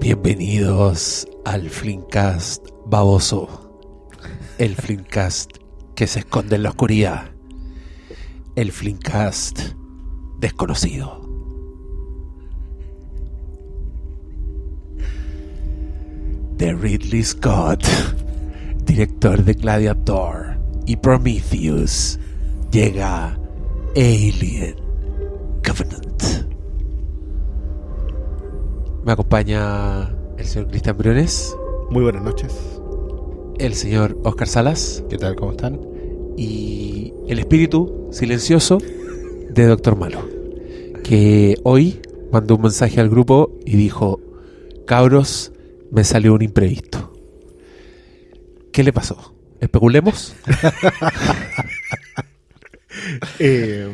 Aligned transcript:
Bienvenidos 0.00 1.26
al 1.44 1.68
Flimcast 1.68 2.68
baboso. 2.86 3.82
El 4.56 4.76
Flimcast 4.76 5.50
que 5.96 6.06
se 6.06 6.20
esconde 6.20 6.54
en 6.54 6.62
la 6.62 6.70
oscuridad. 6.70 7.32
El 8.54 8.70
Flimcast 8.70 9.58
desconocido. 10.38 11.20
De 16.56 16.72
Ridley 16.74 17.24
Scott, 17.24 17.84
director 18.84 19.42
de 19.42 19.54
Gladiator 19.54 20.60
y 20.86 20.96
Prometheus, 20.96 22.20
llega 22.70 23.36
Alien 23.96 24.76
Covenant. 25.66 26.07
Me 29.08 29.14
acompaña 29.14 30.14
el 30.36 30.44
señor 30.44 30.68
Cristian 30.68 30.98
Briones, 30.98 31.56
Muy 31.88 32.02
buenas 32.02 32.22
noches. 32.22 32.54
el 33.58 33.72
señor 33.72 34.20
Oscar 34.22 34.46
Salas 34.46 35.02
¿Qué 35.08 35.16
tal? 35.16 35.34
¿Cómo 35.34 35.52
están? 35.52 35.80
y 36.36 37.14
el 37.26 37.38
espíritu 37.38 38.10
silencioso 38.12 38.76
de 39.48 39.64
Doctor 39.64 39.96
Malo, 39.96 40.28
que 41.02 41.56
hoy 41.64 42.02
mandó 42.30 42.56
un 42.56 42.60
mensaje 42.64 43.00
al 43.00 43.08
grupo 43.08 43.56
y 43.64 43.78
dijo, 43.78 44.20
cabros, 44.86 45.52
me 45.90 46.04
salió 46.04 46.34
un 46.34 46.42
imprevisto. 46.42 47.10
¿Qué 48.74 48.82
le 48.84 48.92
pasó? 48.92 49.34
¿Especulemos? 49.58 50.34
Eh, 53.38 53.88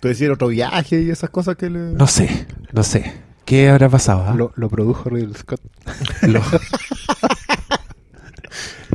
¿Tú 0.00 0.08
decías 0.08 0.30
otro 0.30 0.48
viaje 0.48 1.02
y 1.02 1.10
esas 1.10 1.28
cosas 1.28 1.56
que 1.56 1.68
le... 1.68 1.92
No 1.92 2.06
sé, 2.06 2.46
no 2.72 2.82
sé. 2.82 3.23
¿Qué 3.44 3.68
habrá 3.68 3.88
pasado? 3.88 4.24
ah? 4.28 4.34
Lo, 4.34 4.52
lo 4.56 4.68
produjo 4.68 5.10
Ridley 5.10 5.34
Scott. 5.34 5.60
Lo, 6.22 6.40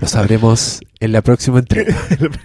lo 0.01 0.07
sabremos 0.07 0.79
en 0.99 1.11
la 1.11 1.21
próxima 1.21 1.59
entrega. 1.59 1.95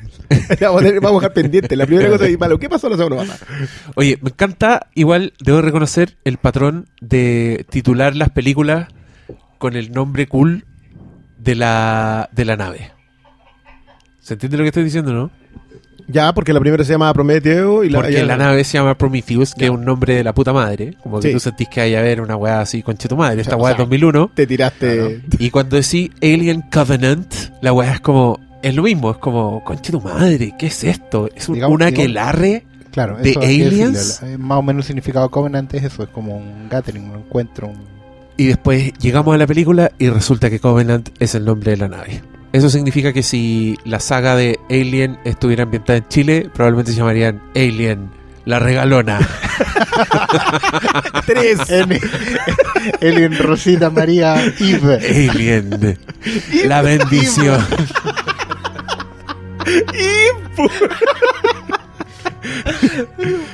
vamos, 0.61 0.83
a 0.83 0.85
tener- 0.85 1.01
vamos 1.01 1.23
a 1.23 1.29
dejar 1.29 1.33
pendiente. 1.35 1.77
La 1.77 1.87
primera 1.87 2.09
cosa 2.11 2.27
es 2.27 2.39
malo. 2.39 2.59
¿Qué 2.59 2.69
pasó 2.69 2.89
la 2.89 2.97
pasada? 2.97 3.37
Oye, 3.95 4.19
me 4.21 4.31
encanta, 4.31 4.89
igual 4.95 5.33
debo 5.41 5.63
reconocer 5.63 6.17
el 6.25 6.39
patrón 6.39 6.89
de 7.01 7.65
titular 7.71 8.15
las 8.17 8.31
películas 8.31 8.89
con 9.59 9.77
el 9.77 9.93
nombre 9.93 10.27
cool 10.27 10.65
de 11.39 11.55
la, 11.55 12.29
de 12.33 12.45
la 12.45 12.57
nave. 12.57 12.93
¿Se 14.21 14.35
entiende 14.35 14.57
lo 14.59 14.65
que 14.65 14.69
estoy 14.69 14.85
diciendo, 14.85 15.13
no? 15.13 15.31
Ya, 16.07 16.33
porque 16.35 16.53
la 16.53 16.61
primera 16.61 16.85
se 16.85 16.93
llama 16.93 17.13
Prometeo 17.15 17.83
y 17.85 17.89
la... 17.91 17.99
Porque 18.01 18.13
ya- 18.15 18.25
la 18.25 18.37
nave 18.37 18.63
se 18.65 18.77
llama 18.79 18.97
Prometheus, 18.97 19.55
que 19.55 19.63
Ya. 19.63 19.67
es 19.67 19.71
un 19.73 19.85
nombre 19.85 20.15
de 20.17 20.25
la 20.25 20.35
puta 20.35 20.53
madre. 20.53 20.97
Como 21.03 21.21
que 21.21 21.29
Sí. 21.29 21.35
tú 21.35 21.41
sentís 21.41 21.69
que 21.69 21.81
hay 21.81 21.95
a 21.95 22.03
ver 22.03 22.21
una 22.21 22.37
weá 22.37 22.61
así, 22.61 22.83
conche 22.83 23.09
tu 23.09 23.17
madre. 23.17 23.41
Esta 23.41 23.57
O 23.57 23.61
weá 23.61 23.73
es 23.73 23.77
sea, 23.77 23.85
2001. 23.85 24.31
Te 24.35 24.47
tiraste... 24.47 25.23
Y 25.39 25.51
cuando 25.51 25.77
decís 25.77 26.11
Alien 26.23 26.63
Covenant, 26.73 27.33
la 27.63 27.73
weá 27.73 27.93
es 27.95 28.01
como. 28.01 28.39
Es 28.63 28.75
lo 28.75 28.83
mismo, 28.83 29.11
es 29.11 29.19
como, 29.19 29.63
conche 29.63 29.93
tu 29.93 30.01
madre, 30.01 30.55
¿qué 30.59 30.67
es 30.69 30.85
esto? 30.85 31.29
¿Es 31.35 31.49
un, 31.51 31.57
Digamos- 31.57 31.75
una 31.75 31.87
digamos- 31.87 32.05
aquelarre? 32.05 32.65
Claro, 32.93 33.17
¿De 33.19 33.31
eso 33.31 33.41
que 33.41 33.47
aliens? 33.47 34.23
eh, 34.23 34.39
más 34.39 34.59
o 34.59 34.63
menos 34.63 34.85
el 34.85 34.87
significado 34.87 35.29
Covenant 35.31 35.75
es 35.75 35.83
eso, 35.85 36.03
es 36.05 36.09
como 36.09 36.37
un 36.37 36.69
gathering, 36.71 37.11
un 37.11 37.17
encuentro. 37.19 37.67
un- 37.69 37.83
Y 38.39 38.47
después 38.47 38.93
llegamos 39.01 39.35
a 39.35 39.39
la 39.39 39.47
película 39.47 39.91
y 39.99 40.09
resulta 40.09 40.49
que 40.49 40.61
Covenant 40.61 41.09
es 41.19 41.35
el 41.35 41.45
nombre 41.45 41.73
de 41.73 41.77
la 41.77 41.89
nave. 41.89 42.23
Eso 42.55 42.71
significa 42.71 43.13
que 43.13 43.25
si 43.25 43.77
la 43.85 43.99
saga 43.99 44.37
de 44.37 44.61
Alien 44.71 45.19
estuviera 45.25 45.65
ambientada 45.65 45.99
en 45.99 46.07
Chile, 46.07 46.49
probablemente 46.55 46.93
se 46.93 46.99
llamarían 46.99 47.43
Alien, 47.57 48.11
la 48.45 48.61
regalona. 48.61 49.19
Tres. 51.27 51.59
Alien 53.03 53.37
Rosita 53.39 53.91
María 53.91 54.37
Eve. 54.61 55.31
Alien, 55.33 55.99
la 56.67 56.81
bendición. 56.81 57.59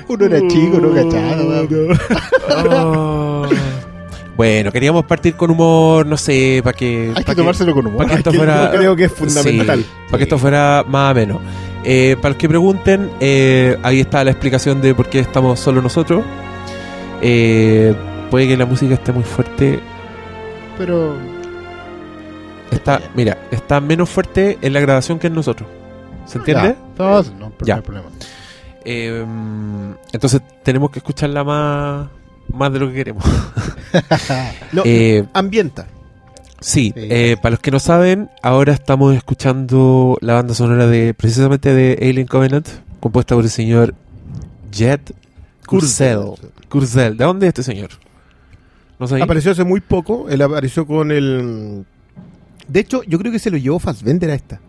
Uno 0.08 0.24
era 0.26 0.46
chico, 0.46 0.78
no 0.78 0.92
cachado. 0.92 1.66
Oh. 2.52 3.46
Bueno, 4.40 4.72
queríamos 4.72 5.04
partir 5.04 5.34
con 5.36 5.50
humor, 5.50 6.06
no 6.06 6.16
sé, 6.16 6.62
para 6.64 6.74
que... 6.74 7.12
Hay 7.14 7.24
pa' 7.24 7.32
que 7.34 7.42
tomárselo 7.42 7.74
con 7.74 7.86
humor. 7.86 7.98
para 7.98 8.08
que 8.08 8.14
esto 8.16 8.30
Que 8.30 8.38
fuera... 8.38 8.72
yo 8.72 8.78
creo 8.78 8.96
que 8.96 9.04
es 9.04 9.12
fundamental. 9.12 9.80
Sí, 9.80 9.86
para 10.06 10.16
que 10.16 10.22
esto 10.22 10.38
fuera 10.38 10.82
más 10.88 11.10
ameno. 11.10 11.42
Eh, 11.84 12.16
para 12.16 12.30
los 12.30 12.38
que 12.38 12.48
pregunten, 12.48 13.10
eh, 13.20 13.76
ahí 13.82 14.00
está 14.00 14.24
la 14.24 14.30
explicación 14.30 14.80
de 14.80 14.94
por 14.94 15.10
qué 15.10 15.18
estamos 15.18 15.60
solo 15.60 15.82
nosotros. 15.82 16.24
Eh, 17.20 17.94
puede 18.30 18.48
que 18.48 18.56
la 18.56 18.64
música 18.64 18.94
esté 18.94 19.12
muy 19.12 19.24
fuerte. 19.24 19.78
Pero 20.78 21.18
Está, 22.70 22.98
mira, 23.14 23.36
está 23.50 23.78
menos 23.78 24.08
fuerte 24.08 24.56
en 24.62 24.72
la 24.72 24.80
grabación 24.80 25.18
que 25.18 25.26
en 25.26 25.34
nosotros. 25.34 25.68
¿Se 26.24 26.38
entiende? 26.38 26.76
Ya, 26.78 26.94
todos, 26.96 27.30
no, 27.34 27.50
pero 27.58 27.66
Ya. 27.66 27.74
no 27.74 27.80
hay 27.80 27.84
problema. 27.84 28.08
Eh, 28.86 29.22
entonces 30.14 30.40
tenemos 30.62 30.90
que 30.90 31.00
escucharla 31.00 31.44
más, 31.44 32.08
más 32.52 32.72
de 32.72 32.78
lo 32.78 32.88
que 32.88 32.94
queremos. 32.94 33.24
No, 34.72 34.82
Eh, 34.84 35.24
ambienta. 35.32 35.88
Sí, 36.60 36.92
eh, 36.94 37.36
para 37.42 37.52
los 37.52 37.60
que 37.60 37.70
no 37.72 37.80
saben, 37.80 38.30
ahora 38.42 38.72
estamos 38.72 39.16
escuchando 39.16 40.16
la 40.20 40.34
banda 40.34 40.54
sonora 40.54 40.86
de 40.86 41.12
precisamente 41.14 41.72
de 41.74 41.98
Alien 42.00 42.26
Covenant, 42.28 42.68
compuesta 43.00 43.34
por 43.34 43.42
el 43.44 43.50
señor 43.50 43.94
Jet 44.70 45.12
Curzel. 45.66 46.20
Curzel, 46.68 47.16
¿de 47.16 47.24
dónde 47.24 47.46
es 47.46 47.48
este 47.48 47.62
señor? 47.64 47.90
No 49.00 49.08
sé. 49.08 49.20
Apareció 49.20 49.50
hace 49.52 49.64
muy 49.64 49.80
poco. 49.80 50.28
Él 50.28 50.42
apareció 50.42 50.86
con 50.86 51.10
el... 51.10 51.84
De 52.68 52.80
hecho, 52.80 53.02
yo 53.04 53.18
creo 53.18 53.32
que 53.32 53.38
se 53.38 53.50
lo 53.50 53.56
llevó 53.56 53.78
Fassbender 53.80 54.30
a 54.30 54.34
esta. 54.34 54.60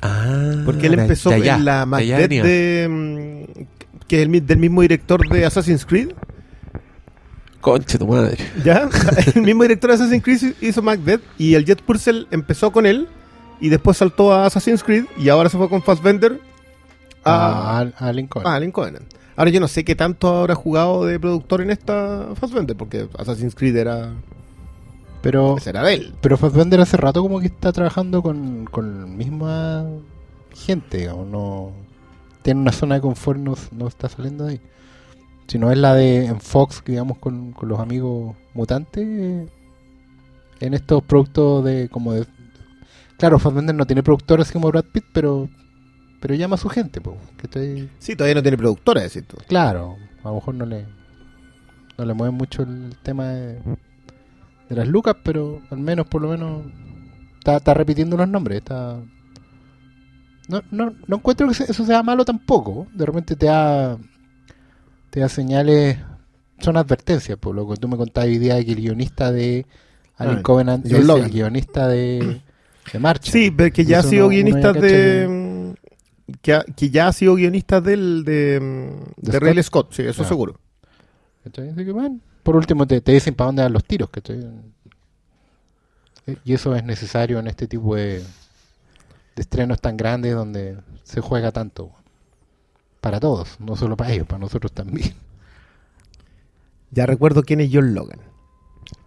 Ah, 0.00 0.62
Porque 0.64 0.86
él 0.86 0.98
empezó 0.98 1.30
allá, 1.30 1.56
en 1.56 1.64
la 1.64 1.84
Macbeth 1.84 2.30
de... 2.30 2.86
mm, 2.88 3.62
Que 4.06 4.22
es 4.22 4.28
el, 4.28 4.46
del 4.46 4.58
mismo 4.58 4.80
director 4.82 5.28
de 5.28 5.44
Assassin's 5.44 5.84
Creed. 5.84 6.10
Conche 7.62 7.96
tu 7.98 8.06
madre. 8.06 8.36
¿Ya? 8.62 8.90
El 9.34 9.42
mismo 9.42 9.62
director 9.62 9.88
de 9.88 9.94
Assassin's 9.94 10.22
Creed 10.22 10.54
hizo 10.60 10.82
Macbeth 10.82 11.22
y 11.38 11.54
el 11.54 11.64
Jet 11.64 11.80
Purcell 11.80 12.26
empezó 12.30 12.70
con 12.72 12.84
él 12.84 13.08
y 13.60 13.70
después 13.70 13.96
saltó 13.96 14.32
a 14.34 14.44
Assassin's 14.46 14.82
Creed 14.82 15.04
y 15.16 15.30
ahora 15.30 15.48
se 15.48 15.56
fue 15.56 15.68
con 15.70 15.80
Fassbender 15.82 16.38
Ah, 17.24 17.86
a, 17.98 18.08
Alien 18.08 18.26
a 18.26 18.28
Covenant. 18.28 18.56
Alien 18.56 18.72
Covenant. 18.72 19.14
Ahora 19.36 19.50
yo 19.50 19.60
no 19.60 19.68
sé 19.68 19.84
qué 19.84 19.94
tanto 19.94 20.28
habrá 20.40 20.54
jugado 20.56 21.06
de 21.06 21.18
productor 21.20 21.62
en 21.62 21.70
esta 21.70 22.26
Fassbender 22.34 22.76
porque 22.76 23.08
Assassin's 23.16 23.54
Creed 23.54 23.76
era, 23.76 24.10
Pero, 25.22 25.56
ese 25.56 25.70
era 25.70 25.84
de 25.84 25.94
él. 25.94 26.14
pero 26.20 26.36
Fassbender 26.36 26.80
hace 26.80 26.96
rato 26.96 27.22
como 27.22 27.38
que 27.40 27.46
está 27.46 27.72
trabajando 27.72 28.22
con, 28.22 28.64
con 28.64 29.00
la 29.02 29.06
misma 29.06 29.86
gente, 30.52 30.98
digamos, 30.98 31.28
no 31.28 31.70
tiene 32.42 32.60
una 32.60 32.72
zona 32.72 32.96
de 32.96 33.00
confort, 33.02 33.38
no, 33.38 33.54
no 33.70 33.86
está 33.86 34.08
saliendo 34.08 34.44
de 34.46 34.54
ahí. 34.54 34.60
Si 35.46 35.58
no 35.58 35.70
es 35.70 35.78
la 35.78 35.94
de 35.94 36.26
en 36.26 36.40
Fox, 36.40 36.82
digamos, 36.84 37.18
con, 37.18 37.52
con 37.52 37.68
los 37.68 37.78
amigos 37.80 38.36
mutantes, 38.54 39.04
eh, 39.06 39.46
en 40.60 40.74
estos 40.74 41.02
productos 41.02 41.64
de 41.64 41.88
como 41.88 42.12
de... 42.12 42.26
Claro, 43.18 43.38
Fassbender 43.38 43.74
no 43.74 43.86
tiene 43.86 44.02
productores 44.02 44.50
como 44.50 44.68
Brad 44.68 44.84
Pitt, 44.92 45.04
pero 45.12 45.48
pero 46.20 46.34
llama 46.36 46.54
a 46.54 46.58
su 46.58 46.68
gente, 46.68 47.00
pues, 47.00 47.16
que 47.36 47.46
estoy... 47.48 47.90
Sí, 47.98 48.14
todavía 48.14 48.36
no 48.36 48.42
tiene 48.42 48.56
productora, 48.56 49.02
decir 49.02 49.24
tú. 49.26 49.36
Claro, 49.48 49.96
a 50.22 50.28
lo 50.28 50.34
mejor 50.36 50.54
no 50.54 50.64
le 50.64 50.86
no 51.98 52.04
le 52.04 52.14
mueve 52.14 52.32
mucho 52.32 52.62
el 52.62 52.96
tema 53.02 53.28
de, 53.28 53.54
de 54.68 54.76
las 54.76 54.86
lucas, 54.86 55.16
pero 55.24 55.60
al 55.70 55.78
menos 55.78 56.06
por 56.06 56.22
lo 56.22 56.28
menos 56.28 56.64
está, 57.38 57.56
está 57.56 57.74
repitiendo 57.74 58.16
los 58.16 58.28
nombres, 58.28 58.58
está 58.58 59.00
no, 60.48 60.62
no, 60.70 60.94
no 61.06 61.16
encuentro 61.16 61.48
que 61.48 61.64
eso 61.64 61.84
sea 61.84 62.02
malo 62.02 62.24
tampoco. 62.24 62.86
De 62.92 63.06
repente 63.06 63.36
te 63.36 63.46
da 63.46 63.98
te 65.12 65.20
da 65.20 65.28
señales, 65.28 65.98
son 66.60 66.78
advertencias, 66.78 67.36
por 67.36 67.54
lo 67.54 67.68
que 67.68 67.76
tú 67.76 67.86
me 67.86 67.98
contabas 67.98 68.28
hoy 68.28 68.38
día 68.38 68.64
que 68.64 68.72
el 68.72 68.78
guionista 68.80 69.30
de 69.30 69.66
Alien 70.16 70.38
Ah, 70.38 70.42
Covenant 70.42 70.86
John 70.88 71.00
es 71.00 71.06
Logan. 71.06 71.24
el 71.26 71.30
guionista 71.32 71.86
de, 71.86 72.40
de 72.94 72.98
Marcha. 72.98 73.30
Sí, 73.30 73.50
pero 73.50 73.70
que 73.70 73.84
ya 73.84 73.98
ha 73.98 74.02
sido 74.02 74.26
uno- 74.26 74.34
guionista 74.34 74.72
de... 74.72 74.80
cacha 74.80 75.28
mm, 75.28 76.32
Que, 76.40 76.54
ha- 76.54 76.64
que 76.64 76.88
ya 76.88 77.08
ha 77.08 77.12
sido 77.12 77.34
guionista 77.34 77.82
del 77.82 78.24
de, 78.24 78.58
mm, 78.58 79.20
¿De 79.30 79.38
de 79.54 79.62
Scott, 79.62 79.92
sí, 79.92 80.02
eso 80.02 80.22
Ah. 80.22 80.26
seguro. 80.28 80.58
Que, 81.52 81.92
bueno, 81.92 82.18
por 82.42 82.56
último 82.56 82.86
te, 82.86 83.02
te 83.02 83.12
dicen 83.12 83.34
para 83.34 83.48
dónde 83.48 83.62
van 83.64 83.72
los 83.74 83.84
tiros. 83.84 84.08
¿cachai? 84.08 84.38
Eh, 86.26 86.36
Y 86.44 86.54
eso 86.54 86.74
es 86.74 86.84
necesario 86.84 87.38
en 87.38 87.48
este 87.48 87.66
tipo 87.66 87.96
de, 87.96 88.20
de 88.20 88.24
estrenos 89.42 89.78
tan 89.78 89.98
grandes 89.98 90.34
donde 90.34 90.78
se 91.02 91.20
juega 91.20 91.52
tanto. 91.52 91.90
Para 93.02 93.20
todos, 93.20 93.56
no 93.60 93.76
solo 93.76 93.96
para 93.96 94.12
ellos, 94.12 94.26
para 94.26 94.38
nosotros 94.38 94.72
también. 94.72 95.12
Ya 96.92 97.04
recuerdo 97.04 97.42
quién 97.42 97.60
es 97.60 97.70
John 97.72 97.94
Logan. 97.94 98.20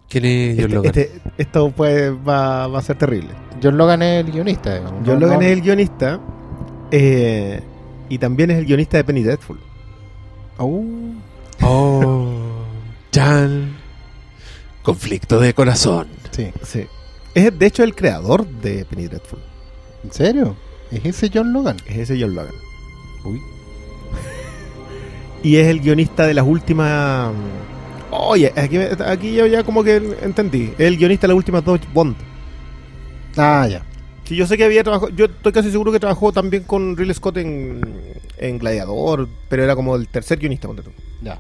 ¿Quién 0.10 0.26
es 0.26 0.56
John 0.56 0.66
Este- 0.66 0.76
Logan? 0.76 0.86
este- 0.96 1.12
esto 1.38 1.72
pues 1.72 2.12
va, 2.12 2.68
va 2.68 2.80
a 2.80 2.82
ser 2.82 2.98
terrible. 2.98 3.30
John 3.64 3.78
Logan 3.78 4.02
es 4.02 4.26
el 4.26 4.32
guionista. 4.32 4.74
digamos. 4.76 5.02
John 5.06 5.20
Logan 5.20 5.40
no- 5.40 5.46
es 5.46 5.52
el 5.52 5.62
guionista 5.62 6.20
eh, 6.92 7.64
y 8.10 8.18
también 8.18 8.52
es 8.52 8.58
el 8.60 8.66
guionista 8.66 8.98
de 8.98 9.04
Penny 9.06 9.24
Dreadful. 9.24 9.60
Oh, 10.58 10.84
Oh, 11.62 12.34
Chan. 13.12 13.78
Conflicto 14.84 15.40
de 15.40 15.54
corazón. 15.54 16.08
Sí. 16.32 16.52
Sí. 16.64 16.86
Es 17.34 17.58
de 17.58 17.66
hecho 17.66 17.84
el 17.84 17.96
creador 17.96 18.46
de 18.46 18.84
Penny 18.86 19.08
Dreadful. 19.08 19.40
¿En 20.04 20.12
serio? 20.12 20.56
¿Es 20.92 21.06
ese 21.06 21.32
John 21.34 21.54
Logan? 21.54 21.78
Es 21.88 21.98
ese 22.10 22.20
John 22.22 22.36
Logan. 22.36 22.54
Uy. 23.24 23.42
Y 25.46 25.58
es 25.58 25.68
el 25.68 25.80
guionista 25.80 26.26
de 26.26 26.34
las 26.34 26.44
últimas. 26.44 27.32
Oye, 28.10 28.52
aquí, 28.56 28.80
aquí 29.06 29.36
yo 29.36 29.46
ya 29.46 29.64
como 29.64 29.84
que 29.84 29.98
entendí. 30.24 30.74
Es 30.76 30.88
el 30.88 30.98
guionista 30.98 31.28
de 31.28 31.34
las 31.34 31.38
últimas 31.38 31.64
dos 31.64 31.80
Bond. 31.94 32.16
Ah, 33.38 33.68
ya. 33.70 33.86
Que 34.24 34.36
yo 34.36 34.48
sé 34.48 34.58
que 34.58 34.64
había 34.64 34.84
trabajado. 34.84 35.12
Yo 35.12 35.26
estoy 35.26 35.52
casi 35.52 35.70
seguro 35.70 35.92
que 35.92 36.00
trabajó 36.00 36.32
también 36.32 36.64
con 36.64 36.98
Ridley 36.98 37.14
Scott 37.14 37.38
en, 37.38 37.80
en 38.40 38.58
Gladiador, 38.58 39.30
pero 39.48 39.64
era 39.64 39.76
como 39.76 39.96
el 39.96 40.08
tercer 40.08 40.40
guionista. 40.40 40.68
ponte 40.68 40.82
tú. 40.82 40.90
Ya. 41.22 41.38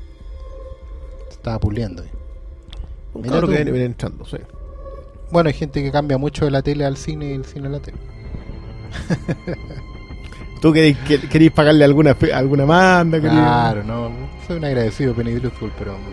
Se 1.29 1.37
estaba 1.37 1.57
puliendo 1.59 2.03
cabrón 3.23 3.41
tú. 3.41 3.47
que 3.47 3.55
viene, 3.55 3.71
viene 3.71 3.85
entrando, 3.87 4.23
sí. 4.25 4.37
Bueno, 5.31 5.47
hay 5.47 5.55
gente 5.55 5.81
que 5.81 5.91
cambia 5.91 6.19
mucho 6.19 6.45
de 6.45 6.51
la 6.51 6.61
tele 6.61 6.85
al 6.85 6.97
cine 6.97 7.31
y 7.31 7.33
el 7.33 7.45
cine 7.45 7.69
a 7.69 7.71
la 7.71 7.79
tele. 7.79 7.97
¿Tú 10.65 10.73
queréis, 10.73 10.97
que- 11.07 11.19
queréis 11.19 11.51
pagarle 11.51 11.85
alguna, 11.85 12.15
fe- 12.15 12.33
alguna 12.33 12.65
manda? 12.65 13.19
Claro, 13.19 13.83
no. 13.83 14.09
Soy 14.47 14.57
un 14.57 14.65
agradecido 14.65 15.13
Penny 15.13 15.33
Dreadful, 15.33 15.71
pero. 15.77 15.95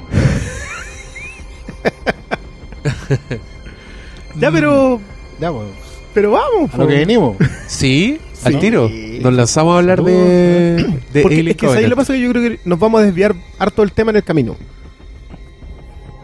Ya, 4.38 4.50
pero. 4.50 5.00
Ya, 5.40 5.48
bueno. 5.48 5.70
Pero 6.12 6.32
vamos. 6.32 6.74
A 6.74 6.76
lo 6.76 6.86
que 6.86 6.96
venimos. 6.96 7.36
Sí, 7.66 8.20
Sí. 8.34 8.46
al 8.46 8.58
tiro. 8.58 8.90
Nos 9.22 9.32
lanzamos 9.32 9.74
a 9.74 9.78
hablar 9.78 10.02
de, 10.02 10.84
de 11.14 11.22
Porque 11.22 11.36
Alien 11.36 11.48
es 11.48 11.56
que 11.56 11.66
¿sabes 11.66 11.76
Covenant. 11.76 11.90
lo 11.90 11.96
pasa? 11.96 12.12
Que 12.12 12.20
yo 12.20 12.30
creo 12.30 12.42
que 12.50 12.60
nos 12.66 12.78
vamos 12.78 13.00
a 13.00 13.04
desviar 13.04 13.34
harto 13.58 13.80
del 13.80 13.92
tema 13.92 14.10
en 14.10 14.16
el 14.16 14.24
camino. 14.24 14.54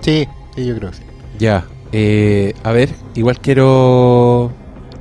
Sí, 0.03 0.27
sí, 0.55 0.67
yo 0.67 0.77
creo 0.77 0.91
que 0.91 0.97
sí. 0.99 1.03
Ya, 1.39 1.65
eh, 1.93 2.53
a 2.63 2.73
ver, 2.73 2.91
igual 3.15 3.39
quiero 3.41 4.53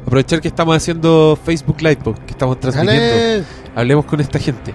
aprovechar 0.07 0.39
que 0.39 0.47
estamos 0.47 0.75
haciendo 0.75 1.37
Facebook 1.43 1.81
Live, 1.81 1.97
que 2.25 2.31
estamos 2.31 2.57
transmitiendo. 2.59 3.45
Hablemos 3.75 4.05
con 4.05 4.21
esta 4.21 4.39
gente. 4.39 4.73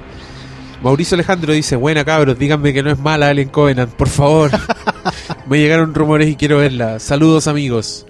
Mauricio 0.82 1.14
Alejandro 1.14 1.54
dice, 1.54 1.74
buena 1.76 2.04
cabros, 2.04 2.38
díganme 2.38 2.74
que 2.74 2.82
no 2.82 2.90
es 2.90 2.98
mala 2.98 3.28
Alien 3.28 3.48
Covenant, 3.48 3.90
por 3.94 4.08
favor. 4.08 4.50
Me 5.46 5.58
llegaron 5.58 5.94
rumores 5.94 6.28
y 6.28 6.36
quiero 6.36 6.58
verla. 6.58 6.98
Saludos 6.98 7.46
amigos. 7.46 8.06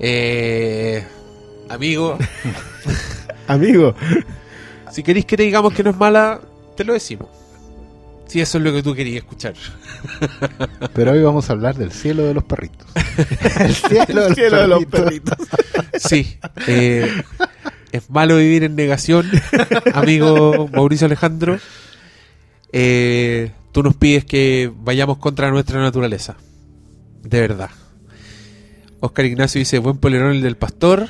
Eh, 0.00 1.04
amigo, 1.68 2.16
Amigo. 3.46 3.94
si 4.90 5.02
queréis 5.02 5.26
que 5.26 5.36
te 5.36 5.42
digamos 5.42 5.74
que 5.74 5.82
no 5.82 5.90
es 5.90 5.96
mala, 5.96 6.40
te 6.76 6.84
lo 6.84 6.94
decimos. 6.94 7.28
Si 8.26 8.40
eso 8.40 8.58
es 8.58 8.64
lo 8.64 8.72
que 8.72 8.82
tú 8.82 8.94
querías 8.94 9.18
escuchar. 9.18 9.54
Pero 10.94 11.12
hoy 11.12 11.22
vamos 11.22 11.48
a 11.48 11.52
hablar 11.52 11.76
del 11.76 11.92
cielo 11.92 12.24
de 12.24 12.34
los 12.34 12.44
perritos. 12.44 12.86
el 13.60 13.74
cielo, 13.74 14.04
de 14.06 14.14
los, 14.14 14.34
cielo 14.34 14.56
de 14.60 14.68
los 14.68 14.84
perritos. 14.86 15.36
Sí, 15.98 16.38
eh, 16.66 17.10
es 17.92 18.10
malo 18.10 18.38
vivir 18.38 18.64
en 18.64 18.74
negación, 18.74 19.30
amigo 19.94 20.68
Mauricio 20.72 21.06
Alejandro. 21.06 21.58
Eh, 22.72 23.52
tú 23.70 23.84
nos 23.84 23.94
pides 23.94 24.24
que 24.24 24.72
vayamos 24.74 25.18
contra 25.18 25.50
nuestra 25.50 25.80
naturaleza. 25.80 26.36
De 27.22 27.40
verdad. 27.40 27.70
Oscar 28.98 29.26
Ignacio 29.26 29.60
dice, 29.60 29.78
buen 29.78 29.98
polerón 29.98 30.32
el 30.32 30.42
del 30.42 30.56
pastor. 30.56 31.08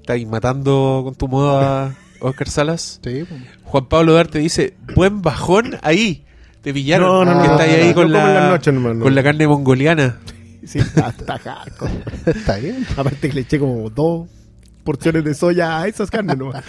Está 0.00 0.12
ahí 0.12 0.26
matando 0.26 1.00
con 1.04 1.14
tu 1.14 1.26
moda 1.26 1.96
Oscar 2.20 2.48
Salas. 2.50 3.00
Sí, 3.02 3.24
pues. 3.26 3.42
Juan 3.64 3.88
Pablo 3.88 4.12
Darte 4.12 4.38
dice, 4.38 4.76
buen 4.94 5.22
bajón 5.22 5.78
ahí. 5.82 6.25
Te 6.66 6.74
pillaron. 6.74 7.06
No, 7.06 7.24
no, 7.24 7.34
no, 7.36 7.42
que 7.42 7.46
no, 7.46 7.52
está 7.54 7.62
ahí, 7.62 7.70
no, 7.70 7.82
ahí 7.84 7.88
no, 7.90 7.94
con, 7.94 8.12
la, 8.12 8.60
con 9.00 9.14
carne 9.22 9.46
mongoliana. 9.46 10.18
Sí, 10.66 10.80
está, 10.80 11.10
está 11.10 11.38
hardcore. 11.38 11.92
está 12.26 12.56
bien. 12.56 12.84
Aparte 12.96 13.28
que 13.28 13.34
le 13.34 13.42
eché 13.42 13.60
como 13.60 13.88
dos 13.88 14.26
porciones 14.82 15.22
de 15.22 15.32
soya 15.32 15.80
a 15.80 15.86
esas 15.86 16.10
carnes 16.10 16.36
nomás. 16.36 16.64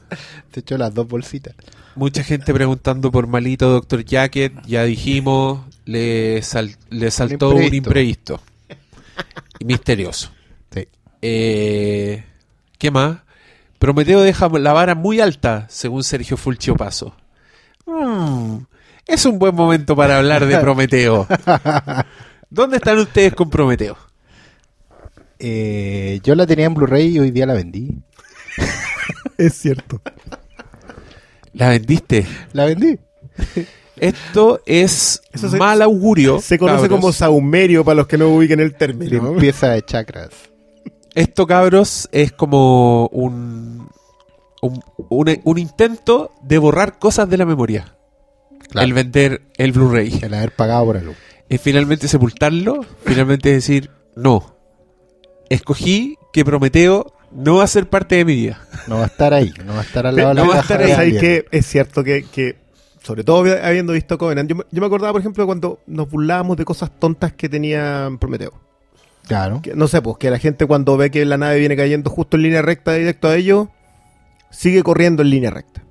Te 0.50 0.60
echó 0.60 0.78
las 0.78 0.94
dos 0.94 1.06
bolsitas. 1.06 1.54
Mucha 1.94 2.24
gente 2.24 2.54
preguntando 2.54 3.12
por 3.12 3.26
malito 3.26 3.68
Doctor 3.68 4.06
Jacket. 4.06 4.54
Ya 4.66 4.84
dijimos, 4.84 5.66
le, 5.84 6.40
sal- 6.40 6.78
le 6.88 7.10
saltó 7.10 7.50
un 7.50 7.62
imprevisto. 7.74 8.40
imprevisto. 8.40 8.40
Y 9.58 9.66
misterioso. 9.66 10.30
Sí. 10.74 10.88
Eh, 11.20 12.24
¿Qué 12.78 12.90
más? 12.90 13.18
Prometeo 13.78 14.22
deja 14.22 14.48
la 14.48 14.72
vara 14.72 14.94
muy 14.94 15.20
alta, 15.20 15.66
según 15.68 16.04
Sergio 16.04 16.38
Fulcio 16.38 16.74
Paso. 16.74 17.14
Mm, 17.84 18.56
es 19.06 19.24
un 19.26 19.38
buen 19.38 19.54
momento 19.54 19.94
para 19.96 20.18
hablar 20.18 20.46
de 20.46 20.58
Prometeo. 20.58 21.26
¿Dónde 22.50 22.76
están 22.76 22.98
ustedes 22.98 23.34
con 23.34 23.50
Prometeo? 23.50 23.96
Eh, 25.38 26.20
yo 26.22 26.34
la 26.34 26.46
tenía 26.46 26.66
en 26.66 26.74
Blu-ray 26.74 27.16
y 27.16 27.18
hoy 27.18 27.30
día 27.30 27.46
la 27.46 27.54
vendí. 27.54 27.90
Es 29.38 29.54
cierto. 29.54 30.00
¿La 31.54 31.70
vendiste? 31.70 32.26
La 32.52 32.66
vendí. 32.66 32.96
Esto 33.96 34.60
es 34.66 35.22
Eso 35.32 35.48
se- 35.50 35.56
mal 35.56 35.82
augurio. 35.82 36.40
Se 36.40 36.58
conoce 36.58 36.82
cabros. 36.82 37.00
como 37.00 37.12
saumerio 37.12 37.84
para 37.84 37.96
los 37.96 38.06
que 38.06 38.18
no 38.18 38.28
ubiquen 38.28 38.60
el 38.60 38.74
término. 38.74 39.30
Limpieza 39.30 39.70
de 39.70 39.82
chakras. 39.82 40.30
Esto, 41.14 41.46
cabros, 41.46 42.08
es 42.12 42.30
como 42.32 43.06
un, 43.08 43.88
un, 44.60 44.80
un- 45.08 45.40
un 45.42 45.58
intento 45.58 46.32
de 46.42 46.58
borrar 46.58 46.98
cosas 46.98 47.28
de 47.28 47.36
la 47.38 47.46
memoria. 47.46 47.96
Claro. 48.72 48.86
El 48.86 48.92
vender 48.94 49.42
el 49.58 49.72
Blu-ray. 49.72 50.18
El 50.22 50.34
haber 50.34 50.52
pagado 50.52 50.84
por 50.86 50.96
algo. 50.96 51.14
Es 51.48 51.60
finalmente 51.60 52.08
sepultarlo. 52.08 52.84
Finalmente 53.04 53.52
decir, 53.52 53.90
no. 54.16 54.56
Escogí 55.50 56.16
que 56.32 56.44
Prometeo 56.44 57.12
no 57.30 57.56
va 57.56 57.64
a 57.64 57.68
ser 57.68 57.88
parte 57.88 58.16
de 58.16 58.24
mi 58.24 58.34
vida. 58.34 58.60
No 58.86 58.96
va 58.96 59.04
a 59.04 59.06
estar 59.06 59.34
ahí. 59.34 59.52
No 59.64 59.74
va 59.74 59.80
a 59.80 59.82
estar 59.82 60.06
al 60.06 60.16
lado 60.16 60.28
de 60.30 60.34
la 60.34 60.42
no 60.42 60.48
va 60.48 60.56
a 60.56 60.60
estar 60.60 60.80
ahí. 60.80 60.90
¿Sabes 60.92 60.98
alguien. 61.16 61.20
que 61.20 61.44
Es 61.50 61.66
cierto 61.66 62.02
que, 62.02 62.24
que, 62.24 62.56
sobre 63.02 63.24
todo 63.24 63.44
habi- 63.44 63.60
habiendo 63.62 63.92
visto 63.92 64.16
Covenant, 64.18 64.48
yo, 64.48 64.56
me- 64.56 64.64
yo 64.70 64.80
me 64.80 64.86
acordaba, 64.86 65.12
por 65.12 65.20
ejemplo, 65.20 65.44
cuando 65.46 65.80
nos 65.86 66.08
burlábamos 66.10 66.56
de 66.56 66.64
cosas 66.64 66.90
tontas 66.98 67.32
que 67.34 67.48
tenía 67.48 68.10
Prometeo. 68.18 68.52
Claro. 69.26 69.60
Que, 69.62 69.74
no 69.74 69.88
sé, 69.88 70.00
pues 70.02 70.16
que 70.18 70.30
la 70.30 70.38
gente 70.38 70.66
cuando 70.66 70.96
ve 70.96 71.10
que 71.10 71.24
la 71.24 71.36
nave 71.36 71.58
viene 71.58 71.76
cayendo 71.76 72.10
justo 72.10 72.36
en 72.36 72.42
línea 72.44 72.62
recta 72.62 72.94
directo 72.94 73.28
a 73.28 73.36
ellos, 73.36 73.68
sigue 74.50 74.82
corriendo 74.82 75.22
en 75.22 75.30
línea 75.30 75.50
recta. 75.50 75.82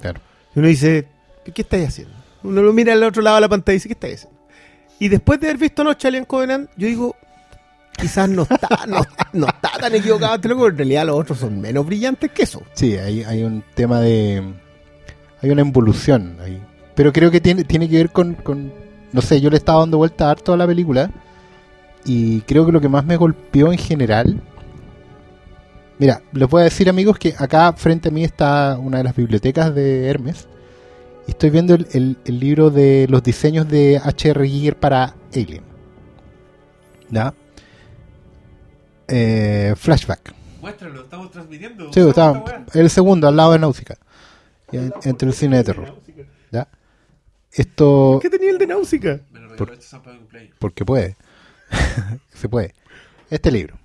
Claro. 0.00 0.20
Y 0.54 0.58
uno 0.60 0.68
dice, 0.68 1.06
¿qué, 1.52 1.62
estáis 1.62 1.88
haciendo? 1.88 2.14
Uno 2.42 2.62
lo 2.62 2.72
mira 2.72 2.92
al 2.92 3.02
otro 3.02 3.22
lado 3.22 3.36
de 3.36 3.40
la 3.42 3.48
pantalla 3.48 3.74
y 3.74 3.78
dice, 3.78 3.88
¿qué 3.88 3.94
estáis 3.94 4.14
haciendo? 4.14 4.38
Y 5.00 5.08
después 5.08 5.40
de 5.40 5.48
haber 5.48 5.58
visto 5.58 5.84
Noche 5.84 6.08
Alien 6.08 6.24
Covenant, 6.24 6.70
yo 6.76 6.86
digo, 6.88 7.16
quizás 7.96 8.28
no 8.28 8.42
está, 8.42 8.86
no, 8.86 9.00
no 9.32 9.46
está 9.46 9.70
tan 9.80 9.94
equivocado 9.94 10.34
este 10.36 10.48
loco, 10.48 10.68
en 10.68 10.76
realidad 10.76 11.06
los 11.06 11.18
otros 11.18 11.38
son 11.38 11.60
menos 11.60 11.86
brillantes 11.86 12.30
que 12.32 12.42
eso. 12.42 12.62
Sí, 12.74 12.96
hay, 12.96 13.22
hay 13.24 13.42
un 13.42 13.62
tema 13.74 14.00
de. 14.00 14.42
Hay 15.40 15.50
una 15.50 15.62
involución 15.62 16.36
ahí. 16.42 16.60
Pero 16.96 17.12
creo 17.12 17.30
que 17.30 17.40
tiene, 17.40 17.62
tiene 17.62 17.88
que 17.88 17.96
ver 17.96 18.10
con, 18.10 18.34
con- 18.34 18.72
No 19.12 19.22
sé, 19.22 19.40
yo 19.40 19.50
le 19.50 19.56
estaba 19.56 19.80
dando 19.80 19.98
vuelta 19.98 20.28
harto 20.30 20.52
a 20.52 20.56
la 20.56 20.66
película. 20.66 21.10
Y 22.04 22.40
creo 22.42 22.66
que 22.66 22.72
lo 22.72 22.80
que 22.80 22.88
más 22.88 23.04
me 23.04 23.16
golpeó 23.16 23.70
en 23.72 23.78
general. 23.78 24.40
Mira, 25.98 26.22
les 26.32 26.48
voy 26.48 26.62
a 26.62 26.64
decir, 26.64 26.88
amigos, 26.88 27.18
que 27.18 27.34
acá 27.38 27.72
frente 27.72 28.08
a 28.08 28.12
mí 28.12 28.24
está 28.24 28.78
una 28.80 28.98
de 28.98 29.04
las 29.04 29.14
bibliotecas 29.16 29.74
de 29.74 30.08
Hermes. 30.08 30.48
Y 31.28 31.32
estoy 31.32 31.50
viendo 31.50 31.74
el, 31.74 31.86
el- 31.92 32.16
el 32.24 32.40
libro 32.40 32.70
de 32.70 33.06
los 33.08 33.22
diseños 33.22 33.68
de 33.68 34.00
H.R. 34.02 34.48
Giger 34.48 34.76
para 34.76 35.14
Alien. 35.32 35.62
¿Ya? 37.10 37.32
Eh, 39.08 39.74
flashback. 39.76 40.34
Muéstralo, 40.60 41.02
estamos 41.02 41.30
transmitiendo. 41.30 41.92
Sí, 41.92 42.00
estaba 42.00 42.42
el 42.74 42.90
segundo, 42.90 43.28
al 43.28 43.36
lado 43.36 43.52
de 43.52 43.58
Náusica. 43.60 43.96
En- 44.72 44.92
entre 45.04 45.28
el 45.28 45.34
cine 45.34 45.58
de 45.58 45.64
terror. 45.64 45.94
¿Ya? 46.50 46.66
Esto. 47.52 48.18
¿Qué 48.20 48.28
tenía 48.30 48.50
el 48.50 48.58
de 48.58 48.66
Náusica? 48.66 49.20
Por- 49.56 49.78
Porque 50.58 50.84
puede. 50.84 51.16
Se 52.34 52.48
puede. 52.48 52.74
Este 53.30 53.50
libro. 53.52 53.76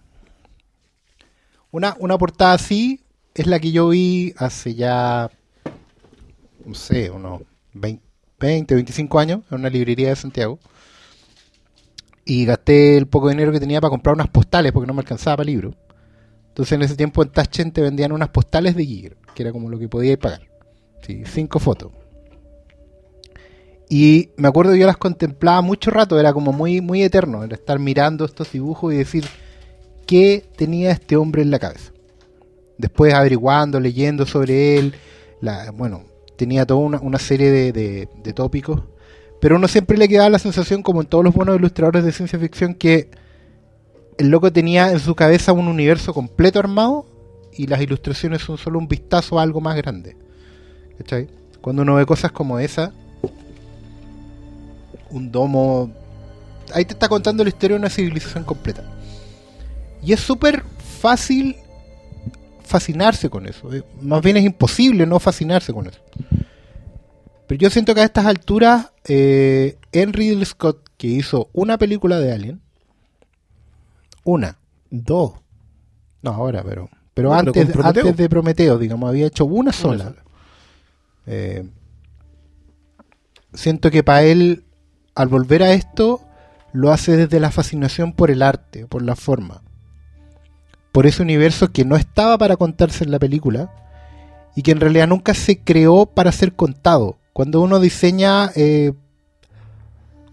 Una, 1.72 1.96
una 2.00 2.18
portada 2.18 2.54
así 2.54 3.02
es 3.34 3.48
la 3.48 3.60
que 3.60 3.72
yo 3.74 3.90
vi 3.90 4.34
hace 4.38 4.76
ya. 4.76 5.30
No 6.66 6.74
sé, 6.74 7.10
unos 7.10 7.42
20, 7.74 8.04
20, 8.40 8.76
25 8.76 9.20
años 9.20 9.42
en 9.52 9.60
una 9.60 9.70
librería 9.70 10.10
de 10.10 10.16
Santiago. 10.16 10.60
Y 12.26 12.46
gasté 12.46 12.98
el 12.98 13.08
poco 13.08 13.30
dinero 13.30 13.52
que 13.52 13.60
tenía 13.60 13.82
para 13.82 13.90
comprar 13.90 14.16
unas 14.16 14.30
postales 14.30 14.72
porque 14.72 14.88
no 14.88 14.94
me 14.94 15.02
alcanzaba 15.02 15.38
para 15.38 15.48
libro. 15.48 15.76
Entonces 16.48 16.74
en 16.74 16.84
ese 16.84 16.96
tiempo 16.96 17.24
en 17.24 17.30
Taschen 17.30 17.72
te 17.72 17.82
vendían 17.82 18.12
unas 18.12 18.30
postales 18.30 18.76
de 18.76 18.86
Giger, 18.86 19.18
que 19.34 19.44
era 19.44 19.52
como 19.52 19.70
lo 19.70 19.80
que 19.80 19.90
podías 19.90 20.18
pagar. 20.18 20.48
Sí, 21.06 21.24
cinco 21.26 21.60
fotos. 21.60 21.92
Y 23.90 24.30
me 24.38 24.48
acuerdo 24.48 24.72
que 24.74 24.80
yo 24.80 24.88
las 24.88 24.98
contemplaba 24.98 25.62
mucho 25.62 25.92
rato, 25.92 26.20
era 26.20 26.34
como 26.34 26.54
muy, 26.54 26.80
muy 26.80 27.04
eterno, 27.04 27.44
era 27.44 27.56
estar 27.56 27.78
mirando 27.80 28.26
estos 28.26 28.52
dibujos 28.52 28.94
y 28.94 28.98
decir 28.98 29.26
qué 30.06 30.46
tenía 30.56 30.92
este 30.92 31.16
hombre 31.16 31.42
en 31.42 31.52
la 31.52 31.60
cabeza. 31.60 31.92
Después 32.78 33.14
averiguando, 33.14 33.80
leyendo 33.80 34.26
sobre 34.26 34.78
él, 34.78 34.96
la, 35.42 35.72
bueno, 35.72 36.06
tenía 36.36 36.66
toda 36.66 36.80
una, 36.80 37.00
una 37.00 37.20
serie 37.20 37.52
de, 37.52 37.72
de- 37.72 38.34
tópicos, 38.34 38.82
pero 39.40 39.56
uno 39.58 39.68
siempre 39.68 39.98
le 39.98 40.08
quedaba 40.08 40.30
la 40.30 40.40
sensación, 40.40 40.82
como 40.84 41.02
en 41.02 41.08
todos 41.08 41.24
los 41.24 41.34
buenos 41.34 41.56
ilustradores 41.58 42.04
de 42.04 42.12
ciencia 42.12 42.40
ficción, 42.40 42.74
que 42.76 43.10
el 44.18 44.30
loco 44.30 44.52
tenía 44.52 44.92
en 44.92 45.00
su 45.00 45.16
cabeza 45.16 45.54
un 45.54 45.68
universo 45.68 46.14
completo 46.14 46.60
armado 46.60 47.06
y 47.52 47.68
las 47.68 47.82
ilustraciones 47.82 48.42
son 48.42 48.58
solo 48.58 48.80
un 48.80 48.88
vistazo 48.88 49.40
a 49.40 49.44
algo 49.44 49.60
más 49.62 49.76
grande. 49.76 50.16
¿Cachai? 50.98 51.28
Cuando 51.62 51.82
uno 51.82 51.96
ve 51.96 52.06
cosas 52.06 52.32
como 52.32 52.60
esa, 52.60 52.94
un 55.10 55.32
domo, 55.32 55.92
ahí 56.74 56.86
te 56.86 56.94
está 56.94 57.08
contando 57.08 57.44
la 57.44 57.50
historia 57.50 57.76
de 57.76 57.80
una 57.80 57.90
civilización 57.90 58.44
completa. 58.44 58.84
Y 60.02 60.14
es 60.14 60.20
súper 60.20 60.64
fácil 61.00 61.56
fascinarse 62.64 63.30
con 63.30 63.46
eso. 63.48 63.74
eh, 63.74 63.84
Más 64.02 64.22
bien 64.22 64.38
es 64.38 64.46
imposible 64.46 65.06
no 65.06 65.20
fascinarse 65.20 65.74
con 65.74 65.88
eso. 65.88 66.00
Pero 67.48 67.60
yo 67.60 67.70
siento 67.70 67.94
que 67.94 68.02
a 68.02 68.06
estas 68.06 68.26
alturas, 68.26 68.92
eh, 69.06 69.78
Henry 69.92 70.30
Ridley 70.32 70.46
Scott, 70.46 70.90
que 70.98 71.08
hizo 71.08 71.50
una 71.54 71.78
película 71.78 72.20
de 72.20 72.32
Alien, 72.32 72.62
una, 74.24 74.58
Dos. 74.90 75.34
no 76.22 76.32
ahora, 76.32 76.64
pero, 76.64 76.90
pero 77.14 77.30
No, 77.30 77.36
antes, 77.36 77.68
de 78.16 78.30
Prometeo, 78.30 78.78
digamos, 78.78 79.10
había 79.10 79.28
hecho 79.28 79.46
una 79.46 79.74
sola. 79.74 80.06
sola. 80.06 80.24
Eh, 81.26 81.68
siento 83.54 83.92
que 83.92 84.04
para 84.04 84.24
él, 84.24 84.64
al 85.16 85.28
volver 85.28 85.64
a 85.64 85.74
esto, 85.74 86.22
lo 86.72 86.92
hace 86.92 87.18
desde 87.18 87.40
la 87.40 87.52
fascinación 87.52 88.14
por 88.14 88.32
el 88.32 88.42
arte, 88.42 88.88
por 88.88 89.02
la 89.04 89.16
forma. 89.16 89.62
Por 90.94 91.06
ese 91.08 91.22
universo 91.22 91.74
que 91.74 91.84
no 91.84 91.98
estaba 91.98 92.38
para 92.38 92.56
contarse 92.56 93.04
en 93.04 93.12
la 93.12 93.20
película 93.20 93.70
y 94.56 94.62
que 94.62 94.72
en 94.72 94.80
realidad 94.80 95.08
nunca 95.08 95.34
se 95.34 95.60
creó 95.60 96.06
para 96.06 96.32
ser 96.32 96.54
contado. 96.54 97.18
Cuando 97.34 97.60
uno 97.60 97.82
diseña, 97.82 98.52
eh, 98.56 98.94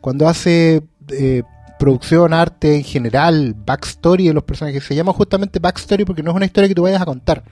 cuando 0.00 0.28
hace 0.28 0.84
eh, 1.08 1.42
producción, 1.80 2.32
arte 2.32 2.76
en 2.76 2.84
general, 2.84 3.56
backstory 3.66 4.28
de 4.28 4.34
los 4.34 4.44
personajes, 4.44 4.84
se 4.84 4.94
llama 4.94 5.12
justamente 5.12 5.58
backstory 5.58 6.04
porque 6.04 6.22
no 6.22 6.30
es 6.30 6.36
una 6.36 6.46
historia 6.46 6.68
que 6.68 6.74
tú 6.76 6.82
vayas 6.82 7.02
a 7.02 7.06
contar. 7.06 7.42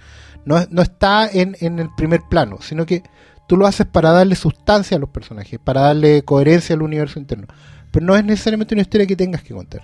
No, 0.45 0.59
está 0.81 1.29
en 1.31 1.57
el 1.61 1.91
primer 1.97 2.21
plano, 2.31 2.59
sino 2.63 2.87
que 2.87 3.03
tú 3.49 3.57
lo 3.57 3.67
haces 3.67 3.87
para 3.87 4.13
darle 4.13 4.37
sustancia 4.37 4.97
a 4.97 5.01
los 5.01 5.09
personajes, 5.09 5.59
para 5.59 5.81
darle 5.81 6.23
coherencia 6.23 6.75
al 6.75 6.83
universo 6.83 7.19
interno. 7.19 7.49
Pero 7.91 8.07
no 8.07 8.15
es 8.15 8.25
necesariamente 8.25 8.75
una 8.75 8.83
historia 8.83 9.07
que 9.07 9.17
tengas 9.17 9.43
que 9.43 9.55
contar. 9.55 9.83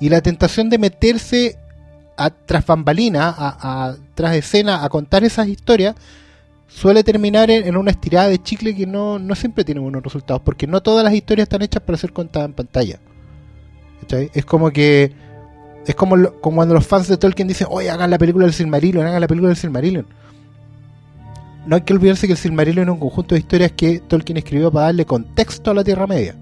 Y 0.00 0.08
la 0.10 0.20
tentación 0.20 0.68
de 0.68 0.78
meterse 0.78 1.56
a, 2.18 2.30
tras 2.30 2.66
bambalina, 2.66 3.32
a, 3.38 3.94
tras 4.14 4.34
escena, 4.34 4.84
a 4.84 4.88
contar 4.88 5.22
esas 5.22 5.46
historias, 5.46 5.94
suele 6.66 7.04
terminar 7.04 7.50
en, 7.50 7.76
una 7.76 7.92
estirada 7.92 8.28
de 8.28 8.42
chicle 8.42 8.74
que 8.74 8.86
no, 8.86 9.18
no 9.18 9.34
siempre 9.36 9.64
tiene 9.64 9.80
buenos 9.80 10.02
resultados, 10.02 10.42
porque 10.44 10.66
no 10.66 10.82
todas 10.82 11.04
las 11.04 11.14
historias 11.14 11.46
están 11.46 11.62
hechas 11.62 11.82
para 11.82 11.96
ser 11.96 12.12
contadas 12.12 12.48
en 12.48 12.54
pantalla. 12.54 12.98
¿Cachai? 14.00 14.30
Es 14.34 14.44
como 14.44 14.70
que. 14.70 15.12
Es 15.86 15.94
como, 15.94 16.16
como 16.40 16.56
cuando 16.56 16.74
los 16.74 16.86
fans 16.86 17.08
de 17.08 17.16
Tolkien 17.16 17.48
dicen, 17.48 17.68
oye, 17.70 17.88
hagan 17.88 18.10
la 18.10 18.18
película 18.18 18.44
del 18.44 18.52
Silmarillion, 18.52 19.06
hagan 19.06 19.22
la 19.22 19.26
película 19.26 19.48
del 19.48 19.56
Silmarillion. 19.56 20.06
No 21.66 21.76
hay 21.76 21.82
que 21.82 21.94
olvidarse 21.94 22.26
que 22.26 22.34
el 22.34 22.38
Silmarillion 22.38 22.88
es 22.88 22.92
un 22.92 23.00
conjunto 23.00 23.34
de 23.34 23.40
historias 23.40 23.72
que 23.72 24.00
Tolkien 24.00 24.36
escribió 24.36 24.70
para 24.70 24.86
darle 24.86 25.06
contexto 25.06 25.70
a 25.70 25.74
la 25.74 25.84
Tierra 25.84 26.06
Media. 26.06 26.34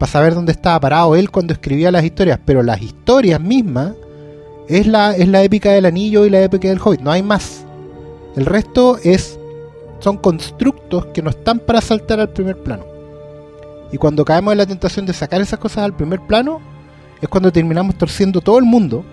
Para 0.00 0.10
saber 0.10 0.34
dónde 0.34 0.52
estaba 0.52 0.80
parado 0.80 1.14
él 1.14 1.30
cuando 1.30 1.52
escribía 1.52 1.92
las 1.92 2.02
historias. 2.02 2.40
Pero 2.44 2.62
las 2.64 2.82
historias 2.82 3.40
mismas 3.40 3.92
es 4.68 4.86
la, 4.86 5.16
es 5.16 5.28
la 5.28 5.42
épica 5.42 5.72
del 5.72 5.86
anillo 5.86 6.24
y 6.24 6.30
la 6.30 6.42
épica 6.42 6.68
del 6.68 6.80
hobbit. 6.80 7.00
No 7.00 7.10
hay 7.10 7.22
más. 7.22 7.64
El 8.36 8.46
resto 8.46 8.98
es 9.02 9.38
son 10.00 10.16
constructos 10.16 11.06
que 11.06 11.22
no 11.22 11.30
están 11.30 11.58
para 11.58 11.80
saltar 11.80 12.20
al 12.20 12.28
primer 12.28 12.56
plano. 12.58 12.84
Y 13.90 13.96
cuando 13.96 14.24
caemos 14.24 14.52
en 14.52 14.58
la 14.58 14.66
tentación 14.66 15.06
de 15.06 15.12
sacar 15.12 15.40
esas 15.40 15.58
cosas 15.58 15.84
al 15.84 15.94
primer 15.94 16.20
plano, 16.20 16.60
es 17.20 17.28
cuando 17.28 17.50
terminamos 17.50 17.96
torciendo 17.96 18.40
todo 18.40 18.58
el 18.58 18.64
mundo. 18.64 19.04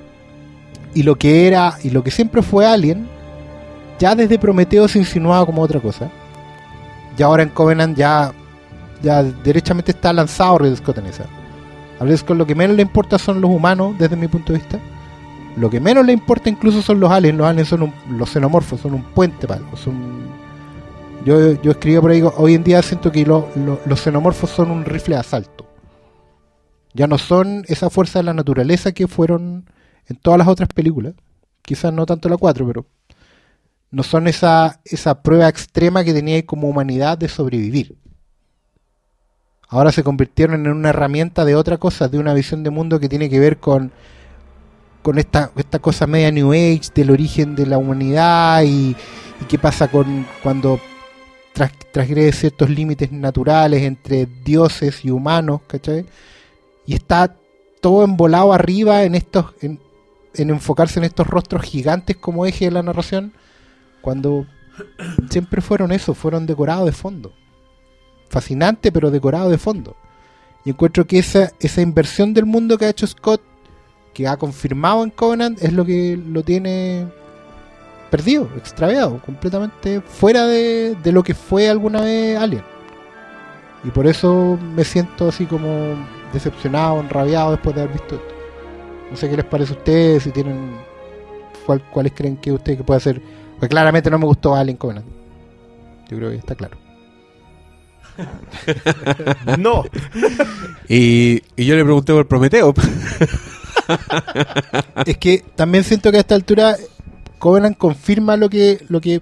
Y 0.93 1.03
lo 1.03 1.15
que 1.15 1.47
era, 1.47 1.77
y 1.83 1.89
lo 1.89 2.03
que 2.03 2.11
siempre 2.11 2.41
fue 2.41 2.65
Alien, 2.65 3.07
ya 3.99 4.15
desde 4.15 4.37
Prometeo 4.37 4.87
se 4.87 4.99
insinuaba 4.99 5.45
como 5.45 5.61
otra 5.61 5.79
cosa. 5.79 6.09
Y 7.17 7.23
ahora 7.23 7.43
en 7.43 7.49
Covenant 7.49 7.97
ya, 7.97 8.33
ya 9.01 9.23
derechamente 9.23 9.91
está 9.91 10.11
lanzado 10.11 10.57
Ridley 10.57 10.77
Scott 10.77 10.97
esa. 10.99 11.25
A 11.99 12.03
Ridley 12.03 12.17
Scott 12.17 12.37
lo 12.37 12.45
que 12.45 12.55
menos 12.55 12.75
le 12.75 12.81
importa 12.81 13.17
son 13.17 13.39
los 13.39 13.49
humanos, 13.49 13.95
desde 13.97 14.17
mi 14.17 14.27
punto 14.27 14.51
de 14.51 14.59
vista. 14.59 14.79
Lo 15.57 15.69
que 15.69 15.79
menos 15.79 16.05
le 16.05 16.11
importa 16.13 16.49
incluso 16.49 16.81
son 16.81 16.99
los 16.99 17.11
aliens. 17.11 17.37
Los 17.37 17.47
aliens 17.47 17.69
son 17.69 17.83
un- 17.83 17.93
los 18.17 18.29
xenomorfos, 18.29 18.81
son 18.81 18.93
un 18.93 19.03
puente 19.03 19.47
para 19.47 19.61
son 19.77 20.25
yo, 21.25 21.59
yo 21.61 21.71
escribí 21.71 21.99
por 21.99 22.11
ahí, 22.11 22.21
hoy 22.37 22.53
en 22.53 22.63
día 22.63 22.81
siento 22.83 23.11
que 23.11 23.25
lo- 23.25 23.49
lo- 23.55 23.79
los 23.85 23.99
xenomorfos 23.99 24.49
son 24.51 24.69
un 24.69 24.85
rifle 24.85 25.15
de 25.15 25.21
asalto. 25.21 25.65
Ya 26.93 27.07
no 27.07 27.17
son 27.17 27.63
esa 27.67 27.89
fuerza 27.89 28.19
de 28.19 28.23
la 28.23 28.33
naturaleza 28.33 28.91
que 28.91 29.07
fueron 29.07 29.67
en 30.07 30.15
todas 30.17 30.37
las 30.37 30.47
otras 30.47 30.69
películas. 30.69 31.13
Quizás 31.63 31.91
no 31.91 32.05
tanto 32.05 32.29
la 32.29 32.37
4, 32.37 32.67
pero 32.67 32.85
no 33.89 34.03
son 34.03 34.27
esa, 34.27 34.81
esa 34.85 35.23
prueba 35.23 35.49
extrema 35.49 36.03
que 36.03 36.13
teníais 36.13 36.43
como 36.45 36.69
humanidad 36.69 37.17
de 37.17 37.27
sobrevivir. 37.27 37.95
Ahora 39.67 39.91
se 39.91 40.03
convirtieron 40.03 40.65
en 40.65 40.71
una 40.71 40.89
herramienta 40.89 41.43
de 41.43 41.55
otra 41.55 41.77
cosa, 41.77 42.07
de 42.07 42.19
una 42.19 42.33
visión 42.35 42.61
de 42.63 42.69
mundo 42.69 42.99
que 42.99 43.09
tiene 43.09 43.29
que 43.29 43.39
ver 43.39 43.57
con, 43.57 43.91
con 45.05 45.19
esta, 45.19 45.51
esta 45.55 45.77
cosa 45.77 46.07
media 46.07 46.31
New 46.31 46.51
Age 46.51 46.89
del 46.95 47.11
origen 47.11 47.55
de 47.55 47.67
la 47.67 47.77
humanidad 47.77 48.63
y, 48.63 48.95
qué 49.47 49.59
pasa 49.59 49.87
con 49.87 50.25
cuando 50.41 50.79
tras, 51.53 51.71
transgrede 51.91 52.31
ciertos 52.31 52.71
límites 52.71 53.11
naturales 53.11 53.83
entre 53.83 54.25
dioses 54.25 55.05
y 55.05 55.11
humanos, 55.11 55.61
¿cachai? 55.67 56.07
Y 56.87 56.95
está 56.95 57.35
todo 57.81 58.03
embolado 58.03 58.51
arriba 58.51 59.03
en 59.03 59.13
estos, 59.13 59.53
en 59.61 59.79
enfocarse 60.33 60.97
en 60.97 61.03
estos 61.03 61.27
rostros 61.27 61.61
gigantes 61.61 62.17
como 62.17 62.47
eje 62.47 62.65
de 62.65 62.71
la 62.71 62.81
narración, 62.81 63.31
cuando 64.01 64.47
siempre 65.29 65.61
fueron 65.61 65.91
eso, 65.91 66.15
fueron 66.15 66.47
decorados 66.47 66.87
de 66.87 66.93
fondo. 66.93 67.31
Fascinante, 68.27 68.91
pero 68.91 69.11
decorado 69.11 69.51
de 69.51 69.59
fondo. 69.59 69.95
Y 70.65 70.71
encuentro 70.71 71.05
que 71.05 71.19
esa, 71.19 71.51
esa 71.59 71.81
inversión 71.81 72.33
del 72.33 72.47
mundo 72.47 72.79
que 72.79 72.85
ha 72.85 72.89
hecho 72.89 73.05
Scott, 73.05 73.43
que 74.15 74.27
ha 74.27 74.37
confirmado 74.37 75.03
en 75.03 75.09
Covenant, 75.11 75.61
es 75.61 75.73
lo 75.73 75.85
que 75.85 76.17
lo 76.17 76.41
tiene 76.41 77.05
perdido, 78.09 78.49
extraviado, 78.55 79.21
completamente 79.21 79.99
fuera 79.99 80.47
de, 80.47 80.95
de 81.03 81.11
lo 81.11 81.21
que 81.21 81.35
fue 81.35 81.69
alguna 81.69 82.01
vez 82.01 82.37
Alien. 82.37 82.63
Y 83.83 83.89
por 83.89 84.07
eso 84.07 84.57
me 84.73 84.85
siento 84.85 85.27
así 85.27 85.45
como 85.45 85.95
decepcionado, 86.31 87.01
enrabiado 87.01 87.51
después 87.51 87.75
de 87.75 87.81
haber 87.81 87.93
visto 87.93 88.15
esto. 88.15 88.35
No 89.11 89.17
sé 89.17 89.29
qué 89.29 89.35
les 89.35 89.45
parece 89.45 89.73
a 89.73 89.77
ustedes, 89.77 90.23
si 90.23 90.31
tienen 90.31 90.77
cuál, 91.65 91.83
cuáles 91.91 92.13
creen 92.13 92.37
que 92.37 92.53
ustedes 92.53 92.77
que 92.77 92.83
puede 92.85 92.99
hacer. 92.99 93.21
Porque 93.51 93.67
claramente 93.67 94.09
no 94.09 94.17
me 94.17 94.25
gustó 94.25 94.55
Alien 94.55 94.77
Covenant. 94.77 95.05
Yo 96.09 96.17
creo 96.17 96.29
que 96.29 96.37
está 96.37 96.55
claro. 96.55 96.77
No. 99.59 99.83
Y, 100.87 101.41
y 101.55 101.65
yo 101.65 101.75
le 101.75 101.83
pregunté 101.83 102.13
por 102.13 102.27
Prometeo. 102.27 102.73
es 105.05 105.17
que 105.17 105.43
también 105.55 105.83
siento 105.83 106.11
que 106.11 106.17
a 106.17 106.21
esta 106.21 106.35
altura 106.35 106.75
Covenant 107.39 107.77
confirma 107.77 108.37
lo 108.37 108.49
que 108.49 108.79
lo 108.89 109.01
que 109.01 109.21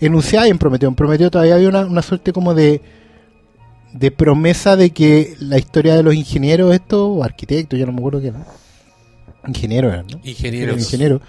enunciaba 0.00 0.46
en 0.46 0.58
Prometeo. 0.58 0.88
En 0.88 0.94
Prometeo 0.94 1.30
todavía 1.30 1.54
había 1.54 1.68
una, 1.68 1.86
una 1.86 2.02
suerte 2.02 2.32
como 2.32 2.54
de 2.54 2.80
de 3.92 4.10
promesa 4.10 4.76
de 4.76 4.90
que 4.90 5.34
la 5.40 5.58
historia 5.58 5.96
de 5.96 6.02
los 6.02 6.14
ingenieros, 6.14 6.72
esto, 6.72 7.08
o 7.08 7.24
arquitectos, 7.24 7.78
ya 7.78 7.86
no 7.86 7.92
me 7.92 7.98
acuerdo 7.98 8.20
qué 8.20 8.28
era. 8.28 8.46
Ingenieros 9.46 9.92
eran, 9.92 10.06
¿no? 10.06 10.20
Ingenieros. 10.22 10.78
Ingeniero, 10.78 11.20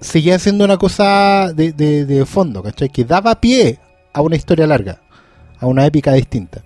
seguía 0.00 0.38
siendo 0.38 0.64
una 0.64 0.76
cosa 0.76 1.52
de, 1.54 1.72
de, 1.72 2.04
de 2.04 2.26
fondo, 2.26 2.62
¿cachai? 2.62 2.88
Que 2.88 3.04
daba 3.04 3.40
pie 3.40 3.78
a 4.12 4.20
una 4.22 4.36
historia 4.36 4.66
larga, 4.66 5.00
a 5.58 5.66
una 5.66 5.86
épica 5.86 6.12
distinta. 6.12 6.62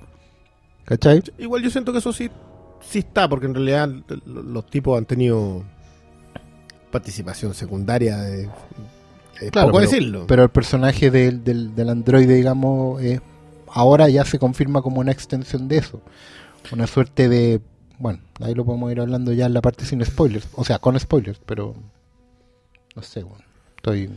¿Cachai? 0.84 1.22
Igual 1.38 1.62
yo 1.62 1.70
siento 1.70 1.92
que 1.92 1.98
eso 1.98 2.12
sí, 2.12 2.30
sí 2.88 3.00
está, 3.00 3.28
porque 3.28 3.46
en 3.46 3.54
realidad 3.54 3.88
los 4.26 4.66
tipos 4.66 4.96
han 4.98 5.04
tenido 5.06 5.64
participación 6.90 7.54
secundaria 7.54 8.16
de... 8.18 8.48
Es 9.40 9.50
Claro, 9.50 9.68
poco 9.68 9.78
pero, 9.80 9.90
decirlo. 9.90 10.26
pero 10.28 10.42
el 10.44 10.50
personaje 10.50 11.10
del, 11.10 11.42
del, 11.42 11.74
del 11.74 11.88
androide, 11.88 12.34
digamos, 12.34 13.02
eh, 13.02 13.20
ahora 13.68 14.08
ya 14.08 14.24
se 14.24 14.38
confirma 14.38 14.80
como 14.80 15.00
una 15.00 15.10
extensión 15.12 15.66
de 15.68 15.78
eso. 15.78 16.00
Una 16.72 16.86
suerte 16.86 17.28
de... 17.28 17.60
Bueno, 17.98 18.20
ahí 18.40 18.54
lo 18.54 18.64
podemos 18.64 18.90
ir 18.92 19.00
hablando 19.00 19.32
ya 19.32 19.46
en 19.46 19.54
la 19.54 19.60
parte 19.60 19.84
sin 19.84 20.04
spoilers. 20.04 20.46
O 20.54 20.64
sea, 20.64 20.78
con 20.78 20.98
spoilers, 20.98 21.40
pero... 21.44 21.74
No 22.94 23.02
sé, 23.02 23.22
bueno, 23.24 23.44
estoy... 23.76 24.08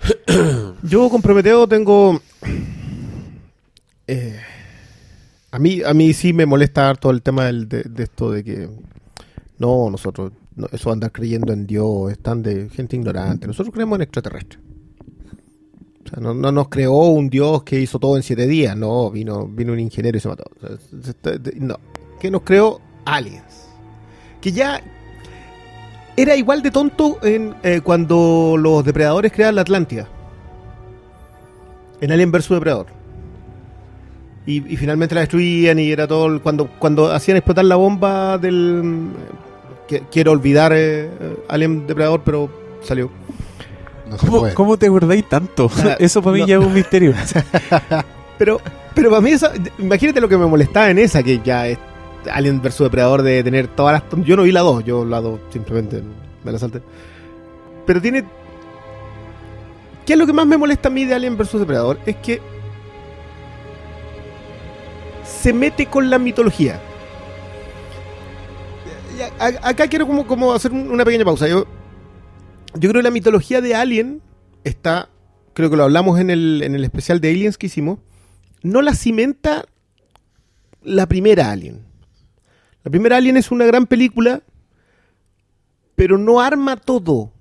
Yo 0.82 1.08
con 1.10 1.20
Prometeo 1.22 1.66
tengo. 1.68 2.20
eh, 4.06 4.40
a 5.50 5.58
mí 5.58 5.82
a 5.84 5.94
mí 5.94 6.12
sí 6.12 6.32
me 6.32 6.46
molesta 6.46 6.94
todo 6.94 7.12
el 7.12 7.22
tema 7.22 7.46
del- 7.46 7.68
de, 7.68 7.84
esto 8.02 8.30
de 8.30 8.44
que. 8.44 8.68
No, 9.58 9.90
nosotros. 9.90 10.32
no, 10.56 10.66
eso 10.72 10.90
andar 10.92 11.10
creyendo 11.12 11.52
en 11.52 11.66
Dios, 11.66 12.10
están 12.12 12.42
de 12.42 12.68
gente 12.70 12.96
ignorante. 12.96 13.46
Nosotros 13.46 13.72
creemos 13.74 13.96
en 13.96 14.02
extraterrestres. 14.02 14.60
O 16.04 16.08
sea, 16.10 16.20
no, 16.20 16.32
no 16.34 16.50
nos 16.52 16.68
creó 16.68 16.94
un 16.96 17.28
Dios 17.28 17.62
que 17.64 17.80
hizo 17.80 17.98
todo 17.98 18.16
en 18.16 18.22
siete 18.22 18.46
días. 18.46 18.76
No, 18.76 19.10
vino, 19.10 19.46
vino 19.46 19.72
un 19.72 19.80
ingeniero 19.80 20.16
y 20.16 20.20
se 20.20 20.28
mató. 20.28 20.44
No. 21.56 21.76
Que 22.20 22.30
nos 22.30 22.42
creó 22.42 22.80
aliens. 23.04 23.68
Que 24.40 24.52
ya. 24.52 24.80
era 26.16 26.34
igual 26.36 26.62
de 26.62 26.70
tonto 26.70 27.18
en, 27.22 27.54
eh, 27.62 27.80
cuando 27.82 28.56
los 28.58 28.84
depredadores 28.84 29.32
creaban 29.32 29.54
la 29.56 29.60
Atlántida. 29.62 30.08
En 32.00 32.10
Alien 32.12 32.30
vs 32.32 32.48
Depredador. 32.48 32.86
Y, 34.50 34.72
y 34.72 34.76
finalmente 34.78 35.14
la 35.14 35.20
destruían 35.22 35.78
y 35.78 35.90
era 35.92 36.06
todo... 36.06 36.26
el- 36.26 36.40
cuando, 36.40 36.68
cuando 36.78 37.12
hacían 37.12 37.36
explotar 37.36 37.64
la 37.66 37.76
bomba 37.76 38.38
del... 38.38 39.10
que- 39.86 40.04
quiero 40.10 40.32
olvidar 40.32 40.72
eh, 40.74 41.10
Alien 41.48 41.86
Depredador, 41.86 42.22
pero 42.24 42.48
salió. 42.82 43.10
No 44.08 44.16
se 44.16 44.26
¿Cómo, 44.26 44.38
puede. 44.40 44.54
cómo 44.54 44.76
te 44.78 44.86
acordáis 44.86 45.28
tanto? 45.28 45.70
Ah, 45.84 45.96
Eso 45.98 46.22
para 46.22 46.34
mí 46.34 46.40
no. 46.40 46.46
ya 46.46 46.56
es 46.56 46.64
un 46.64 46.72
misterio. 46.72 47.12
Pero, 48.38 48.60
pero 48.94 49.10
para 49.10 49.20
mí 49.20 49.32
eso, 49.32 49.48
imagínate 49.80 50.20
lo 50.20 50.28
que 50.28 50.38
me 50.38 50.46
molestaba 50.46 50.88
en 50.90 50.98
esa, 51.00 51.24
que 51.24 51.40
ya 51.44 51.66
es 51.66 51.76
Alien 52.32 52.62
vs 52.62 52.78
Depredador 52.78 53.22
de 53.22 53.42
tener 53.42 53.66
todas 53.66 53.94
las... 54.00 54.24
Yo 54.24 54.36
no 54.36 54.44
vi 54.44 54.52
la 54.52 54.60
2, 54.60 54.84
yo 54.84 55.04
la 55.04 55.20
2 55.20 55.40
simplemente 55.50 56.00
me 56.44 56.52
la 56.52 56.58
salté. 56.60 56.80
Pero 57.84 58.00
tiene... 58.00 58.24
¿Qué 60.06 60.12
es 60.12 60.18
lo 60.20 60.24
que 60.24 60.32
más 60.32 60.46
me 60.46 60.56
molesta 60.56 60.88
a 60.88 60.92
mí 60.92 61.04
de 61.04 61.14
Alien 61.14 61.36
vs 61.36 61.52
Depredador? 61.58 61.98
Es 62.06 62.14
que 62.16 62.40
se 65.40 65.52
mete 65.52 65.86
con 65.86 66.10
la 66.10 66.18
mitología. 66.18 66.80
Acá 69.40 69.88
quiero 69.88 70.06
como, 70.06 70.26
como 70.26 70.52
hacer 70.52 70.72
un- 70.72 70.90
una 70.90 71.04
pequeña 71.04 71.24
pausa. 71.24 71.48
Yo, 71.48 71.66
yo 72.74 72.88
creo 72.90 72.94
que 72.94 73.02
la 73.02 73.10
mitología 73.10 73.60
de 73.60 73.74
Alien 73.74 74.22
está, 74.64 75.08
creo 75.54 75.70
que 75.70 75.76
lo 75.76 75.84
hablamos 75.84 76.20
en 76.20 76.30
el, 76.30 76.62
en 76.62 76.74
el 76.74 76.84
especial 76.84 77.20
de 77.20 77.30
Aliens 77.30 77.58
que 77.58 77.66
hicimos, 77.66 77.98
no 78.62 78.80
la 78.82 78.94
cimenta 78.94 79.64
la 80.82 81.06
primera 81.06 81.50
Alien. 81.50 81.84
La 82.84 82.90
primera 82.90 83.16
Alien 83.16 83.36
es 83.36 83.50
una 83.50 83.66
gran 83.66 83.86
película, 83.86 84.42
pero 85.96 86.16
no 86.16 86.40
arma 86.40 86.76
todo. 86.76 87.32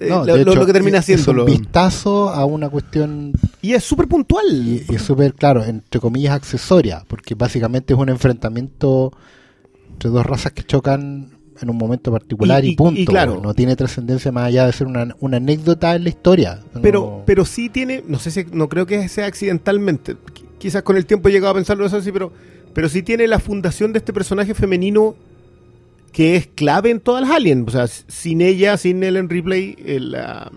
Eh, 0.00 0.08
No, 0.08 0.24
lo, 0.24 0.36
hecho, 0.36 0.54
lo 0.54 0.66
que 0.66 0.72
termina 0.72 0.98
es- 0.98 1.04
siendo. 1.06 1.22
Es 1.22 1.38
un 1.38 1.44
vistazo 1.46 2.30
a 2.30 2.44
una 2.44 2.68
cuestión 2.68 3.32
Y 3.62 3.72
es 3.74 3.84
súper 3.84 4.08
puntual. 4.08 4.44
y, 4.52 4.84
y 4.92 4.98
súper 4.98 5.34
claro, 5.34 5.64
entre 5.64 6.00
comillas, 6.00 6.34
accesoria, 6.34 7.04
porque 7.08 7.34
básicamente 7.34 7.94
es 7.94 7.98
un 7.98 8.08
enfrentamiento 8.08 9.12
entre 9.92 10.10
dos 10.10 10.26
razas 10.26 10.52
que 10.52 10.64
chocan 10.64 11.30
en 11.60 11.70
un 11.70 11.76
momento 11.76 12.10
particular 12.10 12.64
Y- 12.64 12.74
punto. 12.74 13.10
claro. 13.12 13.40
No 13.40 13.54
tiene 13.54 13.76
trascendencia 13.76 14.32
más 14.32 14.46
allá 14.46 14.66
de 14.66 14.72
ser 14.72 14.86
una, 14.88 15.14
una 15.20 15.36
anécdota 15.36 15.94
en 15.94 16.02
la 16.02 16.08
historia. 16.10 16.60
Pero, 16.82 17.00
No- 17.00 17.22
pero 17.24 17.44
sí 17.44 17.68
tiene, 17.68 18.02
no 18.08 18.18
sé 18.18 18.30
si, 18.32 18.44
no 18.52 18.68
creo 18.68 18.86
que 18.86 19.08
sea 19.08 19.26
accidentalmente. 19.26 20.14
Qu- 20.14 20.44
Quizás 20.58 20.82
con 20.82 20.96
el 20.96 21.04
tiempo 21.06 21.28
he 21.28 21.32
llegado 21.32 21.50
a 21.52 21.54
pensarlo 21.54 21.84
eso 21.86 21.98
así, 21.98 22.10
pero, 22.10 22.32
pero 22.72 22.88
sí 22.88 23.02
tiene 23.02 23.28
la 23.28 23.38
fundación 23.38 23.92
de 23.92 23.98
este 23.98 24.12
personaje 24.14 24.54
femenino 24.54 25.14
que 26.14 26.36
es 26.36 26.46
clave 26.46 26.88
en 26.90 27.00
todas 27.00 27.20
las 27.22 27.30
aliens. 27.32 27.66
O 27.68 27.70
sea, 27.72 27.86
sin 27.86 28.40
ella, 28.40 28.78
sin 28.78 29.02
Ellen 29.02 29.28
Ripley, 29.28 29.76
el, 29.84 30.14
ah, 30.14 30.50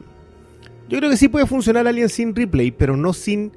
yo 0.87 0.99
creo 0.99 1.09
que 1.09 1.17
sí 1.17 1.27
puede 1.27 1.45
funcionar 1.45 1.85
Alien 1.87 2.07
sin 2.07 2.33
Ripley, 2.33 2.71
pero 2.71 2.95
no 2.95 3.11
sin 3.11 3.51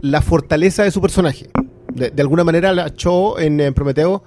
la 0.00 0.22
fortaleza 0.22 0.84
de 0.84 0.90
su 0.90 1.02
personaje. 1.02 1.50
De, 1.92 2.10
de 2.10 2.22
alguna 2.22 2.44
manera 2.44 2.72
la 2.72 2.94
Cho 2.94 3.38
en, 3.38 3.60
en 3.60 3.74
Prometeo 3.74 4.22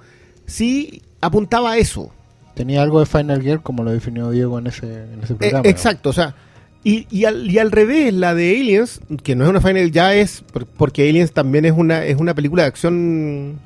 sí 0.46 1.02
apuntaba 1.20 1.72
a 1.72 1.78
eso. 1.78 2.12
tenía 2.54 2.82
algo 2.82 3.00
de 3.00 3.06
Final 3.06 3.42
Gear, 3.42 3.62
como 3.62 3.82
lo 3.82 3.90
definió 3.92 4.30
Diego 4.30 4.58
en 4.58 4.66
ese, 4.68 4.86
en 5.12 5.22
ese 5.24 5.32
Eh, 5.32 5.36
programa. 5.36 5.68
exacto, 5.68 6.10
o 6.10 6.12
sea, 6.12 6.34
y, 6.84 7.06
y, 7.10 7.24
al, 7.24 7.50
y 7.50 7.58
al 7.58 7.70
revés, 7.72 8.12
la 8.12 8.34
de 8.34 8.58
Aliens, 8.60 9.00
que 9.22 9.34
no 9.34 9.44
es 9.44 9.50
una 9.50 9.60
final, 9.60 9.90
ya 9.90 10.14
es, 10.14 10.42
por- 10.52 10.66
porque 10.66 11.08
Aliens 11.08 11.32
también 11.32 11.64
es 11.64 11.72
una, 11.72 12.04
es 12.04 12.16
una 12.18 12.34
película 12.34 12.62
de 12.64 12.68
acción 12.68 13.58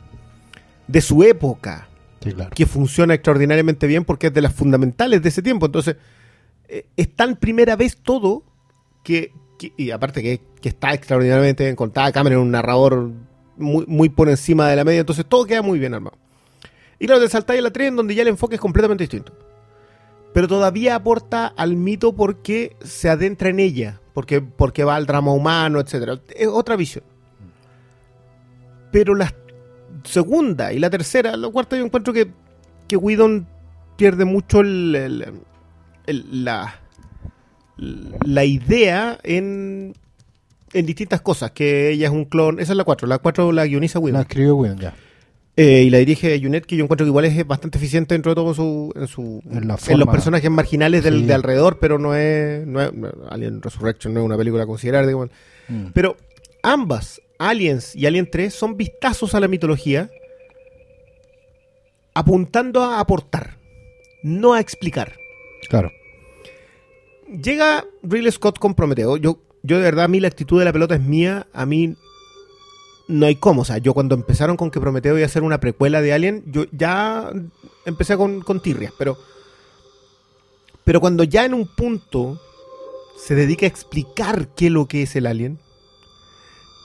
de 0.86 1.00
su 1.00 1.22
época, 1.24 1.88
Sí, 2.24 2.32
claro. 2.32 2.50
que 2.54 2.66
funciona 2.66 3.14
extraordinariamente 3.14 3.86
bien 3.86 4.04
porque 4.04 4.28
es 4.28 4.34
de 4.34 4.40
las 4.40 4.52
fundamentales 4.52 5.22
de 5.22 5.28
ese 5.28 5.42
tiempo. 5.42 5.66
Entonces, 5.66 5.96
eh, 6.68 6.86
es 6.96 7.14
tan 7.14 7.36
primera 7.36 7.76
vez 7.76 7.98
todo 7.98 8.42
que, 9.02 9.32
y 9.76 9.90
aparte 9.90 10.22
que, 10.22 10.40
que 10.60 10.70
está 10.70 10.94
extraordinariamente 10.94 11.64
bien 11.64 11.76
contada, 11.76 12.10
Cameron 12.10 12.42
un 12.42 12.50
narrador 12.50 13.10
muy, 13.56 13.84
muy 13.86 14.08
por 14.08 14.28
encima 14.28 14.68
de 14.68 14.76
la 14.76 14.84
media, 14.84 15.00
entonces 15.00 15.26
todo 15.28 15.44
queda 15.44 15.62
muy 15.62 15.78
bien 15.78 15.94
armado. 15.94 16.16
Y 16.98 17.06
claro, 17.06 17.20
te 17.20 17.28
saltáis 17.28 17.60
a 17.60 17.62
la 17.62 17.70
3 17.70 17.88
en 17.88 17.96
donde 17.96 18.14
ya 18.14 18.22
el 18.22 18.28
enfoque 18.28 18.54
es 18.54 18.60
completamente 18.60 19.04
distinto. 19.04 19.32
Pero 20.32 20.48
todavía 20.48 20.96
aporta 20.96 21.46
al 21.46 21.76
mito 21.76 22.14
porque 22.14 22.76
se 22.82 23.08
adentra 23.08 23.50
en 23.50 23.60
ella, 23.60 24.00
porque, 24.14 24.40
porque 24.40 24.84
va 24.84 24.96
al 24.96 25.06
drama 25.06 25.32
humano, 25.32 25.80
etcétera. 25.80 26.20
Es 26.34 26.48
otra 26.48 26.76
visión. 26.76 27.04
Pero 28.90 29.14
la 29.14 29.32
segunda 30.04 30.72
y 30.72 30.78
la 30.78 30.90
tercera, 30.90 31.36
la 31.36 31.48
cuarta 31.48 31.76
yo 31.76 31.84
encuentro 31.84 32.12
que, 32.12 32.28
que 32.88 32.96
Whedon 32.96 33.46
pierde 33.96 34.24
mucho 34.24 34.60
el- 34.60 34.94
el- 34.94 35.24
el- 36.06 36.44
la, 36.44 36.80
la 37.76 38.44
idea 38.44 39.18
en, 39.22 39.94
en 40.72 40.86
distintas 40.86 41.20
cosas, 41.20 41.50
que 41.52 41.90
ella 41.90 42.06
es 42.08 42.12
un 42.12 42.24
clon, 42.26 42.60
esa 42.60 42.72
es 42.72 42.76
la 42.76 42.84
4, 42.84 43.08
la 43.08 43.18
4 43.18 43.52
la 43.52 43.66
guioniza 43.66 43.98
Whedon. 43.98 44.14
La 44.18 44.22
escribió 44.22 44.56
Whedon 44.56 44.78
ya. 44.78 44.94
Eh, 45.56 45.84
y 45.84 45.90
la 45.90 45.98
dirige 45.98 46.40
Junet, 46.42 46.66
que 46.66 46.76
yo 46.76 46.82
encuentro 46.82 47.04
que 47.04 47.10
igual 47.10 47.26
es 47.26 47.46
bastante 47.46 47.78
eficiente 47.78 48.14
dentro 48.16 48.32
de 48.32 48.34
todo 48.34 48.54
su, 48.54 48.92
en, 48.96 49.06
su, 49.06 49.40
En 49.48 49.68
la 49.68 49.74
en 49.74 49.78
forma. 49.78 49.98
los 50.04 50.08
personajes 50.12 50.50
marginales 50.50 51.04
del, 51.04 51.20
Sí. 51.20 51.26
de 51.26 51.34
alrededor, 51.34 51.78
pero 51.78 51.96
no 51.96 52.14
es, 52.16 52.66
no 52.66 52.82
es- 52.82 52.90
Alien 53.30 53.62
Resurrection 53.62 54.12
no 54.12 54.20
es 54.20 54.26
una 54.26 54.36
película 54.36 54.64
a 54.64 54.66
considerar, 54.66 55.06
digamos. 55.06 55.28
Mm. 55.68 55.86
Pero 55.94 56.16
ambas, 56.64 57.20
Aliens 57.38 57.94
y 57.94 58.06
Alien 58.06 58.28
3, 58.30 58.52
son 58.52 58.76
vistazos 58.76 59.34
a 59.34 59.40
la 59.40 59.48
mitología 59.48 60.10
apuntando 62.14 62.82
a 62.82 63.00
aportar, 63.00 63.58
no 64.22 64.54
a 64.54 64.60
explicar. 64.60 65.16
Claro. 65.68 65.90
Llega 67.28 67.84
Ridley 68.02 68.30
Scott 68.30 68.58
con 68.58 68.74
Prometeo. 68.74 69.16
Yo, 69.16 69.40
yo 69.62 69.78
de 69.78 69.82
verdad, 69.82 70.04
a 70.04 70.08
mí 70.08 70.20
la 70.20 70.28
actitud 70.28 70.58
de 70.58 70.64
la 70.64 70.72
pelota 70.72 70.94
es 70.94 71.00
mía. 71.00 71.48
A 71.52 71.66
mí 71.66 71.96
no 73.08 73.26
hay 73.26 73.36
cómo. 73.36 73.62
O 73.62 73.64
sea, 73.64 73.78
yo 73.78 73.94
cuando 73.94 74.14
empezaron 74.14 74.56
con 74.56 74.70
que 74.70 74.80
Prometeo 74.80 75.18
iba 75.18 75.26
a 75.26 75.30
ser 75.30 75.42
una 75.42 75.58
precuela 75.58 76.00
de 76.00 76.12
Alien, 76.12 76.44
yo 76.46 76.66
ya 76.70 77.32
empecé 77.84 78.16
con, 78.16 78.40
con 78.42 78.60
tirrias. 78.60 78.92
Pero, 78.96 79.18
pero 80.84 81.00
cuando 81.00 81.24
ya 81.24 81.44
en 81.44 81.54
un 81.54 81.66
punto 81.66 82.40
se 83.18 83.34
dedica 83.34 83.66
a 83.66 83.68
explicar 83.68 84.48
qué 84.54 84.66
es 84.66 84.72
lo 84.72 84.86
que 84.86 85.02
es 85.02 85.16
el 85.16 85.26
Alien, 85.26 85.58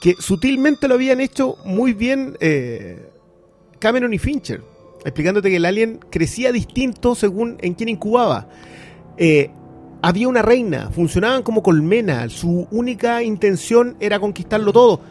que 0.02 0.16
sutilmente 0.20 0.88
lo 0.88 0.96
habían 0.96 1.20
hecho 1.20 1.58
muy 1.66 1.94
bien 1.94 2.38
eh, 2.40 3.10
Cameron 3.80 4.14
y 4.14 4.18
Fincher, 4.18 4.62
explicándote 5.04 5.50
que 5.50 5.58
el 5.58 5.66
Alien 5.66 6.00
crecía 6.10 6.52
distinto 6.52 7.16
según 7.16 7.58
en 7.62 7.74
quién 7.74 7.90
incubaba. 7.90 8.48
Eh, 9.18 9.52
había 10.02 10.30
una 10.30 10.42
reina, 10.42 10.90
funcionaban 10.92 11.44
como 11.44 11.62
colmena, 11.62 12.30
su 12.30 12.68
única 12.72 13.22
intención 13.22 13.98
era 14.00 14.20
conquistarlo 14.20 14.72
todo. 14.72 15.02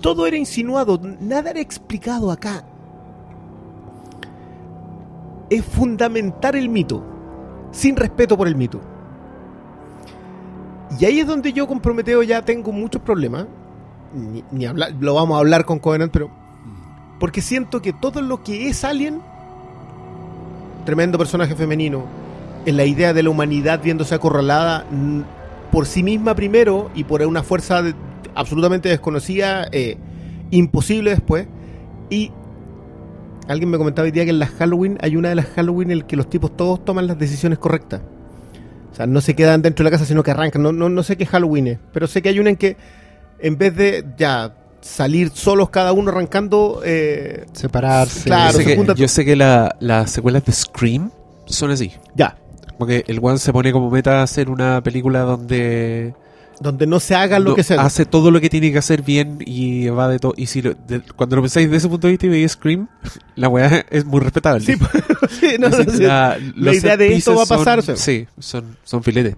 Todo 0.00 0.26
era 0.26 0.36
insinuado, 0.36 1.00
nada 1.20 1.50
era 1.50 1.60
explicado 1.60 2.30
acá. 2.30 2.64
Es 5.50 5.64
fundamentar 5.64 6.56
el 6.56 6.68
mito, 6.68 7.04
sin 7.72 7.96
respeto 7.96 8.36
por 8.36 8.48
el 8.48 8.56
mito. 8.56 8.80
Y 10.98 11.04
ahí 11.04 11.20
es 11.20 11.26
donde 11.26 11.52
yo 11.52 11.66
con 11.66 11.80
Prometeo 11.80 12.22
ya 12.22 12.42
tengo 12.42 12.72
muchos 12.72 13.02
problemas. 13.02 13.46
Ni, 14.14 14.44
ni 14.50 14.66
hablar, 14.66 14.92
lo 15.00 15.14
vamos 15.14 15.36
a 15.36 15.40
hablar 15.40 15.64
con 15.64 15.78
Covenant, 15.78 16.12
pero. 16.12 16.30
Porque 17.18 17.40
siento 17.40 17.80
que 17.82 17.92
todo 17.92 18.20
lo 18.20 18.42
que 18.42 18.68
es 18.68 18.84
Alien, 18.84 19.20
tremendo 20.84 21.18
personaje 21.18 21.54
femenino, 21.54 22.04
en 22.66 22.76
la 22.76 22.84
idea 22.84 23.12
de 23.12 23.22
la 23.22 23.30
humanidad 23.30 23.80
viéndose 23.82 24.14
acorralada 24.14 24.84
mm, 24.90 25.20
por 25.72 25.86
sí 25.86 26.02
misma 26.02 26.34
primero 26.34 26.90
y 26.94 27.04
por 27.04 27.22
una 27.22 27.42
fuerza 27.42 27.82
de- 27.82 27.94
absolutamente 28.34 28.88
desconocida, 28.88 29.66
eh, 29.72 29.96
imposible 30.50 31.10
después. 31.10 31.46
Y 32.10 32.30
alguien 33.48 33.70
me 33.70 33.78
comentaba 33.78 34.04
hoy 34.04 34.12
día 34.12 34.24
que 34.24 34.30
en 34.30 34.38
las 34.38 34.50
Halloween 34.50 34.98
hay 35.00 35.16
una 35.16 35.28
de 35.30 35.36
las 35.36 35.46
Halloween 35.46 35.90
en 35.90 35.98
el 35.98 36.04
que 36.06 36.16
los 36.16 36.28
tipos 36.28 36.56
todos 36.56 36.84
toman 36.84 37.06
las 37.06 37.18
decisiones 37.18 37.58
correctas. 37.58 38.02
O 38.92 38.94
sea, 38.96 39.06
no 39.06 39.20
se 39.20 39.34
quedan 39.34 39.62
dentro 39.62 39.82
de 39.84 39.90
la 39.90 39.94
casa, 39.94 40.06
sino 40.06 40.22
que 40.22 40.30
arrancan. 40.30 40.62
No, 40.62 40.72
no, 40.72 40.88
no 40.88 41.02
sé 41.02 41.16
qué 41.16 41.26
Halloween 41.26 41.66
es, 41.66 41.78
pero 41.92 42.06
sé 42.06 42.22
que 42.22 42.28
hay 42.30 42.38
una 42.40 42.50
en 42.50 42.56
que 42.56 42.76
en 43.38 43.56
vez 43.58 43.74
de 43.76 44.04
ya 44.16 44.54
salir 44.80 45.30
solos 45.34 45.70
cada 45.70 45.92
uno 45.92 46.10
arrancando, 46.10 46.80
eh, 46.84 47.46
Separarse. 47.52 48.24
Claro, 48.24 48.52
yo 48.52 48.58
sé 48.58 48.64
se 48.64 48.70
que, 48.70 48.76
juntan- 48.80 48.96
yo 48.96 49.08
sé 49.08 49.24
que 49.24 49.36
la- 49.36 49.74
las 49.80 50.10
secuelas 50.12 50.44
de 50.44 50.52
Scream 50.52 51.10
son 51.46 51.70
así. 51.70 51.92
ya, 52.14 52.36
Porque 52.78 53.04
el 53.08 53.18
one 53.22 53.38
se 53.38 53.52
pone 53.52 53.72
como 53.72 53.90
meta 53.90 54.20
a 54.20 54.22
hacer 54.22 54.50
una 54.50 54.82
película 54.82 55.20
donde 55.20 56.14
donde 56.60 56.86
no 56.86 57.00
se 57.00 57.14
haga 57.14 57.38
lo 57.38 57.50
no- 57.50 57.54
que 57.56 57.62
sea. 57.62 57.82
hace 57.82 58.06
todo 58.06 58.30
lo 58.30 58.40
que 58.40 58.48
tiene 58.48 58.72
que 58.72 58.78
hacer 58.78 59.02
bien 59.02 59.38
y 59.44 59.88
va 59.88 60.08
de 60.08 60.18
todo. 60.18 60.32
Y 60.38 60.46
si 60.46 60.62
lo- 60.62 60.72
de- 60.74 61.00
cuando 61.14 61.36
lo 61.36 61.42
pensáis 61.42 61.66
desde 61.66 61.76
ese 61.78 61.88
punto 61.88 62.06
de 62.06 62.12
vista 62.12 62.26
y 62.26 62.28
veis 62.30 62.52
Scream, 62.52 62.88
la 63.34 63.48
weá 63.48 63.84
es 63.90 64.04
muy 64.06 64.20
respetable. 64.20 64.64
Sí, 64.64 64.72
sí, 65.40 65.56
no, 65.58 65.68
no, 65.68 65.76
la, 65.98 66.38
los 66.54 66.76
idea 66.76 66.96
de 66.96 67.14
esto 67.14 67.34
va 67.34 67.42
a 67.42 67.46
pasar, 67.46 67.82
son- 67.82 67.96
sí, 67.98 68.26
son, 68.38 68.76
son 68.84 69.02
filetes. 69.02 69.34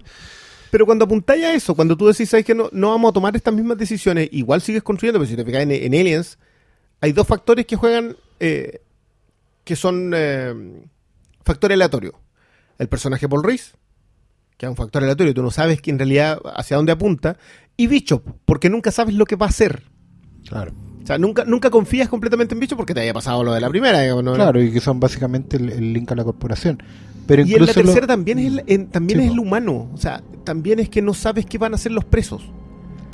Pero 0.71 0.85
cuando 0.85 1.05
apuntáis 1.05 1.43
a 1.43 1.53
eso, 1.53 1.75
cuando 1.75 1.97
tú 1.97 2.07
decís, 2.07 2.29
¿sabes 2.29 2.45
que 2.45 2.53
no, 2.53 2.69
no 2.71 2.89
vamos 2.89 3.09
a 3.09 3.13
tomar 3.13 3.35
estas 3.35 3.53
mismas 3.53 3.77
decisiones? 3.77 4.29
Igual 4.31 4.61
sigues 4.61 4.83
construyendo, 4.83 5.19
pero 5.19 5.29
si 5.29 5.35
te 5.35 5.43
fijas 5.43 5.63
en, 5.63 5.71
en 5.71 5.93
Aliens, 5.93 6.37
hay 7.01 7.11
dos 7.11 7.27
factores 7.27 7.65
que 7.65 7.75
juegan, 7.75 8.15
eh, 8.39 8.81
que 9.63 9.75
son 9.75 10.11
eh, 10.15 10.53
factores 11.43 11.75
aleatorios. 11.75 12.13
el 12.77 12.87
personaje 12.87 13.27
Paul 13.27 13.43
Reese, 13.43 13.71
que 14.57 14.65
es 14.65 14.69
un 14.69 14.75
factor 14.75 15.03
aleatorio, 15.03 15.33
tú 15.33 15.41
no 15.41 15.51
sabes 15.51 15.81
que 15.81 15.89
en 15.89 15.97
realidad 15.97 16.39
hacia 16.55 16.77
dónde 16.77 16.91
apunta, 16.91 17.37
y 17.77 17.87
Bishop, 17.87 18.23
porque 18.45 18.69
nunca 18.69 18.91
sabes 18.91 19.15
lo 19.15 19.25
que 19.25 19.37
va 19.37 19.45
a 19.45 19.49
hacer. 19.49 19.83
Claro. 20.47 20.73
O 21.01 21.07
sea, 21.07 21.17
nunca, 21.17 21.45
nunca 21.45 21.69
confías 21.69 22.09
completamente 22.09 22.53
en 22.53 22.59
Bishop 22.59 22.77
porque 22.77 22.93
te 22.93 22.99
haya 22.99 23.13
pasado 23.13 23.43
lo 23.43 23.53
de 23.53 23.61
la 23.61 23.69
primera. 23.69 23.99
Claro, 24.35 24.61
y 24.61 24.71
que 24.71 24.81
son 24.81 24.99
básicamente 24.99 25.57
el, 25.57 25.69
el 25.69 25.93
link 25.93 26.11
a 26.11 26.15
la 26.15 26.23
corporación. 26.23 26.83
Pero 27.29 27.43
Y 27.45 27.53
en 27.53 27.61
la 27.61 27.67
lo- 27.67 27.73
tercera 27.73 28.05
también, 28.07 28.39
es 28.39 28.45
el, 28.47 28.63
en- 28.67 28.87
también 28.87 29.19
Sí, 29.21 29.25
es 29.27 29.31
el 29.31 29.39
humano. 29.39 29.87
O 29.93 29.97
sea, 29.97 30.21
también 30.43 30.79
es 30.79 30.89
que 30.89 31.01
no 31.01 31.13
sabes 31.13 31.45
qué 31.45 31.57
van 31.57 31.71
a 31.71 31.75
hacer 31.75 31.93
los 31.93 32.03
presos. 32.03 32.41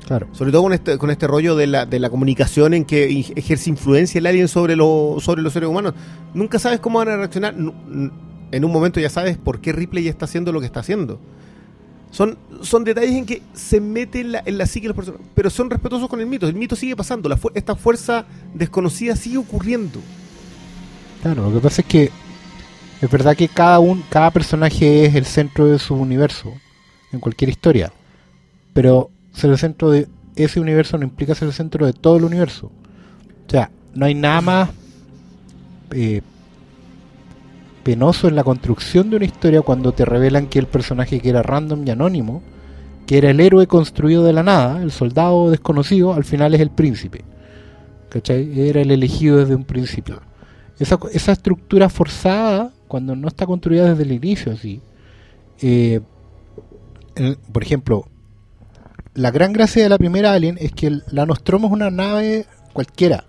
Claro. 0.08 0.28
Sobre 0.32 0.52
todo 0.52 0.64
con 0.64 0.74
este, 0.74 0.98
con 0.98 1.10
este 1.12 1.28
rollo 1.28 1.56
de 1.56 1.68
la, 1.68 1.86
de 1.86 2.00
la 2.00 2.10
comunicación 2.10 2.74
en 2.74 2.86
que 2.86 3.06
ejerce 3.36 3.70
influencia 3.70 4.18
el 4.20 4.26
alien 4.26 4.48
sobre, 4.48 4.76
lo, 4.76 5.18
sobre 5.20 5.42
los 5.42 5.52
seres 5.54 5.68
humanos. 5.70 5.94
Nunca 6.34 6.58
sabes 6.60 6.80
cómo 6.80 7.00
van 7.00 7.10
a 7.10 7.18
reaccionar. 7.18 7.56
En 8.52 8.64
un 8.66 8.72
momento 8.72 9.00
ya 9.00 9.10
sabes 9.10 9.38
por 9.38 9.60
qué 9.60 9.74
Ripley 9.74 10.08
está 10.08 10.26
haciendo 10.26 10.52
lo 10.52 10.60
que 10.62 10.66
está 10.68 10.80
haciendo. 10.80 11.20
Son, 12.12 12.38
son 12.62 12.86
detalles 12.86 13.12
en 13.16 13.26
que 13.26 13.42
se 13.54 13.82
mete 13.82 14.22
en 14.22 14.32
la, 14.32 14.44
en 14.46 14.58
la 14.58 14.66
psique 14.68 14.86
de 14.86 14.90
los 14.90 14.96
personajes, 14.96 15.28
pero 15.36 15.50
son 15.50 15.70
respetuosos 15.70 16.08
con 16.08 16.22
el 16.22 16.28
mito. 16.28 16.48
El 16.48 16.56
mito 16.56 16.78
sigue 16.78 16.96
pasando, 16.96 17.28
la 17.28 17.36
fu- 17.36 17.52
esta 17.54 17.76
fuerza 17.76 18.26
desconocida 18.54 19.18
sigue 19.18 19.38
ocurriendo. 19.38 20.00
Claro, 21.22 21.50
lo 21.50 21.56
que 21.56 21.60
pasa 21.60 21.82
es 21.82 21.88
que 21.88 22.12
es 23.02 23.10
verdad 23.10 23.36
que 23.36 23.48
cada 23.48 23.80
un, 23.80 24.04
cada 24.10 24.32
personaje 24.32 25.06
es 25.06 25.16
el 25.16 25.26
centro 25.26 25.68
de 25.68 25.80
su 25.80 25.96
universo 25.96 26.54
en 27.12 27.20
cualquier 27.20 27.50
historia. 27.50 27.92
Pero 28.74 29.10
ser 29.34 29.52
el 29.52 29.58
centro 29.58 29.92
de 29.92 30.08
ese 30.36 30.60
universo 30.60 30.98
no 30.98 31.04
implica 31.04 31.36
ser 31.36 31.48
el 31.48 31.54
centro 31.54 31.86
de 31.86 31.94
todo 31.94 32.18
el 32.18 32.24
universo. 32.24 32.68
O 33.48 33.50
sea, 33.50 33.70
no 33.94 34.06
hay 34.06 34.16
nada 34.16 34.42
más 34.42 34.70
eh, 35.92 36.22
penoso 37.84 38.28
en 38.28 38.36
la 38.36 38.44
construcción 38.44 39.10
de 39.10 39.18
una 39.18 39.26
historia 39.26 39.62
cuando 39.62 39.94
te 39.94 40.06
revelan 40.06 40.48
que 40.48 40.60
el 40.60 40.68
personaje 40.68 41.20
que 41.20 41.30
era 41.30 41.44
random 41.44 41.86
y 41.86 41.92
anónimo, 41.92 42.42
que 43.06 43.18
era 43.18 43.30
el 43.30 43.40
héroe 43.40 43.68
construido 43.68 44.24
de 44.24 44.34
la 44.34 44.44
nada, 44.44 44.82
el 44.82 44.92
soldado 44.92 45.52
desconocido, 45.52 46.14
al 46.14 46.24
final 46.24 46.54
es 46.56 46.62
el 46.62 46.72
príncipe. 46.72 47.24
¿Cachai? 48.10 48.68
Era 48.68 48.82
el 48.82 48.92
elegido 48.92 49.38
desde 49.38 49.56
un 49.56 49.66
principio. 49.66 50.22
Esa, 50.80 50.98
esa 51.14 51.32
estructura 51.32 51.90
forzada, 51.90 52.72
cuando 52.96 53.14
no 53.18 53.28
está 53.28 53.46
construida 53.46 53.90
desde 53.90 54.04
el 54.04 54.14
inicio, 54.14 54.54
así. 54.54 54.80
eh, 55.62 56.00
el- 57.16 57.38
por 57.52 57.62
ejemplo, 57.62 58.06
la 59.14 59.32
gran 59.32 59.52
gracia 59.52 59.84
de 59.84 59.90
la 59.90 59.98
primera 59.98 60.32
Alien 60.32 60.58
es 60.62 60.72
que 60.72 61.00
la 61.12 61.26
Nostromo 61.26 61.68
es 61.68 61.74
una 61.74 61.90
nave 61.92 62.46
cualquiera. 62.72 63.26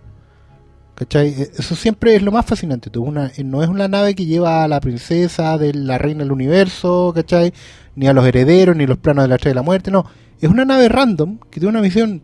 ¿Cachai? 0.94 1.28
Eh, 1.30 1.50
Eso 1.58 1.74
siempre 1.74 2.14
es 2.14 2.22
lo 2.22 2.30
más 2.30 2.46
fascinante. 2.46 2.96
una- 2.96 3.32
eh, 3.36 3.42
no 3.42 3.60
es 3.64 3.68
una 3.68 3.88
nave 3.88 4.14
que 4.14 4.24
lleva 4.24 4.62
a 4.62 4.68
la 4.68 4.78
princesa 4.80 5.58
de 5.58 5.74
la 5.74 5.98
reina 5.98 6.20
del 6.22 6.30
universo, 6.30 7.10
¿cachai? 7.12 7.52
Ni 7.96 8.06
a 8.06 8.12
los 8.12 8.24
herederos, 8.24 8.76
ni 8.76 8.86
los 8.86 8.98
planos 8.98 9.24
de 9.24 9.28
la 9.28 9.34
estrella 9.34 9.54
de 9.54 9.60
la 9.62 9.62
muerte, 9.62 9.90
no. 9.90 10.04
Es 10.40 10.48
una 10.48 10.64
nave 10.64 10.88
random 10.88 11.38
que 11.50 11.58
tiene 11.58 11.70
una 11.70 11.82
misión 11.82 12.22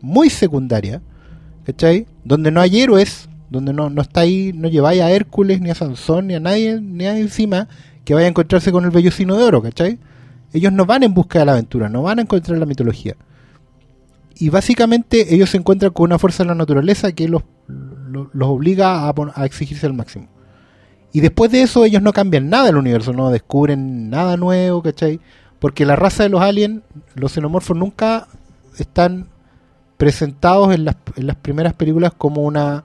muy 0.00 0.30
secundaria, 0.30 1.02
¿cachai? 1.66 2.06
Donde 2.24 2.50
no 2.50 2.60
hay 2.62 2.80
héroes, 2.80 3.28
donde 3.50 3.72
no, 3.72 3.90
no 3.90 4.02
está 4.02 4.20
ahí, 4.20 4.52
no 4.54 4.68
lleváis 4.68 5.00
a 5.02 5.10
Hércules, 5.10 5.60
ni 5.60 5.70
a 5.70 5.74
Sansón, 5.74 6.26
ni 6.28 6.34
a 6.34 6.40
nadie, 6.40 6.80
ni 6.80 7.06
a 7.06 7.18
encima 7.18 7.68
que 8.04 8.14
vaya 8.14 8.26
a 8.26 8.30
encontrarse 8.30 8.72
con 8.72 8.84
el 8.84 8.90
vellocino 8.90 9.36
de 9.36 9.44
oro, 9.44 9.62
¿cachai? 9.62 9.98
Ellos 10.52 10.72
no 10.72 10.86
van 10.86 11.02
en 11.02 11.14
busca 11.14 11.40
de 11.40 11.44
la 11.44 11.52
aventura, 11.52 11.88
no 11.88 12.02
van 12.02 12.18
a 12.18 12.22
encontrar 12.22 12.58
la 12.58 12.66
mitología. 12.66 13.16
Y 14.34 14.50
básicamente 14.50 15.34
ellos 15.34 15.50
se 15.50 15.56
encuentran 15.56 15.92
con 15.92 16.04
una 16.04 16.18
fuerza 16.18 16.42
de 16.42 16.48
la 16.48 16.54
naturaleza 16.54 17.12
que 17.12 17.28
los, 17.28 17.42
los, 17.66 18.48
obliga 18.48 19.08
a, 19.08 19.14
a 19.34 19.44
exigirse 19.44 19.84
al 19.84 19.94
máximo. 19.94 20.28
Y 21.12 21.20
después 21.20 21.50
de 21.50 21.62
eso 21.62 21.84
ellos 21.84 22.02
no 22.02 22.12
cambian 22.12 22.48
nada 22.48 22.66
del 22.66 22.76
universo, 22.76 23.12
no 23.12 23.30
descubren 23.30 24.10
nada 24.10 24.36
nuevo, 24.36 24.82
¿cachai? 24.82 25.20
Porque 25.58 25.84
la 25.84 25.96
raza 25.96 26.22
de 26.22 26.28
los 26.28 26.40
aliens, 26.40 26.82
los 27.14 27.32
xenomorfos 27.32 27.76
nunca 27.76 28.28
están 28.78 29.28
presentados 29.96 30.72
en 30.72 30.84
las, 30.84 30.96
en 31.16 31.26
las 31.26 31.36
primeras 31.36 31.74
películas 31.74 32.12
como 32.16 32.42
una... 32.42 32.84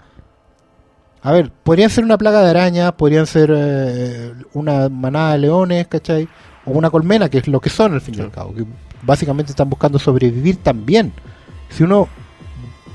A 1.23 1.31
ver, 1.31 1.51
podrían 1.51 1.89
ser 1.89 2.03
una 2.03 2.17
plaga 2.17 2.41
de 2.41 2.49
arañas, 2.49 2.91
podrían 2.93 3.25
ser 3.25 3.49
eh, 3.55 4.33
una 4.53 4.89
manada 4.89 5.33
de 5.33 5.39
leones, 5.39 5.87
¿cachai? 5.87 6.27
O 6.65 6.71
una 6.71 6.89
colmena, 6.89 7.29
que 7.29 7.37
es 7.37 7.47
lo 7.47 7.61
que 7.61 7.69
son 7.69 7.93
al 7.93 8.01
fin 8.01 8.15
y 8.17 8.21
al 8.21 8.29
cabo. 8.29 8.53
Que 8.53 8.65
básicamente 9.01 9.53
están 9.53 9.69
buscando 9.69 9.99
sobrevivir 9.99 10.57
también. 10.57 11.13
Si 11.69 11.83
uno 11.83 12.09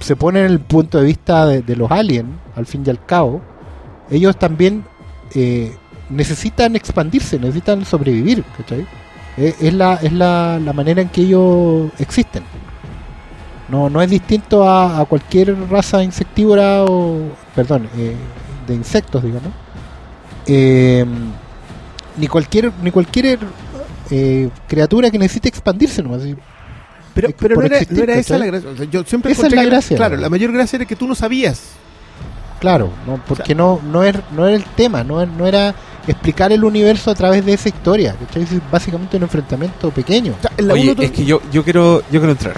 se 0.01 0.15
pone 0.15 0.41
en 0.41 0.47
el 0.47 0.61
punto 0.61 0.99
de 0.99 1.05
vista 1.05 1.47
de, 1.47 1.63
de 1.63 1.75
los 1.75 1.91
aliens, 1.91 2.29
al 2.55 2.67
fin 2.67 2.83
y 2.87 2.91
al 2.91 3.05
cabo, 3.05 3.41
ellos 4.11 4.39
también 4.39 4.85
eh, 5.35 5.75
necesitan 6.11 6.77
expandirse, 6.77 7.39
necesitan 7.39 7.85
sobrevivir, 7.87 8.45
¿cachai? 8.59 8.87
Eh, 9.39 9.55
es 9.59 9.73
la, 9.73 9.95
es 9.95 10.13
la, 10.13 10.61
la 10.63 10.73
manera 10.75 11.01
en 11.01 11.09
que 11.09 11.23
ellos 11.23 11.91
existen. 11.99 12.43
No, 13.69 13.91
no 13.91 14.01
es 14.01 14.09
distinto 14.11 14.69
a, 14.69 15.01
a 15.01 15.05
cualquier 15.05 15.55
raza 15.69 16.03
insectívora 16.03 16.85
o, 16.85 17.19
perdón, 17.55 17.89
eh, 17.99 18.15
de 18.67 18.75
insectos, 18.75 19.23
digamos. 19.23 19.51
Eh, 20.47 21.05
ni 22.17 22.27
cualquier, 22.27 22.73
ni 22.83 22.91
cualquier 22.91 23.39
eh, 24.11 24.49
criatura 24.67 25.11
que 25.11 25.19
necesite 25.19 25.49
expandirse 25.49 26.03
nomás. 26.03 26.23
así. 26.23 26.35
Pero, 27.15 27.29
que 27.29 27.35
pero 27.35 27.55
por 27.57 27.65
no, 27.65 27.67
era, 27.67 27.77
existir, 27.77 27.99
no 27.99 28.05
era 28.05 28.15
esa 28.19 28.39
la 28.39 28.47
gracia. 28.47 28.71
O 28.71 28.77
sea, 28.77 28.87
yo 28.87 29.05
siempre 29.05 29.33
Esa 29.33 29.47
es 29.49 29.53
la 29.53 29.63
que- 29.63 29.69
gracia, 29.69 29.97
Claro, 29.97 30.17
¿no? 30.17 30.23
la 30.23 30.29
mayor 30.31 30.53
gracia 30.53 30.77
era 30.79 30.85
que 30.87 30.97
tú 30.97 31.07
no 31.07 31.15
sabías. 31.15 31.63
Claro, 32.61 32.91
no, 33.07 33.21
porque 33.29 33.55
no, 33.55 33.81
no, 33.85 34.03
era, 34.03 34.21
no 34.35 34.47
era 34.47 34.57
el 34.57 34.65
tema, 34.65 35.05
no, 35.05 35.21
era- 35.21 35.31
no 35.31 35.47
era 35.47 35.75
explicar 36.07 36.51
el 36.53 36.65
universo 36.65 37.11
a 37.11 37.15
través 37.15 37.45
de 37.45 37.53
esa 37.53 37.69
historia. 37.69 38.17
¿cachai? 38.19 38.45
Es 38.45 38.51
básicamente 38.71 39.17
un 39.17 39.25
enfrentamiento 39.25 39.91
pequeño. 39.91 40.35
O 40.39 40.43
sea, 40.43 40.53
en 40.57 40.67
la 40.69 40.75
Oye, 40.75 40.85
uno 40.85 40.95
tú- 40.97 41.03
es 41.03 41.11
que 41.11 41.25
yo, 41.25 41.41
yo 41.53 41.63
quiero 41.63 42.01
yo 42.11 42.21
quiero 42.21 42.31
entrar. 42.31 42.55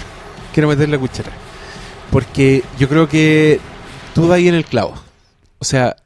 Quiero 0.52 0.68
meter 0.68 0.88
la 0.88 0.98
cuchara. 0.98 1.32
Porque 2.10 2.62
yo 2.78 2.88
creo 2.88 3.08
que 3.08 3.60
tú 4.14 4.22
das 4.26 4.36
ahí 4.38 4.48
en 4.48 4.54
el 4.54 4.64
clavo. 4.64 4.94
O 5.58 5.64
sea, 5.64 5.96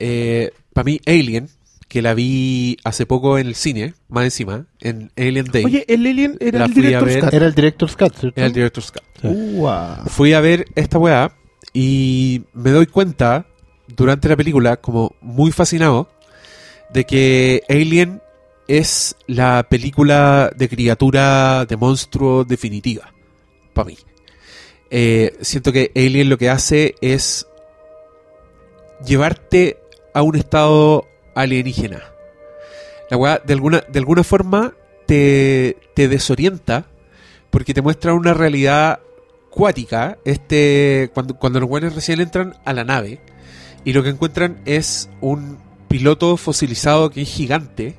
para 0.72 0.84
mí 0.84 1.00
Alien, 1.06 1.48
que 1.88 2.02
la 2.02 2.12
vi 2.14 2.76
hace 2.84 3.06
poco 3.06 3.38
en 3.38 3.46
el 3.46 3.54
cine, 3.54 3.94
más 4.08 4.24
encima, 4.24 4.66
en 4.80 5.10
Alien 5.16 5.46
Day, 5.46 5.64
Oye, 5.64 5.84
el 5.88 6.06
Alien 6.06 6.36
era 6.40 6.58
La 6.60 6.64
el 6.66 6.72
fui 6.72 6.82
a 6.82 6.86
director 6.86 7.08
ver. 7.08 7.20
Scott. 7.20 7.34
Era 7.34 7.46
el 7.46 7.54
Director's 7.54 7.96
Cut, 7.96 8.14
¿cierto? 8.18 8.40
el 8.40 8.52
Director's 8.52 8.90
Cut. 8.92 9.02
Ua. 9.22 10.02
Fui 10.06 10.32
a 10.32 10.40
ver 10.40 10.66
esta 10.74 10.98
weá 10.98 11.32
y 11.72 12.42
me 12.52 12.70
doy 12.70 12.86
cuenta 12.86 13.46
durante 13.86 14.28
la 14.28 14.36
película, 14.36 14.76
como 14.76 15.14
muy 15.20 15.52
fascinado, 15.52 16.10
de 16.92 17.04
que 17.04 17.62
Alien 17.68 18.20
es 18.66 19.16
la 19.26 19.66
película 19.68 20.50
de 20.56 20.68
criatura, 20.68 21.64
de 21.64 21.76
monstruo 21.76 22.44
definitiva, 22.44 23.12
para 23.72 23.86
mí. 23.86 23.96
Eh, 24.96 25.36
siento 25.40 25.72
que 25.72 25.90
Alien 25.96 26.28
lo 26.28 26.38
que 26.38 26.48
hace 26.48 26.94
es 27.00 27.48
llevarte 29.04 29.80
a 30.14 30.22
un 30.22 30.36
estado 30.36 31.08
alienígena. 31.34 32.00
La 33.10 33.16
weá, 33.16 33.42
de 33.44 33.54
alguna, 33.54 33.80
de 33.88 33.98
alguna 33.98 34.22
forma, 34.22 34.72
te, 35.06 35.78
te 35.94 36.06
desorienta 36.06 36.86
porque 37.50 37.74
te 37.74 37.82
muestra 37.82 38.14
una 38.14 38.34
realidad 38.34 39.00
cuática. 39.50 40.16
Este, 40.24 41.10
cuando, 41.12 41.34
cuando 41.34 41.58
los 41.58 41.68
buenos 41.68 41.96
recién 41.96 42.20
entran 42.20 42.54
a 42.64 42.72
la 42.72 42.84
nave 42.84 43.18
y 43.84 43.94
lo 43.94 44.04
que 44.04 44.10
encuentran 44.10 44.60
es 44.64 45.10
un 45.20 45.58
piloto 45.88 46.36
fosilizado 46.36 47.10
que 47.10 47.22
es 47.22 47.28
gigante. 47.28 47.96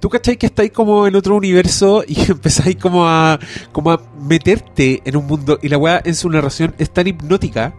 Tú 0.00 0.08
cachai 0.08 0.36
que 0.36 0.46
estáis 0.46 0.70
como 0.70 1.06
en 1.06 1.16
otro 1.16 1.36
universo 1.36 2.04
y 2.06 2.20
empezáis 2.30 2.76
como 2.76 3.06
a, 3.06 3.38
como 3.72 3.90
a 3.90 4.02
meterte 4.20 5.02
en 5.04 5.16
un 5.16 5.26
mundo 5.26 5.58
y 5.62 5.68
la 5.68 5.78
weá 5.78 6.00
en 6.04 6.14
su 6.14 6.28
narración 6.30 6.74
es 6.78 6.90
tan 6.90 7.06
hipnótica 7.06 7.74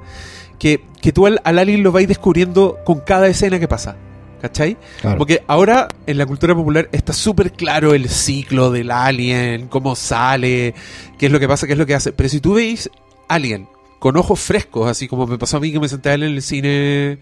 que, 0.57 0.83
que 1.01 1.11
tú 1.11 1.27
al, 1.27 1.39
al 1.43 1.59
alien 1.59 1.83
lo 1.83 1.91
vais 1.91 2.07
descubriendo 2.07 2.77
con 2.85 2.99
cada 2.99 3.27
escena 3.27 3.59
que 3.59 3.67
pasa. 3.67 3.95
¿Cachai? 4.41 4.77
Claro. 5.01 5.17
Porque 5.17 5.43
ahora 5.47 5.89
en 6.07 6.17
la 6.17 6.25
cultura 6.25 6.55
popular 6.55 6.87
está 6.93 7.11
súper 7.11 7.51
claro 7.51 7.93
el 7.93 8.07
ciclo 8.07 8.71
del 8.71 8.89
alien, 8.89 9.67
cómo 9.67 9.97
sale, 9.97 10.73
qué 11.17 11.25
es 11.25 11.31
lo 11.31 11.41
que 11.41 11.47
pasa, 11.49 11.67
qué 11.67 11.73
es 11.73 11.79
lo 11.79 11.85
que 11.85 11.95
hace. 11.95 12.13
Pero 12.13 12.29
si 12.29 12.39
tú 12.39 12.53
veis 12.53 12.89
Alien 13.27 13.67
con 13.99 14.15
ojos 14.17 14.39
frescos, 14.39 14.89
así 14.89 15.07
como 15.07 15.27
me 15.27 15.37
pasó 15.37 15.57
a 15.57 15.59
mí 15.59 15.71
que 15.71 15.79
me 15.79 15.89
senté 15.89 16.09
a 16.09 16.13
en 16.13 16.23
el 16.23 16.41
cine, 16.41 17.19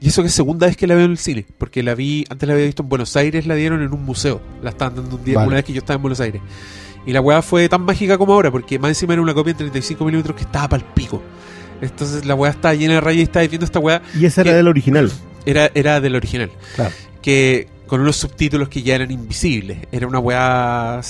y 0.00 0.08
eso 0.08 0.22
que 0.22 0.28
es 0.28 0.34
segunda 0.34 0.68
vez 0.68 0.76
que 0.76 0.86
la 0.86 0.94
veo 0.94 1.04
en 1.04 1.10
el 1.12 1.18
cine, 1.18 1.44
porque 1.58 1.82
la 1.82 1.94
vi, 1.94 2.24
antes 2.30 2.46
la 2.46 2.54
había 2.54 2.66
visto 2.66 2.82
en 2.84 2.88
Buenos 2.88 3.16
Aires, 3.16 3.46
la 3.46 3.54
dieron 3.56 3.82
en 3.82 3.92
un 3.92 4.04
museo, 4.04 4.40
la 4.62 4.70
estaban 4.70 4.94
dando 4.94 5.16
un 5.16 5.24
día, 5.24 5.36
Vale. 5.36 5.48
una 5.48 5.56
vez 5.56 5.64
que 5.64 5.72
yo 5.72 5.80
estaba 5.80 5.96
en 5.96 6.02
Buenos 6.02 6.20
Aires. 6.20 6.40
Y 7.04 7.12
la 7.12 7.20
weá 7.20 7.42
fue 7.42 7.68
tan 7.68 7.82
mágica 7.82 8.16
como 8.16 8.32
ahora, 8.34 8.52
porque 8.52 8.78
más 8.78 8.90
encima 8.90 9.14
era 9.14 9.22
una 9.22 9.34
copia 9.34 9.50
en 9.50 9.56
35 9.56 10.04
milímetros 10.04 10.36
que 10.36 10.44
estaba 10.44 10.68
pal 10.68 10.84
pico. 10.94 11.20
Entonces 11.80 12.24
la 12.24 12.36
weá 12.36 12.52
estaba 12.52 12.74
llena 12.74 12.94
de 12.94 13.00
rayas 13.00 13.18
y 13.20 13.22
estaba 13.24 13.44
viendo 13.46 13.66
esta 13.66 13.80
weá 13.80 14.00
Y 14.16 14.24
esa 14.24 14.42
era 14.42 14.54
del 14.54 14.68
original. 14.68 15.10
era, 15.44 15.68
era 15.74 16.00
del 16.00 16.14
original. 16.14 16.52
Claro. 16.76 16.94
Que 17.20 17.66
con 17.88 18.00
unos 18.00 18.16
subtítulos 18.16 18.68
que 18.68 18.82
ya 18.82 18.94
eran 18.94 19.10
invisibles. 19.10 19.78
Era 19.90 20.06
una 20.06 20.20
weá 20.20 21.00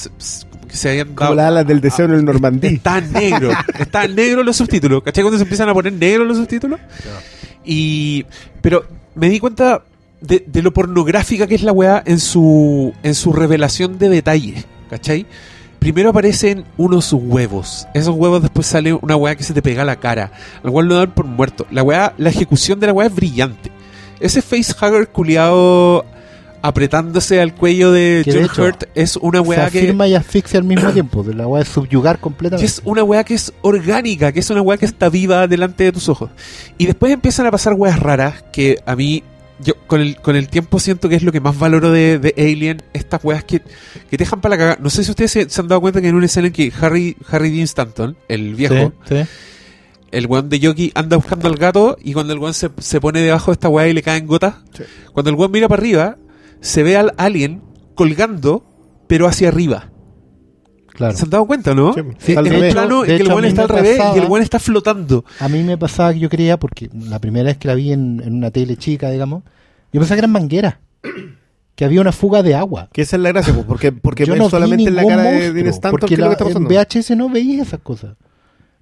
que 0.72 0.78
se 0.78 0.88
habían 0.88 1.14
Como 1.14 1.35
las 1.35 1.46
alas 1.46 1.66
del 1.66 1.80
deseo 1.80 2.06
en 2.06 2.12
el 2.12 2.24
Normandí. 2.24 2.66
Estaban 2.68 3.12
negros. 3.12 3.54
Estaban 3.78 4.14
negros 4.14 4.44
los 4.44 4.56
subtítulos. 4.56 5.02
¿Cachai? 5.02 5.22
Cuando 5.22 5.37
se 5.37 5.44
empiezan 5.44 5.68
a 5.68 5.74
poner 5.74 5.92
negros 5.92 6.26
los 6.26 6.38
subtítulos. 6.38 6.80
Y. 7.64 8.24
Pero 8.62 8.87
me 9.14 9.28
di 9.28 9.38
cuenta 9.38 9.82
de, 10.20 10.44
de 10.46 10.62
lo 10.62 10.72
pornográfica 10.72 11.46
que 11.46 11.54
es 11.54 11.62
la 11.62 11.72
weá 11.72 12.02
en 12.06 12.18
su, 12.18 12.94
en 13.02 13.14
su 13.14 13.32
revelación 13.32 13.98
de 13.98 14.08
detalles, 14.08 14.64
¿cachai? 14.88 15.26
Primero 15.78 16.11
aparecen 16.11 16.64
unos 16.78 17.12
huevos. 17.12 17.87
Esos 17.92 18.14
huevos 18.14 18.40
después 18.40 18.66
sale 18.66 18.94
una 18.94 19.16
weá 19.16 19.35
que 19.35 19.42
se 19.42 19.52
te 19.52 19.62
pega 19.62 19.82
a 19.82 19.85
la 19.85 19.96
cara. 19.96 20.32
Al 20.62 20.70
cual 20.70 20.87
lo 20.87 20.94
dan 20.94 21.11
por 21.11 21.26
muerto. 21.26 21.66
La 21.70 21.82
weá, 21.82 22.14
la 22.16 22.30
ejecución 22.30 22.80
de 22.80 22.87
la 22.87 22.92
weá 22.92 23.08
es 23.08 23.14
brillante. 23.14 23.70
Ese 24.20 24.40
facehugger 24.40 25.08
culiado 25.08 26.06
apretándose 26.62 27.40
al 27.40 27.55
cuello 27.55 27.92
de 27.92 28.22
Que 28.25 28.33
John 28.33 28.44
hecho, 28.44 28.62
Hurt 28.64 28.85
es 28.94 29.16
una 29.16 29.42
Se 29.42 29.48
weá 29.48 29.70
que. 29.70 29.79
afirma 29.81 30.07
y 30.09 30.14
asfixia 30.14 30.59
al 30.61 30.64
mismo 30.64 30.90
tiempo. 30.90 31.22
De 31.22 31.35
la 31.35 31.46
weá 31.46 31.62
de 31.64 31.68
subyugar 31.70 32.16
que 32.16 32.22
completamente. 32.22 32.64
es 32.66 32.81
una 32.85 33.03
weá 33.05 33.25
que 33.25 33.35
es 33.35 33.53
orgánica, 33.62 34.33
que 34.33 34.40
es 34.40 34.48
una 34.51 34.62
weá 34.62 34.79
que 34.79 34.87
está 34.87 35.09
viva 35.09 35.46
delante 35.48 35.85
de 35.85 35.92
tus 35.92 36.09
ojos. 36.09 36.31
Y 36.79 36.87
después 36.87 37.12
empiezan 37.12 37.46
a 37.46 37.51
pasar 37.51 37.75
weas 37.75 37.98
raras 37.98 38.44
que 38.53 38.79
a 38.87 38.94
mí, 38.96 39.22
yo 39.59 39.75
con 39.87 40.01
el, 40.01 40.16
con 40.16 40.37
el 40.37 40.48
tiempo 40.48 40.79
siento 40.81 41.09
que 41.09 41.16
es 41.16 41.22
lo 41.22 41.33
que 41.33 41.40
más 41.40 41.59
valoro 41.59 41.90
de, 41.90 42.18
de 42.18 42.35
Alien, 42.38 42.83
estas 42.92 43.22
weas 43.25 43.44
que, 43.44 43.61
que 43.61 44.16
te 44.16 44.18
dejan 44.18 44.40
para 44.40 44.55
la 44.55 44.59
cagada. 44.59 44.79
No 44.81 44.88
sé 44.90 45.05
si 45.05 45.11
ustedes 45.11 45.31
se, 45.33 45.51
se 45.51 45.61
han 45.61 45.68
dado 45.68 45.81
cuenta 45.81 46.01
que 46.01 46.09
en 46.09 46.14
una 46.14 46.27
escena 46.27 46.46
en 46.46 46.53
que 46.53 46.72
Harry, 46.81 47.16
Harry 47.29 47.51
Dean 47.51 47.64
Stanton, 47.64 48.16
el 48.29 48.55
viejo, 48.55 48.92
Sí, 49.09 49.16
sí. 49.16 49.25
el 50.12 50.27
weón 50.27 50.48
de 50.48 50.59
Yoki 50.61 50.92
anda 50.94 51.16
buscando 51.16 51.48
al 51.48 51.57
gato 51.57 51.96
y 52.03 52.12
cuando 52.12 52.33
el 52.33 52.38
weón 52.38 52.55
se, 52.55 52.70
se 52.79 53.01
pone 53.01 53.20
debajo 53.20 53.51
de 53.51 53.55
esta 53.55 53.68
weá 53.68 53.88
y 53.88 53.92
le 53.92 54.03
caen 54.03 54.27
gotas, 54.27 54.55
Sí. 54.77 54.85
cuando 55.12 55.31
el 55.31 55.37
weón 55.37 55.51
mira 55.53 55.68
para 55.68 55.81
arriba, 55.81 56.16
se 56.62 56.83
ve 56.83 56.96
al 56.96 57.12
alien 57.18 57.61
colgando, 57.94 58.64
pero 59.09 59.27
hacia 59.29 59.48
arriba. 59.48 59.90
Claro. 60.88 61.16
¿Se 61.16 61.25
han 61.25 61.31
dado 61.31 61.46
cuenta, 61.46 61.75
no? 61.75 61.92
Sí, 61.94 62.01
Sí, 62.18 62.35
de 62.35 62.42
revés. 62.42 62.64
hecho- 62.64 62.72
plano 62.75 63.03
en 63.05 63.09
de 63.11 63.16
que 63.16 63.22
el 63.22 63.27
hecho, 63.29 63.38
mí 63.38 63.46
está 63.48 63.62
al 63.62 63.68
revés 63.68 63.94
y 63.94 63.98
pasaba- 63.98 64.16
el 64.16 64.29
weón 64.31 64.42
está 64.42 64.59
flotando. 64.59 65.25
A 65.40 65.48
mí 65.48 65.62
me 65.62 65.79
pasaba 65.79 66.12
que 66.12 66.18
yo 66.20 66.29
creía, 66.29 66.59
porque 66.59 66.90
la 66.92 67.18
primera 67.18 67.46
vez 67.46 67.57
que 67.59 67.68
la 67.68 67.75
vi 67.75 67.92
en, 67.92 68.22
en 68.25 68.35
una 68.35 68.51
tele 68.51 68.77
chica, 68.77 69.11
digamos, 69.11 69.42
yo 69.92 70.01
pensaba 70.01 70.16
que 70.16 70.20
eran 70.20 70.33
mangueras. 70.33 70.77
Que 71.75 71.87
había 71.87 72.03
una 72.03 72.12
fuga 72.12 72.42
de 72.42 72.55
agua. 72.55 72.90
Que 72.92 73.01
esa 73.01 73.16
es 73.16 73.22
la 73.22 73.31
gracia, 73.31 73.55
pues, 73.55 73.64
porque, 73.64 73.92
porque 73.92 74.27
yo 74.27 74.37
no 74.37 74.51
solamente 74.51 74.90
en 74.90 74.94
la 74.94 75.07
cara 75.07 75.22
de 75.22 75.33
monstruo, 75.40 75.70
Stanton 75.70 75.90
porque 76.01 76.14
es 76.14 76.20
lo 76.20 76.27
la- 76.27 76.29
que 76.29 76.33
está 76.35 76.44
pasando. 76.44 76.70
en 76.70 76.77
VHS 76.77 77.16
no 77.16 77.29
veías 77.31 77.66
esas 77.68 77.81
cosas. 77.81 78.14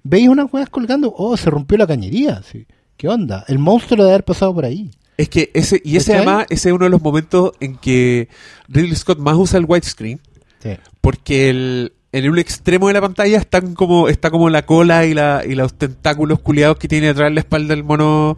Veías 0.03 0.29
unas 0.29 0.53
weas 0.53 0.69
colgando, 0.69 1.13
oh, 1.17 1.37
se 1.37 1.49
rompió 1.49 1.77
la 1.77 1.87
cañería. 1.87 2.41
Sí. 2.43 2.67
¿Qué 2.97 3.07
onda? 3.07 3.45
El 3.47 3.59
monstruo 3.59 4.03
debe 4.03 4.09
haber 4.13 4.25
pasado 4.25 4.53
por 4.53 4.65
ahí. 4.65 4.91
Es 5.17 5.29
que 5.29 5.51
ese, 5.53 5.81
y 5.83 5.97
ese 5.97 6.11
¿Cachai? 6.13 6.27
además, 6.27 6.45
ese 6.49 6.69
es 6.69 6.75
uno 6.75 6.85
de 6.85 6.89
los 6.91 7.01
momentos 7.01 7.51
en 7.59 7.75
que 7.77 8.27
Ridley 8.69 8.95
Scott 8.95 9.19
más 9.19 9.35
usa 9.35 9.59
el 9.59 9.65
widescreen, 9.65 10.19
Sí. 10.63 10.71
porque 11.01 11.49
el, 11.49 11.93
en 12.11 12.29
un 12.29 12.39
extremo 12.39 12.87
de 12.87 12.93
la 12.93 13.01
pantalla 13.01 13.37
están 13.37 13.73
como, 13.73 14.07
está 14.09 14.29
como 14.31 14.49
la 14.49 14.65
cola 14.65 15.05
y, 15.05 15.13
la, 15.13 15.43
y 15.47 15.55
los 15.55 15.73
tentáculos 15.73 16.39
culiados 16.39 16.77
que 16.77 16.87
tiene 16.87 17.09
atrás 17.09 17.27
en 17.29 17.35
la 17.35 17.41
espalda 17.41 17.75
del 17.75 17.83
mono. 17.83 18.37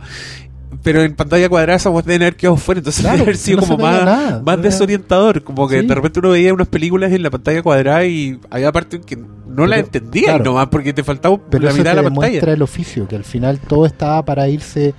Pero 0.82 1.04
en 1.04 1.16
pantalla 1.16 1.48
cuadrada 1.50 1.78
esa 1.78 1.90
weá 1.92 2.02
deben 2.02 2.24
haber 2.24 2.36
quedado 2.36 2.58
fuera, 2.58 2.80
entonces 2.80 3.02
Claro, 3.02 3.18
debe 3.18 3.24
haber 3.30 3.38
sido 3.38 3.62
no 3.62 3.68
como 3.68 3.84
más, 3.84 4.04
nada. 4.06 4.42
más 4.44 4.62
desorientador. 4.62 5.44
Como 5.44 5.68
que 5.68 5.82
Sí. 5.82 5.86
de 5.88 5.96
repente 5.96 6.20
uno 6.20 6.30
veía 6.32 6.54
unas 6.54 6.68
películas 6.68 7.12
en 7.14 7.22
la 7.24 7.30
pantalla 7.30 7.62
cuadrada 7.62 8.06
y 8.06 8.40
había 8.50 8.72
partes 8.72 9.00
que 9.06 9.16
no 9.16 9.68
la 9.68 9.76
Pero, 9.76 9.86
entendía 9.86 10.24
claro. 10.30 10.44
nomás 10.46 10.68
porque 10.68 10.92
te 10.92 11.04
faltaba 11.04 11.38
Pero 11.50 11.64
la 11.66 11.72
mitad 11.74 11.92
de 11.92 11.96
la 11.98 12.02
demuestra 12.02 12.40
pantalla. 12.40 12.54
el 12.56 12.62
oficio, 12.64 13.08
que 13.08 13.16
al 13.16 13.24
final 13.24 13.60
todo 13.60 13.86
estaba 13.86 14.26
para 14.26 14.50
irse 14.50 14.94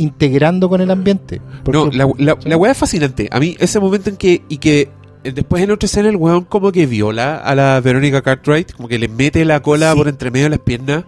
integrando 0.00 0.68
con 0.68 0.80
el 0.80 0.90
ambiente. 0.90 1.40
No, 1.70 1.86
la, 1.90 2.08
la, 2.18 2.36
la 2.44 2.56
weá 2.56 2.72
es 2.72 2.78
fascinante. 2.78 3.28
A 3.30 3.38
mí, 3.38 3.56
ese 3.60 3.78
momento 3.80 4.10
en 4.10 4.16
que. 4.16 4.42
Y 4.48 4.58
que 4.58 4.88
eh, 5.24 5.32
después 5.32 5.62
en 5.62 5.70
otra 5.70 5.86
escena 5.86 6.08
el 6.08 6.16
weón 6.16 6.44
como 6.44 6.72
que 6.72 6.86
viola 6.86 7.36
a 7.36 7.54
la 7.54 7.80
Verónica 7.80 8.22
Cartwright, 8.22 8.72
como 8.72 8.88
que 8.88 8.98
le 8.98 9.08
mete 9.08 9.44
la 9.44 9.60
cola 9.60 9.92
Sí. 9.92 9.98
por 9.98 10.08
entre 10.08 10.30
medio 10.30 10.46
de 10.46 10.50
las 10.50 10.58
piernas. 10.60 11.04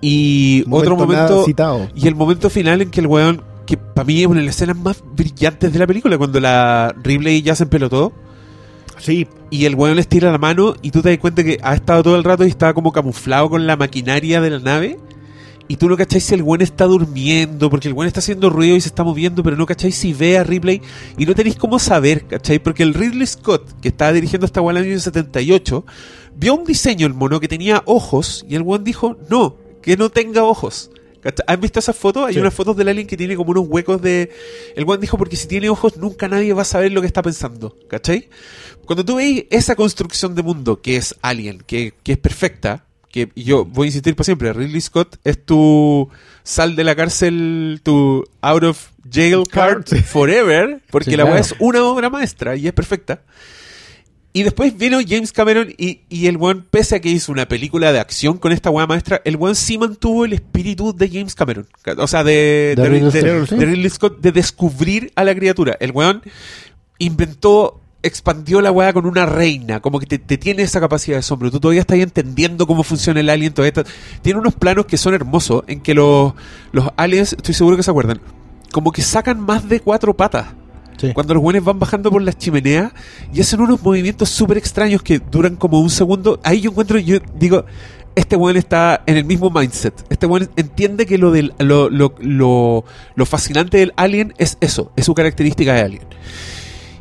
Y 0.00 0.62
otro 0.70 0.96
momento 0.96 1.12
nada 1.14 1.28
momento. 1.30 1.44
citado. 1.46 1.88
Y 1.94 2.06
el 2.06 2.14
momento 2.14 2.50
final 2.50 2.82
en 2.82 2.90
que 2.90 3.00
el 3.00 3.06
weón. 3.06 3.42
Que 3.66 3.76
para 3.76 4.04
mí 4.04 4.20
es 4.20 4.26
una 4.28 4.38
de 4.40 4.46
las 4.46 4.54
escenas 4.54 4.76
más 4.76 5.02
brillantes 5.16 5.72
de 5.72 5.78
la 5.80 5.88
película, 5.88 6.16
cuando 6.18 6.38
la 6.38 6.94
Ripley 7.02 7.42
ya 7.42 7.56
se 7.56 7.64
empelotó. 7.64 8.12
Sí, 8.98 9.26
Y 9.50 9.64
el 9.66 9.74
weón 9.74 9.96
les 9.96 10.08
tira 10.08 10.30
la 10.32 10.38
mano 10.38 10.74
y 10.82 10.90
tú 10.90 11.02
te 11.02 11.10
das 11.10 11.18
cuenta 11.18 11.42
que 11.44 11.58
ha 11.62 11.74
estado 11.74 12.02
todo 12.02 12.16
el 12.16 12.24
rato 12.24 12.44
y 12.44 12.48
estaba 12.48 12.72
como 12.74 12.92
camuflado 12.92 13.50
con 13.50 13.66
la 13.66 13.76
maquinaria 13.76 14.40
de 14.40 14.50
la 14.50 14.58
nave. 14.60 14.98
Y 15.68 15.76
tú 15.76 15.88
no 15.88 15.96
cacháis 15.96 16.24
si 16.24 16.34
el 16.34 16.42
weón 16.42 16.62
está 16.62 16.84
durmiendo, 16.84 17.68
porque 17.70 17.88
el 17.88 17.94
weón 17.94 18.06
está 18.06 18.20
haciendo 18.20 18.50
ruido 18.50 18.76
y 18.76 18.80
se 18.80 18.88
está 18.88 19.02
moviendo, 19.02 19.42
pero 19.42 19.56
no 19.56 19.66
cacháis 19.66 19.96
si 19.96 20.12
ve 20.12 20.38
a 20.38 20.44
Ripley 20.44 20.80
y 21.18 21.26
no 21.26 21.34
tenéis 21.34 21.56
cómo 21.56 21.78
saber, 21.78 22.26
¿cachai? 22.26 22.58
Porque 22.60 22.82
el 22.84 22.94
Ridley 22.94 23.26
Scott, 23.26 23.80
que 23.80 23.88
estaba 23.88 24.12
dirigiendo 24.12 24.46
esta 24.46 24.60
en 24.60 24.68
el 24.68 24.76
año 24.76 24.98
78, 25.00 25.84
vio 26.36 26.54
un 26.54 26.64
diseño 26.64 27.06
el 27.06 27.14
mono 27.14 27.40
que 27.40 27.48
tenía 27.48 27.82
ojos 27.86 28.44
y 28.48 28.54
el 28.54 28.62
weón 28.62 28.84
dijo, 28.84 29.16
no, 29.28 29.56
que 29.82 29.96
no 29.96 30.08
tenga 30.10 30.44
ojos. 30.44 30.90
¿Han 31.48 31.60
visto 31.60 31.80
esas 31.80 31.96
fotos? 31.96 32.24
Hay 32.28 32.34
Sí. 32.34 32.38
unas 32.40 32.54
fotos 32.54 32.76
del 32.76 32.86
alien 32.86 33.08
que 33.08 33.16
tiene 33.16 33.34
como 33.34 33.50
unos 33.50 33.64
huecos 33.66 34.00
de... 34.00 34.30
El 34.76 34.84
weón 34.84 35.00
dijo, 35.00 35.18
porque 35.18 35.34
si 35.34 35.48
tiene 35.48 35.68
ojos 35.68 35.96
nunca 35.96 36.28
nadie 36.28 36.52
va 36.52 36.62
a 36.62 36.64
saber 36.64 36.92
lo 36.92 37.00
que 37.00 37.08
está 37.08 37.20
pensando, 37.22 37.76
¿cachai? 37.88 38.28
Cuando 38.84 39.04
tú 39.04 39.16
veis 39.16 39.44
esa 39.50 39.74
construcción 39.74 40.36
de 40.36 40.44
mundo 40.44 40.80
que 40.80 40.96
es 40.96 41.16
Alien, 41.22 41.64
que, 41.66 41.94
que 42.04 42.12
es 42.12 42.18
perfecta, 42.18 42.86
que 43.16 43.32
yo 43.34 43.64
voy 43.64 43.86
a 43.86 43.88
insistir 43.88 44.14
para 44.14 44.24
siempre, 44.26 44.52
Ridley 44.52 44.80
Scott 44.80 45.16
es 45.24 45.42
tu 45.42 46.10
sal 46.42 46.76
de 46.76 46.84
la 46.84 46.94
cárcel, 46.94 47.80
tu 47.82 48.24
out 48.42 48.64
of 48.64 48.90
jail 49.10 49.44
card 49.50 49.86
forever, 50.04 50.82
porque 50.90 51.12
Sí, 51.12 51.16
la 51.16 51.24
weá 51.24 51.38
es 51.38 51.54
una 51.58 51.82
obra 51.82 52.10
maestra 52.10 52.56
y 52.56 52.66
es 52.66 52.72
perfecta. 52.74 53.22
Y 54.34 54.42
después 54.42 54.76
vino 54.76 54.98
James 55.06 55.32
Cameron 55.32 55.72
y, 55.78 56.02
y 56.10 56.26
el 56.26 56.36
weón, 56.36 56.66
pese 56.70 56.96
a 56.96 57.00
que 57.00 57.08
hizo 57.08 57.32
una 57.32 57.48
película 57.48 57.90
de 57.90 58.00
acción 58.00 58.36
con 58.36 58.52
esta 58.52 58.68
weá 58.68 58.86
maestra, 58.86 59.22
el 59.24 59.36
weón 59.36 59.56
sí 59.56 59.78
mantuvo 59.78 60.26
el 60.26 60.34
espíritu 60.34 60.94
de 60.94 61.08
James 61.08 61.34
Cameron. 61.34 61.66
O 61.96 62.06
sea, 62.06 62.22
de, 62.22 62.74
De 62.76 62.82
de 63.56 63.64
Ridley 63.64 63.88
Scott, 63.88 64.20
de 64.20 64.32
descubrir 64.32 65.10
a 65.14 65.24
la 65.24 65.34
criatura. 65.34 65.78
El 65.80 65.92
weón 65.92 66.20
inventó, 66.98 67.80
expandió 68.06 68.60
la 68.60 68.70
weá 68.72 68.92
con 68.92 69.06
una 69.06 69.26
reina, 69.26 69.80
como 69.80 69.98
que 69.98 70.06
te, 70.06 70.18
te 70.18 70.38
tiene 70.38 70.62
esa 70.62 70.80
capacidad 70.80 71.16
de 71.16 71.20
asombro. 71.20 71.50
Tú 71.50 71.60
todavía 71.60 71.80
estás 71.80 71.98
entendiendo 71.98 72.66
cómo 72.66 72.82
funciona 72.82 73.20
el 73.20 73.28
alien, 73.30 73.52
todavía 73.52 73.80
estás- 73.82 73.92
tiene 74.22 74.38
unos 74.38 74.54
planos 74.54 74.86
que 74.86 74.96
son 74.96 75.14
hermosos, 75.14 75.64
en 75.66 75.80
que 75.80 75.94
los, 75.94 76.32
los 76.72 76.88
aliens, 76.96 77.32
estoy 77.34 77.54
seguro 77.54 77.76
que 77.76 77.82
se 77.82 77.90
acuerdan, 77.90 78.20
como 78.72 78.92
que 78.92 79.02
sacan 79.02 79.40
más 79.40 79.68
de 79.68 79.80
cuatro 79.80 80.14
patas. 80.16 80.46
Sí. 80.98 81.12
Cuando 81.12 81.34
los 81.34 81.42
buenos 81.42 81.62
van 81.62 81.78
bajando 81.78 82.10
por 82.10 82.22
las 82.22 82.38
chimeneas 82.38 82.90
y 83.32 83.40
hacen 83.42 83.60
unos 83.60 83.82
movimientos 83.82 84.30
súper 84.30 84.56
extraños 84.56 85.02
que 85.02 85.18
duran 85.18 85.56
como 85.56 85.78
un 85.80 85.90
segundo, 85.90 86.40
ahí 86.42 86.62
yo 86.62 86.70
encuentro, 86.70 86.98
yo 86.98 87.18
digo, 87.38 87.66
este 88.14 88.34
weón 88.34 88.56
está 88.56 89.02
en 89.04 89.18
el 89.18 89.26
mismo 89.26 89.50
mindset. 89.50 89.92
Este 90.08 90.24
weón 90.24 90.48
entiende 90.56 91.04
que 91.04 91.18
lo, 91.18 91.32
del, 91.32 91.52
lo, 91.58 91.90
lo, 91.90 92.14
lo, 92.18 92.84
lo 93.14 93.26
fascinante 93.26 93.76
del 93.76 93.92
alien 93.96 94.32
es 94.38 94.56
eso, 94.62 94.90
es 94.96 95.04
su 95.04 95.12
característica 95.12 95.74
de 95.74 95.80
alien. 95.82 96.02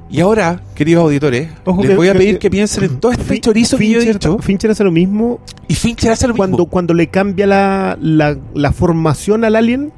Y 0.10 0.20
ahora, 0.22 0.62
queridos 0.76 1.04
auditores, 1.04 1.50
Ojo 1.66 1.82
les 1.82 1.92
que- 1.92 1.96
voy 1.98 2.08
a 2.10 2.14
que- 2.14 2.18
pedir 2.20 2.34
que- 2.36 2.40
que 2.40 2.50
piensen 2.52 2.84
en 2.84 3.00
todo 3.00 3.12
este 3.12 3.24
Fin- 3.24 3.42
chorizo 3.42 3.78
que 3.78 3.90
yo 3.90 3.98
he 4.00 4.02
Fincher- 4.04 4.14
dicho. 4.14 4.38
Fincher 4.40 4.72
hace 4.72 4.84
lo 4.84 4.92
mismo 4.92 5.40
Y 5.68 5.74
Fincher 5.76 6.12
hace 6.12 6.28
lo 6.28 6.34
mismo. 6.34 6.38
cuando, 6.38 6.66
cuando 6.68 6.94
le 6.94 7.08
cambia 7.08 7.48
la, 7.48 7.98
la, 8.00 8.38
la 8.54 8.72
formación 8.72 9.44
al 9.44 9.56
alien, 9.56 9.92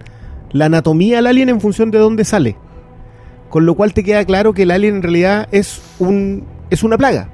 la 0.52 0.66
anatomía 0.66 1.20
al 1.20 1.28
alien 1.28 1.50
en 1.50 1.60
función 1.60 1.92
de 1.92 1.98
dónde 2.00 2.24
sale. 2.24 2.56
Con 3.50 3.66
lo 3.66 3.76
cual 3.76 3.94
te 3.94 4.04
queda 4.04 4.24
claro 4.26 4.54
que 4.54 4.64
el 4.64 4.72
alien 4.72 4.96
en 4.96 5.02
realidad 5.04 5.48
es 5.52 5.82
un 6.00 6.46
es 6.70 6.84
una 6.84 6.98
plaga. 6.98 7.30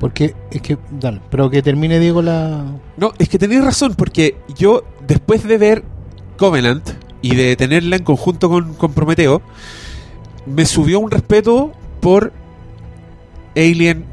Porque 0.00 0.34
es 0.50 0.62
que, 0.62 0.78
dale, 1.00 1.20
pero 1.30 1.50
que 1.50 1.60
termine 1.60 1.98
Diego 1.98 2.22
la... 2.22 2.64
No, 2.96 3.12
es 3.18 3.28
que 3.28 3.36
tenéis 3.38 3.64
razón, 3.64 3.94
porque 3.96 4.36
yo, 4.56 4.84
después 5.06 5.42
de 5.44 5.58
ver 5.58 5.82
Covenant 6.36 6.88
y 7.20 7.34
de 7.34 7.56
tenerla 7.56 7.96
en 7.96 8.04
conjunto 8.04 8.48
con, 8.48 8.74
con 8.74 8.92
Prometeo, 8.92 9.42
me 10.48 10.66
subió 10.66 11.00
un 11.00 11.10
respeto 11.10 11.72
por 12.00 12.32
Alien, 13.56 14.04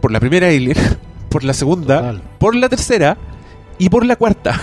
por 0.00 0.10
la 0.12 0.20
primera 0.20 0.48
Alien, 0.48 0.76
por 1.28 1.44
la 1.44 1.54
segunda, 1.54 1.98
Total. 1.98 2.22
por 2.38 2.54
la 2.54 2.68
tercera 2.68 3.16
y 3.78 3.88
por 3.88 4.04
la 4.04 4.16
cuarta. 4.16 4.60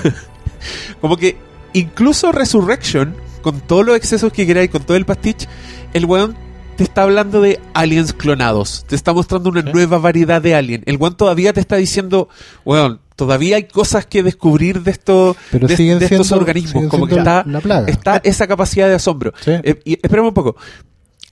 Como 1.01 1.17
que 1.17 1.37
incluso 1.73 2.31
Resurrection, 2.31 3.15
con 3.41 3.59
todos 3.61 3.85
los 3.85 3.95
excesos 3.95 4.31
que 4.33 4.45
queráis, 4.45 4.69
con 4.69 4.83
todo 4.83 4.97
el 4.97 5.05
pastiche, 5.05 5.47
el 5.93 6.05
weón 6.05 6.35
te 6.75 6.83
está 6.83 7.03
hablando 7.03 7.41
de 7.41 7.59
aliens 7.73 8.13
clonados. 8.13 8.85
Te 8.87 8.95
está 8.95 9.13
mostrando 9.13 9.49
una 9.49 9.61
Sí. 9.63 9.69
nueva 9.73 9.97
variedad 9.97 10.41
de 10.41 10.55
alien. 10.55 10.83
El 10.85 10.97
weón 10.97 11.15
todavía 11.17 11.51
te 11.53 11.59
está 11.59 11.75
diciendo, 11.77 12.29
weón, 12.65 13.01
todavía 13.15 13.57
hay 13.57 13.63
cosas 13.65 14.05
que 14.05 14.23
descubrir 14.23 14.81
de, 14.83 14.91
esto, 14.91 15.35
Pero 15.51 15.67
de, 15.67 15.75
de 15.75 15.91
estos 16.05 16.07
siendo- 16.27 16.35
organismos. 16.37 16.73
siguen 16.73 16.89
Como 16.89 17.07
que 17.07 17.15
está, 17.15 17.45
está 17.87 18.17
esa 18.23 18.47
capacidad 18.47 18.87
de 18.87 18.95
asombro. 18.95 19.33
Sí. 19.43 19.51
Eh, 19.63 19.79
y 19.83 19.93
esperemos 19.93 20.29
un 20.29 20.33
poco. 20.35 20.55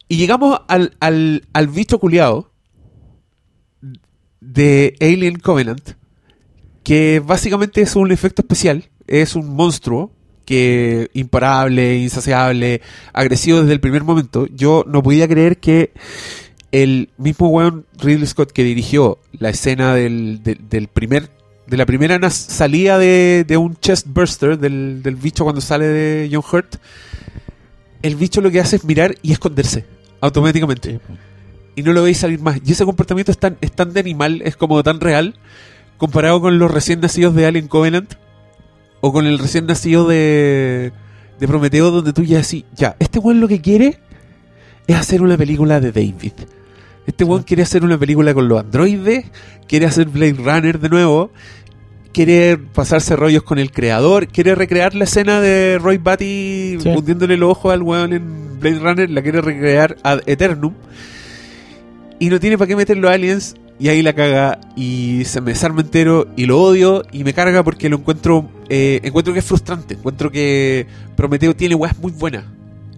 Y 0.07 0.17
llegamos 0.17 0.61
al, 0.67 0.95
al, 0.99 1.45
al 1.53 1.67
bicho 1.67 1.99
culiado 1.99 2.51
de 4.39 4.95
Alien 5.01 5.39
Covenant, 5.39 5.91
que 6.83 7.21
básicamente 7.25 7.81
es 7.81 7.95
un 7.95 8.11
efecto 8.11 8.41
especial, 8.41 8.89
es 9.07 9.35
un 9.35 9.53
monstruo 9.55 10.11
que 10.45 11.09
imparable, 11.13 11.97
insaciable, 11.97 12.81
agresivo 13.11 13.59
desde 13.59 13.73
el 13.73 13.81
primer 13.81 14.05
momento. 14.05 14.47
Yo 14.47 14.85
no 14.87 15.03
podía 15.03 15.27
creer 15.27 15.57
que 15.57 15.91
el 16.71 17.09
mismo 17.17 17.49
weón 17.49 17.85
Ridley 17.97 18.27
Scott 18.27 18.51
que 18.51 18.63
dirigió 18.63 19.19
la 19.33 19.49
escena 19.49 19.93
del, 19.93 20.41
del, 20.43 20.69
del 20.69 20.87
primer 20.87 21.29
de 21.65 21.75
la 21.75 21.85
primera 21.85 22.29
salida 22.29 22.97
de, 22.97 23.43
de 23.45 23.57
un 23.57 23.75
chest 23.75 24.07
burster 24.07 24.57
del, 24.57 25.01
del 25.03 25.15
bicho 25.15 25.43
cuando 25.43 25.59
sale 25.59 25.85
de 25.85 26.29
John 26.31 26.43
Hurt 26.49 26.75
el 28.01 28.15
bicho 28.15 28.39
lo 28.39 28.51
que 28.51 28.61
hace 28.61 28.77
es 28.77 28.85
mirar 28.85 29.15
y 29.21 29.33
esconderse 29.33 29.85
automáticamente. 30.21 30.99
Y 31.75 31.83
no 31.83 31.93
lo 31.93 32.03
veis 32.03 32.17
salir 32.17 32.39
más. 32.39 32.59
Y 32.65 32.71
ese 32.71 32.85
comportamiento 32.85 33.31
es 33.31 33.37
tan, 33.37 33.57
es 33.61 33.71
tan 33.71 33.93
de 33.93 33.99
animal, 33.99 34.41
es 34.43 34.55
como 34.55 34.81
tan 34.83 34.99
real, 34.99 35.35
comparado 35.97 36.41
con 36.41 36.57
los 36.59 36.71
recién 36.71 36.99
nacidos 37.01 37.35
de 37.35 37.45
Alien 37.45 37.67
Covenant 37.67 38.13
o 39.01 39.13
con 39.13 39.27
el 39.27 39.37
recién 39.37 39.67
nacido 39.67 40.07
de, 40.07 40.91
de 41.39 41.47
Prometeo, 41.47 41.91
donde 41.91 42.13
tú 42.13 42.23
ya 42.23 42.37
decís, 42.37 42.65
ya, 42.75 42.95
este 42.99 43.19
weón 43.19 43.39
lo 43.39 43.47
que 43.47 43.61
quiere 43.61 43.99
es 44.87 44.95
hacer 44.95 45.21
una 45.21 45.37
película 45.37 45.79
de 45.79 45.91
David. 45.91 46.33
Este 47.05 47.23
weón 47.23 47.43
quiere 47.43 47.63
hacer 47.63 47.83
una 47.85 47.97
película 47.97 48.33
con 48.33 48.47
los 48.47 48.59
androides, 48.59 49.25
quiere 49.67 49.85
hacer 49.85 50.07
Blade 50.07 50.33
Runner 50.33 50.79
de 50.79 50.89
nuevo, 50.89 51.31
quiere 52.11 52.57
pasarse 52.57 53.15
rollos 53.15 53.43
con 53.43 53.59
el 53.59 53.71
creador, 53.71 54.27
quiere 54.27 54.55
recrear 54.55 54.95
la 54.95 55.03
escena 55.03 55.39
de 55.39 55.77
Roy 55.79 55.97
Batty 55.99 56.77
Sí. 56.79 56.89
hundiéndole 56.89 57.35
el 57.35 57.43
ojo 57.43 57.69
al 57.69 57.83
weón 57.83 58.13
en 58.13 58.46
Blade 58.59 58.79
Runner, 58.79 59.09
la 59.09 59.21
quiere 59.21 59.41
recrear 59.41 59.97
ad 60.03 60.21
eternum. 60.25 60.73
Y 62.19 62.29
no 62.29 62.39
tiene 62.39 62.57
para 62.57 62.67
qué 62.67 62.75
meter 62.75 62.97
los 62.97 63.11
aliens, 63.11 63.55
y 63.79 63.89
ahí 63.89 64.01
la 64.01 64.13
caga, 64.13 64.59
y 64.75 65.23
se 65.25 65.39
me 65.39 65.51
desarma 65.51 65.81
entero, 65.81 66.27
y 66.35 66.45
lo 66.45 66.59
odio, 66.59 67.03
y 67.11 67.23
me 67.23 67.33
carga 67.33 67.63
porque 67.63 67.89
lo 67.89 67.97
encuentro, 67.97 68.49
eh, 68.69 68.99
encuentro 69.03 69.33
que 69.33 69.39
es 69.39 69.45
frustrante, 69.45 69.93
encuentro 69.93 70.31
que 70.31 70.87
Prometeo 71.15 71.55
tiene 71.55 71.75
weas 71.75 71.97
muy 71.99 72.11
buenas. 72.11 72.45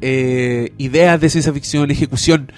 Eh, 0.02 0.72
ideas 0.78 1.19
de 1.19 1.30
ciencia 1.30 1.52
ficción, 1.52 1.91
ejecución. 1.91 2.52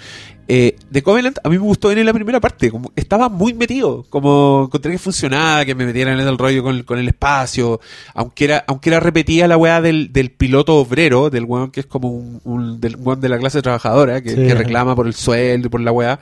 Eh, 0.54 0.76
de 0.90 1.02
Covenant 1.02 1.38
a 1.42 1.48
mí 1.48 1.56
me 1.56 1.64
gustó 1.64 1.90
en 1.90 2.04
la 2.04 2.12
primera 2.12 2.38
parte, 2.38 2.70
como 2.70 2.92
estaba 2.94 3.30
muy 3.30 3.54
metido, 3.54 4.04
como 4.10 4.64
encontré 4.66 4.92
que 4.92 4.98
funcionaba, 4.98 5.64
que 5.64 5.74
me 5.74 5.86
metieran 5.86 6.20
en 6.20 6.28
el 6.28 6.36
rollo 6.36 6.62
con, 6.62 6.82
con 6.82 6.98
el 6.98 7.08
espacio, 7.08 7.80
aunque 8.12 8.44
era, 8.44 8.62
aunque 8.66 8.90
era 8.90 9.00
repetida 9.00 9.48
la 9.48 9.56
weá 9.56 9.80
del, 9.80 10.12
del 10.12 10.30
piloto 10.30 10.74
obrero, 10.76 11.30
del 11.30 11.44
weón 11.44 11.70
que 11.70 11.80
es 11.80 11.86
como 11.86 12.08
un, 12.10 12.40
un- 12.44 12.80
del 12.82 12.96
weón 12.96 13.18
de 13.22 13.30
la 13.30 13.38
clase 13.38 13.62
trabajadora, 13.62 14.20
que, 14.20 14.28
Sí. 14.30 14.36
que 14.36 14.54
reclama 14.54 14.94
por 14.94 15.06
el 15.06 15.14
sueldo 15.14 15.68
y 15.68 15.70
por 15.70 15.80
la 15.80 15.90
weá. 15.92 16.20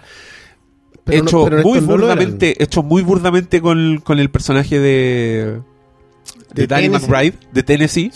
Pero 1.02 1.24
no- 1.24 1.28
hecho 1.28 1.44
pero 1.46 1.62
muy 1.62 1.80
no 1.80 1.86
burdamente, 1.88 2.62
hecho 2.62 2.82
muy 2.84 3.02
burdamente 3.02 3.60
con, 3.60 3.98
con 4.04 4.20
el 4.20 4.30
personaje 4.30 4.78
de, 4.78 5.58
de, 6.54 6.62
De 6.62 6.66
Danny. 6.68 6.88
McBride, 6.88 7.34
de 7.50 7.62
Tennessee. 7.64 8.12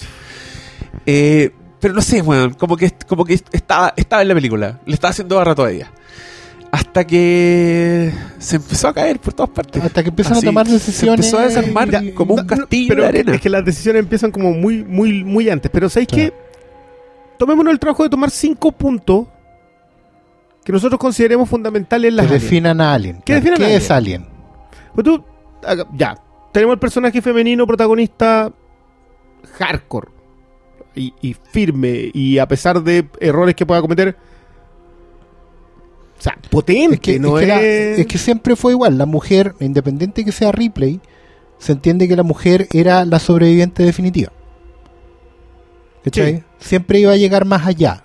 Eh, 1.06 1.50
pero 1.80 1.92
no 1.92 2.00
sé, 2.02 2.22
weón, 2.22 2.54
como 2.54 2.76
que, 2.76 2.92
como 3.08 3.24
que 3.24 3.34
estaba, 3.52 3.92
estaba 3.96 4.22
en 4.22 4.28
la 4.28 4.34
película, 4.34 4.80
le 4.86 4.94
estaba 4.94 5.10
haciendo 5.10 5.34
barra 5.36 5.56
todavía. 5.56 5.90
Hasta 6.74 7.06
que 7.06 8.12
se 8.38 8.56
empezó 8.56 8.88
a 8.88 8.94
caer 8.94 9.20
por 9.20 9.32
todas 9.32 9.50
partes. 9.50 9.80
Hasta 9.84 10.02
que 10.02 10.08
empiezan 10.08 10.32
Así, 10.36 10.46
a 10.46 10.48
tomar 10.48 10.66
se 10.66 10.72
decisiones. 10.72 11.26
empezó 11.26 11.38
a 11.38 11.46
desarmar 11.46 11.88
y- 12.04 12.10
como 12.12 12.34
un 12.34 12.40
No, 12.40 12.46
castillo 12.48 12.88
pero 12.88 13.02
de 13.02 13.08
arena. 13.08 13.34
Es 13.36 13.40
que 13.40 13.48
las 13.48 13.64
decisiones 13.64 14.00
empiezan 14.02 14.32
como 14.32 14.50
muy, 14.52 14.82
muy, 14.82 15.22
muy 15.22 15.48
antes. 15.50 15.70
Pero 15.72 15.88
¿sabéis 15.88 16.08
Claro. 16.08 16.30
qué? 16.32 16.36
Tomémonos 17.38 17.72
el 17.72 17.78
trabajo 17.78 18.02
de 18.02 18.08
tomar 18.08 18.30
cinco 18.30 18.72
puntos 18.72 19.26
que 20.64 20.72
nosotros 20.72 20.98
consideremos 20.98 21.48
fundamentales 21.48 22.08
en 22.08 22.16
las 22.16 22.26
que 22.26 22.32
aliens. 22.34 22.42
definan 22.42 22.80
a 22.80 22.94
Alien. 22.94 23.22
¿Qué 23.24 23.34
definan 23.34 23.62
a 23.62 23.66
¿Qué 23.66 23.76
es 23.76 23.90
Alien? 23.92 24.26
Pues 24.94 25.04
tú, 25.04 25.24
ya, 25.96 26.16
tenemos 26.52 26.74
el 26.74 26.80
personaje 26.80 27.22
femenino 27.22 27.66
protagonista 27.68 28.50
hardcore 29.58 30.08
y, 30.96 31.12
y 31.20 31.34
firme 31.52 32.10
y 32.12 32.38
a 32.38 32.48
pesar 32.48 32.82
de 32.82 33.06
errores 33.20 33.54
que 33.54 33.64
pueda 33.64 33.80
cometer, 33.80 34.16
o 36.18 36.22
sea, 36.22 36.38
potente, 36.50 36.94
Es 36.94 37.00
que, 37.00 37.18
no 37.18 37.38
es, 37.38 37.42
que 37.44 37.48
la- 37.48 37.62
es- 37.62 37.98
es 38.00 38.06
que 38.06 38.18
siempre 38.18 38.56
fue 38.56 38.72
igual. 38.72 38.96
La 38.98 39.06
mujer, 39.06 39.54
independiente 39.60 40.24
que 40.24 40.32
sea 40.32 40.52
Ripley, 40.52 41.00
se 41.58 41.72
entiende 41.72 42.08
que 42.08 42.16
la 42.16 42.22
mujer 42.22 42.68
era 42.72 43.04
la 43.04 43.18
sobreviviente 43.18 43.82
definitiva. 43.82 44.32
Sí. 46.12 46.42
Siempre 46.58 47.00
iba 47.00 47.12
a 47.12 47.16
llegar 47.16 47.44
más 47.44 47.66
allá. 47.66 48.02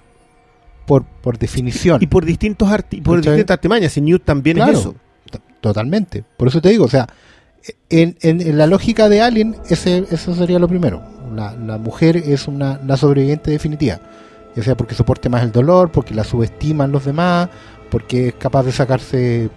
Por, 0.86 1.04
por 1.06 1.38
definición. 1.38 2.02
y 2.02 2.08
por 2.08 2.26
distintos 2.26 2.67
arti- 2.69 3.04
por 3.04 3.22
distintas 3.22 3.54
artimañas, 3.56 3.95
y 3.98 4.02
Newt 4.02 4.24
también 4.26 4.56
Claro. 4.58 4.72
es 4.72 4.80
eso. 4.80 4.95
Totalmente. 5.62 6.24
Por 6.36 6.48
eso 6.48 6.62
te 6.62 6.69
digo, 6.69 6.86
o 6.86 6.89
sea, 6.89 7.08
en, 7.91 8.17
en- 8.22 8.41
en 8.41 8.58
la 8.58 8.65
lógica 8.65 9.08
de 9.08 9.22
Alien, 9.22 9.56
ese, 9.69 10.06
eso 10.10 10.34
sería 10.34 10.58
lo 10.58 10.67
primero. 10.67 11.04
La, 11.36 11.54
la 11.54 11.78
mujer 11.78 12.17
es 12.17 12.48
una 12.48 12.80
la 12.88 12.98
sobreviviente 12.98 13.52
definitiva. 13.52 14.00
Ya 14.56 14.63
sea 14.63 14.76
porque 14.76 14.95
soporte 14.95 15.30
más 15.30 15.43
el 15.43 15.52
dolor, 15.52 15.91
porque 15.91 16.15
la 16.15 16.24
subestiman 16.24 16.91
los 16.91 17.06
demás, 17.06 17.50
porque 17.89 18.30
es 18.30 18.34
capaz 18.36 18.63
de 18.63 18.71
sacarse, 18.71 19.49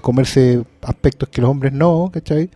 comerse 0.00 0.62
aspectos 0.82 1.28
que 1.28 1.40
los 1.40 1.50
hombres 1.50 1.72
no, 1.72 2.10
¿cachai? 2.12 2.50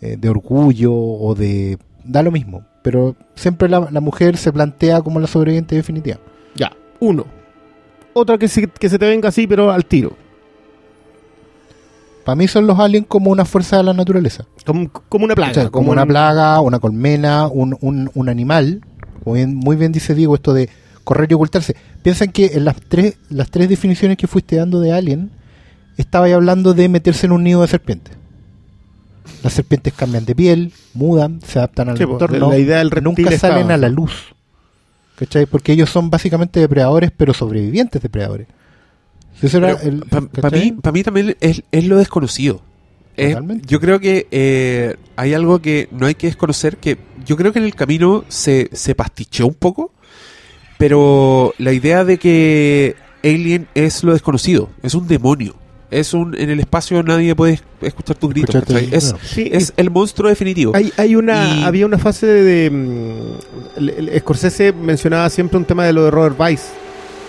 Eh, 0.00 0.16
de 0.18 0.28
orgullo 0.28 0.92
o 0.94 1.34
de... 1.34 1.78
Da 2.04 2.22
lo 2.22 2.32
mismo. 2.32 2.64
Pero 2.82 3.14
siempre 3.36 3.68
la, 3.68 3.88
la 3.90 4.00
mujer 4.00 4.36
se 4.36 4.52
plantea 4.52 5.00
como 5.02 5.20
la 5.20 5.28
sobreviviente 5.28 5.76
definitiva. 5.76 6.18
Ya, 6.56 6.72
uno. 6.98 7.24
Otra 8.12 8.36
que 8.38 8.48
se, 8.48 8.66
que 8.66 8.88
se 8.88 8.98
te 8.98 9.06
venga 9.06 9.28
así, 9.28 9.46
pero 9.46 9.70
al 9.70 9.86
tiro. 9.86 10.16
Para 12.24 12.36
mí 12.36 12.46
son 12.46 12.66
los 12.66 12.78
aliens 12.78 13.06
como 13.08 13.30
una 13.30 13.44
fuerza 13.44 13.76
de 13.78 13.82
la 13.84 13.92
naturaleza. 13.94 14.44
Como, 14.64 14.90
como 14.90 15.24
una 15.24 15.34
plaga. 15.34 15.50
O 15.50 15.54
sea, 15.54 15.70
como 15.70 15.90
una 15.92 16.02
un- 16.02 16.08
plaga, 16.08 16.60
una 16.60 16.78
colmena, 16.78 17.46
un, 17.48 17.76
un, 17.80 18.10
un 18.14 18.28
animal. 18.28 18.80
Como 19.24 19.34
bien- 19.34 19.54
muy 19.56 19.76
bien 19.76 19.92
dice 19.92 20.14
Diego, 20.14 20.34
esto 20.34 20.52
de 20.52 20.68
correr 21.04 21.30
y 21.30 21.34
ocultarse. 21.34 21.74
Piensan 22.02 22.32
que 22.32 22.46
en 22.54 22.64
las 22.64 22.76
tres, 22.80 23.16
las 23.30 23.50
tres 23.50 23.68
definiciones 23.68 24.16
que 24.16 24.26
fuiste 24.26 24.56
dando 24.56 24.80
de 24.80 24.92
Alien, 24.92 25.30
estaba 25.96 26.26
ahí 26.26 26.32
hablando 26.32 26.74
de 26.74 26.88
meterse 26.88 27.26
en 27.26 27.32
un 27.32 27.44
nido 27.44 27.62
de 27.62 27.68
serpientes. 27.68 28.14
Las 29.42 29.52
serpientes 29.52 29.92
cambian 29.92 30.24
de 30.24 30.34
piel, 30.34 30.72
mudan, 30.94 31.40
se 31.46 31.58
adaptan 31.58 31.88
al 31.90 31.98
Sí, 31.98 32.04
pues, 32.04 32.14
entorno, 32.14 32.50
la 32.50 32.58
idea 32.58 32.78
del 32.78 32.90
nunca 33.02 33.22
estaba- 33.22 33.54
salen 33.54 33.70
a 33.70 33.76
la 33.76 33.88
luz. 33.88 34.34
¿Cachai? 35.16 35.46
Porque 35.46 35.72
ellos 35.72 35.90
son 35.90 36.10
básicamente 36.10 36.58
depredadores, 36.60 37.10
pero 37.16 37.32
sobrevivientes 37.34 38.00
depredadores. 38.02 38.46
Para 39.40 39.76
¿cachai? 40.50 40.70
mí, 40.72 40.72
pa' 40.80 40.92
mí 40.92 41.02
también 41.02 41.36
es, 41.40 41.62
es 41.70 41.84
lo 41.86 41.98
desconocido. 41.98 42.62
Es- 43.16 43.36
yo 43.66 43.78
creo 43.80 44.00
que 44.00 44.26
eh, 44.30 44.96
hay 45.16 45.34
algo 45.34 45.60
que 45.60 45.88
no 45.92 46.06
hay 46.06 46.14
que 46.14 46.28
desconocer, 46.28 46.76
que 46.78 46.96
yo 47.26 47.36
creo 47.36 47.52
que 47.52 47.58
en 47.58 47.64
el 47.66 47.74
camino 47.74 48.24
se, 48.28 48.70
se 48.72 48.94
pastichó 48.94 49.46
un 49.46 49.54
poco, 49.54 49.92
pero 50.86 51.54
la 51.58 51.72
idea 51.72 52.04
de 52.04 52.18
que 52.18 52.96
Alien 53.22 53.68
es 53.76 54.02
lo 54.02 54.12
desconocido, 54.14 54.68
es 54.82 54.94
un 54.96 55.06
demonio. 55.06 55.54
Es 55.92 56.12
un, 56.12 56.34
en 56.36 56.50
el 56.50 56.58
espacio 56.58 57.00
nadie 57.04 57.36
puede 57.36 57.60
escuchar 57.82 58.16
tus 58.16 58.30
gritos. 58.30 58.52
Es, 58.56 58.64
claro. 59.12 59.18
Sí, 59.22 59.48
es 59.52 59.72
el 59.76 59.90
monstruo 59.90 60.28
definitivo. 60.28 60.72
Hay, 60.74 60.90
hay 60.96 61.14
una, 61.14 61.54
Y- 61.58 61.62
había 61.62 61.86
una 61.86 61.98
fase 61.98 62.26
de... 62.26 62.68
mm, 62.70 64.18
Scorsese 64.18 64.72
mencionaba 64.72 65.30
siempre 65.30 65.56
un 65.58 65.64
tema 65.66 65.84
de 65.84 65.92
lo 65.92 66.04
de 66.04 66.10
Robert 66.10 66.34
Weiss, 66.40 66.70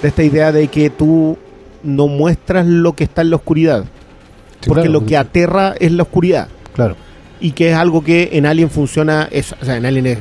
de 0.01 0.07
esta 0.07 0.23
idea 0.23 0.51
de 0.51 0.67
que 0.69 0.89
tú 0.89 1.37
no 1.83 2.07
muestras 2.07 2.65
lo 2.65 2.93
que 2.93 3.03
está 3.03 3.21
en 3.21 3.29
la 3.29 3.35
oscuridad, 3.35 3.83
Sí, 4.61 4.69
porque 4.69 4.83
claro, 4.87 4.99
lo 5.01 5.05
que 5.05 5.15
aterra 5.17 5.75
es 5.79 5.91
la 5.91 6.03
oscuridad, 6.03 6.47
Claro. 6.73 6.95
y 7.39 7.51
que 7.51 7.69
es 7.69 7.75
algo 7.75 8.03
que 8.03 8.29
en 8.33 8.45
Alien 8.47 8.69
funciona, 8.71 9.27
es, 9.29 9.53
o 9.61 9.63
sea, 9.65 9.75
en 9.77 9.85
Alien 9.85 10.05
es, 10.07 10.17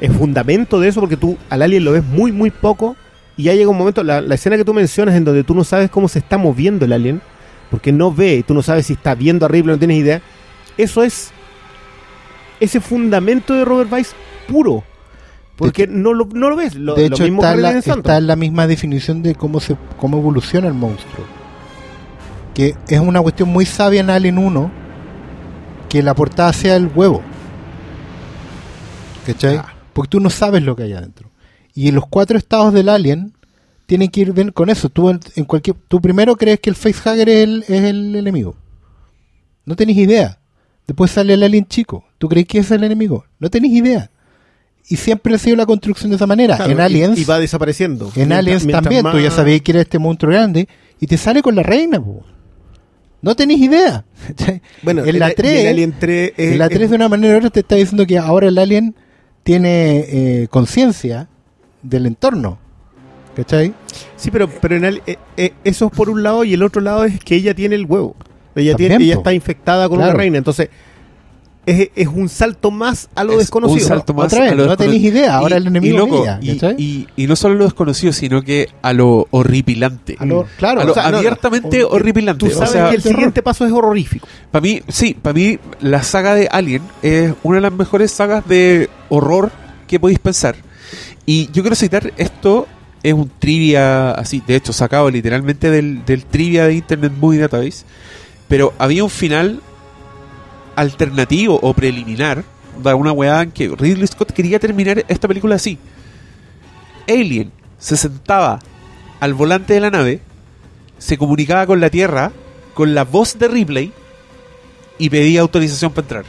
es 0.00 0.12
fundamento 0.12 0.80
de 0.80 0.88
eso, 0.88 1.00
porque 1.00 1.16
tú 1.16 1.36
al 1.48 1.62
Alien 1.62 1.84
lo 1.84 1.92
ves 1.92 2.04
muy, 2.04 2.32
muy 2.32 2.50
poco, 2.50 2.96
y 3.36 3.44
ya 3.44 3.54
llega 3.54 3.70
un 3.70 3.78
momento, 3.78 4.02
la, 4.02 4.20
la 4.20 4.34
escena 4.34 4.56
que 4.56 4.64
tú 4.64 4.74
mencionas 4.74 5.14
en 5.14 5.24
donde 5.24 5.44
tú 5.44 5.54
no 5.54 5.64
sabes 5.64 5.90
cómo 5.90 6.08
se 6.08 6.18
está 6.18 6.38
moviendo 6.38 6.84
el 6.84 6.92
Alien, 6.92 7.20
porque 7.70 7.92
no 7.92 8.12
ve, 8.12 8.36
y 8.36 8.42
tú 8.42 8.54
no 8.54 8.62
sabes 8.62 8.86
si 8.86 8.94
está 8.94 9.14
viendo 9.14 9.46
arriba, 9.46 9.68
no 9.68 9.78
tienes 9.78 9.98
idea, 9.98 10.22
eso 10.76 11.02
es 11.02 11.32
ese 12.60 12.80
fundamento 12.80 13.54
de 13.54 13.64
Robert 13.64 13.92
Weiss 13.92 14.14
puro. 14.48 14.84
Porque 15.56 15.86
no, 15.86 16.12
lo, 16.12 16.28
no 16.32 16.50
lo 16.50 16.56
ves. 16.56 16.74
Lo, 16.74 16.94
de 16.94 17.08
lo 17.08 17.16
hecho, 17.16 17.24
mismo 17.24 17.42
está, 17.42 17.54
que 17.54 17.60
la, 17.62 17.70
está 17.70 18.18
en 18.18 18.26
la 18.26 18.36
misma 18.36 18.66
definición 18.66 19.22
de 19.22 19.34
cómo 19.34 19.58
se 19.58 19.74
cómo 19.96 20.18
evoluciona 20.18 20.68
el 20.68 20.74
monstruo. 20.74 21.24
Que 22.54 22.74
es 22.88 23.00
una 23.00 23.22
cuestión 23.22 23.48
muy 23.48 23.64
sabia 23.64 24.00
en 24.00 24.10
Alien 24.10 24.36
1 24.36 24.70
que 25.88 26.02
la 26.02 26.14
portada 26.14 26.52
sea 26.52 26.76
el 26.76 26.90
huevo. 26.94 27.22
¿Cachai? 29.24 29.56
Ah. 29.56 29.75
Porque 29.96 30.10
tú 30.10 30.20
no 30.20 30.28
sabes 30.30 30.62
lo 30.62 30.76
que 30.76 30.82
hay 30.84 30.92
adentro. 30.92 31.30
Y 31.74 31.88
en 31.88 31.94
los 31.94 32.06
cuatro 32.06 32.36
estados 32.38 32.72
del 32.74 32.88
Alien 32.90 33.32
tienen 33.86 34.08
que 34.10 34.20
ir 34.20 34.32
bien 34.32 34.50
con 34.52 34.68
eso. 34.68 34.88
Tú, 34.90 35.08
en, 35.10 35.44
cualquier, 35.46 35.76
tú 35.88 36.00
primero 36.00 36.36
crees 36.36 36.60
que 36.60 36.68
el 36.70 36.76
facehugger 36.76 37.28
es 37.28 37.44
el, 37.44 37.64
es 37.66 37.82
el 37.84 38.14
enemigo. 38.14 38.56
No 39.64 39.74
tenés 39.74 39.96
idea. 39.96 40.38
Después 40.86 41.10
sale 41.10 41.34
el 41.34 41.42
alien 41.42 41.66
chico. 41.66 42.04
¿Tú 42.18 42.28
crees 42.28 42.46
que 42.46 42.58
es 42.58 42.70
el 42.70 42.84
enemigo? 42.84 43.24
No 43.40 43.48
tenés 43.50 43.72
idea. 43.72 44.10
Y 44.88 44.96
siempre 44.96 45.34
ha 45.34 45.38
sido 45.38 45.56
la 45.56 45.66
construcción 45.66 46.10
de 46.10 46.16
esa 46.16 46.26
manera. 46.26 46.56
Claro, 46.56 46.70
en 46.72 46.80
Aliens, 46.80 47.18
Y, 47.18 47.24
va 47.24 47.40
desapareciendo. 47.40 48.04
en 48.06 48.12
Mientras- 48.14 48.38
Aliens 48.38 48.64
mientras 48.64 48.82
también, 48.84 49.02
tú 49.10 49.18
ya 49.18 49.24
más- 49.30 49.34
sabías 49.34 49.60
que 49.62 49.72
era 49.72 49.80
este 49.80 49.98
monstruo 49.98 50.30
grande 50.32 50.68
y 51.00 51.06
te 51.08 51.16
sale 51.16 51.42
con 51.42 51.56
la 51.56 51.62
reina. 51.64 52.00
po. 52.00 52.22
No 53.22 53.34
tenés 53.34 53.58
idea. 53.58 54.04
Bueno, 54.82 55.04
en 55.04 55.18
la 55.18 55.32
y 55.32 55.34
3, 55.34 55.66
Alien 55.70 55.94
3 55.98 56.32
es- 56.36 56.52
en 56.52 56.58
la 56.58 56.66
es- 56.66 56.70
3 56.72 56.90
de 56.90 56.96
una 56.96 57.08
manera 57.08 57.34
u 57.34 57.38
otra 57.38 57.50
te 57.50 57.60
está 57.60 57.74
diciendo 57.74 58.06
que 58.06 58.18
ahora 58.18 58.46
el 58.46 58.58
alien 58.58 58.94
tiene 59.46 59.98
eh, 60.08 60.48
conciencia 60.50 61.28
del 61.80 62.06
entorno. 62.06 62.58
¿Cachai? 63.36 63.72
Sí, 64.16 64.32
pero, 64.32 64.48
pero 64.48 64.74
en 64.76 64.84
Alien- 64.84 65.02
eh, 65.06 65.16
eh, 65.36 65.52
eso 65.62 65.86
es 65.86 65.92
por 65.92 66.10
un 66.10 66.24
lado 66.24 66.42
y 66.42 66.52
el 66.54 66.64
otro 66.64 66.80
lado 66.82 67.04
es 67.04 67.20
que 67.22 67.36
ella 67.36 67.54
tiene 67.54 67.76
el 67.76 67.84
huevo. 67.86 68.16
Ella, 68.56 68.74
tiene, 68.74 68.96
ella 68.96 69.14
está 69.14 69.32
infectada 69.32 69.88
con 69.88 69.98
Claro. 69.98 70.12
una 70.14 70.18
reina. 70.18 70.38
Entonces, 70.38 70.68
es, 71.66 71.90
es 71.96 72.06
un 72.08 72.28
salto 72.28 72.70
más 72.70 73.08
a 73.14 73.24
lo 73.24 73.32
Es 73.32 73.38
desconocido. 73.40 73.82
un 73.82 73.88
salto 73.88 74.14
más 74.14 74.26
Otra 74.26 74.44
vez, 74.44 74.52
a 74.52 74.54
lo 74.54 74.66
no 74.66 74.76
tenéis 74.76 75.02
descono- 75.02 75.18
idea, 75.18 75.36
ahora 75.36 75.56
el 75.56 75.66
enemigo 75.66 75.94
y, 75.94 75.98
loco, 75.98 76.24
y, 76.40 76.52
¿cachai? 76.54 76.74
y- 76.78 77.06
y 77.16 77.26
no 77.26 77.34
solo 77.36 77.54
a 77.54 77.58
lo 77.58 77.64
desconocido, 77.64 78.12
sino 78.12 78.40
que 78.42 78.68
a 78.82 78.92
lo 78.92 79.26
horripilante. 79.32 80.16
A 80.18 80.24
lo- 80.24 80.46
claro, 80.58 80.80
A 80.80 80.84
lo 80.84 80.92
o 80.92 80.94
sea, 80.94 81.10
no, 81.10 81.18
abiertamente 81.18 81.80
no, 81.80 81.88
horripilante. 81.88 82.46
Tú 82.46 82.52
sabes 82.54 82.70
o 82.70 82.72
sea, 82.72 82.88
que 82.90 82.96
el 82.96 83.02
siguiente 83.02 83.42
paso 83.42 83.66
es 83.66 83.72
horrorífico. 83.72 84.26
para 84.50 84.62
mí, 84.62 84.80
sí, 84.88 85.14
para 85.20 85.34
mí 85.34 85.58
la 85.80 86.02
saga 86.02 86.34
de 86.34 86.48
Alien 86.50 86.82
es 87.02 87.34
una 87.42 87.56
de 87.56 87.62
las 87.62 87.72
mejores 87.72 88.10
sagas 88.12 88.46
de 88.48 88.88
horror 89.08 89.50
que 89.88 89.98
podéis 90.00 90.18
pensar. 90.20 90.54
Y 91.26 91.50
yo 91.52 91.62
quiero 91.62 91.74
citar 91.74 92.12
esto, 92.16 92.68
es 93.02 93.12
un 93.12 93.28
trivia 93.40 94.12
así, 94.12 94.40
de 94.46 94.54
hecho, 94.56 94.72
sacado 94.72 95.10
literalmente 95.10 95.70
del, 95.70 96.04
del 96.04 96.24
trivia 96.24 96.66
de 96.66 96.74
Internet 96.74 97.12
Movie 97.20 97.40
Database. 97.40 97.84
Pero 98.48 98.72
había 98.78 99.02
un 99.02 99.10
final 99.10 99.60
alternativo 100.76 101.58
o 101.62 101.74
preliminar 101.74 102.44
de 102.82 102.94
una 102.94 103.12
weá 103.12 103.42
en 103.42 103.50
que 103.52 103.68
Ridley 103.68 104.06
Scott 104.06 104.32
quería 104.32 104.58
terminar 104.60 105.04
esta 105.08 105.26
película 105.26 105.56
así. 105.56 105.78
Alien 107.08 107.52
se 107.78 107.96
sentaba 107.96 108.58
al 109.20 109.34
volante 109.34 109.74
de 109.74 109.80
la 109.80 109.90
nave, 109.90 110.20
se 110.98 111.16
comunicaba 111.18 111.66
con 111.66 111.80
la 111.80 111.90
Tierra 111.90 112.32
con 112.74 112.94
la 112.94 113.04
voz 113.04 113.38
de 113.38 113.48
Ripley 113.48 113.92
y 114.98 115.08
pedía 115.08 115.40
autorización 115.40 115.92
para 115.92 116.02
entrar. 116.04 116.24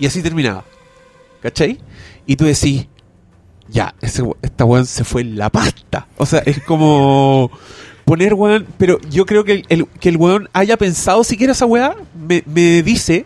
Y 0.00 0.06
así 0.06 0.22
terminaba. 0.22 0.64
¿Cachai? 1.40 1.78
Y 2.26 2.34
tú 2.34 2.44
decís, 2.46 2.86
ya, 3.68 3.94
ese, 4.00 4.24
esta 4.42 4.64
weón 4.64 4.86
se 4.86 5.04
fue 5.04 5.20
en 5.22 5.38
la 5.38 5.50
pasta. 5.50 6.08
O 6.16 6.26
sea, 6.26 6.40
es 6.40 6.60
como 6.64 7.50
poner 8.04 8.34
weón, 8.34 8.66
pero 8.76 8.98
yo 9.10 9.24
creo 9.26 9.44
que 9.44 9.52
el, 9.52 9.66
el- 9.68 9.86
que 10.00 10.08
el 10.08 10.16
weón 10.16 10.48
haya 10.52 10.76
pensado 10.76 11.22
siquiera 11.22 11.52
esa 11.52 11.66
weá 11.66 11.94
me, 12.18 12.42
me 12.46 12.82
dice 12.82 13.24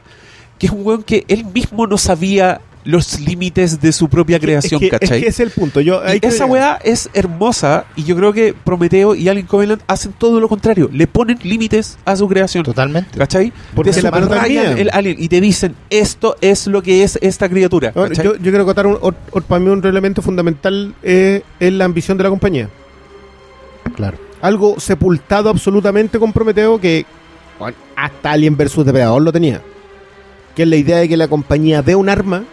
que 0.63 0.67
es 0.67 0.73
un 0.73 0.87
weón 0.87 1.03
que 1.03 1.25
él 1.27 1.45
mismo 1.45 1.89
no 1.89 1.99
sabía 1.99 2.61
los 2.85 3.19
límites 3.19 3.81
de 3.81 3.91
su 3.91 4.09
propia 4.09 4.39
creación, 4.39 4.81
es 4.81 4.91
que, 4.91 4.95
es 4.95 5.01
¿cachai? 5.01 5.21
que 5.21 5.27
es 5.27 5.41
el 5.41 5.51
punto. 5.51 5.81
Yo, 5.81 6.01
Y 6.15 6.25
esa 6.25 6.47
weá 6.47 6.79
es 6.85 7.11
hermosa 7.15 7.87
y 7.97 8.05
yo 8.05 8.15
creo 8.15 8.33
que 8.33 8.55
Prometeo 8.55 9.17
y 9.17 9.29
Alien 9.29 9.47
Covenant 9.47 9.83
hacen 9.89 10.13
todo 10.13 10.39
lo 10.39 10.49
contrario. 10.49 10.89
Le 10.93 11.09
ponen 11.09 11.41
límites 11.43 11.99
a 12.05 12.15
su 12.15 12.29
creación. 12.29 12.63
Totalmente. 12.63 13.19
¿Cachai? 13.19 13.53
Porque 13.75 13.91
Te 13.91 14.03
la 14.03 14.11
el 14.79 14.89
alien 14.93 15.17
y 15.19 15.29
te 15.29 15.41
dicen 15.41 15.75
esto 15.91 16.37
es 16.41 16.69
lo 16.69 16.81
que 16.81 17.03
es 17.03 17.19
esta 17.21 17.49
criatura. 17.49 17.91
Ahora, 17.97 18.11
¿cachai? 18.11 18.25
yo, 18.25 18.37
yo 18.37 18.53
quiero 18.53 18.65
contar 18.65 18.87
un, 18.87 18.99
para 19.49 19.59
mí 19.59 19.69
un 19.69 19.85
elemento 19.85 20.23
fundamental 20.23 20.95
eh, 21.03 21.43
es 21.59 21.73
la 21.73 21.87
ambición 21.87 22.17
de 22.19 22.23
la 22.23 22.31
compañía. 22.31 22.69
Claro. 23.97 24.17
Algo 24.41 24.79
sepultado 24.79 25.51
absolutamente 25.51 26.21
con 26.21 26.33
Prometeo 26.33 26.81
que 26.81 27.05
bueno, 27.59 27.77
hasta 27.97 28.31
Alien 28.31 28.57
vs 28.57 28.77
Depredador 28.85 29.23
lo 29.23 29.33
tenía. 29.33 29.61
Que 30.55 30.62
es 30.64 30.68
la 30.68 30.76
idea 30.76 30.98
de 30.98 31.09
que 31.09 31.16
la 31.16 31.28
compañía 31.28 31.82
dé 31.82 31.94
un 31.94 32.09
arma, 32.09 32.44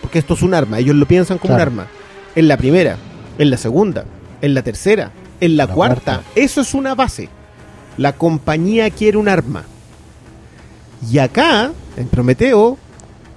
porque 0.00 0.18
esto 0.18 0.34
es 0.34 0.42
un 0.42 0.54
arma, 0.54 0.78
ellos 0.78 0.96
lo 0.96 1.06
piensan 1.06 1.38
como 1.38 1.54
Claro. 1.54 1.70
un 1.72 1.78
arma. 1.80 1.90
En 2.34 2.48
la 2.48 2.56
primera, 2.56 2.96
en 3.38 3.50
la 3.50 3.56
segunda, 3.56 4.04
en 4.42 4.54
la 4.54 4.62
tercera, 4.62 5.12
en 5.40 5.56
la, 5.56 5.66
La 5.66 5.74
cuarta. 5.74 6.00
cuarta. 6.16 6.22
Eso 6.34 6.60
es 6.60 6.74
una 6.74 6.94
base. 6.94 7.28
La 7.96 8.12
compañía 8.12 8.90
quiere 8.90 9.16
un 9.18 9.28
arma. 9.28 9.64
Y 11.10 11.18
acá, 11.18 11.70
en 11.96 12.08
Prometeo, 12.08 12.76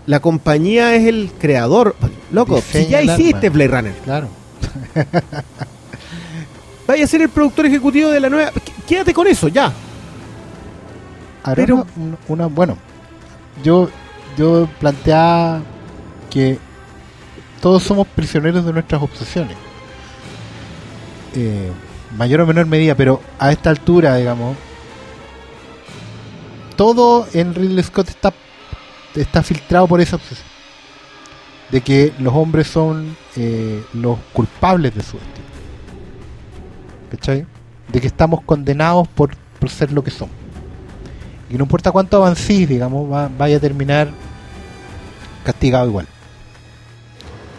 la 0.07 0.19
compañía 0.19 0.95
es 0.95 1.05
el 1.07 1.31
creador. 1.39 1.95
Loco, 2.31 2.59
si 2.61 2.87
ya 2.87 3.01
hiciste 3.03 3.47
arma. 3.47 3.49
Blade 3.53 3.67
Runner, 3.67 3.93
Claro. 4.03 4.27
vaya 6.87 7.03
a 7.03 7.07
ser 7.07 7.21
el 7.21 7.29
productor 7.29 7.65
ejecutivo 7.65 8.09
de 8.09 8.19
la 8.19 8.29
nueva. 8.29 8.51
Qu- 8.51 8.61
Quédate 8.87 9.13
con 9.13 9.27
eso, 9.27 9.47
ya. 9.47 9.71
Pero- 11.55 11.85
una, 11.95 12.17
una- 12.27 12.47
bueno, 12.47 12.77
yo 13.63 13.89
yo 14.37 14.67
planteaba 14.79 15.61
que 16.29 16.57
todos 17.61 17.83
somos 17.83 18.07
prisioneros 18.07 18.65
de 18.65 18.73
nuestras 18.73 19.01
obsesiones. 19.01 19.57
Eh, 21.35 21.71
mayor 22.17 22.41
o 22.41 22.47
menor 22.47 22.65
medida, 22.65 22.95
pero 22.95 23.21
a 23.39 23.51
esta 23.51 23.69
altura, 23.69 24.15
digamos, 24.15 24.57
todo 26.75 27.27
en 27.33 27.53
Ridley 27.53 27.83
Scott 27.83 28.09
está, 28.09 28.33
está 29.15 29.43
filtrado 29.43 29.87
por 29.87 30.01
esa 30.01 30.15
obsesión. 30.15 30.47
De 31.69 31.81
que 31.81 32.13
los 32.19 32.33
hombres 32.33 32.67
son 32.67 33.15
eh, 33.37 33.83
los 33.93 34.19
culpables 34.33 34.93
de 34.93 35.03
su 35.03 35.17
destino. 35.17 35.47
¿Cachai? 37.11 37.45
De 37.87 38.01
que 38.01 38.07
estamos 38.07 38.41
condenados 38.41 39.07
por, 39.07 39.35
por 39.59 39.69
ser 39.69 39.93
lo 39.93 40.03
que 40.03 40.11
somos. 40.11 40.40
Y 41.51 41.57
no 41.57 41.63
importa 41.65 41.91
cuánto 41.91 42.17
avancís, 42.17 42.67
digamos, 42.69 43.11
va- 43.11 43.29
vaya 43.37 43.57
a 43.57 43.59
terminar 43.59 44.09
castigado 45.43 45.87
igual. 45.87 46.07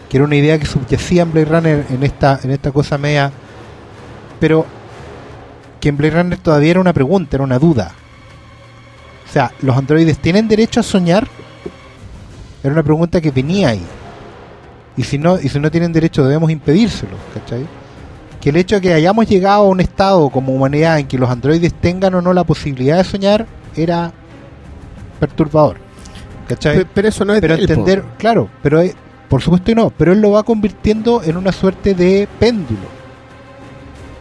Que 0.09 0.17
era 0.17 0.25
una 0.25 0.35
idea 0.35 0.57
que 0.57 0.65
subyacía 0.65 1.21
en 1.23 1.31
Blade 1.31 1.45
Runner 1.45 1.85
en 1.89 2.03
esta, 2.03 2.39
en 2.43 2.51
esta 2.51 2.71
cosa 2.71 2.97
media. 2.97 3.31
Pero 4.39 4.65
que 5.79 5.89
en 5.89 5.97
Blade 5.97 6.15
Runner 6.15 6.37
todavía 6.39 6.71
era 6.71 6.79
una 6.81 6.93
pregunta, 6.93 7.35
era 7.37 7.43
una 7.43 7.59
duda. 7.59 7.91
O 9.29 9.31
sea, 9.33 9.51
¿los 9.61 9.75
androides 9.77 10.17
tienen 10.19 10.47
derecho 10.47 10.79
a 10.79 10.83
soñar? 10.83 11.27
Era 12.63 12.73
una 12.73 12.83
pregunta 12.83 13.19
que 13.21 13.31
venía 13.31 13.69
ahí. 13.69 13.81
Y 14.95 15.03
si 15.03 15.17
no, 15.17 15.39
y 15.39 15.49
si 15.49 15.59
no 15.59 15.69
tienen 15.71 15.91
derecho, 15.91 16.23
debemos 16.23 16.51
impedírselo, 16.51 17.15
¿cachai? 17.33 17.65
Que 18.39 18.49
el 18.49 18.57
hecho 18.57 18.75
de 18.75 18.81
que 18.81 18.93
hayamos 18.93 19.27
llegado 19.27 19.63
a 19.63 19.67
un 19.67 19.79
estado 19.79 20.29
como 20.29 20.53
humanidad 20.53 20.99
en 20.99 21.07
que 21.07 21.17
los 21.17 21.29
androides 21.29 21.73
tengan 21.73 22.13
o 22.15 22.21
no 22.21 22.31
la 22.33 22.43
posibilidad 22.43 22.97
de 22.97 23.03
soñar 23.03 23.47
era 23.75 24.11
perturbador. 25.19 25.77
¿Cachai? 26.47 26.79
Pe- 26.79 26.87
Pero 26.93 27.07
eso 27.07 27.23
no 27.25 27.33
es 27.33 27.41
pero 27.41 27.55
entender, 27.55 28.03
claro, 28.17 28.49
pero 28.61 28.81
por 29.29 29.41
supuesto 29.41 29.65
que 29.67 29.75
no, 29.75 29.89
pero 29.91 30.11
él 30.11 30.21
lo 30.21 30.31
va 30.31 30.43
convirtiendo 30.43 31.21
en 31.23 31.37
una 31.37 31.51
suerte 31.51 31.93
de 31.93 32.27
péndulo. 32.39 32.91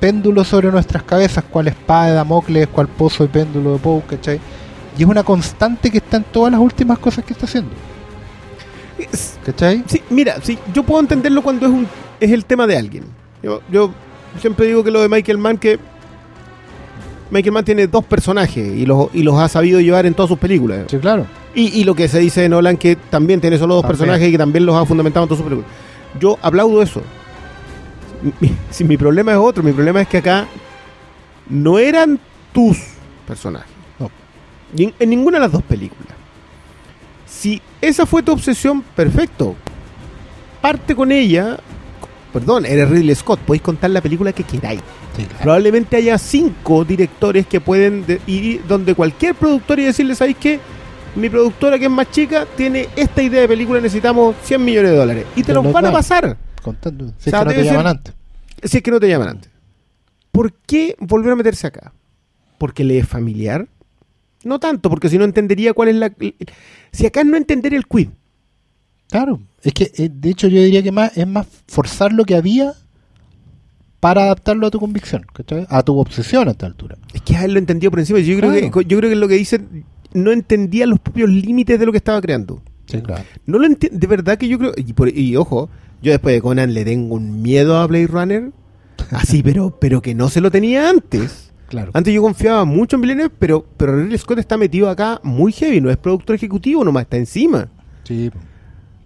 Péndulo 0.01 0.43
sobre 0.45 0.71
nuestras 0.71 1.03
cabezas, 1.05 1.45
cual 1.51 1.69
espada 1.69 2.07
de 2.07 2.13
Damocles, 2.15 2.67
cual 2.69 2.89
pozo 2.89 3.25
de 3.25 3.29
péndulo 3.29 3.75
de 3.75 3.79
Poe, 3.79 4.03
¿cachai? 4.03 4.41
Y 4.99 5.03
es 5.03 5.09
una 5.09 5.23
constante 5.23 5.91
que 5.91 5.99
está 5.99 6.17
en 6.19 6.25
todas 6.25 6.51
las 6.53 6.61
últimas 6.61 6.99
cosas 6.99 7.25
que 7.25 7.33
está 7.33 7.47
haciendo, 7.47 7.71
¿cachai? 9.45 9.83
Sí, 9.87 10.03
mira, 10.11 10.37
sí, 10.43 10.59
yo 10.73 10.83
puedo 10.83 11.01
entenderlo 11.01 11.43
cuando 11.43 11.67
es 11.67 11.73
un 11.73 11.87
es 12.21 12.31
el 12.31 12.45
tema 12.45 12.67
de 12.67 12.77
alguien. 12.77 13.05
Yo, 13.43 13.61
yo 13.71 13.91
siempre 14.41 14.67
digo 14.67 14.85
que 14.85 14.91
lo 14.93 15.01
de 15.01 15.09
Michael 15.09 15.39
Mann 15.39 15.59
que 15.59 15.79
Michael 17.33 17.53
Mann 17.53 17.65
tiene 17.65 17.87
dos 17.87 18.05
personajes 18.05 18.77
y 18.77 18.85
los, 18.85 19.09
y 19.15 19.23
los 19.23 19.39
ha 19.39 19.49
sabido 19.49 19.81
llevar 19.81 20.05
en 20.07 20.13
todas 20.15 20.29
sus 20.29 20.39
películas. 20.39 20.85
Sí, 20.89 20.99
claro. 20.99 21.27
Y, 21.55 21.81
y 21.81 21.85
lo 21.85 21.95
que 21.95 22.07
se 22.07 22.19
dice 22.21 22.43
de 22.43 22.49
Nolan 22.51 22.77
que 22.77 22.95
también 22.95 23.41
tiene 23.41 23.57
solo 23.59 23.75
dos 23.77 23.87
personajes 23.87 24.29
y 24.29 24.33
que 24.33 24.39
también 24.39 24.67
los 24.67 24.77
ha 24.77 24.85
fundamentado 24.85 25.25
en 25.25 25.29
todas 25.29 25.39
sus 25.43 25.49
películas. 25.51 25.73
Yo 26.21 26.39
aplaudo 26.43 26.83
eso. 26.83 27.01
Mi- 28.41 28.55
Si 28.71 28.85
mi 28.85 28.97
problema 28.99 29.33
es 29.33 29.39
otro, 29.39 29.63
mi 29.63 29.73
problema 29.73 30.03
es 30.03 30.09
que 30.09 30.19
acá 30.19 30.47
no 31.49 31.79
eran 31.79 32.21
tus 32.53 32.77
personajes. 33.27 33.71
No. 33.99 34.11
En, 34.77 34.93
en 34.99 35.09
ninguna 35.11 35.39
de 35.39 35.41
las 35.45 35.53
dos 35.53 35.63
películas. 35.63 36.13
Si 37.27 37.61
esa 37.81 38.05
fue 38.05 38.23
tu 38.23 38.33
obsesión, 38.33 38.83
perfecto. 38.95 39.57
Parte 40.61 40.95
con 40.95 41.11
ella. 41.11 41.57
Perdón, 42.33 42.67
eres 42.67 42.89
Ridley 42.91 43.15
Scott. 43.15 43.41
Podéis 43.41 43.63
contar 43.63 43.91
la 43.91 44.01
película 44.01 44.33
que 44.33 44.45
queráis. 44.45 44.81
Sí, 45.17 45.25
claro. 45.25 45.43
Probablemente 45.43 45.97
haya 45.97 46.17
cinco 46.19 46.85
directores 46.85 47.47
que 47.47 47.61
pueden 47.61 48.07
de- 48.07 48.21
ir 48.27 48.63
donde 48.67 48.95
cualquier 48.95 49.35
productor 49.35 49.79
y 49.81 49.85
decirle, 49.85 50.15
¿sabéis 50.15 50.37
qué? 50.39 50.59
Mi 51.15 51.29
productora 51.29 51.79
que 51.79 51.85
es 51.85 51.91
más 51.91 52.11
chica 52.11 52.47
tiene 52.57 52.89
esta 52.97 53.23
idea 53.23 53.43
de 53.43 53.49
película, 53.49 53.81
necesitamos 53.81 54.35
100 54.45 54.65
millones 54.65 54.93
de 54.93 54.97
dólares. 54.97 55.27
Y 55.37 55.43
te 55.43 55.53
los 55.53 55.71
van 55.71 55.85
a 55.87 55.93
pasar, 55.93 56.37
Contando. 56.63 57.13
Si 57.19 57.29
O 57.29 57.31
sea, 57.31 57.41
es 57.41 57.45
que 57.45 57.45
no 57.45 57.51
te 57.51 57.57
ser- 57.65 57.65
llaman 57.73 57.87
antes. 57.89 58.15
si 58.63 58.77
es 58.79 58.83
que 58.83 58.91
no 58.91 59.01
te 59.01 59.09
llaman 59.09 59.29
antes. 59.29 59.51
¿Por 60.31 60.53
qué 60.55 60.97
volver 61.01 61.33
a 61.33 61.37
meterse 61.37 61.67
acá? 61.67 61.93
¿Porque 62.57 62.85
le 62.85 62.99
es 62.99 63.07
familiar? 63.09 63.67
No 64.45 64.59
tanto, 64.61 64.89
porque 64.89 65.09
si 65.11 65.19
no 65.19 65.25
entendería 65.25 65.75
cuál 65.75 65.89
es 65.89 65.97
la... 65.97 66.13
Si 66.93 67.05
acá 67.05 67.23
no 67.25 67.37
entender 67.37 67.75
el 67.75 67.87
quid. 67.87 68.09
Claro, 69.11 69.41
es 69.63 69.73
que 69.75 69.93
eh, 69.97 70.09
de 70.11 70.31
hecho 70.31 70.49
yo 70.49 70.63
diría 70.63 70.83
que 70.83 70.91
más 70.93 71.15
es 71.19 71.27
más 71.27 71.47
forzar 71.67 72.13
lo 72.13 72.25
que 72.25 72.35
había 72.35 72.73
para 74.03 74.25
adaptarlo 74.25 74.67
a 74.67 74.71
tu 74.73 74.81
convicción, 74.81 75.25
¿cachai? 75.33 75.65
a 75.69 75.81
tu 75.85 75.97
obsesión 75.97 76.49
a 76.49 76.51
esta 76.51 76.67
altura. 76.67 76.97
Es 77.15 77.23
que 77.23 77.37
a 77.37 77.45
él 77.45 77.53
lo 77.53 77.61
entendió 77.61 77.89
por 77.89 78.01
encima. 78.01 78.19
Yo 78.19 78.37
creo, 78.37 78.51
Claro. 78.51 78.71
que, 78.73 78.85
yo 78.85 78.99
creo 78.99 79.09
que 79.09 79.15
lo 79.15 79.29
que 79.29 79.37
dice 79.37 79.61
no 80.13 80.33
entendía 80.33 80.87
los 80.89 80.99
propios 80.99 81.31
límites 81.31 81.79
de 81.79 81.87
lo 81.87 81.93
que 81.93 81.99
estaba 81.99 82.21
creando. 82.21 82.61
Sí, 82.87 83.01
claro. 83.01 83.23
No 83.47 83.61
lo 83.61 83.69
de 83.69 84.07
verdad 84.09 84.39
que 84.39 84.49
yo 84.49 84.59
creo, 84.59 84.73
y, 84.77 84.93
por- 84.93 85.17
y 85.17 85.37
ojo, 85.37 85.71
yo 86.03 86.11
después 86.11 86.35
de 86.35 86.43
Conan 86.43 86.75
le 86.75 86.85
tengo 86.85 87.15
un 87.15 87.43
miedo 87.43 87.77
a 87.79 87.87
Blade 87.87 88.09
Runner, 88.09 88.51
así, 89.13 89.41
pero, 89.41 89.79
pero 89.79 90.03
que 90.03 90.17
no 90.17 90.29
se 90.29 90.41
lo 90.41 90.51
tenía 90.51 90.91
antes. 90.91 91.53
Claro. 91.69 91.93
Antes 91.95 92.13
yo 92.13 92.23
confiaba 92.23 92.65
mucho 92.65 92.97
en 92.97 93.03
Villeneuve, 93.03 93.31
pero, 93.39 93.65
pero 93.77 93.97
Ridley 93.97 94.19
Scott 94.19 94.39
está 94.41 94.57
metido 94.57 94.91
acá 94.91 95.21
muy 95.23 95.53
heavy, 95.53 95.81
no 95.81 95.91
es 95.91 95.97
productor 95.97 96.35
ejecutivo, 96.35 96.85
nomás 96.85 97.05
está 97.05 97.19
encima. 97.19 97.69
Sí, 98.03 98.31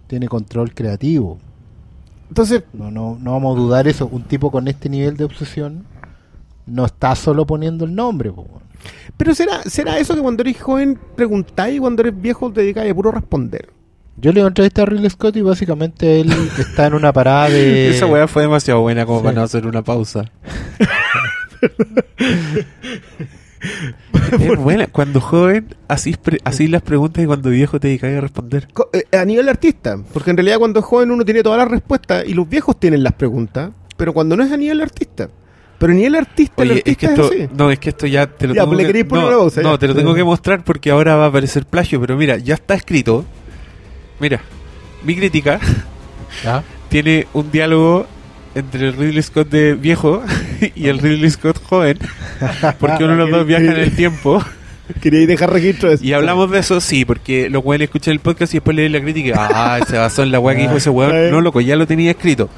tiene 0.07 0.27
control 0.27 0.73
creativo. 0.73 1.37
Entonces, 2.29 2.63
No, 2.73 2.91
no, 2.91 3.17
no 3.21 3.31
vamos 3.33 3.55
a 3.57 3.59
dudar 3.61 3.87
eso. 3.87 4.07
Un 4.07 4.23
tipo 4.23 4.51
con 4.51 4.67
este 4.67 4.89
nivel 4.89 5.15
de 5.17 5.23
obsesión 5.25 5.85
no 6.65 6.85
está 6.85 7.15
solo 7.15 7.45
poniendo 7.45 7.85
el 7.85 7.95
nombre. 7.95 8.31
po, 8.31 8.47
pero 9.15 9.33
será, 9.33 9.63
será 9.63 9.97
eso 9.99 10.13
que 10.15 10.21
cuando 10.21 10.41
eres 10.43 10.61
joven 10.61 10.99
preguntáis 11.15 11.77
y 11.77 11.79
cuando 11.79 12.01
eres 12.01 12.19
viejo 12.21 12.51
te 12.51 12.61
dedicáis 12.61 12.91
a 12.91 12.95
puro 12.95 13.11
responder. 13.11 13.69
Yo 14.19 14.31
le 14.33 14.41
entrevisté 14.41 14.81
a 14.81 14.85
Ridley 14.85 15.09
Scott 15.11 15.35
y 15.37 15.41
básicamente 15.41 16.19
él 16.21 16.31
está 16.59 16.87
en 16.87 16.95
una 16.95 17.13
parada 17.13 17.49
de... 17.49 17.89
Esa 17.91 18.05
weá 18.07 18.27
fue 18.27 18.41
demasiado 18.43 18.81
buena 18.81 19.05
como 19.05 19.19
Sí. 19.19 19.23
para 19.25 19.35
no 19.35 19.43
hacer 19.43 19.67
una 19.67 19.83
pausa. 19.83 20.25
es 24.31 24.57
buena. 24.59 24.87
Cuando 24.87 25.21
joven, 25.21 25.75
así, 25.87 26.15
así 26.43 26.67
las 26.67 26.81
preguntas 26.81 27.23
y 27.23 27.27
cuando 27.27 27.49
viejo 27.49 27.79
te 27.79 27.87
dedicas 27.87 28.15
a 28.15 28.21
responder. 28.21 28.67
Eh, 28.93 29.17
a 29.17 29.25
nivel 29.25 29.47
artista, 29.49 29.97
porque 30.13 30.31
en 30.31 30.37
realidad 30.37 30.57
cuando 30.59 30.79
es 30.79 30.85
joven 30.85 31.11
uno 31.11 31.23
tiene 31.25 31.43
todas 31.43 31.57
las 31.59 31.69
respuestas 31.69 32.25
y 32.27 32.33
los 32.33 32.47
viejos 32.47 32.79
tienen 32.79 33.03
las 33.03 33.13
preguntas, 33.13 33.71
pero 33.95 34.13
cuando 34.13 34.35
no 34.35 34.43
es 34.43 34.51
a 34.51 34.57
nivel 34.57 34.81
artista. 34.81 35.29
Pero 35.79 35.93
a 35.93 35.95
nivel 35.95 36.15
artista, 36.15 36.63
el 36.63 36.71
Oye, 36.71 36.79
artista 36.79 36.91
es 36.91 36.97
que 36.97 37.05
es, 37.05 37.11
esto, 37.11 37.27
así. 37.27 37.49
no, 37.55 37.71
es 37.71 37.79
que 37.79 37.89
esto 37.89 38.07
ya 38.07 38.25
te 38.25 38.47
lo 38.47 38.55
Ya, 38.55 38.61
tengo 38.61 38.73
pues 38.73 38.87
le 38.87 38.93
que, 38.93 39.03
no, 39.03 39.19
una 39.19 39.29
pausa, 39.29 39.61
no, 39.61 39.77
te 39.77 39.87
lo 39.87 39.93
tengo 39.93 40.15
que 40.15 40.23
mostrar 40.23 40.63
porque 40.63 40.89
ahora 40.89 41.15
va 41.15 41.25
a 41.25 41.27
aparecer 41.27 41.65
plagio, 41.65 42.01
pero 42.01 42.17
mira, 42.17 42.37
ya 42.37 42.55
está 42.55 42.73
escrito. 42.73 43.25
Mira, 44.19 44.41
mi 45.03 45.15
crítica 45.15 45.59
¿Ah? 46.45 46.63
tiene 46.89 47.27
un 47.33 47.51
diálogo 47.51 48.07
entre 48.57 48.87
el 48.87 48.93
Ridley 48.93 49.21
Scott 49.21 49.49
de 49.49 49.73
viejo 49.75 50.23
y 50.75 50.87
el 50.87 50.99
Ridley 50.99 51.29
Scott 51.29 51.61
joven, 51.63 51.97
porque 52.79 53.03
uno 53.03 53.13
de 53.13 53.17
los 53.19 53.31
dos 53.31 53.45
viaja 53.47 53.65
en 53.65 53.77
el 53.79 53.95
tiempo. 53.95 54.43
Quería 55.01 55.27
dejar 55.27 55.51
registro 55.51 55.89
de 55.89 55.95
eso. 55.95 56.05
Y 56.05 56.13
hablamos 56.13 56.49
de 56.49 56.59
eso, 56.59 56.79
sí, 56.79 57.03
porque 57.03 57.49
los 57.49 57.63
weones 57.63 57.87
escuchan 57.87 58.13
el 58.13 58.19
podcast 58.19 58.53
y 58.53 58.57
después 58.57 58.75
leen 58.75 58.93
la 58.93 59.01
crítica. 59.01 59.35
Ah, 59.37 59.79
se 59.85 59.97
basó 59.97 60.23
en 60.23 60.31
la 60.31 60.39
weá 60.39 60.55
que 60.55 60.61
dijo 60.61 60.77
ese 60.77 60.89
Ah, 60.89 60.93
weón. 60.93 61.29
No, 61.31 61.41
loco, 61.41 61.59
ya 61.59 61.75
lo 61.75 61.85
tenía 61.85 62.11
escrito. 62.11 62.49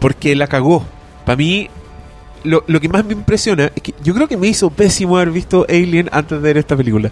Porque 0.00 0.34
la 0.34 0.48
cagó. 0.48 0.84
Para 1.24 1.36
mí, 1.36 1.70
lo, 2.44 2.64
lo 2.66 2.80
que 2.80 2.88
más 2.88 3.04
me 3.04 3.12
impresiona 3.12 3.70
es 3.74 3.82
que 3.82 3.94
yo 4.02 4.14
creo 4.14 4.28
que 4.28 4.36
me 4.36 4.48
hizo 4.48 4.70
pésimo 4.70 5.16
haber 5.16 5.30
visto 5.30 5.66
Alien 5.68 6.08
antes 6.12 6.40
de 6.40 6.42
ver 6.42 6.58
esta 6.58 6.76
película. 6.76 7.10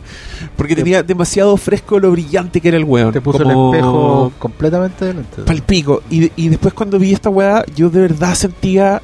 Porque 0.57 0.75
tenía 0.75 1.03
demasiado 1.03 1.57
fresco 1.57 1.99
lo 1.99 2.11
brillante 2.11 2.61
que 2.61 2.69
era 2.69 2.77
el 2.77 2.85
weón. 2.85 3.13
Te 3.13 3.21
puso 3.21 3.43
Como 3.43 3.73
el 3.73 3.79
espejo 3.79 4.33
completamente 4.39 5.05
delante. 5.05 5.43
Pal 5.43 5.63
pico. 5.63 6.03
Y, 6.11 6.33
y 6.37 6.49
después 6.49 6.75
cuando 6.75 6.99
vi 6.99 7.13
esta 7.13 7.31
weá, 7.31 7.65
yo 7.75 7.91
de 7.91 8.01
verdad 8.01 8.35
sentía 8.35 9.03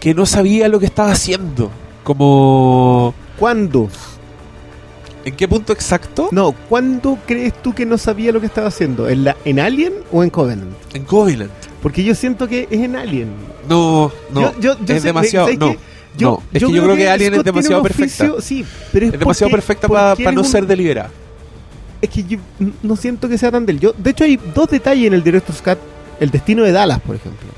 que 0.00 0.14
no 0.14 0.26
sabía 0.26 0.68
lo 0.68 0.78
que 0.80 0.86
estaba 0.86 1.12
haciendo. 1.12 1.70
Como... 2.02 3.14
¿Cuándo? 3.38 3.88
¿En 5.24 5.34
qué 5.34 5.48
punto 5.48 5.72
exacto? 5.72 6.28
No, 6.30 6.52
¿cuándo 6.68 7.18
crees 7.26 7.54
tú 7.62 7.74
que 7.74 7.86
no 7.86 7.96
sabía 7.96 8.30
lo 8.30 8.40
que 8.40 8.46
estaba 8.46 8.68
haciendo? 8.68 9.08
¿En, 9.08 9.24
la, 9.24 9.36
¿En 9.44 9.58
Alien 9.58 9.94
o 10.12 10.22
en 10.22 10.28
Covenant? 10.28 10.74
En 10.92 11.04
Covenant. 11.04 11.50
Porque 11.84 12.02
yo 12.02 12.14
siento 12.16 12.48
que 12.48 12.66
es 12.68 12.80
en 12.80 12.96
Alien. 12.96 13.28
No, 13.68 14.10
no. 14.32 14.40
Yo- 14.40 14.54
yo- 14.60 14.76
yo 14.84 14.94
es 14.96 15.02
sé- 15.02 15.08
demasiado. 15.08 15.46
¿sabes 15.46 15.58
No. 16.18 16.42
Es 16.52 16.64
que 16.64 16.72
yo 16.72 16.82
creo 16.82 16.96
que 16.96 17.08
Alien 17.08 17.34
es 17.34 17.44
demasiado 17.44 17.82
perfecta. 17.82 18.24
oficio- 18.24 18.40
sí, 18.40 18.64
pero 18.92 19.06
es, 19.06 19.12
Es 19.12 19.20
demasiado 19.20 19.50
porque- 19.50 19.56
perfecta 19.66 19.88
para 19.88 20.32
no 20.32 20.40
un- 20.40 20.46
ser 20.46 20.66
deliberada. 20.66 21.10
Es 22.00 22.08
que 22.10 22.24
yo 22.24 22.38
no 22.82 22.96
siento 22.96 23.28
que 23.28 23.36
sea 23.38 23.50
tan 23.52 23.64
del. 23.66 23.78
Yo, 23.80 23.92
de 23.96 24.10
hecho, 24.10 24.24
hay 24.24 24.36
dos 24.54 24.68
detalles 24.68 25.06
en 25.06 25.14
el 25.14 25.22
Director's 25.22 25.60
Cut. 25.62 25.78
El 26.20 26.30
destino 26.30 26.62
de 26.62 26.72
Dallas, 26.72 27.00
por 27.00 27.16
ejemplo. 27.16 27.48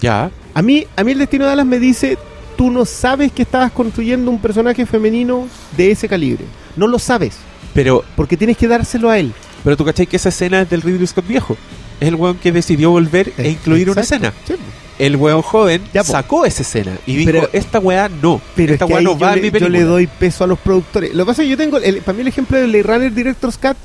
Ya. 0.00 0.30
A 0.52 0.60
mí, 0.62 0.86
a 0.96 1.04
mí 1.04 1.12
el 1.12 1.18
destino 1.18 1.44
de 1.44 1.50
Dallas 1.50 1.66
me 1.66 1.78
dice, 1.78 2.18
tú 2.56 2.70
no 2.70 2.84
sabes 2.84 3.30
que 3.32 3.42
estabas 3.42 3.70
construyendo 3.72 4.30
un 4.30 4.40
personaje 4.40 4.84
femenino 4.86 5.46
de 5.76 5.90
ese 5.92 6.08
calibre. 6.08 6.44
No 6.76 6.86
lo 6.88 6.98
sabes, 6.98 7.36
Pero, 7.72 8.02
porque 8.16 8.36
tienes 8.36 8.56
que 8.56 8.66
dárselo 8.68 9.10
a 9.10 9.18
él. 9.18 9.32
pero 9.62 9.76
tú 9.76 9.84
cachai 9.84 10.06
que 10.06 10.16
esa 10.16 10.28
escena 10.30 10.62
es 10.62 10.70
del 10.70 10.82
Ridley 10.82 11.06
Scott 11.06 11.26
viejo. 11.26 11.56
Es 12.00 12.08
el 12.08 12.14
weón 12.16 12.36
que 12.38 12.52
decidió 12.52 12.90
volver 12.90 13.32
e 13.38 13.50
incluir 13.50 13.90
una 13.90 14.00
escena. 14.02 14.32
Sí. 14.46 14.54
El 14.98 15.16
weón 15.16 15.42
joven 15.42 15.82
Ya, 15.92 16.04
sacó 16.04 16.44
esa 16.46 16.62
escena 16.62 16.92
y 17.06 17.16
dijo, 17.16 17.32
Pero- 17.32 17.48
esta 17.52 17.80
weá 17.80 18.08
no. 18.08 18.40
Pero 18.54 18.74
esta 18.74 18.84
es 18.84 18.94
que 18.96 19.02
no 19.02 19.18
va 19.18 19.30
yo, 19.32 19.36
en 19.38 19.42
mi 19.42 19.50
le, 19.50 19.60
yo 19.60 19.68
le 19.68 19.82
doy 19.82 20.06
peso 20.06 20.44
a 20.44 20.46
los 20.46 20.58
productores. 20.58 21.12
Lo 21.14 21.24
que 21.24 21.28
pasa 21.30 21.42
es 21.42 21.46
que 21.46 21.50
yo 21.50 21.56
tengo, 21.56 21.78
el- 21.78 21.98
para 22.02 22.14
mí 22.14 22.20
el 22.22 22.28
ejemplo 22.28 22.58
del 22.58 22.84
Runner 22.84 23.12
Director's 23.12 23.58
Cut 23.58 23.76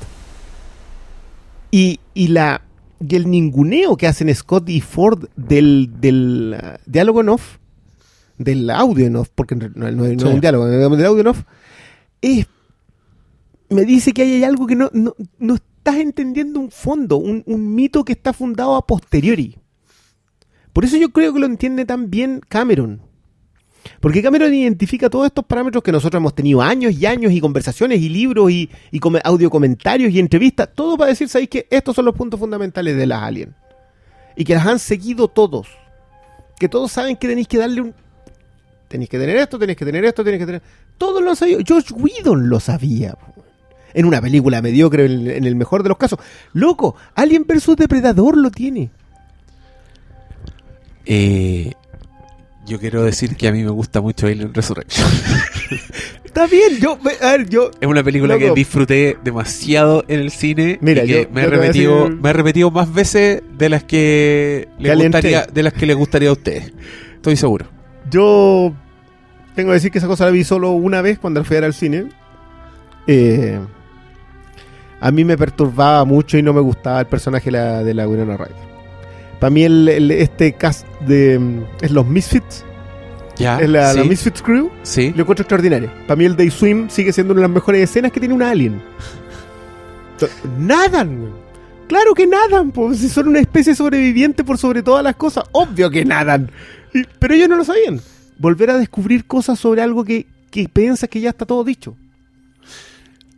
y, 1.70 2.00
y 2.14 2.28
la 2.28 2.62
y 3.06 3.16
el 3.16 3.30
ninguneo 3.30 3.96
que 3.96 4.06
hacen 4.06 4.32
Scott 4.34 4.68
y 4.68 4.80
Ford 4.82 5.24
del, 5.34 5.90
del 6.00 6.54
ah, 6.60 6.78
diálogo 6.84 7.22
en 7.22 7.30
off, 7.30 7.56
del 8.36 8.68
audio 8.68 9.06
en 9.06 9.16
off, 9.16 9.30
porque 9.34 9.56
no, 9.56 9.68
no- 9.74 9.90
no 9.90 10.04
es 10.04 10.20
Sí. 10.20 10.26
un 10.28 10.40
diálogo, 10.40 10.66
del 10.66 10.84
audio 11.06 11.20
en 11.20 11.26
off, 11.28 11.42
es, 12.20 12.46
me 13.70 13.84
dice 13.86 14.12
que 14.12 14.22
hay 14.22 14.44
algo 14.44 14.66
que 14.66 14.76
no, 14.76 14.90
no, 14.92 15.14
no 15.38 15.56
estás 15.80 15.96
entendiendo 15.96 16.60
un 16.60 16.70
fondo, 16.70 17.16
un, 17.16 17.74
mito 17.74 18.04
que 18.04 18.12
está 18.12 18.34
fundado 18.34 18.76
a 18.76 18.86
posteriori. 18.86 19.56
Por 20.74 20.84
eso 20.84 20.98
yo 20.98 21.08
creo 21.08 21.32
que 21.32 21.40
lo 21.40 21.46
entiende 21.46 21.86
tan 21.86 22.10
bien 22.10 22.40
Cameron. 22.48 23.00
Porque 23.98 24.22
Cameron 24.22 24.52
identifica 24.52 25.08
todos 25.08 25.26
estos 25.26 25.46
parámetros 25.46 25.82
que 25.82 25.90
nosotros 25.90 26.20
hemos 26.20 26.34
tenido 26.34 26.60
años 26.60 26.92
y 26.92 27.06
años 27.06 27.32
y 27.32 27.40
conversaciones 27.40 28.02
y 28.02 28.10
libros 28.10 28.50
y, 28.50 28.68
y 28.92 29.00
audio 29.24 29.48
comentarios 29.48 30.12
y 30.12 30.18
entrevistas, 30.18 30.68
todo 30.74 30.98
para 30.98 31.08
decir, 31.08 31.30
¿sabéis 31.30 31.48
que 31.48 31.66
estos 31.70 31.96
son 31.96 32.04
los 32.04 32.14
puntos 32.14 32.38
fundamentales 32.38 32.94
de 32.94 33.06
las 33.06 33.22
Alien? 33.22 33.54
Y 34.36 34.44
que 34.44 34.54
las 34.54 34.66
han 34.66 34.78
seguido 34.78 35.28
todos. 35.28 35.68
Que 36.58 36.68
todos 36.68 36.92
saben 36.92 37.16
que 37.16 37.26
tenéis 37.26 37.48
que 37.48 37.56
darle 37.56 37.80
un... 37.80 37.94
Tenéis 38.86 39.08
que 39.08 39.18
tener 39.18 39.36
esto, 39.36 39.58
tenéis 39.58 39.78
que 39.78 39.86
tener 39.86 40.04
esto, 40.04 40.22
tenéis 40.22 40.40
que 40.40 40.46
tener... 40.46 40.62
Todos 40.98 41.22
lo 41.22 41.30
han 41.30 41.36
sabido. 41.36 41.60
George 41.66 41.94
Whedon 41.94 42.50
lo 42.50 42.60
sabía. 42.60 43.16
En 43.94 44.06
una 44.06 44.20
película 44.20 44.62
mediocre, 44.62 45.04
en, 45.06 45.28
en 45.30 45.44
el 45.44 45.56
mejor 45.56 45.82
de 45.82 45.88
los 45.90 45.98
casos. 45.98 46.18
Loco, 46.52 46.96
Alien 47.14 47.44
vs 47.46 47.76
Depredador 47.76 48.36
lo 48.36 48.50
tiene. 48.50 48.90
Eh, 51.06 51.72
yo 52.66 52.78
quiero 52.78 53.02
decir 53.04 53.36
que 53.36 53.48
a 53.48 53.52
mí 53.52 53.62
me 53.64 53.70
gusta 53.70 54.00
mucho 54.00 54.26
Alien 54.26 54.54
Resurrection. 54.54 55.06
Está 56.24 56.46
bien, 56.46 56.78
yo... 56.80 56.96
A 57.22 57.32
ver, 57.32 57.48
yo... 57.48 57.72
es 57.80 57.88
una 57.88 58.04
película 58.04 58.34
Loco. 58.34 58.46
que 58.46 58.52
disfruté 58.60 59.16
demasiado 59.24 60.04
en 60.06 60.20
el 60.20 60.30
cine 60.30 60.78
Mira, 60.80 61.02
y 61.04 61.08
que 61.08 61.22
yo- 61.24 61.30
me, 61.32 61.42
he 61.42 61.46
repetido, 61.46 62.04
decir- 62.08 62.20
me 62.22 62.30
he 62.30 62.32
repetido 62.32 62.70
más 62.70 62.92
veces 62.92 63.42
de 63.58 63.68
las 63.68 63.82
que 63.82 64.68
le 64.78 64.94
gustaría, 64.94 65.42
3. 65.44 65.54
de 65.54 65.62
las 65.64 65.72
que 65.72 65.86
le 65.86 65.94
gustaría 65.94 66.28
a 66.28 66.32
ustedes. 66.32 66.72
Estoy 67.16 67.36
seguro. 67.36 67.66
Yo 68.08 68.72
tengo 69.56 69.70
que 69.70 69.74
decir 69.74 69.90
que 69.90 69.98
esa 69.98 70.06
cosa 70.06 70.24
la 70.26 70.30
vi 70.30 70.44
solo 70.44 70.70
una 70.70 71.02
vez 71.02 71.18
cuando 71.18 71.42
fui 71.44 71.56
a 71.56 71.60
ver 71.60 71.64
al 71.66 71.74
cine. 71.74 72.06
Eh, 73.08 73.58
a 75.00 75.10
mí 75.10 75.24
me 75.24 75.36
perturbaba 75.38 76.04
mucho 76.04 76.36
y 76.38 76.42
no 76.42 76.52
me 76.52 76.60
gustaba 76.60 77.00
el 77.00 77.06
personaje 77.06 77.46
de 77.46 77.52
la, 77.52 77.82
de 77.84 77.94
la 77.94 78.06
Winona 78.08 78.36
Ryder. 78.36 78.70
Para 79.40 79.50
mí 79.50 79.62
el, 79.64 79.88
el- 79.88 80.10
este 80.10 80.52
cast 80.52 80.86
de 81.06 81.38
mm, 81.38 81.62
es 81.80 81.90
los 81.90 82.06
Misfits, 82.06 82.64
Ya. 83.38 83.58
es 83.58 83.68
la, 83.70 83.94
Misfits 84.04 84.42
Crew, 84.42 84.70
sí. 84.82 85.12
lo 85.16 85.22
encuentro 85.22 85.42
extraordinario. 85.42 85.90
Para 86.06 86.16
mí 86.16 86.24
el 86.26 86.36
Day 86.36 86.50
Swim 86.50 86.90
sigue 86.90 87.12
siendo 87.12 87.32
una 87.32 87.40
de 87.42 87.48
las 87.48 87.54
mejores 87.54 87.82
escenas 87.82 88.12
que 88.12 88.20
tiene 88.20 88.34
un 88.34 88.42
alien. 88.42 88.80
Nadan, 90.58 91.18
güey. 91.20 91.32
Claro 91.88 92.14
que 92.14 92.26
nadan, 92.26 92.70
pues 92.70 92.98
si 92.98 93.08
son 93.08 93.28
una 93.28 93.40
especie 93.40 93.74
sobreviviente 93.74 94.44
por 94.44 94.58
sobre 94.58 94.82
todas 94.82 95.02
las 95.02 95.16
cosas, 95.16 95.44
obvio 95.52 95.90
que 95.90 96.04
nadan. 96.04 96.50
Y- 96.94 97.02
pero 97.18 97.34
ellos 97.34 97.48
no 97.48 97.56
lo 97.56 97.64
sabían. 97.64 98.00
Volver 98.38 98.70
a 98.70 98.78
descubrir 98.78 99.24
cosas 99.26 99.58
sobre 99.58 99.82
algo 99.82 100.04
que, 100.04 100.26
que 100.50 100.68
piensas 100.68 101.08
que 101.08 101.20
ya 101.20 101.30
está 101.30 101.46
todo 101.46 101.64
dicho. 101.64 101.96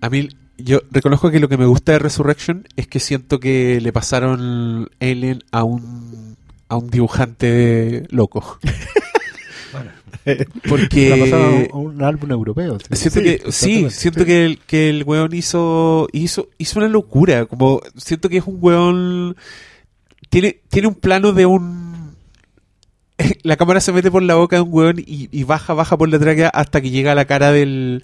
A 0.00 0.10
mí, 0.10 0.28
yo 0.64 0.80
reconozco 0.90 1.30
que 1.30 1.40
lo 1.40 1.48
que 1.48 1.56
me 1.56 1.66
gusta 1.66 1.92
de 1.92 1.98
Resurrection 1.98 2.66
es 2.76 2.86
que 2.86 3.00
siento 3.00 3.40
que 3.40 3.80
le 3.80 3.92
pasaron 3.92 4.88
Alien 5.00 5.42
a 5.52 5.64
un, 5.64 6.36
a 6.68 6.76
un 6.76 6.90
dibujante 6.90 8.06
loco. 8.10 8.58
La 10.24 11.16
pasaron 11.16 11.66
Porque 11.66 11.68
a 11.72 11.76
un 11.76 12.02
álbum 12.02 12.30
europeo. 12.30 12.78
sí. 12.78 12.96
siento 12.96 13.20
Sí, 13.20 13.24
que 13.24 13.52
sí, 13.52 13.90
siento 13.90 14.24
que 14.24 14.44
el, 14.44 14.58
que 14.58 14.88
el 14.90 15.02
weón 15.04 15.34
hizo, 15.34 16.08
hizo 16.12 16.48
hizo 16.58 16.78
una 16.78 16.88
locura, 16.88 17.46
como 17.46 17.80
siento 17.96 18.28
que 18.28 18.38
es 18.38 18.44
un 18.46 18.58
weón 18.60 19.36
tiene 20.30 20.60
tiene 20.70 20.88
un 20.88 20.94
plano 20.94 21.32
de 21.32 21.46
un 21.46 21.91
la 23.42 23.56
cámara 23.56 23.80
se 23.80 23.92
mete 23.92 24.10
por 24.10 24.22
la 24.22 24.34
boca 24.34 24.56
de 24.56 24.62
un 24.62 24.68
weón 24.72 24.98
y, 24.98 25.28
y 25.30 25.44
baja, 25.44 25.74
baja 25.74 25.96
por 25.96 26.08
la 26.08 26.18
tráquea 26.18 26.48
hasta 26.48 26.80
que 26.80 26.90
llega 26.90 27.12
a 27.12 27.14
la 27.14 27.24
cara 27.24 27.52
del, 27.52 28.02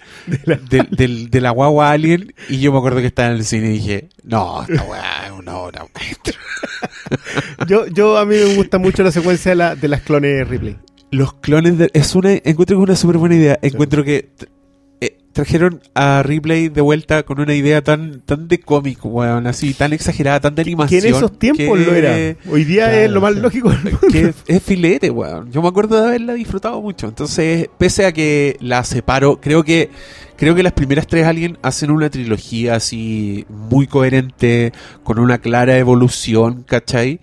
del, 0.69 0.87
del- 0.91 1.29
de 1.29 1.41
la 1.41 1.51
guagua 1.51 1.91
alien. 1.91 2.33
Y 2.49 2.59
yo 2.59 2.71
me 2.71 2.77
acuerdo 2.77 2.99
que 2.99 3.07
estaba 3.07 3.29
en 3.29 3.35
el 3.37 3.45
cine 3.45 3.69
y 3.69 3.73
dije, 3.73 4.09
no, 4.23 4.61
esta 4.63 4.83
weá 4.83 5.25
es 5.27 5.31
una 5.31 5.57
obra 5.57 5.85
maestra. 5.93 6.33
Yo, 7.67 7.87
yo 7.87 8.17
a 8.17 8.25
mí 8.25 8.35
me 8.35 8.55
gusta 8.55 8.77
mucho 8.77 9.03
la 9.03 9.11
secuencia 9.11 9.51
de, 9.51 9.55
la- 9.55 9.75
de 9.75 9.87
las 9.87 10.01
clones 10.01 10.47
Ripley. 10.47 10.77
Los 11.11 11.33
clones 11.33 11.77
de, 11.77 11.89
es 11.93 12.13
una 12.15 12.33
encuentro 12.33 12.77
que 12.77 12.83
es 12.83 12.89
una 12.89 12.95
súper 12.95 13.17
buena 13.17 13.35
idea. 13.35 13.57
Encuentro 13.61 14.03
que 14.03 14.29
trajeron 15.33 15.79
a 15.93 16.23
Ripley 16.23 16.69
de 16.69 16.81
vuelta 16.81 17.23
con 17.23 17.39
una 17.39 17.53
idea 17.53 17.81
tan 17.83 18.21
tan 18.21 18.47
de 18.47 18.59
cómic, 18.59 18.99
weón, 19.03 19.47
así 19.47 19.73
tan 19.73 19.93
exagerada, 19.93 20.39
tan 20.41 20.55
de 20.55 20.63
Que 20.63 20.69
animación. 20.69 21.05
en 21.05 21.15
esos 21.15 21.37
tiempos 21.37 21.77
que- 21.77 21.85
lo 21.85 21.93
era. 21.95 22.35
Hoy 22.51 22.63
día 22.65 22.85
Claro, 22.85 23.01
es 23.01 23.11
lo 23.11 23.21
más 23.21 23.33
sí. 23.35 23.39
lógico. 23.39 23.71
que 24.11 24.33
es 24.47 24.63
filete, 24.63 25.09
weón. 25.11 25.51
Yo 25.51 25.61
me 25.61 25.67
acuerdo 25.67 26.01
de 26.01 26.07
haberla 26.07 26.33
disfrutado 26.33 26.81
mucho. 26.81 27.07
Entonces, 27.07 27.69
pese 27.77 28.05
a 28.05 28.11
que 28.11 28.57
la 28.59 28.83
separo, 28.83 29.39
creo 29.39 29.63
que 29.63 29.89
creo 30.35 30.55
que 30.55 30.63
las 30.63 30.73
primeras 30.73 31.05
tres 31.05 31.25
Alien 31.25 31.57
hacen 31.61 31.91
una 31.91 32.09
trilogía 32.09 32.75
así 32.75 33.45
muy 33.49 33.87
coherente, 33.87 34.71
con 35.03 35.19
una 35.19 35.37
clara 35.39 35.77
evolución, 35.77 36.63
¿cachai? 36.63 37.19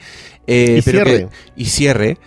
Eh, 0.47 0.77
Y 0.79 0.83
pero 0.83 1.05
cierre. 1.05 1.19
que- 1.25 1.29
y 1.57 1.65
cierre. 1.65 2.19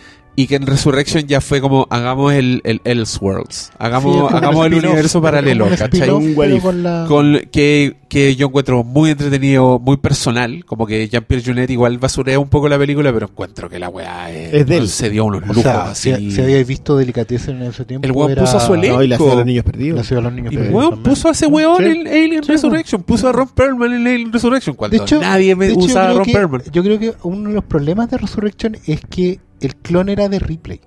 Y 0.41 0.47
que 0.47 0.55
en 0.55 0.65
Resurrection 0.65 1.23
ya 1.27 1.41
fue 1.41 1.59
como 1.59 1.85
hagamos 1.89 2.31
el, 2.33 2.61
el 2.63 2.79
Elseworlds, 2.85 3.55
Sí, 3.55 3.71
hagamos, 3.77 4.15
como 4.15 4.29
hagamos 4.29 4.65
el 4.67 4.73
universo 4.75 5.21
paralelo, 5.21 5.67
¿cachai? 5.77 6.09
Un 6.11 6.33
con 6.61 6.81
la- 6.83 7.05
Con, 7.09 7.41
que, 7.51 7.97
que 8.07 8.35
yo 8.37 8.47
encuentro 8.47 8.85
muy 8.85 9.09
entretenido, 9.11 9.79
muy 9.79 9.97
personal, 9.97 10.63
como 10.65 10.85
que 10.87 11.09
Jean-Pierre 11.09 11.43
Junet 11.45 11.69
igual 11.71 11.97
basurea 11.97 12.39
un 12.39 12.47
poco 12.47 12.69
la 12.69 12.77
película, 12.77 13.11
pero 13.11 13.25
encuentro 13.27 13.69
que 13.69 13.79
la 13.79 13.89
weá 13.89 14.31
es, 14.31 14.53
Es 14.53 14.65
de 14.67 14.77
él. 14.77 14.87
se 14.87 15.09
dio 15.09 15.25
unos 15.25 15.43
O 15.43 15.47
lujos 15.47 15.63
sea, 15.63 15.89
así. 15.91 16.15
si, 16.15 16.31
si 16.31 16.41
habíais 16.41 16.65
visto 16.65 16.95
Delicatessen 16.95 17.57
en 17.61 17.63
ese 17.69 17.83
tiempo. 17.83 18.05
El 18.07 18.13
weón 18.13 18.31
era- 18.31 18.43
puso 18.43 18.57
a 18.57 18.59
su 18.61 18.73
elenco. 18.75 18.95
No, 18.97 19.03
y 19.03 19.07
la 19.09 19.17
ciudad 19.17 19.31
de 19.31 19.37
los 19.37 19.45
niños 19.45 19.65
La 19.65 19.71
perdidos. 19.71 20.07
ciudad 20.07 20.21
de 20.21 20.23
los 20.23 20.33
niños 20.33 20.53
Y 20.53 20.55
perdidos 20.55 20.75
weón 20.75 20.89
también. 20.91 21.13
puso 21.15 21.27
a 21.27 21.31
ese 21.31 21.47
weón 21.47 21.77
Sí. 21.79 21.83
en 21.83 22.07
Alien 22.07 22.43
Sí, 22.45 22.51
Resurrection, 22.53 23.03
puso 23.03 23.27
a 23.27 23.31
Ron 23.33 23.49
Perlman 23.49 23.91
en 23.93 24.07
Alien 24.07 24.31
Resurrection, 24.31 24.75
cuando 24.77 24.95
De 24.97 25.03
hecho, 25.03 25.19
nadie 25.19 25.53
me 25.55 25.71
usaba 25.73 26.05
a 26.05 26.05
creo 26.07 26.17
Ron 26.19 26.25
que- 26.25 26.31
Perlman. 26.33 26.61
Yo 26.71 26.83
creo 26.83 26.97
que 26.99 27.13
uno 27.23 27.49
de 27.49 27.55
los 27.55 27.63
problemas 27.65 28.09
de 28.09 28.17
Resurrection 28.17 28.77
es 28.87 29.01
que 29.09 29.39
el 29.61 29.75
clon 29.75 30.09
era 30.09 30.29
de 30.29 30.39
Ripley. 30.39 30.81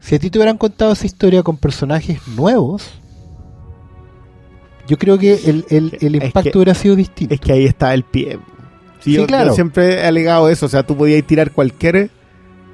Si 0.00 0.14
a 0.14 0.18
ti 0.18 0.30
te 0.30 0.38
hubieran 0.38 0.56
contado 0.58 0.92
esa 0.92 1.06
historia 1.06 1.42
con 1.42 1.56
personajes 1.58 2.26
nuevos, 2.28 2.90
yo 4.86 4.98
creo 4.98 5.18
que 5.18 5.34
el, 5.46 5.64
el- 5.70 5.96
el 6.00 6.14
Es 6.16 6.24
impacto 6.24 6.50
que- 6.52 6.58
hubiera 6.58 6.74
sido 6.74 6.96
distinto. 6.96 7.34
Es 7.34 7.40
que 7.40 7.52
ahí 7.52 7.64
está 7.66 7.94
el 7.94 8.02
pie. 8.04 8.38
Sí, 9.00 9.12
Sí, 9.12 9.12
yo, 9.14 9.26
claro. 9.26 9.48
yo 9.48 9.54
siempre 9.54 9.94
he 10.00 10.06
alegado 10.06 10.48
eso. 10.48 10.66
O 10.66 10.68
sea, 10.68 10.82
tú 10.82 10.96
podías 10.96 11.24
tirar 11.26 11.52
cualquier 11.52 12.10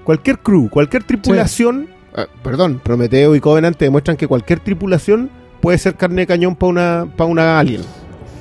cualquier 0.04 0.38
crew, 0.38 0.68
cualquier 0.70 1.02
tripulación. 1.04 1.88
ah, 2.14 2.26
perdón, 2.42 2.80
Prometeo 2.82 3.34
y 3.34 3.40
Covenant 3.40 3.76
te 3.76 3.84
demuestran 3.86 4.16
que 4.16 4.26
cualquier 4.28 4.60
tripulación 4.60 5.30
puede 5.60 5.78
ser 5.78 5.96
carne 5.96 6.22
de 6.22 6.26
cañón 6.28 6.54
para 6.56 6.70
una, 6.70 7.06
para 7.16 7.28
una 7.30 7.58
alien. 7.58 7.82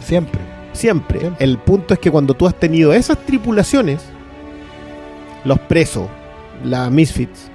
Siempre. 0.04 0.40
Siempre. 0.74 1.20
Siempre. 1.20 1.44
El 1.44 1.58
punto 1.58 1.94
es 1.96 2.00
que 2.00 2.12
cuando 2.12 2.34
tú 2.36 2.46
has 2.48 2.54
tenido 2.60 2.94
esas 2.94 3.18
tripulaciones, 3.26 4.04
los 5.44 5.60
presos, 5.60 6.08
la 6.64 6.90
Misfits, 6.90 7.50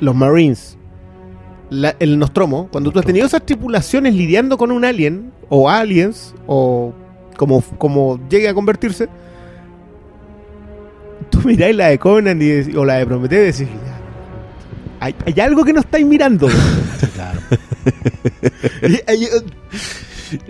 los 0.00 0.14
Marines, 0.14 0.76
la- 1.70 1.96
el 1.98 2.18
Nostromo, 2.18 2.68
cuando 2.70 2.90
tú 2.90 2.98
has 2.98 3.04
tenido 3.04 3.26
esas 3.26 3.44
tripulaciones 3.44 4.14
lidiando 4.14 4.56
con 4.58 4.70
un 4.70 4.84
alien, 4.84 5.32
o 5.48 5.68
aliens, 5.68 6.34
o 6.46 6.92
como, 7.36 7.62
como 7.78 8.20
llegue 8.28 8.48
a 8.48 8.54
convertirse, 8.54 9.08
tú 11.30 11.40
miráis 11.44 11.76
la 11.76 11.88
de 11.88 11.98
Covenant 11.98 12.42
y 12.42 12.76
o 12.76 12.84
la 12.84 12.94
de 12.94 13.06
Prometeo 13.06 13.42
y 13.42 13.46
decís, 13.46 13.68
"Ya, 13.68 13.98
hay, 15.00 15.14
hay 15.26 15.40
algo 15.40 15.64
que 15.64 15.72
no 15.72 15.80
estáis 15.80 16.06
mirando. 16.06 16.48
Claro. 17.14 17.40
Y- 18.82 19.24
y- 19.24 19.28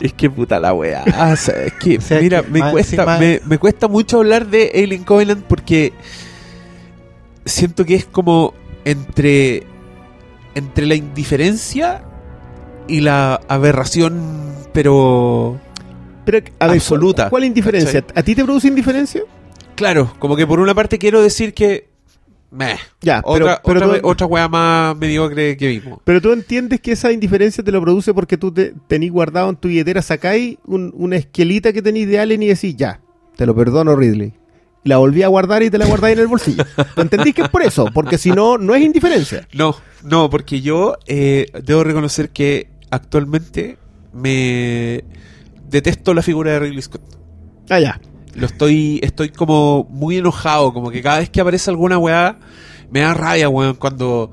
Es 0.00 0.12
que 0.12 0.28
puta 0.28 0.58
la 0.58 0.74
weá. 0.74 1.04
O 1.32 1.36
sea, 1.36 1.62
es 1.64 1.72
que, 1.74 1.98
O 1.98 2.00
sea, 2.00 2.20
mira, 2.20 2.42
que 2.42 2.50
me 2.50 2.58
más 2.60 2.72
cuesta, 2.72 3.18
me, 3.18 3.40
me 3.46 3.58
cuesta 3.58 3.86
mucho 3.88 4.18
hablar 4.18 4.46
de 4.48 4.70
Alien 4.74 5.04
Covenant 5.04 5.44
porque 5.44 5.92
siento 7.48 7.84
que 7.84 7.94
es 7.94 8.04
como 8.04 8.54
entre, 8.84 9.64
entre 10.54 10.86
la 10.86 10.94
indiferencia 10.94 12.04
y 12.86 13.00
la 13.00 13.40
aberración, 13.48 14.54
pero 14.72 15.58
pero, 16.24 16.38
a 16.58 16.66
ver, 16.66 16.76
Absoluta, 16.76 17.22
¿Cuál, 17.24 17.30
cuál 17.30 17.44
indiferencia? 17.44 18.04
¿A 18.14 18.22
ti 18.22 18.34
te 18.34 18.44
produce 18.44 18.68
indiferencia? 18.68 19.22
claro, 19.74 20.12
como 20.18 20.36
que 20.36 20.46
por 20.46 20.60
una 20.60 20.74
parte 20.74 20.98
quiero 20.98 21.22
decir 21.22 21.54
que 21.54 21.88
meh, 22.50 22.76
Ya, 23.00 23.22
pero, 23.22 23.44
otra, 23.46 23.62
pero, 23.64 23.86
otra, 23.86 24.00
tú, 24.00 24.08
otra 24.08 24.26
weá 24.26 24.48
más 24.48 24.96
mediocre 24.96 25.56
que 25.56 25.68
vimos. 25.68 26.00
pero 26.04 26.20
tú 26.20 26.32
entiendes 26.32 26.80
que 26.80 26.92
esa 26.92 27.12
indiferencia 27.12 27.62
te 27.62 27.70
lo 27.72 27.80
produce 27.80 28.12
porque 28.12 28.36
tú 28.36 28.52
te 28.52 28.74
tenís 28.88 29.10
guardado 29.12 29.48
en 29.50 29.56
tu 29.56 29.68
billetera, 29.68 30.02
sacáis 30.02 30.58
un- 30.66 30.92
una 30.96 31.16
esquelita 31.16 31.72
que 31.72 31.80
tenís 31.82 32.08
de 32.08 32.18
Allen 32.18 32.42
y 32.42 32.48
decís, 32.48 32.74
ya, 32.76 33.00
te 33.36 33.46
lo 33.46 33.54
perdono, 33.54 33.94
Ridley. 33.96 34.32
La 34.88 34.96
volví 34.98 35.22
a 35.22 35.28
guardar 35.28 35.62
y 35.62 35.70
te 35.70 35.78
la 35.78 35.86
guardáis 35.86 36.14
en 36.16 36.22
el 36.22 36.26
bolsillo. 36.28 36.64
¿Tú 36.94 37.00
entendís 37.02 37.34
que 37.34 37.42
es 37.42 37.48
por 37.48 37.62
eso? 37.62 37.86
Porque 37.92 38.16
si 38.18 38.30
no, 38.30 38.56
no 38.58 38.74
es 38.74 38.82
indiferencia. 38.82 39.46
No, 39.52 39.76
no, 40.02 40.30
porque 40.30 40.60
yo 40.60 40.96
eh, 41.06 41.46
debo 41.64 41.84
reconocer 41.84 42.30
que 42.30 42.70
actualmente 42.90 43.76
me 44.14 45.04
detesto 45.68 46.14
la 46.14 46.22
figura 46.22 46.52
de 46.52 46.58
Ridley 46.60 46.82
Scott. 46.82 47.02
Ah, 47.68 47.80
ya. 47.80 48.00
Lo 48.34 48.46
estoy, 48.46 49.00
estoy 49.02 49.28
como 49.30 49.86
muy 49.90 50.16
enojado, 50.18 50.72
como 50.72 50.90
que 50.90 51.02
cada 51.02 51.18
vez 51.18 51.28
que 51.28 51.40
aparece 51.40 51.70
alguna 51.70 51.98
weá, 51.98 52.38
me 52.90 53.00
da 53.00 53.12
rabia, 53.14 53.48
weón, 53.48 53.74
cuando 53.74 54.30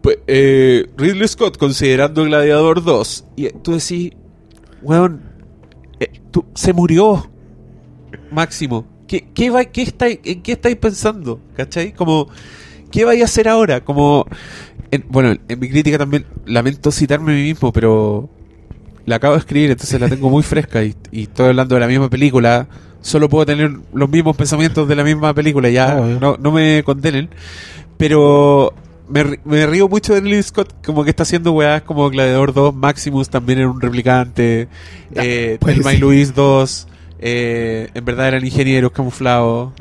pues, 0.00 0.18
eh, 0.26 0.86
Ridley 0.96 1.28
Scott 1.28 1.58
considerando 1.58 2.24
Gladiador 2.24 2.82
2, 2.82 3.24
y 3.36 3.48
tú 3.50 3.72
decís, 3.72 4.12
weón, 4.80 5.22
eh, 6.00 6.10
tú- 6.30 6.46
se 6.54 6.72
murió, 6.72 7.28
Máximo. 8.30 8.86
¿Qué, 9.12 9.26
qué, 9.34 9.50
va, 9.50 9.62
qué 9.66 9.82
estáis, 9.82 10.20
¿En 10.24 10.40
qué 10.40 10.52
estáis 10.52 10.76
pensando? 10.76 11.38
¿Cachai? 11.54 11.92
Como, 11.92 12.28
¿qué 12.90 13.04
vais 13.04 13.20
a 13.20 13.26
hacer 13.26 13.46
ahora? 13.46 13.82
Como, 13.82 14.26
en- 14.90 15.04
bueno, 15.10 15.36
en 15.48 15.60
mi 15.60 15.68
crítica 15.68 15.98
también 15.98 16.24
lamento 16.46 16.90
citarme 16.90 17.32
a 17.32 17.34
mí 17.34 17.42
mismo, 17.42 17.74
pero 17.74 18.30
la 19.04 19.16
acabo 19.16 19.34
de 19.34 19.40
escribir, 19.40 19.70
entonces 19.70 20.00
la 20.00 20.08
tengo 20.08 20.30
muy 20.30 20.42
fresca 20.42 20.82
y, 20.82 20.94
y 21.10 21.24
estoy 21.24 21.48
hablando 21.48 21.74
de 21.74 21.80
la 21.82 21.88
misma 21.88 22.08
película. 22.08 22.66
Solo 23.02 23.28
puedo 23.28 23.44
tener 23.44 23.70
los 23.92 24.08
mismos 24.08 24.34
pensamientos 24.34 24.88
de 24.88 24.96
la 24.96 25.04
misma 25.04 25.34
película, 25.34 25.68
ya 25.68 25.98
Obvio. 26.00 26.18
no, 26.18 26.36
no 26.40 26.50
me 26.50 26.82
condenen. 26.82 27.28
Pero 27.98 28.72
me, 29.08 29.38
me 29.44 29.66
río 29.66 29.88
mucho 29.88 30.14
de 30.14 30.20
Ridley 30.20 30.42
Scott, 30.42 30.72
como 30.86 31.04
que 31.04 31.10
está 31.10 31.24
haciendo 31.24 31.52
weás 31.52 31.82
como 31.82 32.08
Gladiador 32.10 32.54
2, 32.54 32.74
Maximus 32.74 33.28
también 33.28 33.58
era 33.58 33.68
un 33.68 33.80
replicante, 33.80 34.68
eh, 35.14 35.58
pues 35.60 35.74
Thelma 35.76 35.94
y. 35.94 35.98
Luis 35.98 36.34
2, 36.34 36.88
eh, 37.22 37.88
en 37.94 38.04
verdad 38.04 38.28
eran 38.28 38.44
ingenieros 38.44 38.92
camuflados. 38.92 39.72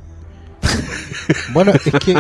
Bueno, 1.54 1.72
es 1.74 1.82
que. 2.04 2.16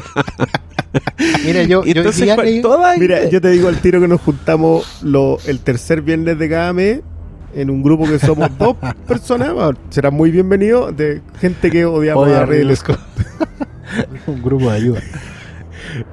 Mira, 1.45 1.63
yo, 1.63 1.83
yo 1.85 1.91
entonces, 1.91 2.23
día 2.23 2.35
¿cuál- 2.35 2.47
leí- 2.47 2.61
toda- 2.61 2.97
Mira, 2.97 3.29
yo 3.29 3.41
te 3.41 3.49
digo 3.49 3.67
al 3.67 3.79
tiro 3.81 3.99
que 4.01 4.07
nos 4.07 4.21
juntamos 4.21 4.99
lo, 5.03 5.37
el 5.47 5.59
tercer 5.59 6.01
viernes 6.01 6.37
de 6.37 6.49
cada 6.49 6.71
mes 6.73 6.99
en 7.53 7.69
un 7.69 7.81
grupo 7.83 8.07
que 8.07 8.19
somos 8.19 8.49
dos 8.57 8.75
personas. 9.07 9.53
bueno, 9.53 9.73
será 9.89 10.11
muy 10.11 10.31
bienvenido 10.31 10.91
de 10.91 11.21
gente 11.39 11.69
que 11.71 11.85
odiamos 11.85 12.27
Odia 12.27 12.41
a 12.41 12.45
Ridley 12.45 12.75
Scott. 12.75 12.99
un 14.27 14.41
grupo 14.41 14.69
de 14.69 14.77
ayuda. 14.77 15.01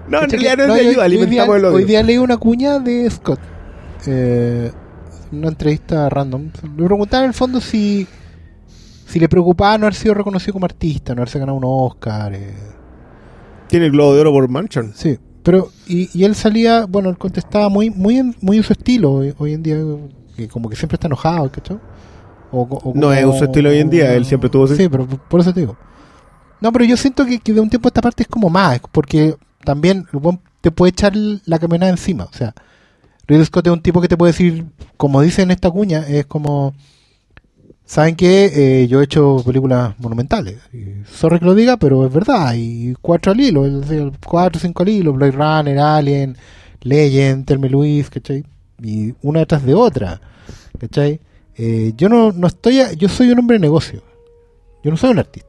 No, 0.08 0.22
en 0.22 0.30
realidad 0.30 0.56
no 0.56 0.62
es 0.64 0.68
de 0.68 0.74
ayuda, 0.74 0.86
hoy, 0.88 0.94
día, 0.94 1.04
alimentamos 1.04 1.56
el 1.56 1.64
odio. 1.66 1.76
hoy 1.76 1.84
día 1.84 2.02
leí 2.02 2.18
una 2.18 2.36
cuña 2.36 2.78
de 2.80 3.08
Scott. 3.10 3.38
Eh, 4.06 4.72
una 5.30 5.48
entrevista 5.48 6.08
random. 6.08 6.50
Le 6.76 6.84
preguntaban 6.86 7.24
en 7.24 7.28
el 7.28 7.34
fondo 7.34 7.60
si 7.60 8.06
si 9.08 9.18
le 9.18 9.28
preocupaba 9.28 9.78
no 9.78 9.86
haber 9.86 9.94
sido 9.94 10.14
reconocido 10.14 10.52
como 10.52 10.66
artista, 10.66 11.14
no 11.14 11.20
haberse 11.22 11.38
ganado 11.38 11.56
un 11.58 11.64
Oscar. 11.66 12.34
eh. 12.34 12.54
Tiene 13.68 13.86
el 13.86 13.92
globo 13.92 14.14
de 14.14 14.20
oro 14.20 14.32
por 14.32 14.48
Mansion. 14.48 14.92
Sí, 14.94 15.18
pero 15.42 15.68
y, 15.86 16.08
y 16.18 16.24
él 16.24 16.34
salía, 16.34 16.86
bueno, 16.86 17.08
él 17.10 17.18
contestaba 17.18 17.68
muy 17.68 17.90
muy 17.90 18.18
en, 18.18 18.34
muy 18.40 18.58
en 18.58 18.62
su 18.62 18.72
estilo 18.72 19.12
hoy, 19.12 19.34
hoy 19.38 19.52
en 19.54 19.62
día, 19.62 19.76
que 20.36 20.48
como 20.48 20.68
que 20.68 20.76
siempre 20.76 20.96
está 20.96 21.06
enojado, 21.06 21.50
¿cachai? 21.50 21.78
O, 22.50 22.62
o 22.62 22.92
No 22.94 23.12
es 23.12 23.22
su 23.38 23.44
estilo 23.44 23.68
hoy 23.70 23.78
en 23.78 23.90
día, 23.90 24.14
él 24.14 24.24
siempre 24.24 24.48
tuvo 24.48 24.64
ese- 24.64 24.76
Sí, 24.76 24.88
pero 24.88 25.06
por- 25.06 25.40
eso 25.40 25.52
te 25.52 25.60
digo. 25.60 25.76
No, 26.60 26.72
pero 26.72 26.84
yo 26.84 26.96
siento 26.96 27.24
que, 27.26 27.38
que 27.38 27.52
de 27.52 27.60
un 27.60 27.68
tiempo 27.70 27.88
a 27.88 27.90
esta 27.90 28.00
parte 28.00 28.22
es 28.24 28.28
como 28.28 28.48
más, 28.50 28.80
porque 28.90 29.36
también 29.64 30.06
te 30.60 30.70
puede 30.70 30.90
echar 30.90 31.12
la 31.14 31.58
camioneta 31.58 31.90
encima. 31.90 32.24
O 32.24 32.32
sea, 32.32 32.54
Ridley 33.26 33.44
Scott 33.44 33.66
es 33.66 33.72
un 33.72 33.82
tipo 33.82 34.00
que 34.00 34.08
te 34.08 34.16
puede 34.16 34.32
decir, 34.32 34.64
como 34.96 35.20
dice 35.20 35.42
en 35.42 35.50
esta 35.50 35.70
cuña, 35.70 36.04
es 36.08 36.24
como, 36.26 36.72
¿saben 37.88 38.14
qué? 38.16 38.82
Eh, 38.82 38.86
yo 38.88 39.00
he 39.00 39.04
hecho 39.04 39.42
películas 39.46 39.94
monumentales. 39.98 40.58
Y 40.74 41.02
sorry 41.10 41.38
que 41.38 41.46
lo 41.46 41.54
diga, 41.54 41.78
pero 41.78 42.06
es 42.06 42.12
verdad. 42.12 42.52
Y 42.54 42.92
cuatro 43.00 43.32
al 43.32 43.40
hilo, 43.40 43.64
es 43.66 43.72
cuatro 44.24 44.58
o 44.58 44.60
cinco 44.60 44.82
al 44.82 44.90
hilo, 44.90 45.14
Blade 45.14 45.32
Runner, 45.32 45.78
Alien, 45.78 46.36
Legend, 46.82 47.46
Thelma 47.46 47.66
Luis, 47.68 48.10
¿cachai? 48.10 48.44
Y 48.82 49.14
una 49.22 49.40
detrás 49.40 49.64
de 49.64 49.74
otra, 49.74 50.20
¿cachai? 50.78 51.20
Eh, 51.56 51.92
yo 51.96 52.08
no, 52.08 52.30
no 52.32 52.46
estoy, 52.46 52.80
a- 52.80 52.92
yo 52.92 53.08
soy 53.08 53.30
un 53.30 53.38
hombre 53.38 53.54
de 53.56 53.60
negocio. 53.60 54.02
Yo 54.84 54.90
no 54.90 54.96
soy 54.96 55.10
un 55.10 55.18
artista. 55.18 55.48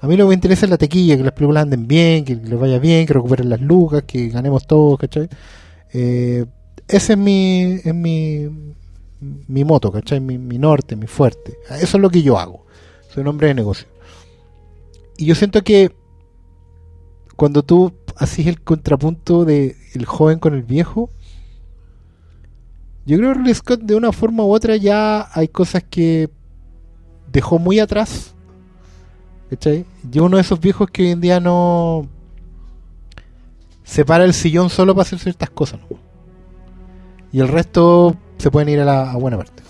A 0.00 0.06
mí 0.06 0.16
lo 0.16 0.24
que 0.24 0.28
me 0.28 0.34
interesa 0.34 0.66
es 0.66 0.70
la 0.70 0.78
tequilla, 0.78 1.16
que 1.16 1.24
las 1.24 1.32
películas 1.32 1.64
anden 1.64 1.88
bien, 1.88 2.24
que 2.24 2.36
les 2.36 2.58
vaya 2.58 2.78
bien, 2.78 3.06
que 3.06 3.12
recuperen 3.12 3.48
las 3.50 3.60
lucas, 3.60 4.04
que 4.06 4.28
ganemos 4.28 4.66
todos, 4.66 4.98
¿cachai? 4.98 5.28
Eh, 5.92 6.44
ese 6.88 7.14
es 7.14 7.18
mi, 7.18 7.80
es 7.84 7.94
mi, 7.94 8.46
mi 9.20 9.64
moto, 9.64 9.90
¿cachai? 9.90 10.20
Mi, 10.20 10.38
mi 10.38 10.58
norte, 10.58 10.96
mi 10.96 11.06
fuerte. 11.06 11.58
Eso 11.70 11.96
es 11.96 12.02
lo 12.02 12.10
que 12.10 12.22
yo 12.22 12.38
hago. 12.38 12.66
Soy 13.12 13.22
un 13.22 13.28
hombre 13.28 13.48
de 13.48 13.54
negocio. 13.54 13.88
Y 15.16 15.26
yo 15.26 15.34
siento 15.34 15.62
que 15.62 15.94
cuando 17.36 17.62
tú 17.62 17.92
haces 18.16 18.46
el 18.46 18.60
contrapunto 18.60 19.44
de 19.44 19.76
el 19.94 20.06
joven 20.06 20.38
con 20.38 20.54
el 20.54 20.62
viejo, 20.62 21.10
yo 23.06 23.18
creo 23.18 23.42
que 23.42 23.54
Scott 23.54 23.80
de 23.80 23.94
una 23.94 24.12
forma 24.12 24.44
u 24.44 24.52
otra 24.52 24.76
ya 24.76 25.28
hay 25.32 25.48
cosas 25.48 25.84
que 25.88 26.28
dejó 27.30 27.58
muy 27.58 27.78
atrás. 27.78 28.34
¿Cachai? 29.48 29.84
Yo 30.10 30.24
uno 30.24 30.38
de 30.38 30.42
esos 30.42 30.58
viejos 30.58 30.90
que 30.90 31.02
hoy 31.02 31.10
en 31.10 31.20
día 31.20 31.38
no 31.38 32.08
se 33.84 34.04
para 34.04 34.24
el 34.24 34.34
sillón 34.34 34.70
solo 34.70 34.94
para 34.94 35.02
hacer 35.02 35.20
ciertas 35.20 35.50
cosas. 35.50 35.80
¿no? 35.88 35.98
Y 37.32 37.40
el 37.40 37.48
resto 37.48 38.16
se 38.38 38.50
pueden 38.50 38.68
ir 38.68 38.80
a 38.80 38.84
la 38.84 39.10
a 39.10 39.16
buena 39.16 39.36
parte. 39.36 39.62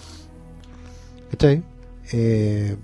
¿Cachai? 1.30 1.62
Eh, 2.12 2.76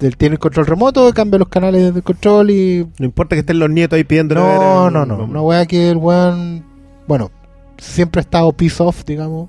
él 0.00 0.16
tiene 0.16 0.34
el 0.34 0.38
control 0.38 0.66
remoto, 0.66 1.12
cambia 1.12 1.38
los 1.38 1.48
canales 1.48 1.92
del 1.92 2.02
control 2.02 2.50
y 2.50 2.86
No 2.98 3.04
importa 3.04 3.36
que 3.36 3.40
estén 3.40 3.58
los 3.58 3.68
nietos 3.70 3.96
ahí 3.96 4.04
pidiendo. 4.04 4.34
no, 4.34 4.90
no, 4.90 5.04
no. 5.04 5.24
Una 5.24 5.42
weá 5.42 5.66
que 5.66 5.90
el 5.90 5.98
weón, 5.98 6.64
bueno, 7.06 7.30
siempre 7.76 8.20
ha 8.20 8.22
estado 8.22 8.50
piece 8.52 8.82
off, 8.82 9.04
digamos. 9.04 9.48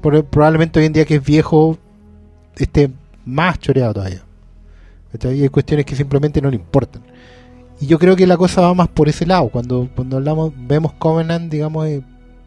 Por- 0.00 0.24
probablemente 0.26 0.78
hoy 0.78 0.86
en 0.86 0.92
día 0.92 1.04
que 1.04 1.16
es 1.16 1.24
viejo, 1.24 1.76
esté 2.56 2.90
más 3.24 3.58
choreado 3.58 3.94
todavía. 3.94 4.22
¿Cachai? 5.12 5.38
Y 5.38 5.42
hay 5.42 5.48
cuestiones 5.48 5.84
que 5.86 5.96
simplemente 5.96 6.40
no 6.40 6.48
le 6.50 6.56
importan. 6.56 7.02
Y 7.80 7.86
yo 7.86 7.98
creo 7.98 8.14
que 8.16 8.26
la 8.26 8.36
cosa 8.36 8.60
va 8.62 8.72
más 8.74 8.88
por 8.88 9.08
ese 9.08 9.26
lado. 9.26 9.48
Cuando, 9.48 9.88
cuando 9.96 10.16
hablamos, 10.18 10.52
vemos 10.56 10.92
Covenant, 10.94 11.50
digamos, 11.50 11.86
eh, 11.88 12.02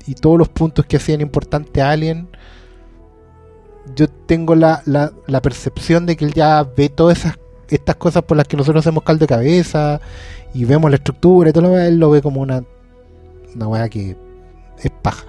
y 0.08 0.16
todos 0.16 0.38
los 0.38 0.50
puntos 0.50 0.86
que 0.86 0.98
hacían 0.98 1.22
importante 1.22 1.82
a 1.82 1.92
Alien, 1.92 2.28
yo 3.96 4.08
tengo 4.08 4.56
la, 4.56 4.82
la, 4.86 5.12
la 5.28 5.42
percepción 5.42 6.06
de 6.06 6.16
que 6.16 6.26
él 6.26 6.34
ya 6.34 6.64
ve 6.64 6.90
todas 6.90 7.20
esas 7.20 7.38
estas 7.70 7.98
cosas 7.98 8.24
por 8.24 8.36
las 8.36 8.48
que 8.48 8.58
nosotros 8.58 8.84
hacemos 8.84 9.04
caldo 9.04 9.20
de 9.22 9.28
cabeza 9.28 10.02
y 10.56 10.66
vemos 10.66 10.90
la 10.90 10.98
estructura 10.98 11.50
y 11.50 11.54
todo 11.54 11.64
lo 11.64 11.70
demás, 11.70 11.88
él 11.88 12.00
lo 12.00 12.10
ve 12.10 12.20
como 12.22 12.42
una, 12.42 12.64
una 13.56 13.68
weá 13.68 13.88
que 13.90 14.18
es 14.80 14.92
paja. 15.04 15.26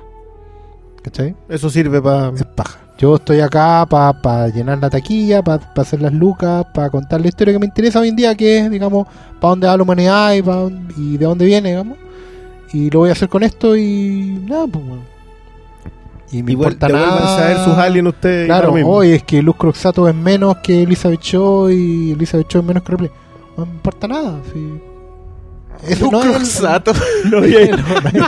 ¿Cachai? 1.03 1.35
Eso 1.49 1.69
sirve 1.71 2.01
para. 2.01 2.31
Es 2.35 2.45
paja. 2.45 2.79
Yo 2.99 3.17
estoy 3.17 3.41
acá 3.41 3.87
para 3.89 4.49
llenar 4.49 4.79
la 4.79 4.91
taquilla, 4.91 5.43
para 5.43 5.73
hacer 5.77 6.03
las 6.03 6.13
lucas, 6.13 6.67
para 6.75 6.91
contar 6.91 7.21
la 7.21 7.29
historia 7.29 7.55
que 7.55 7.59
me 7.59 7.67
interesa 7.67 8.01
hoy 8.01 8.09
en 8.09 8.17
día, 8.17 8.35
que 8.35 8.59
es, 8.59 8.71
digamos, 8.71 9.07
para 9.41 9.51
dónde 9.51 9.67
va 9.67 9.77
la 9.79 9.83
humanidad 9.83 10.35
y, 10.35 10.43
pa 10.43 10.57
dónde- 10.57 10.95
y 10.99 11.17
de 11.17 11.25
dónde 11.25 11.45
viene, 11.47 11.71
digamos. 11.71 11.97
Y 12.73 12.91
lo 12.91 13.01
voy 13.01 13.09
a 13.09 13.13
hacer 13.13 13.29
con 13.29 13.43
esto 13.43 13.77
y 13.77 14.41
nada, 14.47 14.67
pues 14.67 14.85
bueno. 14.85 15.03
Y 16.33 16.43
me 16.45 16.53
importa 16.53 16.89
nada. 16.89 17.45
a 17.45 17.49
ver 17.49 17.59
sus 17.65 17.75
aliens 17.75 18.09
ustedes. 18.09 18.47
Claro, 18.47 18.73
hoy 18.85 19.11
es 19.13 19.25
que 19.25 19.43
Luz 19.43 19.57
Croxato 19.57 20.09
es 20.09 20.15
menos 20.15 20.59
que 20.59 20.85
Elizabeth 20.85 21.21
Shaw 21.21 21.71
y 21.71 22.13
Elizabeth 22.13 22.49
Shaw 22.49 22.61
es 22.63 22.67
menos 22.69 22.83
que 22.85 22.93
Ripley. 22.93 23.11
No 23.57 23.67
me 23.67 23.73
importa 23.73 24.07
nada. 24.07 24.39
sí. 24.53 24.81
Eso 25.89 26.05
Luz 26.05 26.13
no 26.13 26.21
es- 26.23 26.27
Croxato. 26.37 26.93
No, 27.31 27.39
el 27.39 27.81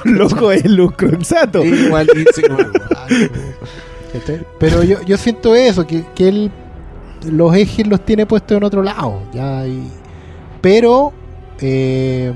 loco 0.05 0.51
es 0.51 0.65
Luz 0.65 0.93
Croxato. 0.97 1.65
Igual. 1.65 2.09
Pero 4.59 4.83
yo, 4.83 5.01
yo 5.05 5.17
siento 5.17 5.55
eso, 5.55 5.87
que, 5.87 6.05
que 6.15 6.29
él 6.29 6.51
los 7.31 7.55
ejes 7.55 7.87
los 7.87 8.05
tiene 8.05 8.27
puestos 8.27 8.57
en 8.57 8.65
otro 8.65 8.83
lado. 8.83 9.21
Ya, 9.33 9.67
y- 9.67 9.89
pero, 10.61 11.13
eh, 11.61 12.33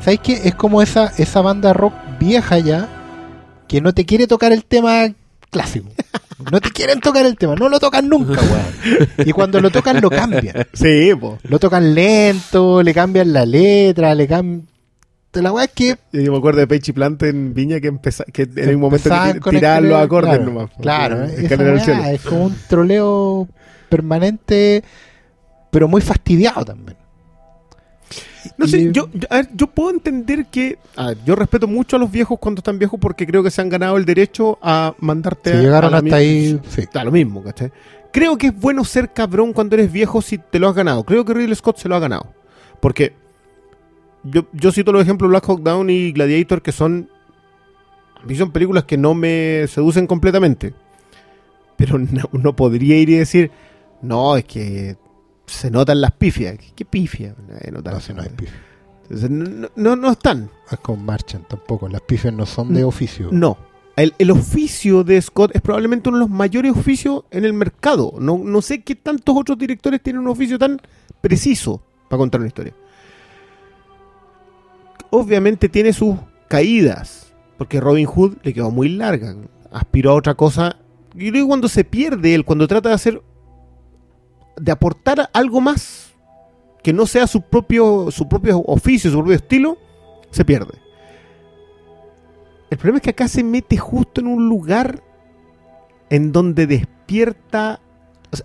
¿sabes 0.00 0.20
qué? 0.20 0.40
Es 0.44 0.54
como 0.54 0.82
esa, 0.82 1.12
esa 1.18 1.40
banda 1.40 1.72
rock 1.72 1.94
vieja 2.18 2.58
ya, 2.58 2.88
que 3.68 3.80
no 3.80 3.94
te 3.94 4.04
quiere 4.04 4.26
tocar 4.26 4.52
el 4.52 4.64
tema 4.64 5.08
clásico. 5.50 5.88
No 6.50 6.60
te 6.60 6.70
quieren 6.70 7.00
tocar 7.00 7.26
el 7.26 7.36
tema, 7.36 7.54
no 7.54 7.68
lo 7.68 7.78
tocan 7.78 8.08
nunca, 8.08 8.40
weón. 8.40 9.08
Y 9.18 9.32
cuando 9.32 9.60
lo 9.60 9.70
tocan, 9.70 10.00
lo 10.00 10.08
cambian. 10.10 10.66
Sí, 10.72 11.12
po. 11.20 11.38
Lo 11.42 11.58
tocan 11.58 11.94
lento, 11.94 12.82
le 12.82 12.94
cambian 12.94 13.32
la 13.32 13.44
letra, 13.44 14.14
le 14.14 14.26
cambian... 14.26 14.66
La 15.32 15.52
weá 15.52 15.66
es 15.66 15.70
que 15.70 15.96
Yo 16.12 16.32
me 16.32 16.38
acuerdo 16.38 16.58
de 16.58 16.66
Pechi 16.66 16.90
Plante 16.90 17.28
en 17.28 17.54
Viña 17.54 17.78
que 17.78 17.86
empeza, 17.86 18.24
que 18.24 18.48
en 18.56 18.74
un 18.74 18.80
momento 18.80 19.10
que 19.44 19.50
tiraban 19.50 19.88
los 19.88 20.00
acordes 20.00 20.30
claro, 20.30 20.44
nomás. 20.44 20.70
Claro, 20.80 21.24
es 21.24 22.20
como 22.22 22.46
un 22.46 22.56
troleo 22.66 23.48
permanente, 23.88 24.82
pero 25.70 25.86
muy 25.86 26.00
fastidiado 26.00 26.64
también. 26.64 26.96
No 28.56 28.66
sé, 28.66 28.78
Y- 28.78 28.92
yo, 28.92 29.08
yo- 29.12 29.26
a 29.30 29.36
ver, 29.36 29.48
yo 29.54 29.66
puedo 29.66 29.90
entender 29.90 30.46
que. 30.46 30.78
a 30.96 31.08
ver, 31.08 31.18
yo 31.24 31.34
respeto 31.36 31.66
mucho 31.66 31.96
a 31.96 31.98
los 31.98 32.10
viejos 32.10 32.38
cuando 32.38 32.60
están 32.60 32.78
viejos 32.78 32.98
porque 33.00 33.26
creo 33.26 33.42
que 33.42 33.50
se 33.50 33.60
han 33.60 33.68
ganado 33.68 33.96
el 33.96 34.04
derecho 34.04 34.58
a 34.62 34.94
mandarte 34.98 35.50
Si 35.52 35.56
a- 35.58 35.60
llegaron 35.60 35.94
a 35.94 35.98
hasta 35.98 36.16
ahí, 36.16 36.58
sí. 36.68 36.84
Da 36.92 37.04
lo 37.04 37.10
mismo, 37.10 37.42
¿cachai? 37.42 37.70
Creo 38.12 38.36
que 38.36 38.48
es 38.48 38.58
bueno 38.60 38.84
ser 38.84 39.12
cabrón 39.12 39.52
cuando 39.52 39.76
eres 39.76 39.92
viejo 39.92 40.20
si 40.22 40.38
te 40.38 40.58
lo 40.58 40.68
has 40.68 40.74
ganado. 40.74 41.04
Creo 41.04 41.24
que 41.24 41.32
Ridley 41.34 41.54
Scott 41.54 41.76
se 41.78 41.88
lo 41.88 41.94
ha 41.96 42.00
ganado. 42.00 42.26
Porque 42.80 43.12
yo, 44.24 44.46
yo 44.52 44.72
cito 44.72 44.92
los 44.92 45.02
ejemplos 45.02 45.30
Black 45.30 45.48
Hawk 45.48 45.62
Down 45.62 45.90
y 45.90 46.12
Gladiator 46.12 46.60
que 46.62 46.72
son. 46.72 47.08
A 48.22 48.26
mí 48.26 48.34
son 48.36 48.50
películas 48.52 48.84
que 48.84 48.96
no 48.98 49.14
me 49.14 49.64
seducen 49.68 50.06
completamente. 50.06 50.74
Pero 51.76 51.98
no, 51.98 52.28
no 52.32 52.56
podría 52.56 52.96
ir 52.98 53.10
y 53.10 53.14
decir, 53.16 53.50
no, 54.02 54.36
es 54.36 54.44
que 54.44 54.96
se 55.50 55.70
notan 55.70 56.00
las 56.00 56.12
pifias. 56.12 56.56
¿Qué, 56.58 56.72
qué 56.74 56.84
pifia? 56.84 57.34
Nota 57.72 57.90
No, 57.90 57.96
las 57.96 58.04
si 58.04 58.14
no 58.14 58.22
hay 58.22 58.28
pifias. 58.28 58.60
Entonces, 59.02 59.30
no, 59.30 59.68
no, 59.74 59.96
no 59.96 60.12
están. 60.12 60.50
Es 60.70 60.78
con 60.78 61.04
Marchand 61.04 61.46
tampoco. 61.48 61.88
Las 61.88 62.00
pifias 62.02 62.32
no 62.32 62.46
son 62.46 62.72
de 62.72 62.84
oficio. 62.84 63.28
No. 63.32 63.58
El, 63.96 64.14
el 64.18 64.30
oficio 64.30 65.02
de 65.02 65.20
Scott 65.20 65.50
es 65.54 65.60
probablemente 65.60 66.08
uno 66.08 66.18
de 66.18 66.24
los 66.24 66.30
mayores 66.30 66.72
oficios 66.72 67.24
en 67.30 67.44
el 67.44 67.52
mercado. 67.52 68.14
No, 68.18 68.38
no 68.38 68.62
sé 68.62 68.82
qué 68.82 68.94
tantos 68.94 69.36
otros 69.36 69.58
directores 69.58 70.00
tienen 70.00 70.22
un 70.22 70.28
oficio 70.28 70.58
tan 70.58 70.80
preciso 71.20 71.82
para 72.08 72.18
contar 72.18 72.40
una 72.40 72.48
historia. 72.48 72.72
Obviamente 75.10 75.68
tiene 75.68 75.92
sus 75.92 76.16
caídas, 76.48 77.32
porque 77.58 77.80
Robin 77.80 78.06
Hood 78.06 78.36
le 78.44 78.54
quedó 78.54 78.70
muy 78.70 78.88
larga. 78.90 79.34
Aspiró 79.72 80.12
a 80.12 80.14
otra 80.14 80.34
cosa. 80.34 80.76
Y 81.16 81.32
luego 81.32 81.48
cuando 81.48 81.68
se 81.68 81.82
pierde 81.82 82.34
él, 82.36 82.44
cuando 82.44 82.68
trata 82.68 82.90
de 82.90 82.94
hacer, 82.94 83.20
de 84.56 84.72
aportar 84.72 85.30
algo 85.32 85.60
más 85.60 86.10
que 86.82 86.92
no 86.92 87.06
sea 87.06 87.26
su 87.26 87.42
propio, 87.42 88.10
su 88.10 88.28
propio 88.28 88.60
oficio, 88.60 89.10
su 89.10 89.18
propio 89.18 89.36
estilo, 89.36 89.78
se 90.30 90.44
pierde. 90.44 90.78
El 92.70 92.78
problema 92.78 92.98
es 92.98 93.02
que 93.02 93.10
acá 93.10 93.28
se 93.28 93.42
mete 93.42 93.76
justo 93.76 94.20
en 94.20 94.28
un 94.28 94.48
lugar 94.48 95.02
en 96.08 96.32
donde 96.32 96.66
despierta, 96.66 97.80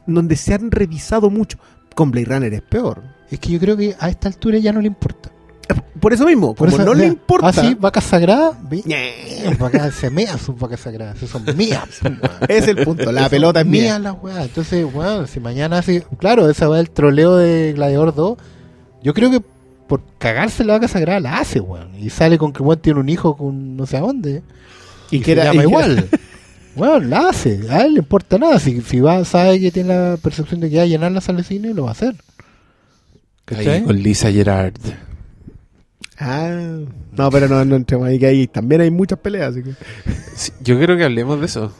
donde 0.07 0.35
se 0.35 0.53
han 0.53 0.71
revisado 0.71 1.29
mucho. 1.29 1.59
Con 1.93 2.11
Blade 2.11 2.25
Runner 2.25 2.53
es 2.53 2.61
peor. 2.61 3.03
Es 3.29 3.39
que 3.39 3.49
yo 3.51 3.59
creo 3.59 3.77
que 3.77 3.95
a 3.99 4.09
esta 4.09 4.27
altura 4.27 4.57
ya 4.57 4.73
no 4.73 4.81
le 4.81 4.87
importa. 4.87 5.31
Por 5.99 6.13
eso 6.13 6.25
mismo, 6.25 6.53
Por 6.53 6.69
como 6.69 6.81
eso, 6.83 6.85
no 6.85 6.93
le 6.93 7.05
importa. 7.07 7.47
Ah, 7.47 7.53
sí, 7.53 7.75
vacas 7.79 8.03
sagradas. 8.03 8.55
ve- 8.69 8.83
ñe, 8.85 9.55
Vacas, 9.57 9.95
se 9.95 10.09
mean 10.09 10.37
sus 10.37 10.57
vacas 10.57 10.81
sagradas. 10.81 11.17
Esas 11.17 11.29
son 11.29 11.57
mías. 11.57 11.81
weón. 12.03 12.19
Es 12.47 12.67
el 12.67 12.77
punto, 12.83 13.11
la 13.11 13.27
pelota 13.29 13.61
es 13.61 13.65
mía. 13.65 13.97
las 13.99 14.15
weas. 14.21 14.45
Entonces, 14.45 14.85
weón, 14.93 15.27
si 15.27 15.39
mañana 15.39 15.79
hace. 15.79 16.03
Claro, 16.19 16.49
esa 16.49 16.67
va 16.67 16.79
el 16.79 16.89
troleo 16.91 17.35
de 17.37 17.73
Gladiador 17.73 18.13
2. 18.13 18.37
Yo 19.03 19.13
creo 19.13 19.31
que 19.31 19.41
por 19.87 20.01
cagarse 20.17 20.63
la 20.63 20.73
vaca 20.73 20.87
sagrada 20.87 21.19
la 21.19 21.37
hace, 21.39 21.59
weón. 21.59 21.89
Y 21.97 22.09
sale 22.09 22.37
con 22.37 22.53
que 22.53 22.61
weón 22.61 22.79
tiene 22.79 22.99
un 22.99 23.09
hijo 23.09 23.35
con 23.37 23.75
no 23.77 23.85
sé 23.85 23.97
a 23.97 24.01
dónde. 24.01 24.43
Y, 25.09 25.17
Y, 25.17 25.19
que 25.19 25.25
se 25.25 25.31
era 25.33 25.45
llama 25.45 25.61
y 25.63 25.65
igual. 25.67 26.09
Weón, 26.75 27.09
la 27.09 27.29
hace. 27.29 27.61
A 27.69 27.83
él 27.85 27.93
le 27.93 27.99
importa 27.99 28.37
nada. 28.37 28.59
Si, 28.59 28.81
si 28.81 28.99
va, 28.99 29.23
sabe 29.23 29.61
que 29.61 29.71
tiene 29.71 29.89
la 30.11 30.17
percepción 30.17 30.59
de 30.59 30.69
que 30.69 30.75
va 30.75 30.83
a 30.83 30.87
llenar 30.87 31.09
la 31.13 31.21
sala 31.21 31.37
de 31.37 31.45
cine, 31.45 31.73
lo 31.73 31.83
va 31.83 31.89
a 31.89 31.91
hacer. 31.93 32.15
Ahí 33.47 33.55
¿Cachai? 33.57 33.83
con 33.83 33.95
Lisa 33.95 34.29
Gerard. 34.29 34.73
Ah, 36.17 36.79
no, 37.11 37.29
pero 37.29 37.47
no, 37.49 37.65
no 37.65 37.75
entremos 37.75 38.07
ahí, 38.07 38.17
que 38.19 38.25
ahí 38.27 38.47
también 38.47 38.81
hay 38.81 38.91
muchas 38.91 39.19
peleas. 39.19 39.49
Así 39.51 39.63
que, 39.63 39.71
Sí, 40.35 40.51
yo 40.63 40.79
creo 40.79 40.95
que 40.97 41.03
hablemos 41.03 41.39
de 41.39 41.45
eso. 41.47 41.73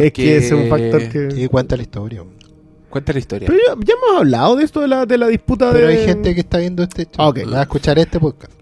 es 0.00 0.12
que 0.12 0.36
es 0.38 0.50
un 0.52 0.68
factor 0.68 1.08
que. 1.08 1.28
Y 1.36 1.46
cuenta 1.48 1.76
la 1.76 1.82
historia. 1.82 2.22
Cuenta 2.88 3.12
la 3.12 3.18
historia. 3.18 3.46
Pero 3.48 3.58
ya, 3.66 3.74
ya 3.86 3.94
hemos 3.94 4.18
hablado 4.20 4.56
de 4.56 4.64
esto 4.64 4.80
de 4.80 4.88
la, 4.88 5.06
de 5.06 5.16
la 5.18 5.28
disputa 5.28 5.70
Pero 5.72 5.86
de. 5.88 5.92
hay 5.98 6.04
gente 6.06 6.34
que 6.34 6.40
está 6.40 6.58
viendo 6.58 6.82
este. 6.82 7.06
Ah, 7.18 7.28
ok. 7.28 7.40
Va 7.52 7.60
a 7.60 7.62
escuchar 7.62 7.98
este 7.98 8.18
podcast. 8.18 8.52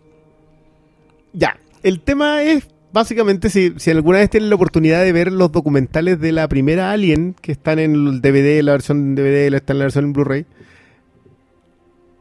Ya, 1.33 1.59
el 1.83 2.01
tema 2.01 2.43
es 2.43 2.67
básicamente 2.93 3.51
si, 3.51 3.75
si 3.77 3.91
alguna 3.91 4.19
vez 4.19 4.31
tienen 4.31 4.49
la 4.49 4.57
oportunidad 4.57 5.03
de 5.05 5.13
ver 5.13 5.31
los 5.31 5.53
documentales 5.53 6.19
de 6.21 6.33
la 6.33 6.49
primera 6.49 6.91
Alien 6.91 7.35
que 7.41 7.53
están 7.53 7.79
en 7.79 7.95
el 7.95 8.21
DVD, 8.21 8.63
la 8.63 8.73
versión 8.73 9.15
DVD, 9.15 9.51
la- 9.51 9.59
está 9.59 9.73
en 9.75 9.79
la 9.79 9.85
versión 9.85 10.07
en 10.07 10.13
Blu-ray. 10.13 10.47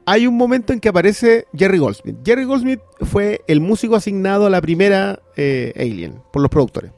Hay 0.09 0.25
un 0.25 0.37
momento 0.37 0.71
en 0.71 0.79
que 0.79 0.87
aparece 0.87 1.47
Jerry 1.53 1.79
Goldsmith. 1.79 2.15
Jerry 2.25 2.45
Goldsmith 2.45 2.79
fue 3.01 3.41
el 3.45 3.59
músico 3.59 3.93
asignado 3.93 4.45
a 4.45 4.49
la 4.49 4.61
primera 4.61 5.19
eh, 5.35 5.73
Alien 5.75 6.21
por 6.31 6.41
los 6.41 6.49
productores. 6.49 6.91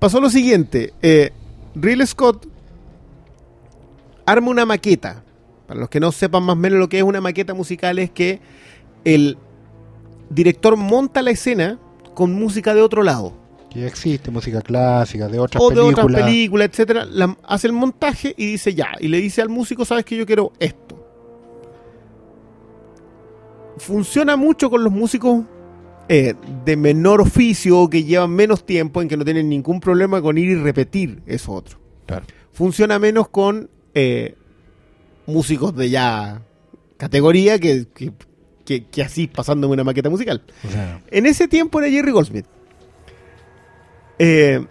Pasó 0.00 0.20
lo 0.20 0.28
siguiente: 0.28 0.92
eh, 1.00 1.30
Ridley 1.76 2.04
Scott 2.04 2.48
arma 4.26 4.50
una 4.50 4.66
maqueta. 4.66 5.22
Para 5.68 5.78
los 5.78 5.88
que 5.88 6.00
no 6.00 6.10
sepan 6.10 6.42
más 6.42 6.54
o 6.54 6.58
menos 6.58 6.80
lo 6.80 6.88
que 6.88 6.98
es 6.98 7.04
una 7.04 7.20
maqueta 7.20 7.54
musical, 7.54 8.00
es 8.00 8.10
que 8.10 8.40
el 9.04 9.38
director 10.30 10.76
monta 10.76 11.22
la 11.22 11.30
escena 11.30 11.78
con 12.14 12.32
música 12.32 12.74
de 12.74 12.82
otro 12.82 13.04
lado 13.04 13.34
Que 13.70 13.86
existe 13.86 14.30
música 14.30 14.62
clásica, 14.62 15.28
de 15.28 15.38
otras 15.38 15.62
o 15.62 15.68
de 15.70 15.76
películas. 15.76 16.04
otras 16.06 16.22
películas, 16.24 16.68
etcétera, 16.70 17.04
la- 17.04 17.36
hace 17.46 17.66
el 17.66 17.72
montaje 17.74 18.34
y 18.36 18.46
dice 18.52 18.74
ya, 18.74 18.92
y 18.98 19.08
le 19.08 19.18
dice 19.20 19.42
al 19.42 19.48
músico, 19.50 19.84
sabes 19.84 20.04
que 20.04 20.16
yo 20.16 20.24
quiero 20.24 20.52
esto. 20.58 20.96
Funciona 23.78 24.36
mucho 24.36 24.70
con 24.70 24.82
los 24.82 24.92
músicos 24.92 25.44
eh, 26.08 26.34
de 26.64 26.76
menor 26.76 27.20
oficio 27.20 27.88
que 27.88 28.02
llevan 28.04 28.30
menos 28.30 28.64
tiempo, 28.64 29.02
en 29.02 29.08
que 29.08 29.16
no 29.16 29.24
tienen 29.24 29.48
ningún 29.48 29.78
problema 29.80 30.20
con 30.22 30.38
ir 30.38 30.48
y 30.50 30.54
repetir 30.56 31.22
eso 31.26 31.52
otro. 31.52 31.78
Claro. 32.06 32.24
Funciona 32.52 32.98
menos 32.98 33.28
con 33.28 33.68
eh, 33.94 34.34
músicos 35.26 35.76
de 35.76 35.90
ya 35.90 36.42
categoría 36.96 37.58
que, 37.58 37.86
que, 37.94 38.12
que- 38.64 38.84
que 38.86 39.02
así 39.02 39.26
pasándome 39.28 39.74
una 39.74 39.84
maqueta 39.84 40.10
musical. 40.10 40.42
O 40.66 40.70
sea, 40.70 41.00
En 41.10 41.26
ese 41.26 41.46
tiempo 41.46 41.78
era 41.80 41.90
Jerry 41.90 42.10
Goldsmith. 42.10 42.46
Eh, 44.18 44.66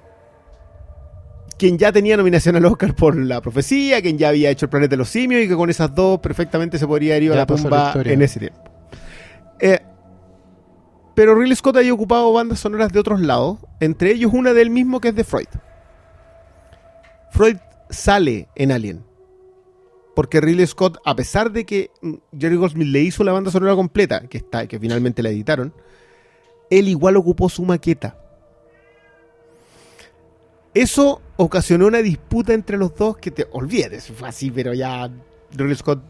quien 1.57 1.77
ya 1.77 1.91
tenía 1.91 2.17
nominación 2.17 2.55
al 2.55 2.65
Oscar 2.65 2.95
por 2.95 3.15
La 3.15 3.41
Profecía, 3.41 4.01
quien 4.01 4.17
ya 4.17 4.29
había 4.29 4.49
hecho 4.49 4.65
El 4.65 4.69
Planeta 4.69 4.91
de 4.91 4.97
los 4.97 5.09
Simios 5.09 5.43
y 5.43 5.47
que 5.47 5.55
con 5.55 5.69
esas 5.69 5.93
dos 5.93 6.19
perfectamente 6.19 6.77
se 6.77 6.87
podría 6.87 7.17
ido 7.17 7.33
a 7.33 7.37
la 7.37 7.47
historia. 7.53 8.13
en 8.13 8.21
ese 8.21 8.39
tiempo. 8.39 8.59
Eh, 9.59 9.79
pero 11.15 11.33
Ridley 11.33 11.55
Scott 11.55 11.77
había 11.77 11.93
ocupado 11.93 12.31
bandas 12.31 12.59
sonoras 12.59 12.93
de 12.93 12.99
otros 12.99 13.19
lados, 13.19 13.57
entre 13.79 14.11
ellos 14.11 14.31
una 14.33 14.53
del 14.53 14.69
mismo 14.69 15.01
que 15.01 15.07
es 15.07 15.15
de 15.15 15.23
Freud. 15.23 15.47
Freud 17.31 17.57
sale 17.89 18.47
en 18.55 18.71
Alien. 18.71 19.03
Porque 20.15 20.41
Ridley 20.41 20.67
Scott, 20.67 20.99
a 21.05 21.15
pesar 21.15 21.51
de 21.51 21.65
que 21.65 21.89
mm, 22.01 22.13
Jerry 22.37 22.55
Goldsmith 22.55 22.87
le 22.87 23.01
hizo 23.01 23.23
la 23.23 23.31
banda 23.31 23.49
sonora 23.49 23.75
completa, 23.75 24.27
que 24.27 24.37
está, 24.37 24.67
que 24.67 24.79
finalmente 24.79 25.23
la 25.23 25.29
editaron, 25.29 25.73
él 26.69 26.87
igual 26.87 27.17
ocupó 27.17 27.49
su 27.49 27.65
maqueta. 27.65 28.17
Eso 30.82 31.21
ocasionó 31.38 31.88
una 31.88 31.99
disputa 31.99 32.53
entre 32.53 32.78
los 32.78 32.95
dos 32.95 33.17
que 33.17 33.32
te 33.32 33.47
olvides, 33.51 34.11
fue 34.11 34.28
así, 34.30 34.51
pero 34.51 34.73
ya 34.73 35.09
Ridley 35.55 35.75
Scott 35.75 36.01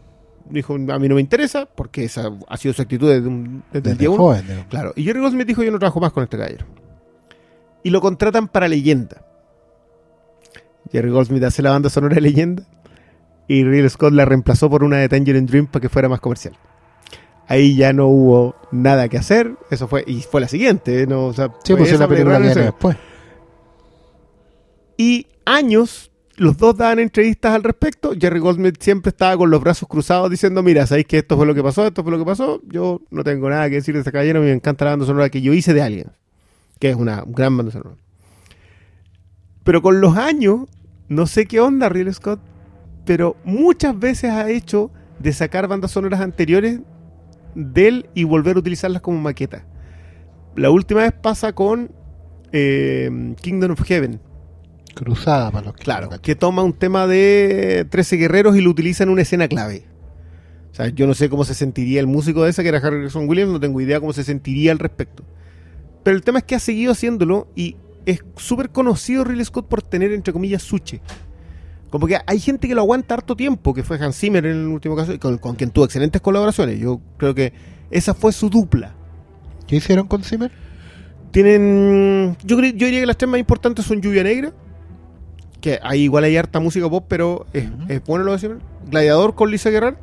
dijo, 0.50 0.74
a 0.74 0.98
mí 0.98 1.08
no 1.08 1.14
me 1.14 1.20
interesa, 1.20 1.66
porque 1.66 2.04
esa 2.04 2.30
ha 2.48 2.56
sido 2.56 2.74
su 2.74 2.82
actitud 2.82 3.08
desde, 3.08 3.28
un- 3.28 3.62
desde 3.72 3.78
el 3.78 3.82
Desde 3.82 3.98
día 3.98 4.10
uno. 4.10 4.22
joven. 4.24 4.64
Claro, 4.68 4.92
y 4.96 5.04
Jerry 5.04 5.20
Goldsmith 5.20 5.46
dijo, 5.46 5.62
yo 5.62 5.70
no 5.70 5.78
trabajo 5.78 6.00
más 6.00 6.12
con 6.12 6.22
este 6.24 6.36
caballero. 6.36 6.66
Y 7.82 7.90
lo 7.90 8.00
contratan 8.00 8.48
para 8.48 8.66
Leyenda. 8.68 9.24
Jerry 10.90 11.10
Goldsmith 11.10 11.42
hace 11.44 11.62
la 11.62 11.70
banda 11.70 11.90
sonora 11.90 12.14
de 12.14 12.20
Leyenda 12.22 12.62
y 13.46 13.62
Ridley 13.64 13.88
Scott 13.90 14.12
la 14.12 14.24
reemplazó 14.24 14.68
por 14.70 14.84
una 14.84 14.98
de 14.98 15.08
Tangerine 15.08 15.46
Dream 15.46 15.66
para 15.66 15.80
que 15.82 15.88
fuera 15.88 16.08
más 16.08 16.20
comercial. 16.20 16.54
Ahí 17.46 17.76
ya 17.76 17.92
no 17.94 18.06
hubo 18.08 18.54
nada 18.72 19.08
que 19.08 19.16
hacer, 19.16 19.54
eso 19.70 19.88
fue, 19.88 20.04
y 20.06 20.20
fue 20.20 20.40
la 20.42 20.48
siguiente, 20.48 21.02
¿eh? 21.02 21.06
no, 21.06 21.26
o 21.26 21.32
sea, 21.32 21.50
Sí, 21.64 21.74
pues 21.74 21.98
la 21.98 22.06
película 22.08 22.38
que 22.40 22.48
después. 22.54 22.96
Y 24.98 25.26
años 25.46 26.10
los 26.36 26.58
dos 26.58 26.76
daban 26.76 26.98
entrevistas 26.98 27.54
al 27.54 27.62
respecto. 27.62 28.12
Jerry 28.18 28.40
Goldsmith 28.40 28.76
siempre 28.80 29.10
estaba 29.10 29.36
con 29.36 29.50
los 29.50 29.60
brazos 29.60 29.88
cruzados 29.88 30.30
diciendo, 30.30 30.62
mira, 30.62 30.86
sabéis 30.86 31.06
que 31.06 31.18
esto 31.18 31.36
fue 31.36 31.46
lo 31.46 31.54
que 31.54 31.62
pasó, 31.62 31.86
esto 31.86 32.02
fue 32.02 32.12
lo 32.12 32.18
que 32.18 32.24
pasó. 32.24 32.60
Yo 32.66 33.00
no 33.10 33.24
tengo 33.24 33.48
nada 33.48 33.68
que 33.70 33.76
decir 33.76 33.94
de 33.94 34.00
este 34.00 34.12
caballero, 34.12 34.40
me 34.40 34.52
encanta 34.52 34.84
la 34.84 34.90
banda 34.90 35.06
sonora 35.06 35.30
que 35.30 35.40
yo 35.40 35.54
hice 35.54 35.72
de 35.72 35.82
Alien, 35.82 36.12
que 36.78 36.90
es 36.90 36.96
una 36.96 37.24
gran 37.26 37.56
banda 37.56 37.72
sonora. 37.72 37.96
Pero 39.64 39.82
con 39.82 40.00
los 40.00 40.16
años, 40.16 40.60
no 41.08 41.26
sé 41.26 41.46
qué 41.46 41.60
onda 41.60 41.88
Ridley 41.88 42.12
Scott, 42.12 42.40
pero 43.04 43.36
muchas 43.44 43.98
veces 43.98 44.30
ha 44.30 44.50
hecho 44.50 44.90
de 45.18 45.32
sacar 45.32 45.66
bandas 45.68 45.92
sonoras 45.92 46.20
anteriores 46.20 46.80
de 47.54 47.88
él 47.88 48.10
y 48.14 48.24
volver 48.24 48.56
a 48.56 48.60
utilizarlas 48.60 49.02
como 49.02 49.18
maqueta. 49.18 49.64
La 50.56 50.70
última 50.70 51.02
vez 51.02 51.12
pasa 51.12 51.52
con 51.52 51.90
eh, 52.52 53.34
Kingdom 53.40 53.72
of 53.72 53.82
Heaven. 53.82 54.20
Cruzada 54.98 55.50
para 55.50 55.66
los 55.66 55.74
que 55.74 55.84
Claro, 55.84 56.10
que 56.20 56.34
toma 56.34 56.64
un 56.64 56.72
tema 56.72 57.06
de 57.06 57.86
13 57.88 58.16
guerreros 58.16 58.56
y 58.56 58.60
lo 58.60 58.70
utiliza 58.70 59.04
en 59.04 59.10
una 59.10 59.22
escena 59.22 59.46
clave. 59.46 59.84
O 60.72 60.74
sea, 60.74 60.88
yo 60.88 61.06
no 61.06 61.14
sé 61.14 61.28
cómo 61.28 61.44
se 61.44 61.54
sentiría 61.54 62.00
el 62.00 62.06
músico 62.06 62.42
de 62.42 62.50
esa, 62.50 62.62
que 62.62 62.68
era 62.68 62.78
Harrison 62.78 63.28
Williams, 63.28 63.52
no 63.52 63.60
tengo 63.60 63.80
idea 63.80 64.00
cómo 64.00 64.12
se 64.12 64.24
sentiría 64.24 64.72
al 64.72 64.78
respecto. 64.78 65.24
Pero 66.02 66.16
el 66.16 66.22
tema 66.22 66.38
es 66.40 66.44
que 66.44 66.54
ha 66.54 66.60
seguido 66.60 66.92
haciéndolo 66.92 67.48
y 67.54 67.76
es 68.06 68.24
súper 68.36 68.70
conocido 68.70 69.24
Ridley 69.24 69.44
Scott 69.44 69.68
por 69.68 69.82
tener, 69.82 70.12
entre 70.12 70.32
comillas, 70.32 70.62
suche. 70.62 71.00
Como 71.90 72.06
que 72.06 72.18
hay 72.26 72.40
gente 72.40 72.68
que 72.68 72.74
lo 72.74 72.82
aguanta 72.82 73.14
harto 73.14 73.36
tiempo, 73.36 73.72
que 73.74 73.82
fue 73.82 73.98
Hans 73.98 74.18
Zimmer 74.18 74.44
en 74.46 74.56
el 74.56 74.66
último 74.66 74.96
caso, 74.96 75.18
con, 75.18 75.38
con 75.38 75.54
quien 75.56 75.70
tuvo 75.70 75.84
excelentes 75.84 76.20
colaboraciones. 76.20 76.78
Yo 76.78 77.00
creo 77.16 77.34
que 77.34 77.52
esa 77.90 78.14
fue 78.14 78.32
su 78.32 78.50
dupla. 78.50 78.94
¿Qué 79.66 79.76
hicieron 79.76 80.06
con 80.06 80.22
Zimmer? 80.22 80.50
Tienen. 81.30 82.36
Yo, 82.44 82.58
yo 82.58 82.86
diría 82.86 83.00
que 83.00 83.06
las 83.06 83.16
tres 83.16 83.30
más 83.30 83.40
importantes 83.40 83.84
son 83.84 84.00
Lluvia 84.00 84.22
Negra. 84.22 84.52
Que 85.60 85.78
ahí 85.82 86.02
igual 86.02 86.24
hay 86.24 86.36
harta 86.36 86.60
música 86.60 86.88
pop, 86.88 87.04
pero 87.08 87.46
es, 87.52 87.68
Ujú. 87.68 87.82
es 87.88 88.04
bueno 88.04 88.24
lo 88.24 88.32
de 88.32 88.38
Zimmer. 88.38 88.58
Gladiador 88.88 89.34
con 89.34 89.50
Lisa 89.50 89.70
Gerrard. 89.70 89.96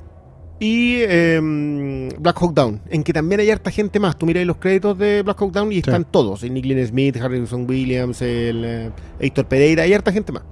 Y 0.57 1.01
em, 1.01 2.07
Black 2.17 2.37
Hawk 2.41 2.53
Down, 2.53 2.79
en 2.89 3.03
que 3.03 3.11
también 3.11 3.41
hay 3.41 3.51
harta 3.51 3.71
gente 3.71 3.99
más. 3.99 4.17
Tú 4.17 4.25
miras 4.25 4.45
los 4.45 4.55
créditos 4.55 4.97
de 4.97 5.21
Black 5.21 5.41
Hawk 5.41 5.51
Down 5.51 5.71
y 5.73 5.79
están 5.79 6.05
todos: 6.05 6.43
el 6.43 6.53
Nick 6.53 6.65
Lynn 6.65 6.87
Smith, 6.87 7.17
Harrison 7.17 7.69
Williams, 7.69 8.21
el 8.21 8.63
eh, 8.65 8.91
Héctor 9.19 9.47
Pereira, 9.47 9.83
hay 9.83 9.93
harta 9.93 10.13
gente 10.13 10.31
más. 10.31 10.43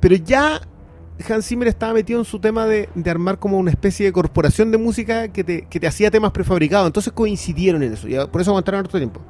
Pero 0.00 0.16
ya 0.16 0.60
Hans 1.28 1.46
Zimmer 1.46 1.68
estaba 1.68 1.92
metido 1.94 2.18
en 2.18 2.24
su 2.24 2.40
tema 2.40 2.66
de, 2.66 2.88
de 2.96 3.10
armar 3.10 3.38
como 3.38 3.58
una 3.58 3.70
especie 3.70 4.06
de 4.06 4.12
corporación 4.12 4.72
de 4.72 4.78
música 4.78 5.28
que 5.28 5.44
te, 5.44 5.62
que 5.68 5.78
te 5.78 5.86
hacía 5.86 6.10
temas 6.10 6.32
prefabricados. 6.32 6.86
Entonces 6.88 7.12
coincidieron 7.12 7.82
en 7.84 7.92
eso. 7.92 8.08
Y 8.08 8.14
por 8.26 8.40
eso 8.40 8.50
aguantaron 8.50 8.80
harto 8.80 8.98
tiempo. 8.98 9.20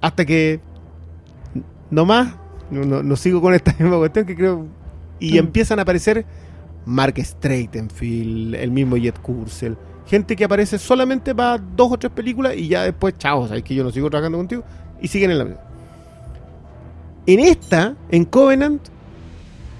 Hasta 0.00 0.24
que. 0.24 0.60
No 1.90 2.06
más. 2.06 2.36
No, 2.70 2.82
no- 2.84 3.02
no 3.02 3.16
sigo 3.16 3.40
con 3.40 3.54
esta 3.54 3.72
misma 3.78 3.96
cuestión 3.98 4.24
que 4.26 4.34
creo. 4.36 4.66
Y 5.20 5.34
Mm. 5.34 5.38
empiezan 5.38 5.78
a 5.78 5.82
aparecer 5.82 6.24
Mark 6.86 7.14
Streitenfield, 7.18 8.54
el 8.56 8.70
mismo 8.70 8.96
Jet 8.96 9.18
Kursel. 9.20 9.76
Gente 10.06 10.36
que 10.36 10.44
aparece 10.44 10.78
solamente 10.78 11.34
para 11.34 11.56
dos 11.58 11.92
o 11.92 11.98
tres 11.98 12.12
películas 12.12 12.54
y 12.56 12.68
ya 12.68 12.82
después, 12.82 13.14
chao, 13.16 13.46
sabes 13.48 13.62
que 13.62 13.74
yo 13.74 13.82
no 13.84 13.90
sigo 13.90 14.10
trabajando 14.10 14.38
contigo. 14.38 14.62
Y 15.00 15.08
siguen 15.08 15.30
en 15.30 15.38
la 15.38 15.44
misma. 15.44 15.60
En 17.26 17.40
esta, 17.40 17.94
en 18.10 18.24
Covenant, 18.26 18.82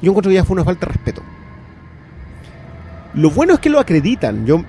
yo 0.01 0.11
encuentro 0.11 0.31
que 0.31 0.35
ya 0.35 0.45
fue 0.45 0.55
una 0.55 0.65
falta 0.65 0.87
de 0.87 0.93
respeto. 0.93 1.23
Lo 3.15 3.31
bueno 3.31 3.55
es 3.55 3.61
que 3.61 3.69
lo 3.71 3.79
acreditan. 3.79 4.47
Yo 4.47 4.59
mm, 4.59 4.65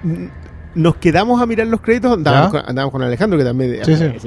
nos 0.76 0.98
quedamos 0.98 1.42
a 1.42 1.46
mirar 1.46 1.68
los 1.68 1.82
créditos, 1.82 2.14
andábamos, 2.14 2.52
con, 2.52 2.62
andábamos 2.68 2.92
con 2.92 3.02
Alejandro, 3.02 3.40
que 3.40 3.46
también 3.46 3.80
Sí, 3.86 3.96
sí. 3.96 4.04
Nos 4.04 4.26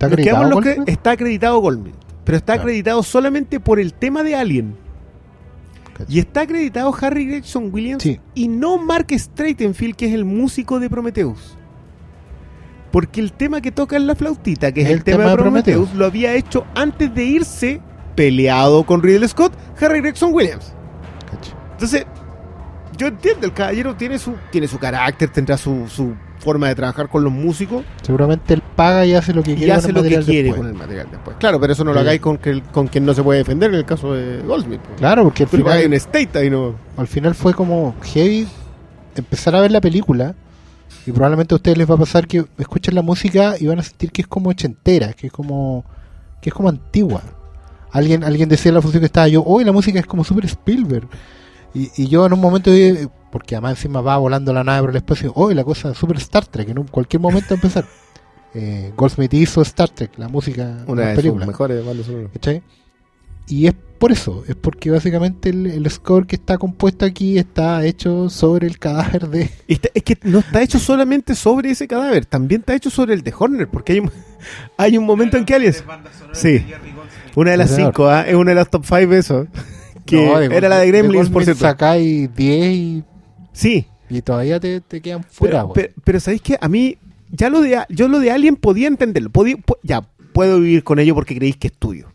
¿Está 0.00 0.16
quedamos 0.16 0.50
los 0.50 0.66
está 0.86 1.12
acreditado 1.12 1.58
Goldman, 1.60 1.92
pero 2.24 2.38
está 2.38 2.54
acreditado 2.54 3.02
solamente 3.02 3.60
por 3.60 3.78
el 3.78 3.94
tema 3.94 4.22
de 4.22 4.34
Alien. 4.34 4.76
Cacho. 5.92 6.10
Y 6.10 6.18
está 6.18 6.42
acreditado 6.42 6.92
Harry 7.00 7.26
Gregson 7.26 7.70
Williams 7.72 8.02
Sí. 8.02 8.20
y 8.34 8.48
no 8.48 8.78
Mark 8.78 9.06
Streitenfield, 9.10 9.94
que 9.94 10.06
es 10.06 10.14
el 10.14 10.24
músico 10.24 10.80
de 10.80 10.90
Prometheus. 10.90 11.56
Porque 12.90 13.20
el 13.20 13.32
tema 13.32 13.60
que 13.60 13.72
toca 13.72 13.96
en 13.96 14.06
la 14.06 14.14
flautita, 14.14 14.72
que 14.72 14.82
es 14.82 14.90
el, 14.90 15.02
tema, 15.02 15.24
de 15.24 15.36
Prometheus, 15.36 15.92
lo 15.94 16.06
había 16.06 16.34
hecho 16.34 16.64
antes 16.74 17.12
de 17.14 17.24
irse 17.24 17.80
peleado 18.14 18.84
con 18.86 19.02
Ridley 19.02 19.28
Scott, 19.28 19.52
Harry 19.80 20.00
Gregson 20.00 20.32
Williams. 20.32 20.72
Cacho. 21.30 21.56
Entonces, 21.72 22.06
yo 22.96 23.08
entiendo, 23.08 23.46
el 23.46 23.52
caballero 23.52 23.96
tiene 23.96 24.18
su, 24.18 24.34
tiene 24.50 24.68
su 24.68 24.78
carácter, 24.78 25.28
tendrá 25.28 25.56
su, 25.56 25.88
su 25.88 26.14
forma 26.44 26.68
de 26.68 26.74
trabajar 26.74 27.08
con 27.08 27.24
los 27.24 27.32
músicos 27.32 27.84
Seguramente 28.02 28.54
él 28.54 28.62
paga 28.76 29.06
y 29.06 29.14
hace 29.14 29.32
lo 29.32 29.42
que 29.42 29.52
y 29.52 29.56
quiere 29.56 29.72
con 29.72 29.78
hace 29.78 29.88
el 29.88 29.94
lo 29.94 30.02
que 30.02 30.08
material 30.10 30.24
quiere 30.24 30.42
después. 30.44 30.60
con 30.60 30.68
el 30.68 30.74
material 30.74 31.06
después. 31.10 31.36
Claro, 31.38 31.60
pero 31.60 31.72
eso 31.72 31.84
no 31.84 31.92
lo 31.92 32.00
hagáis 32.00 32.20
con, 32.20 32.36
que, 32.38 32.62
con 32.72 32.86
quien 32.88 33.06
no 33.06 33.14
se 33.14 33.22
puede 33.22 33.38
defender 33.38 33.70
en 33.70 33.76
el 33.76 33.84
caso 33.84 34.12
de 34.12 34.42
Goldsmith. 34.42 34.80
pues. 34.80 34.98
Claro, 34.98 35.24
porque 35.24 35.44
al 35.44 35.48
final, 35.48 35.86
un 35.86 35.92
estate 35.94 36.38
ahí 36.38 36.50
no. 36.50 36.74
al 36.96 37.06
final 37.06 37.34
fue 37.34 37.54
como 37.54 37.94
heavy 38.02 38.46
empezar 39.16 39.54
a 39.56 39.60
ver 39.60 39.70
la 39.70 39.80
película 39.80 40.34
y 41.06 41.12
probablemente 41.12 41.54
a 41.54 41.56
ustedes 41.56 41.78
les 41.78 41.88
va 41.88 41.94
a 41.94 41.98
pasar 41.98 42.26
que 42.26 42.44
escuchen 42.58 42.94
la 42.94 43.02
música 43.02 43.54
y 43.58 43.66
van 43.66 43.78
a 43.78 43.82
sentir 43.82 44.10
que 44.10 44.22
es 44.22 44.28
como 44.28 44.50
ochentera, 44.50 45.12
que 45.12 45.28
es 45.28 45.32
como 45.32 45.84
que 46.40 46.50
es 46.50 46.54
como 46.54 46.68
antigua. 46.68 47.22
Alguien 47.90 48.24
alguien 48.24 48.48
decía 48.48 48.70
en 48.70 48.74
la 48.74 48.82
función 48.82 49.00
que 49.00 49.06
estaba 49.06 49.28
yo, 49.28 49.42
hoy 49.44 49.64
la 49.64 49.72
música 49.72 49.98
es 49.98 50.06
como 50.06 50.24
super 50.24 50.44
Spielberg. 50.44 51.08
Y, 51.74 51.90
y 51.96 52.06
yo 52.08 52.24
en 52.26 52.32
un 52.32 52.40
momento, 52.40 52.70
dije, 52.70 53.08
porque 53.32 53.56
además 53.56 53.72
encima 53.72 54.00
va 54.00 54.16
volando 54.16 54.52
la 54.52 54.62
nave 54.64 54.80
por 54.82 54.90
el 54.90 54.96
espacio, 54.96 55.32
hoy 55.34 55.54
la 55.54 55.64
cosa 55.64 55.90
es 55.90 55.98
super 55.98 56.16
Star 56.18 56.46
Trek, 56.46 56.68
en 56.68 56.78
un- 56.78 56.86
cualquier 56.88 57.20
momento 57.20 57.54
empezar. 57.54 57.84
Eh, 58.56 58.92
Goldsmith 58.96 59.34
hizo 59.34 59.62
Star 59.62 59.88
Trek, 59.88 60.12
la 60.16 60.28
música, 60.28 60.84
Una 60.86 61.02
la 61.02 61.08
de 61.08 61.16
película. 61.16 61.44
mejores 61.44 61.84
bandas. 61.84 62.06
¿Cachai? 62.34 62.62
Y 63.48 63.66
es 63.66 63.74
por 63.98 64.12
eso, 64.12 64.44
es 64.46 64.54
porque 64.54 64.92
básicamente 64.92 65.48
el, 65.48 65.66
el 65.66 65.90
score 65.90 66.24
que 66.24 66.36
está 66.36 66.56
compuesto 66.56 67.04
aquí 67.04 67.36
está 67.36 67.84
hecho 67.84 68.30
sobre 68.30 68.68
el 68.68 68.78
cadáver 68.78 69.28
de... 69.28 69.50
Está- 69.66 69.88
es 69.92 70.04
que 70.04 70.16
no 70.22 70.38
está 70.38 70.62
hecho 70.62 70.78
solamente 70.78 71.34
sobre 71.34 71.72
ese 71.72 71.88
cadáver, 71.88 72.26
también 72.26 72.60
está 72.60 72.76
hecho 72.76 72.90
sobre 72.90 73.14
el 73.14 73.22
de 73.22 73.34
Horner, 73.36 73.66
porque 73.66 73.94
hay 73.94 73.98
un, 73.98 74.12
hay 74.78 74.98
un 74.98 75.04
momento 75.04 75.36
en 75.36 75.44
que 75.44 75.54
alguien... 75.56 75.74
Sí. 76.32 76.64
Una 77.34 77.50
de 77.50 77.56
las 77.56 77.74
cinco, 77.74 78.06
¿ah? 78.06 78.22
es 78.22 78.36
una 78.36 78.52
de 78.52 78.54
las 78.54 78.70
top 78.70 78.84
five 78.84 79.18
eso. 79.18 79.48
Que 80.06 80.16
No, 80.26 80.38
de 80.38 80.46
era 80.46 80.68
la 80.68 80.78
de 80.78 80.86
Gremlins, 80.88 81.28
por 81.30 81.42
Goldsmith 81.44 81.56
cierto. 81.56 81.60
Sacáis 81.62 82.34
10 82.34 82.72
y, 82.74 83.04
Sí, 83.52 83.86
y 84.10 84.20
todavía 84.22 84.58
te, 84.60 84.80
te 84.80 85.00
quedan 85.00 85.24
fuera. 85.24 85.62
pero, 85.62 85.72
pero, 85.72 85.92
pero 86.04 86.20
¿sabéis 86.20 86.42
qué? 86.42 86.58
A 86.60 86.68
mí, 86.68 86.98
ya 87.30 87.48
lo 87.50 87.60
de, 87.60 87.78
yo 87.88 88.08
lo 88.08 88.18
de 88.20 88.30
Alien 88.30 88.56
podía 88.56 88.88
entenderlo. 88.88 89.30
podía- 89.30 89.56
ya, 89.82 90.02
puedo 90.32 90.60
vivir 90.60 90.82
con 90.84 90.98
ello 90.98 91.14
porque 91.14 91.34
creéis 91.36 91.56
que 91.56 91.68
es 91.68 91.72
tuyo. 91.72 92.08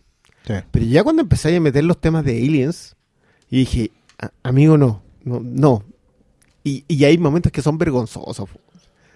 Sí. 0.45 0.53
Pero 0.71 0.85
ya 0.85 1.03
cuando 1.03 1.21
empecé 1.21 1.55
a 1.55 1.59
meter 1.59 1.83
los 1.83 1.99
temas 1.99 2.25
de 2.25 2.37
aliens, 2.37 2.95
y 3.49 3.59
dije, 3.59 3.91
"A- 4.19 4.31
amigo, 4.43 4.77
no, 4.77 5.01
no, 5.23 5.39
no. 5.41 5.83
Y, 6.63 6.83
y 6.87 7.03
hay 7.05 7.17
momentos 7.17 7.51
que 7.51 7.61
son 7.61 7.77
vergonzosos. 7.77 8.49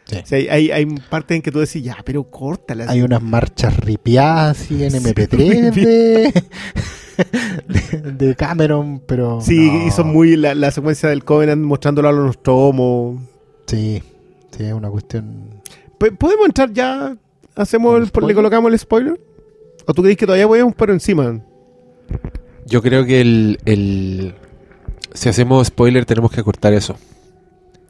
Sí. 0.05 0.17
O 0.21 0.25
sea, 0.25 0.37
hay, 0.37 0.47
hay, 0.47 0.71
hay 0.71 0.85
partes 1.09 1.35
en 1.35 1.41
que 1.41 1.51
tú 1.51 1.59
decís, 1.59 1.81
ya, 1.83 1.97
pero 2.05 2.23
córtala. 2.29 2.85
Hay 2.89 3.01
unas 3.01 3.21
marchas 3.21 3.75
ripiadas 3.77 4.61
así 4.61 4.83
en 4.83 4.93
MP3 4.93 5.71
de, 5.73 6.43
de, 7.67 8.11
de 8.27 8.35
Cameron, 8.35 9.01
pero... 9.05 9.39
Sí, 9.41 9.69
no. 9.85 9.91
son 9.91 10.07
muy 10.13 10.35
la, 10.35 10.55
la 10.55 10.71
secuencia 10.71 11.09
del 11.09 11.23
Covenant 11.23 11.61
mostrándolo 11.63 12.09
a 12.09 12.11
los 12.11 12.25
Nostromo. 12.25 13.21
Sí, 13.67 14.01
sí, 14.57 14.63
es 14.63 14.73
una 14.73 14.89
cuestión... 14.89 15.61
¿Podemos 15.97 16.45
entrar 16.45 16.71
ya? 16.73 17.15
¿Hacemos 17.55 17.93
¿Con 17.93 18.01
el, 18.01 18.07
spoiler? 18.07 18.27
¿Le 18.29 18.35
colocamos 18.35 18.71
el 18.73 18.79
spoiler? 18.79 19.19
¿O 19.85 19.93
tú 19.93 20.01
crees 20.01 20.17
que 20.17 20.25
todavía 20.25 20.47
podemos 20.47 20.73
por 20.75 20.89
encima? 20.91 21.39
Yo 22.65 22.81
creo 22.81 23.05
que 23.05 23.21
el, 23.21 23.59
el- 23.65 24.35
si 25.13 25.29
hacemos 25.29 25.67
spoiler 25.67 26.05
tenemos 26.05 26.31
que 26.31 26.43
cortar 26.43 26.73
eso. 26.73 26.95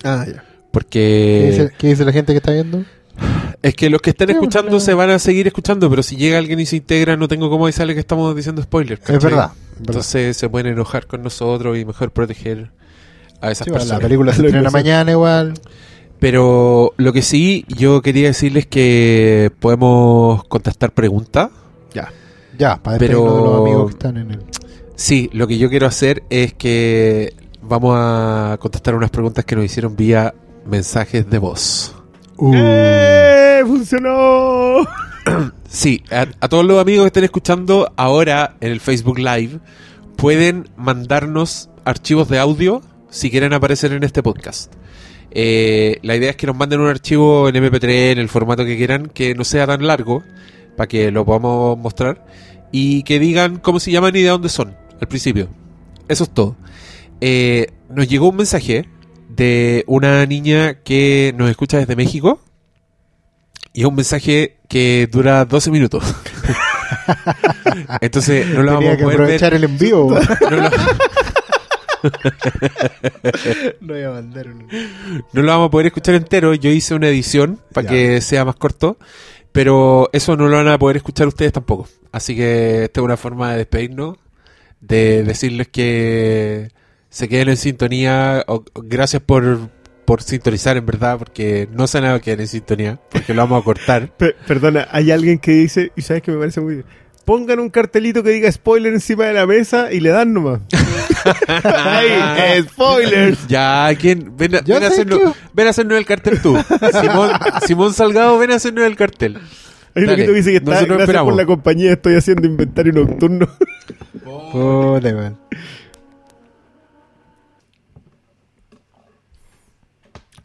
Ah, 0.04 0.26
ya. 0.28 0.34
¿Qué, 0.34 0.42
Porque 0.72 1.48
dice, 1.52 1.72
qué 1.78 1.88
dice 1.88 2.04
la 2.06 2.12
gente 2.12 2.34
que 2.34 2.38
está 2.38 2.52
viendo? 2.52 2.84
Es 3.64 3.74
que 3.74 3.90
los 3.90 4.00
que 4.02 4.12
están 4.12 4.28
Sí, 4.28 4.34
escuchando 4.34 4.80
se 4.80 4.94
van 4.94 5.10
a 5.10 5.18
seguir 5.18 5.48
escuchando, 5.48 5.90
pero 5.90 6.04
si 6.04 6.16
llega 6.16 6.38
alguien 6.38 6.60
y 6.60 6.66
se 6.68 6.76
integra, 6.76 7.18
no 7.18 7.28
tengo 7.28 7.50
cómo 7.50 7.64
avisarle 7.66 7.96
que 7.96 8.00
estamos 8.02 8.36
diciendo 8.36 8.62
spoiler. 8.62 9.00
Es 9.00 9.00
¿cachai? 9.00 9.18
verdad. 9.20 9.52
verdad. 9.52 9.52
Entonces 9.80 10.38
se 10.38 10.50
pueden 10.50 10.68
enojar 10.74 11.08
con 11.08 11.24
nosotros 11.24 11.76
y 11.78 11.86
mejor 11.86 12.12
proteger 12.12 12.70
a 13.42 13.50
esas 13.52 13.66
Sí, 13.66 13.72
bueno, 13.72 13.86
la 13.86 13.96
personas. 13.96 14.02
película 14.02 14.34
se 14.34 14.42
estrena 14.46 14.70
mañana 14.70 15.12
igual. 15.12 15.54
Pero 16.20 16.94
lo 16.98 17.12
que 17.12 17.22
sí, 17.22 17.66
yo 17.68 18.02
quería 18.02 18.28
decirles 18.28 18.66
que 18.68 19.52
podemos 19.60 20.44
contestar 20.46 20.92
preguntas. 20.94 21.50
Ya. 21.94 22.12
Ya, 22.58 22.82
para 22.82 22.98
Pero- 22.98 23.24
de 23.24 23.42
los 23.50 23.62
amigos 23.62 23.86
que 23.88 23.92
están 23.94 24.18
en 24.18 24.32
el... 24.32 24.40
Sí, 24.96 25.30
lo 25.34 25.48
que 25.48 25.58
yo 25.58 25.70
quiero 25.70 25.88
hacer 25.88 26.24
es 26.30 26.54
que 26.54 27.34
vamos 27.62 27.96
a 27.98 28.58
contestar 28.60 28.94
unas 28.96 29.10
preguntas 29.10 29.44
que 29.44 29.56
nos 29.56 29.66
hicieron 29.66 29.96
vía 29.96 30.34
mensajes 30.66 31.28
de 31.30 31.38
voz. 31.40 31.96
¡Eh! 32.54 33.64
¡Funcionó! 33.66 34.88
Sí, 35.68 36.04
a, 36.12 36.28
a 36.40 36.50
todos 36.50 36.64
los 36.64 36.80
amigos 36.80 37.06
que 37.06 37.08
estén 37.08 37.24
escuchando 37.24 37.92
ahora 37.96 38.58
en 38.62 38.72
el 38.72 38.80
Facebook 38.80 39.18
Live, 39.18 39.60
pueden 40.18 40.70
mandarnos 40.78 41.72
archivos 41.84 42.30
de 42.30 42.38
audio 42.38 42.84
si 43.10 43.32
quieren 43.32 43.54
aparecer 43.54 43.92
en 43.94 44.04
este 44.04 44.22
podcast. 44.22 44.72
Eh, 45.32 45.98
la 46.04 46.16
idea 46.16 46.30
es 46.30 46.36
que 46.36 46.46
nos 46.46 46.56
manden 46.56 46.80
un 46.80 46.90
archivo 46.90 47.50
en 47.50 47.56
MP3, 47.56 48.12
en 48.12 48.20
el 48.20 48.30
formato 48.30 48.66
que 48.66 48.78
quieran, 48.78 49.08
que 49.08 49.34
no 49.34 49.44
sea 49.44 49.66
tan 49.66 49.86
largo, 49.86 50.24
para 50.78 50.88
que 50.88 51.12
lo 51.12 51.26
podamos 51.26 51.78
mostrar, 51.78 52.26
y 52.72 53.04
que 53.04 53.20
digan 53.20 53.58
cómo 53.58 53.80
se 53.80 53.92
llaman 53.92 54.16
y 54.16 54.22
de 54.22 54.30
dónde 54.30 54.50
son, 54.50 54.76
al 55.02 55.08
principio. 55.08 55.50
Eso 56.08 56.26
es 56.26 56.30
todo. 56.30 56.56
Eh, 57.20 57.68
nos 57.90 58.08
llegó 58.08 58.30
un 58.30 58.38
mensaje 58.38 58.90
de 59.36 59.84
una 59.88 60.26
niña 60.26 60.76
que 60.84 61.34
nos 61.38 61.50
escucha 61.50 61.78
desde 61.78 61.96
México. 61.96 62.40
Y 63.74 63.82
es 63.82 63.88
un 63.88 63.96
mensaje 63.96 64.58
que 64.70 65.10
dura 65.12 65.46
12 65.46 65.72
minutos. 65.72 66.04
Entonces 68.02 68.48
no 68.48 68.62
lo 68.62 68.74
vamos 68.76 68.94
a 68.94 68.98
que 68.98 69.04
poder 69.04 69.18
ver. 69.18 69.26
aprovechar 69.26 69.54
el 69.56 69.64
envío. 69.64 70.08
No 70.10 70.50
lo, 70.52 70.70
no 73.82 73.94
voy 73.94 74.04
a 74.04 74.10
mandar 74.12 74.48
un... 74.48 74.68
no 75.32 75.42
lo 75.42 75.48
vamos 75.52 75.68
a 75.70 75.72
poder 75.72 75.88
escuchar 75.88 76.14
entero. 76.16 76.54
Yo 76.54 76.70
hice 76.70 76.94
una 76.94 77.08
edición 77.08 77.60
para 77.74 77.88
que 77.88 78.22
sea 78.22 78.46
más 78.46 78.56
corto. 78.56 78.98
Pero 79.52 80.10
eso 80.14 80.36
no 80.36 80.48
lo 80.48 80.58
van 80.58 80.68
a 80.68 80.78
poder 80.78 80.98
escuchar 80.98 81.28
ustedes 81.28 81.54
tampoco. 81.54 81.88
Así 82.12 82.36
que 82.36 82.84
esta 82.86 83.00
es 83.00 83.04
una 83.04 83.18
forma 83.18 83.52
de 83.52 83.58
despedirnos. 83.58 84.18
De 84.82 85.24
decirles 85.24 85.70
que 85.70 86.72
se 87.14 87.30
queden 87.30 87.50
en 87.50 87.58
sintonía. 87.58 88.44
o- 88.48 88.64
o 88.74 88.82
gracias 88.84 89.22
por, 89.22 89.70
por 90.06 90.22
sintonizar, 90.24 90.78
en 90.78 90.86
verdad. 90.86 91.18
Porque 91.20 91.68
no 91.72 91.86
se 91.88 92.00
van 92.02 92.10
a 92.12 92.20
quedar 92.20 92.42
en 92.42 92.48
sintonía. 92.48 93.00
Porque 93.12 93.34
lo 93.34 93.44
vamos 93.44 93.62
a 93.62 93.64
cortar. 93.66 94.10
Pe- 94.18 94.36
perdona, 94.48 94.88
hay 94.92 95.12
alguien 95.12 95.38
que 95.38 95.52
dice, 95.52 95.92
y 95.96 96.02
sabes 96.02 96.24
que 96.24 96.32
me 96.32 96.38
parece 96.40 96.60
muy 96.62 96.74
bien. 96.76 96.86
Pongan 97.26 97.60
un 97.60 97.70
cartelito 97.70 98.22
que 98.24 98.32
diga 98.32 98.52
spoiler 98.52 98.92
encima 98.94 99.26
de 99.26 99.34
la 99.34 99.46
mesa 99.48 99.94
y 99.94 100.00
le 100.02 100.10
dan 100.10 100.34
nomás. 100.34 100.60
¡Ay, 101.48 102.64
spoilers! 102.64 103.48
Ya, 103.48 103.90
¿quién? 103.98 104.36
Ven 104.36 104.56
a, 104.56 104.62
ven 104.62 104.84
a 104.84 104.88
hacernos, 104.88 105.20
que- 105.20 105.32
ven 105.54 105.68
a 105.68 105.70
hacernos 105.70 105.98
el 105.98 106.06
cartel 106.06 106.42
tú. 106.42 106.58
Simón, 107.02 107.30
Simón 107.66 107.94
Salgado, 107.94 108.38
ven 108.40 108.52
a 108.52 108.56
hacernos 108.56 108.84
el 108.86 108.96
cartel. 108.98 109.38
Hay 109.96 110.04
uno 110.04 110.12
Dale, 110.14 110.24
que 110.24 110.28
tú 110.30 110.34
dices 110.36 110.52
que 110.52 110.58
está, 110.58 110.72
gracias 110.72 111.00
esperamos. 111.00 111.32
por 111.32 111.40
la 111.40 111.46
compañía, 111.46 111.94
estoy 111.94 112.16
haciendo 112.16 112.46
inventario 112.48 112.92
nocturno. 112.94 113.48
Puta, 114.24 115.08
weón. 115.16 115.38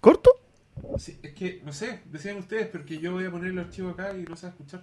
¿Corto? 0.00 0.30
es 0.96 1.34
que, 1.34 1.60
no 1.64 1.72
sé, 1.72 2.00
decían 2.10 2.38
ustedes, 2.38 2.68
porque 2.68 2.98
yo 2.98 3.12
voy 3.12 3.24
a 3.24 3.30
poner 3.30 3.50
el 3.50 3.58
archivo 3.58 3.90
acá 3.90 4.16
y 4.16 4.22
no 4.22 4.36
se 4.36 4.46
va 4.46 4.48
a 4.48 4.52
escuchar. 4.52 4.82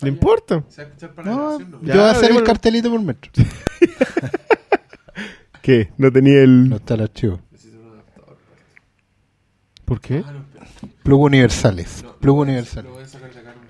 No 0.00 0.08
importa. 0.08 0.64
Se 0.68 0.82
va 0.82 0.86
a 0.86 0.90
escuchar 0.90 1.14
para 1.14 1.30
No, 1.30 1.36
grabación, 1.36 1.70
yo 1.82 1.94
voy 1.94 2.02
a 2.02 2.10
hacer 2.10 2.30
el 2.30 2.42
cartelito 2.44 2.90
por 2.90 3.02
metro. 3.02 3.30
¿Qué? 5.62 5.90
No 5.96 6.10
tenía 6.12 6.42
el... 6.42 6.68
No 6.68 6.76
está 6.76 6.94
el 6.94 7.02
archivo. 7.02 7.40
¿Por 9.84 10.00
qué? 10.00 10.22
Ah, 10.26 10.32
no. 10.32 10.44
Plug 11.02 11.20
universales. 11.22 12.02
No, 12.04 12.12
Plug 12.16 12.36
lo 12.36 12.42
universales. 12.42 12.92
voy 12.92 13.02
a 13.02 13.06
sacar 13.08 13.32
de 13.32 13.40
acá. 13.40 13.54
nomás. 13.54 13.68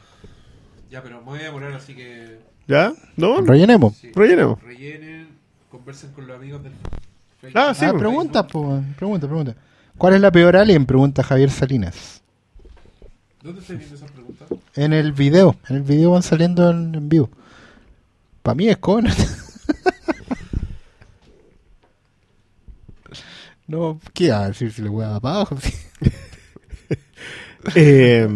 Ya, 0.91 1.03
pero 1.03 1.18
me 1.20 1.24
voy 1.26 1.41
a 1.41 1.45
demorar, 1.45 1.72
así 1.72 1.95
que... 1.95 2.39
¿Ya? 2.66 2.93
¿No? 3.16 3.41
Rellenemos. 3.41 3.97
sí. 3.97 4.11
Rellenemos. 4.14 4.61
Rellenen, 4.62 5.28
conversen 5.70 6.12
con 6.12 6.26
los 6.26 6.36
amigos 6.36 6.62
del... 6.64 6.72
Ah, 7.55 7.72
sí, 7.72 7.84
ah, 7.84 7.91
pues. 7.91 8.01
pregunta, 8.01 8.47
po, 8.47 8.82
pregunta, 8.97 9.26
pregunta. 9.28 9.55
¿Cuál 9.99 10.14
es 10.14 10.20
la 10.20 10.30
peor 10.30 10.57
alien? 10.57 10.86
Pregunta 10.86 11.24
Javier 11.24 11.51
Salinas. 11.51 12.22
¿Dónde 13.42 13.61
estás 13.61 13.76
viendo 13.76 13.96
esas 13.96 14.12
preguntas? 14.12 14.49
En 14.76 14.92
el 14.92 15.12
video. 15.12 15.57
En 15.68 15.76
el 15.76 15.82
video 15.82 16.12
van 16.12 16.22
saliendo 16.22 16.70
en, 16.70 16.94
en 16.94 17.09
vivo. 17.09 17.28
Para 18.44 18.55
mí 18.55 18.68
es 18.68 18.76
Conan. 18.76 19.12
no, 23.66 24.01
¿qué 24.14 24.30
va 24.30 24.44
a 24.44 24.49
decir 24.49 24.72
si 24.72 24.82
le 24.82 24.88
voy 24.88 25.05
a 25.05 25.09
dar 25.09 25.20
para 25.20 25.34
abajo? 25.36 25.59
Eh, 27.74 28.26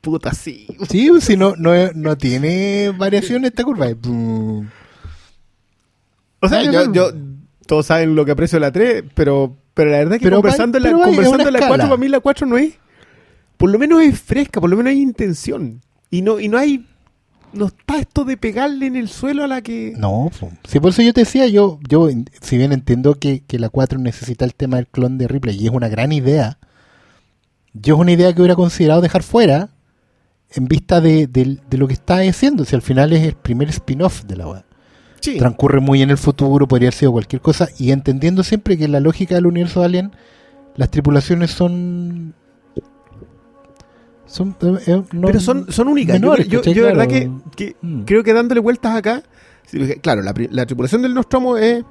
puta, 0.00 0.32
sí. 0.32 0.66
sí, 0.88 1.10
si 1.20 1.36
no, 1.36 1.56
no, 1.56 1.72
no 1.94 2.16
tiene 2.16 2.90
variación 2.96 3.44
esta 3.44 3.64
curva. 3.64 3.88
O 6.40 6.48
sea, 6.48 6.62
yo, 6.62 6.92
yo- 6.92 7.10
todos 7.66 7.86
saben 7.86 8.14
lo 8.14 8.24
que 8.24 8.32
aprecio 8.32 8.56
de 8.56 8.60
la 8.60 8.72
3, 8.72 9.04
pero, 9.14 9.56
pero 9.74 9.90
la 9.90 9.98
verdad 9.98 10.14
es 10.14 10.20
que 10.20 10.26
Pero 10.26 10.36
conversando, 10.36 10.78
va- 10.80 10.88
en 10.88 10.96
la, 10.98 11.04
conversando 11.04 11.46
en 11.48 11.52
la 11.52 11.58
escala. 11.58 11.68
4, 11.76 11.88
para 11.88 11.96
mí 12.00 12.08
la 12.08 12.20
4 12.20 12.46
no 12.46 12.56
es. 12.58 12.74
Por 13.56 13.70
lo 13.70 13.78
menos 13.78 14.02
es 14.02 14.20
fresca, 14.20 14.60
por 14.60 14.68
lo 14.70 14.76
menos 14.76 14.90
hay 14.90 15.00
intención. 15.00 15.80
Y 16.10 16.22
no, 16.22 16.38
y 16.38 16.48
no 16.48 16.58
hay. 16.58 16.86
No 17.52 17.66
está 17.66 17.96
esto 17.98 18.24
de 18.24 18.36
pegarle 18.36 18.86
en 18.86 18.96
el 18.96 19.08
suelo 19.08 19.42
a 19.42 19.46
la 19.46 19.62
que. 19.62 19.94
No, 19.96 20.30
sí, 20.68 20.78
por 20.78 20.90
eso 20.90 21.00
yo 21.02 21.14
te 21.14 21.22
decía, 21.22 21.46
yo, 21.46 21.78
yo 21.88 22.08
si 22.42 22.58
bien 22.58 22.72
entiendo 22.72 23.14
que, 23.14 23.40
que 23.46 23.58
la 23.58 23.70
4 23.70 23.98
necesita 23.98 24.44
el 24.44 24.54
tema 24.54 24.76
del 24.76 24.86
clon 24.88 25.16
de 25.16 25.26
Ripley 25.26 25.56
y 25.58 25.66
es 25.66 25.72
una 25.72 25.88
gran 25.88 26.12
idea, 26.12 26.58
yo 27.72 27.94
es 27.94 28.00
una 28.00 28.12
idea 28.12 28.32
que 28.34 28.42
hubiera 28.42 28.56
considerado 28.56 29.00
dejar 29.00 29.22
fuera 29.22 29.70
en 30.50 30.66
vista 30.66 31.00
de, 31.00 31.26
del- 31.26 31.60
de 31.68 31.78
lo 31.78 31.86
que 31.88 31.94
está 31.94 32.18
haciendo. 32.18 32.64
Si 32.64 32.74
al 32.76 32.82
final 32.82 33.12
es 33.14 33.22
el 33.26 33.34
primer 33.34 33.68
spin-off 33.70 34.24
de 34.24 34.36
la 34.36 34.46
web. 34.48 34.64
Sí. 35.20 35.38
Transcurre 35.38 35.80
muy 35.80 36.02
en 36.02 36.10
el 36.10 36.18
futuro, 36.18 36.68
podría 36.68 36.88
haber 36.88 36.94
sido 36.94 37.12
cualquier 37.12 37.42
cosa, 37.42 37.68
y 37.78 37.90
entendiendo 37.90 38.42
siempre 38.44 38.76
que 38.78 38.86
la 38.88 39.00
lógica 39.00 39.34
del 39.34 39.46
universo 39.46 39.80
de 39.80 39.86
Alien, 39.86 40.12
las 40.76 40.90
tripulaciones 40.90 41.50
son. 41.50 42.34
son 44.26 44.56
eh, 44.60 44.78
eh, 44.86 45.02
no- 45.12 45.28
pero 45.28 45.40
son, 45.40 45.70
son 45.72 45.88
únicas. 45.88 46.16
Yo- 46.16 46.20
menores, 46.20 46.48
yo, 46.48 46.62
yo 46.62 46.72
de 46.72 46.82
verdad 46.82 47.06
que, 47.06 47.30
que 47.56 47.76
Mm. 47.80 48.02
creo 48.02 48.22
que 48.24 48.32
dándole 48.34 48.60
vueltas 48.60 48.94
acá. 48.96 49.22
claro, 50.00 50.22
la, 50.22 50.66
tripulación 50.66 51.02
del 51.02 51.12
Nostromo 51.14 51.56
es. 51.56 51.84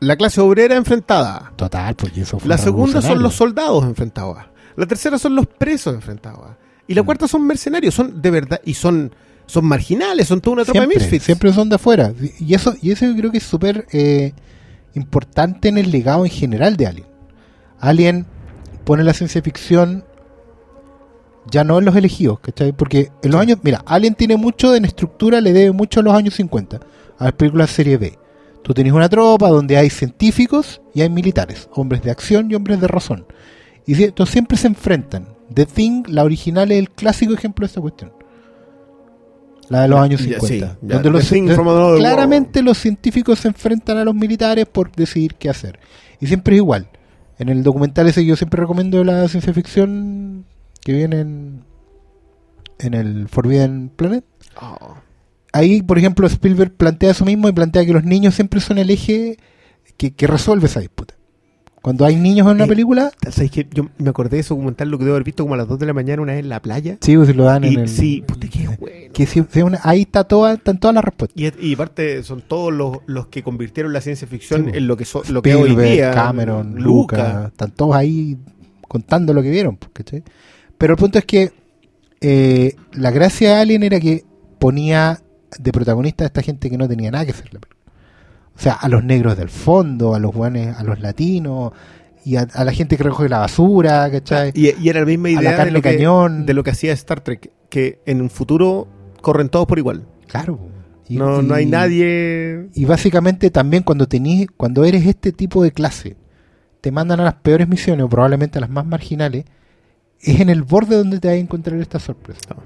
La 0.00 0.16
clase 0.16 0.40
obrera 0.40 0.76
enfrentada. 0.76 1.52
Total, 1.56 1.94
porque 1.96 2.20
eso 2.22 2.38
fue 2.38 2.48
La 2.48 2.56
segunda 2.56 3.02
son 3.02 3.20
los 3.22 3.34
soldados 3.34 3.84
enfrentados. 3.84 4.38
La 4.76 4.86
tercera 4.86 5.18
son 5.18 5.34
los 5.34 5.46
presos 5.46 5.92
enfrentados. 5.94 6.50
Y 6.86 6.94
la 6.94 7.02
Mm. 7.02 7.04
cuarta 7.06 7.28
son 7.28 7.44
mercenarios, 7.46 7.94
son 7.94 8.22
de 8.22 8.30
verdad 8.30 8.60
y 8.64 8.74
son 8.74 9.12
son 9.48 9.64
marginales, 9.64 10.28
son 10.28 10.40
toda 10.40 10.54
una 10.54 10.64
tropa 10.64 10.78
siempre, 10.78 10.98
de 10.98 11.04
misfits. 11.04 11.24
siempre 11.24 11.52
son 11.52 11.68
de 11.68 11.76
afuera. 11.76 12.12
Y 12.38 12.54
eso, 12.54 12.74
y 12.80 12.92
eso 12.92 13.06
yo 13.06 13.16
creo 13.16 13.32
que 13.32 13.38
es 13.38 13.44
súper 13.44 13.86
eh, 13.92 14.32
importante 14.94 15.68
en 15.68 15.78
el 15.78 15.90
legado 15.90 16.24
en 16.24 16.30
general 16.30 16.76
de 16.76 16.86
Alien. 16.86 17.06
Alien 17.80 18.26
pone 18.84 19.02
la 19.04 19.14
ciencia 19.14 19.40
ficción 19.42 20.04
ya 21.50 21.64
no 21.64 21.78
en 21.78 21.86
los 21.86 21.96
elegidos, 21.96 22.40
¿cachai? 22.40 22.72
Porque 22.72 23.10
en 23.22 23.30
los 23.30 23.40
años, 23.40 23.58
mira, 23.62 23.82
Alien 23.86 24.14
tiene 24.14 24.36
mucho 24.36 24.74
en 24.74 24.84
estructura, 24.84 25.40
le 25.40 25.54
debe 25.54 25.72
mucho 25.72 26.00
a 26.00 26.02
los 26.02 26.14
años 26.14 26.34
50, 26.34 26.80
a 27.18 27.24
las 27.24 27.32
películas 27.32 27.70
serie 27.70 27.96
B. 27.96 28.18
Tú 28.62 28.74
tenés 28.74 28.92
una 28.92 29.08
tropa 29.08 29.48
donde 29.48 29.78
hay 29.78 29.88
científicos 29.88 30.82
y 30.92 31.00
hay 31.00 31.08
militares, 31.08 31.70
hombres 31.72 32.02
de 32.02 32.10
acción 32.10 32.50
y 32.50 32.54
hombres 32.54 32.82
de 32.82 32.88
razón. 32.88 33.26
Y 33.86 34.02
estos 34.02 34.28
siempre 34.28 34.58
se 34.58 34.66
enfrentan. 34.66 35.28
The 35.54 35.64
Thing, 35.64 36.02
la 36.08 36.24
original, 36.24 36.70
es 36.70 36.78
el 36.78 36.90
clásico 36.90 37.32
ejemplo 37.32 37.64
de 37.64 37.68
esta 37.68 37.80
cuestión. 37.80 38.12
La 39.70 39.82
de 39.82 39.88
los 39.88 40.00
años 40.00 40.20
Ya, 40.20 40.40
50. 40.40 40.46
sí, 40.48 40.60
ya. 40.60 40.78
donde 40.80 41.02
The 41.02 41.10
los, 41.10 41.28
Thing 41.28 41.46
de- 41.46 41.54
from 41.54 41.68
another 41.68 41.98
claramente 41.98 42.62
los 42.62 42.78
científicos 42.78 43.38
se 43.40 43.48
enfrentan 43.48 43.98
a 43.98 44.04
los 44.04 44.14
militares 44.14 44.66
por 44.66 44.90
decidir 44.92 45.34
qué 45.34 45.50
hacer. 45.50 45.78
Y 46.20 46.26
siempre 46.26 46.54
es 46.54 46.58
igual. 46.58 46.88
En 47.38 47.48
el 47.48 47.62
documental 47.62 48.06
ese 48.08 48.22
que 48.22 48.26
yo 48.26 48.36
siempre 48.36 48.60
recomiendo 48.60 48.98
de 48.98 49.04
la 49.04 49.28
ciencia 49.28 49.52
ficción 49.52 50.44
que 50.82 50.92
viene 50.92 51.20
en, 51.20 51.64
en 52.78 52.94
el 52.94 53.28
Forbidden 53.28 53.90
Planet. 53.94 54.24
Oh. 54.60 54.94
Ahí, 55.52 55.82
por 55.82 55.98
ejemplo, 55.98 56.26
Spielberg 56.26 56.72
plantea 56.72 57.10
eso 57.12 57.24
mismo 57.24 57.48
y 57.48 57.52
plantea 57.52 57.84
que 57.86 57.92
los 57.92 58.04
niños 58.04 58.34
siempre 58.34 58.60
son 58.60 58.78
el 58.78 58.90
eje 58.90 59.38
que, 59.96 60.12
que 60.14 60.26
resuelve 60.26 60.66
esa 60.66 60.80
disputa. 60.80 61.14
Cuando 61.82 62.04
hay 62.04 62.16
niños 62.16 62.46
en 62.48 62.54
una 62.56 62.64
Eh, 62.64 62.68
película, 62.68 63.12
¿Sabes 63.30 63.50
qué? 63.50 63.66
Yo 63.72 63.88
me 63.98 64.10
acordé 64.10 64.36
de 64.36 64.40
ese 64.40 64.48
documental, 64.50 64.88
lo 64.90 64.98
que 64.98 65.04
debo 65.04 65.14
haber 65.14 65.24
visto 65.24 65.44
como 65.44 65.54
a 65.54 65.56
las 65.56 65.68
2 65.68 65.78
de 65.78 65.86
la 65.86 65.92
mañana 65.92 66.20
una 66.22 66.32
vez 66.32 66.40
en 66.42 66.48
la 66.48 66.60
playa. 66.60 66.98
sí, 67.00 67.16
pues 67.16 67.34
lo 67.36 67.44
dan 67.44 67.64
Y 67.64 67.74
en 67.74 67.80
el... 67.80 67.88
sí, 67.88 68.22
puta, 68.26 68.48
qué 68.48 68.66
bueno. 68.78 69.12
Que 69.12 69.26
si- 69.26 69.44
si 69.50 69.62
una- 69.62 69.80
ahí 69.84 70.02
está 70.02 70.24
toda, 70.24 70.54
están 70.54 70.78
todas 70.80 70.94
las 70.94 71.04
respuestas. 71.04 71.40
Y, 71.40 71.66
y 71.70 71.74
aparte 71.74 72.22
son 72.24 72.42
todos 72.42 72.72
los, 72.72 72.98
los 73.06 73.28
que 73.28 73.42
convirtieron 73.42 73.92
la 73.92 74.00
ciencia 74.00 74.26
ficción 74.26 74.66
Sí, 74.66 74.70
en 74.78 74.86
lo 74.86 74.96
que, 74.96 75.04
so- 75.04 75.22
lo 75.30 75.40
que 75.42 75.54
hoy 75.54 75.74
día. 75.76 76.10
Cameron, 76.10 76.74
Luca. 76.76 77.16
Lucas, 77.16 77.46
están 77.52 77.70
todos 77.70 77.94
ahí 77.94 78.36
contando 78.88 79.32
lo 79.32 79.42
que 79.42 79.50
vieron. 79.50 79.76
pues, 79.76 79.90
¿cachai? 79.92 80.22
Pero 80.78 80.94
el 80.94 80.98
punto 80.98 81.18
es 81.18 81.24
que 81.24 81.52
eh, 82.20 82.74
la 82.92 83.10
gracia 83.12 83.50
de 83.50 83.54
Alien 83.62 83.82
era 83.84 84.00
que 84.00 84.24
ponía 84.58 85.20
de 85.58 85.72
protagonista 85.72 86.24
a 86.24 86.26
esta 86.26 86.42
gente 86.42 86.68
que 86.68 86.76
no 86.76 86.88
tenía 86.88 87.10
nada 87.10 87.24
que 87.24 87.30
hacer. 87.30 87.52
la 87.54 87.60
película. 87.60 87.77
O 88.58 88.60
sea, 88.60 88.72
a 88.72 88.88
los 88.88 89.04
negros 89.04 89.36
del 89.36 89.50
fondo, 89.50 90.16
a 90.16 90.18
los 90.18 90.32
guanes, 90.34 90.76
a 90.76 90.82
los 90.82 90.98
latinos, 90.98 91.72
y 92.24 92.34
a, 92.36 92.46
a 92.52 92.64
la 92.64 92.72
gente 92.72 92.96
que 92.96 93.04
recoge 93.04 93.28
la 93.28 93.38
basura, 93.38 94.10
¿cachai? 94.10 94.50
Y, 94.54 94.74
y 94.82 94.88
era 94.88 95.00
la 95.00 95.06
misma 95.06 95.28
A 95.28 95.32
la 95.32 95.40
idea 95.40 95.50
de 95.52 95.56
carne 95.56 95.72
lo, 95.72 95.82
que, 95.82 95.96
cañón. 95.96 96.44
de 96.44 96.54
lo 96.54 96.64
que 96.64 96.70
hacía 96.72 96.92
Star 96.92 97.20
Trek, 97.20 97.52
que 97.70 98.00
en 98.04 98.20
un 98.20 98.30
futuro 98.30 98.88
corren 99.22 99.48
todos 99.48 99.66
por 99.66 99.78
igual. 99.78 100.06
Claro. 100.26 100.58
Y- 101.08 101.16
no, 101.16 101.40
no 101.40 101.54
hay 101.54 101.66
nadie... 101.66 102.68
Y 102.74 102.84
básicamente 102.84 103.50
también 103.50 103.84
cuando 103.84 104.08
tenís, 104.08 104.48
cuando 104.56 104.84
eres 104.84 105.06
este 105.06 105.30
tipo 105.32 105.62
de 105.62 105.70
clase, 105.70 106.16
te 106.80 106.90
mandan 106.90 107.20
a 107.20 107.24
las 107.24 107.34
peores 107.34 107.68
misiones 107.68 108.04
o 108.04 108.08
probablemente 108.08 108.58
a 108.58 108.60
las 108.60 108.70
más 108.70 108.84
marginales, 108.84 109.44
es 110.20 110.40
en 110.40 110.50
el 110.50 110.64
borde 110.64 110.96
donde 110.96 111.20
te 111.20 111.28
vas 111.28 111.36
a 111.36 111.40
encontrar 111.40 111.80
esta 111.80 112.00
sorpresa. 112.00 112.56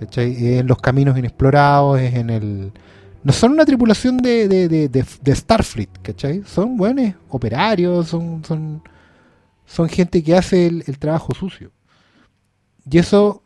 ¿Cachai? 0.00 0.32
Es 0.32 0.60
en 0.60 0.66
los 0.66 0.78
caminos 0.78 1.16
inexplorados, 1.16 2.00
es 2.00 2.14
en 2.14 2.30
el... 2.30 2.72
No 3.28 3.34
son 3.34 3.52
una 3.52 3.66
tripulación 3.66 4.16
de, 4.16 4.48
de, 4.48 4.88
de, 4.88 5.34
Starfleet, 5.36 5.90
¿cachai? 6.00 6.44
Son 6.46 6.78
buenos 6.78 7.12
operarios, 7.28 8.08
son, 8.08 8.42
son, 8.42 8.82
son 9.66 9.86
gente 9.90 10.22
que 10.22 10.34
hace 10.34 10.66
el, 10.66 10.98
trabajo 10.98 11.34
sucio. 11.34 11.70
Y 12.90 12.96
eso, 12.96 13.42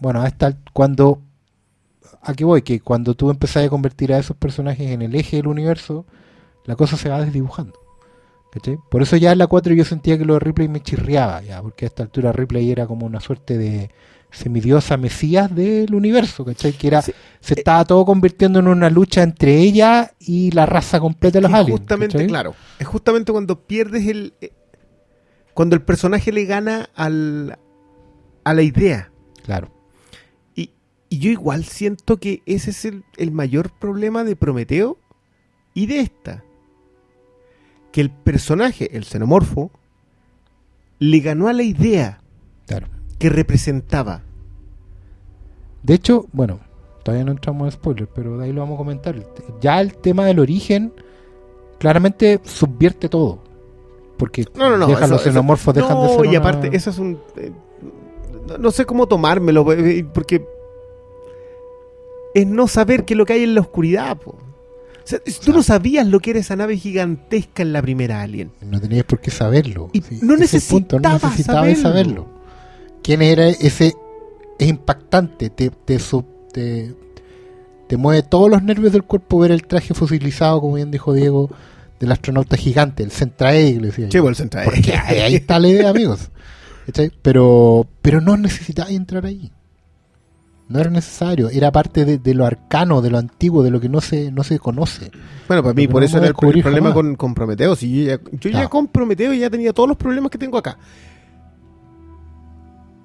bueno, 0.00 0.20
hasta 0.20 0.58
cuando 0.74 1.22
¿A 2.20 2.34
qué 2.34 2.44
voy? 2.44 2.60
Que 2.60 2.80
cuando 2.80 3.14
tú 3.14 3.30
empezás 3.30 3.64
a 3.64 3.70
convertir 3.70 4.12
a 4.12 4.18
esos 4.18 4.36
personajes 4.36 4.90
en 4.90 5.00
el 5.00 5.14
eje 5.14 5.38
del 5.38 5.46
universo, 5.46 6.04
la 6.66 6.76
cosa 6.76 6.98
se 6.98 7.08
va 7.08 7.24
desdibujando. 7.24 7.78
¿cachai? 8.52 8.78
Por 8.90 9.00
eso 9.00 9.16
ya 9.16 9.32
en 9.32 9.38
la 9.38 9.46
4 9.46 9.72
yo 9.72 9.86
sentía 9.86 10.18
que 10.18 10.26
lo 10.26 10.34
de 10.34 10.40
Ripley 10.40 10.68
me 10.68 10.82
chirriaba, 10.82 11.40
ya, 11.40 11.62
porque 11.62 11.86
a 11.86 11.88
esta 11.88 12.02
altura 12.02 12.32
Ripley 12.32 12.70
era 12.70 12.86
como 12.86 13.06
una 13.06 13.20
suerte 13.20 13.56
de 13.56 13.90
semidiosa 14.32 14.96
mesías 14.96 15.54
del 15.54 15.94
universo, 15.94 16.44
¿cachai? 16.44 16.72
Que 16.72 16.88
era, 16.88 17.02
Sí. 17.02 17.12
se 17.40 17.54
estaba 17.54 17.84
todo 17.84 18.04
convirtiendo 18.04 18.58
en 18.58 18.66
una 18.66 18.90
lucha 18.90 19.22
entre 19.22 19.58
ella 19.58 20.12
y 20.18 20.50
la 20.52 20.66
raza 20.66 20.98
completa 20.98 21.38
de 21.38 21.42
los 21.42 21.50
que 21.50 21.56
aliens. 21.56 21.80
justamente, 21.80 22.14
¿cachai? 22.14 22.28
claro, 22.28 22.54
es 22.78 22.86
justamente 22.86 23.30
cuando 23.32 23.60
pierdes 23.66 24.06
el... 24.08 24.32
eh, 24.40 24.50
Cuando 25.54 25.76
el 25.76 25.82
personaje 25.82 26.32
le 26.32 26.46
gana 26.46 26.88
al, 26.94 27.58
a 28.44 28.54
la 28.54 28.62
idea. 28.62 29.10
Claro. 29.44 29.70
Y, 30.56 30.70
y 31.10 31.18
yo 31.18 31.30
igual 31.30 31.64
siento 31.64 32.16
que 32.18 32.40
ese 32.46 32.70
es 32.70 32.84
el, 32.86 33.04
el 33.18 33.32
mayor 33.32 33.70
problema 33.78 34.24
de 34.24 34.34
Prometeo 34.34 34.96
y 35.74 35.86
de 35.86 36.00
esta. 36.00 36.42
Que 37.92 38.00
el 38.00 38.10
personaje, 38.10 38.96
el 38.96 39.04
xenomorfo, 39.04 39.70
le 40.98 41.20
ganó 41.20 41.48
a 41.48 41.52
la 41.52 41.64
idea 41.64 42.20
Claro. 42.66 42.86
Que 43.22 43.28
representaba. 43.28 44.22
De 45.82 45.94
hecho, 45.94 46.26
bueno, 46.32 46.58
todavía 47.04 47.24
no 47.24 47.32
entramos 47.32 47.66
en 47.66 47.72
spoiler, 47.72 48.08
pero 48.12 48.36
de 48.38 48.44
ahí 48.46 48.52
lo 48.52 48.60
vamos 48.62 48.74
a 48.74 48.78
comentar. 48.78 49.14
Ya 49.60 49.80
el 49.80 49.94
tema 49.96 50.26
del 50.26 50.38
origen 50.40 50.92
claramente 51.78 52.40
subvierte 52.44 53.08
todo. 53.08 53.38
Porque 54.16 54.44
No, 54.56 54.70
no, 54.70 54.76
no. 54.76 54.86
deja 54.88 55.04
eso- 55.04 55.14
los 55.14 55.22
xenomorfos 55.22 55.74
dejan 55.74 56.00
de 56.02 56.08
ser 56.08 56.24
y 56.26 56.28
una- 56.30 56.38
aparte, 56.38 56.70
eso 56.76 56.90
es 56.90 56.98
un. 56.98 57.18
eh, 57.36 57.52
no, 58.58 58.70
sé 58.70 58.84
cómo 58.86 59.06
tomármelo, 59.06 59.72
eh, 59.72 60.04
porque. 60.12 60.44
Es 62.34 62.46
no 62.46 62.66
saber 62.66 63.04
qué 63.04 63.14
es 63.14 63.18
lo 63.18 63.26
que 63.26 63.34
hay 63.34 63.42
en 63.44 63.54
la 63.54 63.60
oscuridad, 63.60 64.16
po. 64.16 64.30
O 64.32 65.04
sea, 65.06 65.20
si 65.26 65.40
tú 65.40 65.52
no 65.52 65.62
sabías 65.62 66.06
lo 66.06 66.20
que 66.20 66.30
era 66.30 66.38
esa 66.40 66.56
nave 66.56 66.76
gigantesca 66.76 67.62
en 67.62 67.72
la 67.72 67.82
primera 67.82 68.22
Alien. 68.22 68.52
No 68.62 68.80
tenías 68.80 69.04
por 69.04 69.20
qué 69.20 69.30
saberlo. 69.30 69.90
Y 69.92 70.00
Sí, 70.02 70.14
no 70.14 70.20
punto, 70.20 70.36
necesitabas 70.38 71.22
necesitabas 71.24 71.78
saberlo. 71.78 71.82
saberlo. 71.82 72.41
¿Quién 73.02 73.22
era 73.22 73.48
ese? 73.48 73.94
Es 74.58 74.68
impactante, 74.68 75.50
te, 75.50 75.70
te, 75.70 75.98
sub- 75.98 76.48
te, 76.52 76.94
te 77.88 77.96
mueve 77.96 78.22
todos 78.22 78.48
los 78.50 78.62
nervios 78.62 78.92
del 78.92 79.02
cuerpo 79.02 79.38
ver 79.40 79.50
el 79.50 79.64
traje 79.66 79.92
fosilizado, 79.94 80.60
como 80.60 80.74
bien 80.74 80.90
dijo 80.90 81.12
Diego, 81.12 81.50
del 81.98 82.12
astronauta 82.12 82.56
gigante, 82.56 83.02
el 83.02 83.10
Centrae, 83.10 83.72
le 83.80 83.88
decía 83.88 84.08
yo. 84.08 84.28
el 84.28 84.36
Centrae. 84.36 84.64
Porque 84.64 84.94
ahí, 84.94 85.18
ahí 85.18 85.34
está 85.34 85.58
la 85.58 85.68
idea, 85.68 85.88
amigos. 85.90 86.30
Pero, 87.22 87.86
pero 88.02 88.20
no 88.20 88.36
necesitaba 88.36 88.90
entrar 88.90 89.24
ahí. 89.26 89.50
No 90.68 90.80
era 90.80 90.90
necesario. 90.90 91.48
Era 91.50 91.70
parte 91.70 92.04
de, 92.04 92.18
de 92.18 92.34
lo 92.34 92.46
arcano, 92.46 93.02
de 93.02 93.10
lo 93.10 93.18
antiguo, 93.18 93.62
de 93.62 93.70
lo 93.70 93.80
que 93.80 93.88
no 93.88 94.00
se, 94.00 94.30
no 94.32 94.42
se 94.42 94.58
conoce. 94.58 95.10
Bueno, 95.46 95.62
para 95.62 95.74
mí, 95.74 95.86
por 95.86 96.00
no 96.02 96.06
eso 96.06 96.18
era 96.18 96.28
el, 96.28 96.34
problema 96.34 96.72
jamás. 96.90 96.94
con, 96.94 97.14
con 97.16 97.34
Prometeo. 97.34 97.76
Si 97.76 98.04
yo 98.04 98.16
ya, 98.16 98.20
yo 98.40 98.50
ya 98.50 98.68
con 98.68 98.88
Prometeo 98.88 99.32
ya 99.34 99.50
tenía 99.50 99.72
todos 99.72 99.88
los 99.88 99.98
problemas 99.98 100.30
que 100.30 100.38
tengo 100.38 100.56
acá. 100.56 100.78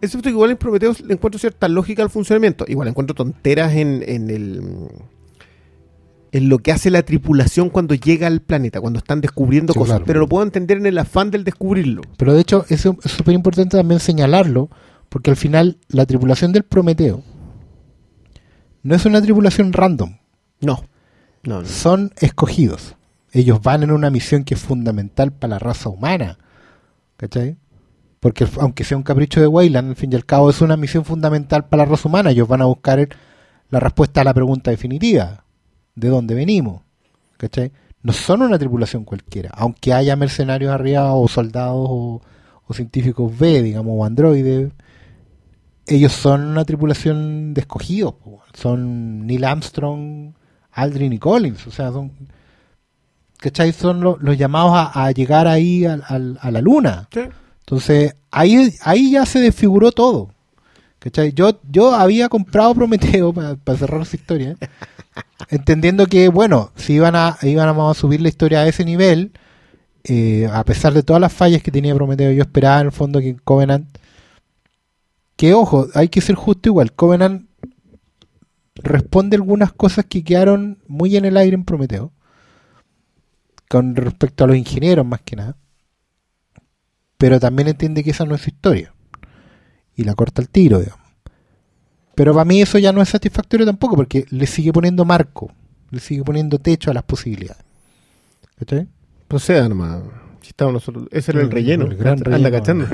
Excepto 0.01 0.25
que 0.25 0.29
igual 0.31 0.51
en 0.51 0.57
Prometeo 0.57 0.93
le 1.05 1.13
encuentro 1.15 1.39
cierta 1.39 1.67
lógica 1.67 2.03
al 2.03 2.09
funcionamiento. 2.09 2.65
Igual 2.67 2.87
encuentro 2.89 3.15
tonteras 3.15 3.73
en, 3.73 4.03
en 4.07 4.29
el 4.29 4.61
en 6.33 6.49
lo 6.49 6.59
que 6.59 6.71
hace 6.73 6.91
la 6.91 7.03
tripulación 7.03 7.69
cuando 7.69 7.95
llega 7.95 8.27
al 8.27 8.41
planeta, 8.41 8.81
cuando 8.81 8.99
están 8.99 9.21
descubriendo 9.21 9.73
Sí, 9.73 9.79
cosas. 9.79 9.93
claro. 9.95 10.05
Pero 10.05 10.19
lo 10.19 10.27
puedo 10.27 10.43
entender 10.43 10.77
en 10.77 10.85
el 10.85 10.97
afán 10.97 11.31
del 11.31 11.43
descubrirlo. 11.45 12.01
Pero 12.17 12.33
de 12.33 12.41
hecho, 12.41 12.65
eso 12.69 12.97
es 13.03 13.11
súper 13.11 13.33
importante 13.33 13.77
también 13.77 13.99
señalarlo, 14.01 14.69
porque 15.09 15.29
al 15.31 15.37
final 15.37 15.77
la 15.87 16.05
tripulación 16.05 16.51
del 16.51 16.63
Prometeo 16.63 17.23
no 18.83 18.93
es 18.95 19.05
una 19.05 19.21
tripulación 19.21 19.73
random, 19.73 20.17
No. 20.61 20.83
No, 21.43 21.61
no. 21.61 21.65
son 21.67 22.11
escogidos. 22.19 22.95
Ellos 23.31 23.61
van 23.61 23.83
en 23.83 23.91
una 23.91 24.09
misión 24.09 24.43
que 24.43 24.53
es 24.55 24.59
fundamental 24.59 25.31
para 25.31 25.51
la 25.55 25.59
raza 25.59 25.89
humana. 25.89 26.37
¿Cachai? 27.15 27.57
Porque 28.19 28.47
aunque 28.59 28.83
sea 28.83 28.97
un 28.97 29.03
capricho 29.03 29.39
de 29.39 29.47
Weyland, 29.47 29.89
al 29.89 29.95
fin 29.95 30.11
y 30.11 30.15
al 30.15 30.25
cabo 30.25 30.49
es 30.49 30.61
una 30.61 30.75
misión 30.77 31.05
fundamental 31.05 31.65
para 31.67 31.83
la 31.83 31.89
raza 31.91 32.09
humana. 32.09 32.31
Ellos 32.31 32.47
van 32.47 32.61
a 32.61 32.65
buscar 32.65 33.07
la 33.69 33.79
respuesta 33.79 34.21
a 34.21 34.23
la 34.23 34.33
pregunta 34.33 34.71
definitiva. 34.71 35.43
¿De 35.95 36.09
dónde 36.09 36.33
venimos? 36.35 36.81
¿Cachai? 37.37 37.71
No 38.01 38.13
son 38.13 38.41
una 38.41 38.57
tripulación 38.57 39.03
cualquiera. 39.03 39.51
Aunque 39.53 39.93
haya 39.93 40.15
mercenarios 40.15 40.71
arriba 40.71 41.13
o 41.13 41.27
soldados 41.27 41.87
o, 41.89 42.21
científicos 42.73 43.37
B, 43.37 43.61
digamos, 43.61 43.93
o 43.97 44.03
androides. 44.05 44.71
Ellos 45.85 46.11
son 46.11 46.41
una 46.45 46.65
tripulación 46.65 47.53
de 47.53 47.61
escogidos. 47.61 48.15
Son 48.53 49.25
Neil 49.25 49.43
Armstrong, 49.45 50.33
Aldrin 50.71 51.13
y 51.13 51.19
Collins. 51.19 51.65
O 51.67 51.71
sea, 51.71 51.91
son... 51.91 52.11
¿Cachai? 53.37 53.71
Son 53.71 54.01
lo- 54.01 54.17
los 54.19 54.37
llamados 54.37 54.71
a, 54.73 55.05
a 55.05 55.11
llegar 55.11 55.47
ahí 55.47 55.85
al- 55.85 56.03
al- 56.07 56.39
a 56.41 56.51
la 56.51 56.61
luna. 56.61 57.07
Sí. 57.13 57.21
Entonces, 57.67 58.15
ahí, 58.31 58.73
ahí 58.81 59.11
ya 59.11 59.25
se 59.25 59.41
desfiguró 59.41 59.91
todo. 59.91 60.29
¿Cachai? 60.99 61.33
Yo, 61.33 61.59
yo 61.69 61.93
había 61.93 62.29
comprado 62.29 62.73
Prometeo 62.75 63.33
para 63.33 63.77
cerrar 63.77 64.01
esa 64.01 64.15
historia, 64.15 64.55
entendiendo 65.49 66.07
que, 66.07 66.29
bueno, 66.29 66.71
si 66.77 66.93
iban 66.93 67.15
a, 67.17 67.37
iban 67.41 67.67
a 67.67 67.93
subir 67.93 68.21
la 68.21 68.29
historia 68.29 68.61
a 68.61 68.67
ese 68.67 68.85
nivel, 68.85 69.33
eh, 70.05 70.47
a 70.51 70.63
pesar 70.63 70.93
de 70.93 71.03
todas 71.03 71.21
las 71.21 71.33
fallas 71.33 71.61
que 71.61 71.71
tenía 71.71 71.93
Prometeo, 71.93 72.31
yo 72.31 72.41
esperaba 72.41 72.79
en 72.79 72.85
el 72.87 72.93
fondo 72.93 73.19
que 73.19 73.35
Covenant, 73.35 73.97
que 75.35 75.53
ojo, 75.53 75.87
hay 75.93 76.07
que 76.07 76.21
ser 76.21 76.35
justo 76.35 76.69
igual, 76.69 76.93
Covenant 76.93 77.49
responde 78.75 79.35
algunas 79.35 79.73
cosas 79.73 80.05
que 80.05 80.23
quedaron 80.23 80.79
muy 80.87 81.17
en 81.17 81.25
el 81.25 81.35
aire 81.35 81.55
en 81.55 81.65
Prometeo, 81.65 82.13
con 83.67 83.97
respecto 83.97 84.45
a 84.45 84.47
los 84.47 84.55
ingenieros 84.55 85.05
más 85.05 85.19
que 85.21 85.35
nada 85.35 85.57
pero 87.17 87.39
también 87.39 87.67
entiende 87.67 88.03
que 88.03 88.11
esa 88.11 88.25
no 88.25 88.35
es 88.35 88.41
su 88.41 88.49
historia. 88.49 88.93
Y 89.95 90.03
la 90.03 90.15
corta 90.15 90.41
el 90.41 90.49
tiro, 90.49 90.79
digamos. 90.79 91.05
Pero 92.15 92.33
para 92.33 92.45
mí 92.45 92.61
eso 92.61 92.79
ya 92.79 92.91
no 92.91 93.01
es 93.01 93.09
satisfactorio 93.09 93.65
tampoco, 93.65 93.95
porque 93.95 94.25
le 94.29 94.47
sigue 94.47 94.73
poniendo 94.73 95.05
marco, 95.05 95.51
le 95.91 95.99
sigue 95.99 96.23
poniendo 96.23 96.59
techo 96.59 96.91
a 96.91 96.93
las 96.93 97.03
posibilidades. 97.03 97.63
¿Cachai? 98.57 98.87
Si 100.41 100.49
estamos 100.49 100.73
nosotros. 100.73 101.07
Ese 101.11 101.31
era 101.31 101.41
el 101.41 101.51
relleno. 101.51 101.85
El 101.85 101.97
gran 101.97 102.21
Anda 102.33 102.49
cachando. 102.49 102.87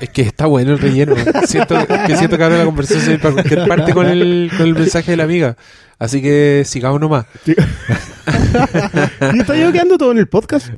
Es 0.00 0.10
que 0.10 0.22
está 0.22 0.46
bueno 0.46 0.72
el 0.72 0.78
relleno. 0.78 1.14
Siento 1.46 1.74
que 2.06 2.16
siento 2.16 2.36
que 2.36 2.44
ahora 2.44 2.58
la 2.58 2.64
conversación 2.64 3.00
se 3.00 3.06
va 3.06 3.12
a 3.12 3.14
ir 3.14 3.20
para 3.20 3.34
cualquier 3.34 3.66
parte 3.68 3.94
con 3.94 4.06
el, 4.06 4.50
con 4.56 4.66
el 4.66 4.74
mensaje 4.74 5.12
de 5.12 5.16
la 5.16 5.24
amiga. 5.24 5.56
Así 5.98 6.20
que 6.20 6.64
sigamos 6.66 7.00
nomás. 7.00 7.26
¿Y 7.46 9.38
está 9.38 9.56
yo 9.56 9.72
quedando 9.72 9.96
todo 9.96 10.12
en 10.12 10.18
el 10.18 10.28
podcast? 10.28 10.68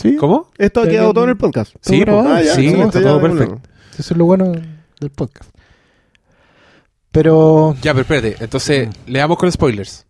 Sí. 0.00 0.16
¿Cómo? 0.16 0.50
Esto 0.58 0.80
ha 0.80 0.84
Ya, 0.86 0.90
quedado 0.90 1.12
todo 1.14 1.24
en 1.24 1.30
el 1.30 1.36
podcast. 1.36 1.74
Sí, 1.80 2.02
Ah, 2.06 2.40
ya, 2.44 2.54
sí, 2.54 2.72
no, 2.72 2.84
está 2.86 3.02
todo 3.02 3.20
perfecto. 3.20 3.60
Eso 3.98 4.14
es 4.14 4.16
lo 4.18 4.24
bueno 4.24 4.52
del 5.00 5.10
podcast. 5.10 5.50
Pero 7.10 7.74
Ya, 7.82 7.92
pero 7.92 8.02
espérate. 8.02 8.36
Entonces, 8.42 8.88
le 9.06 9.18
damos 9.18 9.36
con 9.38 9.50
spoilers. 9.50 10.06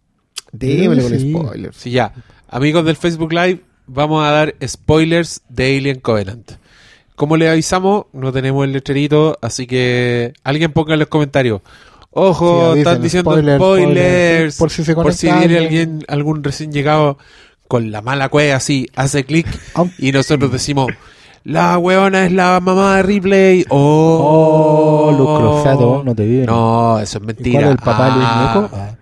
Démosle 0.52 1.02
con 1.02 1.18
Sí. 1.18 1.32
spoilers. 1.32 1.76
Sí, 1.76 1.90
ya. 1.90 2.12
Amigos 2.48 2.84
del 2.84 2.96
Facebook 2.96 3.32
Live, 3.32 3.60
vamos 3.86 4.24
a 4.24 4.30
dar 4.30 4.54
spoilers 4.66 5.42
de 5.48 5.76
Alien 5.78 6.00
Covenant. 6.00 6.52
Como 7.16 7.36
le 7.36 7.48
avisamos, 7.48 8.06
no 8.12 8.32
tenemos 8.32 8.64
el 8.64 8.72
letrerito, 8.72 9.38
así 9.42 9.66
que 9.66 10.32
alguien 10.42 10.72
ponga 10.72 10.94
en 10.94 11.00
los 11.00 11.08
comentarios. 11.08 11.60
Ojo, 12.12 12.72
Sí, 12.74 12.78
están 12.80 12.94
avisen, 12.96 13.02
diciendo 13.02 13.30
spoiler, 13.30 13.58
spoilers. 13.58 13.94
spoiler. 13.94 14.52
Por 14.58 14.70
si 14.70 14.84
se 14.84 14.94
Por 14.94 15.12
si 15.14 15.26
conecta 15.28 15.38
viene 15.48 15.58
alguien. 15.64 15.80
alguien, 15.90 16.04
algún 16.08 16.42
recién 16.42 16.72
llegado 16.72 17.18
con 17.70 17.92
la 17.92 18.02
mala 18.02 18.28
cueva 18.28 18.56
así, 18.56 18.88
hace 18.96 19.22
clic 19.24 19.46
y 19.96 20.10
nosotros 20.10 20.50
decimos, 20.50 20.88
la 21.44 21.78
weona 21.78 22.26
es 22.26 22.32
la 22.32 22.58
mamá 22.60 22.96
de 22.96 23.02
Ripley. 23.04 23.64
Oh, 23.68 25.06
Oh, 25.08 25.12
Luz 25.16 25.38
Cruzado, 25.38 26.02
no 26.04 26.12
te 26.14 26.26
vi. 26.26 26.38
No, 26.46 26.98
eso 26.98 27.18
es 27.18 27.22
¿Y 27.22 27.26
mentira. 27.26 27.60
¿Cuál 27.60 27.64
es 27.66 27.70
el 27.70 27.76
papá 27.78 28.04
de 28.06 28.10
Luis 28.16 28.26
Ah, 28.28 28.52
Gnecco? 28.54 28.76
Ah. 28.76 28.96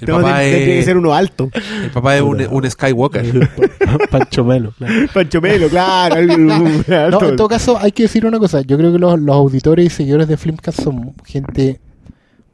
El 0.00 0.08
No, 0.08 0.16
papá, 0.16 0.38
tendría 0.40 0.64
que 0.66 0.78
es, 0.80 0.84
ser 0.84 0.96
uno 0.98 1.14
alto. 1.14 1.50
el 1.84 1.90
papá 1.90 2.14
de 2.14 2.22
un, 2.22 2.46
un 2.50 2.70
Skywalker. 2.70 3.48
Pancho 4.10 4.44
Melo. 4.44 4.72
claro. 4.76 4.94
Pancho 5.14 5.40
Melo, 5.40 5.68
claro. 5.68 6.26
No, 6.36 7.28
en 7.28 7.36
todo 7.36 7.48
caso, 7.48 7.78
hay 7.80 7.92
que 7.92 8.02
decir 8.02 8.26
una 8.26 8.38
cosa. 8.40 8.60
Yo 8.62 8.76
creo 8.76 8.92
que 8.92 8.98
los, 8.98 9.18
los 9.20 9.34
auditores 9.36 9.86
y 9.86 9.90
seguidores 9.90 10.26
de 10.28 10.36
Filmcast 10.36 10.82
son 10.82 11.14
gente 11.24 11.80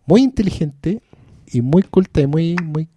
muy 0.06 0.20
inteligente 0.22 1.01
y 1.51 1.62
muy 1.62 1.82
culta 1.82 2.20
y 2.20 2.26
muy, 2.26 2.55
muy... 2.62 2.89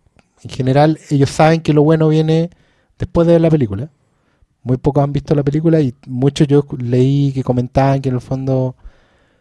En 0.46 0.52
general, 0.52 1.00
ellos 1.10 1.32
saben 1.32 1.62
que 1.62 1.74
lo 1.74 1.82
bueno 1.82 2.08
viene 2.08 2.52
después 3.00 3.26
de 3.26 3.34
ver 3.34 3.42
la 3.42 3.50
película. 3.50 3.90
Muy 4.62 4.78
pocos 4.78 5.04
han 5.04 5.12
visto 5.12 5.34
la 5.34 5.42
película 5.44 5.82
y 5.82 5.94
muchos 6.06 6.48
yo 6.48 6.64
leí 6.78 7.32
que 7.34 7.44
comentaban 7.44 8.00
que 8.02 8.10
en 8.10 8.16
el 8.16 8.22
fondo... 8.22 8.76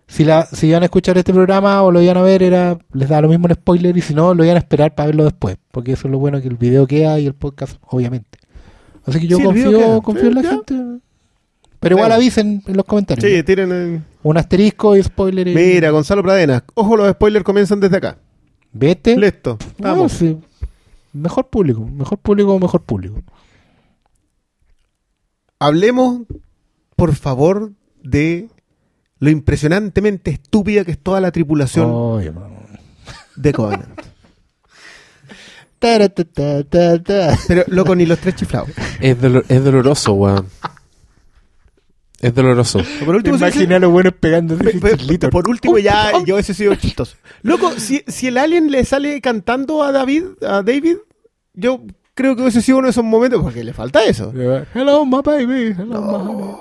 Si, 0.07 0.25
la, 0.25 0.45
si 0.47 0.67
iban 0.69 0.83
a 0.83 0.87
escuchar 0.87 1.17
este 1.19 1.33
programa 1.33 1.83
o 1.83 1.91
lo 1.91 2.01
iban 2.03 2.17
a 2.17 2.23
ver, 2.23 2.43
era 2.43 2.79
les 2.93 3.09
da 3.09 3.21
lo 3.21 3.29
mismo 3.29 3.47
el 3.49 3.55
spoiler 3.55 3.95
y 3.97 4.01
si 4.03 4.15
no, 4.15 4.35
lo 4.35 4.45
iban 4.45 4.57
a 4.57 4.61
esperar 4.61 4.95
para 4.95 5.07
verlo 5.09 5.25
después. 5.25 5.57
Porque 5.71 5.93
eso 5.93 6.09
es 6.09 6.13
lo 6.13 6.19
bueno 6.19 6.41
que 6.41 6.49
el 6.49 6.57
video 6.57 6.87
queda 6.87 7.19
y 7.19 7.27
el 7.27 7.35
podcast, 7.35 7.77
obviamente. 7.89 8.39
Así 9.07 9.21
que 9.21 9.27
yo 9.27 9.37
Sí, 9.39 9.43
confío, 9.45 9.71
queda. 9.79 10.01
confío 10.01 10.23
Sí, 10.23 10.29
en 10.29 10.35
la 10.35 10.43
ya. 10.43 10.51
gente. 10.51 10.75
Pero 11.81 11.97
igual 11.97 12.13
avisen 12.13 12.63
en 12.67 12.77
los 12.77 12.85
comentarios. 12.87 13.31
Sí, 13.31 13.43
tienen. 13.43 13.71
eh, 13.73 14.01
Un 14.23 14.37
asterisco 14.39 14.97
y 14.97 15.03
spoiler. 15.03 15.49
y- 15.49 15.55
Mira, 15.55 15.91
Gonzalo 15.91 16.23
Pradena. 16.23 16.65
Ojo, 16.75 16.97
los 16.97 17.11
spoilers 17.13 17.45
comienzan 17.45 17.81
desde 17.81 17.97
acá. 17.99 18.17
Vete. 18.73 19.17
Listo. 19.19 19.59
No, 19.79 19.89
Vamos. 19.89 20.13
sí. 20.13 20.37
Mejor 21.15 21.49
público. 21.49 21.81
Mejor 21.87 22.19
público, 22.19 22.59
mejor 22.59 22.83
público. 22.83 23.23
Hablemos, 25.59 26.23
por 26.97 27.15
favor, 27.15 27.73
de 28.03 28.49
lo 29.19 29.31
impresionantemente 29.31 30.31
estúpida 30.33 30.85
que 30.85 30.91
es 30.93 30.99
toda 30.99 31.21
la 31.21 31.31
tripulación 31.33 31.91
mamá. 32.31 32.57
de 33.37 33.53
Covenant. 33.53 34.01
Pero, 37.47 37.65
loco, 37.69 37.95
ni 37.95 38.07
los 38.07 38.19
tres 38.19 38.35
chiflados. 38.37 38.71
Es, 39.01 39.21
dolo- 39.21 39.45
es 39.49 39.63
doloroso, 39.65 40.15
weón. 40.15 40.47
Es 42.25 42.35
doloroso. 42.35 42.81
Por 43.05 43.15
último, 43.17 43.37
si 43.37 43.45
ese- 43.45 43.79
los 43.81 43.93
buenos 43.93 44.15
pegando 44.19 44.57
Pe- 44.57 44.73
pe- 44.97 45.29
por 45.29 45.49
último, 45.49 45.77
ya 45.79 46.13
yo 46.25 46.39
ese 46.39 46.55
sido 46.55 46.75
chistoso. 46.75 47.17
Loco, 47.43 47.73
si, 47.79 48.03
si 48.07 48.29
el 48.29 48.39
alien 48.39 48.71
le 48.71 48.85
sale 48.85 49.21
cantando 49.21 49.83
a 49.83 49.93
David, 49.93 50.25
a 50.41 50.63
David, 50.63 50.97
yo 51.53 51.83
creo 52.15 52.35
que 52.35 52.41
hubiese 52.43 52.63
sido 52.63 52.79
uno 52.79 52.87
de 52.87 52.93
esos 52.93 53.05
momentos, 53.05 53.43
porque 53.43 53.63
le 53.63 53.75
falta 53.75 54.03
eso. 54.05 54.33
Hello, 54.75 55.05
my 55.05 55.21
baby. 55.23 55.75
Hello, 55.79 56.01
my 56.01 56.31
honey. 56.31 56.55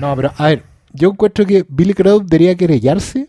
No, 0.00 0.16
pero 0.16 0.32
a 0.36 0.46
ver, 0.48 0.64
yo 0.92 1.10
encuentro 1.10 1.46
que 1.46 1.64
Billy 1.68 1.94
Crudup 1.94 2.24
debería 2.26 2.56
querellarse 2.56 3.28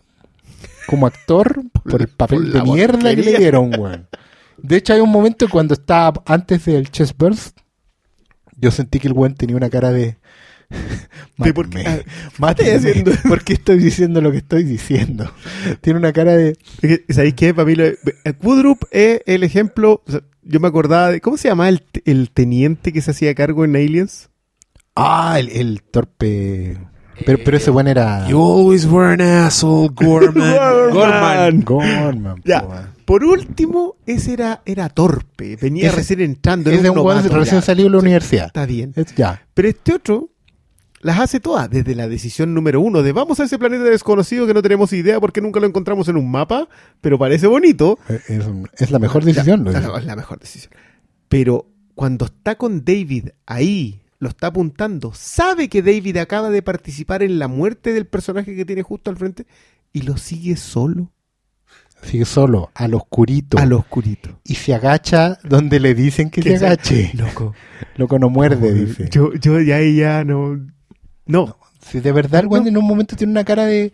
como 0.87 1.05
actor 1.05 1.61
por 1.83 2.01
el 2.01 2.07
papel 2.17 2.51
por 2.51 2.53
de 2.53 2.61
mierda 2.63 3.15
que 3.15 3.21
le 3.21 3.37
dieron, 3.37 3.71
weón. 3.79 4.07
De 4.57 4.77
hecho, 4.77 4.93
hay 4.93 4.99
un 4.99 5.11
momento 5.11 5.47
cuando 5.47 5.75
estaba 5.75 6.23
antes 6.25 6.65
del 6.65 6.89
chest 6.89 7.15
burst, 7.19 7.55
yo 8.57 8.71
sentí 8.71 8.99
que 8.99 9.07
el 9.09 9.13
weón 9.13 9.35
tenía 9.35 9.55
una 9.57 9.69
cara 9.69 9.91
de... 9.91 10.17
¿De 11.37 11.53
por 11.53 11.69
qué? 11.69 12.05
Mátenme, 12.37 13.03
Ah. 13.11 13.19
¿Por 13.27 13.43
qué 13.43 13.53
estoy 13.53 13.77
diciendo 13.79 14.21
lo 14.21 14.31
que 14.31 14.37
estoy 14.37 14.63
diciendo? 14.63 15.31
Tiene 15.81 15.99
una 15.99 16.13
cara 16.13 16.33
de... 16.37 16.57
¿Sabéis 17.09 17.33
qué? 17.35 17.53
Para 17.53 17.65
mí, 17.65 17.75
lo- 17.75 17.85
Woodrup 18.41 18.83
es 18.91 19.21
el 19.25 19.43
ejemplo. 19.43 20.01
o 20.07 20.11
sea, 20.11 20.21
yo 20.43 20.59
me 20.59 20.67
acordaba 20.67 21.11
de. 21.11 21.21
¿Cómo 21.21 21.37
se 21.37 21.47
llamaba 21.47 21.69
el, 21.69 21.83
el 22.05 22.29
teniente 22.29 22.93
que 22.93 23.01
se 23.01 23.11
hacía 23.11 23.33
cargo 23.35 23.65
en 23.65 23.75
Aliens? 23.75 24.29
Ah, 24.95 25.37
el, 25.39 25.49
el 25.49 25.81
torpe... 25.83 26.77
Pero, 27.25 27.39
pero 27.45 27.55
ese 27.57 27.71
weón 27.71 27.87
era... 27.87 28.27
You 28.27 28.41
always 28.41 28.85
were 28.85 29.13
an 29.13 29.21
asshole, 29.21 29.89
Gorman. 29.95 30.53
Gorman. 30.91 31.61
Gorman. 31.61 32.41
Ya. 32.43 32.91
Por 33.05 33.23
último, 33.23 33.95
ese 34.05 34.33
era, 34.33 34.61
era 34.65 34.89
torpe. 34.89 35.55
Venía 35.55 35.87
Ese- 35.87 35.95
recién 35.95 36.19
entrando. 36.21 36.69
Es 36.69 36.75
era 36.75 36.83
de 36.83 36.89
un 36.89 36.97
weón 36.97 37.17
novato, 37.19 37.37
recién 37.37 37.61
ya. 37.61 37.65
salido 37.65 37.87
de 37.89 37.93
la 37.95 37.99
universidad. 38.01 38.47
Está 38.47 38.65
bien. 38.65 38.91
Es- 38.97 39.15
ya. 39.15 39.41
Pero 39.53 39.67
este 39.69 39.93
otro 39.93 40.29
las 41.05 41.19
hace 41.19 41.39
todas, 41.39 41.69
desde 41.69 41.93
la 41.95 42.07
decisión 42.07 42.53
número 42.53 42.81
uno 42.81 43.03
de 43.03 43.11
vamos 43.11 43.39
a 43.39 43.43
ese 43.43 43.59
planeta 43.59 43.83
desconocido 43.83 44.47
que 44.47 44.53
no 44.53 44.61
tenemos 44.61 44.91
idea 44.91 45.19
porque 45.19 45.39
nunca 45.39 45.59
lo 45.59 45.67
encontramos 45.67 46.07
en 46.09 46.17
un 46.17 46.29
mapa, 46.31 46.67
pero 46.99 47.19
parece 47.19 47.47
bonito. 47.47 47.99
Es, 48.27 48.45
es 48.77 48.91
la 48.91 48.99
mejor 48.99 49.23
decisión. 49.23 49.63
lo 49.63 49.71
Ya, 49.71 49.81
digo. 49.81 49.97
es 49.97 50.05
la 50.05 50.15
mejor 50.15 50.39
decisión. 50.39 50.73
Pero 51.29 51.67
cuando 51.93 52.25
está 52.25 52.55
con 52.55 52.83
David 52.83 53.29
ahí, 53.45 54.01
lo 54.19 54.29
está 54.29 54.47
apuntando, 54.47 55.11
sabe 55.13 55.69
que 55.69 55.81
David 55.81 56.17
acaba 56.17 56.49
de 56.49 56.61
participar 56.61 57.21
en 57.21 57.37
la 57.37 57.47
muerte 57.47 57.93
del 57.93 58.07
personaje 58.07 58.55
que 58.55 58.65
tiene 58.65 58.81
justo 58.81 59.11
al 59.11 59.17
frente 59.17 59.45
y 59.93 60.01
lo 60.01 60.17
sigue 60.17 60.55
solo, 60.57 61.11
Sigue 62.01 62.25
solo, 62.25 62.71
al 62.75 62.93
oscurito. 62.93 63.57
al 63.57 63.73
oscurito. 63.73 64.39
Y 64.43 64.55
se 64.55 64.73
agacha 64.75 65.39
donde 65.43 65.79
le 65.79 65.95
dicen 65.95 66.29
que, 66.29 66.41
se 66.41 66.55
agache. 66.55 67.11
Loco. 67.15 67.53
Loco 67.95 68.19
no 68.19 68.29
muerde, 68.29 68.73
dice. 68.73 69.07
Yo, 69.09 69.33
yo 69.33 69.59
ya 69.61 69.77
ahí 69.77 69.95
ya 69.97 70.23
no. 70.23 70.59
No. 71.25 71.57
Si 71.87 71.99
de 71.99 72.11
verdad 72.11 72.41
el 72.41 72.47
weón 72.47 72.67
en 72.67 72.77
un 72.77 72.85
momento 72.85 73.15
tiene 73.15 73.31
una 73.31 73.43
cara 73.43 73.65
de. 73.65 73.91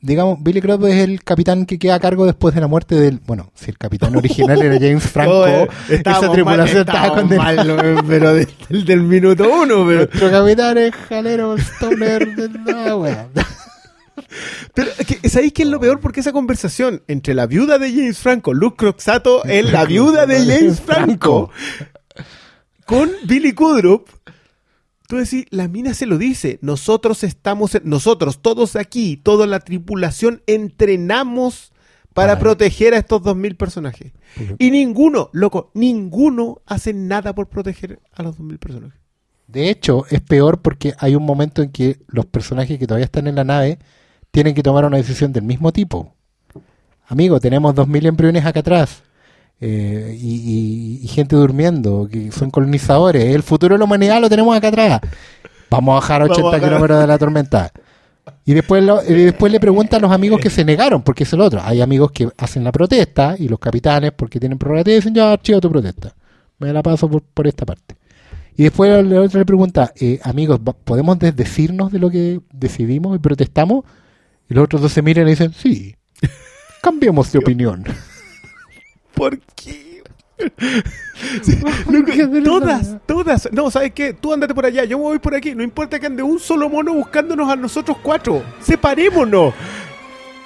Digamos, 0.00 0.40
Billy 0.40 0.60
Crudup 0.60 0.86
es 0.86 1.02
el 1.02 1.24
capitán 1.24 1.66
que 1.66 1.76
queda 1.76 1.96
a 1.96 2.00
cargo 2.00 2.24
después 2.24 2.54
de 2.54 2.60
la 2.60 2.68
muerte 2.68 2.94
del. 2.94 3.18
Bueno, 3.26 3.50
si 3.54 3.70
el 3.70 3.76
capitán 3.78 4.14
original 4.14 4.62
era 4.62 4.74
James 4.78 5.02
Franco, 5.10 5.40
Oh, 5.40 5.46
eh, 5.46 5.68
esa 5.88 6.30
tripulación 6.32 6.86
mal, 6.86 6.96
estaba 6.96 7.08
condenada. 7.14 7.64
mal, 7.64 8.04
pero 8.06 8.32
del, 8.34 8.48
del- 8.68 8.84
del 8.84 9.02
minuto 9.02 9.48
uno, 9.52 9.84
pero, 9.86 10.06
Nuestro 10.06 10.30
capitán 10.30 10.78
es 10.78 10.94
jalero, 10.94 11.56
stoner, 11.58 12.28
de 12.36 12.92
wea. 12.94 13.26
pero 14.74 14.90
¿sabéis 15.28 15.52
qué 15.52 15.62
es 15.64 15.68
lo 15.68 15.80
peor? 15.80 15.98
Porque 16.00 16.20
esa 16.20 16.30
conversación 16.32 17.02
entre 17.08 17.34
la 17.34 17.46
viuda 17.46 17.78
de 17.78 17.90
James 17.90 18.18
Franco, 18.18 18.54
Luke 18.54 18.76
Croxato, 18.76 19.44
es 19.44 19.70
la 19.72 19.84
viuda 19.84 20.26
de 20.26 20.38
James 20.46 20.80
Franco, 20.80 21.50
con 22.84 23.10
Billy 23.24 23.52
Kudrup, 23.52 24.08
tú 25.08 25.16
decís, 25.16 25.46
la 25.50 25.66
mina 25.66 25.94
se 25.94 26.06
lo 26.06 26.18
dice, 26.18 26.58
nosotros 26.62 27.24
estamos, 27.24 27.74
en- 27.74 27.82
nosotros, 27.88 28.40
todos 28.40 28.76
aquí, 28.76 29.16
toda 29.16 29.46
la 29.48 29.58
tripulación, 29.60 30.42
entrenamos 30.46 31.72
para 32.14 32.38
proteger 32.38 32.94
a 32.94 32.98
estos 32.98 33.22
2000 33.22 33.56
personajes. 33.56 34.12
Y 34.58 34.70
ninguno, 34.70 35.30
loco, 35.32 35.70
ninguno 35.74 36.60
hace 36.66 36.92
nada 36.92 37.34
por 37.34 37.48
proteger 37.48 38.00
a 38.12 38.22
los 38.22 38.36
2000 38.36 38.58
personajes. 38.58 39.00
De 39.46 39.70
hecho, 39.70 40.04
es 40.10 40.20
peor 40.20 40.60
porque 40.60 40.94
hay 40.98 41.14
un 41.14 41.24
momento 41.24 41.62
en 41.62 41.70
que 41.70 42.00
los 42.08 42.26
personajes 42.26 42.78
que 42.78 42.86
todavía 42.86 43.06
están 43.06 43.26
en 43.28 43.36
la 43.36 43.44
nave 43.44 43.78
tienen 44.30 44.54
que 44.54 44.62
tomar 44.62 44.84
una 44.84 44.96
decisión 44.98 45.32
del 45.32 45.44
mismo 45.44 45.72
tipo. 45.72 46.14
Amigo, 47.06 47.40
tenemos 47.40 47.74
2.000 47.74 48.04
embriones 48.06 48.44
acá 48.44 48.60
atrás. 48.60 49.02
Eh, 49.60 50.16
y, 50.20 50.34
y- 51.00 51.04
y 51.04 51.08
gente 51.08 51.36
durmiendo, 51.36 52.08
que 52.10 52.30
son 52.32 52.50
colonizadores. 52.50 53.34
El 53.34 53.42
futuro 53.42 53.74
de 53.74 53.78
la 53.78 53.84
humanidad 53.84 54.20
lo 54.20 54.28
tenemos 54.28 54.56
acá 54.56 54.68
atrás. 54.68 55.00
Vamos 55.70 55.92
a 55.92 55.94
bajar 55.96 56.22
a 56.22 56.24
Vamos 56.24 56.38
a 56.38 56.40
80 56.42 56.56
bajar. 56.56 56.68
kilómetros 56.70 57.00
de 57.00 57.06
la 57.06 57.18
tormenta. 57.18 57.72
Y 58.44 58.54
después, 58.54 58.82
lo- 58.84 59.02
y 59.02 59.12
después 59.24 59.50
le 59.52 59.60
preguntan 59.60 59.98
a 59.98 60.06
los 60.06 60.12
amigos 60.12 60.40
que 60.40 60.48
se 60.50 60.64
negaron, 60.64 61.02
porque 61.02 61.24
es 61.24 61.32
el 61.32 61.40
otro. 61.40 61.60
Hay 61.62 61.80
amigos 61.80 62.12
que 62.12 62.28
hacen 62.38 62.62
la 62.64 62.72
protesta 62.72 63.34
y 63.38 63.48
los 63.48 63.58
capitanes, 63.58 64.12
porque 64.12 64.38
tienen 64.40 64.58
prerrogativa, 64.58 64.94
dicen, 64.96 65.14
ya, 65.14 65.36
chido 65.42 65.60
tu 65.60 65.70
protesta. 65.70 66.14
Me 66.58 66.72
la 66.72 66.82
paso 66.82 67.08
por, 67.10 67.22
por 67.22 67.46
esta 67.46 67.64
parte. 67.66 67.96
Y 68.56 68.64
después 68.64 68.90
el 68.92 69.16
otro 69.16 69.38
le 69.38 69.46
pregunta, 69.46 69.92
eh, 70.00 70.18
amigos, 70.24 70.60
¿va- 70.66 70.72
¿podemos 70.72 71.18
desdecirnos 71.18 71.92
de 71.92 71.98
lo 71.98 72.10
que 72.10 72.40
decidimos 72.52 73.14
y 73.16 73.18
protestamos? 73.18 73.84
Y 74.48 74.54
los 74.54 74.64
otros 74.64 74.82
dos 74.82 74.92
se 74.92 75.02
miran 75.02 75.26
y 75.26 75.30
dicen, 75.30 75.52
sí, 75.52 75.94
cambiemos 76.82 77.30
de 77.32 77.38
opinión. 77.38 77.84
¿Por 79.14 79.38
qué? 79.38 80.02
Sí, 81.42 81.58
loco, 81.90 82.12
todas, 82.44 82.96
todas. 83.04 83.48
No, 83.52 83.72
¿sabes 83.72 83.92
qué? 83.92 84.14
Tú 84.14 84.32
andate 84.32 84.54
por 84.54 84.64
allá, 84.64 84.84
yo 84.84 84.98
me 84.98 85.04
voy 85.04 85.18
por 85.18 85.34
aquí. 85.34 85.52
No 85.52 85.64
importa 85.64 85.98
que 85.98 86.06
ande 86.06 86.22
un 86.22 86.38
solo 86.38 86.68
mono 86.68 86.94
buscándonos 86.94 87.50
a 87.50 87.56
nosotros 87.56 87.96
cuatro. 88.00 88.44
Separémonos. 88.60 89.52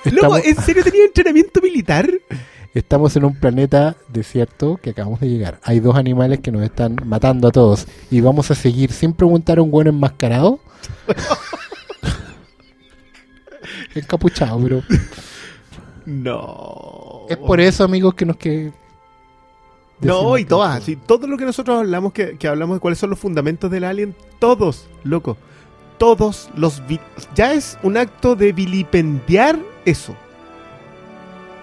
Loco, 0.04 0.36
Estamos, 0.36 0.44
¿en 0.46 0.56
serio 0.56 0.82
tenía 0.82 1.04
entrenamiento 1.04 1.60
militar? 1.60 2.10
estamos 2.74 3.14
en 3.16 3.24
un 3.24 3.34
planeta 3.34 3.96
desierto 4.08 4.78
que 4.82 4.90
acabamos 4.90 5.20
de 5.20 5.28
llegar. 5.28 5.60
Hay 5.62 5.80
dos 5.80 5.96
animales 5.96 6.40
que 6.40 6.50
nos 6.50 6.62
están 6.62 6.96
matando 7.04 7.48
a 7.48 7.52
todos. 7.52 7.86
Y 8.10 8.20
vamos 8.20 8.50
a 8.50 8.54
seguir 8.54 8.92
sin 8.92 9.12
preguntar 9.12 9.58
a 9.58 9.62
un 9.62 9.70
buen 9.70 9.86
enmascarado. 9.88 10.58
Encapuchado, 13.94 14.60
pero 14.62 14.82
No. 16.06 17.26
es 17.28 17.36
por 17.36 17.60
eso, 17.60 17.84
amigos, 17.84 18.14
que 18.14 18.26
nos 18.26 18.36
que 18.36 18.72
No, 20.00 20.36
y 20.38 20.44
todas. 20.44 20.82
sí, 20.82 20.96
todo 20.96 21.26
lo 21.26 21.36
que 21.36 21.44
nosotros 21.44 21.78
hablamos, 21.78 22.12
que, 22.12 22.36
que 22.36 22.48
hablamos 22.48 22.76
de 22.76 22.80
cuáles 22.80 22.98
son 22.98 23.10
los 23.10 23.18
fundamentos 23.18 23.70
del 23.70 23.84
alien, 23.84 24.14
todos, 24.38 24.88
loco. 25.04 25.36
Todos 25.98 26.50
los. 26.56 26.82
Ya 27.34 27.52
es 27.52 27.78
un 27.84 27.96
acto 27.96 28.34
de 28.34 28.52
vilipendiar 28.52 29.58
eso. 29.84 30.16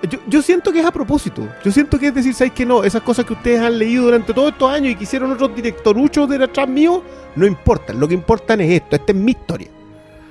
Yo, 0.10 0.18
yo 0.28 0.42
siento 0.42 0.72
que 0.72 0.80
es 0.80 0.86
a 0.86 0.92
propósito. 0.92 1.46
Yo 1.66 1.72
siento 1.74 2.00
que 2.00 2.08
es 2.08 2.16
decir, 2.16 2.34
¿sabéis 2.34 2.54
que 2.54 2.66
no? 2.66 2.86
Esas 2.86 3.02
cosas 3.02 3.26
que 3.26 3.34
ustedes 3.34 3.60
han 3.60 3.78
leído 3.78 4.06
durante 4.06 4.34
todos 4.34 4.54
estos 4.54 4.72
años 4.72 4.94
y 4.94 4.96
que 4.96 5.04
hicieron 5.04 5.30
otros 5.34 5.54
directoruchos 5.54 6.30
de 6.30 6.42
atrás 6.42 6.70
mío, 6.70 7.04
no 7.36 7.46
importan. 7.46 8.00
Lo 8.00 8.08
que 8.08 8.14
importan 8.14 8.62
es 8.62 8.82
esto. 8.82 8.96
Esta 8.96 9.12
es 9.12 9.18
mi 9.18 9.32
historia. 9.32 9.68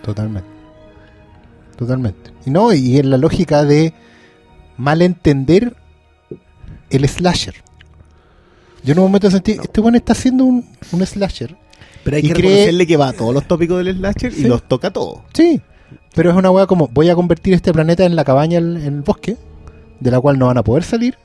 Totalmente. 0.00 0.57
Totalmente. 1.78 2.32
Y 2.44 2.50
no, 2.50 2.72
y 2.72 2.98
en 2.98 3.08
la 3.10 3.16
lógica 3.16 3.64
de 3.64 3.94
malentender 4.76 5.74
el 6.90 7.08
slasher. 7.08 7.54
Yo 8.84 8.92
en 8.92 8.98
un 8.98 9.04
momento 9.06 9.30
sentí, 9.30 9.52
este 9.52 9.80
bueno 9.80 9.96
está 9.96 10.12
haciendo 10.12 10.44
un, 10.44 10.66
un 10.92 11.06
slasher. 11.06 11.56
Pero 12.04 12.16
hay 12.16 12.24
Y 12.24 12.28
que 12.28 12.34
cree- 12.34 12.42
reconocerle 12.50 12.86
que 12.86 12.96
va 12.96 13.08
a 13.08 13.12
todos 13.12 13.32
los 13.34 13.46
tópicos 13.46 13.84
del 13.84 13.96
slasher 13.96 14.32
y 14.36 14.42
los 14.44 14.62
toca 14.66 14.90
todos. 14.92 15.20
Sí, 15.34 15.60
pero 16.14 16.30
es 16.30 16.36
una 16.36 16.50
weá 16.50 16.66
como, 16.66 16.88
voy 16.88 17.08
a 17.10 17.14
convertir 17.14 17.54
este 17.54 17.72
planeta 17.72 18.04
en 18.04 18.16
la 18.16 18.24
cabaña 18.24 18.58
en 18.58 18.76
el 18.76 19.00
bosque, 19.02 19.36
de 20.00 20.10
la 20.10 20.20
cual 20.20 20.38
no 20.38 20.46
van 20.46 20.58
a 20.58 20.62
poder 20.64 20.84
salir, 20.84 21.16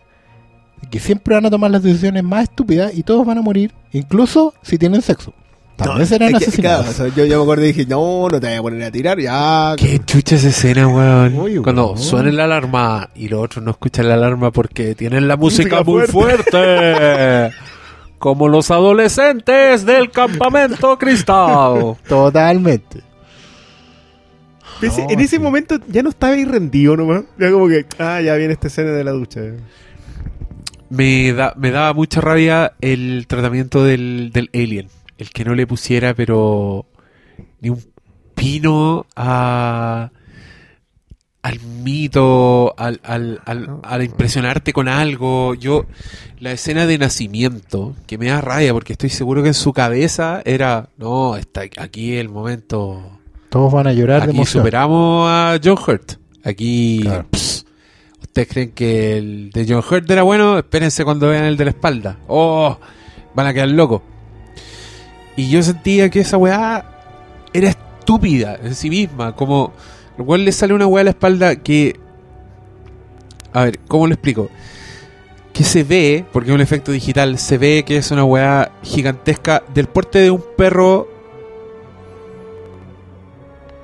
que 0.91 0.99
siempre 0.99 1.35
van 1.35 1.45
a 1.45 1.49
tomar 1.49 1.71
las 1.71 1.81
decisiones 1.83 2.23
más 2.23 2.43
estúpidas 2.43 2.93
y 2.95 3.03
todos 3.03 3.25
van 3.25 3.37
a 3.37 3.41
morir, 3.41 3.73
incluso 3.91 4.53
si 4.61 4.77
tienen 4.77 5.01
sexo. 5.01 5.33
También 5.75 6.07
serán 6.07 6.33
es 6.35 6.39
que, 6.39 6.45
asesinados. 6.45 6.85
claro, 6.85 6.91
o 6.91 6.93
sea, 7.09 7.15
yo, 7.15 7.25
yo 7.25 7.37
me 7.37 7.43
acuerdo 7.43 7.63
y 7.63 7.67
dije, 7.67 7.85
no, 7.87 8.27
no 8.29 8.39
te 8.39 8.45
vayas 8.47 8.59
a 8.59 8.63
poner 8.63 8.83
a 8.83 8.91
tirar, 8.91 9.19
ya. 9.19 9.73
Qué 9.77 9.99
chucha 10.05 10.35
esa 10.35 10.49
escena, 10.49 10.87
weón. 10.87 11.35
Uy, 11.39 11.57
Cuando 11.57 11.87
weón. 11.87 11.97
suena 11.97 12.31
la 12.31 12.43
alarma 12.45 13.09
y 13.15 13.27
los 13.27 13.43
otros 13.43 13.63
no 13.65 13.71
escuchan 13.71 14.07
la 14.07 14.13
alarma 14.13 14.51
porque 14.51 14.95
tienen 14.95 15.27
la 15.27 15.35
música, 15.35 15.83
Música 15.83 15.83
muy 15.91 16.07
fuerte. 16.07 17.51
Como 18.19 18.47
los 18.47 18.71
adolescentes 18.71 19.85
del 19.85 20.09
campamento 20.11 20.97
cristal. 20.97 21.97
Totalmente. 22.07 23.01
No, 24.81 25.09
en 25.09 25.19
ese 25.19 25.35
sí. 25.37 25.39
momento 25.39 25.77
ya 25.87 26.03
no 26.03 26.09
estaba 26.09 26.33
ahí 26.33 26.45
rendido 26.45 26.95
nomás. 26.95 27.23
Ya 27.39 27.51
como 27.51 27.67
que, 27.67 27.85
ah, 27.99 28.21
ya 28.21 28.35
viene 28.35 28.53
esta 28.53 28.67
escena 28.67 28.91
de 28.91 29.03
la 29.03 29.11
ducha. 29.11 29.41
Me, 30.89 31.33
da, 31.33 31.53
me 31.57 31.71
daba 31.71 31.93
mucha 31.93 32.21
rabia 32.21 32.73
el 32.81 33.25
tratamiento 33.27 33.83
del, 33.83 34.31
del 34.33 34.49
alien. 34.53 34.87
El 35.17 35.29
que 35.29 35.45
no 35.45 35.55
le 35.55 35.67
pusiera, 35.67 36.13
pero 36.13 36.85
ni 37.61 37.69
un 37.69 37.83
pino 38.35 39.05
a, 39.15 40.11
al 41.41 41.59
mito, 41.61 42.73
al, 42.77 42.99
al, 43.03 43.41
al, 43.45 43.79
al 43.83 44.03
impresionarte 44.03 44.73
con 44.73 44.87
algo. 44.87 45.53
Yo, 45.55 45.85
la 46.39 46.51
escena 46.51 46.85
de 46.85 46.97
nacimiento, 46.97 47.95
que 48.07 48.17
me 48.17 48.27
da 48.27 48.41
rabia 48.41 48.73
porque 48.73 48.93
estoy 48.93 49.09
seguro 49.09 49.41
que 49.43 49.49
en 49.49 49.53
su 49.53 49.71
cabeza 49.73 50.41
era, 50.45 50.89
no, 50.97 51.35
está 51.37 51.61
aquí 51.77 52.15
el 52.15 52.29
momento. 52.29 53.19
Todos 53.49 53.71
van 53.71 53.87
a 53.87 53.93
llorar 53.93 54.21
de 54.21 54.29
Aquí 54.29 54.37
emoción. 54.37 54.63
superamos 54.63 55.27
a 55.29 55.59
John 55.63 55.77
Hurt. 55.85 56.13
Aquí, 56.43 57.01
Claro. 57.03 57.27
ustedes 58.21 58.47
creen 58.47 58.71
que 58.71 59.17
el 59.17 59.51
de 59.51 59.65
John 59.69 59.83
Hurt 59.87 60.09
era 60.09 60.23
bueno, 60.23 60.57
espérense 60.57 61.05
cuando 61.05 61.27
vean 61.29 61.45
el 61.45 61.55
de 61.55 61.65
la 61.65 61.69
espalda. 61.71 62.17
Oh, 62.27 62.77
van 63.35 63.47
a 63.47 63.53
quedar 63.53 63.69
locos. 63.69 64.01
Y 65.35 65.49
yo 65.49 65.63
sentía 65.63 66.09
que 66.09 66.19
esa 66.19 66.37
weá 66.37 66.85
era 67.53 67.69
estúpida 67.69 68.59
en 68.61 68.75
sí 68.75 68.89
misma. 68.89 69.35
Como, 69.35 69.73
lo 70.17 70.25
cual 70.25 70.45
le 70.45 70.51
sale 70.51 70.73
una 70.73 70.87
weá 70.87 71.01
a 71.01 71.05
la 71.05 71.09
espalda 71.11 71.55
que. 71.55 71.99
A 73.53 73.65
ver, 73.65 73.79
¿cómo 73.87 74.07
lo 74.07 74.13
explico? 74.13 74.49
Que 75.53 75.63
se 75.63 75.83
ve, 75.83 76.25
porque 76.31 76.49
es 76.49 76.55
un 76.55 76.61
efecto 76.61 76.91
digital, 76.91 77.37
se 77.37 77.57
ve 77.57 77.83
que 77.85 77.97
es 77.97 78.09
una 78.11 78.23
weá 78.23 78.71
gigantesca 78.81 79.63
del 79.73 79.87
porte 79.87 80.19
de 80.19 80.31
un 80.31 80.43
perro. 80.57 81.07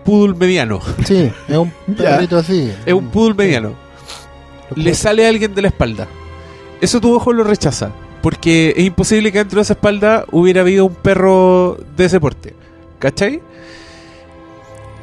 Poodle 0.03 0.35
mediano. 0.35 0.79
Sí, 1.05 1.31
es 1.47 1.57
un 1.57 1.71
perrito 1.97 2.37
así. 2.37 2.71
Es 2.85 2.93
un 2.93 3.09
poodle 3.09 3.35
mediano. 3.35 3.73
Le 4.75 4.93
sale 4.93 5.25
a 5.25 5.29
alguien 5.29 5.53
de 5.53 5.61
la 5.61 5.67
espalda. 5.67 6.07
Eso 6.81 7.01
tu 7.01 7.13
ojo 7.13 7.33
lo 7.33 7.43
rechaza. 7.43 7.91
Porque 8.21 8.73
es 8.75 8.85
imposible 8.85 9.31
que 9.31 9.39
dentro 9.39 9.57
de 9.57 9.63
esa 9.63 9.73
espalda 9.73 10.25
hubiera 10.31 10.61
habido 10.61 10.85
un 10.85 10.95
perro 10.95 11.77
de 11.95 12.05
ese 12.05 12.19
porte. 12.19 12.53
¿Cachai? 12.99 13.41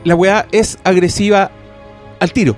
La 0.04 0.14
weá 0.14 0.46
es 0.52 0.78
agresiva 0.84 1.50
al 2.20 2.32
tiro. 2.32 2.56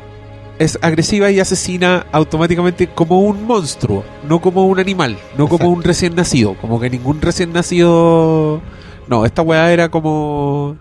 Es 0.59 0.79
agresiva 0.83 1.31
y 1.31 1.39
asesina 1.39 2.07
automáticamente 2.11 2.89
como 2.89 3.21
un 3.21 3.45
monstruo, 3.45 4.05
no 4.29 4.41
como 4.41 4.67
un 4.67 4.81
animal, 4.81 5.17
no 5.37 5.49
como 5.49 5.69
un 5.69 5.85
recién 5.85 6.17
nacido. 6.17 6.55
Como 6.61 6.81
que 6.81 6.91
ningún 6.91 7.23
recién 7.23 7.53
nacido. 7.53 8.61
No, 9.07 9.25
esta 9.25 9.43
weá 9.43 9.73
era 9.73 9.89
como. 9.89 10.77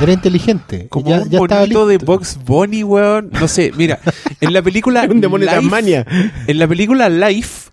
Era 0.00 0.12
inteligente. 0.12 0.88
Como 0.88 1.08
ya, 1.10 1.22
un 1.22 1.30
ya 1.30 1.38
monito 1.38 1.86
de. 1.86 1.98
Box 1.98 2.38
Bunny, 2.44 2.82
weón. 2.84 3.30
No 3.32 3.48
sé, 3.48 3.72
mira, 3.76 3.98
en 4.40 4.52
la 4.52 4.62
película 4.62 5.06
un 5.10 5.20
demonio 5.20 5.46
de 5.48 5.52
Life- 5.56 5.62
Tasmania. 5.62 6.06
en 6.46 6.58
la 6.58 6.66
película 6.68 7.08
Life 7.08 7.70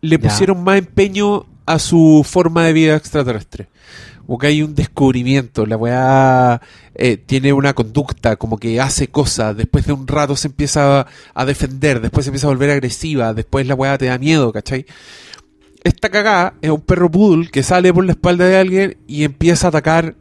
le 0.00 0.16
Ya. 0.18 0.28
pusieron 0.28 0.62
más 0.64 0.78
empeño 0.78 1.46
a 1.66 1.78
su 1.78 2.24
forma 2.28 2.64
de 2.64 2.72
vida 2.72 2.96
extraterrestre. 2.96 3.68
Como 4.26 4.38
que 4.38 4.46
hay 4.46 4.62
un 4.62 4.76
descubrimiento, 4.76 5.66
la 5.66 5.76
weá 5.76 6.60
eh, 6.94 7.16
tiene 7.16 7.52
una 7.52 7.72
conducta, 7.74 8.36
como 8.36 8.58
que 8.58 8.80
hace 8.80 9.08
cosas, 9.08 9.56
después 9.56 9.86
de 9.86 9.92
un 9.92 10.06
rato 10.06 10.36
se 10.36 10.46
empieza 10.46 11.00
a, 11.00 11.06
a 11.34 11.44
defender, 11.44 12.00
después 12.00 12.24
se 12.26 12.30
empieza 12.30 12.46
a 12.46 12.50
volver 12.50 12.70
agresiva, 12.70 13.34
después 13.34 13.66
la 13.66 13.74
weá 13.74 13.98
te 13.98 14.06
da 14.06 14.18
miedo, 14.18 14.52
¿cachai? 14.52 14.86
Esta 15.82 16.10
cagada 16.10 16.54
es 16.62 16.70
un 16.70 16.80
perro 16.80 17.10
poodle 17.10 17.48
que 17.50 17.64
sale 17.64 17.92
por 17.92 18.04
la 18.04 18.12
espalda 18.12 18.44
de 18.46 18.56
alguien 18.56 18.96
y 19.08 19.24
empieza 19.24 19.66
a 19.66 19.70
atacar 19.70 20.14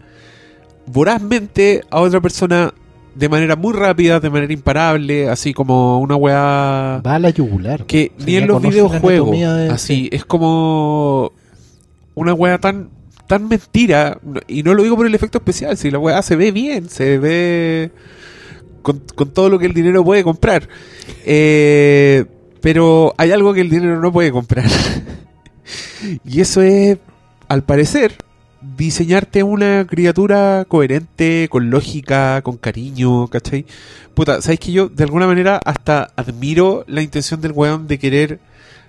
vorazmente 0.92 1.84
a 1.90 2.00
otra 2.02 2.20
persona 2.22 2.74
de 3.16 3.28
manera 3.30 3.56
muy 3.56 3.74
rápida, 3.74 4.20
de 4.20 4.30
manera 4.30 4.54
imparable, 4.54 5.28
así 5.30 5.54
como 5.54 6.00
una 6.00 6.16
weá 6.16 7.02
Va 7.06 7.16
a 7.16 7.20
la 7.20 7.30
yugular. 7.32 7.86
que 7.86 8.12
ni 8.26 8.36
en 8.38 8.48
los 8.48 8.62
videojuegos 8.62 9.32
de- 9.32 9.70
así 9.70 10.10
es 10.12 10.24
como 10.26 11.32
una 12.16 12.34
weá 12.34 12.58
tan 12.60 12.90
tan 13.28 13.48
mentira 13.48 14.20
y 14.48 14.64
no 14.64 14.74
lo 14.74 14.82
digo 14.84 14.96
por 14.96 15.06
el 15.06 15.14
efecto 15.14 15.38
especial 15.38 15.78
si 15.78 15.92
la 15.92 16.00
weá 16.00 16.22
se 16.24 16.36
ve 16.36 16.52
bien 16.52 16.90
se 16.90 17.20
ve 17.20 17.92
con, 18.82 19.02
con 19.16 19.30
todo 19.32 19.50
lo 19.50 19.60
que 19.60 19.66
el 19.68 19.74
dinero 19.74 20.04
puede 20.04 20.24
comprar. 20.24 20.68
Eh, 21.26 22.26
pero 22.62 23.14
hay 23.18 23.32
algo 23.32 23.54
que 23.54 23.62
el 23.62 23.70
dinero 23.70 24.00
no 24.02 24.12
puede 24.12 24.32
comprar. 24.32 24.66
Y 26.26 26.40
eso 26.42 26.62
es 26.62 26.98
al 27.50 27.64
parecer 27.64 28.14
diseñarte 28.62 29.44
una 29.44 29.86
criatura 29.88 30.66
coherente, 30.68 31.48
con 31.50 31.70
lógica, 31.70 32.42
con 32.42 32.58
cariño, 32.58 33.28
¿cachai? 33.28 33.66
Puta, 34.14 34.42
¿sabes 34.42 34.60
que 34.60 34.72
yo 34.72 34.90
de 34.90 35.04
alguna 35.04 35.28
manera 35.28 35.60
hasta 35.64 36.12
admiro 36.16 36.84
la 36.88 37.02
intención 37.02 37.42
del 37.42 37.54
weón 37.54 37.88
de 37.88 38.00
querer 38.00 38.40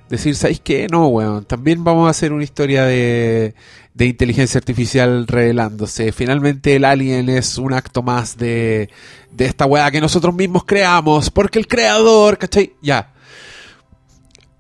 decir, 0.09 0.35
¿sabes 0.35 0.61
qué? 0.61 0.89
No, 0.91 1.07
weón, 1.07 1.45
también 1.45 1.85
vamos 1.85 2.09
a 2.09 2.11
hacer 2.11 2.33
una 2.33 2.43
historia 2.43 2.85
de, 2.85 3.55
de 3.95 4.07
inteligencia 4.07 4.59
artificial 4.59 5.27
revelándose. 5.27 6.13
Finalmente 6.13 6.77
el 6.77 6.85
alien 6.85 7.29
es 7.29 7.59
un 7.59 7.73
acto 7.73 8.03
más 8.03 8.37
de, 8.37 8.91
de 9.31 9.45
esta 9.47 9.67
weá 9.67 9.91
que 9.91 10.01
nosotros 10.01 10.35
mismos 10.35 10.65
creamos, 10.65 11.31
porque 11.31 11.61
el 11.61 11.69
creador, 11.69 12.39
¿cachai? 12.39 12.75
Ya. 12.83 13.13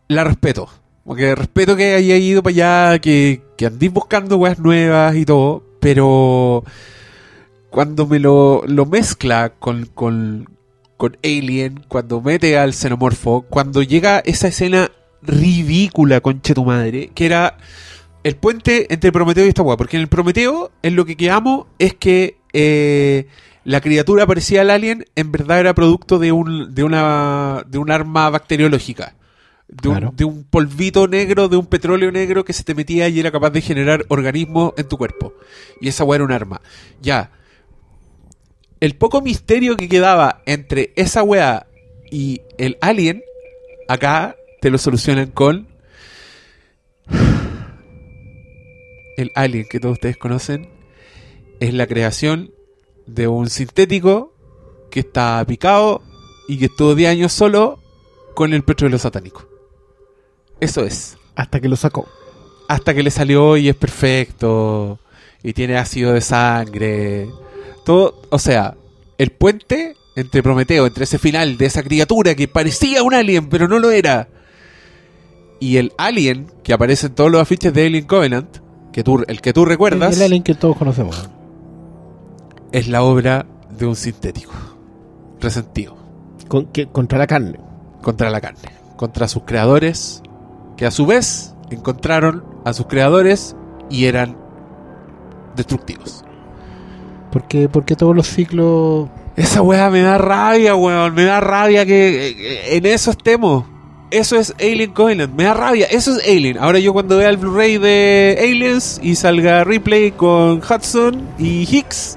La 0.07 0.24
respeto. 0.24 0.69
Porque 1.05 1.35
respeto 1.35 1.77
que 1.77 1.94
haya 1.94 2.16
ido 2.16 2.43
para 2.43 2.52
allá, 2.52 2.98
que, 2.98 3.43
que 3.56 3.66
andéis 3.66 3.93
buscando 3.93 4.36
weas 4.36 4.59
nuevas 4.59 5.16
y 5.16 5.24
todo, 5.24 5.62
pero 5.81 6.64
cuando 7.70 8.06
me 8.06 8.18
lo, 8.18 8.62
lo 8.66 8.86
mezcla 8.86 9.55
con, 9.59 9.86
con, 9.86 10.48
con 10.97 11.16
Alien, 11.24 11.85
cuando 11.89 12.20
mete 12.20 12.59
al 12.59 12.74
xenomorfo, 12.74 13.43
cuando 13.48 13.82
llega 13.82 14.18
esa 14.20 14.48
escena 14.48 14.90
ridícula, 15.22 16.20
conche 16.20 16.55
tu 16.55 16.64
madre, 16.64 17.10
que 17.14 17.27
era 17.27 17.56
el 18.22 18.36
puente 18.36 18.93
entre 18.93 19.12
Prometeo 19.12 19.47
y 19.47 19.48
esta 19.48 19.62
wea, 19.62 19.77
porque 19.77 19.97
en 19.97 20.02
el 20.02 20.09
Prometeo, 20.09 20.70
en 20.82 20.97
lo 20.97 21.05
que 21.06 21.16
quedamos 21.16 21.66
es 21.78 21.94
que 21.94 22.36
eh, 22.52 23.27
la 23.64 23.81
criatura 23.81 24.27
parecida 24.27 24.62
al 24.62 24.70
alien, 24.70 25.06
en 25.16 25.32
verdad 25.32 25.60
era 25.60 25.74
producto 25.74 26.18
de 26.18 26.32
un, 26.32 26.74
de 26.74 26.85
una, 26.85 27.64
de 27.66 27.78
un 27.78 27.90
arma 27.90 28.28
bacteriológica. 28.31 29.14
De 29.70 29.88
un, 29.88 29.94
Claro. 29.94 30.12
de 30.16 30.24
un 30.24 30.44
polvito 30.44 31.06
negro, 31.06 31.48
de 31.48 31.56
un 31.56 31.66
petróleo 31.66 32.10
negro 32.10 32.44
que 32.44 32.52
se 32.52 32.64
te 32.64 32.74
metía 32.74 33.09
y 33.09 33.20
era 33.20 33.30
capaz 33.30 33.51
de 33.51 33.60
generar 33.60 34.05
organismos 34.09 34.72
en 34.76 34.88
tu 34.88 34.98
cuerpo. 34.98 35.34
Y 35.80 35.88
esa 35.88 36.02
weá 36.05 36.16
era 36.16 36.24
un 36.24 36.32
arma. 36.32 36.60
Ya. 37.01 37.30
El 38.80 38.97
poco 38.97 39.20
misterio 39.22 39.76
que 39.76 39.88
quedaba 39.88 40.42
entre 40.47 40.92
esa 40.97 41.22
weá 41.22 41.66
y 42.10 42.40
el 42.59 42.78
alien, 42.80 43.22
acá 43.88 44.34
te 44.60 44.70
lo 44.70 44.78
solucionan 44.78 45.30
con. 45.30 45.68
El 49.16 49.30
alien 49.34 49.66
que 49.68 49.80
todos 49.80 49.94
ustedes 49.94 50.16
conocen 50.16 50.68
es 51.60 51.74
la 51.74 51.86
creación 51.86 52.52
de 53.06 53.28
un 53.28 53.51
sintético 53.51 54.34
que 54.90 55.01
está 55.01 55.44
picado 55.47 56.02
y 56.48 56.59
que 56.59 56.66
estuvo 56.66 56.94
10 56.94 57.10
años 57.10 57.32
solo 57.32 57.78
con 58.34 58.52
el 58.55 58.62
petróleo 58.64 58.98
satánico. 58.98 59.47
Eso 60.61 60.85
es. 60.85 61.16
Hasta 61.37 61.61
que 61.61 61.69
lo 61.69 61.77
sacó. 61.77 62.07
Hasta 62.69 62.95
que 62.95 63.03
le 63.03 63.11
salió 63.11 63.57
y 63.57 63.69
es 63.69 63.77
perfecto. 63.77 64.99
Y 65.43 65.53
tiene 65.55 65.77
ácido 65.77 66.12
de 66.12 66.20
sangre. 66.20 67.28
Todo, 67.85 68.20
o 68.31 68.39
sea, 68.39 68.74
el 69.19 69.31
puente 69.32 69.97
entre 70.16 70.43
Prometeo, 70.43 70.87
entre 70.87 71.05
ese 71.05 71.19
final 71.19 71.57
de 71.57 71.66
esa 71.66 71.82
criatura 71.82 72.35
que 72.35 72.47
parecía 72.47 73.03
un 73.03 73.15
alien, 73.15 73.49
pero 73.49 73.69
no 73.69 73.78
lo 73.78 73.91
era. 73.91 74.28
Y 75.61 75.77
el 75.78 75.93
alien 75.99 76.47
que 76.62 76.73
aparece 76.73 77.07
en 77.09 77.15
todos 77.15 77.31
los 77.31 77.41
afiches 77.41 77.73
de 77.73 77.87
Alien 77.87 78.07
Covenant, 78.07 78.59
que 78.93 79.03
tú, 79.05 79.23
el 79.28 79.41
que 79.41 79.53
tú 79.53 79.65
recuerdas, 79.65 80.16
El 80.16 80.23
alien 80.24 80.43
que 80.43 80.55
todos 80.55 80.77
conocemos. 80.77 81.28
es 82.73 82.89
la 82.89 83.03
obra 83.03 83.47
de 83.78 83.87
un 83.87 83.97
sintético. 83.97 84.53
Resentido. 85.41 85.97
Con- 86.49 86.66
que- 86.66 86.87
contra 86.87 87.19
la 87.19 87.27
carne. 87.27 87.59
Contra 88.03 88.31
la 88.31 88.41
carne. 88.41 88.61
Contra 88.97 89.28
sus 89.28 89.45
creadores, 89.45 90.23
que 90.81 90.86
a 90.86 90.90
su 90.90 91.05
vez 91.05 91.55
encontraron 91.70 92.43
a 92.65 92.73
sus 92.73 92.86
creadores 92.86 93.55
y 93.90 94.07
eran 94.07 94.35
destructivos. 95.55 96.24
Porque, 97.31 97.69
porque 97.69 97.97
todos 97.97 98.16
los 98.16 98.27
ciclos. 98.27 99.09
Esa 99.36 99.62
weá 99.62 99.90
me 99.90 100.01
da 100.01 100.19
rabia, 100.19 100.74
weón. 100.74 101.15
Me 101.15 101.24
da 101.24 101.39
rabia 101.40 101.86
que 101.86 102.28
eh, 102.31 102.77
en 102.77 102.86
eso 102.86 103.11
estemos. 103.12 103.65
Eso 104.11 104.36
es 104.36 104.55
Alien 104.59 104.93
Covenant. 104.93 105.32
Me 105.35 105.44
da 105.44 105.55
rabia. 105.55 105.86
Eso 105.90 106.16
es 106.16 106.27
Alien. 106.27 106.59
Ahora 106.59 106.78
yo 106.81 106.93
cuando 106.93 107.16
vea 107.19 107.28
el 107.28 107.36
Blu-ray 107.36 107.78
de 107.78 108.36
Aliens 108.40 108.98
y 109.02 109.15
salga 109.15 109.62
Ripley 109.65 110.11
con 110.12 110.59
Hudson 110.59 111.28
y 111.39 111.69
Hicks 111.70 112.16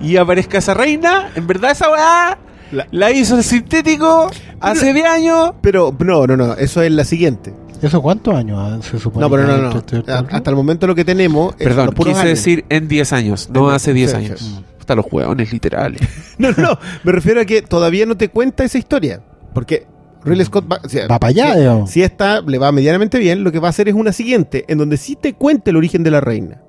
y 0.00 0.16
aparezca 0.16 0.58
esa 0.58 0.74
reina, 0.74 1.30
en 1.36 1.46
verdad 1.46 1.70
esa 1.70 1.88
weá 1.88 2.36
La- 2.72 2.88
la 2.90 3.12
hizo 3.12 3.36
el 3.38 3.44
sintético 3.44 4.28
hace 4.60 4.92
10 4.92 5.06
años. 5.06 5.52
Pero 5.62 5.94
no, 6.00 6.26
no, 6.26 6.36
no, 6.36 6.54
eso 6.54 6.82
es 6.82 6.90
la 6.90 7.04
siguiente. 7.04 7.54
¿Eso 7.82 8.00
cuántos 8.00 8.34
años 8.34 8.58
ah, 8.60 8.78
se 8.80 8.98
supone? 8.98 9.26
No, 9.26 9.30
pero 9.30 9.46
no, 9.46 9.58
no. 9.58 9.82
Hasta 10.30 10.50
el 10.50 10.56
momento 10.56 10.86
lo 10.86 10.94
que 10.94 11.04
tenemos 11.04 11.54
es 11.58 11.66
Perdón, 11.66 11.90
puros 11.94 12.12
quise 12.14 12.20
aliens. 12.22 12.38
decir 12.38 12.64
en 12.68 12.86
10 12.88 13.12
años, 13.12 13.50
no 13.52 13.68
En- 13.70 13.74
hace 13.76 13.92
10 13.92 14.10
sí, 14.10 14.16
años. 14.16 14.40
sí. 14.40 14.64
Hasta 14.78 14.94
los 14.94 15.06
hueones 15.10 15.52
literales. 15.52 16.00
No, 16.38 16.50
no, 16.52 16.62
no. 16.62 16.78
Me 17.04 17.12
refiero 17.12 17.40
a 17.40 17.44
que 17.44 17.62
todavía 17.62 18.06
no 18.06 18.16
te 18.16 18.28
cuenta 18.28 18.64
esa 18.64 18.78
historia. 18.78 19.20
Porque 19.52 19.86
Ridley 20.24 20.44
Scott 20.46 20.64
va, 20.70 20.80
o 20.84 20.88
sea, 20.88 21.06
Va 21.08 21.18
para 21.20 21.30
allá, 21.30 21.52
si- 21.54 21.58
digamos. 21.60 21.90
Si 21.90 22.02
esta 22.02 22.40
le 22.40 22.58
va 22.58 22.70
medianamente 22.72 23.18
bien, 23.18 23.44
lo 23.44 23.52
que 23.52 23.58
va 23.58 23.66
a 23.68 23.70
hacer 23.70 23.88
es 23.88 23.94
una 23.94 24.12
siguiente, 24.12 24.64
en 24.68 24.78
donde 24.78 24.96
sí 24.96 25.14
te 25.16 25.34
cuente 25.34 25.70
el 25.70 25.76
origen 25.76 26.02
de 26.04 26.10
la 26.10 26.20
reina. 26.20 26.60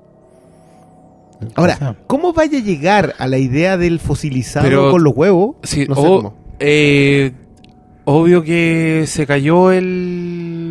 Ahora, 1.55 1.73
O 1.73 1.77
sea, 1.77 1.95
¿cómo 2.07 2.33
vaya 2.33 2.57
a 2.57 2.61
llegar 2.61 3.15
a 3.17 3.27
la 3.27 3.37
idea 3.37 3.77
del 3.77 3.99
fosilizado 3.99 4.65
Pero- 4.67 4.91
con 4.91 5.03
los 5.03 5.13
huevos? 5.15 5.55
Sí, 5.63 5.85
no 5.87 5.95
sé 5.95 6.01
o- 6.01 6.17
cómo. 6.17 6.33
eh, 6.59 7.33
obvio 8.05 8.43
que 8.43 9.05
se 9.07 9.25
cayó 9.27 9.71
el. 9.71 10.62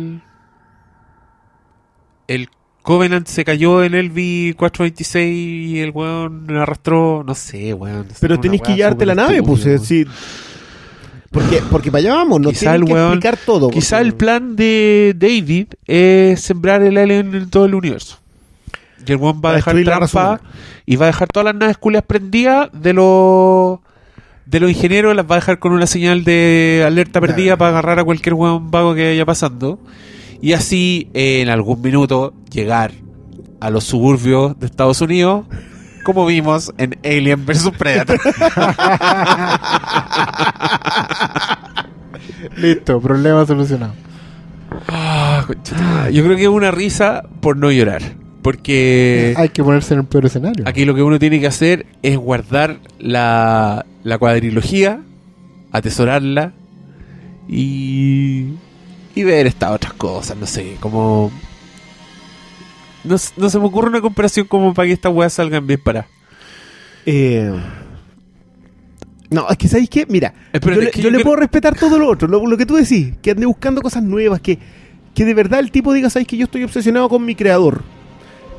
El 2.27 2.49
Covenant 2.81 3.27
se 3.27 3.45
cayó 3.45 3.83
en 3.83 3.93
el 3.93 4.13
V426 4.13 5.31
y 5.33 5.79
el 5.79 5.91
weón 5.91 6.45
arrastró. 6.57 7.23
No 7.25 7.33
sé, 7.35 7.73
weón. 7.73 8.07
Pero 8.19 8.39
tenés 8.39 8.61
que 8.61 8.75
llevarte 8.75 9.05
la 9.05 9.15
nave, 9.15 9.41
pues. 9.43 9.65
eh, 9.65 9.79
sí. 9.79 10.05
Porque, 11.31 11.61
porque 11.71 11.91
para 11.91 11.99
allá 12.03 12.13
vamos, 12.15 12.41
no 12.41 12.49
Quizá 12.49 12.75
el 12.75 12.85
que 12.85 12.93
weón- 12.93 13.07
explicar 13.13 13.37
todo. 13.43 13.69
Quizá 13.69 13.97
porque- 13.97 14.07
el 14.07 14.13
plan 14.15 14.55
de 14.55 15.13
David 15.17 15.67
es 15.87 16.41
sembrar 16.41 16.83
el 16.83 16.97
alien 16.97 17.33
en 17.33 17.49
todo 17.49 17.65
el 17.65 17.73
universo. 17.73 18.19
Y 19.05 19.11
el 19.11 19.17
weón 19.17 19.37
va 19.37 19.39
a 19.39 19.41
Para 19.41 19.55
dejar 19.55 19.83
trampa 19.83 20.41
y 20.85 20.95
va 20.95 21.05
a 21.05 21.07
dejar 21.07 21.27
todas 21.29 21.45
las 21.45 21.55
naves 21.55 21.77
culias 21.77 22.03
prendidas 22.03 22.69
de 22.73 22.93
los 22.93 23.79
de 24.45 24.59
los 24.59 24.69
ingenieros, 24.69 25.15
las 25.15 25.25
va 25.25 25.35
a 25.35 25.39
dejar 25.39 25.57
con 25.57 25.71
una 25.71 25.87
señal 25.87 26.23
de 26.25 26.83
alerta 26.85 27.19
perdida 27.21 27.45
Claro. 27.45 27.57
para 27.59 27.69
agarrar 27.71 27.99
a 27.99 28.03
cualquier 28.03 28.33
weón 28.35 28.69
vago 28.69 28.93
que 28.93 29.07
vaya 29.09 29.25
pasando. 29.25 29.79
Y 30.43 30.51
así, 30.51 31.07
eh, 31.13 31.39
en 31.39 31.47
algún 31.47 31.81
minuto, 31.81 32.33
llegar 32.51 32.91
a 33.61 33.69
los 33.69 33.85
suburbios 33.85 34.59
de 34.59 34.65
Estados 34.65 34.99
Unidos, 34.99 35.45
como 36.03 36.25
vimos 36.25 36.73
en 36.77 36.99
Alien 37.05 37.45
vs 37.45 37.71
Predator. 37.77 38.19
Listo, 42.57 42.99
problema 42.99 43.45
solucionado. 43.45 43.93
Ah. 44.89 45.45
Yo 46.11 46.25
creo 46.25 46.35
que 46.35 46.43
es 46.43 46.49
una 46.49 46.71
risa 46.71 47.23
por 47.39 47.55
no 47.55 47.71
llorar. 47.71 48.01
Porque 48.41 49.35
Hay 49.37 49.47
que 49.47 49.63
ponerse 49.63 49.93
en 49.93 50.01
el 50.01 50.07
peor 50.07 50.25
escenario. 50.25 50.67
aquí 50.67 50.83
lo 50.83 50.93
que 50.93 51.03
uno 51.03 51.19
tiene 51.19 51.39
que 51.39 51.47
hacer 51.47 51.85
es 52.01 52.17
guardar 52.17 52.79
la, 52.99 53.85
la 54.03 54.17
cuadrilogía, 54.17 54.99
atesorarla 55.71 56.51
y, 57.47 58.55
y 59.15 59.23
ver 59.23 59.47
estas 59.47 59.71
otras 59.71 59.93
cosas. 59.93 60.37
No 60.37 60.45
sé, 60.45 60.77
como. 60.79 61.31
No, 63.03 63.17
se 63.17 63.59
me 63.59 63.65
ocurre 63.65 63.89
una 63.89 63.99
comparación 64.01 64.47
como 64.47 64.73
para 64.73 64.87
que 64.87 64.93
estas 64.93 65.13
weas 65.13 65.33
salgan 65.33 65.67
bien 65.67 65.81
para. 65.83 66.07
Eh, 67.05 67.51
no, 69.29 69.49
es 69.49 69.57
que 69.57 69.67
¿sabéis 69.67 69.89
qué? 69.89 70.05
Mira, 70.07 70.33
Espérate, 70.53 70.75
yo, 70.75 70.81
le, 70.81 70.87
es 70.87 70.91
que 70.93 71.01
yo 71.01 71.03
yo 71.05 71.09
le 71.11 71.17
quiero- 71.17 71.29
puedo 71.29 71.35
respetar 71.41 71.75
todo 71.77 71.97
lo 71.99 72.07
otro, 72.09 72.27
lo, 72.27 72.45
lo 72.45 72.55
que 72.57 72.65
tú 72.65 72.75
decís, 72.75 73.13
que 73.21 73.31
ande 73.31 73.45
buscando 73.45 73.81
cosas 73.81 74.03
nuevas, 74.03 74.39
que, 74.39 74.57
que 75.13 75.25
de 75.25 75.33
verdad 75.33 75.59
el 75.59 75.71
tipo 75.71 75.91
diga, 75.91 76.09
¿sabéis 76.09 76.27
que 76.27 76.37
yo 76.37 76.45
estoy 76.45 76.63
obsesionado 76.63 77.09
con 77.09 77.25
mi 77.25 77.35
creador? 77.35 77.81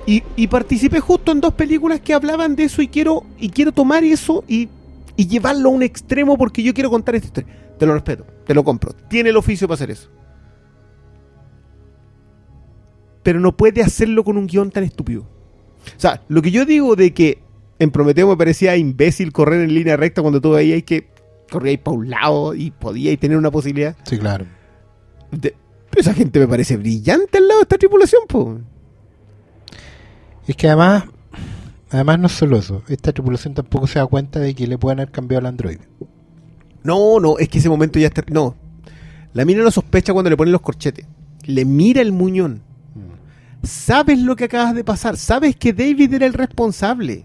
Y, 0.06 0.22
y 0.36 0.48
participé 0.48 1.00
justo 1.00 1.32
en 1.32 1.40
dos 1.40 1.54
películas 1.54 2.00
que 2.00 2.12
hablaban 2.12 2.54
de 2.56 2.64
eso 2.64 2.82
y 2.82 2.88
quiero, 2.88 3.24
y 3.38 3.48
quiero 3.48 3.72
tomar 3.72 4.04
eso 4.04 4.44
y, 4.46 4.68
y 5.16 5.26
llevarlo 5.26 5.70
a 5.70 5.72
un 5.72 5.82
extremo 5.82 6.36
porque 6.36 6.62
yo 6.62 6.74
quiero 6.74 6.90
contar 6.90 7.14
esta 7.14 7.28
historia. 7.28 7.54
Te 7.78 7.86
lo 7.86 7.94
respeto, 7.94 8.26
te 8.46 8.52
lo 8.52 8.62
compro. 8.64 8.92
Tiene 9.08 9.30
el 9.30 9.36
oficio 9.38 9.66
para 9.66 9.76
hacer 9.76 9.90
eso. 9.92 10.10
Pero 13.24 13.40
no 13.40 13.56
puede 13.56 13.82
hacerlo 13.82 14.22
con 14.22 14.36
un 14.38 14.46
guion 14.46 14.70
tan 14.70 14.84
estúpido. 14.84 15.22
O 15.22 16.00
sea, 16.00 16.22
lo 16.28 16.40
que 16.42 16.52
yo 16.52 16.64
digo 16.64 16.94
de 16.94 17.12
que 17.12 17.38
en 17.80 17.90
Prometeo 17.90 18.28
me 18.28 18.36
parecía 18.36 18.76
imbécil 18.76 19.32
correr 19.32 19.62
en 19.62 19.74
línea 19.74 19.96
recta 19.96 20.22
cuando 20.22 20.40
tú 20.40 20.52
veías 20.52 20.84
que 20.84 21.08
corríais 21.50 21.80
para 21.80 21.96
un 21.96 22.08
lado 22.10 22.54
y 22.54 22.70
podíais 22.70 23.18
tener 23.18 23.36
una 23.36 23.50
posibilidad. 23.50 23.96
Sí, 24.04 24.16
claro. 24.18 24.46
de- 25.32 25.56
Pero 25.90 26.00
esa 26.00 26.14
gente 26.14 26.38
me 26.38 26.46
parece 26.48 26.76
brillante 26.76 27.38
al 27.38 27.48
lado 27.48 27.60
de 27.60 27.62
esta 27.64 27.78
tripulación, 27.78 28.22
po. 28.28 28.60
Es 30.46 30.56
que 30.56 30.66
además, 30.68 31.04
además 31.90 32.18
no 32.18 32.26
es 32.26 32.32
solo 32.32 32.56
eso. 32.58 32.82
Esta 32.88 33.12
tripulación 33.12 33.54
tampoco 33.54 33.86
se 33.86 33.98
da 33.98 34.06
cuenta 34.06 34.38
de 34.40 34.54
que 34.54 34.66
le 34.66 34.78
pueden 34.78 35.00
haber 35.00 35.10
cambiado 35.12 35.40
al 35.40 35.46
androide. 35.46 35.80
No, 36.82 37.18
no, 37.20 37.38
es 37.38 37.48
que 37.48 37.58
ese 37.58 37.68
momento 37.68 37.98
ya 37.98 38.08
está. 38.08 38.22
No. 38.30 38.54
La 39.32 39.44
mina 39.44 39.62
lo 39.62 39.70
sospecha 39.70 40.12
cuando 40.12 40.30
le 40.30 40.36
ponen 40.36 40.52
los 40.52 40.60
corchetes. 40.60 41.06
Le 41.44 41.64
mira 41.64 42.02
el 42.02 42.12
muñón. 42.12 42.62
Sabes 43.64 44.18
lo 44.18 44.36
que 44.36 44.44
acabas 44.44 44.74
de 44.74 44.84
pasar. 44.84 45.16
Sabes 45.16 45.56
que 45.56 45.72
David 45.72 46.14
era 46.14 46.26
el 46.26 46.32
responsable. 46.34 47.24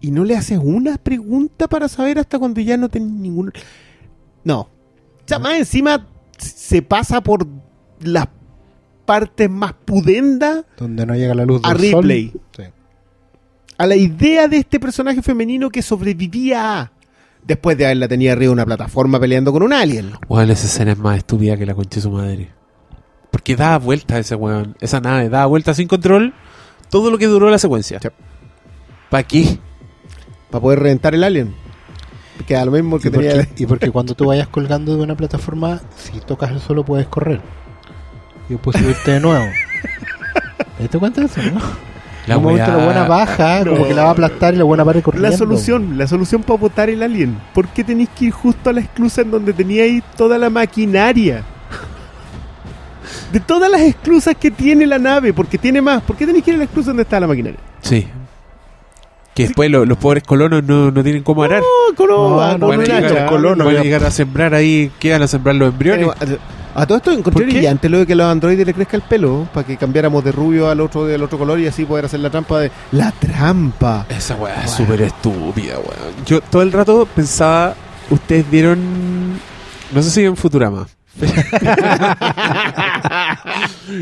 Y 0.00 0.10
no 0.10 0.24
le 0.24 0.36
haces 0.36 0.58
una 0.62 0.98
pregunta 0.98 1.68
para 1.68 1.88
saber 1.88 2.18
hasta 2.18 2.38
cuando 2.38 2.60
ya 2.60 2.76
no 2.76 2.88
tenés 2.88 3.10
ningún. 3.10 3.52
No. 4.44 4.60
O 4.60 4.68
sea, 5.26 5.38
más 5.38 5.54
encima 5.58 6.06
se 6.38 6.82
pasa 6.82 7.20
por 7.20 7.46
las 8.00 8.28
partes 9.04 9.48
más 9.48 9.72
pudendas 9.84 10.64
Donde 10.76 11.06
no 11.06 11.14
llega 11.14 11.34
la 11.34 11.44
luz 11.44 11.60
A 11.64 11.70
sol. 11.70 11.78
Ripley. 11.80 12.32
Sí. 12.56 12.62
a 13.78 13.86
la 13.86 13.96
idea 13.96 14.48
de 14.48 14.58
este 14.58 14.78
personaje 14.80 15.22
femenino 15.22 15.70
que 15.70 15.82
sobrevivía 15.82 16.80
a- 16.80 16.92
después 17.46 17.76
de 17.78 17.86
haberla 17.86 18.08
tenido 18.08 18.32
arriba 18.32 18.48
de 18.50 18.52
una 18.54 18.66
plataforma 18.66 19.18
peleando 19.20 19.52
con 19.52 19.62
un 19.62 19.72
alien. 19.72 20.12
Weón, 20.28 20.50
esa 20.50 20.66
escena 20.66 20.92
es 20.92 20.98
más 20.98 21.18
estúpida 21.18 21.56
que 21.56 21.66
la 21.66 21.74
concha 21.74 21.96
de 21.96 22.00
su 22.02 22.10
madre. 22.10 22.50
Porque 23.36 23.54
da 23.54 23.76
vuelta 23.78 24.18
ese 24.18 24.34
weón, 24.34 24.76
esa 24.80 24.98
nave, 24.98 25.28
da 25.28 25.44
vuelta 25.44 25.74
sin 25.74 25.86
control 25.88 26.32
todo 26.88 27.10
lo 27.10 27.18
que 27.18 27.26
duró 27.26 27.50
la 27.50 27.58
secuencia. 27.58 27.98
Sí. 28.00 28.08
¿Para 29.10 29.22
qué? 29.24 29.58
Para 30.50 30.62
poder 30.62 30.78
reventar 30.78 31.14
el 31.14 31.22
alien. 31.22 31.54
Que 32.46 32.56
a 32.56 32.64
lo 32.64 32.70
mismo 32.72 32.98
que 32.98 33.08
Y 33.08 33.10
porque, 33.10 33.28
tenía. 33.28 33.48
y 33.58 33.66
porque 33.66 33.90
cuando 33.90 34.14
tú 34.14 34.24
vayas 34.24 34.48
colgando 34.48 34.96
de 34.96 35.02
una 35.02 35.14
plataforma, 35.16 35.82
si 35.96 36.18
tocas 36.20 36.50
el 36.50 36.60
suelo 36.60 36.82
puedes 36.82 37.06
correr. 37.08 37.42
Y 38.48 38.54
después 38.54 38.74
subirte 38.78 39.10
de 39.12 39.20
nuevo. 39.20 39.44
¿Te 40.78 40.82
diste 40.84 40.98
cuenta 40.98 41.20
de 41.20 41.26
eso, 41.26 41.42
no? 41.52 41.60
La 42.26 42.34
en 42.34 42.38
un 42.38 42.44
momento 42.44 42.70
weá- 42.70 42.76
la 42.78 42.84
buena 42.86 43.04
baja, 43.04 43.64
No. 43.64 43.72
como 43.72 43.86
que 43.86 43.92
la 43.94 44.02
va 44.04 44.08
a 44.08 44.12
aplastar 44.12 44.54
y 44.54 44.56
la 44.56 44.64
buena 44.64 44.82
para 44.84 45.02
corriendo. 45.02 45.28
La 45.28 45.36
solución, 45.36 45.98
la 45.98 46.06
solución 46.06 46.42
para 46.42 46.58
botar 46.58 46.88
el 46.88 47.02
alien. 47.02 47.38
¿Por 47.52 47.68
qué 47.68 47.84
tenéis 47.84 48.08
que 48.16 48.26
ir 48.26 48.30
justo 48.32 48.70
a 48.70 48.72
la 48.72 48.80
esclusa 48.80 49.20
en 49.20 49.30
donde 49.30 49.52
teníais 49.52 50.02
toda 50.16 50.38
la 50.38 50.48
maquinaria? 50.48 51.44
De 53.32 53.40
todas 53.40 53.70
las 53.70 53.80
esclusas 53.82 54.34
que 54.38 54.50
tiene 54.50 54.86
la 54.86 54.98
nave, 54.98 55.32
porque 55.32 55.58
tiene 55.58 55.80
más, 55.82 56.02
¿por 56.02 56.16
qué 56.16 56.26
tenéis 56.26 56.44
que 56.44 56.50
ir 56.50 56.54
a 56.56 56.58
la 56.58 56.64
esclusa 56.64 56.88
donde 56.90 57.02
está 57.04 57.18
la 57.20 57.26
maquinaria? 57.26 57.58
Sí. 57.80 58.06
Que 59.34 59.42
después 59.44 59.70
lo- 59.70 59.84
los 59.84 59.98
pobres 59.98 60.22
colonos 60.22 60.64
no, 60.64 60.90
no 60.90 61.02
tienen 61.02 61.22
cómo 61.22 61.42
arar. 61.42 61.60
No, 61.60 61.94
con, 61.94 62.08
No, 62.08 62.40
ah, 62.40 62.56
van, 62.56 62.80
a 62.80 62.84
llegar, 62.84 63.30
van 63.30 63.60
a 63.60 63.72
ya. 63.72 63.82
llegar 63.82 64.04
a 64.04 64.10
sembrar 64.10 64.54
ahí, 64.54 64.90
quedan 64.98 65.20
a 65.22 65.26
sembrar 65.28 65.54
los 65.56 65.68
embriones. 65.72 66.08
Eh, 66.22 66.38
A 66.74 66.86
todo 66.86 66.98
esto 66.98 67.10
encontré 67.10 67.44
brillante 67.46 67.88
lo 67.88 67.98
de 67.98 68.06
que 68.06 68.12
a 68.12 68.16
los 68.16 68.26
androides 68.26 68.66
le 68.66 68.74
crezca 68.74 68.96
el 68.98 69.02
pelo 69.02 69.48
para 69.54 69.66
que 69.66 69.78
cambiáramos 69.78 70.22
de 70.24 70.30
rubio 70.32 70.68
al 70.68 70.80
otro 70.82 71.06
del 71.06 71.22
otro 71.22 71.38
color 71.38 71.58
y 71.58 71.66
así 71.66 71.86
poder 71.86 72.04
hacer 72.04 72.20
la 72.20 72.28
trampa 72.28 72.60
de 72.60 72.70
la 72.92 73.12
trampa. 73.12 74.04
Esa 74.10 74.34
weá 74.36 74.62
es 74.64 74.72
súper 74.72 75.00
estúpida, 75.02 75.74
weón. 75.78 76.24
Yo 76.26 76.40
todo 76.42 76.60
el 76.62 76.72
rato 76.72 77.06
pensaba, 77.14 77.74
ustedes 78.10 78.50
vieron, 78.50 78.78
no 79.92 80.02
sé 80.02 80.10
si 80.10 80.24
en 80.24 80.36
Futurama, 80.36 80.86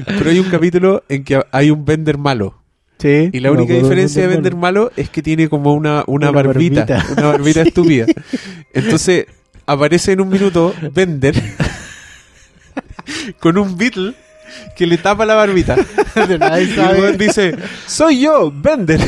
pero 0.07 0.31
hay 0.31 0.39
un 0.39 0.49
capítulo 0.51 1.03
en 1.09 1.25
que 1.25 1.41
hay 1.53 1.71
un 1.71 1.85
vender 1.85 2.19
malo 2.19 2.61
Sí. 2.99 3.29
Y 3.33 3.41
la 3.41 3.51
única 3.51 3.75
diferencia 3.75 4.23
de 4.23 4.29
vender 4.29 4.55
Malo 4.57 4.91
es 4.97 5.11
que 5.11 5.21
tiene 5.21 5.49
como 5.49 5.75
una, 5.75 6.05
una, 6.07 6.31
Una 6.31 6.43
barbita, 6.43 6.87
barbita. 6.87 7.13
una 7.21 7.27
barbita 7.33 7.63
estúpida. 7.63 8.07
Entonces 8.73 9.27
aparece 9.67 10.13
en 10.13 10.21
un 10.23 10.29
minuto 10.31 10.75
Vender 10.93 11.35
con 13.41 13.59
un 13.59 13.77
Beatle 13.77 14.15
que 14.77 14.87
le 14.87 14.97
tapa 14.97 15.27
la 15.27 15.35
barbita. 15.35 15.77
Nadie 16.39 16.75
sabe. 16.75 17.13
dice, 17.19 17.57
soy 17.87 18.21
yo, 18.21 18.51
Bender. 18.55 19.01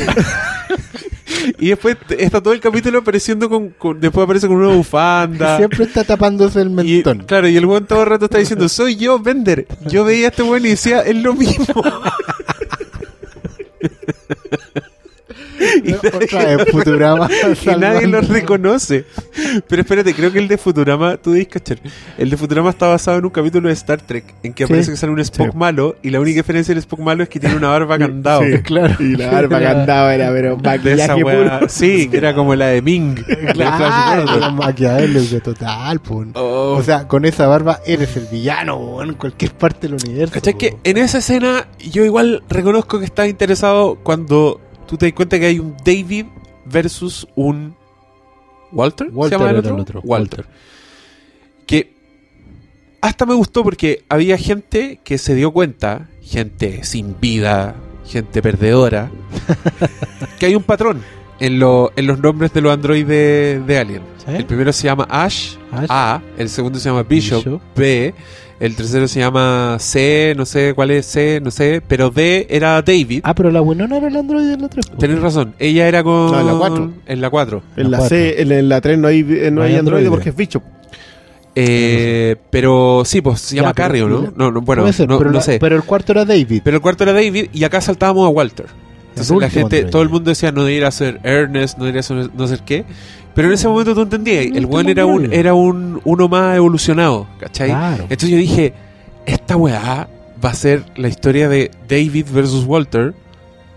y 1.59 1.69
después 1.69 1.97
está 2.19 2.41
todo 2.43 2.55
el 2.55 2.61
capítulo 2.61 2.99
apareciendo 2.99 3.49
con, 3.49 3.71
con- 3.71 4.01
después 4.01 4.25
aparece 4.25 4.47
con 4.47 4.57
una 4.57 4.75
bufanda. 4.75 5.57
Siempre 5.59 5.85
está 5.85 6.05
tapándose 6.05 6.61
el 6.61 6.69
Y, 6.69 6.71
mentón. 6.71 7.19
claro, 7.27 7.49
y 7.49 7.57
el 7.57 7.67
weón 7.67 7.87
todo 7.87 8.03
el 8.03 8.09
rato 8.09 8.27
está 8.27 8.39
diciendo, 8.39 8.69
soy 8.69 8.97
yo, 8.97 9.19
Bender. 9.19 9.67
Yo 9.89 10.05
veía 10.05 10.27
a 10.27 10.31
este 10.31 10.43
weón 10.43 10.65
y 10.67 10.71
decía, 10.71 11.01
es 11.03 11.17
lo 11.17 11.35
mismo. 11.35 11.67
y 15.85 15.93
vez 15.93 16.71
Futurama. 16.71 17.29
y 17.65 17.77
nadie 17.77 18.07
lo 18.07 18.21
reconoce. 18.21 19.05
Pero 19.69 19.83
espérate, 19.83 20.15
creo 20.15 20.33
que 20.33 20.39
el 20.39 20.49
de 20.49 20.59
Futurama, 20.59 21.17
tú 21.17 21.33
debes 21.33 21.49
cachar. 21.49 21.79
El 22.19 22.31
de 22.31 22.37
Futurama 22.37 22.71
está 22.71 22.87
basado 22.87 23.19
en 23.19 23.25
un 23.25 23.31
capítulo 23.31 23.69
de 23.69 23.75
Star 23.75 24.01
Trek 24.01 24.25
en 24.43 24.53
que 24.53 24.67
Sí. 24.67 24.73
aparece 24.73 24.91
que 24.91 24.97
sale 24.97 25.13
un 25.13 25.21
Spock 25.21 25.53
Sí. 25.53 25.57
malo 25.57 25.97
y 26.03 26.11
la 26.11 26.21
única 26.21 26.41
diferencia 26.41 26.73
del 26.75 26.79
Spock 26.81 27.01
malo 27.01 27.23
es 27.23 27.29
que 27.29 27.41
tiene 27.41 27.57
una 27.57 27.69
barba 27.69 27.99
candado. 27.99 28.43
Sí. 28.43 28.59
Claro. 28.63 28.95
Y 29.01 29.17
la 29.17 29.31
barba 29.31 29.59
andaba 29.71 30.15
era, 30.15 30.31
pero 30.31 30.57
maquillaje 30.57 31.21
puro. 31.23 31.61
Sí, 31.69 32.09
era 32.13 32.35
como 32.35 32.55
la 32.55 32.67
de 32.69 32.83
Ming. 32.83 33.15
Claro, 33.53 34.53
maquiavélico 34.53 35.41
total, 35.41 36.01
pun. 36.01 36.33
Oh. 36.35 36.77
O 36.79 36.83
sea, 36.83 37.07
con 37.07 37.25
esa 37.25 37.47
barba 37.47 37.81
eres 37.87 38.17
el 38.17 38.27
villano, 38.27 39.03
en 39.03 39.15
cualquier 39.15 39.53
parte 39.53 39.89
del 39.89 39.95
universo. 40.03 40.35
¿Cachai? 40.35 40.55
Que 40.59 40.77
en 40.85 40.97
esa 40.99 41.19
escena 41.19 41.67
yo 41.91 42.05
igual 42.05 42.43
reconozco 42.49 42.99
que 42.99 43.05
estaba 43.05 43.29
interesado 43.29 43.97
cuando 44.03 44.61
tú 44.87 44.97
te 44.97 45.07
das 45.07 45.15
cuenta 45.15 45.39
que 45.39 45.47
hay 45.47 45.59
un 45.59 45.77
David 45.85 46.27
versus 46.65 47.27
un 47.35 47.75
Walter. 48.73 49.09
Walter 49.13 49.39
¿Se 49.39 49.45
llama 49.45 49.51
el 49.51 49.59
otro? 49.59 49.75
el 49.75 49.81
otro, 49.81 50.01
Walter. 50.05 50.47
Que 51.67 51.93
hasta 53.01 53.27
me 53.27 53.35
gustó 53.35 53.63
porque 53.63 54.05
había 54.09 54.37
gente 54.39 55.01
que 55.05 55.19
se 55.19 55.35
dio 55.35 55.53
cuenta, 55.53 56.09
gente 56.23 56.83
sin 56.85 57.19
vida, 57.21 57.75
gente 58.07 58.43
perdedora, 58.43 59.11
que 60.39 60.47
hay 60.47 60.55
un 60.55 60.63
patrón 60.63 61.03
en, 61.41 61.59
lo- 61.59 61.93
en 61.97 62.07
los 62.07 62.19
nombres 62.19 62.53
de 62.53 62.61
los 62.61 62.73
androides 62.73 63.67
de 63.67 63.79
Alien. 63.79 64.03
¿Sí? 64.19 64.33
El 64.33 64.47
primero 64.47 64.73
se 64.73 64.85
llama 64.85 65.07
Ash, 65.09 65.55
Ash. 65.71 65.87
A, 65.89 66.21
el 66.37 66.49
segundo 66.49 66.79
se 66.81 66.89
llama 66.89 67.03
Bishop, 67.05 67.45
Bishop. 67.45 67.61
B, 67.77 68.15
el 68.59 68.75
tercero 68.75 69.07
se 69.09 69.21
llama 69.21 69.77
C, 69.81 70.35
no 70.37 70.47
sé 70.47 70.73
cuál 70.75 70.91
es 70.91 71.07
C, 71.07 71.41
no 71.43 71.51
sé, 71.51 71.83
pero 71.87 72.11
D 72.11 72.47
era 72.49 72.81
David. 72.83 73.21
Ah, 73.25 73.35
pero 73.35 73.51
la 73.51 73.61
Winona 73.61 73.97
era 73.99 74.09
el 74.09 74.17
androide 74.17 74.51
de 74.57 74.57
la 74.59 74.69
3. 74.69 74.87
po. 74.87 74.97
Tenés 74.97 75.21
razón, 75.21 75.55
ella 75.59 75.87
era 75.89 76.03
con... 76.03 76.31
No, 76.33 76.41
en 76.41 76.47
la 76.47 76.55
cuatro. 76.55 76.93
En 77.07 77.21
la 77.21 77.31
4. 77.31 77.63
En 77.77 77.91
La 77.91 77.99
la, 77.99 78.09
C, 78.09 78.41
en, 78.43 78.53
en 78.53 78.69
la 78.69 78.81
3 78.81 78.99
no 78.99 79.09
hay, 79.09 79.21
eh, 79.21 79.51
no 79.51 79.57
No 79.57 79.63
hay 79.63 79.73
hay 79.73 79.79
androide 79.79 79.79
androide. 80.07 80.11
porque 80.11 80.29
es 80.31 80.37
bicho. 80.37 80.63
Eh, 81.55 82.37
pero 82.51 83.03
sí, 83.07 83.23
pues 83.23 83.41
se 83.41 83.57
llama 83.57 83.73
Carrio, 83.73 84.09
¿no? 84.09 84.33
No, 84.37 84.51
no, 84.51 84.61
bueno, 84.61 84.91
ser, 84.93 85.09
no, 85.09 85.17
pero, 85.19 85.31
no 85.31 85.37
la- 85.39 85.43
sé. 85.43 85.59
pero 85.59 85.75
el 85.77 85.83
cuarto 85.85 86.13
era 86.13 86.25
David. 86.25 86.61
Pero 86.63 86.77
el 86.77 86.83
cuarto 86.83 87.05
era 87.05 87.13
David 87.15 87.47
y 87.53 87.65
acá 87.65 87.81
saltábamos 87.81 88.27
a 88.27 88.29
Walter. 88.31 88.67
Entonces 89.11 89.35
la 89.39 89.49
gente, 89.49 89.77
androide. 89.77 89.91
todo 89.91 90.03
el 90.03 90.11
mundo 90.11 90.29
decía 90.31 90.53
no 90.53 90.65
debería 90.65 90.91
ser 90.91 91.19
Ernest, 91.23 91.79
no 91.79 91.85
debería 91.85 92.03
ser 92.03 92.29
no 92.35 92.47
sé 92.47 92.59
qué. 92.67 92.85
Pero 93.37 93.49
en 93.49 93.55
ese 93.55 93.69
momento 93.69 93.95
tú 93.95 94.01
entendías, 94.01 94.47
El 94.47 94.65
buen 94.65 94.89
era 94.89 95.05
un, 95.05 95.31
era 95.31 95.53
un 95.53 96.01
uno 96.05 96.27
más 96.27 96.57
evolucionado, 96.57 97.29
¿cachai? 97.39 97.69
Claro. 97.69 98.05
Entonces 98.05 98.31
yo 98.31 98.39
dije, 98.39 98.73
esta 99.27 99.57
weá 99.59 100.09
va 100.43 100.51
a 100.51 100.55
ser 100.55 100.85
la 100.97 101.09
historia 101.09 101.47
de 101.47 101.71
David 101.87 102.29
versus 102.33 102.65
Walter 102.65 103.15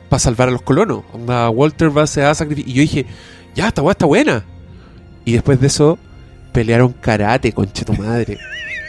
para 0.07 0.21
salvar 0.21 0.47
a 0.47 0.51
los 0.51 0.61
colonos. 0.61 1.03
Onda, 1.11 1.49
Walter 1.49 1.95
va 1.95 2.03
a 2.03 2.07
ser 2.07 2.23
a 2.23 2.35
sacrificar. 2.35 2.69
Y 2.69 2.73
yo 2.73 2.81
dije, 2.81 3.05
ya, 3.53 3.67
esta 3.67 3.81
weá 3.81 3.91
está 3.91 4.05
buena. 4.05 4.45
Y 5.25 5.33
después 5.33 5.59
de 5.59 5.67
eso, 5.67 5.99
pelearon 6.53 6.93
karate, 6.93 7.51
conche 7.51 7.83
tu 7.83 7.93
madre. 7.95 8.37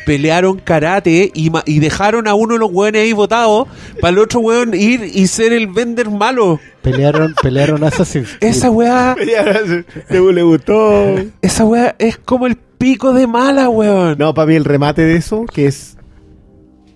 Pelearon 0.07 0.59
karate 0.59 1.31
y, 1.35 1.51
ma- 1.51 1.63
y 1.67 1.79
dejaron 1.79 2.27
a 2.27 2.35
uno 2.35 2.55
de 2.55 2.61
los 2.61 2.71
weones 2.73 3.03
ahí 3.03 3.13
votados 3.13 3.69
para 4.01 4.11
el 4.13 4.19
otro 4.19 4.41
weón 4.41 4.75
ir 4.75 5.03
y 5.15 5.27
ser 5.27 5.53
el 5.53 5.67
vender 5.69 6.11
malo. 6.11 6.59
Pelearon, 6.83 7.35
pelearon 7.43 7.85
Assassin's 7.85 8.37
Creed. 8.39 8.51
Esa 8.51 8.71
weá, 8.71 9.15
le, 9.17 10.33
le 10.33 10.43
gustó. 10.43 11.17
esa 11.43 11.65
weá 11.65 11.95
es 11.99 12.17
como 12.19 12.47
el 12.47 12.57
pico 12.57 13.13
de 13.13 13.27
mala, 13.27 13.69
weón. 13.69 14.17
No, 14.19 14.33
para 14.35 14.47
mí 14.47 14.55
el 14.55 14.65
remate 14.65 15.03
de 15.03 15.17
eso, 15.17 15.45
que 15.45 15.67
es. 15.67 15.97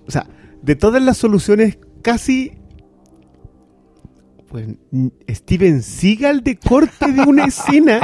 O 0.07 0.11
sea, 0.11 0.27
de 0.63 0.75
todas 0.77 1.03
las 1.03 1.17
soluciones, 1.19 1.79
casi. 2.03 2.53
Pues, 4.49 4.69
n- 4.93 5.11
Steven 5.29 5.83
Seagal 5.83 6.43
de 6.43 6.57
corte 6.57 7.13
de 7.13 7.23
una 7.23 7.45
escena. 7.47 8.01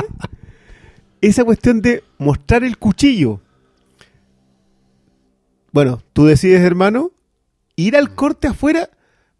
Esa 1.23 1.45
cuestión 1.45 1.81
de 1.83 2.03
mostrar 2.19 2.65
el 2.65 2.79
cuchillo. 2.79 3.41
Bueno, 5.73 6.03
tú 6.13 6.27
decides, 6.27 6.61
hermano, 6.63 7.11
ir 7.77 7.97
al 7.97 8.15
corte 8.15 8.49
afuera. 8.49 8.89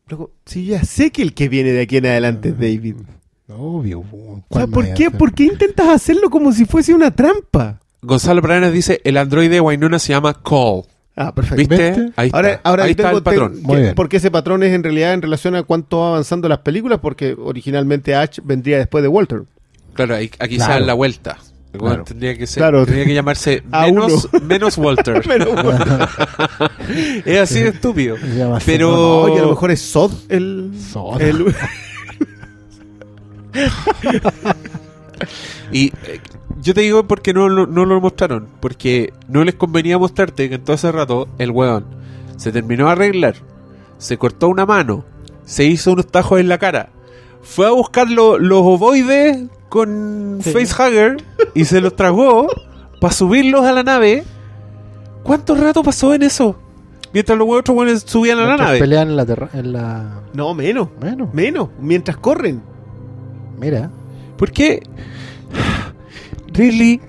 Luego, 0.09 0.31
si 0.47 0.67
ya 0.67 0.83
sé 0.85 1.11
que 1.11 1.23
el 1.23 1.35
que 1.35 1.49
viene 1.49 1.73
de 1.73 1.83
aquí 1.83 1.97
en 1.99 2.07
adelante 2.07 2.51
es 2.51 2.55
David. 2.59 2.97
Obvio. 3.49 4.01
O 4.01 4.05
sea, 4.37 4.45
¿Cuál 4.49 4.71
¿por 4.71 4.95
qué? 4.95 5.11
¿por 5.11 5.35
qué 5.35 5.45
intentas 5.45 5.89
hacerlo 5.89 6.31
como 6.31 6.53
si 6.53 6.65
fuese 6.65 6.95
una 6.95 7.11
trampa? 7.15 7.81
Gonzalo 8.03 8.41
Pradenas 8.43 8.73
dice, 8.73 9.01
el 9.05 9.17
androide 9.17 9.55
de 9.55 9.61
Wainona 9.61 9.99
se 9.99 10.13
llama 10.13 10.35
Call. 10.43 10.83
Ah, 11.17 11.35
perfecto. 11.35 11.57
¿Viste? 11.57 11.91
¿Viste? 11.91 12.13
Ahí 12.17 12.29
está. 12.29 12.39
Ahora, 12.39 12.61
ahora 12.65 12.85
Ahí 12.85 12.91
yo 12.91 12.93
está 12.93 13.03
tengo- 13.05 13.19
el 13.19 13.23
patrón. 13.25 13.93
porque 13.95 14.17
ese 14.19 14.31
patrón 14.31 14.63
es 14.63 14.73
en 14.73 14.83
realidad 14.83 15.13
en 15.13 15.21
relación 15.23 15.55
a 15.57 15.65
cuánto 15.65 15.99
va 15.99 16.09
avanzando 16.11 16.49
las 16.49 16.61
películas, 16.61 17.01
porque 17.03 17.37
originalmente 17.39 18.15
Ash 18.15 18.39
vendría 18.43 18.79
después 18.79 19.03
de 19.03 19.09
Walter. 19.09 19.43
Claro, 19.95 20.15
aquí 20.15 20.31
se 20.39 20.57
Claro. 20.57 20.75
da 20.75 20.81
la 20.81 20.95
vuelta. 20.95 21.37
Claro. 21.73 22.05
Tendría 22.05 22.37
que 22.37 22.47
ser, 22.47 22.61
Claro. 22.63 22.85
tendría 22.85 23.05
que 23.07 23.15
llamarse 23.15 23.63
menos, 23.71 24.29
menos 24.43 24.77
Walter. 24.79 25.23
Pero 25.27 25.53
bueno, 25.63 25.85
es 27.25 27.39
así 27.39 27.61
de 27.61 27.69
estúpido. 27.69 28.17
Pero- 28.67 29.21
oye, 29.23 29.39
a 29.39 29.43
lo 29.43 29.51
mejor 29.51 29.71
es 29.71 29.81
Sod 29.81 30.13
el. 30.29 30.73
Sod. 30.93 31.21
el- 31.21 31.55
Y 35.73 35.87
eh, 36.07 36.21
yo 36.61 36.75
te 36.75 36.81
digo 36.81 37.07
porque 37.07 37.33
no, 37.33 37.49
lo- 37.49 37.67
no 37.67 37.85
lo 37.85 38.01
mostraron. 38.01 38.49
Porque 38.61 39.13
no 39.29 39.45
les 39.45 39.55
convenía 39.55 39.99
mostrarte 39.99 40.49
que 40.49 40.57
en 40.57 40.65
todo 40.65 40.75
ese 40.75 40.91
rato 40.93 41.29
el 41.39 41.51
weón 41.51 41.85
se 42.37 42.53
terminó 42.53 42.87
de 42.87 42.93
arreglar, 42.93 43.35
se 43.99 44.17
cortó 44.17 44.49
una 44.49 44.65
mano, 44.67 45.05
se 45.45 45.65
hizo 45.65 45.93
unos 45.93 46.07
tajos 46.09 46.41
en 46.41 46.49
la 46.49 46.59
cara, 46.59 46.89
fue 47.43 47.67
a 47.67 47.71
buscar 47.71 48.09
lo- 48.11 48.39
los 48.39 48.61
ovoides 48.61 49.39
con 49.69 50.39
Sí. 50.43 50.51
facehugger 50.53 51.17
y 51.55 51.65
se 51.65 51.81
los 51.81 51.95
tragó 51.97 52.49
para 53.01 53.13
subirlos 53.15 53.65
a 53.65 53.73
la 53.73 53.83
nave. 53.83 54.25
¿Cuánto 55.23 55.55
rato 55.55 55.83
pasó 55.83 56.13
en 56.15 56.23
eso? 56.23 56.57
Mientras 57.13 57.37
los 57.39 57.49
otros 57.51 57.77
weones 57.77 58.03
subían 58.07 58.39
a 58.39 58.47
la 58.47 58.57
nave. 58.57 58.79
Pelean 58.79 59.09
en 59.09 59.17
la, 59.17 59.27
terra- 59.27 59.51
en 59.53 59.73
la... 59.73 60.21
No, 60.33 60.55
menos. 60.55 60.89
Bueno, 61.01 61.29
Menos. 61.33 61.69
Mientras 61.81 62.17
corren. 62.17 62.63
mira. 63.59 63.91
¿Por 64.37 64.53
qué? 64.53 64.83
Really, 66.53 67.01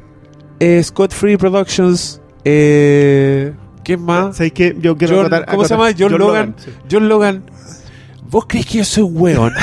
eh, 0.59 0.81
Scott 0.83 1.13
Free 1.13 1.37
Productions, 1.37 2.21
eh, 2.45 3.53
¿qué 3.83 3.97
más? 3.97 4.37
¿Sabéis 4.37 4.53
qué? 4.53 4.75
Yo 4.79 4.97
quiero 4.97 5.17
John- 5.17 5.25
acotar- 5.27 5.45
¿Cómo 5.47 5.63
se 5.65 5.73
llama? 5.75 5.89
John, 5.97 6.17
Logan. 6.17 6.55
sí. 6.57 6.71
John 6.91 7.09
Logan. 7.09 7.43
¿Vos 8.31 8.45
crees 8.47 8.65
que 8.65 8.77
yo 8.79 8.85
soy 8.85 9.03
weón? 9.03 9.53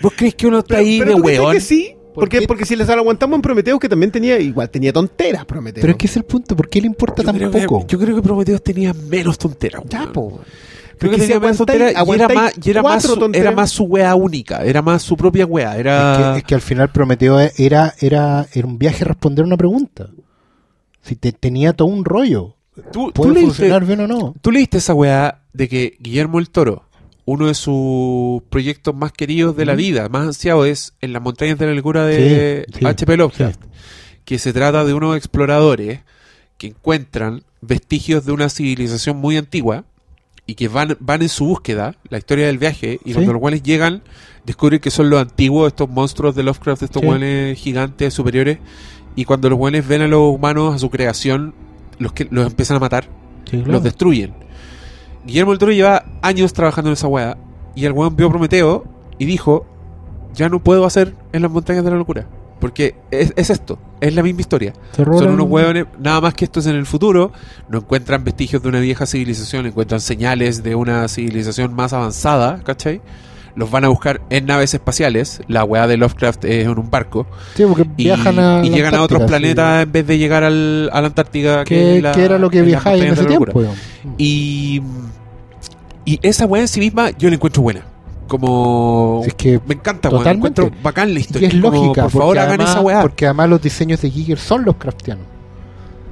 ¿Vos 0.00 0.12
crees 0.16 0.34
que 0.34 0.46
uno 0.46 0.60
está 0.60 0.76
Pero, 0.76 0.80
ahí 0.88 0.98
pero 0.98 1.10
de 1.10 1.16
¿tú 1.16 1.22
crees 1.22 1.40
weón? 1.40 1.52
que 1.54 1.60
sí? 1.60 1.94
¿Por 2.14 2.24
Porque, 2.24 2.38
qué? 2.40 2.46
porque 2.48 2.64
si 2.64 2.74
les 2.74 2.88
aguantamos 2.88 3.36
en 3.36 3.42
Prometheus, 3.42 3.78
que 3.78 3.88
también 3.88 4.10
tenía, 4.10 4.38
igual 4.40 4.68
tenía 4.68 4.92
tonteras 4.92 5.44
Prometheus. 5.44 5.80
Pero 5.82 5.92
es 5.92 5.96
que 5.96 6.06
es 6.06 6.16
el 6.16 6.24
punto. 6.24 6.56
¿Por 6.56 6.68
qué 6.68 6.80
le 6.80 6.86
importa 6.88 7.22
Yo 7.22 7.26
tan 7.26 7.36
creo, 7.36 7.50
que, 7.50 7.60
poco? 7.66 7.86
yo 7.86 7.98
creo 7.98 8.16
que 8.16 8.22
Prometheus 8.22 8.62
tenía 8.64 8.92
menos 8.94 9.38
tonteras. 9.38 9.82
Ya, 9.88 10.00
weón. 10.00 10.12
po. 10.12 10.28
Creo 10.98 11.12
que 11.12 11.16
Porque 11.16 11.16
si 11.16 11.20
tenía 11.22 11.40
menos 11.40 11.56
tonteras 11.58 11.92
y 12.06 12.10
era 12.12 12.28
más, 12.28 12.52
y 12.62 12.70
era 12.70 12.82
más, 12.82 13.02
su, 13.04 13.30
era 13.32 13.50
más 13.52 13.70
su 13.70 13.84
wea 13.84 14.14
única. 14.16 14.64
Era 14.64 14.82
más 14.82 15.02
su 15.02 15.16
propia 15.16 15.46
wea. 15.46 15.74
Es, 15.74 15.80
Era... 15.80 16.30
que, 16.34 16.38
es 16.40 16.44
que 16.44 16.54
al 16.56 16.60
final 16.60 16.90
Prometeo 16.90 17.38
era, 17.56 17.94
era, 18.00 18.46
era 18.52 18.66
un 18.66 18.78
viaje 18.78 19.04
a 19.04 19.08
responder 19.08 19.44
una 19.44 19.56
pregunta. 19.56 20.08
Si 21.02 21.14
te, 21.16 21.32
tenía 21.32 21.72
todo 21.72 21.88
un 21.88 22.04
rollo. 22.04 22.56
¿Tú, 22.92 23.12
tú 23.12 23.22
¿Puede 23.22 23.34
leíste- 23.34 23.46
funcionar 23.46 23.84
bien 23.86 24.00
o 24.00 24.06
no? 24.08 24.34
¿Tú 24.42 24.50
leíste 24.50 24.78
esa 24.78 24.92
weá 24.94 25.39
de 25.52 25.68
que 25.68 25.96
Guillermo 26.00 26.38
el 26.38 26.50
Toro, 26.50 26.84
uno 27.24 27.46
de 27.46 27.54
sus 27.54 28.42
proyectos 28.50 28.94
más 28.94 29.12
queridos 29.12 29.56
de 29.56 29.66
la 29.66 29.74
vida, 29.74 30.08
más 30.08 30.26
ansiado, 30.26 30.64
es 30.64 30.94
En 31.00 31.12
las 31.12 31.22
montañas 31.22 31.58
de 31.58 31.66
la 31.66 31.74
locura 31.74 32.04
de 32.04 32.64
Sí, 32.68 32.78
sí, 32.78 32.86
H.P. 32.86 33.16
Lovecraft? 33.16 33.60
Que 34.24 34.38
se 34.38 34.52
trata 34.52 34.84
de 34.84 34.94
unos 34.94 35.16
exploradores 35.16 36.00
que 36.58 36.68
encuentran 36.68 37.42
vestigios 37.60 38.24
de 38.26 38.32
una 38.32 38.48
civilización 38.48 39.16
muy 39.16 39.36
antigua 39.36 39.84
y 40.46 40.54
que 40.54 40.68
van, 40.68 40.96
van 41.00 41.22
en 41.22 41.28
su 41.28 41.46
búsqueda, 41.46 41.96
la 42.08 42.18
historia 42.18 42.46
del 42.46 42.58
viaje, 42.58 42.98
y 43.04 43.12
cuando 43.12 43.32
los 43.32 43.40
guanes 43.40 43.62
llegan, 43.62 44.02
descubren 44.44 44.80
que 44.80 44.90
son 44.90 45.08
los 45.08 45.20
antiguos, 45.20 45.68
estos 45.68 45.88
monstruos 45.88 46.34
de 46.34 46.42
Lovecraft, 46.42 46.82
estos 46.82 47.02
guanes 47.02 47.56
gigantes, 47.58 48.12
superiores, 48.12 48.58
y 49.14 49.24
cuando 49.24 49.48
los 49.48 49.58
guanes 49.58 49.86
ven 49.86 50.02
a 50.02 50.08
los 50.08 50.34
humanos, 50.34 50.74
a 50.74 50.78
su 50.78 50.90
creación, 50.90 51.54
los, 51.98 52.12
que, 52.12 52.26
los 52.30 52.46
empiezan 52.46 52.78
a 52.78 52.80
matar 52.80 53.08
claro. 53.48 53.70
los 53.70 53.82
destruyen. 53.82 54.34
Guillermo 55.24 55.52
del 55.52 55.58
Toro 55.58 55.72
lleva 55.72 56.04
años 56.22 56.52
trabajando 56.52 56.90
en 56.90 56.94
esa 56.94 57.06
weá 57.06 57.36
y 57.74 57.84
el 57.84 57.92
weón 57.92 58.16
vio 58.16 58.30
Prometeo 58.30 58.84
y 59.18 59.26
dijo, 59.26 59.66
ya 60.34 60.48
no 60.48 60.62
puedo 60.62 60.84
hacer 60.84 61.14
en 61.32 61.42
las 61.42 61.50
montañas 61.50 61.84
de 61.84 61.90
la 61.90 61.96
locura. 61.96 62.26
Porque 62.58 62.94
es, 63.10 63.32
es 63.36 63.48
esto, 63.48 63.78
es 64.00 64.14
la 64.14 64.22
misma 64.22 64.42
historia. 64.42 64.74
Son 64.94 65.30
unos 65.30 65.48
hueones, 65.48 65.86
nada 65.98 66.20
más 66.20 66.34
que 66.34 66.44
esto 66.44 66.60
es 66.60 66.66
en 66.66 66.76
el 66.76 66.84
futuro, 66.84 67.32
no 67.70 67.78
encuentran 67.78 68.22
vestigios 68.22 68.62
de 68.62 68.68
una 68.68 68.80
vieja 68.80 69.06
civilización, 69.06 69.66
encuentran 69.66 70.00
señales 70.00 70.62
de 70.62 70.74
una 70.74 71.08
civilización 71.08 71.74
más 71.74 71.94
avanzada, 71.94 72.60
¿cachai? 72.62 73.00
Los 73.56 73.70
van 73.70 73.84
a 73.84 73.88
buscar 73.88 74.20
en 74.30 74.46
naves 74.46 74.72
espaciales, 74.74 75.42
la 75.48 75.64
weá 75.64 75.86
de 75.86 75.96
Lovecraft 75.96 76.44
es 76.44 76.66
en 76.66 76.78
un 76.78 76.88
barco, 76.90 77.26
Sí, 77.56 77.64
porque 77.66 77.82
y, 77.96 78.04
viajan 78.04 78.38
a. 78.38 78.64
y 78.64 78.70
llegan 78.70 78.94
a 78.94 79.02
otros 79.02 79.22
sí. 79.22 79.26
planetas 79.28 79.82
en 79.82 79.92
vez 79.92 80.06
de 80.06 80.18
llegar 80.18 80.44
al, 80.44 80.88
a 80.92 81.00
la 81.00 81.08
Antártica, 81.08 81.64
Que, 81.64 81.96
es 81.96 82.02
la- 82.02 82.12
que 82.12 82.24
era 82.24 82.38
lo 82.38 82.48
que 82.48 82.60
en 82.60 82.66
viajáis 82.66 83.02
en 83.02 83.12
ese 83.12 83.24
tiempo. 83.24 83.52
Y, 84.18 84.80
y 86.04 86.18
esa 86.22 86.46
weá 86.46 86.62
en 86.62 86.68
sí 86.68 86.80
misma 86.80 87.10
yo 87.10 87.28
la 87.28 87.34
encuentro 87.34 87.62
buena. 87.62 87.82
Como... 88.28 89.22
Es 89.26 89.34
que 89.34 89.60
me 89.66 89.74
encanta, 89.74 90.08
weón. 90.08 90.20
totalmente. 90.20 90.62
Encuentro 90.62 90.82
bacán 90.84 91.12
la 91.12 91.18
Y 91.18 91.22
historia. 91.22 91.48
es 91.48 91.54
Como, 91.54 91.70
lógica, 91.70 92.02
por 92.04 92.10
favor, 92.12 92.38
hagan 92.38 92.50
además, 92.50 92.70
esa 92.70 92.80
weá. 92.80 93.02
Porque 93.02 93.26
además 93.26 93.48
los 93.50 93.60
diseños 93.62 94.00
de 94.00 94.10
Giger 94.10 94.38
son 94.38 94.64
los 94.64 94.76
craftianos. 94.76 95.24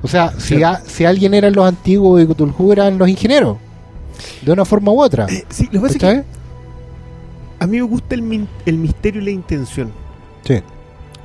O 0.02 0.08
sea, 0.08 0.32
si, 0.38 0.60
a- 0.62 0.80
si 0.84 1.04
alguien 1.04 1.34
eran 1.34 1.52
los 1.54 1.64
antiguos 1.66 2.18
de 2.18 2.26
Cthulhu 2.26 2.72
eran 2.72 2.98
los 2.98 3.08
ingenieros. 3.08 3.56
De 4.42 4.50
una 4.50 4.64
forma 4.64 4.90
u 4.90 5.00
otra. 5.00 5.26
Eh, 5.28 5.44
sí, 5.48 5.68
lo 5.70 5.80
que 5.82 5.86
pasa 5.94 5.94
es 5.94 6.00
que. 6.24 6.37
A 7.58 7.66
mí 7.66 7.76
me 7.76 7.82
gusta 7.82 8.14
el, 8.14 8.46
el 8.66 8.78
misterio 8.78 9.20
y 9.20 9.24
la 9.24 9.30
intención. 9.30 9.92
Sí. 10.44 10.60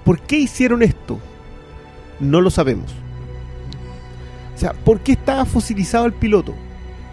¿Por 0.03 0.19
qué 0.22 0.38
hicieron 0.39 0.81
esto? 0.84 1.19
No 2.19 2.41
lo 2.41 2.49
sabemos. 2.49 2.91
O 4.55 4.57
sea, 4.57 4.73
¿por 4.73 4.99
qué 4.99 5.14
estaba 5.14 5.45
fosilizado 5.45 6.05
el 6.05 6.14
piloto? 6.14 6.53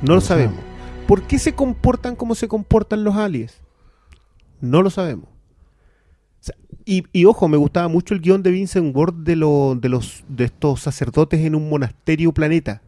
No 0.03 0.15
lo 0.15 0.21
sabemos. 0.21 0.59
¿Por 1.07 1.23
qué 1.23 1.39
se 1.39 1.55
comportan 1.55 2.15
como 2.17 2.35
se 2.35 2.49
comportan 2.49 3.03
los 3.05 3.17
aliens? 3.17 3.55
No 4.61 4.83
lo 4.83 4.91
sabemos. 4.91 5.25
O 5.27 6.43
sea, 6.43 6.55
y, 6.85 7.05
y 7.13 7.25
ojo, 7.25 7.49
me 7.49 7.57
gustaba 7.57 7.89
mucho 7.89 8.15
el 8.15 8.21
guion 8.21 8.43
de 8.43 8.51
Vincent 8.51 8.95
Ward 8.95 9.15
de, 9.15 9.37
lo- 9.37 9.75
de, 9.75 9.89
los, 9.89 10.23
de 10.29 10.45
estos 10.45 10.81
sacerdotes 10.81 11.41
en 11.41 11.55
un 11.55 11.69
monasterio 11.69 12.33
planeta, 12.33 12.83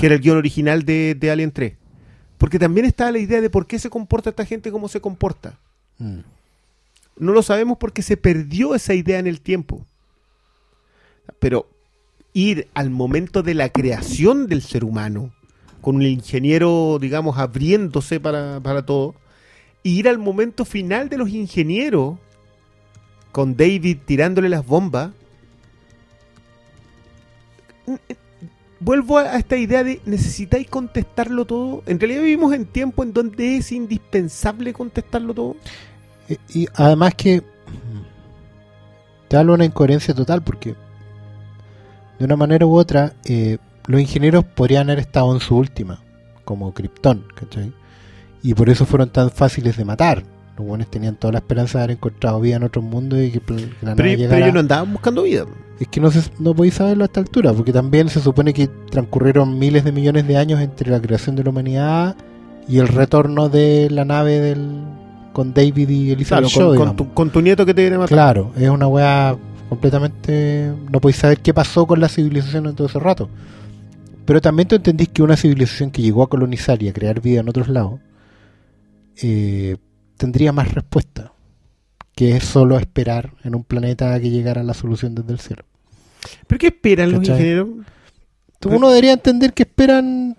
que 0.00 0.06
era 0.06 0.14
el 0.14 0.20
guion 0.20 0.36
original 0.38 0.84
de, 0.84 1.14
de 1.14 1.30
Alien 1.30 1.52
3. 1.52 1.74
Porque 2.42 2.58
también 2.58 2.86
estaba 2.86 3.12
la 3.12 3.20
idea 3.20 3.40
de 3.40 3.50
por 3.50 3.68
qué 3.68 3.78
se 3.78 3.88
comporta 3.88 4.30
esta 4.30 4.44
gente 4.44 4.72
como 4.72 4.88
se 4.88 5.00
comporta. 5.00 5.60
Mm. 5.98 6.18
No 7.16 7.30
lo 7.30 7.40
sabemos 7.40 7.78
porque 7.78 8.02
se 8.02 8.16
perdió 8.16 8.74
esa 8.74 8.94
idea 8.94 9.20
en 9.20 9.28
el 9.28 9.40
tiempo. 9.40 9.86
Pero 11.38 11.68
ir 12.32 12.66
al 12.74 12.90
momento 12.90 13.44
de 13.44 13.54
la 13.54 13.68
creación 13.68 14.48
del 14.48 14.60
ser 14.60 14.82
humano, 14.82 15.30
con 15.80 15.94
un 15.94 16.02
ingeniero, 16.02 16.98
digamos, 17.00 17.38
abriéndose 17.38 18.18
para, 18.18 18.58
para 18.58 18.84
todo, 18.84 19.14
e 19.84 19.90
ir 19.90 20.08
al 20.08 20.18
momento 20.18 20.64
final 20.64 21.08
de 21.08 21.18
los 21.18 21.28
ingenieros, 21.28 22.18
con 23.30 23.56
David 23.56 23.98
tirándole 24.04 24.48
las 24.48 24.66
bombas, 24.66 25.12
vuelvo 28.82 29.18
a 29.18 29.36
esta 29.36 29.56
idea 29.56 29.84
de 29.84 30.00
necesitáis 30.04 30.68
contestarlo 30.68 31.44
todo. 31.44 31.82
En 31.86 31.98
realidad 32.00 32.22
vivimos 32.22 32.52
en 32.52 32.66
tiempo 32.66 33.02
en 33.02 33.12
donde 33.12 33.56
es 33.56 33.72
indispensable 33.72 34.72
contestarlo 34.72 35.34
todo. 35.34 35.56
Eh, 36.28 36.38
Y 36.52 36.66
además 36.74 37.14
que 37.14 37.42
te 39.28 39.36
hablo 39.36 39.54
una 39.54 39.64
incoherencia 39.64 40.14
total 40.14 40.42
porque 40.42 40.74
de 42.18 42.24
una 42.24 42.36
manera 42.36 42.66
u 42.66 42.76
otra 42.76 43.14
eh, 43.24 43.58
los 43.86 44.00
ingenieros 44.00 44.44
podrían 44.44 44.90
haber 44.90 45.00
estado 45.00 45.32
en 45.32 45.40
su 45.40 45.56
última, 45.56 46.02
como 46.44 46.72
Krypton, 46.74 47.26
¿cachai? 47.34 47.72
Y 48.42 48.54
por 48.54 48.68
eso 48.68 48.86
fueron 48.86 49.10
tan 49.10 49.30
fáciles 49.30 49.76
de 49.76 49.84
matar. 49.84 50.24
Los 50.58 50.66
buenos 50.66 50.90
tenían 50.90 51.16
toda 51.16 51.32
la 51.32 51.38
esperanza 51.38 51.78
de 51.78 51.84
haber 51.84 51.96
encontrado 51.96 52.40
vida 52.40 52.56
en 52.56 52.62
otros 52.64 52.84
mundos 52.84 53.18
y 53.20 53.30
que, 53.30 53.38
la 53.38 53.44
Pero, 53.46 53.66
nave 53.82 53.94
pero 53.96 54.16
llegara- 54.18 54.38
ellos 54.38 54.54
no 54.54 54.60
andaban 54.60 54.92
buscando 54.92 55.22
vida. 55.22 55.46
Es 55.80 55.88
que 55.88 56.00
no, 56.00 56.10
se, 56.10 56.22
no 56.38 56.54
podéis 56.54 56.74
saberlo 56.74 57.04
a 57.04 57.06
esta 57.06 57.20
altura, 57.20 57.52
porque 57.52 57.72
también 57.72 58.08
se 58.08 58.20
supone 58.20 58.52
que 58.52 58.68
transcurrieron 58.90 59.58
miles 59.58 59.82
de 59.84 59.92
millones 59.92 60.28
de 60.28 60.36
años 60.36 60.60
entre 60.60 60.90
la 60.90 61.00
creación 61.00 61.34
de 61.36 61.42
la 61.44 61.50
humanidad 61.50 62.16
y 62.68 62.78
el 62.78 62.86
retorno 62.88 63.48
de 63.48 63.88
la 63.90 64.04
nave 64.04 64.38
del 64.40 64.82
con 65.32 65.54
David 65.54 65.88
y 65.88 66.10
Elizabeth 66.12 66.50
Claro, 66.52 66.74
con, 66.76 66.94
tu, 66.96 67.14
con 67.14 67.30
tu 67.30 67.40
nieto 67.40 67.64
que 67.64 67.72
te 67.72 67.80
viene 67.80 67.96
a 67.96 68.00
matar. 68.00 68.14
Claro, 68.14 68.52
es 68.56 68.68
una 68.68 68.86
weá 68.86 69.34
completamente... 69.70 70.70
No 70.90 71.00
podéis 71.00 71.16
saber 71.16 71.38
qué 71.40 71.54
pasó 71.54 71.86
con 71.86 71.98
la 72.00 72.08
civilización 72.10 72.66
en 72.66 72.74
todo 72.74 72.86
ese 72.86 72.98
rato. 73.00 73.30
Pero 74.26 74.40
también 74.42 74.68
tú 74.68 74.76
entendís 74.76 75.08
que 75.08 75.22
una 75.22 75.36
civilización 75.36 75.90
que 75.90 76.02
llegó 76.02 76.22
a 76.22 76.28
colonizar 76.28 76.80
y 76.82 76.88
a 76.88 76.92
crear 76.92 77.20
vida 77.22 77.40
en 77.40 77.48
otros 77.48 77.68
lados 77.68 77.98
eh, 79.22 79.76
tendría 80.22 80.52
más 80.52 80.72
respuesta 80.72 81.32
que 82.14 82.36
es 82.36 82.44
solo 82.44 82.78
esperar 82.78 83.32
en 83.42 83.56
un 83.56 83.64
planeta 83.64 84.14
a 84.14 84.20
que 84.20 84.30
llegara 84.30 84.62
la 84.62 84.72
solución 84.74 85.16
desde 85.16 85.32
el 85.32 85.40
cielo. 85.40 85.64
¿Pero 86.46 86.58
qué 86.60 86.66
esperan 86.68 87.10
los 87.10 87.26
ingenieros? 87.28 87.66
Entonces, 88.54 88.78
Uno 88.78 88.88
debería 88.90 89.14
entender 89.14 89.52
que 89.52 89.64
esperan 89.64 90.36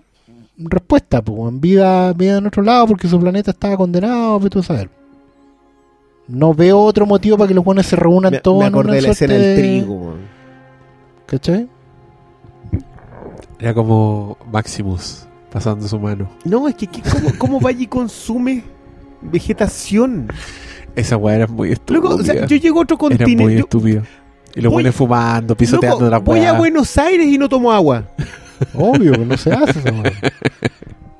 respuesta, 0.57 1.21
pues, 1.21 1.37
en 1.51 1.59
vida, 1.59 2.13
vida 2.13 2.37
en 2.37 2.47
otro 2.47 2.63
lado, 2.63 2.87
porque 2.87 3.09
su 3.09 3.19
planeta 3.19 3.51
estaba 3.51 3.75
condenado, 3.75 4.37
pero 4.37 4.49
tú 4.51 4.63
saber. 4.63 4.89
No 6.29 6.53
veo 6.53 6.79
otro 6.79 7.05
motivo 7.05 7.37
para 7.37 7.49
que 7.49 7.53
los 7.53 7.65
buenos 7.65 7.85
se 7.85 7.97
reúnan 7.97 8.31
Me, 8.31 8.39
todos 8.39 8.59
me 8.59 8.65
en 8.67 8.69
acordé 8.73 8.87
una 8.89 8.95
de 8.95 9.01
la 9.01 9.09
escena 9.09 9.33
del 9.33 9.41
de- 9.41 9.61
trigo. 9.61 9.93
weón. 9.95 10.19
¿Cachai? 11.25 11.67
Era 13.59 13.73
como 13.73 14.37
Maximus 14.49 15.25
pasando 15.51 15.85
su 15.87 15.99
mano. 15.99 16.29
No, 16.45 16.67
es 16.69 16.75
que, 16.75 16.87
que 16.87 17.01
¿cómo, 17.01 17.29
cómo 17.37 17.59
vaya 17.59 17.81
y 17.81 17.87
consume 17.87 18.63
vegetación? 19.31 20.27
Esa 20.95 21.17
weá 21.17 21.35
era 21.35 21.47
muy 21.47 21.71
estúpida. 21.71 21.99
Luego, 21.99 22.15
o 22.15 22.23
sea, 22.23 22.45
yo 22.45 22.55
llego 22.57 22.79
a 22.79 22.83
otro 22.83 22.97
era 22.97 23.07
muy 23.07 23.17
continente. 23.17 23.59
estúpido. 23.61 24.03
Y 24.55 24.61
los 24.61 24.69
Voy- 24.71 24.83
buenos 24.83 24.95
fumando, 24.95 25.57
pisoteando 25.57 25.99
loco, 26.01 26.11
la 26.11 26.19
voy 26.19 26.39
a 26.39 26.51
weá. 26.51 26.53
Buenos 26.59 26.97
Aires 26.97 27.27
y 27.27 27.37
no 27.37 27.49
tomo 27.49 27.71
agua. 27.71 28.03
Obvio, 28.75 29.11
que 29.13 29.25
no 29.25 29.35
se 29.37 29.51
hace 29.51 29.79
esa 29.79 29.91
weá. 29.91 30.11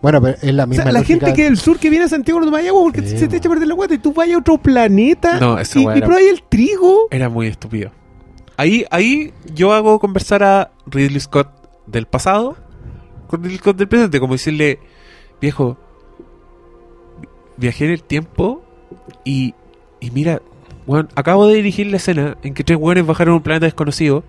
Bueno, 0.01 0.21
pero 0.21 0.37
es 0.41 0.53
la 0.53 0.65
O 0.65 0.67
misma 0.67 0.83
sea, 0.83 0.91
la 0.91 1.03
gente 1.03 1.33
que 1.33 1.45
del 1.45 1.57
sur 1.57 1.79
que 1.79 1.89
viene 1.89 2.05
a 2.05 2.09
Santiago 2.09 2.39
no 2.39 2.45
toma 2.45 2.59
agua 2.59 2.81
porque 2.83 3.01
Sí, 3.01 3.17
se 3.17 3.27
te 3.27 3.37
echa 3.37 3.47
a 3.47 3.51
perder 3.51 3.67
la 3.67 3.73
agua. 3.73 3.87
Y 3.89 3.97
tú 3.97 4.13
vayas 4.13 4.35
a 4.35 4.39
otro 4.39 4.57
planeta 4.57 5.39
No, 5.39 5.57
esa 5.57 5.79
y, 5.79 5.85
weá 5.85 5.95
y 5.95 5.97
era- 5.99 6.07
pruebas 6.07 6.29
el 6.29 6.43
trigo. 6.43 7.07
Era 7.09 7.29
muy 7.29 7.47
estúpido. 7.47 7.91
Ahí, 8.57 8.85
ahí 8.91 9.33
yo 9.55 9.73
hago 9.73 9.97
conversar 9.99 10.43
a 10.43 10.71
Ridley 10.85 11.19
Scott 11.21 11.47
del 11.87 12.05
pasado 12.05 12.55
con 13.27 13.41
Ridley 13.43 13.57
Scott 13.57 13.77
del 13.77 13.87
presente, 13.87 14.19
como 14.19 14.33
decirle, 14.33 14.77
viejo, 15.41 15.77
viajé 17.57 17.85
en 17.85 17.91
el 17.91 18.03
tiempo 18.03 18.63
y, 19.23 19.53
y 19.99 20.11
mira, 20.11 20.41
weón, 20.85 21.09
acabo 21.15 21.47
de 21.47 21.55
dirigir 21.55 21.87
la 21.87 21.97
escena 21.97 22.37
en 22.43 22.53
que 22.53 22.63
tres 22.63 22.77
weones 22.79 23.05
bajaron 23.05 23.33
a 23.33 23.37
un 23.37 23.43
planeta 23.43 23.65
desconocido 23.65 24.23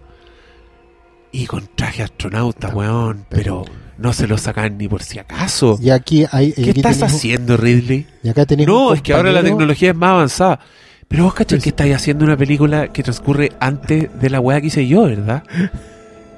y 1.33 1.47
con 1.47 1.69
traje 1.75 2.03
astronauta, 2.03 2.69
weón, 2.69 3.27
pero 3.29 3.65
no 3.99 4.13
se 4.13 4.27
lo 4.27 4.39
sacan 4.39 4.79
ni 4.79 4.89
por 4.89 5.03
si 5.03 5.19
acaso. 5.19 5.79
Y 5.81 5.91
aquí 5.91 6.25
hay. 6.31 6.53
¿Qué 6.53 6.71
aquí 6.71 6.81
estás 6.81 7.03
haciendo, 7.03 7.57
Ridley? 7.57 8.07
Y 8.23 8.29
acá 8.29 8.47
No, 8.67 8.95
es 8.95 9.03
que 9.03 9.13
ahora 9.13 9.33
la 9.33 9.43
tecnología 9.43 9.91
es 9.91 9.97
más 9.97 10.11
avanzada. 10.11 10.61
Pero 11.09 11.25
vos 11.25 11.35
cachai 11.35 11.59
Pero 11.59 11.63
que 11.65 11.69
estáis 11.69 11.95
haciendo 11.95 12.25
una 12.25 12.37
película 12.37 12.89
que 12.89 13.03
transcurre 13.03 13.53
antes 13.61 14.09
de 14.19 14.31
la 14.31 14.41
weá 14.41 14.61
que 14.61 14.69
hice 14.69 14.87
yo, 14.87 15.05
¿verdad? 15.05 15.43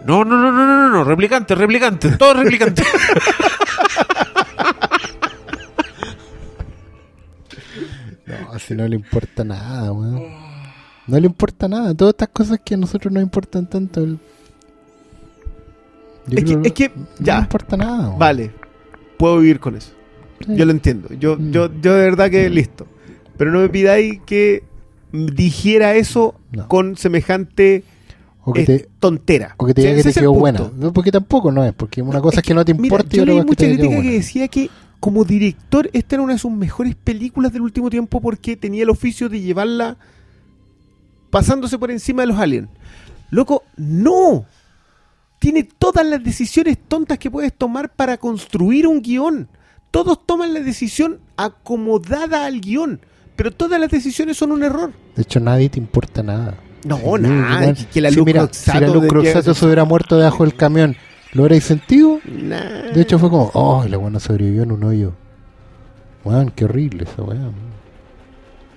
No, 0.06 0.24
no, 0.24 0.40
no, 0.40 0.52
no, 0.52 0.64
no, 0.64 0.82
no, 0.82 0.88
no, 0.88 1.02
replicante, 1.02 1.56
replicante, 1.56 2.10
todo 2.10 2.34
replicante. 2.34 2.84
No, 8.26 8.58
si 8.58 8.74
no 8.74 8.86
le 8.88 8.96
importa 8.96 9.44
nada, 9.44 9.92
weón. 9.92 10.22
No 11.06 11.20
le 11.20 11.26
importa 11.26 11.68
nada. 11.68 11.94
Todas 11.94 12.14
estas 12.14 12.28
cosas 12.30 12.60
que 12.64 12.74
a 12.74 12.76
nosotros 12.76 13.12
nos 13.12 13.22
importan 13.22 13.66
tanto. 13.68 14.02
el- 14.02 14.18
Es 16.30 16.44
que, 16.44 16.58
es 16.64 16.72
que, 16.72 16.88
no 16.96 17.06
ya, 17.20 17.38
importa 17.40 17.76
nada. 17.76 18.08
weón. 18.08 18.18
vale. 18.18 18.50
Puedo 19.18 19.38
vivir 19.38 19.60
con 19.60 19.76
eso. 19.76 19.92
Sí. 20.44 20.56
Yo 20.56 20.64
lo 20.66 20.72
entiendo. 20.72 21.08
Yo, 21.18 21.36
Mm. 21.38 21.50
yo, 21.52 21.70
yo 21.80 21.94
de 21.94 22.00
verdad 22.04 22.30
que 22.30 22.50
listo. 22.50 22.86
Pero 23.38 23.50
no 23.52 23.60
me 23.60 23.68
pidáis 23.68 24.20
que 24.26 24.64
dijera 25.12 25.94
eso 25.94 26.34
No. 26.52 26.68
con 26.68 26.96
semejante 26.96 27.84
o 28.42 28.52
que 28.52 28.64
te, 28.64 28.88
tontera. 28.98 29.54
o 29.56 29.66
que 29.66 29.72
te 29.74 29.80
O 29.80 29.84
sea, 29.84 29.90
diga 29.92 30.02
que 30.02 30.12
te 30.12 30.20
quedó 30.20 30.32
buena. 30.34 30.70
No, 30.76 30.92
porque 30.92 31.10
tampoco 31.12 31.50
no 31.52 31.64
es. 31.64 31.72
Porque 31.72 32.02
una 32.02 32.20
cosa 32.20 32.40
es 32.40 32.46
que, 32.46 32.52
no 32.54 32.64
te 32.64 32.74
Mira, 32.74 32.84
importa 32.86 33.08
y 33.12 33.16
yo 33.16 33.22
otra 33.22 33.32
leí 33.34 33.40
cosa 33.42 33.46
mucha 33.48 33.64
que 33.66 33.70
te 33.72 33.78
crítica 33.78 34.02
que 34.02 34.10
decía 34.10 34.48
que 34.48 34.70
como 35.01 35.24
director 35.24 35.89
esta 35.93 36.16
era 36.16 36.23
una 36.23 36.35
de 36.35 36.39
sus 36.39 36.52
mejores 36.52 36.94
películas 36.94 37.52
del 37.52 37.62
último 37.62 37.90
tiempo 37.90 38.20
porque 38.20 38.56
tenía 38.56 38.82
el 38.82 38.90
oficio 38.90 39.28
de 39.28 39.40
llevarla 39.40 39.97
pasándose 41.31 41.78
por 41.78 41.90
encima 41.90 42.23
de 42.23 42.28
los 42.28 42.39
aliens. 42.39 42.68
Loco, 43.31 43.64
no. 43.77 44.47
Tiene 45.39 45.64
todas 45.64 46.06
las 46.06 46.23
decisiones 46.23 46.78
tontas 46.89 47.18
que 47.18 47.31
puedes 47.31 47.52
tomar 47.52 47.90
para 47.90 48.16
construir 48.16 48.86
un 48.86 49.02
guion. 49.02 49.48
Todos 49.90 50.27
toman 50.27 50.55
la 50.55 50.60
decisión 50.60 51.20
acomodada 51.36 52.47
al 52.47 52.60
guion, 52.60 53.01
pero 53.36 53.51
todas 53.51 53.78
las 53.78 53.90
decisiones 53.90 54.36
son 54.36 54.52
un 54.52 54.62
error. 54.62 54.93
De 55.14 55.23
hecho, 55.23 55.40
nadie 55.40 55.68
te 55.68 55.78
importa 55.78 56.23
nada. 56.23 56.55
No, 56.85 56.98
Sí, 56.98 57.20
nada. 57.20 57.74
Que, 57.93 58.01
la 58.01 58.10
Sí, 58.10 58.20
mira, 58.23 58.48
si 58.52 58.78
la 58.78 58.89
luz 58.89 59.06
se 59.56 59.64
hubiera 59.64 59.85
muerto 59.85 60.16
debajo 60.16 60.44
del 60.44 60.55
camión, 60.55 60.97
¿lo 61.32 61.42
hubierais 61.42 61.64
sentido? 61.64 62.20
Nah. 62.24 62.92
De 62.94 63.00
hecho, 63.00 63.18
fue 63.18 63.30
como, 63.30 63.50
oh, 63.54 63.84
la 63.88 63.96
buena 63.98 64.20
sobrevivió 64.20 64.62
en 64.62 64.72
un 64.72 64.84
hoyo. 64.84 65.12
Weón, 66.24 66.50
qué 66.54 66.64
horrible 66.64 67.04
esa 67.04 67.22
weá. 67.22 67.38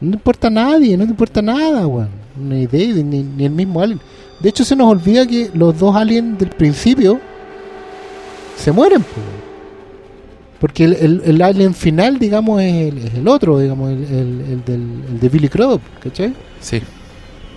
No 0.02 0.12
te 0.12 0.16
importa 0.18 0.48
a 0.48 0.52
nadie, 0.52 0.96
no 0.98 1.04
te 1.06 1.12
importa 1.12 1.42
nada, 1.42 1.86
weón. 1.88 2.10
Ni 2.38 2.66
David, 2.68 3.04
ni, 3.04 3.24
ni 3.24 3.46
el 3.46 3.52
mismo 3.52 3.82
alien. 3.82 4.00
De 4.40 4.50
hecho, 4.50 4.64
se 4.64 4.76
nos 4.76 4.88
olvida 4.90 5.26
que 5.28 5.50
los 5.54 5.78
dos 5.78 5.96
aliens 5.96 6.38
del 6.40 6.50
principio 6.50 7.20
se 8.56 8.72
mueren, 8.72 9.02
po. 9.02 9.22
Porque 10.60 10.84
el, 10.86 10.94
el- 10.94 11.22
el 11.26 11.42
alien 11.42 11.74
final, 11.74 12.20
digamos, 12.20 12.62
es 12.62 12.74
el, 12.94 12.98
es 13.00 13.14
el 13.16 13.28
otro, 13.28 13.60
digamos, 13.60 13.92
el, 13.92 14.04
el- 14.04 14.42
el 14.52 14.66
del, 14.66 15.04
el 15.10 15.20
de 15.20 15.30
Billy 15.30 15.48
Crudup, 15.50 15.82
¿cachai? 16.04 16.34
Sí. 16.60 16.82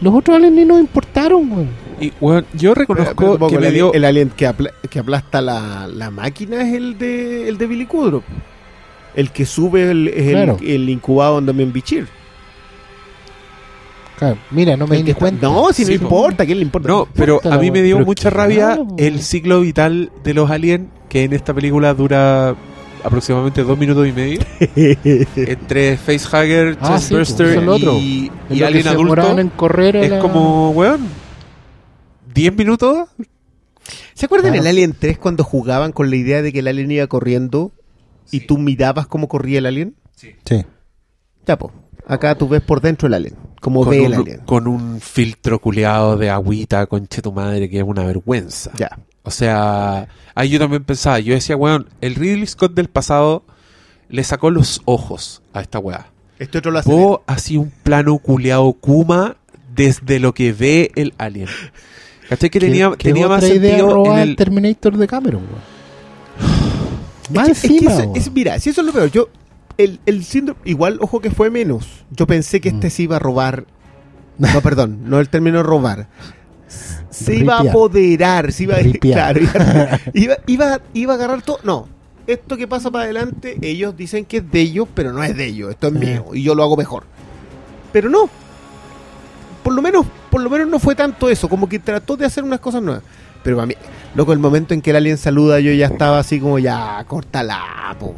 Los 0.00 0.14
otros 0.14 0.36
aliens 0.36 0.54
ni 0.56 0.64
nos 0.64 0.80
importaron, 0.80 1.50
weón. 1.50 1.68
Y, 2.00 2.12
weón, 2.20 2.44
yo 2.54 2.74
Pero- 2.74 2.86
pero 2.88 3.04
reconozco 3.04 3.48
que 3.48 3.54
el, 3.56 3.60
me 3.60 3.70
dio... 3.70 3.92
el 3.92 4.04
alien 4.04 4.30
que, 4.30 4.46
apla- 4.48 4.72
que 4.90 4.98
aplasta 4.98 5.40
la, 5.40 5.86
la 5.86 6.10
máquina 6.10 6.62
es 6.68 6.74
el 6.74 6.98
de, 6.98 7.48
el 7.48 7.58
de 7.58 7.66
Billy 7.66 7.86
Kudrow. 7.86 8.22
El 9.14 9.30
que 9.30 9.44
sube 9.46 9.90
el, 9.90 10.08
es 10.08 10.26
el- 10.28 10.32
Claro. 10.32 10.56
el, 10.62 10.88
incubado 10.88 11.38
en 11.38 11.46
Damien 11.46 11.72
Bichir. 11.72 12.06
Claro, 14.18 14.38
mira, 14.50 14.76
no 14.76 14.86
me 14.86 15.02
di 15.02 15.14
cuenta. 15.14 15.48
No, 15.48 15.72
si 15.72 15.82
no 15.82 15.88
Sí, 15.88 15.98
po. 15.98 16.04
importa, 16.04 16.42
¿a 16.44 16.46
quién 16.46 16.58
le 16.58 16.64
importa? 16.64 16.88
No, 16.88 17.08
pero 17.12 17.40
a 17.44 17.58
mí 17.58 17.70
me 17.70 17.82
dio 17.82 17.98
mucha 18.00 18.30
rabia 18.30 18.78
el 18.96 19.20
ciclo 19.20 19.60
vital 19.60 20.10
de 20.22 20.34
los 20.34 20.50
aliens, 20.50 20.86
que 21.08 21.24
en 21.24 21.32
esta 21.32 21.52
película 21.52 21.92
dura 21.94 22.54
aproximadamente 23.02 23.64
dos 23.64 23.76
minutos 23.76 24.06
y 24.06 24.12
medio. 24.12 24.40
Entre 25.36 25.96
Facehugger, 25.96 26.78
Ah, 26.80 26.98
sí, 26.98 27.08
Chestburster 27.08 27.56
pues, 27.64 27.68
otro. 27.68 27.94
y, 27.98 28.30
y 28.48 28.62
Alien 28.62 28.84
se 28.84 28.88
adulto. 28.90 29.38
en 29.38 29.48
correr 29.48 29.96
Es 29.96 30.10
la- 30.10 30.18
como, 30.20 30.70
weón, 30.70 31.00
10 32.34 32.56
minutos. 32.56 33.08
¿Se 34.14 34.26
acuerdan 34.26 34.52
Claro. 34.52 34.62
el 34.68 34.70
Alien 34.70 34.94
3 34.98 35.18
cuando 35.18 35.44
jugaban 35.44 35.92
con 35.92 36.10
la 36.10 36.16
idea 36.16 36.42
de 36.42 36.52
que 36.52 36.60
el 36.60 36.68
alien 36.68 36.90
iba 36.92 37.06
corriendo 37.08 37.72
y 38.30 38.40
tú 38.40 38.58
mirabas 38.58 39.06
cómo 39.06 39.28
corría 39.28 39.58
el 39.58 39.66
alien? 39.66 39.96
Sí. 40.14 40.64
Ya, 41.46 41.58
po. 41.58 41.72
Acá 42.06 42.36
tú 42.36 42.48
ves 42.48 42.60
por 42.62 42.80
dentro 42.80 43.08
el 43.08 43.14
alien. 43.14 43.34
Como 43.60 43.80
Con 43.82 43.90
ve 43.90 44.04
el 44.04 44.14
alien. 44.14 44.38
con 44.46 44.66
un 44.68 45.00
filtro 45.00 45.58
culeado 45.60 46.16
de 46.16 46.30
agüita, 46.30 46.86
conche 46.86 47.22
tu 47.22 47.32
madre, 47.32 47.68
que 47.68 47.78
es 47.78 47.84
una 47.84 48.04
vergüenza. 48.04 48.70
Ya. 48.76 48.98
O 49.24 49.30
sea, 49.30 50.08
ahí 50.34 50.48
yo 50.48 50.58
también 50.58 50.84
pensaba, 50.84 51.18
yo 51.20 51.34
decía, 51.34 51.56
weón, 51.56 51.88
el 52.00 52.14
Ridley 52.16 52.46
Scott 52.46 52.74
del 52.74 52.88
pasado 52.88 53.44
le 54.08 54.24
sacó 54.24 54.50
los 54.50 54.82
ojos 54.84 55.42
a 55.52 55.60
esta 55.60 55.78
weá. 55.78 56.08
Este 56.38 56.58
otro 56.58 56.70
lo 56.72 56.80
hace. 56.80 56.90
Vos 56.90 57.20
así 57.26 57.56
un 57.56 57.70
plano 57.82 58.18
culeado 58.18 58.72
Kuma 58.74 59.36
desde 59.74 60.18
lo 60.18 60.34
que 60.34 60.52
ve 60.52 60.90
el 60.96 61.14
alien. 61.18 61.48
¿Cachai? 62.34 62.50
Que 62.50 62.60
tenía, 62.60 62.90
¿Qué- 62.90 62.96
qué 62.98 63.08
tenía 63.12 63.28
más 63.28 63.42
otra 63.44 63.54
idea 63.54 63.78
sentido 63.78 64.12
en 64.14 64.18
el... 64.18 64.36
Terminator 64.36 64.96
de 64.96 65.06
Cameron, 65.06 65.42
weón. 65.42 65.62
Más 67.34 67.48
Es 67.48 67.60
que- 67.60 67.66
es 67.66 67.72
que 67.72 67.86
encima, 67.86 67.92
eso- 68.02 68.12
es- 68.14 68.32
mira, 68.32 68.58
si 68.58 68.70
eso 68.70 68.80
es 68.80 68.86
lo 68.86 68.92
peor, 68.92 69.10
yo 69.10 69.28
el, 69.78 70.00
el 70.06 70.24
síndrome, 70.24 70.60
igual, 70.64 70.98
ojo 71.00 71.20
que 71.20 71.30
fue 71.30 71.50
menos. 71.50 72.04
Yo 72.10 72.26
pensé 72.26 72.60
que 72.60 72.68
este 72.70 72.88
Mm. 72.88 72.90
se 72.90 73.02
iba 73.04 73.16
a 73.16 73.18
robar. 73.18 73.64
No, 74.38 74.60
perdón, 74.60 75.00
no 75.08 75.18
el 75.20 75.28
término 75.28 75.62
robar. 75.62 76.08
Se 77.10 77.36
iba 77.36 77.56
a 77.58 77.60
apoderar, 77.60 78.52
se 78.52 78.62
iba, 78.64 78.76
Ripiar. 78.76 79.38
claro, 79.38 79.40
iba, 79.40 80.00
iba, 80.14 80.36
iba, 80.46 80.80
iba 80.94 81.12
a 81.12 81.16
agarrar 81.16 81.42
todo. 81.42 81.58
No, 81.64 81.86
esto 82.26 82.56
que 82.56 82.66
pasa 82.66 82.90
para 82.90 83.04
adelante, 83.04 83.58
ellos 83.60 83.94
dicen 83.96 84.24
que 84.24 84.38
es 84.38 84.50
de 84.50 84.60
ellos, 84.60 84.88
pero 84.94 85.12
no 85.12 85.22
es 85.22 85.36
de 85.36 85.46
ellos, 85.46 85.70
esto 85.70 85.88
es 85.88 85.94
Eh. 85.94 85.98
mío 85.98 86.26
y 86.32 86.42
yo 86.42 86.54
lo 86.54 86.62
hago 86.62 86.76
mejor. 86.76 87.04
Pero 87.92 88.08
no. 88.08 88.30
Por 89.72 89.76
lo 89.76 89.82
menos, 89.82 90.06
por 90.30 90.42
lo 90.42 90.50
menos 90.50 90.68
no 90.68 90.78
fue 90.78 90.94
tanto 90.94 91.30
eso, 91.30 91.48
como 91.48 91.66
que 91.66 91.78
trató 91.78 92.14
de 92.14 92.26
hacer 92.26 92.44
unas 92.44 92.60
cosas 92.60 92.82
nuevas. 92.82 93.02
Pero 93.42 93.56
para 93.56 93.64
mí, 93.64 93.74
loco, 94.14 94.34
el 94.34 94.38
momento 94.38 94.74
en 94.74 94.82
que 94.82 94.90
el 94.90 94.96
alien 94.96 95.16
saluda, 95.16 95.60
yo 95.60 95.72
ya 95.72 95.86
estaba 95.86 96.18
así 96.18 96.38
como 96.38 96.58
ya, 96.58 97.02
córtala, 97.08 97.96
po. 97.98 98.14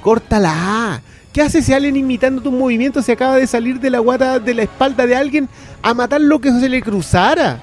Córtala. 0.00 1.02
¿Qué 1.32 1.42
hace 1.42 1.58
ese 1.58 1.74
alien 1.74 1.96
imitando 1.96 2.40
tus 2.42 2.52
movimientos? 2.52 3.04
Se 3.04 3.10
acaba 3.10 3.34
de 3.34 3.48
salir 3.48 3.80
de 3.80 3.90
la 3.90 3.98
guata 3.98 4.38
de 4.38 4.54
la 4.54 4.62
espalda 4.62 5.04
de 5.04 5.16
alguien 5.16 5.48
a 5.82 5.94
matar 5.94 6.20
lo 6.20 6.40
que 6.40 6.52
se 6.52 6.68
le 6.68 6.80
cruzara. 6.80 7.60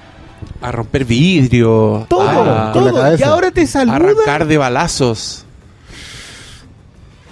A 0.60 0.70
romper 0.70 1.06
vidrio. 1.06 2.04
Todo, 2.10 2.28
a, 2.28 2.72
todo. 2.72 3.16
Y 3.16 3.22
ahora 3.22 3.50
te 3.50 3.62
a 3.62 3.66
saluda. 3.66 3.96
arrancar 3.96 4.46
de 4.46 4.58
balazos. 4.58 5.46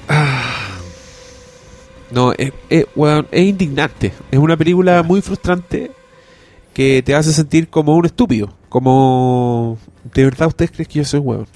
Ah. 0.08 0.63
No, 2.14 2.32
es, 2.32 2.52
es- 2.70 2.86
weón, 2.94 3.26
es 3.30 3.42
indignante. 3.44 4.12
Es 4.30 4.38
una 4.38 4.56
película 4.56 5.02
muy 5.02 5.20
frustrante 5.20 5.90
que 6.72 7.02
te 7.02 7.14
hace 7.14 7.32
sentir 7.32 7.68
como 7.68 7.94
un 7.96 8.06
estúpido. 8.06 8.52
Como... 8.68 9.78
¿De 10.12 10.24
verdad 10.24 10.48
ustedes 10.48 10.70
creen 10.70 10.88
que 10.88 10.98
yo 11.00 11.04
soy 11.04 11.20
weón? 11.20 11.46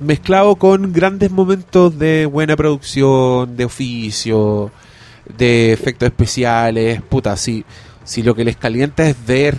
Mezclado 0.00 0.56
con 0.56 0.92
grandes 0.92 1.30
momentos 1.30 1.96
de 1.98 2.26
buena 2.26 2.56
producción, 2.56 3.56
de 3.56 3.64
oficio, 3.64 4.70
de 5.38 5.72
efectos 5.72 6.06
especiales. 6.08 7.00
Puta, 7.02 7.36
si, 7.36 7.64
si 8.04 8.22
lo 8.22 8.34
que 8.34 8.44
les 8.44 8.56
calienta 8.56 9.08
es 9.08 9.16
ver 9.26 9.58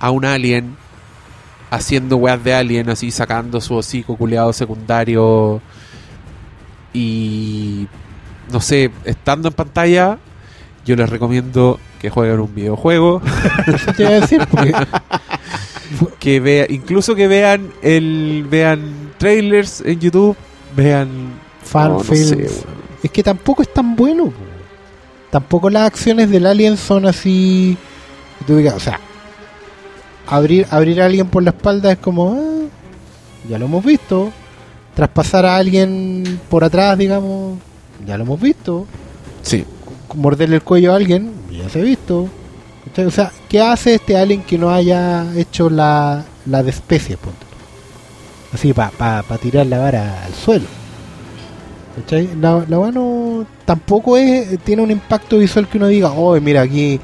a 0.00 0.10
un 0.10 0.24
alien 0.24 0.76
haciendo 1.70 2.16
weas 2.16 2.42
de 2.42 2.54
alien, 2.54 2.90
así 2.90 3.10
sacando 3.10 3.60
su 3.60 3.74
hocico 3.76 4.16
culeado 4.16 4.52
secundario 4.52 5.60
y 6.92 7.86
no 8.50 8.60
sé, 8.60 8.90
estando 9.04 9.48
en 9.48 9.54
pantalla, 9.54 10.18
yo 10.84 10.96
les 10.96 11.08
recomiendo 11.08 11.78
que 12.00 12.10
jueguen 12.10 12.40
un 12.40 12.54
videojuego, 12.54 13.22
Eso 13.66 13.92
te 13.92 14.02
iba 14.02 14.10
a 14.10 14.20
decir, 14.20 14.46
porque 14.50 14.74
que 16.18 16.40
vea, 16.40 16.66
incluso 16.68 17.14
que 17.14 17.28
vean 17.28 17.70
el 17.82 18.46
vean 18.48 19.12
trailers 19.18 19.80
en 19.80 20.00
YouTube, 20.00 20.36
vean 20.76 21.08
fan 21.62 21.88
no, 21.88 21.98
no 21.98 22.00
films. 22.00 22.28
sé, 22.28 22.36
weón. 22.36 22.50
es 23.02 23.10
que 23.10 23.22
tampoco 23.22 23.62
es 23.62 23.72
tan 23.72 23.96
bueno. 23.96 24.24
po. 24.26 24.54
Tampoco 25.30 25.68
las 25.68 25.86
acciones 25.86 26.30
del 26.30 26.46
alien 26.46 26.76
son 26.76 27.06
así. 27.06 27.76
que 28.38 28.44
tú 28.44 28.56
digas, 28.56 28.74
o 28.74 28.80
sea, 28.80 29.00
abrir, 30.26 30.66
abrir 30.70 31.00
a 31.02 31.06
alguien 31.06 31.26
por 31.26 31.42
la 31.42 31.50
espalda 31.50 31.92
es 31.92 31.98
como, 31.98 32.34
ah, 32.34 32.68
ya 33.48 33.58
lo 33.58 33.66
hemos 33.66 33.84
visto. 33.84 34.32
Traspasar 34.94 35.44
a 35.44 35.56
alguien 35.56 36.40
por 36.48 36.62
atrás, 36.62 36.96
digamos, 36.96 37.58
ya 38.06 38.16
lo 38.16 38.24
hemos 38.24 38.40
visto. 38.40 38.86
Sí, 39.42 39.64
morderle 40.14 40.56
el 40.56 40.62
cuello 40.62 40.92
a 40.92 40.96
alguien, 40.96 41.32
ya 41.50 41.68
se 41.68 41.80
ha 41.80 41.82
visto. 41.84 42.28
O 42.96 43.10
sea, 43.10 43.32
¿qué 43.48 43.60
hace 43.60 43.94
este 43.94 44.16
alien 44.16 44.42
que 44.42 44.58
no 44.58 44.70
haya 44.70 45.26
hecho 45.36 45.70
la, 45.70 46.24
la 46.46 46.62
de 46.62 46.70
especie? 46.70 47.16
tú? 47.16 47.30
Así, 48.52 48.72
para 48.72 49.22
tirar 49.40 49.66
la 49.66 49.78
vara 49.78 50.24
al 50.24 50.34
suelo. 50.34 50.66
¿Cachai? 51.96 52.28
La, 52.40 52.64
la 52.68 52.78
mano 52.78 53.46
tampoco 53.64 54.16
es 54.16 54.58
tiene 54.60 54.82
un 54.82 54.90
impacto 54.90 55.38
visual 55.38 55.68
que 55.68 55.78
uno 55.78 55.86
diga, 55.86 56.10
oh, 56.10 56.38
mira, 56.40 56.62
aquí 56.62 57.00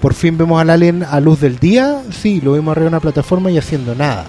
por 0.00 0.12
fin 0.12 0.36
vemos 0.36 0.60
al 0.60 0.70
alien 0.70 1.02
a 1.02 1.20
luz 1.20 1.40
del 1.40 1.58
día. 1.58 2.02
Sí, 2.10 2.40
lo 2.40 2.52
vemos 2.52 2.72
arriba 2.72 2.84
de 2.84 2.96
una 2.96 3.00
plataforma 3.00 3.50
y 3.50 3.58
haciendo 3.58 3.94
nada. 3.94 4.26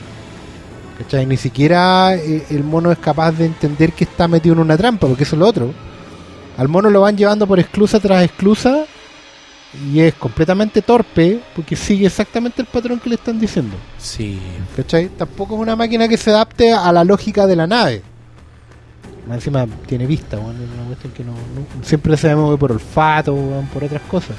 ¿Cachai? 0.97 1.25
Ni 1.25 1.37
siquiera 1.37 2.15
eh, 2.15 2.45
el 2.49 2.63
mono 2.63 2.91
es 2.91 2.97
capaz 2.97 3.33
de 3.33 3.45
entender 3.45 3.91
que 3.91 4.05
está 4.05 4.27
metido 4.27 4.53
en 4.53 4.59
una 4.61 4.77
trampa, 4.77 5.07
porque 5.07 5.23
eso 5.23 5.35
es 5.35 5.39
lo 5.39 5.47
otro. 5.47 5.73
Al 6.57 6.67
mono 6.69 6.89
lo 6.89 7.01
van 7.01 7.17
llevando 7.17 7.45
por 7.47 7.59
esclusa 7.59 7.99
tras 7.99 8.23
esclusa 8.23 8.85
y 9.91 9.99
es 9.99 10.13
completamente 10.13 10.81
torpe 10.81 11.41
porque 11.53 11.75
sigue 11.75 12.05
exactamente 12.07 12.61
el 12.61 12.67
patrón 12.67 12.99
que 12.99 13.09
le 13.09 13.15
están 13.15 13.39
diciendo. 13.39 13.75
sí. 13.97 14.39
¿Cachai? 14.75 15.09
Tampoco 15.09 15.55
es 15.55 15.61
una 15.61 15.75
máquina 15.75 16.07
que 16.07 16.17
se 16.17 16.29
adapte 16.31 16.71
a 16.71 16.91
la 16.93 17.03
lógica 17.03 17.45
de 17.45 17.55
la 17.57 17.67
nave. 17.67 18.01
Más 19.27 19.37
encima 19.37 19.65
tiene 19.87 20.05
vista, 20.05 20.37
weón, 20.37 20.55
es 20.55 20.69
una 20.77 20.85
cuestión 20.87 21.11
que 21.13 21.23
no, 21.23 21.31
no- 21.31 21.83
siempre 21.83 22.15
se 22.15 22.33
mueve 22.35 22.57
por 22.57 22.71
olfato, 22.71 23.33
weón, 23.33 23.65
por 23.67 23.83
otras 23.83 24.01
cosas. 24.03 24.35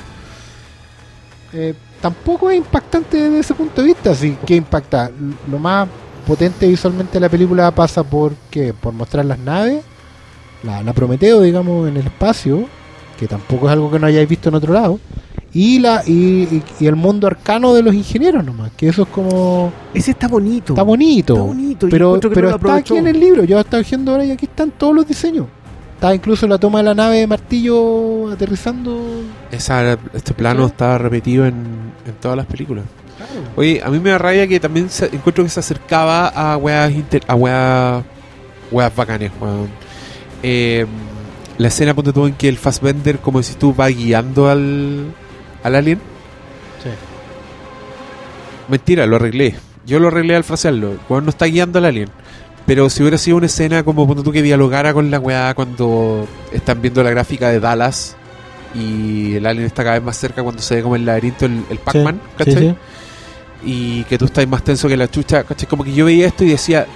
Eh, 1.52 1.74
tampoco 2.01 2.51
es 2.51 2.56
impactante 2.59 3.16
desde 3.18 3.38
ese 3.40 3.55
punto 3.55 3.80
de 3.82 3.88
vista, 3.88 4.14
sí, 4.14 4.36
que 4.47 4.56
impacta. 4.56 5.10
Lo 5.51 5.59
más 5.59 5.88
potente 6.26 6.66
visualmente 6.66 7.14
de 7.14 7.20
la 7.20 7.28
película 7.28 7.70
pasa 7.70 8.02
por 8.02 8.32
¿qué? 8.51 8.72
por 8.74 8.93
mostrar 8.93 9.24
las 9.24 9.38
naves, 9.38 9.82
la, 10.66 10.82
la 10.82 10.93
Prometeo, 10.93 11.40
digamos, 11.43 11.88
en 11.88 11.97
el 11.97 12.06
espacio, 12.06 12.64
que 13.18 13.26
tampoco 13.26 13.66
es 13.66 13.72
algo 13.72 13.90
que 13.90 13.98
no 13.98 14.06
hayáis 14.06 14.28
visto 14.28 14.48
en 14.51 14.56
otro 14.56 14.72
lado, 14.74 14.98
y 15.52 15.78
la 15.78 16.02
y, 16.06 16.12
y- 16.12 16.62
y 16.80 16.86
el 16.86 16.97
mundo 16.97 17.26
arcano 17.26 17.72
de 17.72 17.82
los 17.82 17.94
ingenieros 17.94 18.44
nomás, 18.44 18.72
que 18.76 18.88
eso 18.88 19.02
es 19.05 19.09
como 19.09 19.72
Ese 19.94 20.10
está 20.10 20.28
bonito. 20.28 20.74
Está 20.74 20.82
bonito. 20.82 21.32
Está 21.34 21.47
bonito, 21.47 21.88
Pero, 21.88 22.20
pero 22.34 22.51
no 22.51 22.56
está 22.56 22.74
aquí 22.74 22.97
en 22.97 23.06
el 23.06 23.18
libro. 23.18 23.44
Yo 23.44 23.59
estaba 23.59 23.82
viendo 23.82 24.12
ahora 24.12 24.24
y 24.26 24.32
aquí 24.32 24.44
están 24.44 24.70
todos 24.72 24.94
los 24.94 25.06
diseños. 25.09 25.47
Está 25.94 26.14
incluso 26.14 26.47
la 26.47 26.59
toma 26.59 26.78
de 26.80 26.84
la 26.84 26.94
nave 26.94 27.16
de 27.20 27.26
martillo 27.26 28.30
aterrizando. 28.30 29.01
Esa, 29.51 29.94
este 30.12 30.34
plano 30.34 30.64
Sí. 30.66 30.72
está 30.72 30.98
repetido 30.98 31.47
en, 31.47 31.55
en 32.06 32.12
todas 32.20 32.36
las 32.36 32.44
películas. 32.44 32.84
Oye, 33.56 33.80
a 33.82 33.88
mí 33.88 33.98
me 33.98 34.10
da 34.10 34.18
rabia 34.18 34.47
que 34.47 34.60
también 34.60 34.90
se- 34.90 35.06
encuentro 35.06 35.43
que 35.43 35.48
se 35.48 35.60
acercaba 35.60 36.28
a 36.28 36.59
weas, 36.59 36.93
inter- 36.93 37.22
a 37.26 37.34
weas, 37.34 38.05
weas 38.70 38.94
bacanes, 38.94 39.30
weón. 39.40 39.68
Eh, 40.48 40.86
la 41.59 41.68
escena, 41.68 41.93
ponte 41.94 42.12
tú, 42.12 42.27
en 42.27 42.35
que 42.35 42.48
el 42.48 42.56
Fassbender, 42.59 43.18
como 43.18 43.43
si 43.43 43.55
tú, 43.55 43.74
va 43.74 43.89
guiando 43.89 44.48
al, 44.48 45.06
al 45.64 45.74
alien. 45.74 45.98
Sí. 46.82 46.90
Mentira, 48.68 49.06
lo 49.06 49.16
arreglé. 49.16 49.55
Yo 49.86 49.98
lo 50.01 50.09
arreglé 50.09 50.36
al 50.36 50.44
frasearlo. 50.44 50.94
Weón 51.09 51.24
no 51.24 51.31
está 51.31 51.47
guiando 51.47 51.78
al 51.78 51.85
alien. 51.86 52.09
Pero 52.66 52.90
si 52.90 53.02
hubiera 53.02 53.16
sido 53.18 53.36
una 53.36 53.47
escena 53.47 53.85
como 53.85 54.05
cuando 54.06 54.24
tú 54.24 54.32
que 54.32 54.43
dialogara 54.43 54.93
con 54.93 55.10
la 55.10 55.20
weá 55.20 55.55
cuando 55.55 56.27
están 56.52 56.82
viendo 56.82 57.02
la 57.05 57.10
gráfica 57.10 57.48
de 57.48 57.60
Dallas 57.60 58.16
y 58.74 59.36
el 59.36 59.47
alien 59.47 59.66
está 59.66 59.85
cada 59.85 59.94
vez 59.94 60.05
más 60.05 60.16
cerca 60.16 60.43
cuando 60.43 60.60
se 60.60 60.74
ve 60.74 60.82
como 60.82 60.97
el 60.97 61.06
laberinto, 61.06 61.47
el, 61.47 61.62
el 61.70 61.78
Pac-Man, 61.78 62.20
Sí, 62.24 62.44
¿cachai? 62.44 62.59
sí. 62.70 62.74
Y 63.64 64.05
que 64.05 64.18
tú 64.18 64.24
estás 64.24 64.47
más 64.48 64.64
tenso 64.64 64.89
que 64.89 64.97
la 64.97 65.09
chucha, 65.09 65.44
¿cachai? 65.44 65.68
Como 65.68 65.85
que 65.85 65.93
yo 65.93 66.05
veía 66.06 66.27
esto 66.27 66.43
y 66.44 66.48
decía, 66.48 66.86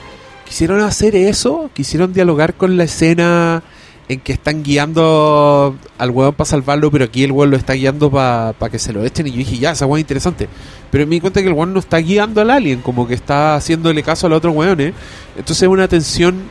¿quisieron 0.50 0.80
hacer 0.80 1.14
eso? 1.14 1.70
¿Quisieron 1.72 2.12
dialogar 2.12 2.54
con 2.54 2.76
la 2.76 2.82
escena 2.82 3.62
en 4.08 4.18
que 4.18 4.32
están 4.32 4.64
guiando 4.64 5.76
al 5.96 6.10
weón 6.10 6.34
para 6.34 6.50
salvarlo, 6.50 6.90
pero 6.90 7.04
aquí 7.04 7.22
el 7.22 7.30
weón 7.30 7.52
lo 7.52 7.56
está 7.56 7.74
guiando 7.74 8.10
para 8.10 8.68
que 8.68 8.80
se 8.80 8.92
lo 8.92 9.04
echen? 9.04 9.28
Y 9.28 9.30
yo 9.30 9.36
dije, 9.36 9.58
ya, 9.58 9.70
esa 9.70 9.86
weón 9.86 9.98
es 9.98 10.02
interesante. 10.02 10.48
Pero 10.90 11.06
me 11.06 11.14
di 11.14 11.20
cuenta 11.20 11.40
que 11.40 11.46
el 11.46 11.52
weón 11.52 11.72
no 11.72 11.78
está 11.78 11.98
guiando 11.98 12.40
al 12.40 12.50
alien, 12.50 12.80
como 12.80 13.06
que 13.06 13.14
está 13.14 13.54
haciéndole 13.54 14.02
caso 14.02 14.26
a 14.26 14.30
los 14.30 14.38
otros 14.38 14.56
weones. 14.56 14.92
Entonces 15.36 15.62
es 15.62 15.68
una 15.68 15.86
tensión 15.86 16.42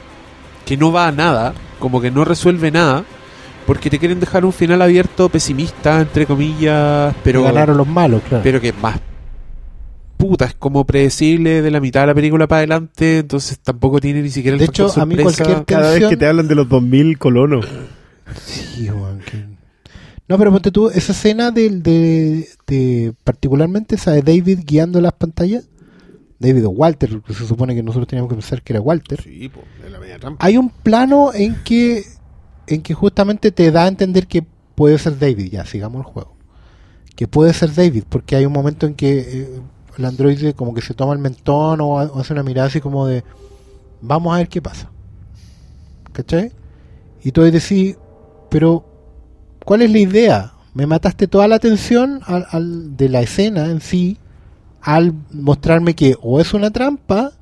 que 0.65 0.77
no 0.77 0.93
va 0.93 1.07
a 1.07 1.11
nada, 1.11 1.53
como 1.77 1.99
que 1.99 2.09
no 2.09 2.23
resuelve 2.23 2.71
nada, 2.71 3.03
porque 3.67 3.89
te 3.89 3.99
quieren 3.99 4.21
dejar 4.21 4.45
un 4.45 4.53
final 4.53 4.81
abierto, 4.81 5.27
pesimista, 5.27 5.99
entre 5.99 6.25
comillas, 6.25 7.13
pero, 7.21 7.43
Ganaron 7.43 7.75
los 7.75 7.87
malos, 7.87 8.21
claro. 8.29 8.43
pero 8.45 8.61
que 8.61 8.71
más 8.71 8.97
puta, 10.19 10.43
es 10.45 10.53
como 10.53 10.85
predecible 10.85 11.61
de 11.61 11.71
la 11.71 11.79
mitad 11.79 12.01
de 12.01 12.07
la 12.07 12.13
película 12.13 12.45
para 12.45 12.59
adelante, 12.59 13.19
entonces 13.19 13.57
tampoco 13.59 14.01
tiene 14.01 14.21
ni 14.21 14.29
siquiera 14.29 14.55
el 14.55 14.59
De 14.59 14.65
hecho, 14.65 14.91
a 14.99 15.05
mí 15.05 15.15
cualquier- 15.15 15.63
Cada 15.65 15.91
vez 15.93 16.05
que 16.09 16.17
te 16.17 16.27
hablan 16.27 16.47
de 16.49 16.55
los 16.55 16.67
2000 16.67 17.17
colonos. 17.17 17.65
Sí, 18.45 18.89
que- 19.25 19.45
No, 20.27 20.37
pero 20.37 20.51
ponte 20.51 20.71
tú, 20.71 20.89
esa 20.89 21.13
escena 21.13 21.51
del- 21.51 21.81
de, 21.81 22.49
de, 22.67 23.13
particularmente 23.23 23.95
esa 23.95 24.11
de 24.11 24.21
David 24.21 24.59
guiando 24.65 24.99
las 24.99 25.13
pantallas, 25.13 25.69
David 26.37 26.67
o 26.67 26.69
Walter, 26.71 27.21
que 27.25 27.33
se 27.33 27.47
supone 27.47 27.73
que 27.73 27.81
nosotros 27.81 28.07
teníamos 28.07 28.29
que 28.29 28.35
pensar 28.35 28.61
que 28.61 28.73
era 28.73 28.81
Walter. 28.81 29.21
Sí, 29.23 29.49
pues, 29.49 29.65
de 29.81 29.89
la 29.89 29.99
media 29.99 30.19
trampa. 30.19 30.45
Hay 30.45 30.57
un 30.57 30.69
plano 30.69 31.31
en 31.33 31.55
que 31.63 32.03
en 32.67 32.81
que 32.83 32.93
justamente 32.93 33.51
te 33.51 33.71
da 33.71 33.85
a 33.85 33.87
entender 33.87 34.27
que 34.27 34.43
puede 34.75 34.99
ser 34.99 35.17
David, 35.17 35.49
ya, 35.51 35.65
sigamos 35.65 36.05
el 36.05 36.11
juego. 36.11 36.35
Que 37.15 37.27
puede 37.27 37.51
ser 37.53 37.73
David, 37.73 38.03
porque 38.07 38.35
hay 38.35 38.45
un 38.45 38.53
momento 38.53 38.85
en 38.85 38.93
que 38.93 39.19
eh, 39.19 39.49
el 39.99 40.05
androide 40.05 40.53
como 40.53 40.73
que 40.73 40.81
se 40.81 40.93
toma 40.95 41.13
el 41.13 41.19
mentón 41.19 41.81
o, 41.81 41.99
ha- 41.99 42.05
o 42.05 42.19
hace 42.19 42.33
una 42.33 42.41
mirada 42.43 42.67
así 42.67 42.81
como 42.81 43.05
de 43.05 43.23
vamos 44.01 44.33
a 44.33 44.37
ver 44.37 44.47
qué 44.49 44.61
pasa. 44.61 44.89
¿Cachai? 46.13 46.51
Y 47.23 47.31
tú 47.31 47.41
decís, 47.43 47.97
pero 48.49 48.83
¿cuál 49.65 49.81
es 49.83 49.91
la 49.91 49.99
idea? 49.99 50.53
Me 50.73 50.85
mataste 50.87 51.27
toda 51.27 51.47
la 51.47 51.55
atención 51.55 52.21
al, 52.25 52.45
al- 52.51 52.95
de 52.97 53.09
la 53.09 53.21
escena 53.21 53.65
en 53.65 53.81
sí 53.81 54.17
al 54.81 55.13
mostrarme 55.33 55.93
que 55.93 56.15
o 56.21 56.39
es 56.39 56.53
una 56.53 56.71
trampa 56.71 57.33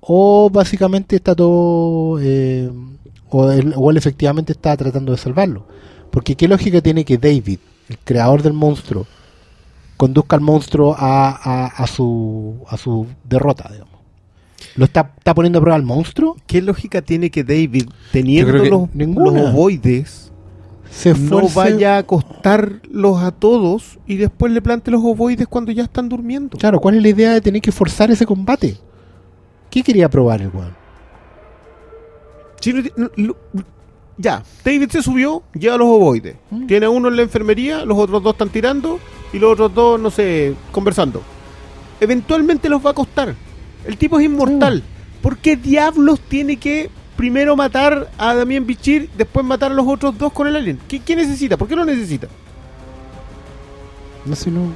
o 0.00 0.50
básicamente 0.50 1.16
está 1.16 1.34
todo 1.34 2.18
eh, 2.20 2.70
o, 3.30 3.50
él, 3.50 3.72
o 3.76 3.90
él 3.90 3.96
efectivamente 3.96 4.52
está 4.52 4.76
tratando 4.76 5.12
de 5.12 5.18
salvarlo 5.18 5.66
porque 6.10 6.36
qué 6.36 6.46
lógica 6.48 6.82
tiene 6.82 7.04
que 7.06 7.16
David 7.16 7.58
el 7.88 7.98
creador 7.98 8.42
del 8.42 8.52
monstruo 8.52 9.06
conduzca 10.00 10.34
al 10.36 10.40
monstruo 10.42 10.94
a, 10.98 11.28
a, 11.30 11.66
a 11.66 11.86
su 11.86 12.56
a 12.68 12.76
su 12.78 13.06
derrota 13.28 13.68
digamos 13.70 13.94
lo 14.76 14.84
está, 14.86 15.12
está 15.18 15.34
poniendo 15.34 15.58
a 15.58 15.62
prueba 15.62 15.76
al 15.76 15.82
monstruo 15.82 16.36
¿Qué 16.46 16.62
lógica 16.62 17.02
tiene 17.02 17.30
que 17.30 17.44
David, 17.44 17.88
teniendo 18.12 18.62
que 18.62 18.70
los, 18.70 18.94
ninguna. 18.94 19.40
los 19.42 19.50
ovoides, 19.50 20.32
se 20.90 21.12
no 21.14 21.48
vaya 21.54 21.96
a 21.96 21.98
acostarlos 21.98 23.22
a 23.22 23.30
todos 23.32 23.98
y 24.06 24.16
después 24.16 24.52
le 24.52 24.62
plante 24.62 24.90
los 24.90 25.02
ovoides 25.04 25.46
cuando 25.48 25.70
ya 25.72 25.82
están 25.84 26.08
durmiendo? 26.08 26.56
claro 26.56 26.80
cuál 26.80 26.94
es 26.96 27.02
la 27.02 27.08
idea 27.08 27.32
de 27.34 27.40
tener 27.40 27.60
que 27.60 27.72
forzar 27.72 28.10
ese 28.10 28.24
combate 28.26 28.76
qué 29.70 29.82
quería 29.82 30.08
probar 30.08 30.40
el 30.42 30.48
weón 30.48 30.74
Si 32.60 32.72
no 32.72 32.82
ti- 32.82 32.92
no- 32.96 33.10
lo- 33.16 33.36
ya, 34.18 34.42
David 34.64 34.90
se 34.90 35.02
subió, 35.02 35.42
lleva 35.54 35.78
los 35.78 35.86
ovoides. 35.88 36.36
Mm. 36.50 36.66
Tiene 36.66 36.84
a 36.86 36.90
uno 36.90 37.08
en 37.08 37.16
la 37.16 37.22
enfermería, 37.22 37.86
los 37.86 37.96
otros 37.98 38.22
dos 38.22 38.32
están 38.34 38.50
tirando 38.50 38.98
y 39.32 39.38
los 39.38 39.52
otros 39.52 39.74
dos, 39.74 40.00
no 40.00 40.10
sé, 40.10 40.54
conversando. 40.72 41.22
Eventualmente 42.00 42.68
los 42.68 42.84
va 42.84 42.90
a 42.90 42.94
costar. 42.94 43.34
El 43.84 43.96
tipo 43.96 44.18
es 44.18 44.26
inmortal. 44.26 44.82
¿Por 45.22 45.36
qué 45.38 45.56
diablos 45.56 46.20
tiene 46.20 46.56
que 46.56 46.90
primero 47.16 47.54
matar 47.56 48.10
a 48.16 48.34
Damien 48.34 48.66
Bichir, 48.66 49.10
después 49.16 49.44
matar 49.44 49.70
a 49.72 49.74
los 49.74 49.86
otros 49.86 50.16
dos 50.16 50.32
con 50.32 50.46
el 50.46 50.56
alien? 50.56 50.78
¿Qué, 50.88 51.00
qué 51.00 51.14
necesita? 51.16 51.56
¿Por 51.56 51.68
qué 51.68 51.76
lo 51.76 51.84
necesita? 51.84 52.28
no 54.24 54.36
sé 54.36 54.50
no 54.50 54.72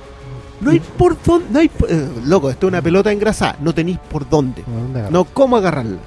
No 0.61 0.71
hay 0.71 0.81
por 0.81 1.21
dónde. 1.23 1.47
No 1.51 1.59
hay 1.59 1.69
por- 1.69 1.91
eh, 1.91 2.09
loco, 2.27 2.51
esto 2.51 2.67
es 2.67 2.73
una 2.73 2.83
pelota 2.83 3.13
engrasada. 3.13 3.57
No 3.61 3.75
tenéis 3.75 3.99
por 3.99 4.29
dónde. 4.29 4.63
No, 5.11 5.25
cómo 5.25 5.57
agarrarla. 5.57 5.99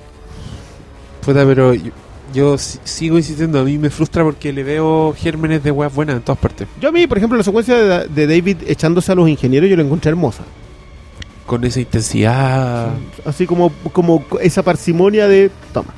Puta, 1.25 1.45
pero 1.45 1.73
yo, 1.73 1.91
yo 2.33 2.57
si- 2.57 2.79
sigo 2.83 3.17
insistiendo, 3.17 3.59
a 3.59 3.63
mí 3.63 3.77
me 3.77 3.89
frustra 3.89 4.23
porque 4.23 4.51
le 4.53 4.63
veo 4.63 5.13
gérmenes 5.17 5.63
de 5.63 5.71
weas 5.71 5.93
buenas 5.93 6.15
en 6.17 6.21
todas 6.21 6.39
partes. 6.39 6.67
Yo 6.81 6.89
a 6.89 6.91
mí, 6.91 7.07
por 7.07 7.17
ejemplo, 7.17 7.37
la 7.37 7.43
secuencia 7.43 7.75
de, 7.77 8.07
de 8.07 8.27
David 8.27 8.57
echándose 8.67 9.11
a 9.11 9.15
los 9.15 9.27
ingenieros, 9.29 9.69
yo 9.69 9.75
la 9.75 9.83
encontré 9.83 10.09
hermosa. 10.09 10.43
Con 11.45 11.63
esa 11.63 11.79
intensidad 11.79 12.89
Así 13.25 13.45
como, 13.47 13.71
como 13.93 14.25
esa 14.41 14.63
parsimonia 14.63 15.27
de. 15.29 15.49
Toma. 15.73 15.93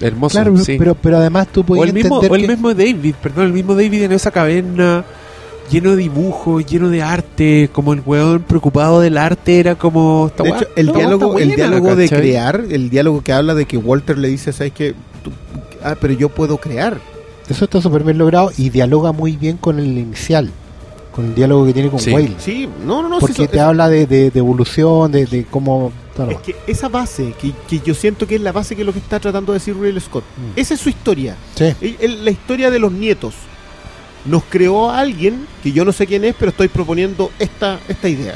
hermosa. 0.00 0.42
claro 0.42 0.56
sí. 0.58 0.76
pero 0.78 0.94
pero 0.96 1.18
además 1.18 1.46
tú 1.52 1.60
o 1.60 1.62
puedes 1.64 1.86
el 1.88 1.92
mismo, 1.94 2.16
entender 2.16 2.32
o 2.32 2.34
el 2.34 2.42
que- 2.42 2.48
mismo 2.48 2.74
David, 2.74 3.14
perdón, 3.22 3.46
el 3.46 3.52
mismo 3.52 3.74
David 3.76 4.02
en 4.02 4.12
esa 4.12 4.32
caverna, 4.32 5.04
lleno 5.70 5.90
de 5.92 5.98
dibujos, 5.98 6.66
lleno 6.66 6.88
de 6.88 7.02
arte, 7.02 7.70
como 7.72 7.92
el 7.92 8.02
weón 8.04 8.42
preocupado 8.42 9.00
del 9.00 9.18
arte 9.18 9.60
era 9.60 9.76
como... 9.76 10.32
de 10.36 10.48
hecho, 10.48 10.66
el 10.74 10.86
diálogo, 10.92 11.38
el 11.38 11.48
buena, 11.48 11.54
diálogo 11.54 11.94
de 11.94 12.08
crear, 12.08 12.64
el 12.68 12.90
diálogo 12.90 13.22
que 13.22 13.32
habla 13.32 13.54
de 13.54 13.66
que 13.66 13.76
Walter 13.76 14.18
le 14.18 14.26
dice, 14.28 14.52
¿sabes 14.52 14.72
qué? 14.72 14.94
Ah, 15.82 15.96
pero 16.00 16.12
yo 16.14 16.28
puedo 16.28 16.56
crear. 16.58 17.00
Eso 17.48 17.64
está 17.64 17.80
súper 17.80 18.02
bien 18.04 18.18
logrado 18.18 18.50
y 18.58 18.68
dialoga 18.70 19.12
muy 19.12 19.36
bien 19.36 19.56
con 19.56 19.78
el 19.78 19.86
inicial, 19.98 20.50
con 21.14 21.26
el 21.26 21.34
diálogo 21.34 21.64
que 21.66 21.72
tiene 21.72 21.88
con 21.90 21.98
Sí. 21.98 22.10
Whale. 22.12 22.34
Sí, 22.38 22.68
no, 22.84 23.02
no, 23.02 23.08
no. 23.08 23.18
porque 23.20 23.42
eso- 23.44 23.50
te 23.50 23.56
eso- 23.56 23.66
habla 23.66 23.88
de, 23.88 24.06
de- 24.06 24.30
de 24.30 24.38
evolución, 24.38 25.10
de, 25.12 25.24
de 25.26 25.44
cómo... 25.44 25.92
Es 26.30 26.38
que 26.38 26.56
esa 26.66 26.88
base, 26.88 27.32
que, 27.40 27.52
que 27.68 27.78
yo 27.78 27.94
siento 27.94 28.26
que 28.26 28.34
es 28.34 28.40
la 28.40 28.50
base 28.50 28.74
que 28.74 28.82
es 28.82 28.86
lo 28.86 28.92
que 28.92 28.98
está 28.98 29.20
tratando 29.20 29.52
de 29.52 29.60
decir 29.60 29.76
Ridley 29.80 30.00
Scott. 30.00 30.24
Mm. 30.36 30.58
Esa 30.58 30.74
es 30.74 30.80
su 30.80 30.88
historia. 30.88 31.36
Sí. 31.54 31.72
El- 31.80 31.96
el- 32.00 32.24
la 32.24 32.30
historia 32.32 32.70
de 32.72 32.80
los 32.80 32.90
nietos. 32.90 33.34
Nos 34.24 34.42
creó 34.50 34.90
a 34.90 34.98
alguien, 34.98 35.46
que 35.62 35.70
yo 35.70 35.84
no 35.84 35.92
sé 35.92 36.06
quién 36.08 36.24
es, 36.24 36.34
pero 36.36 36.50
estoy 36.50 36.66
proponiendo 36.68 37.30
esta, 37.38 37.78
esta 37.88 38.08
idea. 38.08 38.34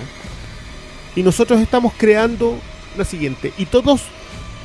Y 1.16 1.22
nosotros 1.24 1.60
estamos 1.60 1.92
creando 1.98 2.54
la 2.96 3.04
siguiente. 3.04 3.52
Y 3.58 3.66
todos 3.66 4.02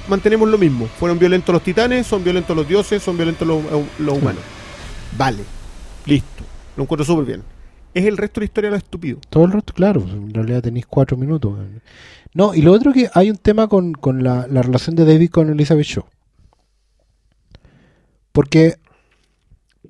mantenemos 0.08 0.50
lo 0.50 0.58
mismo. 0.58 0.88
Fueron 1.00 1.20
violentos 1.20 1.54
los 1.54 1.64
titanes, 1.64 2.08
son 2.08 2.24
violentos 2.24 2.56
los 2.56 2.68
dioses, 2.68 3.02
son 3.02 3.18
violentos 3.18 3.48
los, 3.48 3.64
los 4.00 4.18
humanos. 4.18 4.42
Vale. 5.18 5.44
Listo. 6.06 6.44
Lo 6.76 6.84
encuentro 6.84 7.06
súper 7.06 7.26
bien. 7.26 7.44
Es 7.94 8.06
el 8.06 8.18
resto 8.18 8.40
de 8.40 8.42
la 8.42 8.46
historia 8.46 8.70
lo 8.70 8.76
estúpido. 8.76 9.20
Todo 9.30 9.46
el 9.46 9.52
resto, 9.52 9.74
claro, 9.74 10.02
pues, 10.02 10.14
en 10.14 10.34
realidad 10.34 10.62
tenéis 10.62 10.86
cuatro 10.86 11.18
minutos. 11.18 11.58
No, 12.34 12.54
y 12.54 12.62
lo 12.62 12.72
otro 12.72 12.94
que 12.94 13.10
hay 13.14 13.32
un 13.32 13.38
tema 13.38 13.68
con, 13.68 13.94
con 13.94 14.24
la, 14.24 14.46
la 14.48 14.62
relación 14.62 14.96
de 14.96 15.06
David 15.06 15.32
con 15.32 15.50
Elizabeth 15.50 15.86
Shaw. 15.86 16.06
Porque 18.32 18.76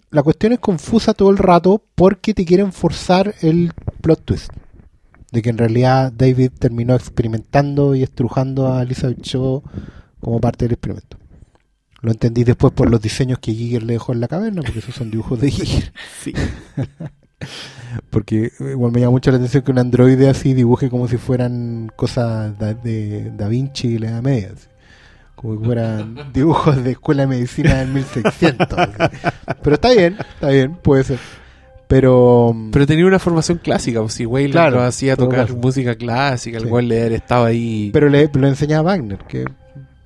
la 0.09 0.23
cuestión 0.23 0.53
es 0.53 0.59
confusa 0.59 1.13
todo 1.13 1.29
el 1.29 1.37
rato 1.37 1.83
porque 1.95 2.33
te 2.33 2.45
quieren 2.45 2.71
forzar 2.71 3.35
el 3.41 3.73
plot 4.01 4.23
twist. 4.23 4.51
De 5.31 5.41
que 5.41 5.49
en 5.49 5.57
realidad 5.57 6.13
David 6.15 6.51
terminó 6.57 6.95
experimentando 6.95 7.93
y 7.93 8.03
estrujando 8.03 8.71
a 8.71 8.83
Elizabeth 8.83 9.21
Shaw 9.21 9.63
como 10.19 10.39
parte 10.39 10.65
del 10.65 10.73
experimento. 10.73 11.17
Lo 12.01 12.11
entendí 12.11 12.43
después 12.43 12.73
por 12.73 12.89
los 12.91 13.01
diseños 13.01 13.39
que 13.39 13.53
Giger 13.53 13.83
le 13.83 13.93
dejó 13.93 14.13
en 14.13 14.19
la 14.19 14.27
caverna, 14.27 14.61
porque 14.61 14.79
esos 14.79 14.93
son 14.95 15.09
dibujos 15.11 15.39
de 15.41 15.51
Giger. 15.51 15.93
Sí. 16.23 16.33
Porque 18.09 18.45
eh, 18.59 18.71
igual 18.71 18.91
me 18.91 18.99
llama 18.99 19.11
mucho 19.11 19.29
la 19.31 19.37
atención 19.37 19.63
que 19.63 19.71
un 19.71 19.77
androide 19.79 20.27
así 20.29 20.53
dibuje 20.53 20.89
como 20.89 21.07
si 21.07 21.17
fueran 21.17 21.91
cosas 21.95 22.57
de 22.59 23.31
Da 23.37 23.47
Vinci 23.47 23.89
y 23.89 23.97
la 23.99 24.09
Edad 24.09 24.21
Media. 24.23 24.51
así. 24.55 24.67
Como 25.35 25.59
que 25.59 25.65
fueran 25.65 26.15
dibujos 26.33 26.83
de 26.83 26.91
escuela 26.91 27.21
de 27.23 27.27
medicina 27.27 27.75
del 27.75 27.89
1600. 27.89 28.67
así. 28.79 29.17
Pero 29.61 29.75
está 29.75 29.91
bien, 29.91 30.17
está 30.33 30.49
bien, 30.49 30.75
puede 30.77 31.03
ser. 31.03 31.19
Pero, 31.87 32.51
mm, 32.55 32.71
Pero 32.71 32.87
tenía 32.87 33.05
una 33.05 33.19
formación 33.19 33.59
clásica, 33.59 34.01
pues 34.01 34.13
si 34.13 34.25
Wayland 34.25 34.51
Claro, 34.53 34.75
lo 34.77 34.83
hacía 34.83 35.15
tocar 35.15 35.41
caso. 35.45 35.55
música 35.57 35.95
clásica, 35.95 36.57
el 36.57 36.63
Sí. 36.67 36.81
leer 36.87 37.13
estaba 37.13 37.45
ahí... 37.47 37.91
pero 37.93 38.09
le, 38.09 38.29
lo 38.33 38.47
enseñaba 38.47 38.81
Wagner, 38.91 39.19
que 39.19 39.45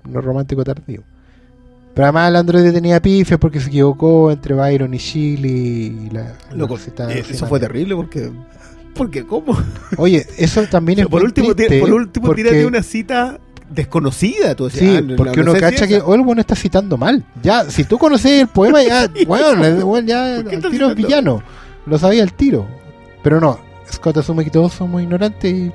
no 0.09 0.21
romántico 0.21 0.63
tardío. 0.63 1.03
Pero 1.93 2.05
además 2.05 2.29
el 2.29 2.35
androide 2.37 2.71
tenía 2.71 3.01
pifias 3.01 3.39
porque 3.39 3.59
se 3.59 3.67
equivocó 3.67 4.31
entre 4.31 4.55
Byron 4.55 4.93
y 4.93 4.97
Chile 4.97 5.49
y 5.49 6.09
la, 6.11 6.33
Loco, 6.53 6.77
eh, 6.77 7.23
eso 7.29 7.47
fue 7.47 7.59
terrible 7.59 7.95
porque. 7.95 8.31
Porque, 8.95 9.25
¿cómo? 9.25 9.57
Oye, 9.97 10.25
eso 10.37 10.63
también 10.63 10.99
es 11.01 11.07
por, 11.07 11.23
último, 11.23 11.53
triste, 11.55 11.79
por 11.79 11.93
último, 11.93 12.27
porque- 12.27 12.43
tírate 12.43 12.65
una 12.65 12.83
cita 12.83 13.39
desconocida. 13.69 14.55
Tú 14.55 14.65
decías, 14.65 14.83
Sí, 14.83 14.95
ah, 14.97 15.01
no- 15.01 15.15
porque 15.15 15.43
no 15.43 15.51
uno 15.51 15.59
cacha 15.59 15.87
que 15.87 15.99
oh, 15.99 16.15
el 16.15 16.21
bueno 16.21 16.41
está 16.41 16.55
citando 16.55 16.97
mal. 16.97 17.25
Ya, 17.41 17.69
si 17.69 17.83
tú 17.83 17.97
conoces 17.97 18.41
el 18.41 18.47
poema, 18.47 18.83
ya, 18.83 19.09
bueno, 19.27 19.63
el 19.65 20.05
ya 20.05 20.35
¿Por 20.35 20.43
qué 20.45 20.49
al 20.49 20.55
estás 20.55 20.71
tiro 20.71 20.89
es 20.89 20.95
villano. 20.95 21.43
Lo 21.85 21.97
sabía 21.97 22.23
al 22.23 22.33
tiro. 22.33 22.67
Pero 23.23 23.39
no, 23.39 23.59
Scott 23.91 24.17
asume 24.17 24.43
que 24.43 24.49
todos 24.49 24.73
somos 24.73 25.01
ignorantes 25.01 25.53
y 25.53 25.71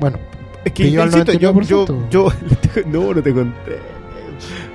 bueno, 0.00 0.18
Es 0.64 0.72
que 0.72 0.90
yo, 0.90 1.04
insisto, 1.04 1.32
yo, 1.34 1.52
99%. 1.54 2.08
yo, 2.10 2.10
yo- 2.10 2.32
no, 2.86 3.14
no 3.14 3.22
te 3.22 3.32
conté. 3.34 3.78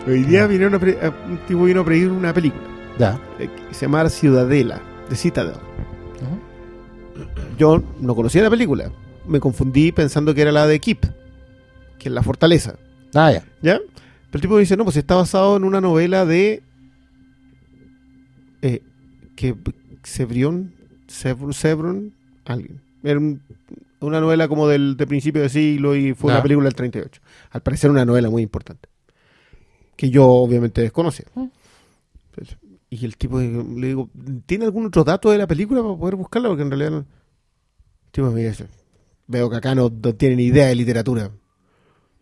Hoy 0.07 0.23
día 0.23 0.47
vinieron 0.47 0.75
a 0.75 0.79
pre- 0.79 0.97
un 1.27 1.37
tipo 1.47 1.63
vino 1.63 1.81
a 1.81 1.85
pedir 1.85 2.09
una 2.09 2.33
película 2.33 2.63
Ya. 2.97 3.19
eh, 3.39 3.49
que 3.67 3.73
se 3.73 3.81
llama 3.85 4.07
Ciudadela, 4.09 4.81
de 5.09 5.15
Citadel. 5.15 5.55
Ujú. 5.55 7.27
Yo 7.57 7.83
no 7.99 8.15
conocía 8.15 8.41
la 8.43 8.49
película. 8.49 8.91
Me 9.27 9.39
confundí 9.39 9.91
pensando 9.91 10.33
que 10.33 10.41
era 10.41 10.51
la 10.51 10.65
de 10.65 10.79
Keep, 10.79 11.01
que 11.99 12.09
es 12.09 12.11
la 12.13 12.23
fortaleza. 12.23 12.75
Ah, 13.13 13.31
ya. 13.31 13.43
¿Ya? 13.61 13.79
Pero 13.79 14.37
el 14.37 14.41
tipo 14.41 14.57
dice, 14.57 14.77
no, 14.77 14.83
pues 14.85 14.95
está 14.97 15.15
basado 15.15 15.57
en 15.57 15.63
una 15.63 15.81
novela 15.81 16.25
de... 16.25 16.63
Eh, 18.61 18.81
que 19.35 19.55
Sebrión, 20.03 20.73
Sebr- 21.07 21.53
Sebron, 21.53 22.13
alguien. 22.45 22.79
Era 23.03 23.19
un- 23.19 23.41
una 24.01 24.19
novela 24.19 24.47
como 24.47 24.67
del 24.67 24.95
de 24.97 25.07
principio 25.07 25.41
de 25.41 25.49
siglo 25.49 25.95
y 25.95 26.13
fue 26.13 26.31
una 26.31 26.41
película 26.41 26.65
del 26.65 26.75
38. 26.75 27.21
Al 27.51 27.61
parecer 27.61 27.89
una 27.91 28.05
novela 28.05 28.29
muy 28.29 28.43
importante. 28.43 28.89
Que 29.95 30.09
yo 30.09 30.27
obviamente 30.27 30.81
desconocía. 30.81 31.25
Mm. 31.35 31.45
Pues, 32.35 32.57
Y 32.89 33.05
el 33.05 33.17
tipo 33.17 33.39
le 33.39 33.87
digo, 33.87 34.09
¿tiene 34.45 34.65
algún 34.65 34.85
otro 34.85 35.03
dato 35.03 35.31
de 35.31 35.37
la 35.37 35.47
película 35.47 35.81
para 35.81 35.95
poder 35.95 36.15
buscarla? 36.15 36.49
Porque 36.49 36.63
en 36.63 36.71
realidad 36.71 36.91
no... 36.91 36.97
El 36.99 38.11
tipo 38.11 38.31
me 38.31 38.43
dice, 38.43 38.67
veo 39.27 39.49
que 39.49 39.57
acá 39.57 39.75
no, 39.75 39.89
no 39.89 40.15
tienen 40.15 40.39
idea 40.39 40.67
de 40.67 40.75
literatura. 40.75 41.31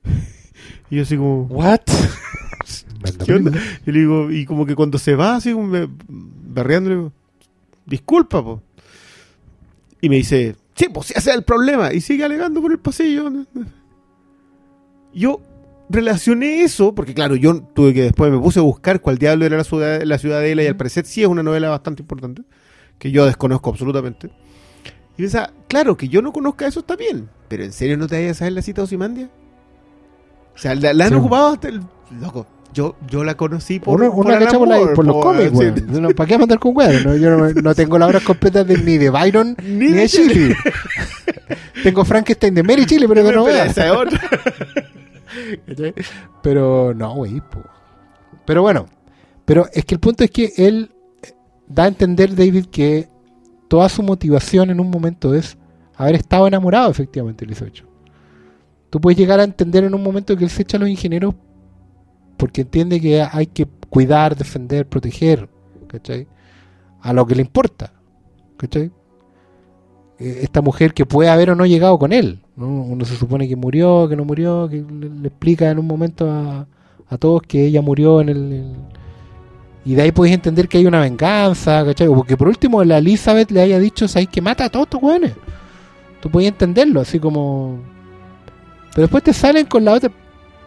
y 0.90 0.96
yo 0.98 1.04
así 1.04 1.16
como... 1.16 1.44
¿What? 1.44 1.82
¿Qué 3.26 3.34
onda? 3.34 3.52
Y 3.86 3.92
le 3.92 4.00
digo, 4.00 4.32
y 4.32 4.46
como 4.46 4.66
que 4.66 4.76
cuando 4.76 4.98
se 4.98 5.16
va, 5.16 5.36
así 5.36 5.54
como 5.54 5.68
me, 5.68 5.88
berreando, 6.08 6.90
le 6.90 6.96
digo, 6.96 7.12
disculpa, 7.86 8.44
po. 8.44 8.62
Y 10.02 10.10
me 10.10 10.18
dice, 10.18 10.56
sí, 10.78 10.88
pues 10.90 11.12
ese 11.12 11.30
es 11.32 11.36
el 11.36 11.44
problema. 11.44 11.92
Y 11.94 12.00
sigue 12.00 12.24
alegando 12.24 12.62
por 12.62 12.72
el 12.72 12.80
pasillo. 12.80 13.30
Yo 15.14 15.42
relacioné 15.90 16.62
eso, 16.62 16.94
porque 16.94 17.14
claro, 17.14 17.36
yo 17.36 17.62
tuve 17.62 17.94
que 17.94 18.04
después 18.04 18.32
me 18.32 18.40
puse 18.40 18.60
a 18.60 18.64
buscar 18.64 19.02
cuál 19.02 19.18
diablo 19.18 19.46
era 19.46 19.58
la, 19.58 19.64
ciudad, 19.64 20.02
la 20.04 20.18
ciudadela, 20.18 20.64
y 20.64 20.68
al 20.68 20.76
parecer 20.78 21.06
sí 21.06 21.22
es 21.22 21.28
una 21.28 21.44
novela 21.44 21.70
bastante 21.70 22.02
importante, 22.04 22.44
que 23.00 23.12
yo 23.12 23.26
desconozco 23.26 23.70
absolutamente. 23.70 24.30
Y 25.18 25.22
pensaba, 25.24 25.52
claro, 25.68 25.98
que 25.98 26.08
yo 26.10 26.22
no 26.22 26.32
conozca 26.32 26.68
eso 26.68 26.82
está 26.82 26.96
bien, 26.96 27.30
pero 27.48 27.64
¿en 27.64 27.72
serio 27.74 27.98
no 27.98 28.08
te 28.08 28.16
vayas 28.16 28.38
a 28.38 28.40
saber 28.40 28.54
la 28.54 28.62
cita 28.62 28.82
de 28.82 28.86
Osimandia? 28.86 29.30
O 30.54 30.58
sea, 30.60 30.76
la, 30.76 30.94
la 30.94 31.06
han 31.06 31.12
Sí. 31.12 31.16
ocupado 31.18 31.54
hasta 31.54 31.70
el... 31.70 31.82
Loco, 32.22 32.46
yo, 32.74 32.96
yo 33.10 33.24
la 33.24 33.36
conocí 33.36 33.80
por, 33.80 34.00
Uno, 34.00 34.12
por 34.14 34.26
uno 34.26 34.38
por, 34.40 34.68
la- 34.68 34.78
Moore, 34.78 34.94
por 34.96 35.06
los 35.06 35.24
cómics, 35.24 35.52
sí. 35.52 35.56
weón. 35.58 36.02
No, 36.02 36.10
¿Para 36.12 36.28
qué 36.28 36.38
mandar 36.38 36.60
con 36.60 36.76
weón? 36.76 37.04
No, 37.04 37.16
yo 37.16 37.36
no, 37.38 37.50
no 37.50 37.76
tengo 37.76 37.98
las 37.98 38.10
obras 38.10 38.24
completas 38.24 38.68
de, 38.68 38.78
ni 38.78 38.98
de 38.98 39.10
Byron 39.10 39.56
Ni 39.64 39.88
ni, 39.88 39.92
de 39.94 40.08
Chile. 40.10 40.56
tengo 41.84 42.06
Frankenstein 42.06 42.54
de 42.54 42.64
Mary 42.64 42.86
Chile, 42.86 43.08
pero 43.08 43.24
que 43.26 43.32
no. 43.32 43.46
¿Cachai? 45.68 45.94
Pero 46.42 46.94
no, 46.94 47.16
güey. 47.16 47.42
Pero 48.46 48.62
bueno, 48.62 48.86
pero 49.46 49.68
es 49.74 49.86
que 49.86 49.96
el 49.96 50.00
punto 50.00 50.24
es 50.24 50.32
que 50.32 50.54
él 50.58 50.92
da 51.68 51.84
a 51.84 51.88
entender, 51.88 52.36
David, 52.36 52.66
que 52.72 53.10
toda 53.68 53.90
su 53.90 54.04
motivación 54.04 54.70
en 54.70 54.80
un 54.80 54.90
momento 54.90 55.34
es 55.36 55.58
haber 55.96 56.16
estado 56.16 56.48
enamorado, 56.48 56.90
efectivamente, 56.90 57.44
el 57.44 57.50
18. 57.50 57.86
Tú 58.90 59.02
puedes 59.02 59.18
llegar 59.18 59.40
a 59.40 59.44
entender 59.44 59.84
en 59.84 59.94
un 59.94 60.02
momento 60.02 60.38
que 60.38 60.46
él 60.46 60.50
se 60.50 60.62
echa 60.62 60.78
a 60.78 60.80
los 60.80 60.90
ingenieros 60.90 61.36
porque 62.38 62.62
entiende 62.62 63.02
que 63.02 63.22
hay 63.22 63.48
que 63.48 63.68
cuidar, 63.90 64.36
defender, 64.36 64.88
proteger, 64.88 65.50
¿cachai? 65.88 66.28
A 67.02 67.14
lo 67.14 67.26
que 67.26 67.36
le 67.36 67.42
importa, 67.42 67.92
¿cachai? 68.58 68.92
Eh, 70.20 70.40
Esta 70.44 70.62
mujer 70.62 70.94
que 70.94 71.06
puede 71.06 71.30
haber 71.30 71.50
o 71.50 71.56
no 71.56 71.66
llegado 71.66 71.98
con 72.00 72.14
él, 72.14 72.40
¿no? 72.56 72.68
Uno 72.68 73.06
se 73.06 73.16
supone 73.16 73.48
que 73.48 73.56
murió, 73.56 74.08
que 74.08 74.16
no 74.16 74.26
murió, 74.26 74.70
que 74.70 74.84
le, 74.84 75.28
explica 75.28 75.70
en 75.70 75.80
un 75.80 75.88
momento 75.88 76.30
a, 76.32 76.68
todos 77.20 77.42
que 77.42 77.66
ella 77.66 77.82
murió 77.82 78.22
en 78.22 78.30
el, 78.30 78.76
Y 79.86 79.96
de 79.96 80.02
ahí 80.02 80.12
podéis 80.12 80.36
entender 80.36 80.68
que 80.68 80.78
hay 80.78 80.86
una 80.86 81.00
venganza, 81.02 81.86
¿cachai? 81.86 82.08
Porque 82.08 82.38
por 82.38 82.48
último 82.48 82.84
la 82.84 82.98
Elizabeth 82.98 83.52
le 83.52 83.62
haya 83.62 83.80
dicho, 83.80 84.08
¿sabes 84.08 84.28
que 84.30 84.42
mata 84.42 84.66
a 84.66 84.70
todos 84.70 84.88
estos 84.88 85.02
weones? 85.02 85.34
Tú 86.22 86.30
podías 86.30 86.52
entenderlo, 86.52 87.02
así 87.02 87.20
como... 87.20 87.80
Pero 88.94 89.04
después 89.04 89.24
te 89.24 89.34
salen 89.34 89.66
con 89.66 89.86
la 89.86 89.94
otra... 89.94 90.12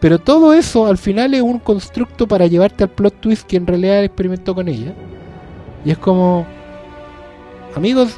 Pero 0.01 0.17
todo 0.17 0.51
eso 0.53 0.87
al 0.87 0.97
final 0.97 1.35
es 1.35 1.43
un 1.43 1.59
constructo 1.59 2.27
para 2.27 2.47
llevarte 2.47 2.83
al 2.83 2.89
plot 2.89 3.21
twist 3.21 3.47
que 3.47 3.55
en 3.55 3.67
realidad 3.67 4.03
experimentó 4.03 4.55
con 4.55 4.67
ella. 4.67 4.93
Y 5.85 5.91
es 5.91 5.97
como... 5.99 6.45
Amigos, 7.75 8.17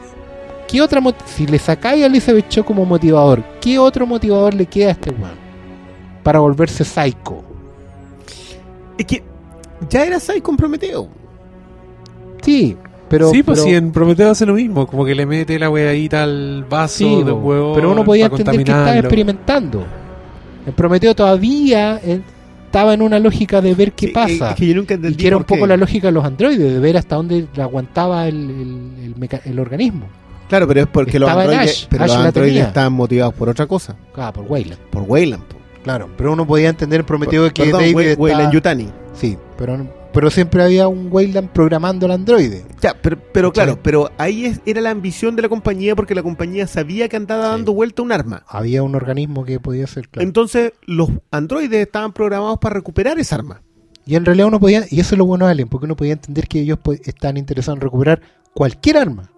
¿qué 0.67 0.81
otra 0.81 1.01
si 1.25 1.45
le 1.45 1.59
sacáis 1.59 2.01
a 2.03 2.07
Elizabeth 2.07 2.47
Cho 2.47 2.65
como 2.65 2.85
motivador, 2.85 3.43
¿qué 3.59 3.77
otro 3.77 4.07
motivador 4.07 4.53
le 4.53 4.65
queda 4.65 4.87
a 4.87 4.91
este 4.91 5.09
weón? 5.11 5.43
Para 6.23 6.39
volverse 6.39 6.85
psycho. 6.85 7.43
Es 8.97 9.05
que 9.05 9.21
ya 9.89 10.05
era 10.05 10.21
Sai 10.21 10.39
comprometido. 10.39 11.09
Sí, 12.41 12.77
pero. 13.09 13.29
sí, 13.29 13.43
pues 13.43 13.59
pero- 13.59 13.69
si 13.69 13.75
en 13.75 13.91
Prometeo 13.91 14.31
hace 14.31 14.45
lo 14.45 14.53
mismo, 14.53 14.87
como 14.87 15.03
que 15.03 15.15
le 15.15 15.25
mete 15.25 15.59
la 15.59 15.69
weadita 15.69 16.23
al 16.23 16.63
vaso 16.63 16.97
sí, 16.97 17.23
de 17.23 17.31
huevo. 17.31 17.73
pero 17.75 17.91
uno 17.91 18.05
podía 18.05 18.27
entender 18.27 18.63
que 18.63 18.71
estaba 18.71 18.97
experimentando. 18.97 19.85
Prometeo 20.71 21.13
todavía 21.15 21.99
eh, 22.03 22.21
estaba 22.65 22.93
en 22.93 23.01
una 23.01 23.19
lógica 23.19 23.61
de 23.61 23.73
ver 23.75 23.91
qué 23.93 24.07
Sí, 24.07 24.11
pasa. 24.13 24.51
Es 24.51 24.55
que 24.55 24.67
yo 24.67 24.75
nunca 24.75 24.95
y 24.95 25.13
que 25.15 25.27
era 25.27 25.37
un 25.37 25.43
por 25.43 25.47
qué. 25.47 25.55
poco 25.55 25.67
la 25.67 25.77
lógica 25.77 26.07
de 26.07 26.13
los 26.13 26.23
androides, 26.25 26.73
de 26.73 26.79
ver 26.79 26.97
hasta 26.97 27.15
dónde 27.15 27.47
aguantaba 27.57 28.27
el, 28.27 28.35
el- 28.49 29.05
el 29.05 29.15
meca- 29.17 29.41
el 29.45 29.59
organismo. 29.59 30.05
Claro, 30.49 30.67
pero 30.67 30.81
es 30.81 30.87
porque 30.87 31.19
los 31.19 31.29
androides, 31.29 31.59
Ash, 31.71 31.85
pero 31.89 32.03
Ash 32.03 32.09
los 32.15 32.25
androides 32.25 32.65
estaban 32.67 32.93
motivados 32.93 33.33
por 33.33 33.49
otra 33.49 33.65
cosa. 33.67 33.95
Ah, 34.15 34.31
por 34.33 34.45
Weyland. 34.47 34.79
Por 34.91 35.03
Wayland. 35.03 35.43
Claro, 35.83 36.09
pero 36.17 36.31
uno 36.33 36.45
podía 36.47 36.69
entender 36.69 37.01
en 37.01 37.05
Prometeo 37.05 37.51
que 37.53 37.63
Perdón, 37.63 37.81
David 37.81 37.99
está- 38.07 38.21
Wayland 38.21 38.53
Yutani. 38.53 38.89
Sí, 39.13 39.37
pero, 39.57 39.85
pero 40.13 40.29
siempre 40.29 40.63
había 40.63 40.87
un 40.87 41.07
Weyland 41.11 41.49
programando 41.49 42.05
al 42.05 42.11
androide. 42.13 42.65
Ya, 42.81 42.93
pero, 43.01 43.17
pero 43.33 43.51
claro, 43.51 43.79
pero 43.81 44.11
ahí 44.17 44.45
es- 44.45 44.61
era 44.65 44.79
la 44.81 44.91
ambición 44.91 45.35
de 45.35 45.41
la 45.41 45.49
compañía 45.49 45.95
porque 45.95 46.15
la 46.15 46.23
compañía 46.23 46.67
sabía 46.67 47.09
que 47.09 47.15
andaba 47.17 47.45
Sí. 47.45 47.49
dando 47.51 47.73
vuelta 47.73 48.01
un 48.03 48.11
arma. 48.11 48.43
Había 48.47 48.83
un 48.83 48.95
organismo 48.95 49.43
que 49.45 49.59
podía 49.59 49.87
ser 49.87 50.07
claro. 50.09 50.25
Entonces, 50.27 50.73
los 50.85 51.09
androides 51.31 51.85
estaban 51.85 52.13
programados 52.13 52.59
para 52.59 52.75
recuperar 52.75 53.19
esa 53.19 53.35
arma. 53.35 53.61
Y 54.05 54.15
en 54.15 54.25
realidad 54.25 54.47
uno 54.47 54.59
podía, 54.59 54.83
y 54.89 54.99
eso 54.99 55.15
es 55.15 55.17
lo 55.17 55.25
bueno 55.25 55.45
de 55.45 55.51
Alien, 55.53 55.69
porque 55.69 55.85
uno 55.85 55.95
podía 55.95 56.13
entender 56.13 56.47
que 56.47 56.59
ellos 56.59 56.77
po- 56.77 56.93
estaban 56.93 57.37
interesados 57.37 57.77
en 57.77 57.81
recuperar 57.81 58.21
cualquier 58.53 58.97
arma. 58.97 59.29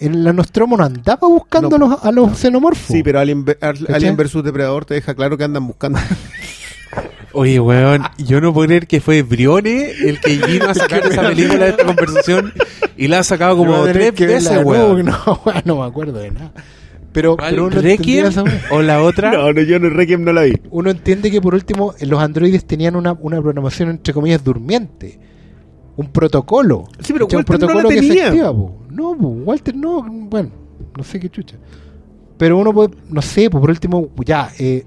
En 0.00 0.22
la 0.22 0.32
Nostromo 0.32 0.76
no 0.76 0.84
andaba 0.84 1.26
buscando 1.28 1.76
No. 1.76 1.86
a 1.86 1.88
los, 1.90 2.04
a 2.04 2.12
los 2.12 2.38
xenomorfos. 2.38 2.86
Sí, 2.86 3.02
pero 3.02 3.18
Alien. 3.20 3.44
Alien 3.92 4.16
versus 4.16 4.44
Depredador 4.44 4.84
te 4.84 4.94
deja 4.94 5.14
claro 5.14 5.36
que 5.36 5.44
andan 5.44 5.66
buscando. 5.66 5.98
Oye, 7.38 7.60
weón, 7.60 8.02
yo 8.18 8.40
no 8.40 8.52
puedo 8.52 8.66
creer 8.66 8.88
que 8.88 9.00
fue 9.00 9.22
Brione 9.22 9.92
el 9.92 10.20
que 10.20 10.38
vino 10.44 10.68
a 10.70 10.74
sacar 10.74 11.06
esa 11.06 11.22
película 11.28 11.66
de 11.66 11.70
esta 11.70 11.84
conversación 11.86 12.52
y 12.96 13.06
la 13.06 13.20
ha 13.20 13.22
sacado 13.22 13.56
como 13.56 13.84
tres 13.84 14.10
que 14.10 14.26
veces, 14.26 14.58
weón. 14.64 15.04
No, 15.06 15.40
weón, 15.46 15.62
no 15.64 15.76
me 15.76 15.84
acuerdo 15.86 16.18
de 16.18 16.32
nada. 16.32 16.52
Pero, 17.12 17.36
pero 17.36 17.66
uno, 17.66 17.80
¿Requiem 17.80 18.32
o 18.72 18.82
la 18.82 19.04
otra? 19.04 19.30
no, 19.30 19.52
no, 19.52 19.60
yo 19.62 19.78
no 19.78 19.88
Requiem 19.88 20.24
no 20.24 20.32
la 20.32 20.42
vi. 20.42 20.54
uno 20.70 20.90
entiende 20.90 21.30
que 21.30 21.40
por 21.40 21.54
último 21.54 21.94
los 22.00 22.20
androides 22.20 22.64
tenían 22.64 22.96
una, 22.96 23.12
una 23.12 23.40
programación 23.40 23.90
entre 23.90 24.12
comillas 24.12 24.42
durmiente. 24.42 25.20
Un 25.94 26.08
protocolo. 26.08 26.88
Sí, 26.98 27.12
pero 27.12 27.26
Walter 27.26 27.38
no 27.38 27.38
la 27.38 27.44
protocolo 27.44 27.88
que 27.88 28.02
se 28.02 28.08
tenía. 28.08 28.26
activa, 28.26 28.52
po. 28.52 28.82
No, 28.90 29.16
po, 29.16 29.28
Walter 29.28 29.76
no, 29.76 30.02
bueno, 30.02 30.50
no 30.96 31.04
sé 31.04 31.20
qué 31.20 31.30
chucha. 31.30 31.54
Pero 32.36 32.58
uno 32.58 32.72
puede, 32.72 32.90
no 33.08 33.22
sé, 33.22 33.48
po, 33.48 33.60
por 33.60 33.70
último, 33.70 34.08
ya, 34.24 34.50
eh, 34.58 34.84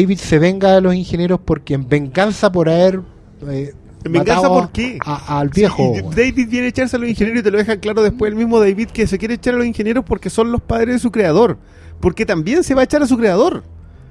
David 0.00 0.18
se 0.18 0.38
venga 0.38 0.72
de 0.74 0.80
los 0.80 0.94
ingenieros 0.94 1.38
porque 1.44 1.74
en 1.74 1.88
venganza 1.88 2.50
por 2.50 2.68
haber 2.68 3.00
eh, 3.48 3.72
¿En 4.04 4.12
venganza 4.12 4.42
matado 4.42 4.60
por 4.62 4.72
qué? 4.72 4.98
a- 5.04 5.38
al 5.38 5.48
viejo. 5.50 5.92
Sí, 5.94 6.02
David 6.02 6.48
viene 6.50 6.66
a 6.66 6.70
echarse 6.70 6.96
a 6.96 6.98
los 6.98 7.08
ingenieros 7.08 7.40
y 7.40 7.44
te 7.44 7.50
lo 7.50 7.58
deja 7.58 7.76
claro 7.78 8.02
después 8.02 8.30
el 8.30 8.36
mismo 8.36 8.58
David 8.58 8.88
que 8.88 9.06
se 9.06 9.18
quiere 9.18 9.34
echar 9.34 9.54
a 9.54 9.58
los 9.58 9.66
ingenieros 9.66 10.04
porque 10.04 10.30
son 10.30 10.50
los 10.52 10.60
padres 10.62 10.96
de 10.96 10.98
su 10.98 11.10
creador. 11.12 11.58
Porque 12.00 12.26
también 12.26 12.64
se 12.64 12.74
va 12.74 12.80
a 12.80 12.84
echar 12.84 13.02
a 13.02 13.06
su 13.06 13.16
creador. 13.16 13.62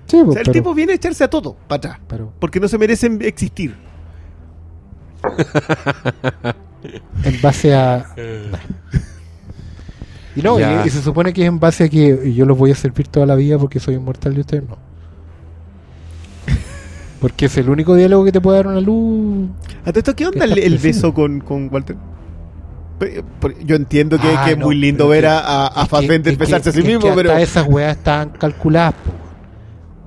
Sí, 0.08 0.18
O 0.18 0.32
sea, 0.32 0.42
el 0.42 0.46
pero, 0.46 0.52
tipo 0.54 0.74
viene 0.74 0.94
a 0.94 0.96
echarse 0.96 1.24
a 1.24 1.30
todo, 1.30 1.56
para 1.68 1.78
atrás. 1.78 2.00
pero 2.08 2.32
Porque 2.40 2.60
no 2.60 2.68
se 2.68 2.78
merecen 2.78 3.20
existir. 3.22 3.76
en 7.24 7.42
base 7.42 7.74
a... 7.74 8.06
Y 10.36 10.42
no, 10.42 10.60
y, 10.60 10.88
y 10.88 10.90
se 10.90 11.04
supone 11.04 11.32
que 11.32 11.44
es 11.44 11.48
en 11.48 11.60
base 11.60 11.84
a 11.84 11.90
que 11.90 12.34
yo 12.34 12.44
los 12.48 12.58
voy 12.58 12.72
a 12.72 12.76
servir 12.76 13.08
toda 13.08 13.28
la 13.28 13.36
vida 13.36 13.60
porque 13.60 13.80
soy 13.80 13.94
inmortal 13.94 14.36
y 14.36 14.40
ustedes 14.40 14.68
no. 14.68 14.80
Porque 17.24 17.45
es 17.45 17.56
el 17.58 17.70
único 17.70 17.95
diálogo 17.95 18.26
que 18.26 18.34
te 18.34 18.41
puede 18.41 18.58
dar 18.58 18.68
una 18.68 18.82
luz. 18.82 19.48
¿A 19.86 19.91
esto 19.91 20.14
qué 20.14 20.28
onda 20.28 20.45
¿Qué 20.45 20.66
el, 20.66 20.78
beso 20.78 21.14
con, 21.14 21.40
con 21.40 21.70
Walter? 21.72 21.95
Yo 23.66 23.76
entiendo 23.78 24.20
que, 24.20 24.28
Ah, 24.28 24.44
que 24.45 24.52
es 24.52 24.58
no, 24.58 24.66
muy 24.66 24.76
lindo 24.76 25.08
ver 25.08 25.22
que- 25.22 25.28
a, 25.28 25.68
a, 25.68 25.84
que- 25.84 25.90
Fassbender 25.90 26.34
que- 26.34 26.40
besarse 26.40 26.70
a 26.70 26.74
sí 26.74 26.82
que 26.82 26.88
mismo, 26.90 27.16
pero. 27.16 27.30
hasta 27.32 27.41
esas 27.41 27.68
weas 27.68 27.95
estaban 27.95 28.30
calculadas. 28.32 28.94
po. 28.95 29.12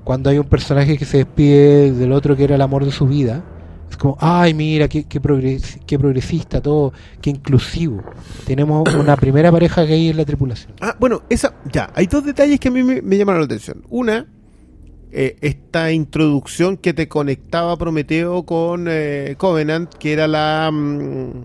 Cuando 0.04 0.28
hay 0.28 0.38
un 0.38 0.44
personaje 0.44 0.98
que 0.98 1.06
se 1.06 1.16
despide 1.16 1.92
del 1.92 2.12
otro 2.12 2.36
que 2.36 2.44
era 2.44 2.54
el 2.54 2.60
amor 2.60 2.84
de 2.84 2.92
su 2.92 3.06
vida, 3.06 3.42
es 3.90 3.96
como, 3.96 4.18
ay, 4.20 4.52
mira, 4.52 4.86
qué, 4.86 5.04
qué, 5.04 5.18
progres- 5.20 5.80
qué 5.86 5.98
progresista 5.98 6.60
todo, 6.60 6.92
qué 7.22 7.30
inclusivo. 7.30 8.02
Tenemos 8.46 8.82
una 8.94 9.16
primera 9.16 9.50
pareja 9.50 9.82
gay 9.84 10.10
en 10.10 10.18
la 10.18 10.24
tripulación. 10.26 10.72
Ah, 10.82 10.94
bueno, 11.00 11.22
esa, 11.30 11.54
ya, 11.72 11.90
hay 11.94 12.06
dos 12.08 12.24
detalles 12.26 12.60
que 12.60 12.68
a 12.68 12.70
mí 12.70 12.82
me, 12.82 13.00
me 13.00 13.16
llamaron 13.16 13.40
la 13.40 13.46
atención. 13.46 13.82
Una, 13.88 14.26
eh, 15.12 15.36
esta 15.40 15.92
introducción 15.92 16.76
que 16.76 16.92
te 16.92 17.08
conectaba 17.08 17.76
Prometeo 17.76 18.44
con 18.44 18.86
eh, 18.88 19.34
Covenant, 19.38 19.92
que 19.94 20.12
era 20.12 20.26
la... 20.28 20.70
mm, 20.72 21.42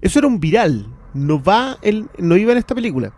eso 0.00 0.18
era 0.20 0.28
un 0.28 0.40
viral, 0.40 0.86
no 1.14 1.42
va 1.42 1.78
el, 1.82 2.06
no 2.18 2.36
iba 2.36 2.52
en 2.52 2.58
esta 2.58 2.74
película. 2.74 3.12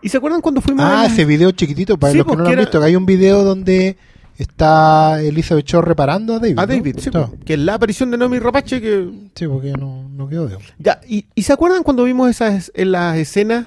¿Y 0.00 0.08
se 0.10 0.16
acuerdan 0.18 0.40
cuando 0.40 0.60
fuimos 0.60 0.84
Ah, 0.84 1.02
a- 1.02 1.06
ese 1.06 1.24
video 1.24 1.50
chiquitito, 1.50 1.98
para 1.98 2.12
Sí, 2.12 2.18
los 2.18 2.26
que 2.26 2.32
no 2.36 2.42
lo 2.42 2.46
han 2.46 2.52
era- 2.52 2.62
visto, 2.62 2.78
que 2.78 2.86
hay 2.86 2.94
un 2.96 3.06
video 3.06 3.42
donde 3.42 3.96
está 4.36 5.20
Elizabeth 5.20 5.66
Shaw 5.66 5.82
reparando 5.82 6.34
a 6.34 6.38
David. 6.38 6.58
a 6.58 6.62
¿no? 6.62 6.66
David, 6.68 6.96
sí, 7.00 7.10
que 7.44 7.54
es 7.54 7.58
la 7.58 7.74
aparición 7.74 8.10
de 8.12 8.18
Nomi 8.18 8.38
Rapache 8.38 8.80
que 8.80 9.08
Sí, 9.34 9.46
porque 9.48 9.72
no, 9.72 10.08
no 10.10 10.28
quedó 10.28 10.46
de 10.46 10.56
Ya, 10.78 11.00
¿y, 11.08 11.26
y 11.34 11.42
se 11.42 11.52
acuerdan 11.52 11.82
cuando 11.82 12.04
vimos 12.04 12.30
esas 12.30 12.70
en 12.74 12.92
las 12.92 13.16
escenas 13.16 13.66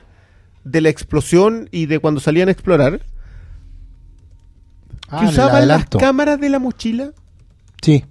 de 0.64 0.80
la 0.82 0.90
explosión 0.90 1.68
y 1.72 1.88
de 1.88 2.00
cuando 2.00 2.22
salían 2.22 2.48
a 2.48 2.52
explorar? 2.52 3.02
Ah, 5.12 5.20
que 5.20 5.26
usaban 5.28 5.68
las 5.68 5.86
cámaras 6.00 6.40
de 6.40 6.50
la 6.50 6.60
mochila 6.60 7.12
Sí, 7.82 8.06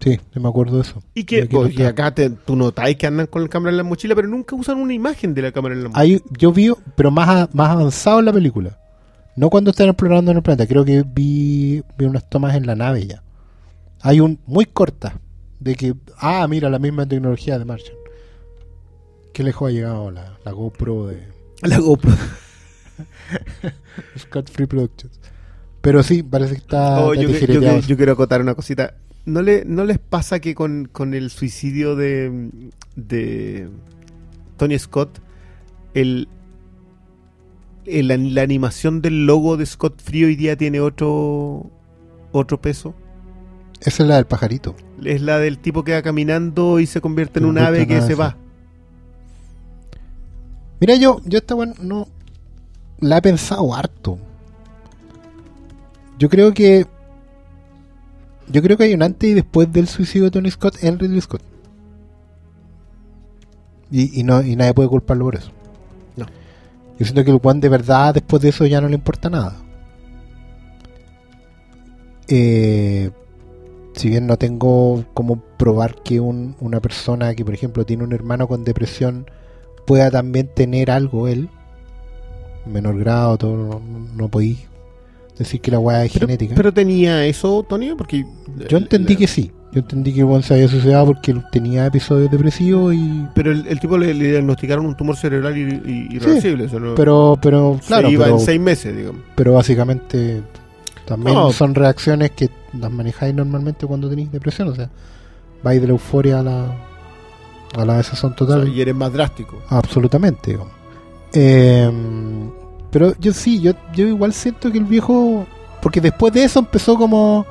sí, 0.00 0.20
me 0.34 0.48
acuerdo 0.48 0.76
de 0.76 0.82
eso. 0.82 1.02
y 1.14 1.24
que, 1.24 1.48
y 1.74 1.82
acá 1.84 2.12
te- 2.14 2.30
tú 2.30 2.56
notáis 2.56 2.96
que 2.96 3.06
andan 3.06 3.26
con 3.28 3.42
la 3.42 3.48
cámara 3.48 3.70
en 3.70 3.76
la 3.78 3.82
mochila, 3.84 4.14
pero 4.14 4.28
nunca 4.28 4.54
usan 4.56 4.78
una 4.78 4.92
imagen 4.92 5.32
de 5.34 5.42
la 5.42 5.52
cámara 5.52 5.74
en 5.74 5.84
la 5.84 5.88
mochila. 5.88 6.02
Hay, 6.02 6.22
yo 6.38 6.52
vi, 6.52 6.70
pero 6.96 7.10
más, 7.10 7.28
a- 7.28 7.48
más 7.52 7.70
avanzado 7.70 8.18
en 8.18 8.24
la 8.26 8.32
película. 8.32 8.78
No 9.36 9.48
cuando 9.48 9.70
están 9.70 9.88
explorando 9.88 10.30
en 10.30 10.36
el 10.36 10.42
planeta. 10.42 10.66
Creo 10.66 10.84
que 10.84 11.02
vi, 11.06 11.82
vi 11.96 12.04
unas 12.04 12.28
tomas 12.28 12.54
en 12.54 12.66
la 12.66 12.74
nave 12.74 13.06
ya. 13.06 13.22
Hay 14.02 14.20
un 14.20 14.38
muy 14.46 14.66
corta 14.66 15.18
de 15.60 15.74
que, 15.76 15.94
ah, 16.18 16.46
mira, 16.48 16.68
la 16.68 16.78
misma 16.78 17.06
tecnología 17.06 17.58
de 17.58 17.64
Martian. 17.64 17.96
Qué 19.32 19.42
lejos 19.44 19.68
ha 19.68 19.72
llegado 19.72 20.10
la, 20.10 20.36
la 20.44 20.52
GoPro 20.52 21.06
de 21.06 21.26
La 21.62 21.78
GoPro. 21.78 22.12
Scott 24.18 24.50
Free 24.50 24.66
Productions. 24.66 25.18
Pero 25.82 26.02
sí, 26.02 26.22
parece 26.22 26.54
que 26.54 26.60
está, 26.60 27.00
Oh, 27.04 27.12
está 27.12 27.22
yo, 27.22 27.28
yo 27.88 27.96
quiero 27.96 28.12
acotar 28.12 28.40
una 28.40 28.54
cosita. 28.54 28.94
¿No, 29.26 29.42
le, 29.42 29.64
¿No 29.64 29.84
les 29.84 29.98
pasa 29.98 30.40
que 30.40 30.54
con, 30.54 30.88
con 30.90 31.12
el 31.14 31.30
suicidio 31.30 31.94
de, 31.96 32.50
de 32.96 33.68
Tony 34.56 34.78
Scott, 34.78 35.18
el, 35.94 36.28
el- 37.84 38.34
la 38.34 38.42
animación 38.42 39.02
del 39.02 39.26
logo 39.26 39.56
de 39.56 39.66
Scott 39.66 40.00
Free 40.00 40.24
hoy 40.24 40.36
día 40.36 40.56
tiene 40.56 40.80
otro, 40.80 41.70
otro 42.32 42.60
peso? 42.60 42.94
Esa 43.80 44.04
es 44.04 44.08
la 44.08 44.16
del 44.16 44.26
pajarito. 44.26 44.76
Es 45.04 45.20
la 45.20 45.38
del 45.40 45.58
tipo 45.58 45.82
que 45.82 45.92
va 45.92 46.02
caminando 46.02 46.78
y 46.78 46.86
se 46.86 47.00
convierte 47.00 47.40
en 47.40 47.46
un 47.46 47.58
ave 47.58 47.86
que 47.88 48.00
se 48.02 48.14
va. 48.14 48.36
Mira, 50.80 50.94
yo, 50.96 51.20
yo 51.24 51.38
esta 51.38 51.54
bueno, 51.54 51.74
no 51.80 52.08
la 53.00 53.18
he 53.18 53.22
pensado 53.22 53.74
harto. 53.74 54.18
Yo 56.22 56.28
creo 56.28 56.54
que 56.54 56.86
yo 58.48 58.62
creo 58.62 58.76
que 58.76 58.84
hay 58.84 58.94
un 58.94 59.02
antes 59.02 59.28
y 59.28 59.34
después 59.34 59.72
del 59.72 59.88
suicidio 59.88 60.26
de 60.26 60.30
Tony 60.30 60.52
Scott 60.52 60.76
en 60.84 60.96
Ridley 61.00 61.20
Scott. 61.20 61.42
Y, 63.90 64.20
y 64.20 64.22
no 64.22 64.40
y 64.40 64.54
nadie 64.54 64.72
puede 64.72 64.88
culparlo 64.88 65.24
por 65.24 65.34
eso. 65.34 65.50
No. 66.16 66.26
Yo 66.96 67.04
siento 67.04 67.24
que 67.24 67.32
el 67.32 67.38
Juan 67.40 67.58
de 67.58 67.68
verdad 67.68 68.14
después 68.14 68.40
de 68.40 68.50
eso 68.50 68.64
ya 68.66 68.80
no 68.80 68.86
le 68.88 68.94
importa 68.94 69.30
nada. 69.30 69.56
Eh, 72.28 73.10
si 73.94 74.08
bien 74.08 74.28
no 74.28 74.36
tengo 74.36 75.04
como 75.14 75.40
probar 75.58 75.96
que 76.04 76.20
un- 76.20 76.54
una 76.60 76.78
persona 76.78 77.34
que 77.34 77.44
por 77.44 77.52
ejemplo 77.54 77.84
tiene 77.84 78.04
un 78.04 78.12
hermano 78.12 78.46
con 78.46 78.62
depresión 78.62 79.26
pueda 79.88 80.08
también 80.08 80.48
tener 80.54 80.92
algo 80.92 81.26
él, 81.26 81.48
en 82.64 82.72
menor 82.74 82.96
grado, 83.00 83.38
todo, 83.38 83.56
no, 83.56 83.80
no 84.16 84.28
decir 85.38 85.60
que 85.60 85.70
la 85.70 85.78
weá 85.78 86.04
es 86.04 86.12
Pero, 86.12 86.26
genética. 86.26 86.54
pero 86.54 86.72
tenía 86.72 87.24
eso, 87.26 87.64
Tony, 87.68 87.94
porque... 87.96 88.24
Yo 88.68 88.76
entendí 88.78 89.14
la- 89.14 89.18
que 89.20 89.26
sí. 89.26 89.50
Yo 89.72 89.80
entendí 89.80 90.12
que 90.12 90.22
weón 90.22 90.42
se 90.42 90.52
había 90.52 90.68
suicidado 90.68 91.06
porque 91.06 91.34
tenía 91.50 91.86
episodios 91.86 92.30
depresivos 92.30 92.94
y... 92.94 93.26
Pero 93.34 93.52
el, 93.52 93.66
el 93.66 93.80
tipo 93.80 93.96
le, 93.96 94.12
le 94.12 94.30
diagnosticaron 94.32 94.84
un 94.84 94.94
tumor 94.96 95.16
cerebral 95.16 95.54
ir- 95.56 95.82
ir- 95.86 96.12
irreversible. 96.12 96.68
Pero, 96.94 97.38
pero, 97.40 97.78
se 97.80 97.86
claro, 97.88 98.10
iba 98.10 98.24
pero, 98.26 98.36
en 98.38 98.44
seis 98.44 98.60
meses, 98.60 98.94
digamos. 98.94 99.22
pero 99.34 99.54
básicamente 99.54 100.42
también 101.06 101.34
No. 101.34 101.50
son 101.52 101.74
reacciones 101.74 102.32
que 102.32 102.50
las 102.78 102.90
manejáis 102.90 103.34
normalmente 103.34 103.86
cuando 103.86 104.10
tenéis 104.10 104.30
depresión. 104.30 104.68
O 104.68 104.74
sea, 104.74 104.90
vais 105.62 105.80
de 105.80 105.86
la 105.86 105.92
euforia 105.94 106.40
a 106.40 106.42
la, 106.42 106.76
a 107.74 107.84
la 107.86 107.96
desazón 107.96 108.32
O 108.32 108.34
total. 108.34 108.64
sea, 108.64 108.72
y 108.74 108.78
eres 108.82 108.94
más 108.94 109.10
drástico. 109.10 109.62
Absolutamente. 109.70 110.50
digamos. 110.50 110.72
Eh, 111.32 111.90
pero 112.92 113.14
yo 113.18 113.32
sí, 113.32 113.60
yo, 113.60 113.72
yo 113.92 114.06
igual 114.06 114.32
siento 114.32 114.70
que 114.70 114.78
el 114.78 114.84
viejo. 114.84 115.46
Porque 115.80 116.00
después 116.00 116.32
de 116.32 116.44
eso 116.44 116.60
empezó 116.60 116.94
como. 116.96 117.44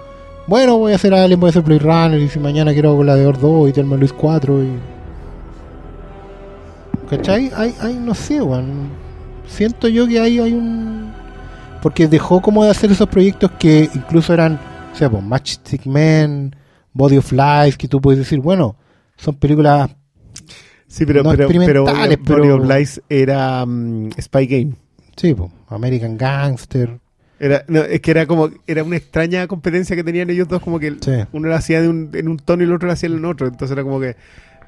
Bueno, 0.48 0.78
voy 0.78 0.94
a 0.94 0.96
hacer 0.96 1.14
Alien, 1.14 1.40
voy 1.40 1.50
a 1.50 1.52
hacer 1.52 1.64
Blade 1.64 1.80
Runner. 1.82 2.20
Y 2.20 2.30
si 2.30 2.40
mañana 2.40 2.72
quiero 2.72 2.98
Gladiador 2.98 3.38
2 3.40 3.70
y 3.70 3.74
Telma 3.74 3.98
Luis 3.98 4.14
4. 4.14 4.64
Y... 4.64 4.70
¿Cachai? 7.10 7.52
Hay, 7.56 7.76
hay, 7.82 7.96
no 7.96 8.14
sé, 8.16 8.42
weón. 8.42 8.90
Siento 9.48 9.88
yo 9.88 10.08
que 10.08 10.20
hay, 10.20 10.40
hay 10.40 10.54
un. 10.54 11.12
Porque 11.82 12.08
dejó 12.08 12.42
como 12.42 12.64
de 12.64 12.70
hacer 12.72 12.92
esos 12.92 13.10
proyectos 13.10 13.52
que 13.60 13.90
incluso 13.94 14.34
eran. 14.34 14.60
O 14.94 14.96
sea, 14.96 15.10
pues 15.10 15.24
Matchstick 15.24 15.86
Men, 15.86 16.56
Body 16.94 17.18
of 17.18 17.32
Lies, 17.32 17.78
que 17.78 17.88
tú 17.88 18.00
puedes 18.02 18.20
decir, 18.20 18.40
bueno, 18.40 18.76
son 19.16 19.36
películas 19.36 19.90
Sí, 20.88 21.06
pero, 21.06 21.24
No 21.24 21.32
pero, 21.32 21.48
pero, 21.48 21.86
Body- 21.86 21.94
Body 21.96 22.18
pero- 22.18 22.56
of 22.58 22.68
Lies 22.70 23.02
era 23.08 23.66
mm, 23.66 24.10
Spy 24.22 24.46
Game. 24.48 24.74
Sí, 25.22 25.36
po, 25.36 25.52
American 25.70 26.18
Gangster. 26.18 26.98
Era, 27.40 27.64
no, 27.68 27.82
es 27.82 28.02
que 28.02 28.10
era 28.10 28.26
como, 28.26 28.50
era 28.66 28.84
una 28.84 28.98
extraña 28.98 29.46
competencia 29.48 29.96
que 29.96 30.04
tenían 30.04 30.32
ellos 30.32 30.48
dos, 30.48 30.62
como 30.64 30.80
que 30.80 30.88
el- 30.88 31.02
Sí. 31.04 31.12
uno 31.32 31.48
lo 31.48 31.56
hacía 31.56 31.80
de 31.80 31.88
un, 31.90 32.10
en 32.14 32.28
un 32.28 32.38
tono 32.38 32.64
y 32.64 32.66
el 32.66 32.74
otro 32.74 32.88
lo 32.88 32.94
hacía 32.94 33.08
en 33.10 33.18
el 33.18 33.26
otro. 33.26 33.46
Entonces 33.46 33.72
era 33.72 33.84
como 33.84 34.00
que 34.00 34.16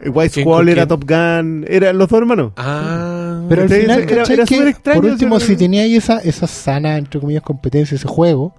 White 0.06 0.32
¿Quién 0.34 0.44
Squall 0.46 0.70
era? 0.70 0.88
Top 0.88 1.06
Gun, 1.10 1.66
eran 1.68 1.98
los 1.98 2.08
dos 2.08 2.20
hermanos. 2.20 2.52
Ah, 2.58 3.44
Pero 3.50 3.64
al 3.64 3.70
final, 3.70 4.00
era- 4.04 4.16
¿cachai 4.18 4.36
era 4.36 4.46
súper 4.46 4.68
extraño, 4.68 5.02
por 5.02 5.10
último, 5.10 5.40
si 5.40 5.56
teníais 5.56 5.92
esa, 5.98 6.20
esa 6.20 6.46
sana, 6.46 6.98
entre 7.00 7.20
comillas, 7.20 7.42
competencia, 7.42 7.96
ese 7.96 8.08
juego, 8.08 8.54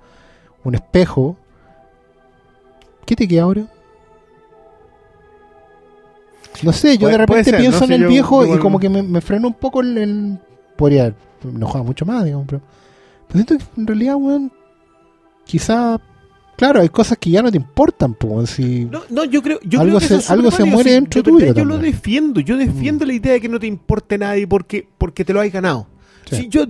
un 0.64 0.74
espejo, 0.74 1.36
¿qué 3.06 3.14
te 3.14 3.28
queda 3.28 3.42
ahora? 3.42 3.66
No 6.62 6.72
sé, 6.72 6.96
yo 6.98 7.08
de 7.08 7.18
repente 7.18 7.44
ser, 7.50 7.58
pienso 7.58 7.80
no 7.80 7.84
en 7.86 7.92
el 7.92 8.02
yo- 8.02 8.08
viejo 8.08 8.44
igual- 8.44 8.58
y 8.58 8.62
como 8.62 8.78
que 8.78 8.88
me, 8.88 9.02
me 9.02 9.20
freno 9.20 9.48
un 9.48 9.54
poco 9.54 9.82
en 9.82 9.98
el... 9.98 10.38
Podría 10.76 11.12
enojar 11.50 11.82
mucho 11.82 12.04
más, 12.06 12.24
digamos, 12.24 12.46
pero... 12.48 12.62
Pero 13.28 13.44
siento 13.44 13.58
que 13.74 13.80
en 13.80 13.86
realidad, 13.86 14.16
weón, 14.16 14.52
quizá... 15.44 16.00
Claro, 16.56 16.80
hay 16.80 16.88
cosas 16.88 17.18
que 17.18 17.30
ya 17.30 17.42
no 17.42 17.50
te 17.50 17.56
importan, 17.56 18.14
pues, 18.14 18.50
si... 18.50 18.84
No, 18.84 19.02
no, 19.10 19.24
yo 19.24 19.42
creo, 19.42 19.58
yo 19.64 19.80
Algo 19.80 19.98
creo 19.98 20.08
que 20.08 20.20
se- 20.22 20.32
algo 20.32 20.50
se 20.52 20.64
muere 20.64 20.92
dentro 20.92 21.20
de 21.20 21.32
verdad, 21.32 21.48
tuyo 21.48 21.54
Yo 21.54 21.64
lo 21.64 21.78
defiendo, 21.78 22.40
yo 22.40 22.56
defiendo 22.56 23.04
Mm. 23.04 23.08
la 23.08 23.14
idea 23.14 23.32
de 23.32 23.40
que 23.40 23.48
no 23.48 23.58
te 23.58 23.66
importe 23.66 24.16
nadie 24.18 24.46
porque, 24.46 24.86
porque 24.98 25.24
te 25.24 25.32
lo 25.32 25.40
has 25.40 25.50
ganado. 25.50 25.88
Sí. 26.30 26.36
Sí, 26.36 26.48
yo 26.48 26.64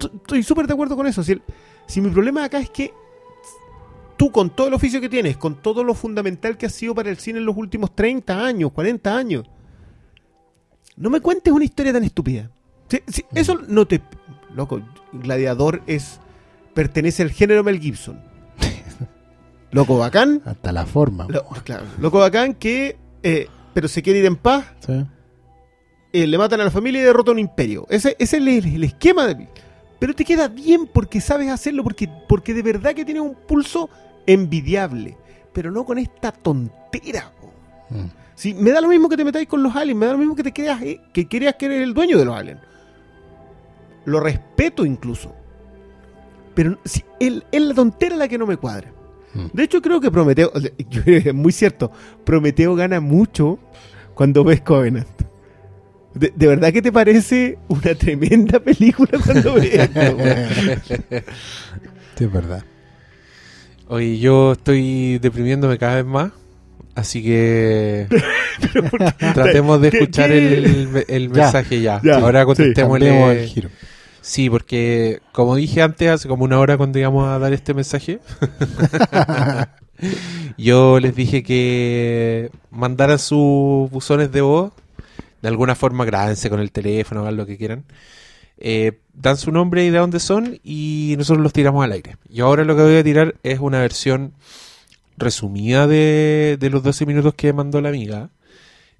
estoy 0.00 0.42
súper 0.42 0.66
de 0.66 0.72
acuerdo 0.72 0.96
con 0.96 1.06
eso. 1.06 1.22
Si, 1.22 1.32
el- 1.32 1.42
si 1.86 2.00
mi 2.00 2.10
problema 2.10 2.42
acá 2.42 2.58
es 2.58 2.68
que 2.68 2.92
tú 4.16 4.32
con 4.32 4.50
todo 4.50 4.66
el 4.66 4.74
oficio 4.74 5.00
que 5.00 5.08
tienes, 5.08 5.36
con 5.36 5.54
todo 5.62 5.84
lo 5.84 5.94
fundamental 5.94 6.56
que 6.58 6.66
has 6.66 6.72
sido 6.72 6.92
para 6.92 7.08
el 7.08 7.18
cine 7.18 7.38
en 7.38 7.44
los 7.46 7.56
últimos 7.56 7.94
30 7.94 8.44
años, 8.44 8.72
40 8.72 9.16
años, 9.16 9.44
no 10.96 11.10
me 11.10 11.20
cuentes 11.20 11.52
una 11.52 11.64
historia 11.64 11.92
tan 11.92 12.02
estúpida. 12.02 12.50
Sí, 12.88 13.00
sí. 13.08 13.24
Eso 13.34 13.58
no 13.68 13.86
te... 13.86 14.00
Loco, 14.54 14.80
Gladiador 15.12 15.82
es... 15.86 16.20
Pertenece 16.74 17.22
al 17.22 17.30
género 17.30 17.64
Mel 17.64 17.80
Gibson. 17.80 18.20
Loco 19.70 19.98
bacán. 19.98 20.42
Hasta 20.44 20.72
la 20.72 20.86
forma. 20.86 21.26
Lo- 21.28 21.44
claro, 21.64 21.84
loco 22.00 22.18
bacán 22.18 22.54
que... 22.54 22.96
eh, 23.22 23.48
pero 23.74 23.88
se 23.88 24.02
quiere 24.02 24.20
ir 24.20 24.24
en 24.26 24.36
paz. 24.36 24.64
Sí. 24.86 25.04
eh, 26.12 26.26
le 26.26 26.38
matan 26.38 26.60
a 26.60 26.64
la 26.64 26.70
familia 26.70 27.00
y 27.02 27.04
derrota 27.04 27.32
un 27.32 27.38
imperio. 27.38 27.86
Ese, 27.90 28.16
ese 28.18 28.36
es 28.38 28.42
el, 28.42 28.48
el 28.48 28.84
esquema 28.84 29.26
de... 29.26 29.48
Pero 29.98 30.14
te 30.14 30.24
queda 30.24 30.48
bien 30.48 30.86
porque 30.86 31.20
sabes 31.20 31.50
hacerlo, 31.50 31.82
porque, 31.82 32.08
porque 32.28 32.52
de 32.54 32.62
verdad 32.62 32.94
que 32.94 33.04
tienes 33.04 33.22
un 33.22 33.34
pulso 33.34 33.88
envidiable. 34.26 35.16
Pero 35.52 35.70
no 35.70 35.84
con 35.84 35.98
esta 35.98 36.32
tontera. 36.32 37.32
Mm. 37.90 38.04
Sí, 38.34 38.52
me 38.52 38.70
da 38.70 38.82
lo 38.82 38.88
mismo 38.88 39.08
que 39.08 39.16
te 39.16 39.24
metáis 39.24 39.48
con 39.48 39.62
los 39.62 39.74
aliens, 39.74 39.98
me 39.98 40.04
da 40.06 40.12
lo 40.12 40.18
mismo 40.18 40.36
que 40.36 40.42
te 40.42 40.52
creas 40.52 40.82
eh, 40.82 41.00
que 41.14 41.26
creas 41.26 41.54
que 41.54 41.64
eres 41.66 41.82
el 41.82 41.94
dueño 41.94 42.18
de 42.18 42.24
los 42.26 42.36
aliens. 42.36 42.60
Lo 44.06 44.18
respeto 44.20 44.84
incluso. 44.86 45.34
Pero 46.54 46.78
si, 46.84 47.04
el- 47.20 47.44
es 47.52 47.60
la 47.60 47.74
tontera 47.74 48.16
la 48.16 48.28
que 48.28 48.38
no 48.38 48.46
me 48.46 48.56
cuadra. 48.56 48.90
Mm. 49.34 49.46
De 49.52 49.62
hecho, 49.64 49.82
creo 49.82 50.00
que 50.00 50.10
Prometeo, 50.10 50.50
es 51.06 51.34
muy 51.34 51.52
cierto, 51.52 51.92
Prometeo 52.24 52.74
gana 52.74 53.00
mucho 53.00 53.58
cuando 54.14 54.42
ves 54.42 54.62
Covenant. 54.62 55.06
De, 56.14 56.32
de 56.34 56.46
verdad 56.46 56.72
que 56.72 56.80
te 56.80 56.90
parece 56.90 57.58
una 57.68 57.94
tremenda 57.94 58.58
película 58.58 59.10
cuando 59.22 59.54
ves? 59.54 59.90
Sí, 62.16 62.24
es 62.24 62.32
verdad. 62.32 62.64
Oye, 63.88 64.18
yo 64.18 64.52
estoy 64.52 65.18
deprimiéndome 65.18 65.76
cada 65.76 65.96
vez 65.96 66.06
más. 66.06 66.30
Así 66.94 67.22
que 67.22 68.06
tratemos 69.34 69.82
de 69.82 69.90
¿Qué- 69.90 69.98
escuchar 69.98 70.30
qué? 70.30 70.54
el, 70.58 71.04
el 71.06 71.28
mensaje 71.28 71.82
ya. 71.82 72.00
ya, 72.02 72.16
Ahora 72.16 72.40
sí, 72.40 72.46
contestémosle. 72.46 73.06
Cambiemos 73.06 73.36
el 73.36 73.46
giro. 73.48 73.68
Sí, 74.26 74.50
porque 74.50 75.20
como 75.30 75.54
dije 75.54 75.82
antes, 75.82 76.10
hace 76.10 76.26
como 76.26 76.42
una 76.42 76.58
hora 76.58 76.76
cuando 76.76 76.98
íbamos 76.98 77.28
a 77.28 77.38
dar 77.38 77.52
este 77.52 77.74
mensaje, 77.74 78.18
yo 80.58 80.98
les 80.98 81.14
dije 81.14 81.44
que 81.44 82.50
mandaran 82.72 83.20
sus 83.20 83.88
buzones 83.88 84.32
de 84.32 84.40
voz, 84.40 84.72
de 85.42 85.48
alguna 85.48 85.76
forma 85.76 86.04
grábense 86.04 86.50
con 86.50 86.58
el 86.58 86.72
teléfono, 86.72 87.20
hagan 87.20 87.36
lo 87.36 87.46
que 87.46 87.56
quieran. 87.56 87.84
Eh, 88.58 88.98
dan 89.14 89.36
su 89.36 89.52
nombre 89.52 89.84
y 89.84 89.90
de 89.90 89.98
dónde 89.98 90.18
son 90.18 90.58
y 90.64 91.14
nosotros 91.16 91.44
los 91.44 91.52
tiramos 91.52 91.84
al 91.84 91.92
aire. 91.92 92.16
Y 92.28 92.40
ahora 92.40 92.64
lo 92.64 92.74
que 92.74 92.82
voy 92.82 92.96
a 92.96 93.04
tirar 93.04 93.36
es 93.44 93.60
una 93.60 93.78
versión 93.78 94.32
resumida 95.16 95.86
de, 95.86 96.56
de 96.58 96.70
los 96.70 96.82
12 96.82 97.06
minutos 97.06 97.34
que 97.34 97.52
mandó 97.52 97.80
la 97.80 97.90
amiga. 97.90 98.30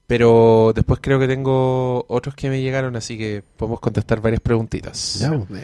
Pero 0.07 0.73
después 0.75 1.01
creo 1.03 1.19
que 1.19 1.27
tengo 1.27 2.05
otros 2.09 2.35
que 2.35 2.49
me 2.49 2.61
llegaron, 2.63 2.95
así 2.97 3.19
que 3.19 3.43
podemos 3.57 3.81
contestar 3.81 4.21
varias 4.21 4.41
preguntitas. 4.41 5.19
Ya, 5.21 5.33
pues. 5.33 5.61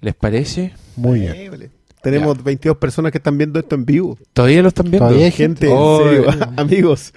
¿Les 0.00 0.14
parece? 0.14 0.72
Muy 0.96 1.20
bien. 1.20 1.70
Tenemos 2.02 2.42
22 2.42 2.78
personas 2.78 3.12
que 3.12 3.18
están 3.18 3.36
viendo 3.36 3.58
esto 3.60 3.74
en 3.74 3.84
vivo. 3.84 4.16
¿Todavía 4.32 4.62
lo 4.62 4.68
están 4.68 4.90
viendo? 4.90 5.06
Todavía 5.08 5.26
hay 5.26 5.32
Gente, 5.32 5.68
Oh, 5.70 6.08
en 6.08 6.24
serio, 6.24 6.48
amigos. 6.56 7.12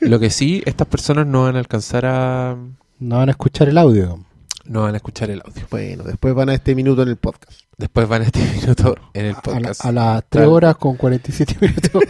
Lo 0.00 0.18
que 0.18 0.30
sí, 0.30 0.62
estas 0.64 0.86
personas 0.86 1.26
no 1.26 1.42
van 1.42 1.56
a 1.56 1.58
alcanzar 1.58 2.06
a... 2.06 2.56
No 2.98 3.16
van 3.18 3.28
a 3.28 3.32
escuchar 3.32 3.68
el 3.68 3.76
audio. 3.76 4.24
No 4.64 4.82
van 4.82 4.94
a 4.94 4.96
escuchar 4.98 5.30
el 5.30 5.42
audio. 5.44 5.66
Bueno, 5.70 6.04
después 6.04 6.32
van 6.34 6.48
a 6.48 6.54
este 6.54 6.74
minuto 6.74 7.02
en 7.02 7.08
el 7.08 7.16
podcast. 7.16 7.60
Después 7.76 8.08
van 8.08 8.22
a 8.22 8.26
este 8.26 8.40
minuto 8.60 8.94
en 9.12 9.26
el 9.26 9.32
A, 9.32 9.34
la- 9.34 9.42
podcast. 9.42 9.84
a 9.84 9.92
las 9.92 10.24
3 10.30 10.44
Tal- 10.44 10.48
horas 10.52 10.76
con 10.76 10.96
47 10.96 11.56
minutos. 11.60 12.02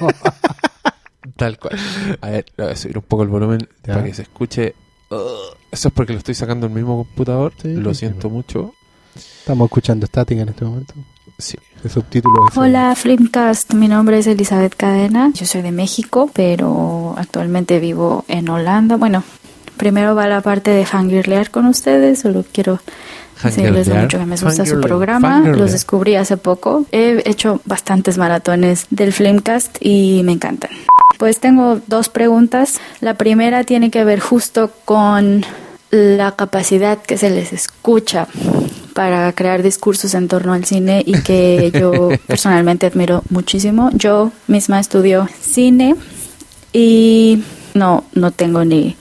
Tal 1.36 1.58
cual. 1.58 1.78
A 2.20 2.30
ver, 2.30 2.46
voy 2.56 2.66
a 2.68 2.76
subir 2.76 2.98
un 2.98 3.04
poco 3.04 3.22
el 3.22 3.28
volumen 3.28 3.68
Ya. 3.84 3.94
para 3.94 4.04
que 4.06 4.14
se 4.14 4.22
escuche. 4.22 4.74
Ugh. 5.10 5.56
eso 5.72 5.88
es 5.88 5.94
porque 5.94 6.12
lo 6.12 6.18
estoy 6.18 6.34
sacando 6.34 6.66
el 6.66 6.72
mismo 6.72 7.04
computador. 7.04 7.52
Sí, 7.60 7.74
lo 7.74 7.92
sí, 7.94 8.00
siento 8.00 8.28
sí. 8.28 8.34
mucho. 8.34 8.74
Estamos 9.16 9.66
escuchando 9.66 10.04
estática 10.04 10.40
en 10.42 10.48
este 10.50 10.64
momento. 10.64 10.94
Sí. 11.38 11.56
El 11.82 11.90
subtítulo 11.90 12.48
es 12.50 12.56
Hola 12.56 12.94
Flimcast, 12.94 13.72
mi 13.74 13.88
nombre 13.88 14.18
es 14.18 14.26
Elizabeth 14.26 14.74
Cadena, 14.76 15.30
yo 15.34 15.46
soy 15.46 15.62
de 15.62 15.72
México, 15.72 16.30
pero 16.34 17.14
actualmente 17.16 17.78
vivo 17.80 18.24
en 18.28 18.48
Holanda. 18.50 18.96
Bueno, 18.96 19.24
primero 19.78 20.14
va 20.14 20.26
la 20.28 20.42
parte 20.42 20.70
de 20.70 20.84
fangirlear 20.84 21.50
con 21.50 21.64
ustedes, 21.66 22.20
solo 22.20 22.44
quiero 22.52 22.80
decirles 23.42 23.88
mucho 23.88 24.18
que 24.18 24.26
me 24.26 24.36
gusta 24.36 24.66
su 24.66 24.80
programa. 24.82 25.30
Fangirlear. 25.30 25.56
Los 25.58 25.72
descubrí 25.72 26.16
hace 26.16 26.36
poco. 26.36 26.84
He 26.92 27.22
hecho 27.24 27.62
bastantes 27.64 28.18
maratones 28.18 28.86
del 28.90 29.14
Flimcast 29.14 29.78
y 29.80 30.20
me 30.24 30.32
encantan. 30.32 30.70
Pues 31.18 31.40
tengo 31.40 31.80
dos 31.86 32.08
preguntas. 32.08 32.80
La 33.00 33.14
primera 33.14 33.64
tiene 33.64 33.90
que 33.90 34.04
ver 34.04 34.20
justo 34.20 34.70
con 34.84 35.44
la 35.90 36.36
capacidad 36.36 36.98
que 36.98 37.18
se 37.18 37.30
les 37.30 37.52
escucha 37.52 38.28
para 38.94 39.32
crear 39.32 39.62
discursos 39.62 40.14
en 40.14 40.28
torno 40.28 40.52
al 40.52 40.64
cine 40.64 41.02
y 41.04 41.20
que 41.22 41.70
yo 41.78 42.10
personalmente 42.26 42.86
admiro 42.86 43.22
muchísimo. 43.28 43.90
Yo 43.92 44.32
misma 44.46 44.80
estudio 44.80 45.28
cine 45.40 45.96
y 46.72 47.42
no, 47.74 48.04
no 48.14 48.30
tengo 48.30 48.64
ni, 48.64 48.96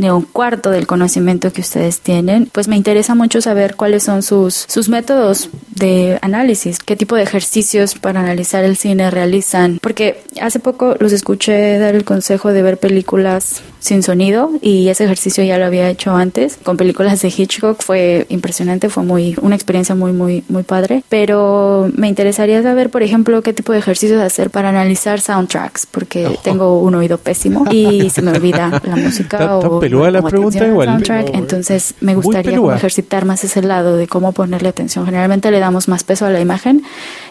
ni 0.00 0.08
un 0.08 0.22
cuarto 0.22 0.70
del 0.70 0.86
conocimiento 0.86 1.52
que 1.52 1.60
ustedes 1.60 2.00
tienen, 2.00 2.48
pues 2.50 2.68
me 2.68 2.76
interesa 2.76 3.14
mucho 3.14 3.42
saber 3.42 3.76
cuáles 3.76 4.02
son 4.02 4.22
sus, 4.22 4.64
sus 4.66 4.88
métodos 4.88 5.50
de 5.68 6.18
análisis, 6.22 6.78
qué 6.78 6.96
tipo 6.96 7.16
de 7.16 7.22
ejercicios 7.22 7.94
para 7.94 8.20
analizar 8.20 8.64
el 8.64 8.78
cine 8.78 9.10
realizan, 9.10 9.78
porque 9.82 10.22
hace 10.40 10.58
poco 10.58 10.96
los 10.98 11.12
escuché 11.12 11.78
dar 11.78 11.94
el 11.94 12.04
consejo 12.04 12.52
de 12.52 12.62
ver 12.62 12.78
películas 12.78 13.60
sin 13.80 14.02
sonido 14.02 14.50
y 14.62 14.88
ese 14.88 15.04
ejercicio 15.04 15.42
ya 15.42 15.58
lo 15.58 15.64
había 15.64 15.88
hecho 15.88 16.14
antes 16.14 16.58
con 16.62 16.76
películas 16.76 17.20
de 17.22 17.28
Hitchcock, 17.28 17.82
fue 17.82 18.26
impresionante, 18.28 18.90
fue 18.90 19.02
muy 19.02 19.34
una 19.40 19.54
experiencia 19.56 19.94
muy 19.94 20.12
muy 20.12 20.44
muy 20.48 20.62
padre, 20.62 21.02
pero 21.08 21.90
me 21.96 22.08
interesaría 22.08 22.62
saber, 22.62 22.90
por 22.90 23.02
ejemplo, 23.02 23.42
qué 23.42 23.52
tipo 23.52 23.72
de 23.72 23.78
ejercicios 23.78 24.20
hacer 24.20 24.50
para 24.50 24.68
analizar 24.68 25.20
soundtracks, 25.20 25.86
porque 25.86 26.38
tengo 26.42 26.80
un 26.80 26.94
oído 26.94 27.18
pésimo 27.18 27.64
y 27.70 28.10
se 28.10 28.22
me 28.22 28.30
olvida 28.30 28.80
la 28.84 28.96
música 28.96 29.38
Tan- 29.38 29.48
o 29.50 29.80
la 30.10 30.22
pregunta 30.22 30.66
igual. 30.66 30.88
soundtrack, 30.88 31.34
entonces 31.34 31.94
me 32.00 32.14
gustaría 32.14 32.56
como 32.56 32.72
ejercitar 32.72 33.24
más 33.24 33.42
ese 33.44 33.62
lado 33.62 33.96
de 33.96 34.06
cómo 34.06 34.32
ponerle 34.32 34.68
atención. 34.68 35.06
Generalmente 35.06 35.50
le 35.50 35.58
damos 35.58 35.88
más 35.88 36.04
peso 36.04 36.26
a 36.26 36.30
la 36.30 36.40
imagen, 36.40 36.82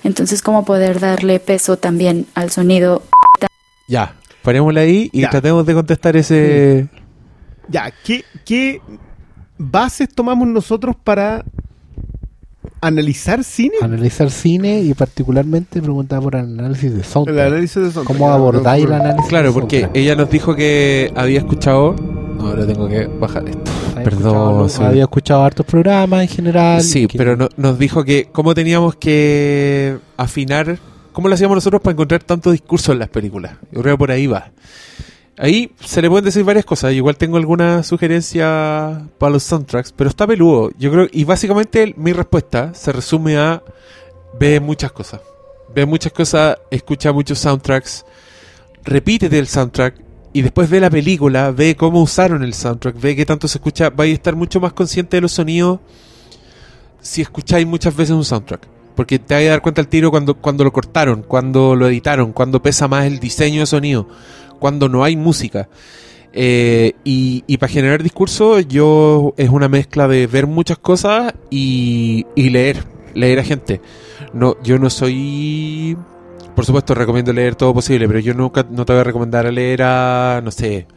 entonces 0.03 0.41
cómo 0.41 0.65
poder 0.65 0.99
darle 0.99 1.39
peso 1.39 1.77
también 1.77 2.26
al 2.34 2.49
sonido. 2.49 3.03
Ya. 3.88 4.15
Parémosla 4.49 4.81
ahí 4.81 5.11
y 5.13 5.21
Ya. 5.21 5.30
tratemos 5.30 5.63
de 5.63 5.73
contestar 5.76 6.17
ese. 6.17 6.88
Ya, 7.67 7.93
¿qué, 8.03 8.23
¿qué 8.43 8.81
bases 9.59 10.09
tomamos 10.09 10.47
nosotros 10.47 10.95
para 11.03 11.45
analizar 12.81 13.43
cine? 13.43 13.76
Analizar 13.80 14.31
cine 14.31 14.81
y 14.81 14.93
particularmente 14.95 15.80
preguntaba 15.84 16.23
por 16.23 16.35
el 16.35 16.41
análisis 16.59 16.91
de 16.93 16.97
El 16.99 17.03
soundtrack. 17.05 17.38
análisis 17.47 17.76
de 17.76 17.91
soundtrack. 17.91 18.05
¿Cómo 18.07 18.31
abordáis 18.31 18.85
el 18.85 18.93
análisis? 18.93 19.30
Claro, 19.30 19.49
de 19.49 19.53
porque 19.53 19.80
soundtrack? 19.81 19.97
ella 20.03 20.15
nos 20.15 20.30
dijo 20.31 20.55
que 20.55 21.13
había 21.15 21.38
escuchado. 21.38 21.95
No, 22.39 22.47
ahora 22.47 22.65
tengo 22.65 22.88
que 22.88 23.05
bajar 23.05 23.47
esto. 23.49 23.71
Había 23.91 24.03
Perdón. 24.03 24.23
escuchado- 24.63 24.69
sí. 24.69 24.84
Había 24.84 25.03
escuchado 25.03 25.43
hartos 25.43 25.65
programas 25.67 26.21
en 26.23 26.27
general. 26.27 26.81
Sí, 26.81 27.05
que- 27.05 27.17
pero 27.19 27.35
no- 27.38 27.49
nos 27.55 27.77
dijo 27.77 28.03
que 28.03 28.30
cómo 28.31 28.55
teníamos 28.55 28.95
que 28.95 29.97
afinar, 30.17 30.80
cómo 31.11 31.27
lo 31.27 31.36
hacíamos 31.36 31.56
nosotros 31.56 31.81
para 31.81 31.94
encontrar 31.94 32.23
tanto 32.23 32.52
discurso 32.52 32.91
en 32.91 32.99
las 32.99 33.10
películas. 33.10 33.53
Yo 33.72 33.81
creo 33.81 33.95
que 33.95 33.99
por 33.99 34.11
ahí 34.11 34.27
va. 34.27 34.52
Ahí 35.38 35.72
se 35.80 36.02
le 36.02 36.10
pueden 36.10 36.26
decir 36.26 36.44
varias 36.44 36.65
cosas. 36.65 36.94
Igual 36.94 37.15
tengo 37.15 37.38
alguna 37.38 37.81
sugerencia 37.84 39.07
para 39.18 39.31
los 39.31 39.44
soundtracks, 39.44 39.94
pero 39.94 40.10
está 40.10 40.27
peludo. 40.27 40.69
Yo 40.77 40.91
creo, 40.91 41.07
y 41.11 41.23
básicamente 41.23 41.94
mi 41.95 42.11
respuesta 42.11 42.73
se 42.73 42.91
resume 42.91 43.38
a 43.38 43.64
ve 44.38 44.60
muchas 44.60 44.91
cosas. 44.91 45.22
Ve 45.73 45.86
muchas 45.86 46.11
cosas, 46.11 46.57
escucha 46.72 47.14
muchos 47.14 47.40
soundtracks, 47.40 48.06
repítete 48.84 49.40
el 49.40 49.48
soundtrack 49.48 49.95
y 50.34 50.41
después 50.41 50.69
ve 50.69 50.80
la 50.80 50.90
película, 50.90 51.52
ve 51.52 51.76
cómo 51.76 52.02
usaron 52.02 52.44
el 52.44 52.53
soundtrack, 52.53 52.99
ve 52.99 53.15
qué 53.15 53.26
tanto 53.26 53.48
se 53.48 53.60
escucha. 53.60 53.90
Vais 53.90 54.11
a 54.11 54.15
estar 54.15 54.36
mucho 54.36 54.60
más 54.60 54.73
consciente 54.73 55.18
de 55.18 55.22
los 55.22 55.31
sonidos 55.31 55.80
si 57.02 57.22
escucháis 57.22 57.65
muchas 57.65 57.95
veces 57.95 58.14
un 58.15 58.26
soundtrack. 58.26 58.78
Porque 58.99 59.17
te 59.17 59.34
vas 59.34 59.43
a 59.45 59.47
dar 59.47 59.61
cuenta 59.61 59.80
al 59.80 59.88
tiro 59.88 60.11
cuando, 60.11 60.34
cuando 60.34 60.65
lo 60.65 60.73
cortaron, 60.73 61.23
cuando 61.23 61.73
lo 61.73 61.88
editaron, 61.88 62.34
cuando 62.34 62.61
pesa 62.61 62.89
más 62.89 63.05
el 63.05 63.19
diseño 63.19 63.61
de 63.61 63.65
sonido, 63.65 64.09
cuando 64.59 64.89
no 64.89 65.05
hay 65.05 65.15
música. 65.15 65.69
Eh, 66.34 66.95
y 67.05 67.45
y 67.47 67.57
para 67.59 67.71
generar 67.71 68.03
discurso, 68.03 68.59
yo 68.59 69.34
es 69.38 69.47
una 69.47 69.69
mezcla 69.69 70.09
de 70.09 70.27
ver 70.27 70.47
muchas 70.47 70.80
cosas 70.80 71.34
y, 71.49 72.26
y 72.35 72.49
leer, 72.49 72.84
leer 73.13 73.39
a 73.39 73.43
gente. 73.45 73.80
No, 74.34 74.61
yo 74.63 74.77
no 74.77 74.89
soy. 74.89 75.95
Por 76.53 76.65
supuesto, 76.65 76.93
recomiendo 76.93 77.31
leer 77.31 77.55
todo 77.55 77.73
posible, 77.73 78.05
pero 78.05 78.19
yo 78.19 78.34
nunca 78.34 78.67
no 78.69 78.84
te 78.84 78.91
voy 78.91 78.99
a 78.99 79.05
recomendar 79.05 79.45
a 79.45 79.51
leer 79.53 79.81
a, 79.81 80.41
no 80.43 80.51
sé, 80.51 80.88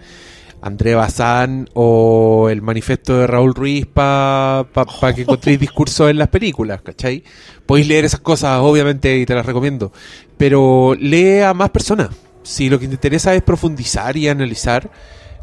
André 0.63 0.95
Bazán 0.95 1.69
o 1.75 2.49
el 2.49 2.63
manifiesto 2.63 3.19
de 3.19 3.27
Raúl 3.27 3.53
Ruiz 3.53 3.85
para 3.85 4.65
pa, 4.73 4.85
pa 4.85 5.13
que 5.13 5.23
encontréis 5.23 5.59
discursos 5.61 6.09
en 6.09 6.19
las 6.19 6.29
películas, 6.29 6.81
¿cachai? 6.83 7.25
Podéis 7.67 7.89
leer 7.89 8.05
esas 8.05 8.21
cosas, 8.21 8.61
obviamente, 8.61 9.19
y 9.19 9.27
te 9.27 9.35
las 9.35 9.45
recomiendo. 9.45 9.93
Pero 10.37 10.95
lee 10.99 11.41
a 11.41 11.53
más 11.53 11.71
personas. 11.71 12.11
Si 12.45 12.71
lo 12.71 12.79
que 12.79 12.87
te 12.87 12.95
interesa 12.95 13.35
es 13.35 13.43
profundizar 13.43 14.17
y 14.17 14.29
analizar, 14.29 14.89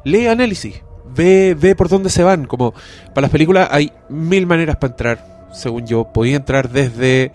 lee 0.06 0.28
análisis. 0.28 0.82
Ve, 1.14 1.56
ve 1.60 1.76
por 1.76 1.90
dónde 1.90 2.10
se 2.10 2.24
van. 2.24 2.46
Como 2.46 2.74
para 3.14 3.24
las 3.24 3.32
películas 3.32 3.68
hay 3.72 3.92
mil 4.08 4.48
maneras 4.48 4.78
para 4.78 4.92
entrar, 4.92 5.48
según 5.54 5.86
yo. 5.86 6.06
Podéis 6.14 6.38
entrar 6.38 6.70
desde 6.70 7.34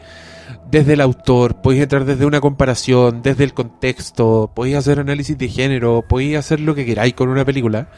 desde 0.74 0.94
el 0.94 1.00
autor, 1.02 1.62
podéis 1.62 1.84
entrar 1.84 2.04
desde 2.04 2.26
una 2.26 2.40
comparación, 2.40 3.22
desde 3.22 3.44
el 3.44 3.54
contexto, 3.54 4.50
podéis 4.52 4.74
hacer 4.74 4.98
análisis 4.98 5.38
de 5.38 5.48
género, 5.48 6.02
podéis 6.08 6.36
hacer 6.36 6.58
lo 6.58 6.74
que 6.74 6.84
queráis 6.84 7.14
con 7.14 7.28
una 7.28 7.44
película. 7.44 7.90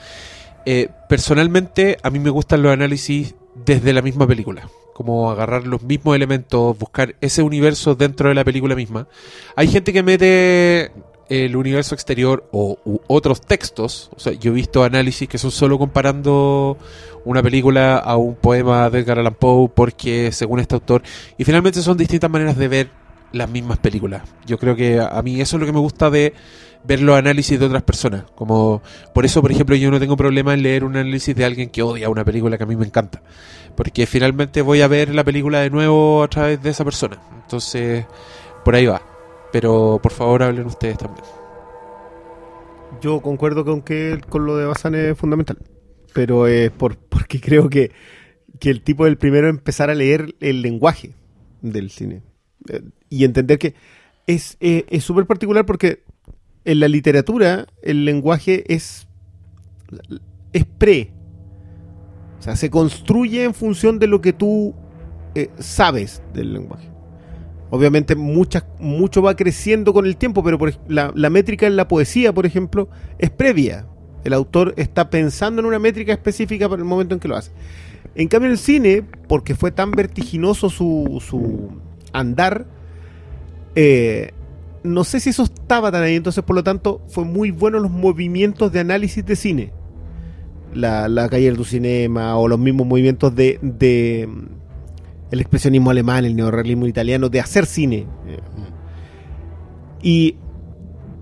Eh, 0.66 0.90
personalmente, 1.08 1.96
a 2.02 2.10
mí 2.10 2.18
me 2.18 2.28
gustan 2.28 2.60
los 2.60 2.70
análisis 2.70 3.34
desde 3.64 3.94
la 3.94 4.02
misma 4.02 4.26
película, 4.26 4.68
como 4.92 5.30
agarrar 5.30 5.66
los 5.66 5.84
mismos 5.84 6.16
elementos, 6.16 6.78
buscar 6.78 7.16
ese 7.22 7.40
universo 7.40 7.94
dentro 7.94 8.28
de 8.28 8.34
la 8.34 8.44
película 8.44 8.74
misma. 8.74 9.08
Hay 9.56 9.68
gente 9.68 9.94
que 9.94 10.02
mete 10.02 10.92
el 11.28 11.56
universo 11.56 11.94
exterior 11.94 12.48
o 12.52 12.78
otros 13.06 13.40
textos, 13.40 14.10
o 14.14 14.20
sea, 14.20 14.32
yo 14.32 14.52
he 14.52 14.54
visto 14.54 14.84
análisis 14.84 15.28
que 15.28 15.38
son 15.38 15.50
solo 15.50 15.78
comparando 15.78 16.78
una 17.24 17.42
película 17.42 17.96
a 17.98 18.16
un 18.16 18.36
poema 18.36 18.88
de 18.90 19.00
Edgar 19.00 19.18
Allan 19.18 19.34
Poe 19.34 19.68
porque 19.68 20.30
según 20.32 20.60
este 20.60 20.74
autor 20.74 21.02
y 21.36 21.44
finalmente 21.44 21.82
son 21.82 21.96
distintas 21.96 22.30
maneras 22.30 22.56
de 22.56 22.68
ver 22.68 22.90
las 23.32 23.50
mismas 23.50 23.78
películas. 23.78 24.22
Yo 24.46 24.58
creo 24.58 24.76
que 24.76 25.00
a, 25.00 25.08
a 25.08 25.22
mí 25.22 25.40
eso 25.40 25.56
es 25.56 25.60
lo 25.60 25.66
que 25.66 25.72
me 25.72 25.80
gusta 25.80 26.10
de 26.10 26.32
ver 26.84 27.00
los 27.00 27.18
análisis 27.18 27.58
de 27.58 27.66
otras 27.66 27.82
personas. 27.82 28.24
Como 28.34 28.82
por 29.12 29.24
eso, 29.24 29.42
por 29.42 29.50
ejemplo, 29.50 29.74
yo 29.76 29.90
no 29.90 29.98
tengo 29.98 30.16
problema 30.16 30.54
en 30.54 30.62
leer 30.62 30.84
un 30.84 30.96
análisis 30.96 31.34
de 31.34 31.44
alguien 31.44 31.70
que 31.70 31.82
odia 31.82 32.08
una 32.08 32.24
película 32.24 32.56
que 32.56 32.64
a 32.64 32.66
mí 32.66 32.76
me 32.76 32.86
encanta, 32.86 33.22
porque 33.74 34.06
finalmente 34.06 34.62
voy 34.62 34.82
a 34.82 34.88
ver 34.88 35.14
la 35.14 35.24
película 35.24 35.60
de 35.60 35.70
nuevo 35.70 36.22
a 36.22 36.28
través 36.28 36.62
de 36.62 36.70
esa 36.70 36.84
persona. 36.84 37.18
Entonces, 37.42 38.06
por 38.64 38.74
ahí 38.74 38.86
va. 38.86 39.15
Pero 39.58 39.98
por 40.02 40.12
favor 40.12 40.42
hablen 40.42 40.66
ustedes 40.66 40.98
también. 40.98 41.24
Yo 43.00 43.22
concuerdo 43.22 43.64
con 43.64 43.80
que 43.80 44.20
con 44.28 44.44
lo 44.44 44.54
de 44.58 44.66
Bazán 44.66 44.94
es 44.94 45.16
fundamental. 45.16 45.56
Pero 46.12 46.46
es 46.46 46.70
por, 46.70 46.98
porque 46.98 47.40
creo 47.40 47.70
que 47.70 47.90
que 48.60 48.68
el 48.68 48.82
tipo 48.82 49.06
el 49.06 49.16
primero 49.16 49.48
en 49.48 49.56
empezar 49.56 49.88
a 49.88 49.94
leer 49.94 50.34
el 50.40 50.60
lenguaje 50.60 51.14
del 51.62 51.88
cine 51.88 52.20
Eh, 52.68 52.82
y 53.08 53.24
entender 53.24 53.58
que 53.58 53.74
es 54.26 54.58
eh, 54.60 54.84
es 54.90 55.04
súper 55.04 55.24
particular 55.24 55.64
porque 55.64 56.02
en 56.66 56.80
la 56.80 56.88
literatura 56.88 57.66
el 57.80 58.04
lenguaje 58.04 58.62
es 58.74 59.08
es 60.52 60.66
pre 60.66 61.12
o 62.38 62.42
sea 62.42 62.56
se 62.56 62.68
construye 62.68 63.44
en 63.44 63.54
función 63.54 63.98
de 63.98 64.06
lo 64.06 64.20
que 64.20 64.34
tú 64.34 64.74
eh, 65.34 65.48
sabes 65.58 66.22
del 66.34 66.52
lenguaje 66.52 66.95
obviamente 67.70 68.14
muchas 68.14 68.64
mucho 68.78 69.22
va 69.22 69.36
creciendo 69.36 69.92
con 69.92 70.06
el 70.06 70.16
tiempo 70.16 70.42
pero 70.42 70.58
por 70.58 70.72
la, 70.88 71.12
la 71.14 71.30
métrica 71.30 71.66
en 71.66 71.76
la 71.76 71.88
poesía 71.88 72.32
por 72.32 72.46
ejemplo 72.46 72.88
es 73.18 73.30
previa 73.30 73.86
el 74.24 74.32
autor 74.32 74.74
está 74.76 75.10
pensando 75.10 75.60
en 75.60 75.66
una 75.66 75.78
métrica 75.78 76.12
específica 76.12 76.68
para 76.68 76.80
el 76.80 76.88
momento 76.88 77.14
en 77.14 77.20
que 77.20 77.28
lo 77.28 77.36
hace 77.36 77.50
en 78.14 78.28
cambio 78.28 78.46
en 78.46 78.52
el 78.52 78.58
cine 78.58 79.04
porque 79.28 79.54
fue 79.54 79.72
tan 79.72 79.90
vertiginoso 79.90 80.70
su, 80.70 81.22
su 81.26 81.70
andar 82.12 82.66
eh, 83.74 84.32
no 84.86 85.04
sé 85.04 85.20
si 85.20 85.30
eso 85.30 85.42
estaba 85.42 85.92
tan 85.92 86.02
ahí, 86.02 86.14
entonces 86.14 86.42
por 86.44 86.56
lo 86.56 86.64
tanto 86.64 87.02
fue 87.08 87.24
muy 87.24 87.50
bueno 87.50 87.78
los 87.78 87.90
movimientos 87.90 88.72
de 88.72 88.80
análisis 88.80 89.24
de 89.24 89.36
cine. 89.36 89.72
La, 90.74 91.08
la 91.08 91.28
calle 91.28 91.50
del 91.50 91.64
cinema 91.64 92.36
o 92.36 92.48
los 92.48 92.58
mismos 92.58 92.86
movimientos 92.86 93.34
de, 93.34 93.58
de 93.62 94.28
el 95.30 95.40
expresionismo 95.40 95.90
alemán, 95.90 96.24
el 96.24 96.36
neorrealismo 96.36 96.86
italiano, 96.86 97.28
de 97.28 97.40
hacer 97.40 97.66
cine. 97.66 98.06
Y, 100.02 100.36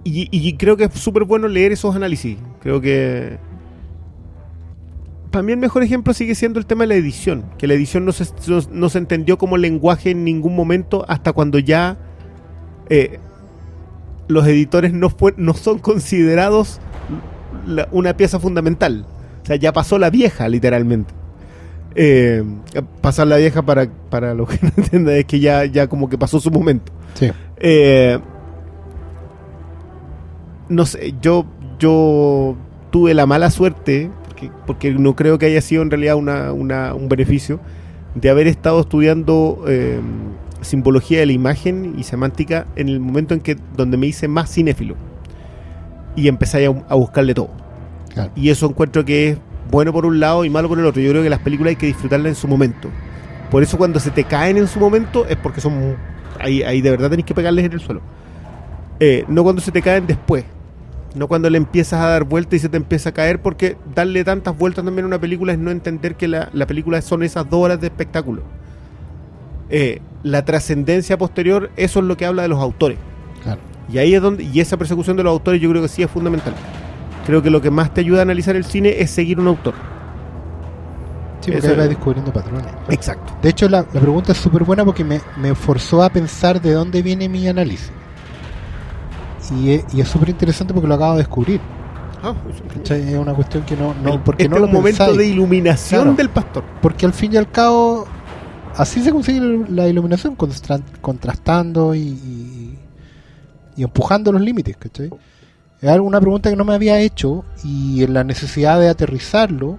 y, 0.04 0.52
creo 0.54 0.76
que 0.76 0.84
es 0.84 0.94
súper 0.94 1.24
bueno 1.24 1.48
leer 1.48 1.72
esos 1.72 1.96
análisis. 1.96 2.36
Creo 2.60 2.80
que 2.80 3.38
para 5.30 5.42
mí 5.42 5.52
el 5.52 5.58
mejor 5.58 5.82
ejemplo 5.82 6.12
sigue 6.12 6.36
siendo 6.36 6.60
el 6.60 6.66
tema 6.66 6.84
de 6.84 6.88
la 6.88 6.94
edición, 6.94 7.46
que 7.58 7.66
la 7.66 7.74
edición 7.74 8.04
no 8.04 8.12
se, 8.12 8.98
entendió 8.98 9.36
como 9.36 9.56
lenguaje 9.56 10.10
en 10.10 10.22
ningún 10.22 10.54
momento 10.54 11.04
hasta 11.08 11.32
cuando 11.32 11.58
ya 11.58 11.98
eh, 12.88 13.18
los 14.28 14.46
editores 14.46 14.92
no, 14.92 15.10
fue, 15.10 15.34
no 15.36 15.54
son 15.54 15.80
considerados 15.80 16.78
una 17.90 18.16
pieza 18.16 18.38
fundamental. 18.38 19.06
O 19.42 19.46
sea, 19.46 19.56
ya 19.56 19.72
pasó 19.72 19.98
la 19.98 20.10
vieja, 20.10 20.48
literalmente. 20.48 21.12
Eh, 21.96 22.42
pasar 23.00 23.26
la 23.28 23.36
vieja 23.36 23.62
para, 23.62 23.88
para 24.10 24.34
los 24.34 24.48
que 24.48 24.58
no 24.66 24.72
entiendan 24.76 25.14
es 25.16 25.24
que 25.26 25.38
ya, 25.40 25.64
ya 25.64 25.86
como 25.88 26.08
que 26.08 26.18
pasó 26.18 26.40
su 26.40 26.50
momento. 26.50 26.92
Sí. 27.14 27.30
Eh, 27.58 28.18
no 30.68 30.86
sé, 30.86 31.14
yo, 31.20 31.44
yo 31.78 32.56
tuve 32.90 33.14
la 33.14 33.26
mala 33.26 33.50
suerte, 33.50 34.10
porque, 34.26 34.50
porque 34.66 34.90
no 34.92 35.14
creo 35.14 35.38
que 35.38 35.46
haya 35.46 35.60
sido 35.60 35.82
en 35.82 35.90
realidad 35.90 36.16
una, 36.16 36.52
una- 36.52 36.94
un 36.94 37.08
beneficio, 37.08 37.60
de 38.14 38.30
haber 38.30 38.46
estado 38.46 38.80
estudiando 38.80 39.64
eh, 39.66 39.98
simbología 40.60 41.18
de 41.20 41.26
la 41.26 41.32
imagen 41.32 41.94
y 41.98 42.04
semántica 42.04 42.66
en 42.76 42.88
el 42.88 43.00
momento 43.00 43.34
en 43.34 43.40
que 43.40 43.56
donde 43.76 43.96
me 43.96 44.06
hice 44.06 44.28
más 44.28 44.52
cinéfilo. 44.52 44.94
Y 46.16 46.28
empecé 46.28 46.64
a, 46.66 46.70
a 46.88 46.94
buscarle 46.94 47.34
todo. 47.34 47.50
Claro. 48.14 48.30
Y 48.36 48.50
eso 48.50 48.66
encuentro 48.66 49.04
que 49.04 49.30
es 49.30 49.38
bueno 49.74 49.92
por 49.92 50.06
un 50.06 50.20
lado 50.20 50.44
y 50.44 50.50
malo 50.50 50.68
por 50.68 50.78
el 50.78 50.86
otro. 50.86 51.02
Yo 51.02 51.10
creo 51.10 51.22
que 51.22 51.28
las 51.28 51.40
películas 51.40 51.70
hay 51.70 51.76
que 51.76 51.86
disfrutarlas 51.86 52.28
en 52.28 52.34
su 52.36 52.46
momento. 52.46 52.88
Por 53.50 53.62
eso 53.62 53.76
cuando 53.76 53.98
se 53.98 54.10
te 54.10 54.22
caen 54.22 54.56
en 54.56 54.68
su 54.68 54.78
momento 54.78 55.26
es 55.26 55.36
porque 55.36 55.60
son... 55.60 55.96
Ahí, 56.38 56.62
ahí 56.62 56.80
de 56.80 56.90
verdad 56.90 57.10
tenés 57.10 57.26
que 57.26 57.34
pegarles 57.34 57.64
en 57.64 57.72
el 57.72 57.80
suelo. 57.80 58.00
Eh, 59.00 59.24
no 59.26 59.42
cuando 59.42 59.60
se 59.60 59.72
te 59.72 59.82
caen 59.82 60.06
después. 60.06 60.44
No 61.16 61.26
cuando 61.26 61.50
le 61.50 61.58
empiezas 61.58 62.00
a 62.00 62.08
dar 62.08 62.24
vueltas 62.24 62.54
y 62.54 62.58
se 62.60 62.68
te 62.68 62.76
empieza 62.76 63.10
a 63.10 63.12
caer, 63.12 63.42
porque 63.42 63.76
darle 63.94 64.24
tantas 64.24 64.56
vueltas 64.56 64.84
también 64.84 65.04
a 65.04 65.08
una 65.08 65.18
película 65.18 65.52
es 65.52 65.58
no 65.58 65.70
entender 65.70 66.14
que 66.14 66.28
la, 66.28 66.50
la 66.52 66.66
película 66.66 67.02
son 67.02 67.24
esas 67.24 67.48
dos 67.50 67.64
horas 67.64 67.80
de 67.80 67.88
espectáculo. 67.88 68.42
Eh, 69.70 70.00
la 70.22 70.44
trascendencia 70.44 71.18
posterior, 71.18 71.70
eso 71.76 71.98
es 71.98 72.04
lo 72.04 72.16
que 72.16 72.26
habla 72.26 72.42
de 72.42 72.48
los 72.48 72.60
autores. 72.60 72.98
Claro. 73.42 73.60
Y 73.92 73.98
ahí 73.98 74.14
es 74.14 74.22
donde, 74.22 74.44
y 74.44 74.60
esa 74.60 74.76
persecución 74.76 75.16
de 75.16 75.24
los 75.24 75.32
autores 75.32 75.60
yo 75.60 75.68
creo 75.70 75.82
que 75.82 75.88
sí 75.88 76.02
es 76.02 76.10
fundamental. 76.10 76.54
Creo 77.24 77.42
que 77.42 77.50
lo 77.50 77.60
que 77.60 77.70
más 77.70 77.92
te 77.94 78.00
ayuda 78.02 78.20
a 78.20 78.22
analizar 78.22 78.54
el 78.56 78.64
cine 78.64 79.00
es 79.00 79.10
seguir 79.10 79.40
un 79.40 79.48
autor. 79.48 79.74
Sí, 81.40 81.50
porque 81.52 81.66
ahí 81.68 81.76
vas 81.76 81.88
descubriendo 81.88 82.32
patrones. 82.32 82.66
Exacto. 82.88 83.34
De 83.42 83.50
hecho, 83.50 83.68
la, 83.68 83.84
la 83.92 84.00
pregunta 84.00 84.32
es 84.32 84.38
súper 84.38 84.64
buena 84.64 84.84
porque 84.84 85.04
me, 85.04 85.20
me 85.36 85.54
forzó 85.54 86.02
a 86.02 86.08
pensar 86.10 86.60
de 86.60 86.72
dónde 86.72 87.02
viene 87.02 87.28
mi 87.28 87.46
análisis. 87.48 87.90
Y 89.60 89.72
es, 89.72 89.84
y 89.92 90.00
es 90.00 90.08
súper 90.08 90.30
interesante 90.30 90.72
porque 90.72 90.88
lo 90.88 90.94
acabo 90.94 91.12
de 91.12 91.18
descubrir. 91.18 91.60
¿cachai? 92.74 93.12
Es 93.12 93.18
una 93.18 93.34
cuestión 93.34 93.62
que 93.64 93.76
no, 93.76 93.92
no 94.02 94.24
porque 94.24 94.44
este 94.44 94.48
no 94.50 94.56
es 94.56 94.60
lo 94.62 94.66
un 94.68 94.72
momento 94.72 94.98
pensáis. 95.04 95.18
de 95.18 95.26
iluminación 95.26 96.02
Claro. 96.02 96.16
del 96.16 96.30
pastor. 96.30 96.64
Porque 96.80 97.04
al 97.04 97.12
fin 97.12 97.34
y 97.34 97.36
al 97.36 97.50
cabo, 97.50 98.06
así 98.76 99.02
se 99.02 99.10
consigue 99.12 99.66
la 99.68 99.86
iluminación, 99.86 100.34
contrastando 101.02 101.94
y, 101.94 101.98
y, 102.00 102.78
y 103.76 103.82
empujando 103.82 104.32
los 104.32 104.40
límites, 104.40 104.78
¿cachai? 104.78 105.10
Es 105.84 105.90
algo- 105.90 106.06
una 106.06 106.18
pregunta 106.18 106.48
que 106.48 106.56
no 106.56 106.64
me 106.64 106.72
había 106.72 106.98
hecho 106.98 107.44
y 107.62 108.02
en 108.04 108.14
la 108.14 108.24
necesidad 108.24 108.80
de 108.80 108.88
aterrizarlo, 108.88 109.78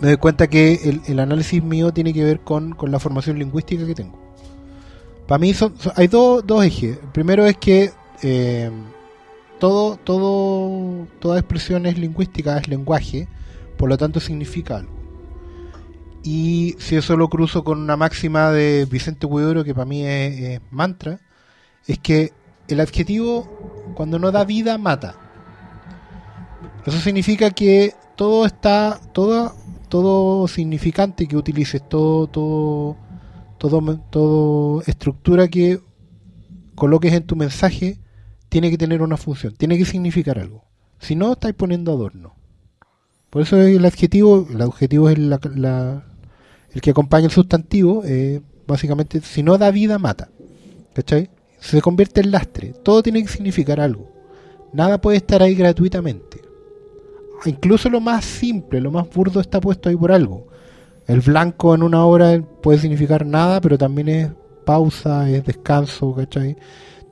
me 0.00 0.08
doy 0.08 0.16
cuenta 0.16 0.48
que 0.48 1.00
el, 1.06 1.20
análisis 1.20 1.62
mío 1.62 1.92
tiene 1.92 2.12
que 2.12 2.24
ver 2.24 2.40
con, 2.40 2.72
con 2.72 2.90
la 2.90 2.98
formación 2.98 3.38
lingüística 3.38 3.86
que 3.86 3.94
tengo. 3.94 4.18
Para 5.28 5.38
mí 5.38 5.54
son, 5.54 5.74
hay 5.94 6.08
dos, 6.08 6.44
dos 6.44 6.64
ejes. 6.64 6.98
El 7.00 7.08
primero 7.10 7.46
es 7.46 7.56
que 7.56 7.92
eh, 8.24 8.68
todo, 9.60 9.96
todo, 9.96 11.06
toda 11.20 11.38
expresión 11.38 11.86
es 11.86 11.96
lingüística, 11.96 12.58
es 12.58 12.66
lenguaje, 12.66 13.28
por 13.76 13.88
lo 13.88 13.96
tanto 13.96 14.18
significa 14.18 14.78
algo. 14.78 14.90
Y 16.24 16.74
si 16.80 16.96
eso 16.96 17.16
lo 17.16 17.28
cruzo 17.28 17.62
con 17.62 17.78
una 17.78 17.96
máxima 17.96 18.50
de 18.50 18.88
Vicente 18.90 19.26
Huidoro, 19.26 19.62
que 19.62 19.72
para 19.72 19.84
mí 19.84 20.04
es 20.04 20.60
mantra, 20.72 21.20
es 21.86 22.00
que 22.00 22.32
el 22.66 22.80
adjetivo 22.80 23.79
cuando 23.94 24.18
no 24.18 24.30
da 24.32 24.44
vida 24.44 24.78
mata. 24.78 25.14
Eso 26.86 26.98
significa 26.98 27.50
que 27.50 27.94
todo 28.16 28.46
está, 28.46 29.00
todo, 29.12 29.54
todo 29.88 30.48
significante 30.48 31.26
que 31.26 31.36
utilices, 31.36 31.86
todo, 31.88 32.26
todo, 32.26 32.96
todo, 33.58 33.98
todo 34.10 34.82
estructura 34.86 35.48
que 35.48 35.80
coloques 36.74 37.12
en 37.12 37.24
tu 37.24 37.36
mensaje, 37.36 37.98
tiene 38.48 38.70
que 38.70 38.78
tener 38.78 39.02
una 39.02 39.16
función, 39.16 39.54
tiene 39.54 39.76
que 39.78 39.84
significar 39.84 40.38
algo. 40.38 40.64
Si 40.98 41.14
no, 41.14 41.32
estáis 41.32 41.54
poniendo 41.54 41.92
adorno. 41.92 42.34
Por 43.30 43.42
eso 43.42 43.56
el 43.60 43.84
adjetivo, 43.84 44.46
el 44.50 44.60
adjetivo 44.60 45.08
es 45.08 45.18
la- 45.18 46.04
el 46.72 46.80
que 46.80 46.90
acompaña 46.90 47.26
el 47.26 47.30
sustantivo, 47.32 48.02
eh, 48.04 48.40
básicamente, 48.66 49.20
si 49.20 49.42
no 49.42 49.56
da 49.58 49.70
vida, 49.70 49.98
mata. 49.98 50.30
¿Cachai? 50.94 51.30
Se 51.60 51.80
convierte 51.80 52.20
en 52.20 52.30
lastre. 52.30 52.72
Todo 52.82 53.02
tiene 53.02 53.22
que 53.22 53.28
significar 53.28 53.80
algo. 53.80 54.10
Nada 54.72 55.00
puede 55.00 55.18
estar 55.18 55.42
ahí 55.42 55.54
gratuitamente. 55.54 56.40
Incluso 57.46 57.88
lo 57.88 58.00
más 58.00 58.24
simple, 58.24 58.80
lo 58.80 58.90
más 58.90 59.08
burdo 59.08 59.40
está 59.40 59.60
puesto 59.60 59.88
ahí 59.88 59.96
por 59.96 60.12
algo. 60.12 60.46
El 61.06 61.20
blanco 61.20 61.74
en 61.74 61.82
una 61.82 62.04
obra 62.04 62.40
puede 62.62 62.78
significar 62.78 63.24
nada, 63.24 63.60
pero 63.60 63.78
también 63.78 64.08
es 64.08 64.30
pausa, 64.64 65.28
es 65.30 65.44
descanso, 65.44 66.14
¿cachai? 66.14 66.56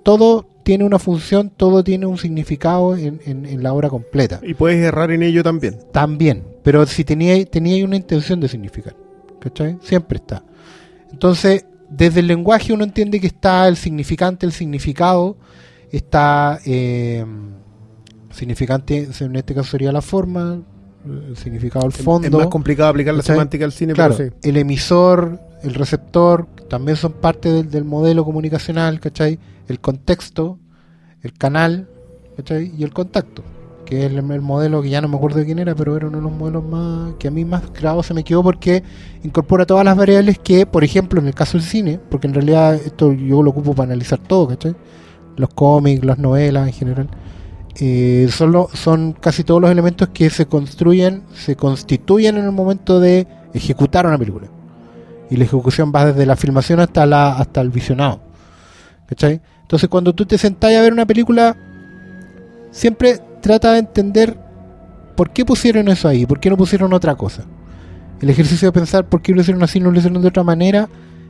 Todo 0.02 0.46
tiene 0.62 0.84
una 0.84 0.98
función, 0.98 1.50
todo 1.50 1.82
tiene 1.82 2.04
un 2.06 2.18
significado 2.18 2.94
en, 2.96 3.20
en- 3.24 3.46
en 3.46 3.62
la 3.62 3.72
obra 3.72 3.88
completa. 3.88 4.38
Y 4.42 4.54
puedes 4.54 4.78
errar 4.84 5.10
en 5.10 5.22
ello 5.22 5.42
también. 5.42 5.78
También, 5.92 6.44
pero 6.62 6.84
si 6.86 7.04
tenía, 7.04 7.42
tenía 7.46 7.82
una 7.84 7.96
intención 7.96 8.38
de 8.38 8.48
significar, 8.48 8.94
¿cachai? 9.40 9.78
Siempre 9.82 10.18
está. 10.18 10.44
Entonces, 11.10 11.64
desde 11.90 12.20
el 12.20 12.26
lenguaje 12.26 12.72
uno 12.72 12.84
entiende 12.84 13.20
que 13.20 13.26
está 13.26 13.66
el 13.68 13.76
significante, 13.76 14.46
el 14.46 14.52
significado, 14.52 15.36
está 15.90 16.58
eh, 16.66 17.24
significante, 18.30 19.08
en 19.20 19.36
este 19.36 19.54
caso 19.54 19.70
sería 19.70 19.92
la 19.92 20.02
forma, 20.02 20.60
el 21.04 21.36
significado 21.36 21.86
al 21.86 21.92
fondo. 21.92 22.28
Es 22.28 22.32
más 22.32 22.48
complicado 22.48 22.90
aplicar 22.90 23.14
la 23.14 23.22
semántica 23.22 23.64
al 23.64 23.72
cine, 23.72 23.94
Claro, 23.94 24.14
pero 24.16 24.30
sí. 24.30 24.48
el 24.48 24.56
emisor, 24.56 25.40
el 25.62 25.74
receptor, 25.74 26.46
también 26.68 26.96
son 26.96 27.12
parte 27.12 27.50
del, 27.50 27.70
del 27.70 27.84
modelo 27.84 28.24
comunicacional, 28.24 29.00
¿cachai? 29.00 29.38
El 29.68 29.80
contexto, 29.80 30.58
el 31.22 31.32
canal, 31.32 31.88
¿cachai? 32.36 32.72
Y 32.76 32.84
el 32.84 32.92
contacto, 32.92 33.42
que 33.88 34.04
es 34.04 34.12
el, 34.12 34.18
el 34.30 34.40
modelo 34.40 34.82
que 34.82 34.90
ya 34.90 35.00
no 35.00 35.08
me 35.08 35.16
acuerdo 35.16 35.38
de 35.38 35.46
quién 35.46 35.58
era, 35.58 35.74
pero 35.74 35.96
era 35.96 36.06
uno 36.08 36.18
de 36.18 36.22
los 36.22 36.32
modelos 36.32 36.64
más 36.64 37.14
que 37.18 37.28
a 37.28 37.30
mí 37.30 37.44
más 37.44 37.72
grabado 37.72 38.02
se 38.02 38.12
me 38.14 38.22
quedó 38.24 38.42
porque 38.42 38.82
incorpora 39.24 39.64
todas 39.66 39.84
las 39.84 39.96
variables 39.96 40.38
que, 40.38 40.66
por 40.66 40.84
ejemplo, 40.84 41.20
en 41.20 41.26
el 41.28 41.34
caso 41.34 41.58
del 41.58 41.66
cine, 41.66 41.98
porque 42.10 42.26
en 42.26 42.34
realidad 42.34 42.74
esto 42.74 43.12
yo 43.12 43.42
lo 43.42 43.50
ocupo 43.50 43.74
para 43.74 43.86
analizar 43.88 44.18
todo, 44.18 44.48
¿cachai? 44.48 44.74
Los 45.36 45.50
cómics, 45.54 46.04
las 46.04 46.18
novelas 46.18 46.66
en 46.68 46.72
general. 46.74 47.08
Eh, 47.80 48.28
son, 48.30 48.52
lo- 48.52 48.68
son 48.74 49.12
casi 49.12 49.44
todos 49.44 49.60
los 49.60 49.70
elementos 49.70 50.08
que 50.08 50.30
se 50.30 50.46
construyen, 50.46 51.22
se 51.34 51.54
constituyen 51.56 52.36
en 52.36 52.44
el 52.44 52.52
momento 52.52 52.98
de 53.00 53.26
ejecutar 53.54 54.06
una 54.06 54.18
película. 54.18 54.48
Y 55.30 55.36
la 55.36 55.44
ejecución 55.44 55.92
va 55.94 56.06
desde 56.06 56.26
la 56.26 56.36
filmación 56.36 56.80
hasta 56.80 57.06
la 57.06 57.32
hasta 57.32 57.60
el 57.60 57.70
visionado. 57.70 58.20
¿Cachai? 59.06 59.40
Entonces 59.62 59.88
cuando 59.88 60.14
tú 60.14 60.26
te 60.26 60.38
sentás 60.38 60.74
a 60.74 60.80
ver 60.82 60.92
una 60.92 61.06
película, 61.06 61.56
siempre 62.70 63.20
trata 63.40 63.72
de 63.72 63.80
entender 63.80 64.36
por 65.16 65.30
qué 65.30 65.44
pusieron 65.44 65.88
eso 65.88 66.08
ahí, 66.08 66.26
por 66.26 66.40
qué 66.40 66.50
no 66.50 66.56
pusieron 66.56 66.92
otra 66.92 67.16
cosa. 67.16 67.44
el 68.20 68.30
ejercicio 68.30 68.68
de 68.68 68.72
pensar 68.72 69.08
por 69.08 69.22
qué 69.22 69.32
lo 69.32 69.40
hicieron 69.40 69.62
así, 69.62 69.80
no 69.80 69.90
lo 69.90 69.98
hicieron 69.98 70.22
de 70.22 70.28
otra 70.28 70.42
manera, 70.42 70.88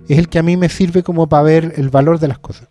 es 0.09 0.19
el 0.19 0.29
que 0.29 0.39
a 0.39 0.43
mí 0.43 0.57
me 0.57 0.69
sirve 0.69 1.03
como 1.03 1.29
para 1.29 1.43
ver 1.43 1.75
el 1.77 1.91
valor 1.91 2.19
de 2.19 2.29
las 2.29 2.39
cosas. 2.39 2.69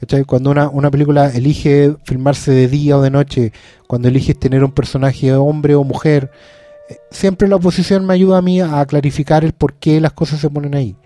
¿Cachai? 0.00 0.24
Cuando 0.24 0.50
una, 0.50 0.68
una 0.68 0.90
película 0.90 1.28
elige 1.28 1.94
filmarse 2.04 2.52
de 2.52 2.68
día 2.68 2.96
o 2.96 3.02
de 3.02 3.10
noche, 3.10 3.52
cuando 3.86 4.08
eliges 4.08 4.38
tener 4.38 4.64
un 4.64 4.72
personaje 4.72 5.32
hombre 5.34 5.74
o 5.74 5.84
mujer, 5.84 6.30
eh, 6.88 6.96
siempre 7.10 7.48
la 7.48 7.56
oposición 7.56 8.06
me 8.06 8.14
ayuda 8.14 8.38
a 8.38 8.42
mí 8.42 8.60
a 8.60 8.84
clarificar 8.86 9.44
el 9.44 9.52
por 9.52 9.74
qué 9.74 10.00
las 10.00 10.12
cosas 10.12 10.40
se 10.40 10.48
ponen 10.48 10.74
ahí. 10.74 10.96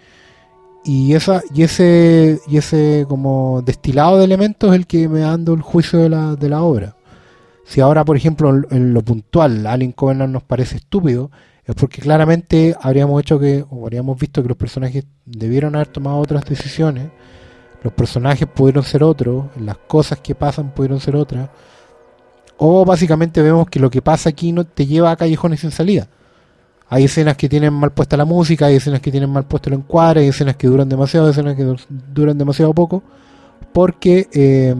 Y, 0.85 1.15
esa, 1.15 1.43
y 1.55 1.63
ese, 1.63 2.41
y 2.47 2.59
ese 2.59 3.07
como 3.09 3.63
destilado 3.63 4.19
de 4.19 4.25
elementos 4.25 4.71
es 4.71 4.77
el 4.77 4.87
que 4.87 5.09
me 5.09 5.21
dando 5.21 5.55
el 5.55 5.63
juicio 5.63 5.99
de 5.99 6.11
la, 6.11 6.37
de 6.37 6.49
la 6.49 6.63
obra. 6.63 6.95
Si 7.65 7.81
ahora, 7.81 8.05
por 8.05 8.17
ejemplo, 8.17 8.51
en, 8.71 8.95
lo 8.95 9.03
puntual, 9.03 9.67
Alien 9.67 9.93
Covenant 9.93 10.33
nos 10.33 10.43
parece 10.43 10.77
estúpido, 10.77 11.31
es 11.65 11.75
porque 11.75 12.03
claramente 12.03 12.77
habríamos 12.81 13.21
hecho 13.21 13.39
que, 13.39 13.65
o 13.71 13.85
habríamos 13.85 14.19
visto 14.19 14.43
que 14.43 14.49
los 14.49 14.57
personajes 14.57 15.05
debieron 15.25 15.75
haber 15.75 15.89
tomado 15.89 16.19
otras 16.19 16.45
decisiones, 16.45 17.09
los 17.83 17.93
personajes 17.93 18.47
pudieron 18.47 18.83
ser 18.83 19.03
otros, 19.03 19.47
las 19.59 19.79
cosas 19.79 20.19
que 20.21 20.35
pasan 20.35 20.71
pudieron 20.75 21.01
ser 21.01 21.17
otras, 21.17 21.49
o 22.59 22.85
básicamente 22.85 23.43
vemos 23.43 23.69
que 23.69 23.81
lo 23.81 23.91
que 23.91 24.03
pasa 24.03 24.29
aquí 24.29 24.53
no 24.53 24.65
te 24.65 24.87
lleva 24.87 25.11
a 25.11 25.17
callejones 25.17 25.61
sin 25.61 25.71
salida. 25.71 26.09
Hay 26.89 27.05
escenas 27.05 27.37
que 27.37 27.49
tienen 27.49 27.73
mal 27.73 27.93
puesta 27.93 28.17
la 28.17 28.27
música, 28.27 28.67
hay 28.67 28.77
escenas 28.77 29.01
que 29.01 29.11
tienen 29.11 29.31
mal 29.31 29.47
puesto 29.47 29.71
el 29.71 29.77
encuadre, 29.77 30.21
hay 30.21 30.29
escenas 30.29 30.57
que 30.57 30.67
duran 30.67 30.89
demasiado, 30.89 31.27
hay 31.27 31.33
escenas 31.33 31.57
que 31.57 31.75
duran 32.13 32.37
demasiado 32.37 32.75
poco, 32.75 33.03
porque 33.73 34.29
eh, 34.33 34.75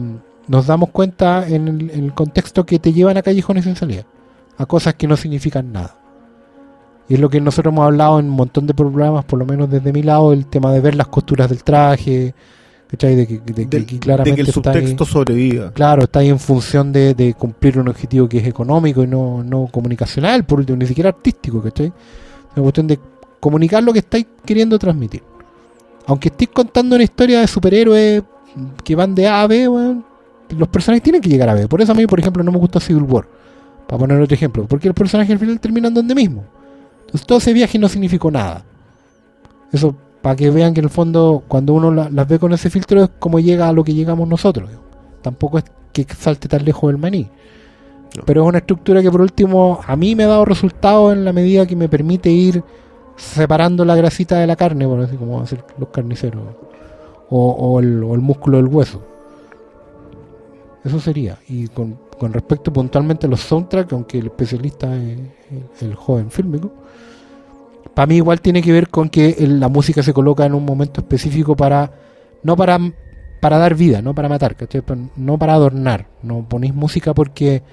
nos 0.47 0.67
damos 0.67 0.89
cuenta 0.89 1.47
en 1.47 1.67
el, 1.67 1.89
en 1.91 2.03
el 2.05 2.13
contexto 2.13 2.65
que 2.65 2.79
te 2.79 2.93
llevan 2.93 3.17
a 3.17 3.21
callejones 3.21 3.63
sin 3.65 3.75
salida, 3.75 4.03
a 4.57 4.65
cosas 4.65 4.93
que 4.95 5.07
no 5.07 5.17
significan 5.17 5.71
nada. 5.71 5.95
Y 7.07 7.15
es 7.15 7.19
lo 7.19 7.29
que 7.29 7.39
nosotros 7.39 7.71
hemos 7.71 7.85
hablado 7.85 8.19
en 8.19 8.25
un 8.25 8.31
montón 8.31 8.65
de 8.67 8.73
programas, 8.73 9.25
por 9.25 9.37
lo 9.39 9.45
menos 9.45 9.69
desde 9.69 9.93
mi 9.93 10.01
lado, 10.03 10.33
el 10.33 10.47
tema 10.47 10.71
de 10.71 10.79
ver 10.81 10.95
las 10.95 11.07
costuras 11.07 11.47
del 11.49 11.63
traje, 11.63 12.33
¿cachai? 12.87 13.15
De 13.15 13.27
que, 13.27 13.39
de 13.39 13.69
que- 13.69 13.99
claramente 13.99 14.31
de 14.31 14.35
que 14.35 14.41
el 14.41 14.47
está 14.57 14.71
ahí- 14.71 14.75
subtexto 14.81 15.05
sobreviva. 15.05 15.71
claro, 15.71 16.03
está 16.03 16.19
ahí 16.19 16.29
en 16.29 16.39
función 16.39 16.91
de, 16.91 17.35
cumplir 17.37 17.77
un 17.79 17.87
objetivo 17.89 18.27
que 18.27 18.39
es 18.39 18.47
económico 18.47 19.03
y 19.03 19.07
no, 19.07 19.43
no 19.43 19.67
comunicacional, 19.71 20.45
por 20.45 20.59
último, 20.59 20.77
ni 20.77 20.87
siquiera 20.87 21.09
artístico, 21.09 21.61
¿cachai? 21.61 21.87
Es 21.87 21.93
una 22.55 22.63
cuestión 22.63 22.87
de 22.87 22.99
comunicar 23.39 23.83
lo 23.83 23.93
que 23.93 23.99
estáis 23.99 24.25
queriendo 24.43 24.79
transmitir. 24.79 25.21
Aunque 26.07 26.29
estéis 26.29 26.49
contando 26.51 26.95
una 26.95 27.03
historia 27.03 27.39
de 27.41 27.47
superhéroes 27.47 28.23
que 28.83 28.95
van 28.95 29.13
de 29.13 29.27
A 29.27 29.41
a 29.43 29.47
B, 29.47 29.67
weón, 29.67 30.05
los 30.49 30.67
personajes 30.67 31.03
tienen 31.03 31.21
que 31.21 31.29
llegar 31.29 31.49
a 31.49 31.53
B. 31.53 31.67
Por 31.67 31.81
eso 31.81 31.91
a 31.91 31.95
mí, 31.95 32.05
por 32.07 32.19
ejemplo, 32.19 32.43
no 32.43 32.51
me 32.51 32.57
gusta 32.57 32.79
Civil 32.79 33.03
War. 33.03 33.25
Para 33.87 33.99
poner 33.99 34.19
otro 34.21 34.33
ejemplo. 34.35 34.65
Porque 34.67 34.87
los 34.87 34.95
personajes 34.95 35.31
al 35.31 35.39
final 35.39 35.59
terminan 35.59 35.93
donde 35.93 36.15
mismo. 36.15 36.43
Entonces 37.05 37.25
todo 37.27 37.37
ese 37.37 37.53
viaje 37.53 37.77
no 37.79 37.87
significó 37.87 38.31
nada. 38.31 38.63
Eso, 39.71 39.95
para 40.21 40.35
que 40.35 40.49
vean 40.49 40.73
que 40.73 40.79
en 40.79 40.85
el 40.85 40.89
fondo, 40.89 41.43
cuando 41.47 41.73
uno 41.73 41.91
la- 41.91 42.09
las 42.09 42.27
ve 42.27 42.39
con 42.39 42.51
ese 42.53 42.69
filtro, 42.69 43.03
es 43.03 43.09
como 43.19 43.39
llega 43.39 43.67
a 43.69 43.73
lo 43.73 43.83
que 43.83 43.93
llegamos 43.93 44.27
nosotros. 44.27 44.69
Tampoco 45.21 45.57
es 45.59 45.65
que 45.93 46.05
salte 46.17 46.47
tan 46.47 46.65
lejos 46.65 46.89
del 46.91 46.97
maní. 46.97 47.29
No. 48.17 48.23
Pero 48.25 48.43
es 48.43 48.47
una 48.49 48.59
estructura 48.59 49.01
que 49.01 49.11
por 49.11 49.21
último 49.21 49.79
a 49.85 49.95
mí 49.95 50.15
me 50.15 50.23
ha 50.23 50.27
dado 50.27 50.45
resultados 50.45 51.13
en 51.13 51.25
la 51.25 51.33
medida 51.33 51.65
que 51.65 51.75
me 51.75 51.89
permite 51.89 52.29
ir 52.29 52.63
separando 53.17 53.85
la 53.85 53.95
grasita 53.95 54.37
de 54.39 54.47
la 54.47 54.55
carne, 54.55 54.87
por 54.87 54.99
así 55.01 55.15
como 55.15 55.41
hacen 55.41 55.59
los 55.77 55.89
carniceros. 55.89 56.41
O, 57.29 57.49
o 57.51 57.79
el, 57.79 58.03
o 58.03 58.13
el 58.13 58.21
músculo 58.21 58.57
del 58.57 58.67
hueso. 58.67 59.01
Eso 60.85 60.99
sería. 60.99 61.39
Y 61.49 61.67
con, 61.67 61.97
respecto 62.31 62.71
puntualmente 62.71 63.25
a 63.25 63.29
los 63.29 63.41
soundtracks, 63.41 63.91
aunque 63.91 64.19
el 64.19 64.27
especialista 64.27 64.95
es 64.95 65.81
el, 65.81 65.95
joven 65.95 66.29
fílmico, 66.29 66.71
para 67.95 68.05
mí 68.05 68.17
igual 68.17 68.39
tiene 68.39 68.61
que 68.61 68.71
ver 68.71 68.89
con 68.89 69.09
que 69.09 69.35
la 69.47 69.67
música 69.67 70.03
se 70.03 70.13
coloca 70.13 70.45
en 70.45 70.53
un 70.53 70.63
momento 70.63 71.01
específico 71.01 71.55
para, 71.55 71.91
no 72.43 72.55
para, 72.55 72.77
para 73.41 73.57
dar 73.57 73.73
vida, 73.73 74.03
no 74.03 74.13
para 74.13 74.29
matar, 74.29 74.55
no 75.15 75.39
para 75.39 75.55
adornar. 75.55 76.07
No 76.21 76.47
ponéis 76.47 76.75
música 76.75 77.15
porque 77.15 77.63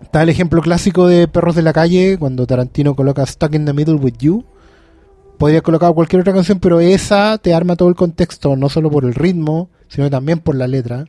está 0.00 0.22
el 0.22 0.28
ejemplo 0.28 0.62
clásico 0.62 1.08
de 1.08 1.26
Perros 1.26 1.56
de 1.56 1.62
la 1.62 1.72
Calle, 1.72 2.16
cuando 2.16 2.46
Tarantino 2.46 2.94
coloca 2.94 3.26
Stuck 3.26 3.54
in 3.54 3.64
the 3.64 3.72
Middle 3.72 3.96
with 3.96 4.18
You. 4.20 4.44
Podría 5.36 5.62
colocar 5.62 5.92
cualquier 5.94 6.20
otra 6.20 6.32
canción, 6.32 6.60
pero 6.60 6.78
esa 6.78 7.38
te 7.38 7.54
arma 7.54 7.74
todo 7.74 7.88
el 7.88 7.96
contexto, 7.96 8.54
no 8.54 8.68
solo 8.68 8.88
por 8.88 9.04
el 9.04 9.14
ritmo, 9.14 9.68
sino 9.88 10.08
también 10.08 10.38
por 10.38 10.54
la 10.54 10.68
letra. 10.68 11.06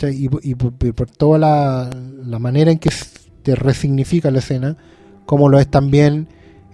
Y, 0.00 0.28
y 0.42 0.54
por, 0.54 0.72
y 0.80 0.92
por 0.92 1.10
toda 1.10 1.38
la, 1.38 1.90
la 2.24 2.38
manera 2.38 2.70
en 2.70 2.78
que 2.78 2.90
te 3.42 3.54
resignifica 3.54 4.30
la 4.30 4.38
escena, 4.40 4.76
como 5.26 5.48
lo 5.48 5.58
es 5.58 5.68
también 5.68 6.28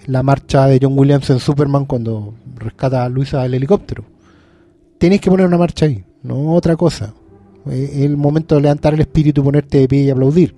la 0.06 0.22
marcha 0.22 0.66
de 0.66 0.78
John 0.82 0.98
Williams 0.98 1.30
en 1.30 1.38
Superman 1.38 1.86
cuando 1.86 2.34
rescata 2.56 3.04
a 3.04 3.08
Luisa 3.08 3.42
del 3.42 3.54
helicóptero. 3.54 4.04
Tienes 4.98 5.20
que 5.20 5.30
poner 5.30 5.46
una 5.46 5.58
marcha 5.58 5.86
ahí, 5.86 6.04
no 6.22 6.52
otra 6.54 6.76
cosa. 6.76 7.14
Eh, 7.70 7.90
Es 7.92 8.00
el 8.02 8.16
momento 8.16 8.54
de 8.56 8.62
levantar 8.62 8.94
el 8.94 9.00
espíritu, 9.00 9.42
ponerte 9.42 9.78
de 9.78 9.88
pie 9.88 10.02
y 10.02 10.10
aplaudir. 10.10 10.54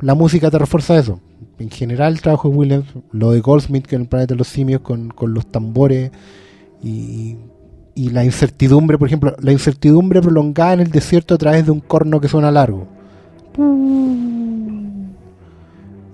La 0.00 0.14
música 0.14 0.50
te 0.50 0.58
refuerza 0.58 0.96
eso. 0.98 1.20
En 1.58 1.70
general, 1.70 2.12
el 2.12 2.20
trabajo 2.20 2.48
de 2.50 2.56
Williams, 2.56 2.86
lo 3.12 3.32
de 3.32 3.40
Goldsmith, 3.40 3.86
que 3.86 3.96
en 3.96 4.02
el 4.02 4.08
planeta 4.08 4.34
de 4.34 4.38
los 4.38 4.48
simios, 4.48 4.80
con, 4.82 5.08
con 5.08 5.34
los 5.34 5.46
tambores 5.46 6.10
y, 6.82 6.88
y 6.90 7.38
la 8.10 8.24
incertidumbre, 8.24 8.98
por 8.98 9.08
ejemplo, 9.08 9.34
la 9.40 9.52
incertidumbre 9.52 10.20
prolongada 10.20 10.74
en 10.74 10.80
el 10.80 10.90
desierto 10.90 11.34
a 11.34 11.38
través 11.38 11.64
de 11.64 11.70
un 11.70 11.80
corno 11.80 12.20
que 12.20 12.28
suena 12.28 12.50
largo. 12.50 12.86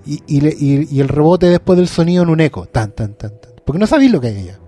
Y, 0.05 0.21
y, 0.27 0.47
y- 0.47 0.87
y 0.91 0.99
el 1.01 1.07
rebote 1.07 1.47
después 1.47 1.77
del 1.77 1.87
sonido 1.87 2.23
en 2.23 2.29
un 2.29 2.39
eco. 2.41 2.65
Tan, 2.65 2.91
tan, 2.91 3.13
tan, 3.13 3.31
tan. 3.39 3.51
Porque 3.65 3.79
no 3.79 3.87
sabéis 3.87 4.11
lo 4.11 4.19
que 4.19 4.27
hay 4.27 4.37
allá. 4.39 4.59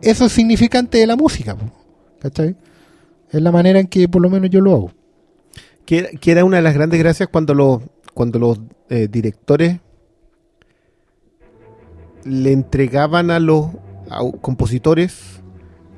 Eso 0.00 0.26
es 0.26 0.32
significante 0.32 0.98
de 0.98 1.06
la 1.06 1.16
música. 1.16 1.56
¿Cachai? 2.20 2.56
Es 3.30 3.40
la 3.42 3.50
manera 3.52 3.80
en 3.80 3.86
que 3.86 4.08
por 4.08 4.22
lo 4.22 4.30
menos 4.30 4.50
yo 4.50 4.60
lo 4.60 4.72
hago. 4.72 4.92
Que, 5.86 6.18
era- 6.26 6.44
una 6.44 6.56
de 6.58 6.62
las 6.62 6.74
grandes 6.74 6.98
gracias 7.00 7.28
cuando 7.28 7.54
los, 7.54 7.82
cuando 8.14 8.38
los 8.38 8.60
eh, 8.88 9.08
directores 9.10 9.78
le 12.24 12.52
entregaban 12.52 13.30
a 13.30 13.40
los 13.40 13.66
compositores 14.40 15.41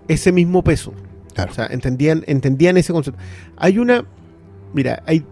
ese 0.09 0.33
mismo 0.33 0.63
peso. 0.63 0.93
Claro. 1.35 1.53
O 1.53 1.55
sea, 1.55 1.67
entendían, 1.67 2.23
entendían 2.27 2.77
ese 2.77 2.93
concepto. 2.93 3.21
Hay 3.57 3.79
una. 3.79 4.05
Mira, 4.73 5.03
hay. 5.07 5.25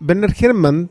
Werner 0.00 0.34
Herrmann, 0.38 0.90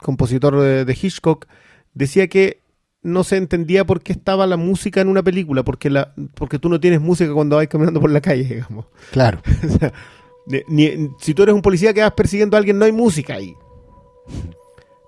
compositor 0.00 0.60
de, 0.60 0.84
de 0.84 0.98
Hitchcock, 1.00 1.46
decía 1.94 2.26
que 2.28 2.60
no 3.02 3.22
se 3.22 3.36
entendía 3.36 3.84
por 3.86 4.02
qué 4.02 4.12
estaba 4.12 4.46
la 4.46 4.56
música 4.56 5.00
en 5.00 5.08
una 5.08 5.22
película, 5.22 5.62
porque, 5.62 5.88
la, 5.88 6.12
porque 6.34 6.58
tú 6.58 6.68
no 6.68 6.80
tienes 6.80 7.00
música 7.00 7.32
cuando 7.32 7.56
vas 7.56 7.68
caminando 7.68 8.00
por 8.00 8.10
la 8.10 8.20
calle, 8.20 8.44
digamos. 8.44 8.86
Claro. 9.12 9.40
O 9.64 9.78
sea, 9.78 10.64
ni- 10.68 11.10
si 11.20 11.34
tú 11.34 11.42
eres 11.42 11.54
un 11.54 11.60
policía 11.62 11.92
que 11.94 12.00
vas 12.00 12.12
persiguiendo 12.12 12.56
a 12.56 12.58
alguien, 12.58 12.78
no 12.78 12.86
hay 12.86 12.92
música 12.92 13.34
ahí. 13.34 13.54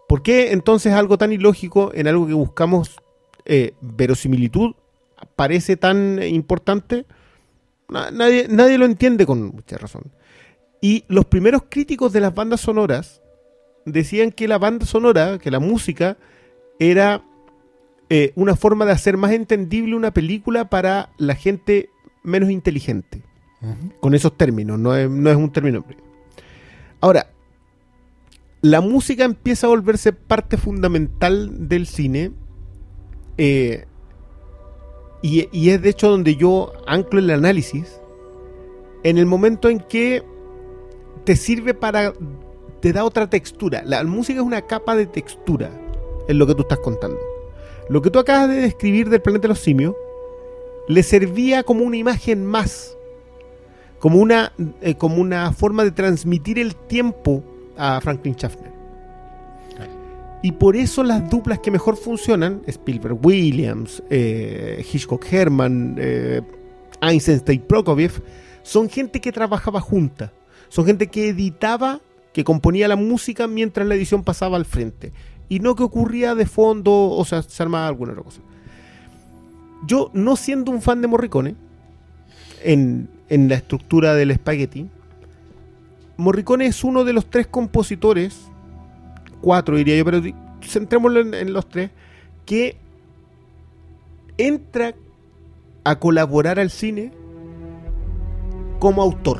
¿Por 0.06 0.22
qué 0.22 0.52
entonces 0.52 0.92
algo 0.92 1.18
tan 1.18 1.32
ilógico 1.32 1.92
en 1.94 2.06
algo 2.08 2.26
que 2.26 2.34
buscamos 2.34 3.00
eh, 3.44 3.72
verosimilitud 3.80 4.74
parece 5.36 5.76
tan 5.76 6.22
importante? 6.22 7.06
Na- 7.88 8.10
nadie, 8.10 8.46
nadie 8.48 8.78
lo 8.78 8.86
entiende 8.86 9.26
con 9.26 9.42
mucha 9.42 9.78
razón. 9.78 10.04
Y 10.80 11.04
los 11.08 11.26
primeros 11.26 11.64
críticos 11.68 12.12
de 12.12 12.20
las 12.20 12.34
bandas 12.34 12.60
sonoras 12.60 13.20
decían 13.84 14.30
que 14.30 14.48
la 14.48 14.58
banda 14.58 14.86
sonora, 14.86 15.38
que 15.38 15.50
la 15.50 15.60
música, 15.60 16.16
era 16.78 17.22
eh, 18.08 18.32
una 18.34 18.56
forma 18.56 18.84
de 18.86 18.92
hacer 18.92 19.16
más 19.16 19.32
entendible 19.32 19.94
una 19.94 20.12
película 20.12 20.70
para 20.70 21.10
la 21.18 21.34
gente 21.34 21.90
menos 22.22 22.50
inteligente 22.50 23.22
con 24.00 24.14
esos 24.14 24.38
términos, 24.38 24.78
no 24.78 24.96
es, 24.96 25.10
no 25.10 25.30
es 25.30 25.36
un 25.36 25.52
término. 25.52 25.84
Ahora, 27.02 27.30
la 28.62 28.80
música 28.80 29.24
empieza 29.24 29.66
a 29.66 29.70
volverse 29.70 30.14
parte 30.14 30.56
fundamental 30.56 31.68
del 31.68 31.86
cine 31.86 32.32
eh, 33.36 33.84
y, 35.22 35.68
es 35.70 35.82
de 35.82 35.88
hecho 35.88 36.08
donde 36.08 36.36
yo 36.36 36.72
anclo 36.86 37.20
el 37.20 37.30
análisis 37.30 38.00
en 39.02 39.18
el 39.18 39.26
momento 39.26 39.68
en 39.68 39.80
que 39.80 40.22
te 41.24 41.36
sirve 41.36 41.74
para, 41.74 42.12
te 42.80 42.92
da 42.92 43.04
otra 43.04 43.28
textura. 43.28 43.82
La 43.84 44.02
música 44.04 44.40
es 44.40 44.46
una 44.46 44.62
capa 44.62 44.96
de 44.96 45.06
textura 45.06 45.70
en 46.28 46.38
lo 46.38 46.46
que 46.46 46.54
tú 46.54 46.62
estás 46.62 46.78
contando. 46.78 47.18
Lo 47.88 48.00
que 48.02 48.10
tú 48.10 48.18
acabas 48.18 48.48
de 48.48 48.56
describir 48.56 49.10
del 49.10 49.20
planeta 49.20 49.42
de 49.42 49.48
los 49.48 49.60
simios 49.60 49.94
le 50.88 51.02
servía 51.02 51.62
como 51.62 51.84
una 51.84 51.96
imagen 51.96 52.44
más 52.44 52.96
como 54.00 54.18
una, 54.18 54.52
eh, 54.80 54.96
como 54.96 55.16
una 55.20 55.52
forma 55.52 55.84
de 55.84 55.92
transmitir 55.92 56.58
el 56.58 56.74
tiempo 56.74 57.44
a 57.76 58.00
Franklin 58.00 58.34
Schaffner. 58.34 58.72
Y 60.42 60.52
por 60.52 60.76
eso 60.76 61.04
las 61.04 61.28
duplas 61.28 61.58
que 61.58 61.70
mejor 61.70 61.96
funcionan, 61.96 62.62
Spielberg 62.66 63.18
Williams, 63.22 64.02
eh, 64.08 64.84
Hitchcock 64.90 65.24
Herman, 65.30 65.96
eh, 65.98 66.40
Eisenstein 67.02 67.60
Prokofiev, 67.60 68.22
son 68.62 68.88
gente 68.88 69.20
que 69.20 69.32
trabajaba 69.32 69.80
junta. 69.80 70.32
Son 70.68 70.86
gente 70.86 71.08
que 71.08 71.28
editaba, 71.28 72.00
que 72.32 72.44
componía 72.44 72.88
la 72.88 72.96
música 72.96 73.46
mientras 73.46 73.86
la 73.86 73.94
edición 73.94 74.22
pasaba 74.22 74.56
al 74.56 74.64
frente. 74.64 75.12
y 75.52 75.58
no 75.58 75.74
que 75.74 75.82
ocurría 75.82 76.36
de 76.36 76.46
fondo, 76.46 76.92
o 76.92 77.24
sea, 77.24 77.42
se 77.42 77.60
armaba 77.60 77.88
alguna 77.88 78.12
otra 78.12 78.22
cosa. 78.22 78.40
Yo, 79.84 80.12
no 80.14 80.36
siendo 80.36 80.70
un 80.70 80.80
fan 80.80 81.02
de 81.02 81.08
Morricone, 81.08 81.56
en, 82.62 83.08
en 83.28 83.48
la 83.48 83.56
estructura 83.56 84.14
del 84.14 84.30
espagueti, 84.30 84.86
Morricone 86.16 86.66
es 86.66 86.84
uno 86.84 87.02
de 87.02 87.14
los 87.14 87.28
tres 87.28 87.48
compositores, 87.48 88.49
cuatro 89.40 89.76
diría 89.76 89.96
yo, 89.96 90.04
pero 90.04 90.20
centrémoslo 90.62 91.20
en, 91.20 91.34
en 91.34 91.52
los 91.52 91.68
tres, 91.68 91.90
que 92.46 92.76
entra 94.38 94.94
a 95.84 95.98
colaborar 95.98 96.58
al 96.58 96.70
cine 96.70 97.12
como 98.78 99.02
autor. 99.02 99.38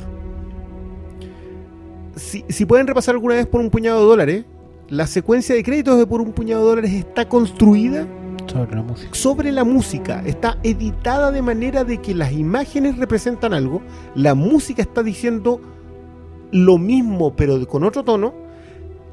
Si, 2.16 2.44
si 2.48 2.66
pueden 2.66 2.86
repasar 2.86 3.14
alguna 3.14 3.34
vez 3.34 3.46
por 3.46 3.60
un 3.60 3.70
puñado 3.70 4.00
de 4.00 4.06
dólares, 4.06 4.44
la 4.88 5.06
secuencia 5.06 5.54
de 5.54 5.62
créditos 5.62 5.98
de 5.98 6.06
por 6.06 6.20
un 6.20 6.32
puñado 6.32 6.62
de 6.62 6.68
dólares 6.68 6.92
está 6.92 7.28
construida 7.28 8.06
Sobre 8.46 8.74
la 8.74 8.82
música. 8.82 9.14
sobre 9.14 9.52
la 9.52 9.64
música. 9.64 10.22
Está 10.26 10.58
editada 10.62 11.30
de 11.30 11.42
manera 11.42 11.84
de 11.84 11.98
que 11.98 12.14
las 12.14 12.32
imágenes 12.32 12.98
representan 12.98 13.54
algo, 13.54 13.80
la 14.14 14.34
música 14.34 14.82
está 14.82 15.02
diciendo 15.02 15.60
lo 16.52 16.78
mismo 16.78 17.36
pero 17.36 17.64
con 17.68 17.84
otro 17.84 18.02
tono 18.02 18.34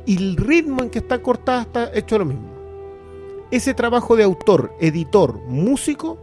y 0.08 0.16
el 0.16 0.38
ritmo 0.38 0.82
en 0.82 0.90
que 0.90 1.00
está 1.00 1.22
cortada 1.22 1.62
está 1.62 1.92
hecho 1.94 2.18
lo 2.18 2.26
mismo. 2.26 2.50
Ese 3.52 3.74
trabajo 3.74 4.16
de 4.16 4.24
autor, 4.24 4.74
editor, 4.80 5.40
músico 5.48 6.18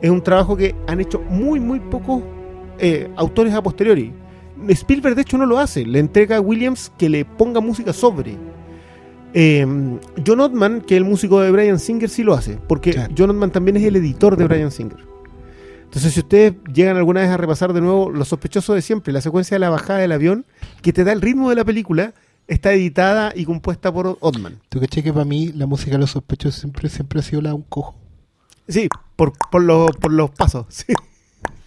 es 0.00 0.10
un 0.10 0.22
trabajo 0.22 0.56
que 0.56 0.74
han 0.86 1.00
hecho 1.00 1.20
muy 1.20 1.60
muy 1.60 1.80
pocos 1.80 2.22
eh, 2.78 3.10
autores 3.16 3.52
a 3.52 3.62
posteriori. 3.62 4.12
Spielberg 4.68 5.16
de 5.16 5.22
hecho 5.22 5.36
no 5.36 5.44
lo 5.44 5.58
hace, 5.58 5.84
le 5.84 5.98
entrega 5.98 6.36
a 6.36 6.40
Williams 6.40 6.92
que 6.96 7.08
le 7.08 7.24
ponga 7.24 7.60
música 7.60 7.92
sobre. 7.92 8.36
Eh, 9.34 9.66
John 10.26 10.40
Ottman, 10.40 10.80
que 10.80 10.94
es 10.94 10.98
el 10.98 11.04
músico 11.04 11.40
de 11.40 11.50
Brian 11.50 11.78
Singer, 11.78 12.08
sí 12.08 12.22
lo 12.22 12.34
hace, 12.34 12.58
porque 12.68 12.92
Claro. 12.92 13.14
John 13.16 13.30
Ottman 13.30 13.50
también 13.50 13.76
es 13.76 13.84
el 13.84 13.96
editor 13.96 14.36
de 14.36 14.46
Brian 14.46 14.70
Singer. 14.70 14.98
Entonces, 15.84 16.14
si 16.14 16.20
ustedes 16.20 16.54
llegan 16.72 16.96
alguna 16.96 17.22
vez 17.22 17.30
a 17.30 17.36
repasar 17.36 17.72
de 17.72 17.80
nuevo 17.80 18.10
Los 18.10 18.28
sospechosos 18.28 18.76
de 18.76 18.82
siempre, 18.82 19.12
la 19.12 19.20
secuencia 19.20 19.56
de 19.56 19.58
la 19.58 19.70
bajada 19.70 19.98
del 19.98 20.12
avión, 20.12 20.46
que 20.82 20.92
te 20.92 21.02
da 21.02 21.12
el 21.12 21.20
ritmo 21.20 21.50
de 21.50 21.56
la 21.56 21.64
película, 21.64 22.14
está 22.50 22.72
editada 22.72 23.32
y 23.34 23.44
compuesta 23.44 23.92
por 23.92 24.18
Ottman. 24.20 24.58
¿Tú 24.68 24.80
caché 24.80 25.02
que 25.02 25.12
para 25.12 25.24
mí 25.24 25.52
la 25.54 25.66
música 25.66 25.92
de 25.92 25.98
los 25.98 26.10
sospechosos 26.10 26.60
siempre, 26.60 26.88
siempre 26.88 27.20
ha 27.20 27.22
sido 27.22 27.40
la 27.42 27.50
de 27.50 27.54
un 27.56 27.62
cojo? 27.62 27.96
Sí, 28.68 28.88
por, 29.16 29.32
por, 29.50 29.62
los, 29.62 29.90
por 29.96 30.12
los 30.12 30.30
pasos. 30.30 30.66
sí. 30.70 30.92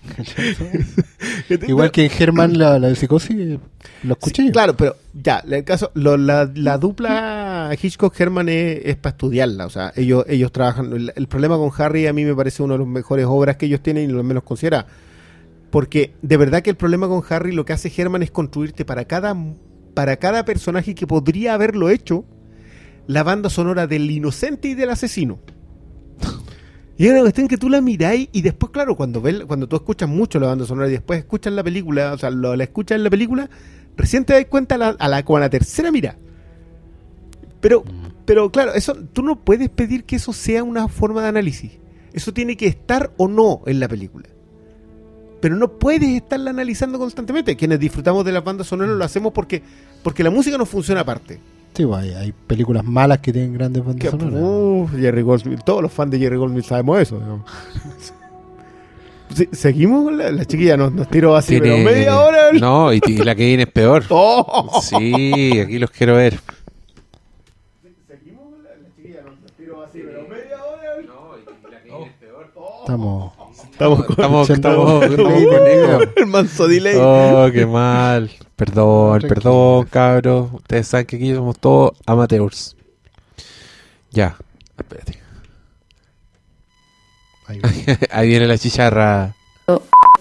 Igual 1.67 1.91
que 1.91 2.03
en 2.05 2.09
German 2.09 2.57
la, 2.57 2.77
la 2.79 2.89
de 2.89 2.95
psicosis, 2.95 3.35
eh, 3.37 3.59
lo 4.03 4.13
escuché. 4.13 4.43
Sí, 4.43 4.51
claro, 4.51 4.75
pero 4.75 4.95
ya, 5.13 5.39
el 5.49 5.63
caso, 5.63 5.91
lo- 5.93 6.17
la, 6.17 6.49
la 6.55 6.77
dupla 6.77 7.69
Hitchcock-Herman 7.81 8.49
es, 8.49 8.95
para 8.97 9.11
estudiarla. 9.13 9.65
O 9.65 9.69
sea, 9.69 9.93
ellos, 9.95 10.25
ellos 10.27 10.51
trabajan. 10.51 10.91
El, 10.93 11.13
el 11.15 11.27
problema 11.27 11.57
con 11.57 11.71
Harry 11.77 12.07
a 12.07 12.13
mí 12.13 12.25
me 12.25 12.35
parece 12.35 12.63
una 12.63 12.73
de 12.73 12.79
las 12.79 12.87
mejores 12.87 13.25
obras 13.27 13.55
que 13.57 13.65
ellos 13.67 13.81
tienen 13.81 14.09
y 14.09 14.13
lo 14.13 14.23
menos 14.23 14.43
considera. 14.43 14.85
Porque 15.71 16.13
de 16.21 16.37
verdad 16.37 16.61
que 16.61 16.69
el 16.69 16.75
problema 16.75 17.07
con 17.07 17.23
Harry 17.29 17.51
lo 17.53 17.65
que 17.65 17.73
hace 17.73 17.91
Herman 17.95 18.23
es 18.23 18.31
construirte 18.31 18.85
para 18.85 19.05
cada, 19.05 19.35
para 19.93 20.17
cada 20.17 20.45
personaje 20.45 20.95
que 20.95 21.07
podría 21.07 21.53
haberlo 21.53 21.89
hecho 21.89 22.25
la 23.07 23.23
banda 23.23 23.49
sonora 23.49 23.87
del 23.87 24.09
inocente 24.09 24.69
y 24.69 24.73
del 24.75 24.89
asesino. 24.89 25.39
Y 26.97 27.05
es 27.05 27.11
una 27.11 27.21
cuestión 27.21 27.47
que 27.47 27.57
tú 27.57 27.69
la 27.69 27.81
miráis 27.81 28.29
y 28.31 28.41
después, 28.43 28.71
claro, 28.71 28.95
cuando 28.95 29.19
ves, 29.21 29.43
cuando 29.45 29.67
tú 29.67 29.75
escuchas 29.75 30.07
mucho 30.07 30.39
la 30.39 30.47
banda 30.47 30.65
sonora 30.65 30.87
y 30.87 30.91
después 30.91 31.19
escuchas 31.19 31.51
la 31.53 31.63
película, 31.63 32.13
o 32.13 32.17
sea, 32.17 32.29
lo- 32.29 32.55
la 32.55 32.63
escuchas 32.63 32.95
en 32.97 33.03
la 33.03 33.09
película, 33.09 33.49
recién 33.97 34.25
te 34.25 34.33
das 34.33 34.45
cuenta 34.45 34.75
a 34.75 34.77
la, 34.77 34.89
a 34.89 35.07
la, 35.07 35.23
como 35.25 35.37
a 35.37 35.41
la 35.41 35.49
tercera 35.49 35.91
mira. 35.91 36.15
Pero, 37.61 37.83
pero 38.25 38.51
claro, 38.51 38.73
eso, 38.73 38.95
tú 39.13 39.23
no 39.23 39.39
puedes 39.39 39.69
pedir 39.69 40.03
que 40.03 40.17
eso 40.17 40.33
sea 40.33 40.63
una 40.63 40.87
forma 40.87 41.21
de 41.23 41.29
análisis. 41.29 41.71
Eso 42.13 42.31
tiene 42.33 42.57
que 42.57 42.67
estar 42.67 43.11
o 43.17 43.27
no 43.27 43.61
en 43.65 43.79
la 43.79 43.87
película. 43.87 44.29
Pero 45.43 45.57
no 45.57 45.67
puedes 45.67 46.07
estarla 46.07 46.51
analizando 46.51 46.97
constantemente. 46.97 47.57
Quienes 47.57 47.77
disfrutamos 47.77 48.23
de 48.23 48.31
las 48.31 48.45
bandas 48.45 48.65
sonoras 48.65 48.95
lo 48.95 49.03
hacemos 49.03 49.33
porque, 49.33 49.61
porque 50.01 50.23
la 50.23 50.29
música 50.29 50.57
no 50.57 50.65
funciona 50.65 51.01
aparte. 51.01 51.37
Sí, 51.73 51.85
pues, 51.85 52.01
hay, 52.01 52.13
hay 52.13 52.31
películas 52.31 52.85
malas 52.85 53.19
que 53.19 53.33
tienen 53.33 53.51
grandes 53.53 53.83
bandas 53.83 54.01
Que, 54.01 54.09
sonoras. 54.09 54.39
uf, 54.41 54.91
Jerry 54.97 55.21
Goldsmith, 55.21 55.59
todos 55.65 55.81
los 55.81 55.91
fans 55.91 56.11
de 56.11 56.19
Jerry 56.19 56.37
Goldsmith 56.37 56.63
sabemos 56.63 56.97
eso. 57.01 57.19
digamos. 57.19 57.51
Sí, 59.35 59.49
Seguimos 59.51 60.05
con 60.05 60.17
la, 60.19 60.31
la 60.31 60.45
chiquilla, 60.45 60.77
nos, 60.77 60.93
nos 60.93 61.09
tiró 61.09 61.35
así, 61.35 61.59
pero 61.59 61.77
media 61.77 62.17
hora. 62.21 62.53
No, 62.53 62.93
y, 62.93 63.01
y 63.05 63.17
la 63.17 63.35
que 63.35 63.45
viene 63.45 63.63
es 63.63 63.69
peor. 63.69 64.05
Oh. 64.07 64.79
Sí, 64.81 65.59
aquí 65.59 65.77
los 65.77 65.91
quiero 65.91 66.15
ver. 66.15 66.39
Seguimos 68.07 68.43
con 68.53 68.63
la, 68.63 68.69
la 68.77 68.89
chiquilla, 68.95 69.21
nos, 69.23 69.41
nos 69.41 69.51
tiró 69.57 69.83
así, 69.83 69.99
pero 70.05 70.21
media 70.25 70.63
hora. 70.63 71.01
No, 71.05 71.35
y 71.37 71.43
la 71.69 71.81
que 71.81 71.89
viene 71.89 72.05
es 72.05 72.13
peor. 72.13 72.47
Estamos. 72.81 73.33
Estamos 73.73 74.05
con, 74.05 74.11
Estamos, 74.11 74.49
Estamos- 74.49 75.05
con 75.15 75.31
ello. 75.67 75.99
el 76.15 76.25
manso 76.27 76.67
delay. 76.67 76.95
Oh, 76.97 77.49
qué 77.51 77.65
mal. 77.65 78.29
Perdón, 78.55 79.19
Tranquilo. 79.19 79.33
perdón, 79.41 79.85
cabros. 79.87 80.53
Ustedes 80.53 80.87
saben 80.87 81.05
que 81.07 81.15
aquí 81.15 81.33
somos 81.33 81.57
todos 81.59 81.91
amateurs. 82.05 82.75
Ya, 84.11 84.37
espérate. 84.77 85.19
Ahí 87.47 87.59
va. 87.59 87.69
Ahí 88.11 88.27
viene 88.27 88.45
la 88.47 88.57
chicharra. 88.57 89.35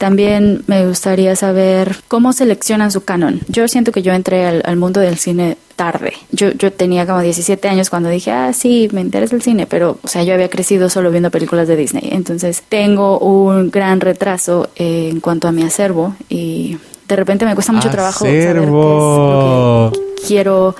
También 0.03 0.65
me 0.67 0.85
gustaría 0.85 1.37
saber 1.37 1.95
cómo 2.09 2.33
seleccionan 2.33 2.91
su 2.91 3.05
canon. 3.05 3.41
Yo 3.47 3.69
siento 3.69 3.93
que 3.93 4.03
yo 4.03 4.13
entré 4.13 4.47
al, 4.47 4.61
al 4.67 4.75
mundo 4.75 4.99
del 4.99 5.17
cine 5.17 5.57
tarde. 5.77 6.15
Yo, 6.33 6.51
yo 6.51 6.73
tenía 6.73 7.07
como 7.07 7.21
17 7.21 7.69
años 7.69 7.89
cuando 7.89 8.09
dije, 8.09 8.33
ah, 8.33 8.53
sí, 8.53 8.89
me 8.91 9.01
interesa 9.01 9.37
el 9.37 9.43
cine, 9.43 9.65
pero, 9.69 9.99
o 10.03 10.09
sea, 10.09 10.25
yo 10.25 10.35
había 10.35 10.51
crecido 10.51 10.91
solo 10.91 11.13
viendo 11.13 11.31
películas 11.31 11.69
de 11.69 11.77
Disney. 11.77 12.09
Entonces, 12.11 12.65
tengo 12.69 13.21
un 13.21 13.71
gran 13.71 14.01
retraso 14.01 14.71
eh, 14.75 15.11
en 15.13 15.21
cuanto 15.21 15.47
a 15.47 15.53
mi 15.53 15.63
acervo 15.63 16.17
y 16.29 16.79
de 17.07 17.15
repente 17.15 17.45
me 17.45 17.55
cuesta 17.55 17.73
mucho 17.73 17.89
trabajo 17.89 18.25
saber 18.25 18.35
qué 18.35 18.49
es 18.49 18.55
lo 18.57 19.87
Acervo. 19.87 19.93
que 19.93 20.27
quiero 20.27 20.75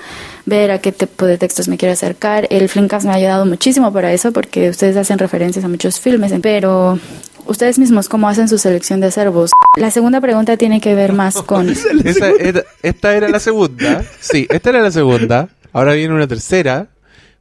ver 0.47 0.73
a 0.73 0.81
qué 0.81 0.91
tipo 0.91 1.27
de 1.27 1.39
textos 1.39 1.69
me 1.69 1.77
quiero 1.79 1.93
acercar. 1.93 2.49
El 2.51 2.69
Flimcast 2.69 3.07
me 3.07 3.13
ha 3.13 3.15
ayudado 3.15 3.47
muchísimo 3.47 3.93
para 3.93 4.13
eso 4.13 4.33
porque 4.33 4.71
ustedes 4.71 4.97
hacen 4.97 5.19
referencias 5.19 5.65
a 5.65 5.69
muchos 5.69 6.01
filmes, 6.01 6.33
pero 6.43 6.99
ustedes 7.47 7.79
mismos 7.79 8.09
cómo 8.09 8.29
hacen 8.29 8.49
su 8.49 8.59
selección 8.59 9.01
de 9.01 9.09
acervos. 9.09 9.51
La 9.77 9.91
segunda 9.91 10.21
pregunta 10.21 10.57
tiene 10.57 10.81
que 10.81 10.95
ver 10.95 11.13
más 11.13 11.35
con 11.43 11.69
Esa 11.71 12.31
era- 12.39 12.63
esta 12.83 13.17
era 13.17 13.29
la 13.29 13.41
segunda. 13.41 14.05
Sí, 14.21 14.47
esta 14.51 14.71
era 14.71 14.81
la 14.81 14.91
segunda. 14.91 15.49
Ahora 15.73 15.93
viene 15.95 16.15
una 16.15 16.27
tercera. 16.27 16.89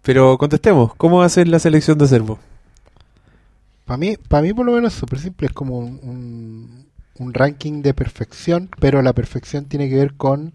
Pero 0.04 0.38
contestemos, 0.40 0.96
¿cómo 0.96 1.22
hacen 1.22 1.52
la 1.52 1.60
selección 1.60 2.00
de 2.00 2.06
acervo? 2.06 2.40
Para 3.86 3.98
mí, 3.98 4.16
para 4.28 4.42
mí 4.42 4.52
por 4.54 4.66
lo 4.66 4.72
menos 4.72 4.94
es 4.94 5.00
súper 5.00 5.20
simple, 5.20 5.48
es 5.48 5.54
como 5.54 5.78
un, 5.78 6.00
un- 6.02 6.86
un 7.20 7.34
ranking 7.36 7.84
de 7.84 7.94
perfección, 7.94 8.70
pero 8.80 9.02
la 9.04 9.14
perfección 9.14 9.66
tiene 9.66 9.90
que 9.90 9.96
ver 9.98 10.14
con 10.16 10.54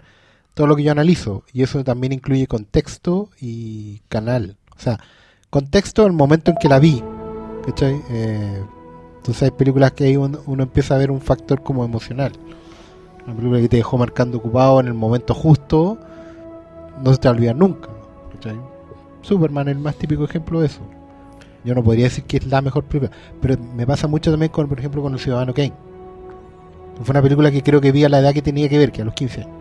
todo 0.55 0.66
lo 0.66 0.74
que 0.74 0.82
yo 0.82 0.90
analizo, 0.90 1.44
y 1.52 1.62
eso 1.62 1.85
también 1.85 2.12
incluye 2.12 2.47
contexto 2.48 3.28
y 3.40 4.01
canal. 4.09 4.56
O 4.77 4.81
sea, 4.81 4.98
contexto 5.51 6.06
el 6.06 6.12
momento 6.12 6.51
en 6.51 6.56
que 6.56 6.68
la 6.68 6.81
vi, 6.81 7.05
¿cachai? 7.66 8.01
Eh, 8.10 8.64
entonces 9.26 9.42
hay 9.42 9.50
películas 9.50 9.90
que 9.90 10.04
ahí 10.04 10.16
uno, 10.16 10.38
empieza 10.62 10.94
a 10.94 10.98
ver 10.98 11.10
un 11.10 11.20
factor 11.20 11.60
como 11.60 11.84
emocional. 11.84 12.30
Una 13.26 13.34
película 13.34 13.60
que 13.60 13.68
te 13.68 13.76
dejó 13.78 13.98
marcando 13.98 14.38
ocupado 14.38 14.78
en 14.78 14.86
el 14.86 14.94
momento 14.94 15.34
justo, 15.34 15.98
no 17.02 17.12
se 17.12 17.18
te 17.18 17.26
va 17.26 17.34
a 17.34 17.36
olvidar 17.36 17.56
nunca. 17.56 17.88
Superman 19.22 19.66
es 19.66 19.74
el 19.74 19.82
más 19.82 19.96
típico 19.96 20.22
ejemplo 20.22 20.60
de 20.60 20.66
eso. 20.66 20.78
Yo 21.64 21.74
no 21.74 21.82
podría 21.82 22.04
decir 22.04 22.22
que 22.22 22.36
es 22.36 22.46
la 22.46 22.62
mejor 22.62 22.84
película, 22.84 23.10
pero 23.42 23.56
me 23.74 23.84
pasa 23.84 24.06
mucho 24.06 24.30
también 24.30 24.52
con, 24.52 24.68
por 24.68 24.78
ejemplo, 24.78 25.02
con 25.02 25.12
El 25.12 25.18
Ciudadano 25.18 25.52
Kane. 25.52 25.72
Fue 27.02 27.12
una 27.12 27.20
película 27.20 27.50
que 27.50 27.64
creo 27.64 27.80
que 27.80 27.90
vi 27.90 28.04
a 28.04 28.08
la 28.08 28.20
edad 28.20 28.32
que 28.32 28.42
tenía 28.42 28.68
que 28.68 28.78
ver, 28.78 28.92
que 28.92 29.02
a 29.02 29.04
los 29.06 29.14
15 29.14 29.40
años. 29.42 29.52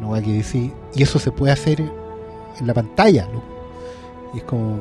No 0.00 0.14
hay 0.14 0.22
que 0.22 0.32
decir, 0.32 0.72
y 0.94 1.02
eso 1.02 1.18
se 1.18 1.30
puede 1.30 1.52
hacer 1.52 1.80
en 1.80 2.66
la 2.66 2.72
pantalla, 2.72 3.28
¿no? 3.30 3.42
Y 4.32 4.38
es 4.38 4.44
como, 4.44 4.78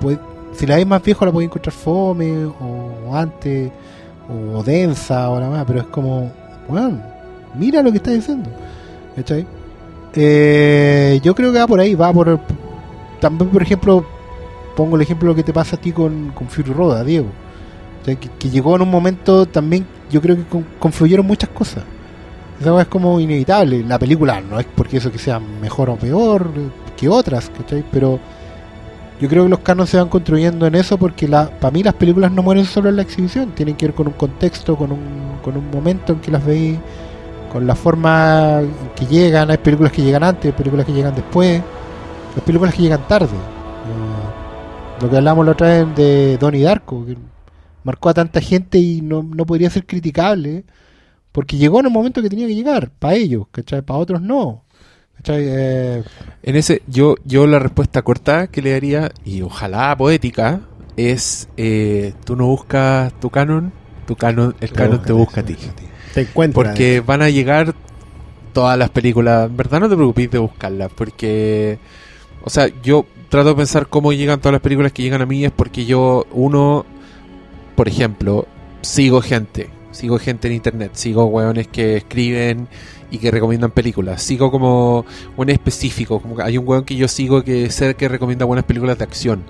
puede- 0.00 0.18
si 0.54 0.66
la 0.66 0.76
ves 0.76 0.86
más 0.86 1.02
viejo 1.02 1.24
la 1.24 1.32
puedes 1.32 1.48
encontrar 1.48 1.72
fome, 1.72 2.44
o, 2.46 3.14
antes, 3.14 3.70
o 4.28 4.62
densa, 4.62 5.30
o 5.30 5.40
la 5.40 5.48
más, 5.50 5.64
pero 5.66 5.80
es 5.80 5.86
como, 5.86 6.30
bueno, 6.68 7.00
mira 7.54 7.82
lo 7.82 7.90
que 7.90 7.98
está 7.98 8.10
diciendo. 8.10 8.48
¿Cachai? 9.16 9.46
Eh, 10.14 11.20
yo 11.22 11.34
creo 11.34 11.52
que 11.52 11.58
va 11.58 11.66
por 11.66 11.80
ahí, 11.80 11.94
va 11.94 12.12
por... 12.12 12.38
También, 13.20 13.50
por 13.50 13.62
ejemplo, 13.62 14.04
pongo 14.76 14.96
el 14.96 15.02
ejemplo 15.02 15.28
lo 15.28 15.34
que 15.34 15.42
te 15.42 15.52
pasa 15.52 15.76
a 15.76 15.80
ti 15.80 15.92
con, 15.92 16.30
con 16.34 16.48
Fury 16.48 16.72
Roda, 16.72 17.02
Diego. 17.04 17.28
Que, 18.04 18.16
que 18.16 18.50
llegó 18.50 18.76
en 18.76 18.82
un 18.82 18.90
momento 18.90 19.46
también, 19.46 19.86
yo 20.10 20.20
creo 20.20 20.36
que 20.36 20.44
con- 20.44 20.66
confluyeron 20.78 21.26
muchas 21.26 21.48
cosas. 21.50 21.84
Esa 22.60 22.80
es 22.80 22.88
como 22.88 23.18
inevitable. 23.18 23.82
La 23.82 23.98
película 23.98 24.40
no 24.40 24.60
es 24.60 24.66
porque 24.74 24.98
eso 24.98 25.10
que 25.10 25.18
sea 25.18 25.40
mejor 25.40 25.90
o 25.90 25.96
peor 25.96 26.50
eh, 26.56 26.68
que 26.96 27.08
otras, 27.08 27.50
¿cachai? 27.56 27.82
Pero 27.90 28.20
yo 29.20 29.28
creo 29.28 29.44
que 29.44 29.50
los 29.50 29.60
canos 29.60 29.90
se 29.90 29.96
van 29.96 30.08
construyendo 30.08 30.66
en 30.66 30.74
eso 30.74 30.98
porque 30.98 31.28
la, 31.28 31.48
para 31.48 31.70
mí 31.70 31.82
las 31.82 31.94
películas 31.94 32.32
no 32.32 32.42
mueren 32.42 32.64
solo 32.64 32.88
en 32.88 32.96
la 32.96 33.02
exhibición, 33.02 33.52
tienen 33.52 33.76
que 33.76 33.86
ver 33.86 33.94
con 33.94 34.08
un 34.08 34.14
contexto, 34.14 34.76
con 34.76 34.92
un, 34.92 35.38
con 35.42 35.56
un 35.56 35.70
momento 35.70 36.14
en 36.14 36.20
que 36.20 36.30
las 36.30 36.44
veis, 36.44 36.78
con 37.52 37.66
la 37.66 37.76
forma 37.76 38.60
en 38.60 38.90
que 38.96 39.06
llegan. 39.06 39.50
Hay 39.50 39.58
películas 39.58 39.92
que 39.92 40.02
llegan 40.02 40.24
antes, 40.24 40.52
películas 40.54 40.84
que 40.84 40.92
llegan 40.92 41.14
después. 41.14 41.62
las 42.34 42.44
películas 42.44 42.74
que 42.74 42.82
llegan 42.82 43.06
tarde. 43.06 43.28
Eh, 43.28 45.00
lo 45.02 45.08
que 45.10 45.16
hablamos 45.16 45.46
la 45.46 45.52
otra 45.52 45.68
vez 45.68 45.94
de 45.94 46.38
Donnie 46.38 46.62
Darko, 46.62 47.06
que 47.06 47.16
marcó 47.84 48.08
a 48.08 48.14
tanta 48.14 48.40
gente 48.40 48.78
y 48.78 49.00
no, 49.00 49.22
no 49.22 49.46
podría 49.46 49.70
ser 49.70 49.86
criticable, 49.86 50.64
porque 51.30 51.56
llegó 51.56 51.80
en 51.80 51.86
el 51.86 51.92
momento 51.92 52.20
que 52.22 52.30
tenía 52.30 52.48
que 52.48 52.54
llegar, 52.54 52.90
para 52.90 53.14
ellos, 53.14 53.46
¿cachai? 53.52 53.82
Para 53.82 54.00
otros 54.00 54.20
no. 54.20 54.63
Eh, 55.28 56.02
En 56.42 56.56
ese, 56.56 56.82
yo, 56.86 57.16
yo 57.24 57.46
la 57.46 57.58
respuesta 57.58 58.02
corta 58.02 58.46
que 58.48 58.62
le 58.62 58.72
daría, 58.72 59.12
y 59.24 59.42
ojalá 59.42 59.96
poética, 59.96 60.60
es 60.96 61.48
eh, 61.56 62.12
tú 62.24 62.36
no 62.36 62.46
buscas 62.46 63.12
tu 63.20 63.30
canon, 63.30 63.72
tu 64.06 64.16
canon, 64.16 64.54
el 64.60 64.70
canon 64.70 65.02
te 65.02 65.12
busca 65.12 65.40
a 65.40 65.44
ti. 65.44 65.56
Te 66.12 66.22
encuentras. 66.22 66.66
Porque 66.66 67.00
van 67.00 67.22
a 67.22 67.30
llegar 67.30 67.74
todas 68.52 68.78
las 68.78 68.88
películas. 68.90 69.50
En 69.50 69.56
verdad 69.56 69.80
no 69.80 69.88
te 69.88 69.96
preocupes 69.96 70.30
de 70.30 70.38
buscarlas. 70.38 70.90
Porque, 70.94 71.78
o 72.42 72.48
sea, 72.48 72.68
yo 72.82 73.04
trato 73.28 73.50
de 73.50 73.54
pensar 73.56 73.88
cómo 73.88 74.12
llegan 74.12 74.38
todas 74.38 74.52
las 74.52 74.62
películas 74.62 74.92
que 74.92 75.02
llegan 75.02 75.20
a 75.20 75.26
mí. 75.26 75.44
Es 75.44 75.52
porque 75.52 75.84
yo, 75.84 76.26
uno, 76.32 76.86
por 77.76 77.88
ejemplo, 77.88 78.46
sigo 78.80 79.20
gente. 79.20 79.68
Sigo 79.90 80.18
gente 80.18 80.48
en 80.48 80.54
internet. 80.54 80.92
Sigo 80.94 81.26
weones 81.26 81.68
que 81.68 81.96
escriben 81.96 82.68
y 83.14 83.18
que 83.18 83.30
recomiendan 83.30 83.70
películas. 83.70 84.22
Sigo 84.22 84.50
como 84.50 85.04
un 85.36 85.50
específico. 85.50 86.20
Como 86.20 86.36
que 86.36 86.42
hay 86.42 86.58
un 86.58 86.66
weón 86.66 86.84
que 86.84 86.96
yo 86.96 87.06
sigo 87.08 87.42
que 87.44 87.70
sé 87.70 87.94
que 87.94 88.08
recomienda 88.08 88.44
buenas 88.44 88.64
películas 88.64 88.98
de 88.98 89.04
acción. 89.04 89.42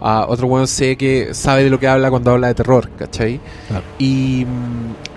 Ah, 0.00 0.26
otro 0.28 0.48
weón 0.48 0.66
sé 0.66 0.96
que 0.96 1.32
sabe 1.32 1.64
de 1.64 1.70
lo 1.70 1.78
que 1.78 1.86
habla 1.88 2.10
cuando 2.10 2.32
habla 2.32 2.48
de 2.48 2.54
terror, 2.54 2.90
¿cachai? 2.98 3.40
Claro. 3.68 3.84
Y, 3.98 4.44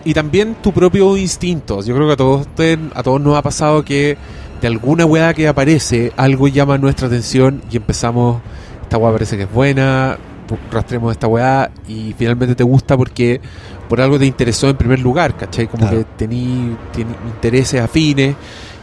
y 0.05 0.13
también 0.13 0.55
tu 0.61 0.71
propio 0.71 1.17
instinto. 1.17 1.81
Yo 1.81 1.95
creo 1.95 2.07
que 2.07 2.13
a 2.13 2.17
todos, 2.17 2.47
ten- 2.55 2.91
a 2.95 3.03
todos 3.03 3.19
nos 3.19 3.35
ha 3.35 3.41
pasado 3.41 3.83
que 3.83 4.17
de 4.61 4.67
alguna 4.67 5.05
weá 5.05 5.33
que 5.33 5.47
aparece, 5.47 6.11
algo 6.15 6.47
llama 6.47 6.77
nuestra 6.77 7.07
atención 7.07 7.61
y 7.71 7.77
empezamos, 7.77 8.41
esta 8.83 8.97
weá 8.97 9.11
parece 9.11 9.35
que 9.37 9.43
es 9.43 9.51
buena, 9.51 10.17
bu- 10.47 10.57
rastremos 10.71 11.11
esta 11.11 11.27
weá 11.27 11.69
y 11.87 12.15
finalmente 12.17 12.55
te 12.55 12.63
gusta 12.63 12.95
porque 12.95 13.41
por 13.89 14.01
algo 14.01 14.17
te 14.19 14.25
interesó 14.25 14.69
en 14.69 14.75
primer 14.77 14.99
lugar, 14.99 15.35
¿cachai? 15.35 15.67
Como 15.67 15.83
Claro. 15.87 15.99
que 15.99 16.03
tení, 16.17 16.75
tení 16.93 17.11
intereses 17.27 17.81
afines. 17.81 18.35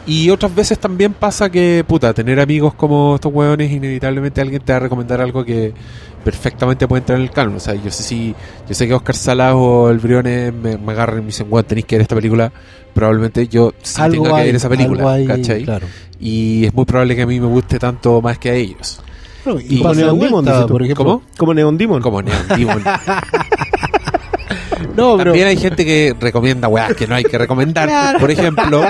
Y 0.06 0.28
otras 0.28 0.55
veces 0.55 0.78
también 0.78 1.14
pasa 1.14 1.48
que, 1.51 1.82
puta, 1.86 2.12
tener 2.12 2.39
amigos 2.39 2.74
como 2.74 3.14
estos 3.14 3.32
weones, 3.32 3.70
inevitablemente 3.72 4.40
alguien 4.43 4.60
te 4.62 4.72
va 4.72 4.76
a 4.76 4.81
recomendar 4.81 5.20
algo 5.22 5.43
que 5.44 5.72
perfectamente 6.22 6.86
puede 6.86 7.01
entrar 7.01 7.18
en 7.18 7.24
el 7.24 7.31
canon. 7.31 7.56
O 7.56 7.60
sea, 7.60 7.74
yo 7.74 7.90
sé 7.90 8.02
si, 8.02 8.35
yo 8.68 8.74
sé 8.74 8.86
que 8.86 8.93
Oscar 8.94 9.16
Salas 9.16 9.55
o 9.56 9.89
el 9.90 9.98
Briones 9.98 10.52
me, 10.52 10.76
me 10.76 10.93
agarran 10.93 11.18
y 11.18 11.20
me 11.22 11.26
dicen, 11.28 11.47
weón, 11.48 11.64
tenéis 11.64 11.86
que 11.86 11.97
ver 11.97 12.02
esta 12.02 12.14
película. 12.14 12.52
Probablemente 12.93 13.48
yo 13.48 13.72
sí 13.82 14.01
tenga 14.10 14.28
que 14.31 14.35
hay, 14.36 14.47
ver 14.47 14.55
esa 14.56 14.68
película, 14.68 14.98
algo 15.01 15.09
hay, 15.10 15.26
¿cachai? 15.26 15.64
Claro. 15.64 15.86
Y 16.20 16.66
es 16.66 16.74
muy 16.74 16.85
probable 16.85 17.16
que 17.16 17.22
a 17.22 17.26
mí 17.26 17.40
me 17.40 17.47
guste 17.47 17.78
tanto 17.78 18.20
más 18.20 18.39
que 18.39 18.51
a 18.51 18.55
ellos. 18.55 19.01
Bueno, 19.44 19.60
Y- 19.60 19.78
y 19.78 19.82
pasa 19.82 20.01
Neon 20.02 20.18
de 20.18 20.24
Demon, 20.26 20.44
por 20.68 20.82
ejemplo. 20.82 21.05
¿Cómo? 21.05 21.22
Como 21.39 21.55
Neon 21.55 21.78
Demon. 21.78 22.02
Como 22.02 22.20
Neon 22.22 22.48
Demon. 22.56 22.82
No, 24.97 25.16
pero 25.16 25.31
También 25.31 25.48
hay 25.48 25.56
gente 25.56 25.85
que 25.85 26.15
recomienda 26.19 26.69
weas 26.69 26.94
que 26.94 27.06
no 27.06 27.15
hay 27.15 27.24
que 27.24 27.39
recomendar. 27.39 28.19
Por 28.19 28.31
ejemplo, 28.31 28.82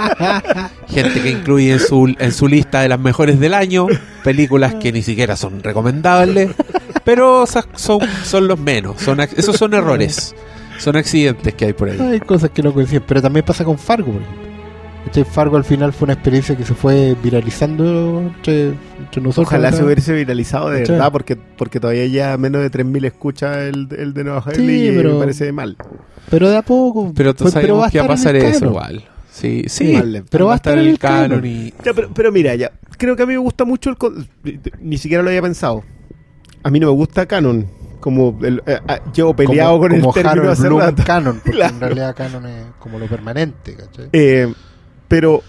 gente 0.89 1.23
que 1.23 1.31
incluye 1.31 1.73
en 1.73 1.81
su, 1.81 2.15
en 2.19 2.33
su 2.33 2.49
lista 2.49 2.81
de 2.81 2.89
las 2.89 2.99
mejores 2.99 3.41
del 3.41 3.55
año 3.55 3.87
películas 4.23 4.75
que 4.75 4.93
ni 4.93 5.03
siquiera 5.03 5.37
son 5.37 5.63
recomendables, 5.63 6.51
pero 7.05 7.45
esas 7.45 7.67
son, 7.75 8.01
son 8.25 8.49
los 8.49 8.59
menos. 8.59 9.01
Son, 9.01 9.21
esos 9.21 9.57
son 9.57 9.75
errores. 9.75 10.35
Son 10.79 10.97
accidentes 10.97 11.55
que 11.55 11.67
hay 11.67 11.73
por 11.73 11.89
ahí. 11.89 11.99
hay 12.01 12.21
cosas 12.21 12.51
que 12.51 12.63
no 12.63 12.73
coinciden. 12.73 13.05
Pero 13.07 13.23
también 13.23 13.45
pasa 13.45 13.65
con 13.65 13.79
Fargo, 13.79 14.13
por 14.13 14.23
ejemplo. 14.23 14.54
Este 15.17 15.25
Fargo 15.25 15.57
al 15.57 15.63
final 15.63 15.93
fue 15.93 16.07
una 16.07 16.15
experiencia 16.15 16.57
que 16.57 16.65
se 16.65 16.75
fue 16.75 17.15
viralizando 17.23 18.19
entre, 18.21 18.71
entre 18.99 19.23
nosotros. 19.23 19.47
Ojalá 19.47 19.71
se 19.71 19.85
hubiese 19.85 20.13
viralizado 20.13 20.71
de 20.71 20.81
¿Cachai? 20.81 20.97
verdad, 20.97 21.13
porque, 21.13 21.37
porque 21.37 21.79
todavía 21.79 22.05
ya 22.07 22.37
menos 22.37 22.63
de 22.63 22.71
3.000 22.73 23.05
escucha 23.07 23.63
el, 23.63 23.87
el 23.97 24.13
de 24.13 24.25
Nueva 24.25 24.43
Sí, 24.43 24.51
Harley 24.51 24.89
y 24.89 24.97
pero- 24.97 25.13
me 25.15 25.21
parece 25.21 25.53
mal. 25.53 25.77
Pero 26.31 26.51
de 26.51 26.57
a 26.57 26.63
poco. 26.63 27.13
Pero 27.15 27.33
tú 27.33 27.45
Pues, 27.45 27.55
a 27.55 27.61
que 27.61 27.71
va 27.71 27.85
a 27.85 27.87
estar 27.87 28.07
pasar 28.09 28.35
eso 28.35 28.59
canon. 28.59 28.71
igual. 28.71 29.05
Sí, 29.31 29.63
sí. 29.69 29.95
Vale. 29.95 30.25
Pero 30.29 30.47
va 30.47 30.55
a 30.55 30.57
estar 30.57 30.77
en 30.77 30.89
el 30.89 30.99
canon. 30.99 31.47
y... 31.47 31.73
Ya, 31.85 31.95
pero, 31.95 32.11
pero 32.13 32.33
mira, 32.33 32.57
ya, 32.57 32.73
creo 32.99 33.15
que 33.15 33.23
a 33.23 33.27
mí 33.27 33.35
me 33.35 33.39
gusta 33.39 33.65
mucho 33.65 33.91
el... 33.91 33.97
con- 33.97 34.27
Ni 34.81 34.99
siquiera 34.99 35.23
lo 35.23 35.29
había 35.29 35.43
pensado. 35.43 35.85
A 36.65 36.71
mí 36.71 36.81
no 36.81 36.89
me 36.89 36.93
gusta 36.95 37.27
Canon. 37.27 37.69
Como 38.01 38.37
el- 38.43 38.65
eh, 38.67 38.81
ah, 38.89 38.99
llevo 39.15 39.37
peleado 39.37 39.79
como, 39.79 39.83
con 39.83 40.01
como 40.01 40.09
el 40.09 40.15
término 40.15 40.31
Harold 40.43 40.51
hace 40.51 40.69
rato. 40.69 41.05
canon, 41.07 41.37
porque 41.37 41.51
Claro. 41.57 41.75
en 41.75 41.81
realidad 41.81 42.17
canon 42.17 42.47
es 42.47 42.65
como 42.81 42.99
lo 42.99 43.07
permanente, 43.07 43.77
¿cachai? 43.77 44.09
Eh, 44.13 44.53
pero, 45.09 45.43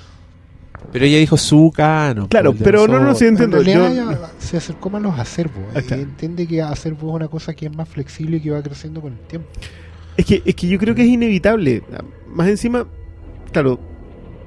Pero 0.91 1.05
ella 1.05 1.17
dijo 1.17 1.37
su. 1.37 1.71
Claro, 1.75 2.27
pues, 2.29 2.43
el 2.45 2.57
de 2.57 2.63
pero 2.63 2.87
no, 2.87 2.99
no, 2.99 3.15
sí 3.15 3.25
entiendo. 3.25 3.59
En 3.61 3.65
Yo- 3.65 4.17
se 4.39 4.57
acercó 4.57 4.89
más 4.89 5.01
a 5.01 5.07
los 5.07 5.19
acervos. 5.19 5.63
Y 5.75 5.81
claro. 5.81 6.03
entiende 6.03 6.47
que 6.47 6.61
acervo 6.61 7.09
es 7.09 7.15
una 7.15 7.27
cosa 7.27 7.53
que 7.53 7.65
es 7.65 7.75
más 7.75 7.89
flexible 7.89 8.37
y 8.37 8.39
que 8.41 8.51
va 8.51 8.61
creciendo 8.61 9.01
con 9.01 9.13
el 9.13 9.19
tiempo. 9.19 9.47
Es 10.17 10.25
que, 10.25 10.41
es 10.45 10.55
que 10.55 10.67
yo 10.67 10.77
creo 10.77 10.95
que 10.95 11.01
es 11.01 11.07
inevitable. 11.09 11.83
Más 12.33 12.47
encima, 12.47 12.85
claro, 13.51 13.79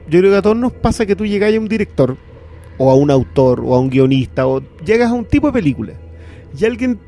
yo 0.09 0.21
creo 0.21 0.33
que 0.33 0.37
a 0.39 0.43
todos 0.43 0.57
nos 0.57 0.73
pasa 0.73 1.05
que 1.05 1.15
tú 1.17 1.27
llegas 1.27 1.55
a 1.55 1.59
un 1.59 1.69
director, 1.69 2.17
o 2.79 2.91
a 2.91 2.95
un 2.95 3.11
autor, 3.11 3.61
o 3.65 3.75
a 3.75 3.79
un 3.81 3.91
guionista, 3.91 4.47
o 4.47 4.63
llegas 4.85 5.11
a 5.11 5.15
un 5.15 5.25
tipo 5.25 5.49
de 5.49 5.53
película, 5.53 5.93
y 6.59 6.65
alguien, 6.65 6.99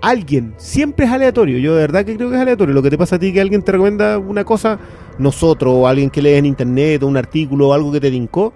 alguien, 0.00 0.54
siempre 0.56 1.06
es 1.06 1.12
aleatorio. 1.12 1.58
Yo 1.58 1.74
de 1.74 1.80
verdad 1.80 2.04
que 2.04 2.16
creo 2.16 2.30
que 2.30 2.36
es 2.36 2.42
aleatorio. 2.42 2.74
Lo 2.74 2.82
que 2.82 2.90
te 2.90 2.98
pasa 2.98 3.16
a 3.16 3.18
ti 3.18 3.32
que 3.32 3.40
alguien 3.40 3.62
te 3.62 3.72
recomienda 3.72 4.18
una 4.18 4.44
cosa, 4.44 4.78
nosotros, 5.18 5.72
o 5.76 5.86
alguien 5.86 6.10
que 6.10 6.22
lees 6.22 6.38
en 6.38 6.46
internet, 6.46 7.02
o 7.02 7.06
un 7.06 7.16
artículo, 7.16 7.68
o 7.68 7.72
algo 7.72 7.92
que 7.92 8.00
te 8.00 8.10
tincó, 8.10 8.52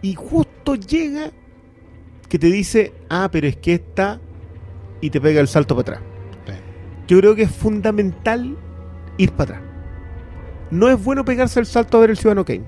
y 0.00 0.14
justo 0.14 0.74
llega 0.74 1.30
que 2.28 2.38
te 2.38 2.46
dice, 2.46 2.92
ah, 3.08 3.28
pero 3.30 3.46
es 3.46 3.56
que 3.56 3.74
esta, 3.74 4.20
y 5.00 5.10
te 5.10 5.20
pega 5.20 5.40
el 5.40 5.48
salto 5.48 5.76
para 5.76 5.98
atrás 5.98 6.12
yo 7.12 7.18
creo 7.18 7.34
que 7.34 7.42
es 7.42 7.50
fundamental 7.50 8.56
ir 9.18 9.32
para 9.32 9.56
atrás. 9.56 9.70
No 10.70 10.88
es 10.88 11.02
bueno 11.02 11.24
pegarse 11.24 11.60
el 11.60 11.66
salto 11.66 11.98
a 11.98 12.00
ver 12.00 12.10
el 12.10 12.16
Ciudadano 12.16 12.44
Kane. 12.44 12.64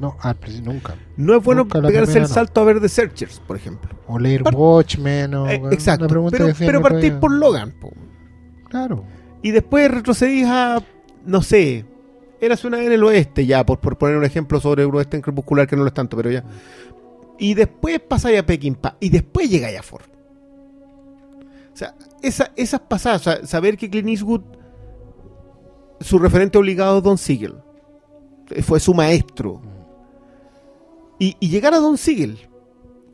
No, 0.00 0.16
al 0.20 0.36
nunca. 0.64 0.94
No 1.16 1.36
es 1.36 1.44
bueno 1.44 1.62
Nunca 1.64 1.82
pegarse 1.82 2.14
el 2.18 2.22
no. 2.22 2.28
salto 2.28 2.60
a 2.60 2.64
ver 2.64 2.80
The 2.80 2.88
Searchers, 2.88 3.40
por 3.40 3.56
ejemplo. 3.56 3.90
O 4.06 4.18
leer 4.18 4.42
Par- 4.42 4.54
Watchmen 4.54 5.34
o... 5.34 5.48
Eh, 5.48 5.60
exacto. 5.72 6.06
Pero, 6.08 6.28
pero 6.58 7.20
por 7.20 7.32
Logan. 7.32 7.72
po. 7.78 7.92
Claro. 8.68 9.04
Y 9.42 9.50
después 9.50 9.90
retrocedís 9.90 10.46
a, 10.46 10.82
no 11.26 11.42
sé, 11.42 11.84
eras 12.40 12.64
una 12.64 12.78
vez 12.78 12.86
en 12.86 12.92
el 12.92 13.04
oeste 13.04 13.44
ya, 13.46 13.64
por, 13.66 13.78
por 13.78 13.98
poner 13.98 14.16
un 14.16 14.24
ejemplo 14.24 14.58
sobre 14.60 14.84
el 14.84 14.94
oeste 14.94 15.16
en 15.16 15.22
crepuscular 15.22 15.66
que 15.66 15.76
no 15.76 15.82
lo 15.82 15.88
es 15.88 15.94
tanto, 15.94 16.16
pero 16.16 16.30
ya. 16.30 16.44
Y 17.38 17.54
después 17.54 18.00
pasáis 18.00 18.38
a 18.38 18.46
Peckinpah. 18.46 18.96
Y 19.00 19.10
después 19.10 19.50
llegáis 19.50 19.78
a 19.78 19.82
Ford. 19.82 20.04
O 21.72 21.76
sea, 21.76 21.94
esa- 22.22 22.52
esas 22.56 22.80
pasadas, 22.80 23.20
o 23.20 23.24
sea, 23.24 23.46
saber 23.46 23.76
que 23.76 23.88
Clint 23.90 24.08
Eastwood, 24.08 24.42
su 26.00 26.18
referente 26.18 26.56
obligado 26.58 26.98
es 26.98 27.04
Don 27.04 27.18
Siegel. 27.18 27.54
Fue 28.62 28.80
su 28.80 28.92
maestro. 28.94 29.60
Y, 31.20 31.36
y 31.38 31.48
llegar 31.50 31.72
a 31.74 31.78
Don 31.78 31.96
Siegel. 31.96 32.36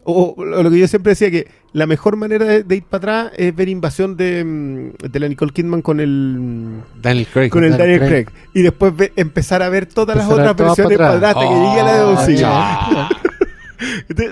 O, 0.08 0.34
o 0.38 0.44
lo 0.44 0.70
que 0.70 0.78
yo 0.78 0.86
siempre 0.86 1.10
decía 1.10 1.30
que 1.32 1.48
la 1.72 1.84
mejor 1.86 2.14
manera 2.16 2.44
de, 2.44 2.62
de 2.62 2.76
ir 2.76 2.84
para 2.84 2.98
atrás 3.24 3.32
es 3.36 3.54
ver 3.54 3.68
invasión 3.68 4.16
de, 4.16 4.44
mm, 4.44 4.90
de 5.10 5.18
la 5.20 5.28
Nicole 5.28 5.50
Kidman 5.52 5.82
con 5.82 5.98
el 5.98 6.36
mm, 6.38 7.02
Daniel 7.02 7.26
Craig. 7.26 7.50
con 7.50 7.64
el 7.64 7.72
Daniel 7.76 7.98
Daniel 7.98 8.08
Craig. 8.08 8.24
Craig. 8.26 8.50
Y 8.54 8.62
después 8.62 8.94
ve- 8.96 9.12
empezar 9.16 9.62
a 9.64 9.68
ver 9.68 9.86
todas 9.86 10.16
las 10.16 10.26
Empezar 10.30 10.50
otras 10.52 10.68
versiones 10.68 10.96
para 10.98 11.14
atrás. 11.16 11.34
hasta 11.36 11.48
que 11.48 11.54
llegue 11.54 11.80
a 11.80 11.84
la 11.84 11.92
de 11.92 11.98
Don 11.98 12.16
Oh, 12.16 12.24
Siegel. 12.24 12.46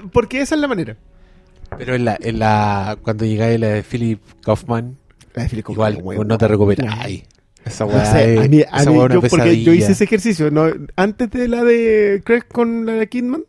Porque 0.13 0.41
esa 0.41 0.55
es 0.55 0.61
la 0.61 0.69
manera. 0.69 0.97
Pero 1.77 1.95
en 1.97 2.05
la, 2.05 2.17
en 2.21 2.39
la, 2.39 2.97
cuando 3.03 3.25
llegáis 3.25 3.57
a 3.57 3.59
la 3.59 3.67
de 3.69 3.83
Philip 3.83 4.21
Kaufman, 4.45 4.97
La 5.35 5.43
de 5.43 5.49
Philip 5.49 5.69
igual 5.71 5.97
Kaufman, 5.97 6.29
no 6.29 6.39
te 6.39 6.47
recuperas. 6.49 6.95
Ay, 7.01 7.25
esa 7.65 7.85
weá 7.85 8.03
a 8.13 8.49
mí- 8.49 8.63
a 8.71 8.85
mí- 8.85 8.97
yo, 9.13 9.21
porque 9.23 9.63
yo 9.65 9.73
hice 9.73 9.93
ese 9.93 10.05
ejercicio. 10.05 10.51
¿no? 10.53 10.67
Antes 10.97 11.31
de 11.31 11.49
la 11.49 11.65
de 11.65 12.23
Craig 12.25 12.45
con 12.51 12.87
la 12.87 12.93
de 12.93 13.09
Kidman, 13.09 13.43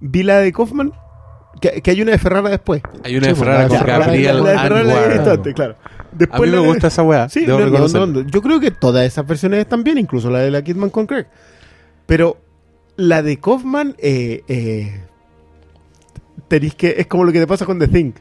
vi 0.00 0.22
la 0.22 0.38
de 0.38 0.52
Kaufman, 0.52 0.92
que, 1.60 1.82
que 1.82 1.90
hay 1.90 2.02
una 2.02 2.12
de 2.12 2.18
Ferrara 2.18 2.48
después. 2.50 2.82
Hay 3.04 3.16
una 3.16 3.28
de 3.28 3.34
pues, 3.34 3.44
Ferrara 3.44 3.68
con 3.68 3.86
Gabriel 3.86 4.42
la 4.44 4.50
de 4.52 4.58
Ferrara 4.58 4.80
Anwar. 4.80 5.16
bastante, 5.16 5.54
claro. 5.54 5.76
A 6.30 6.38
mí 6.38 6.46
me 6.46 6.56
la 6.56 6.62
de- 6.62 6.66
gusta 6.68 6.86
esa 6.88 7.02
weá. 7.02 7.28
Sí, 7.28 7.40
debo 7.44 7.58
no, 7.58 7.66
no, 7.66 7.70
reconocerlo. 7.72 8.06
no, 8.06 8.22
no. 8.22 8.28
yo 8.28 8.42
creo 8.42 8.60
que 8.60 8.70
todas 8.70 9.04
esas 9.06 9.26
versiones 9.26 9.60
están 9.60 9.84
bien, 9.84 9.98
incluso 9.98 10.30
la 10.30 10.40
de 10.40 10.50
la 10.50 10.62
Kidman 10.62 10.90
con 10.90 11.06
Craig. 11.06 11.26
Pero 12.06 12.38
la 12.96 13.22
de 13.22 13.38
Kaufman, 13.38 13.94
eh, 13.98 14.42
eh, 14.48 15.00
tenéis 16.48 16.74
que, 16.74 16.94
es 16.98 17.06
como 17.06 17.24
lo 17.24 17.32
que 17.32 17.40
te 17.40 17.46
pasa 17.46 17.66
con 17.66 17.78
The 17.78 17.88
Thing. 17.88 18.12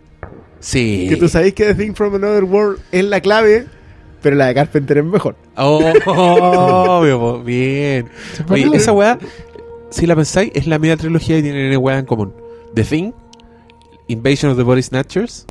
Sí. 0.59 1.07
Que 1.09 1.15
tú 1.17 1.30
sabéis 1.30 1.53
que 1.53 1.65
The 1.65 1.75
Thing 1.75 1.93
from 1.93 2.15
Another 2.15 2.43
World 2.43 2.80
es 2.91 3.06
la 3.06 3.22
clave, 3.22 3.65
pero 4.22 4.35
la 4.35 4.47
de 4.47 4.56
Carpenter 4.56 4.97
es 4.97 5.06
mejor. 5.06 5.35
Oh, 5.56 5.80
obvio, 6.06 7.19
po, 7.19 7.43
bien. 7.43 8.09
Oye, 8.49 8.69
esa 8.75 8.91
weá, 8.91 9.17
si 9.90 10.06
la 10.07 10.16
pensáis, 10.16 10.51
es 10.53 10.67
la 10.67 10.80
media 10.80 10.98
trilogía 10.98 11.38
y 11.38 11.41
tienen 11.43 11.77
weá 11.77 11.99
en 11.99 12.06
común. 12.06 12.33
The 12.74 12.83
Thing, 12.83 13.11
Invasion 14.07 14.51
of 14.51 14.57
the 14.57 14.64
Body 14.64 14.82
Snatchers 14.83 15.45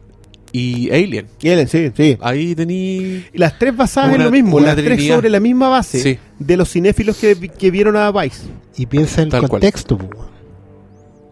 y 0.53 0.91
Alien. 0.91 1.27
Y 1.41 1.67
sí, 1.67 1.91
sí. 1.97 2.17
Ahí 2.21 2.55
tení... 2.55 3.25
Y 3.33 3.39
las 3.39 3.59
tres 3.59 3.77
basadas 3.77 4.11
Una- 4.11 4.19
en 4.19 4.25
lo 4.25 4.31
mismo, 4.31 4.57
una 4.57 4.67
las 4.69 4.77
tres 4.77 5.07
sobre 5.07 5.29
la 5.29 5.41
misma 5.41 5.69
base 5.69 6.01
Sí. 6.01 6.19
de 6.39 6.57
los 6.57 6.71
cinéfilos 6.71 7.17
que, 7.17 7.37
que 7.37 7.71
vieron 7.71 7.97
a 7.97 8.11
Vice. 8.13 8.43
Y 8.77 8.87
piensa 8.87 9.23
en 9.23 9.29
Tal 9.31 9.45
el 9.45 9.49
contexto, 9.51 9.99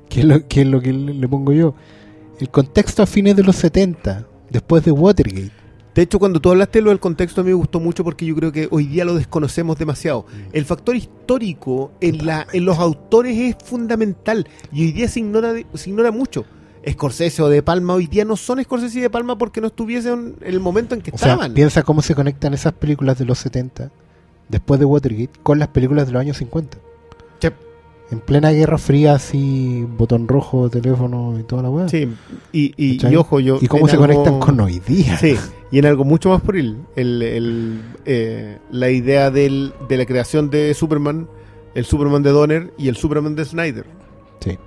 que 0.08 0.20
es 0.20 0.26
lo, 0.26 0.46
que 0.46 0.62
es 0.62 0.66
lo 0.66 0.80
que 0.80 0.92
le, 0.92 1.14
le 1.14 1.28
pongo 1.28 1.52
yo. 1.52 1.74
el 2.40 2.48
contexto 2.50 3.02
a 3.02 3.06
fines 3.06 3.36
de 3.36 3.42
los 3.44 3.56
70, 3.56 4.26
después 4.50 4.84
de 4.84 4.90
Watergate. 4.90 5.52
De 5.94 6.02
hecho, 6.02 6.18
cuando 6.18 6.40
tú 6.40 6.50
hablaste 6.50 6.78
de 6.78 6.82
lo 6.82 6.90
del 6.90 6.98
contexto, 7.00 7.40
a 7.40 7.44
mí 7.44 7.50
me 7.50 7.54
gustó 7.54 7.78
mucho 7.78 8.02
porque 8.02 8.26
yo 8.26 8.34
creo 8.34 8.50
que 8.50 8.66
hoy 8.70 8.86
día 8.86 9.04
lo 9.04 9.14
desconocemos 9.14 9.78
demasiado. 9.78 10.26
El 10.52 10.64
factor 10.64 10.96
histórico 10.96 11.92
en, 12.00 12.26
la, 12.26 12.46
en 12.52 12.64
los 12.64 12.78
autores 12.78 13.38
es 13.38 13.56
fundamental 13.64 14.48
y 14.72 14.86
hoy 14.86 14.92
día 14.92 15.08
se 15.08 15.20
ignora, 15.20 15.52
de- 15.52 15.66
se 15.74 15.90
ignora 15.90 16.10
mucho. 16.10 16.44
Scorsese 16.88 17.40
o 17.42 17.48
De 17.48 17.62
Palma 17.62 17.94
hoy 17.94 18.06
día 18.08 18.24
no 18.24 18.36
son 18.36 18.62
Scorsese 18.62 18.98
y 18.98 19.02
De 19.02 19.08
Palma 19.10 19.38
porque 19.38 19.60
no 19.60 19.68
estuviesen 19.68 20.34
en 20.40 20.52
el 20.54 20.60
momento 20.60 20.94
en 20.94 21.00
que 21.00 21.12
O 21.12 21.16
sea, 21.18 21.32
estaban. 21.32 21.54
piensa 21.54 21.82
cómo 21.82 22.02
se 22.02 22.14
conectan 22.14 22.52
esas 22.54 22.72
películas 22.74 23.16
de 23.18 23.24
los 23.24 23.38
70, 23.38 23.90
después 24.48 24.80
de 24.80 24.84
Watergate, 24.86 25.30
con 25.42 25.58
las 25.58 25.68
películas 25.68 26.06
de 26.06 26.12
los 26.12 26.20
años 26.20 26.36
50. 26.38 26.76
En 28.10 28.20
plena 28.20 28.50
Guerra 28.52 28.78
Fría, 28.78 29.14
así, 29.14 29.86
botón 29.96 30.28
rojo, 30.28 30.68
teléfono 30.68 31.36
y 31.38 31.42
toda 31.42 31.62
la 31.62 31.70
weá. 31.70 31.88
Sí, 31.88 32.08
y, 32.52 32.74
y, 32.76 33.16
ojo, 33.16 33.40
yo. 33.40 33.58
¿Y 33.60 33.66
cómo 33.66 33.88
se 33.88 33.96
algo- 33.96 34.06
conectan 34.06 34.38
con 34.40 34.60
hoy 34.60 34.78
día? 34.80 35.16
Sí, 35.16 35.36
y 35.70 35.78
en 35.78 35.86
algo 35.86 36.04
mucho 36.04 36.28
más 36.28 36.42
por 36.42 36.56
él. 36.56 36.76
El, 36.96 37.22
el, 37.22 37.80
eh, 38.04 38.58
la 38.70 38.90
idea 38.90 39.30
del, 39.30 39.72
de 39.88 39.96
la 39.96 40.06
creación 40.06 40.50
de 40.50 40.74
Superman, 40.74 41.28
el 41.74 41.84
Superman 41.86 42.22
de 42.22 42.30
Donner 42.30 42.72
y 42.78 42.88
el 42.88 42.96
Superman 42.96 43.34
de 43.34 43.44
Snyder. 43.46 43.86
Sí. 44.40 44.58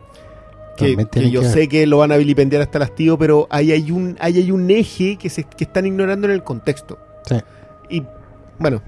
Que, 0.75 1.31
yo 1.31 1.41
que 1.41 1.47
sé 1.47 1.67
que 1.69 1.87
lo 1.87 1.99
van 1.99 2.11
a 2.11 2.17
vilipendiar 2.17 2.61
hasta 2.61 2.77
el 2.79 2.83
hastío, 2.83 3.17
pero 3.17 3.47
ahí 3.49 3.71
hay 3.71 3.89
un, 3.91 4.15
ahí 4.19 4.37
hay 4.37 4.51
un 4.51 4.69
eje 4.69 5.15
que, 5.17 5.29
se, 5.29 5.43
que 5.43 5.63
están 5.63 5.85
ignorando 5.85 6.27
en 6.27 6.33
el 6.33 6.43
contexto. 6.43 6.97
Sí. 7.25 7.35
Y 7.89 8.03
bueno, 8.59 8.81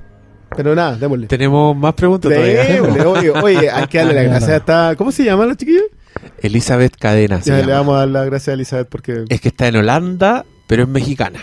pero 0.55 0.75
nada, 0.75 0.95
démosle. 0.97 1.27
Tenemos 1.27 1.75
más 1.75 1.93
preguntas 1.93 2.31
todavía. 2.31 2.81
Oye, 3.07 3.31
oye, 3.43 3.69
hay 3.69 3.87
que 3.87 3.97
darle 3.99 4.13
la 4.13 4.23
No, 4.23 4.27
no. 4.27 4.35
gracia 4.37 4.55
hasta. 4.57 4.95
¿Cómo 4.95 5.11
se 5.11 5.23
llama 5.23 5.45
la 5.45 5.55
chiquilla? 5.55 5.81
Elizabeth 6.41 6.95
Cadena. 6.97 7.39
Ya 7.41 7.55
le 7.57 7.61
llama. 7.61 7.73
vamos 7.73 7.95
a 7.95 7.99
dar 7.99 8.07
la 8.09 8.25
gracia 8.25 8.51
a 8.51 8.53
Elizabeth 8.55 8.87
porque. 8.89 9.25
Es 9.29 9.41
que 9.41 9.49
está 9.49 9.67
en 9.67 9.75
Holanda, 9.77 10.45
pero 10.67 10.83
es 10.83 10.89
mexicana. 10.89 11.39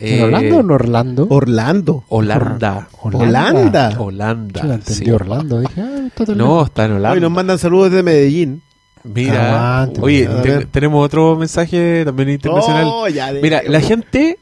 ¿En 0.00 0.18
Eh, 0.18 0.22
Orlando 0.24 0.56
o 0.56 0.60
en 0.60 0.70
Orlando? 0.70 1.26
Orlando. 1.30 2.04
Holanda. 2.08 2.88
Holanda. 3.02 3.94
Holanda. 4.00 4.60
Yo 4.62 4.66
la 4.68 4.74
entendí 4.74 5.04
sí. 5.04 5.10
Orlando. 5.10 5.60
Dije, 5.60 5.80
ah, 5.80 6.08
está 6.16 6.34
No, 6.34 6.64
está 6.64 6.84
en 6.86 6.92
Holanda. 6.92 7.12
Hoy 7.12 7.20
nos 7.20 7.30
mandan 7.30 7.58
saludos 7.58 7.90
desde 7.90 8.02
Medellín. 8.02 8.62
Mira, 9.04 9.80
Aguante, 9.82 10.00
oye, 10.00 10.26
te- 10.44 10.66
tenemos 10.66 11.04
otro 11.04 11.34
mensaje 11.36 12.02
también 12.04 12.30
internacional. 12.30 12.84
Oh, 12.86 13.08
ya 13.08 13.32
de- 13.32 13.42
Mira, 13.42 13.60
la 13.66 13.80
gente 13.80 14.38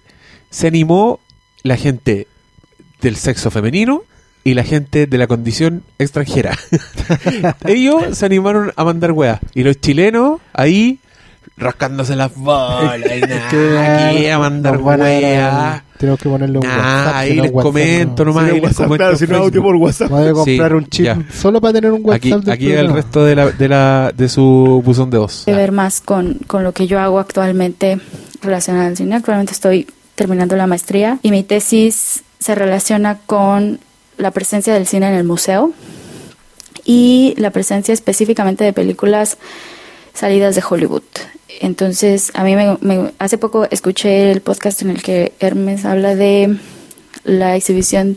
se 0.51 0.67
animó, 0.67 1.19
la 1.63 1.77
gente 1.77 2.27
del 3.01 3.17
sexo 3.17 3.51
femenino 3.51 4.03
y 4.45 4.55
la 4.55 4.65
gente 4.65 5.07
de 5.07 5.19
la 5.19 5.27
condición 5.27 5.83
extranjera. 5.99 6.57
Ellos 7.67 8.17
se 8.17 8.27
animaron 8.27 8.73
a 8.77 8.85
mandar 8.85 9.13
weas. 9.13 9.41
Y 9.55 9.63
los 9.65 9.81
chilenos 9.81 10.41
ahí 10.53 10.99
rascándose 11.57 12.17
las 12.17 12.35
bolas 12.35 12.99
y 13.05 13.21
nada, 13.27 14.09
aquí 14.09 14.27
a 14.27 14.39
mandar 14.39 14.75
a- 14.77 14.79
weas. 14.79 15.83
Tenemos 15.99 16.19
que 16.19 16.31
ponerle 16.31 16.59
un 16.59 16.67
Nah, 16.67 16.77
WhatsApp. 16.79 17.15
ahí 17.17 17.37
no, 17.37 17.43
les 17.43 17.53
WhatsApp 17.53 17.63
comento 17.73 18.25
no. 18.25 18.31
nomás. 18.33 18.45
Si 18.45 18.49
no 18.49 18.55
ahí 18.55 18.61
les 18.61 18.63
WhatsApp, 18.65 18.85
comento 18.87 18.97
claro, 18.97 19.13
en 19.13 19.19
si 19.19 19.27
no 19.27 19.37
audio 19.37 19.63
por 19.63 19.77
WhatsApp. 19.77 20.11
Voy 20.11 20.27
a 20.29 20.33
comprar 20.33 20.71
Sí, 20.71 20.75
un 20.77 20.87
chip 20.87 21.05
ya. 21.05 21.19
solo 21.35 21.61
para 21.61 21.73
tener 21.75 21.93
un 21.93 22.01
WhatsApp. 22.03 22.33
Aquí, 22.49 22.51
aquí 22.51 22.73
el 22.73 22.91
resto 22.95 23.25
de, 23.27 23.35
la, 23.37 23.51
de, 23.51 23.69
la, 23.69 24.13
de 24.17 24.29
su 24.31 24.83
buzón 24.83 25.11
de 25.11 25.19
voz. 25.19 25.43
que 25.45 25.53
ver 25.53 25.73
más 25.73 26.01
con, 26.01 26.39
con 26.47 26.65
lo 26.65 26.73
que 26.73 26.87
yo 26.87 26.99
hago 27.01 27.19
actualmente 27.19 28.01
relacionado 28.41 28.87
al 28.87 28.97
cine. 28.97 29.17
Actualmente 29.17 29.53
estoy 29.53 29.87
terminando 30.15 30.57
la 30.57 30.67
maestría 30.67 31.19
y 31.23 31.31
mi 31.31 31.43
tesis 31.43 32.23
se 32.41 32.55
relaciona 32.57 33.19
con 33.27 33.79
la 34.17 34.33
presencia 34.33 34.75
del 34.75 34.87
cine 34.87 35.09
en 35.09 35.15
el 35.15 35.25
museo 35.25 35.73
y 36.85 37.35
la 37.37 37.51
presencia 37.51 37.95
específicamente 37.95 38.65
de 38.65 38.73
películas 38.73 39.39
salidas 40.15 40.55
de 40.57 40.63
Hollywood. 40.69 41.03
Entonces, 41.61 42.31
a 42.35 42.43
mí 42.45 42.57
me, 42.57 42.77
me- 42.81 43.13
hace 43.19 43.39
poco 43.39 43.67
escuché 43.71 44.33
el 44.33 44.41
podcast 44.41 44.83
en 44.83 44.91
el 44.91 45.03
que 45.03 45.33
Hermes 45.41 45.85
habla 45.85 46.15
de 46.15 46.57
la 47.25 47.55
exhibición 47.57 48.17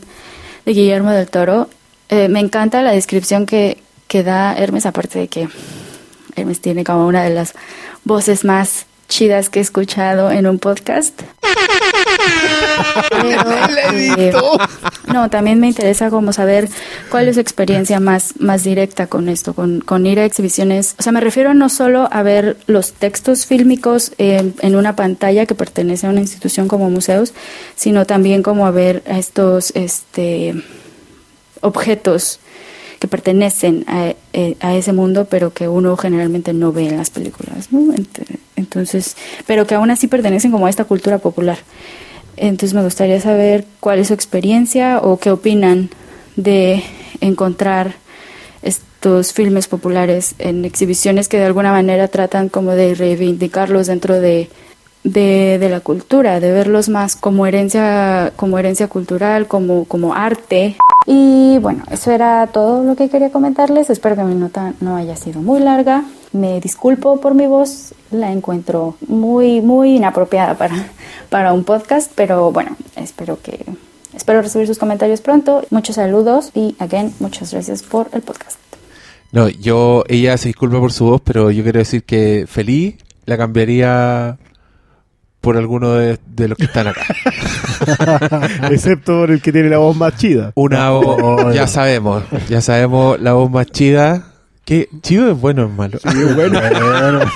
de 0.66 0.74
Guillermo 0.74 1.12
del 1.12 1.28
Toro. 1.30 1.70
Eh, 2.10 2.30
me 2.30 2.40
encanta 2.40 2.82
la 2.82 2.92
descripción 2.92 3.46
que, 3.46 3.78
que 4.08 4.24
da 4.24 4.54
Hermes, 4.56 4.86
aparte 4.86 5.20
de 5.20 5.28
que 5.28 5.50
Hermes 6.36 6.62
tiene 6.62 6.84
como 6.84 7.06
una 7.08 7.24
de 7.24 7.32
las 7.32 7.54
voces 8.06 8.46
más 8.46 8.86
chidas 9.10 9.50
que 9.50 9.60
he 9.60 9.62
escuchado 9.62 10.32
en 10.32 10.48
un 10.48 10.60
podcast. 10.60 11.22
Eh, 13.24 14.32
no, 15.14 15.30
también 15.30 15.60
me 15.60 15.68
interesa 15.68 16.10
como 16.10 16.34
saber 16.34 16.70
cuál 17.10 17.28
es 17.28 17.36
su 17.36 17.42
experiencia 17.42 18.00
más, 18.00 18.34
más 18.40 18.64
directa 18.64 19.08
con 19.08 19.30
esto, 19.30 19.54
con, 19.54 19.82
con 19.82 20.06
ir 20.06 20.20
a 20.20 20.26
exhibiciones. 20.26 20.96
O 21.00 21.04
sea, 21.04 21.12
me 21.12 21.22
refiero 21.22 21.54
no 21.54 21.70
solo 21.70 22.08
a 22.12 22.24
ver 22.24 22.58
los 22.68 22.94
textos 22.94 23.46
fílmicos 23.46 24.12
en, 24.18 24.54
en 24.62 24.76
una 24.76 24.96
pantalla 24.96 25.46
que 25.46 25.56
pertenece 25.56 26.08
a 26.08 26.10
una 26.10 26.22
institución 26.22 26.68
como 26.68 26.90
museos, 26.90 27.34
sino 27.76 28.06
también 28.06 28.44
como 28.44 28.66
a 28.66 28.72
ver 28.72 29.04
a 29.08 29.18
estos 29.20 29.72
este, 29.76 30.56
objetos 31.62 32.40
que 33.00 33.08
pertenecen 33.08 33.84
a, 33.88 34.14
eh, 34.32 34.56
a 34.62 34.76
ese 34.76 34.94
mundo, 34.94 35.28
pero 35.30 35.54
que 35.54 35.68
uno 35.68 35.98
generalmente 35.98 36.54
no 36.54 36.72
ve 36.72 36.88
en 36.88 36.98
las 36.98 37.10
películas, 37.10 37.72
¿no? 37.72 37.94
Ent- 37.94 38.40
Entonces, 38.56 39.18
pero 39.46 39.68
que 39.68 39.76
aún 39.76 39.92
así 39.92 40.08
pertenecen 40.08 40.52
como 40.52 40.68
a 40.68 40.70
esta 40.70 40.86
cultura 40.86 41.18
popular. 41.18 41.58
Entonces 42.38 42.74
me 42.74 42.84
gustaría 42.84 43.20
saber 43.22 43.66
cuál 43.80 44.00
es 44.00 44.08
su 44.08 44.14
experiencia 44.14 45.00
o 45.00 45.18
qué 45.18 45.32
opinan 45.32 45.90
de 46.36 46.84
encontrar 47.22 47.94
estos 48.62 49.34
filmes 49.34 49.68
populares 49.68 50.36
en 50.40 50.66
exhibiciones 50.66 51.28
que 51.28 51.38
de 51.38 51.46
alguna 51.46 51.72
manera 51.72 52.08
tratan 52.08 52.50
como 52.50 52.72
de 52.72 52.96
reivindicarlos 52.96 53.88
dentro 53.88 54.20
de, 54.20 54.50
de, 55.04 55.58
de 55.60 55.70
la 55.70 55.82
cultura, 55.82 56.40
de 56.40 56.52
verlos 56.52 56.90
más 56.90 57.16
como 57.16 57.46
herencia, 57.46 58.32
como 58.36 58.58
herencia 58.58 58.88
cultural, 58.88 59.48
como, 59.48 59.86
como 59.86 60.14
arte. 60.14 60.76
Y 61.06 61.58
bueno, 61.60 61.84
eso 61.92 62.12
era 62.12 62.48
todo 62.48 62.84
lo 62.84 62.96
que 62.96 63.10
quería 63.10 63.32
comentarles. 63.32 63.90
Espero 63.90 64.16
que 64.16 64.24
mi 64.24 64.36
nota 64.36 64.74
no 64.80 64.96
haya 64.96 65.16
sido 65.16 65.42
muy 65.42 65.60
larga. 65.60 66.06
Me 66.32 66.60
disculpo 66.62 67.20
por 67.20 67.36
mi 67.36 67.46
voz, 67.46 67.94
la 68.12 68.32
encuentro 68.32 68.96
muy, 69.08 69.62
muy 69.62 69.98
inapropiada 69.98 70.58
para, 70.58 70.88
para 71.30 71.54
un 71.54 71.64
podcast, 71.64 72.12
pero 72.16 72.52
bueno, 72.52 72.76
espero 72.96 73.40
que 73.42 73.66
espero 74.16 74.42
recibir 74.42 74.68
sus 74.68 74.80
comentarios 74.80 75.22
pronto. 75.22 75.64
Muchos 75.70 75.98
saludos 75.98 76.52
y 76.56 76.76
again, 76.80 77.14
muchas 77.20 77.52
gracias 77.52 77.84
por 77.84 78.10
el 78.14 78.22
podcast. 78.22 78.58
No, 79.32 79.50
yo, 79.50 80.04
ella 80.08 80.38
se 80.38 80.50
disculpa 80.50 80.80
por 80.80 80.92
su 80.92 81.06
voz, 81.06 81.22
pero 81.22 81.52
yo 81.52 81.64
quiero 81.64 81.80
decir 81.80 82.04
que 82.04 82.46
feliz 82.48 82.96
la 83.26 83.38
cambiaría 83.38 84.38
por 85.44 85.58
alguno 85.58 85.96
de, 85.96 86.18
de 86.26 86.48
los 86.48 86.58
que 86.58 86.64
están 86.64 86.88
acá. 86.88 87.06
Excepto 88.72 89.20
por 89.20 89.30
el 89.30 89.42
que 89.42 89.52
tiene 89.52 89.68
la 89.68 89.78
voz 89.78 89.94
más 89.94 90.16
chida. 90.16 90.54
Una 90.56 90.90
voz, 90.92 91.54
ya 91.54 91.68
sabemos, 91.68 92.24
ya 92.48 92.62
sabemos 92.62 93.20
la 93.20 93.34
voz 93.34 93.52
más 93.52 93.68
chida. 93.68 94.24
¿Qué? 94.64 94.88
¿Chido 95.02 95.30
es 95.30 95.38
bueno 95.38 95.64
o 95.64 95.66
es 95.68 95.74
malo? 95.74 96.00
bueno. 96.34 96.62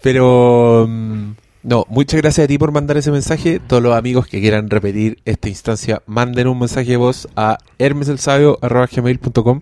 Pero 0.00 0.86
mm, 0.88 1.32
no, 1.62 1.84
muchas 1.88 2.20
gracias 2.20 2.44
a 2.44 2.48
ti 2.48 2.58
por 2.58 2.72
mandar 2.72 2.96
ese 2.96 3.10
mensaje. 3.10 3.60
Todos 3.60 3.82
los 3.82 3.94
amigos 3.96 4.26
que 4.26 4.40
quieran 4.40 4.68
repetir 4.68 5.18
esta 5.24 5.48
instancia, 5.48 6.02
manden 6.06 6.48
un 6.48 6.58
mensaje 6.58 6.90
de 6.90 6.96
voz 6.96 7.28
a 7.36 7.58
hermeselsabio.gmail.com 7.78 9.60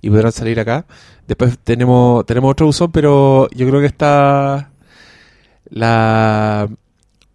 y 0.00 0.10
podrán 0.10 0.32
salir 0.32 0.60
acá. 0.60 0.86
Después 1.26 1.58
tenemos, 1.58 2.24
tenemos 2.26 2.52
otro 2.52 2.66
buzón, 2.66 2.92
pero 2.92 3.48
yo 3.50 3.68
creo 3.68 3.80
que 3.80 3.86
está 3.86 4.70
la 5.68 6.68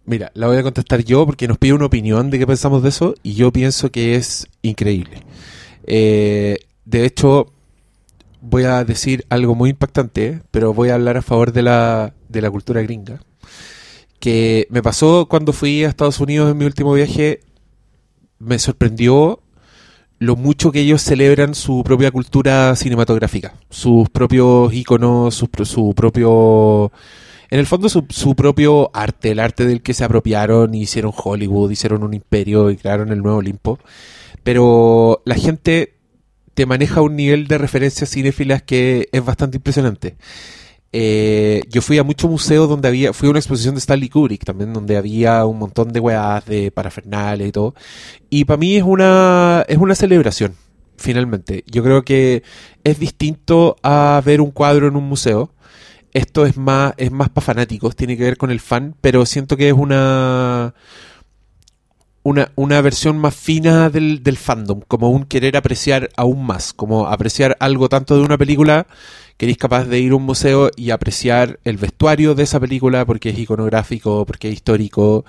mira, 0.06 0.30
la 0.34 0.46
voy 0.46 0.56
a 0.56 0.62
contestar 0.62 1.04
yo 1.04 1.26
porque 1.26 1.48
nos 1.48 1.58
pide 1.58 1.74
una 1.74 1.86
opinión 1.86 2.30
de 2.30 2.38
qué 2.38 2.46
pensamos 2.46 2.82
de 2.82 2.88
eso 2.88 3.14
y 3.22 3.34
yo 3.34 3.52
pienso 3.52 3.90
que 3.90 4.14
es 4.14 4.46
increíble. 4.62 5.22
Eh, 5.86 6.58
de 6.84 7.04
hecho, 7.04 7.52
voy 8.40 8.64
a 8.64 8.84
decir 8.84 9.26
algo 9.28 9.54
muy 9.54 9.70
impactante, 9.70 10.40
pero 10.50 10.72
voy 10.72 10.88
a 10.90 10.94
hablar 10.94 11.16
a 11.18 11.22
favor 11.22 11.52
de 11.52 11.62
la, 11.62 12.14
de 12.28 12.40
la 12.40 12.50
cultura 12.50 12.80
gringa. 12.82 13.20
Que 14.18 14.66
me 14.70 14.82
pasó 14.82 15.26
cuando 15.26 15.52
fui 15.52 15.84
a 15.84 15.88
Estados 15.88 16.20
Unidos 16.20 16.50
en 16.50 16.58
mi 16.58 16.64
último 16.64 16.92
viaje, 16.92 17.40
me 18.38 18.58
sorprendió 18.58 19.40
lo 20.18 20.36
mucho 20.36 20.72
que 20.72 20.80
ellos 20.80 21.02
celebran 21.02 21.54
su 21.54 21.82
propia 21.84 22.10
cultura 22.10 22.74
cinematográfica, 22.76 23.54
sus 23.68 24.08
propios 24.08 24.72
iconos, 24.72 25.34
su, 25.34 25.48
su 25.64 25.94
propio... 25.94 26.90
En 27.48 27.60
el 27.60 27.66
fondo 27.66 27.88
su, 27.88 28.04
su 28.08 28.34
propio 28.34 28.90
arte, 28.92 29.30
el 29.30 29.38
arte 29.38 29.66
del 29.66 29.80
que 29.80 29.94
se 29.94 30.02
apropiaron, 30.02 30.74
hicieron 30.74 31.12
Hollywood, 31.14 31.70
hicieron 31.70 32.02
un 32.02 32.12
imperio 32.12 32.70
y 32.70 32.76
crearon 32.76 33.12
el 33.12 33.22
nuevo 33.22 33.38
Olimpo. 33.38 33.78
Pero 34.42 35.22
la 35.24 35.36
gente 35.36 35.94
te 36.54 36.66
maneja 36.66 37.02
un 37.02 37.14
nivel 37.14 37.46
de 37.46 37.58
referencias 37.58 38.10
cinéfilas 38.10 38.62
que 38.62 39.08
es 39.12 39.24
bastante 39.24 39.58
impresionante. 39.58 40.16
Eh, 40.98 41.62
yo 41.68 41.82
fui 41.82 41.98
a 41.98 42.04
muchos 42.04 42.30
museos 42.30 42.70
donde 42.70 42.88
había, 42.88 43.12
fui 43.12 43.26
a 43.26 43.30
una 43.30 43.38
exposición 43.38 43.74
de 43.74 43.80
Stanley 43.80 44.08
Kubrick 44.08 44.44
también, 44.44 44.72
donde 44.72 44.96
había 44.96 45.44
un 45.44 45.58
montón 45.58 45.92
de 45.92 46.00
weas, 46.00 46.42
de 46.46 46.70
parafernales 46.70 47.48
y 47.48 47.52
todo. 47.52 47.74
Y 48.30 48.46
para 48.46 48.56
mí 48.56 48.76
es 48.76 48.82
una, 48.82 49.62
es 49.68 49.76
una 49.76 49.94
celebración, 49.94 50.54
finalmente. 50.96 51.64
Yo 51.66 51.82
creo 51.82 52.02
que 52.02 52.42
es 52.82 52.98
distinto 52.98 53.76
a 53.82 54.22
ver 54.24 54.40
un 54.40 54.52
cuadro 54.52 54.88
en 54.88 54.96
un 54.96 55.04
museo. 55.06 55.52
esto 56.14 56.46
es 56.46 56.56
más, 56.56 56.94
es 56.96 57.10
más 57.12 57.28
para 57.28 57.44
fanáticos, 57.44 57.94
tiene 57.94 58.16
que 58.16 58.24
ver 58.24 58.38
con 58.38 58.50
el 58.50 58.60
fan, 58.60 58.96
pero 59.02 59.26
siento 59.26 59.58
que 59.58 59.68
es 59.68 59.74
una 59.74 60.74
una, 62.22 62.50
una 62.56 62.80
versión 62.80 63.18
más 63.18 63.34
fina 63.36 63.90
del, 63.90 64.22
del 64.22 64.38
fandom, 64.38 64.80
como 64.88 65.10
un 65.10 65.24
querer 65.26 65.56
apreciar 65.58 66.08
aún 66.16 66.44
más, 66.46 66.72
como 66.72 67.06
apreciar 67.06 67.56
algo 67.60 67.88
tanto 67.90 68.16
de 68.16 68.22
una 68.22 68.38
película 68.38 68.86
que 69.36 69.46
eres 69.46 69.58
capaz 69.58 69.84
de 69.84 69.98
ir 70.00 70.12
a 70.12 70.16
un 70.16 70.22
museo 70.22 70.70
y 70.76 70.90
apreciar 70.90 71.58
el 71.64 71.76
vestuario 71.76 72.34
de 72.34 72.44
esa 72.44 72.60
película 72.60 73.04
porque 73.04 73.30
es 73.30 73.38
iconográfico, 73.38 74.24
porque 74.24 74.48
es 74.48 74.54
histórico 74.54 75.24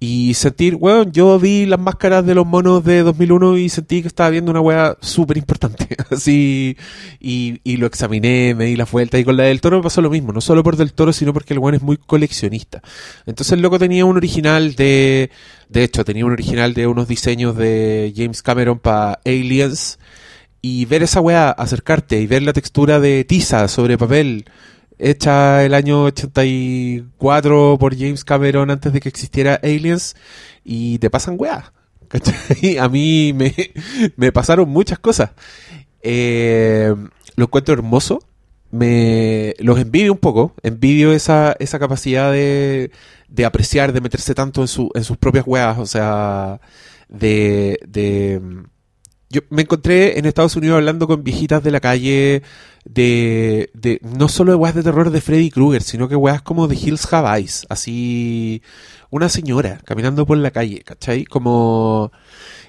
y 0.00 0.34
sentir, 0.34 0.76
bueno, 0.76 1.10
yo 1.10 1.38
vi 1.38 1.64
las 1.64 1.80
máscaras 1.80 2.26
de 2.26 2.34
los 2.34 2.44
monos 2.44 2.84
de 2.84 3.02
2001 3.02 3.56
y 3.56 3.68
sentí 3.70 4.02
que 4.02 4.08
estaba 4.08 4.28
viendo 4.28 4.50
una 4.50 4.60
weá 4.60 4.98
súper 5.00 5.38
importante. 5.38 5.96
Así, 6.10 6.76
y, 7.20 7.60
y, 7.64 7.76
lo 7.78 7.86
examiné, 7.86 8.54
me 8.54 8.66
di 8.66 8.76
la 8.76 8.84
vuelta. 8.84 9.18
Y 9.18 9.24
con 9.24 9.36
la 9.36 9.44
del 9.44 9.62
toro 9.62 9.78
me 9.78 9.82
pasó 9.82 10.02
lo 10.02 10.10
mismo, 10.10 10.32
no 10.32 10.42
solo 10.42 10.62
por 10.62 10.76
del 10.76 10.92
toro, 10.92 11.12
sino 11.12 11.32
porque 11.32 11.54
el 11.54 11.58
weón 11.58 11.76
es 11.76 11.82
muy 11.82 11.96
coleccionista. 11.96 12.82
Entonces 13.24 13.52
el 13.52 13.62
loco 13.62 13.78
tenía 13.78 14.04
un 14.04 14.16
original 14.16 14.74
de. 14.74 15.30
De 15.70 15.84
hecho, 15.84 16.04
tenía 16.04 16.26
un 16.26 16.32
original 16.32 16.74
de 16.74 16.86
unos 16.86 17.08
diseños 17.08 17.56
de 17.56 18.12
James 18.14 18.42
Cameron 18.42 18.78
para 18.78 19.20
Aliens. 19.24 19.98
Y 20.66 20.86
ver 20.86 21.02
esa 21.02 21.20
weá, 21.20 21.50
acercarte 21.50 22.18
y 22.18 22.26
ver 22.26 22.42
la 22.42 22.54
textura 22.54 22.98
de 22.98 23.24
tiza 23.24 23.68
sobre 23.68 23.98
papel 23.98 24.46
hecha 24.98 25.62
el 25.62 25.74
año 25.74 26.04
84 26.04 27.76
por 27.78 27.94
James 27.94 28.24
Cameron 28.24 28.70
antes 28.70 28.90
de 28.94 29.00
que 29.02 29.10
existiera 29.10 29.60
Aliens 29.62 30.16
y 30.64 30.98
te 31.00 31.10
pasan 31.10 31.36
weas. 31.36 31.70
¿cachai? 32.08 32.78
A 32.78 32.88
mí 32.88 33.34
me, 33.34 33.54
me 34.16 34.32
pasaron 34.32 34.70
muchas 34.70 34.98
cosas. 34.98 35.32
Eh, 36.00 36.94
lo 37.36 37.44
encuentro 37.44 37.74
hermoso. 37.74 38.20
Me 38.70 39.52
los 39.58 39.78
envidio 39.78 40.12
un 40.12 40.18
poco. 40.18 40.54
Envidio 40.62 41.12
esa, 41.12 41.54
esa 41.58 41.78
capacidad 41.78 42.32
de, 42.32 42.90
de 43.28 43.44
apreciar, 43.44 43.92
de 43.92 44.00
meterse 44.00 44.34
tanto 44.34 44.62
en, 44.62 44.68
su, 44.68 44.90
en 44.94 45.04
sus 45.04 45.18
propias 45.18 45.46
weas. 45.46 45.76
O 45.78 45.84
sea, 45.84 46.58
de, 47.10 47.78
de 47.86 48.40
yo 49.34 49.40
me 49.50 49.62
encontré 49.62 50.16
en 50.16 50.26
Estados 50.26 50.54
Unidos 50.54 50.76
hablando 50.76 51.08
con 51.08 51.24
viejitas 51.24 51.60
de 51.64 51.72
la 51.72 51.80
calle 51.80 52.42
de, 52.84 53.68
de 53.74 53.98
no 54.02 54.28
solo 54.28 54.52
de 54.52 54.56
weas 54.56 54.76
de 54.76 54.84
terror 54.84 55.10
de 55.10 55.20
Freddy 55.20 55.50
Krueger, 55.50 55.82
sino 55.82 56.08
que 56.08 56.14
weas 56.14 56.40
como 56.40 56.68
de 56.68 56.76
Hills 56.76 57.12
Have 57.12 57.36
Eyes, 57.36 57.66
así 57.68 58.62
una 59.10 59.28
señora 59.28 59.80
caminando 59.84 60.24
por 60.24 60.38
la 60.38 60.52
calle, 60.52 60.84
¿cachai? 60.84 61.24
Como 61.24 62.12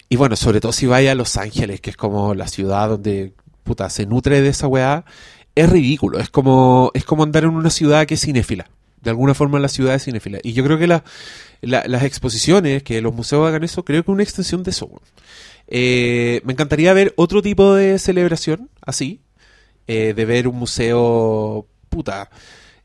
y 0.09 0.15
bueno, 0.15 0.35
sobre 0.35 0.59
todo 0.59 0.71
si 0.71 0.87
vaya 0.87 1.11
a 1.11 1.15
Los 1.15 1.37
Ángeles, 1.37 1.81
que 1.81 1.91
es 1.91 1.97
como 1.97 2.33
la 2.33 2.47
ciudad 2.47 2.89
donde 2.89 3.33
puta 3.63 3.91
se 3.91 4.07
nutre 4.07 4.41
de 4.41 4.49
esa 4.49 4.67
wea, 4.67 5.05
es 5.53 5.69
ridículo, 5.69 6.17
es 6.17 6.31
como 6.31 6.89
es 6.95 7.05
como 7.05 7.21
andar 7.21 7.43
en 7.43 7.51
una 7.51 7.69
ciudad 7.69 8.07
que 8.07 8.15
es 8.15 8.21
cinéfila. 8.21 8.69
De 9.03 9.11
alguna 9.11 9.35
forma 9.35 9.59
la 9.59 9.67
ciudad 9.67 9.93
es 9.93 10.05
cinéfila. 10.05 10.39
Y 10.41 10.53
yo 10.53 10.63
creo 10.63 10.79
que 10.79 10.87
la, 10.87 11.03
las 11.61 12.03
exposiciones, 12.03 12.81
que 12.81 13.03
los 13.03 13.13
museos 13.13 13.47
hagan 13.47 13.63
eso, 13.63 13.85
creo 13.85 14.01
que 14.03 14.09
es 14.09 14.13
una 14.13 14.23
extensión 14.23 14.63
de 14.63 14.71
eso. 14.71 14.89
Eh, 15.67 16.41
me 16.43 16.53
encantaría 16.53 16.93
ver 16.93 17.13
otro 17.17 17.41
tipo 17.41 17.73
de 17.73 17.97
celebración 17.99 18.69
así, 18.81 19.21
eh, 19.87 20.13
de 20.15 20.25
ver 20.25 20.47
un 20.47 20.57
museo 20.57 21.67
puta. 21.89 22.29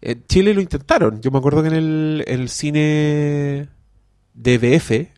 En 0.00 0.24
Chile 0.26 0.54
lo 0.54 0.60
intentaron. 0.60 1.20
Yo 1.20 1.30
me 1.30 1.38
acuerdo 1.38 1.62
que 1.62 1.68
en 1.68 1.74
el, 1.74 2.24
el 2.26 2.48
cine 2.48 3.68
DBF, 4.34 5.08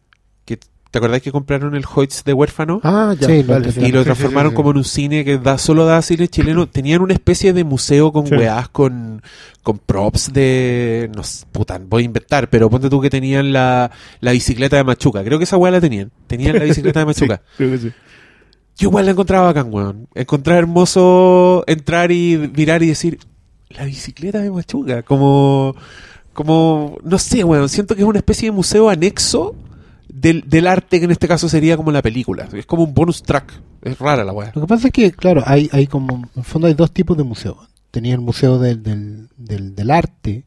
¿te 0.92 0.98
acordás 0.98 1.20
que 1.22 1.32
compraron 1.32 1.74
el 1.74 1.84
Hoyts 1.92 2.22
de 2.22 2.32
huérfano? 2.32 2.80
Ah, 2.84 3.16
ya. 3.18 3.26
Sí, 3.26 3.42
vale, 3.42 3.66
lo- 3.66 3.72
sí, 3.72 3.80
y 3.80 3.90
lo 3.90 4.00
sí, 4.00 4.04
transformaron 4.04 4.50
sí, 4.50 4.52
sí. 4.52 4.56
como 4.56 4.70
en 4.70 4.76
un 4.76 4.84
cine 4.84 5.24
que 5.24 5.38
da 5.38 5.58
solo 5.58 5.84
da 5.84 6.00
cine 6.02 6.28
chileno. 6.28 6.68
Tenían 6.68 7.02
una 7.02 7.14
especie 7.14 7.52
de 7.52 7.64
museo 7.64 8.12
con 8.12 8.26
Sí. 8.28 8.34
weás, 8.36 8.68
con, 8.68 9.20
con 9.64 9.78
props 9.78 10.32
de. 10.32 11.10
No 11.16 11.24
sé, 11.24 11.44
puta, 11.50 11.80
voy 11.84 12.02
a 12.02 12.06
inventar, 12.06 12.48
pero 12.48 12.70
ponte 12.70 12.88
tú 12.88 13.00
que 13.00 13.10
tenían 13.10 13.52
la, 13.52 13.90
la 14.20 14.30
bicicleta 14.32 14.76
de 14.76 14.84
Machuca. 14.84 15.24
Creo 15.24 15.38
que 15.38 15.44
esa 15.44 15.56
weá 15.56 15.72
la 15.72 15.80
tenían. 15.80 16.12
Tenían 16.28 16.56
la 16.58 16.64
bicicleta 16.64 17.00
de 17.00 17.06
Machuca. 17.06 17.36
Sí, 17.36 17.52
creo 17.56 17.70
que 17.72 17.78
sí. 17.78 17.92
Yo 18.78 18.88
igual 18.88 19.04
la 19.06 19.10
encontraba 19.12 19.46
bacán, 19.46 19.72
weón. 19.74 20.06
Encontrar 20.14 20.58
hermoso 20.58 21.64
entrar 21.66 22.12
y 22.12 22.50
mirar 22.56 22.82
y 22.82 22.86
decir, 22.86 23.18
la 23.70 23.84
bicicleta 23.84 24.38
de 24.40 24.50
Machuca, 24.50 25.02
como, 25.02 25.74
como, 26.32 26.98
no 27.02 27.18
sé, 27.18 27.44
weón, 27.44 27.68
siento 27.68 27.94
que 27.94 28.02
es 28.02 28.06
una 28.08 28.18
especie 28.18 28.48
de 28.48 28.52
museo 28.52 28.88
anexo 28.88 29.54
del, 30.12 30.44
del 30.48 30.66
arte 30.66 30.98
que 30.98 31.06
en 31.06 31.10
este 31.10 31.26
caso 31.26 31.48
sería 31.48 31.76
como 31.76 31.90
la 31.90 32.02
película. 32.02 32.48
Es 32.52 32.66
como 32.66 32.84
un 32.84 32.94
bonus 32.94 33.22
track. 33.22 33.52
Es 33.82 33.98
rara 33.98 34.22
la 34.24 34.32
weá. 34.32 34.52
Lo 34.54 34.60
que 34.60 34.66
pasa 34.68 34.88
es 34.88 34.92
que, 34.92 35.10
claro, 35.12 35.42
hay, 35.46 35.68
hay 35.72 35.86
como, 35.86 36.16
en 36.16 36.28
el 36.36 36.44
fondo 36.44 36.68
hay 36.68 36.74
dos 36.74 36.92
tipos 36.92 37.16
de 37.16 37.24
museos. 37.24 37.56
Tenía 37.90 38.14
el 38.14 38.20
museo 38.20 38.58
del, 38.58 38.82
del, 38.82 39.28
del, 39.36 39.90
arte, 39.90 40.44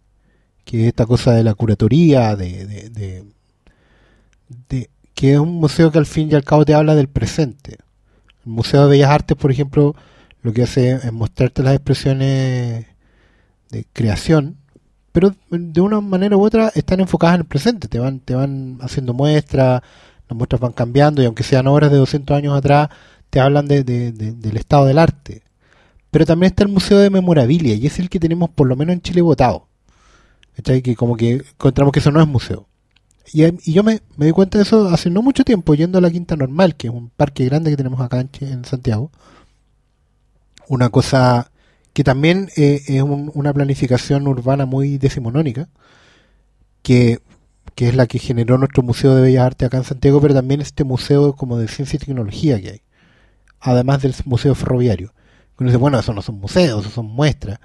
que 0.63 0.81
es 0.83 0.87
esta 0.87 1.05
cosa 1.05 1.33
de 1.33 1.43
la 1.43 1.53
curatoría, 1.53 2.35
de, 2.35 2.65
de, 2.65 2.89
de, 2.89 3.23
de- 4.69 4.89
que 5.13 5.33
es 5.33 5.39
un 5.39 5.53
museo 5.53 5.91
que 5.91 5.97
al 5.97 6.05
fin 6.05 6.29
y 6.31 6.35
al 6.35 6.43
cabo 6.43 6.65
te 6.65 6.73
habla 6.73 6.95
del 6.95 7.07
presente. 7.07 7.77
El 8.45 8.51
Museo 8.51 8.83
de 8.83 8.89
Bellas 8.89 9.09
Artes, 9.11 9.37
por 9.37 9.51
ejemplo, 9.51 9.95
lo 10.41 10.53
que 10.53 10.63
hace 10.63 10.91
es 10.91 11.13
mostrarte 11.13 11.63
las 11.63 11.73
expresiones 11.75 12.85
de 13.69 13.85
creación, 13.93 14.57
pero 15.15 15.33
de 15.49 15.81
una 15.81 16.01
manera 16.01 16.37
u 16.37 16.43
otra 16.45 16.71
están 16.75 16.99
enfocadas 16.99 17.35
en 17.37 17.41
el 17.41 17.47
presente, 17.47 17.87
te 17.87 17.99
van, 17.99 18.19
te 18.19 18.35
van 18.35 18.77
haciendo 18.81 19.13
muestras, 19.13 19.81
las 20.29 20.37
muestras 20.37 20.59
van 20.61 20.73
cambiando 20.73 21.21
y 21.23 21.25
aunque 21.25 21.43
sean 21.43 21.67
obras 21.67 21.89
de 21.91 21.97
200 21.97 22.35
años 22.37 22.57
atrás, 22.57 22.89
te 23.31 23.39
hablan 23.39 23.67
de, 23.67 23.83
de- 23.85 24.11
de- 24.11 24.33
del 24.33 24.57
estado 24.57 24.85
del 24.85 24.99
arte. 24.99 25.43
Pero 26.11 26.25
también 26.25 26.51
está 26.51 26.63
el 26.63 26.69
Museo 26.69 26.97
de 26.99 27.09
Memorabilia 27.09 27.75
y 27.75 27.87
es 27.87 27.99
el 27.99 28.09
que 28.09 28.19
tenemos 28.19 28.49
por 28.49 28.67
lo 28.67 28.75
menos 28.75 28.93
en 28.93 29.01
Chile 29.01 29.21
votado. 29.21 29.67
¿Cachai? 30.57 30.81
Que 30.81 30.95
como 30.95 31.15
que 31.17 31.33
encontramos 31.33 31.91
que 31.93 31.99
eso 31.99 32.11
no 32.11 32.21
es 32.21 32.27
museo. 32.27 32.67
Y, 33.33 33.71
yo 33.73 33.83
me, 33.83 34.01
me 34.17 34.27
di 34.27 34.31
cuenta 34.33 34.57
de 34.57 34.63
eso 34.63 34.87
hace 34.89 35.09
no 35.09 35.21
mucho 35.21 35.43
tiempo 35.45 35.73
yendo 35.75 35.97
a 35.97 36.01
la 36.01 36.11
Quinta 36.11 36.35
Normal, 36.35 36.75
que 36.75 36.87
es 36.87 36.93
un 36.93 37.09
parque 37.09 37.45
grande 37.45 37.71
que 37.71 37.77
tenemos 37.77 37.99
acá 38.01 38.21
en, 38.21 38.29
en 38.41 38.65
Santiago. 38.65 39.11
Una 40.67 40.89
cosa 40.89 41.51
que 41.95 42.05
también 42.05 42.51
eh, 42.57 42.83
es 42.87 43.03
un- 43.03 43.31
una 43.35 43.53
planificación 43.53 44.27
urbana 44.29 44.67
muy 44.67 44.99
decimonónica, 44.99 45.69
que, 46.83 47.19
que 47.75 47.87
es 47.89 47.95
la 47.95 48.07
que 48.07 48.19
generó 48.19 48.57
nuestro 48.57 48.83
Museo 48.83 49.15
de 49.15 49.21
Bellas 49.21 49.45
Artes 49.45 49.67
acá 49.67 49.77
en 49.77 49.83
Santiago, 49.83 50.21
pero 50.21 50.33
también 50.33 50.61
este 50.61 50.83
museo 50.83 51.33
como 51.35 51.57
de 51.57 51.67
ciencia 51.67 51.97
y 51.97 51.99
tecnología 51.99 52.61
que 52.61 52.69
hay, 52.71 52.81
además 53.59 54.03
del 54.03 54.15
museo 54.25 54.55
ferroviario. 54.55 55.13
Uno 55.59 55.69
dice, 55.69 55.77
bueno, 55.77 55.99
eso 55.99 56.13
no 56.13 56.21
son 56.21 56.39
museos, 56.39 56.81
eso 56.85 56.95
son 56.95 57.07
muestras. 57.07 57.59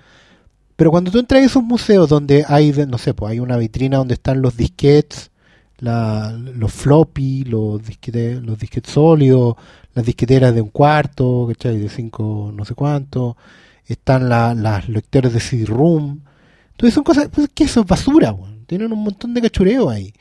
Pero 0.77 0.91
cuando 0.91 1.11
tú 1.13 1.19
entras 1.21 1.43
a 1.43 1.47
esos 1.47 1.63
museos 1.65 2.09
donde 2.11 2.45
hay, 2.49 2.73
no 2.89 2.99
sé, 2.99 3.15
pues 3.15 3.33
hay 3.33 3.41
una 3.41 3.57
vitrina 3.59 3.99
donde 3.99 4.15
están 4.15 4.43
los 4.43 4.57
disquetes, 4.57 5.31
la- 5.79 6.33
los 6.33 6.73
floppy, 6.73 7.45
los 7.45 7.83
disquetes, 7.85 8.43
los 8.43 8.59
disquetes 8.59 8.93
sólidos, 8.93 9.57
las 9.95 10.07
disqueteras 10.07 10.55
de 10.55 10.63
un 10.63 10.71
cuarto, 10.71 11.47
¿cachai? 11.49 11.79
De 11.79 11.89
cinco 11.89 12.53
no 12.55 12.65
sé 12.65 12.75
cuánto, 12.75 13.37
están 13.93 14.29
la- 14.29 14.55
las 14.55 14.89
lectores 14.89 15.33
de 15.33 15.41
CD-ROOM. 15.41 16.21
Entonces 16.73 16.95
son 16.95 17.05
cosas, 17.05 17.29
pues, 17.33 17.49
que 17.55 17.65
eso 17.65 17.81
es 17.81 17.87
basura. 17.87 18.35
Tienen 18.67 18.93
un 18.93 19.03
montón 19.03 19.35
de 19.35 19.43
cachureo 19.43 19.91
ahí. 19.91 20.13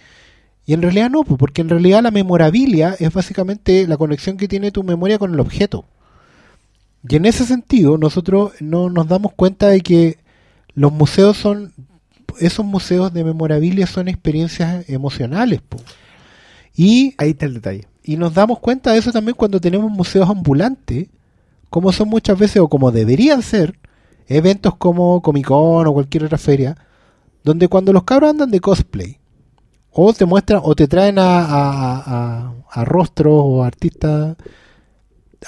Y 0.66 0.74
en 0.74 0.82
realidad 0.82 1.10
no, 1.10 1.24
pues, 1.24 1.38
porque 1.40 1.62
en 1.62 1.70
realidad 1.70 2.04
la 2.04 2.12
memorabilia 2.12 2.96
es 3.00 3.12
básicamente 3.14 3.88
la 3.88 3.98
conexión 3.98 4.38
que 4.38 4.48
tiene 4.48 4.72
tu 4.72 4.84
memoria 4.84 5.18
con 5.18 5.34
el 5.34 5.40
objeto. 5.40 5.86
Y 7.08 7.16
en 7.16 7.26
ese 7.26 7.46
sentido, 7.46 7.98
nosotros 7.98 8.52
no 8.60 8.90
nos 8.90 9.08
damos 9.08 9.32
cuenta 9.34 9.68
de 9.68 9.82
que 9.82 10.18
los 10.74 10.92
museos 10.92 11.38
son, 11.38 11.74
esos 12.40 12.66
museos 12.66 13.14
de 13.14 13.24
memorabilia 13.24 13.88
son 13.88 14.08
experiencias 14.10 14.88
emocionales. 14.90 15.62
po. 15.62 15.78
Y, 16.76 17.16
Ahí 17.18 17.32
está 17.32 17.46
el 17.46 17.56
detalle. 17.56 17.88
y 18.04 18.18
nos 18.18 18.34
damos 18.34 18.60
cuenta 18.60 18.92
de 18.92 19.00
eso 19.00 19.12
también 19.12 19.36
cuando 19.36 19.60
tenemos 19.62 19.90
museos 19.92 20.30
ambulantes, 20.30 21.08
como 21.70 21.92
son 21.92 22.10
muchas 22.10 22.38
veces 22.38 22.58
o 22.62 22.68
como 22.68 22.92
deberían 22.92 23.42
ser, 23.42 23.78
eventos 24.28 24.76
como 24.76 25.22
Comic 25.22 25.48
Con 25.48 25.88
o 25.88 25.94
cualquier 25.94 26.26
otra 26.26 26.38
feria, 26.38 26.76
donde 27.44 27.68
cuando 27.68 27.94
los 27.94 28.04
cabros 28.04 28.30
andan 28.30 28.52
de 28.52 28.60
cosplay, 28.60 29.18
o 29.92 30.14
te 30.14 30.26
muestran, 30.26 30.62
o 30.64 30.76
te 30.76 30.88
traen 30.88 31.18
a, 31.20 31.40
a, 31.46 32.04
a- 32.06 32.54
a 32.72 32.86
rostros 32.86 33.34
o 33.36 33.64
artistas, 33.64 34.36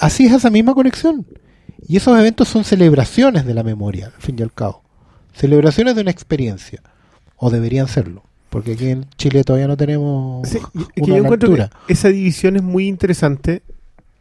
así 0.00 0.26
es 0.26 0.32
esa 0.32 0.50
misma 0.50 0.74
conexión. 0.74 1.26
Y 1.86 1.96
esos 1.96 2.18
eventos 2.18 2.48
son 2.48 2.64
celebraciones 2.64 3.44
de 3.44 3.54
la 3.54 3.62
memoria, 3.62 4.06
al 4.06 4.20
fin 4.22 4.36
y 4.38 4.42
al 4.42 4.52
cabo. 4.52 4.82
Celebraciones 5.34 5.94
de 5.94 6.02
una 6.02 6.10
experiencia. 6.10 6.82
O 7.36 7.50
deberían 7.50 7.88
serlo. 7.88 8.22
Porque 8.50 8.72
aquí 8.72 8.88
en 8.90 9.06
Chile 9.16 9.42
todavía 9.44 9.66
no 9.66 9.76
tenemos 9.76 10.46
Sí, 10.48 10.58
que 10.94 11.00
una 11.02 11.06
yo 11.16 11.16
encuentro 11.16 11.48
altura. 11.48 11.70
que 11.86 11.92
esa 11.92 12.08
división 12.08 12.56
es 12.56 12.62
muy 12.62 12.86
interesante 12.86 13.62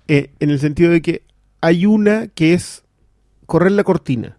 eh, 0.08 0.32
en 0.40 0.50
el 0.50 0.60
sentido 0.60 0.90
de 0.92 1.02
que 1.02 1.22
hay 1.62 1.86
una 1.86 2.28
que 2.28 2.54
es 2.54 2.84
correr 3.46 3.72
la 3.74 3.84
cortina 3.84 4.38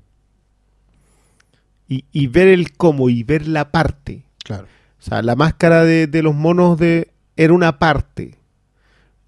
y, 1.89 2.05
y 2.12 2.26
ver 2.28 2.49
el 2.49 2.73
cómo 2.76 3.09
y 3.10 3.23
ver 3.23 3.47
la 3.47 3.70
parte. 3.70 4.25
Claro. 4.44 4.67
O 4.99 5.02
sea, 5.02 5.23
la 5.23 5.36
máscara 5.36 5.84
de, 5.84 6.07
de 6.07 6.23
los 6.23 6.34
monos 6.34 6.78
de 6.78 7.10
era 7.36 7.52
una 7.52 7.78
parte. 7.78 8.36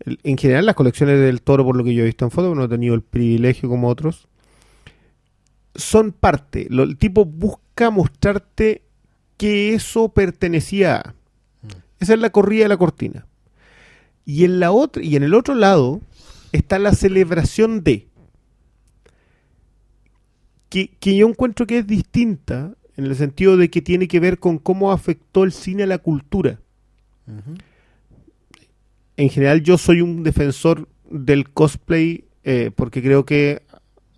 El- 0.01 0.19
en 0.23 0.37
general, 0.39 0.67
las 0.67 0.75
colecciones 0.75 1.21
del 1.21 1.43
toro, 1.43 1.65
por 1.65 1.77
lo 1.77 1.85
que 1.85 1.95
yo 1.95 2.03
he 2.03 2.07
visto 2.07 2.25
en 2.25 2.31
fotos, 2.31 2.57
no 2.57 2.65
he 2.65 2.69
tenido 2.69 2.95
el 2.95 3.03
privilegio 3.03 3.69
como 3.69 3.89
otros, 3.89 4.29
son 5.75 6.13
parte. 6.13 6.67
Lo- 6.71 6.85
el 6.85 6.97
tipo 6.97 7.25
busca 7.25 7.91
mostrarte 7.91 8.83
que 9.37 9.75
eso 9.75 10.09
pertenecía 10.11 10.97
a. 10.97 11.15
Esa 12.01 12.15
es 12.15 12.21
la 12.21 12.31
corrida 12.31 12.65
de 12.65 12.69
la 12.69 12.77
cortina. 12.77 13.27
Y 14.27 14.45
en 14.45 14.61
la 14.61 14.73
otra, 14.73 15.03
y 15.03 15.17
en 15.17 15.23
el 15.23 15.35
otro 15.35 15.55
lado 15.55 16.01
está 16.55 16.79
la 16.79 16.93
celebración 16.93 17.83
de. 17.83 18.09
Que, 20.69 20.89
que 20.99 21.17
yo 21.17 21.29
encuentro 21.29 21.67
que 21.67 21.79
es 21.79 21.87
distinta 21.87 22.75
en 22.97 23.05
el 23.05 23.17
sentido 23.17 23.57
de 23.57 23.71
que 23.71 23.83
tiene 23.83 24.09
que 24.09 24.21
ver 24.21 24.39
con 24.39 24.59
cómo 24.59 24.93
afectó 24.93 25.45
el 25.45 25.53
cine 25.53 25.83
a 25.83 25.87
la 25.87 25.99
cultura. 25.99 26.61
En 29.17 29.31
general 29.31 29.63
yo 29.63 29.79
soy 29.79 30.01
un 30.01 30.23
defensor 30.23 30.89
del 31.11 31.51
cosplay 31.51 32.25
eh, 32.45 32.71
porque 32.75 33.03
creo 33.03 33.25
que 33.25 33.63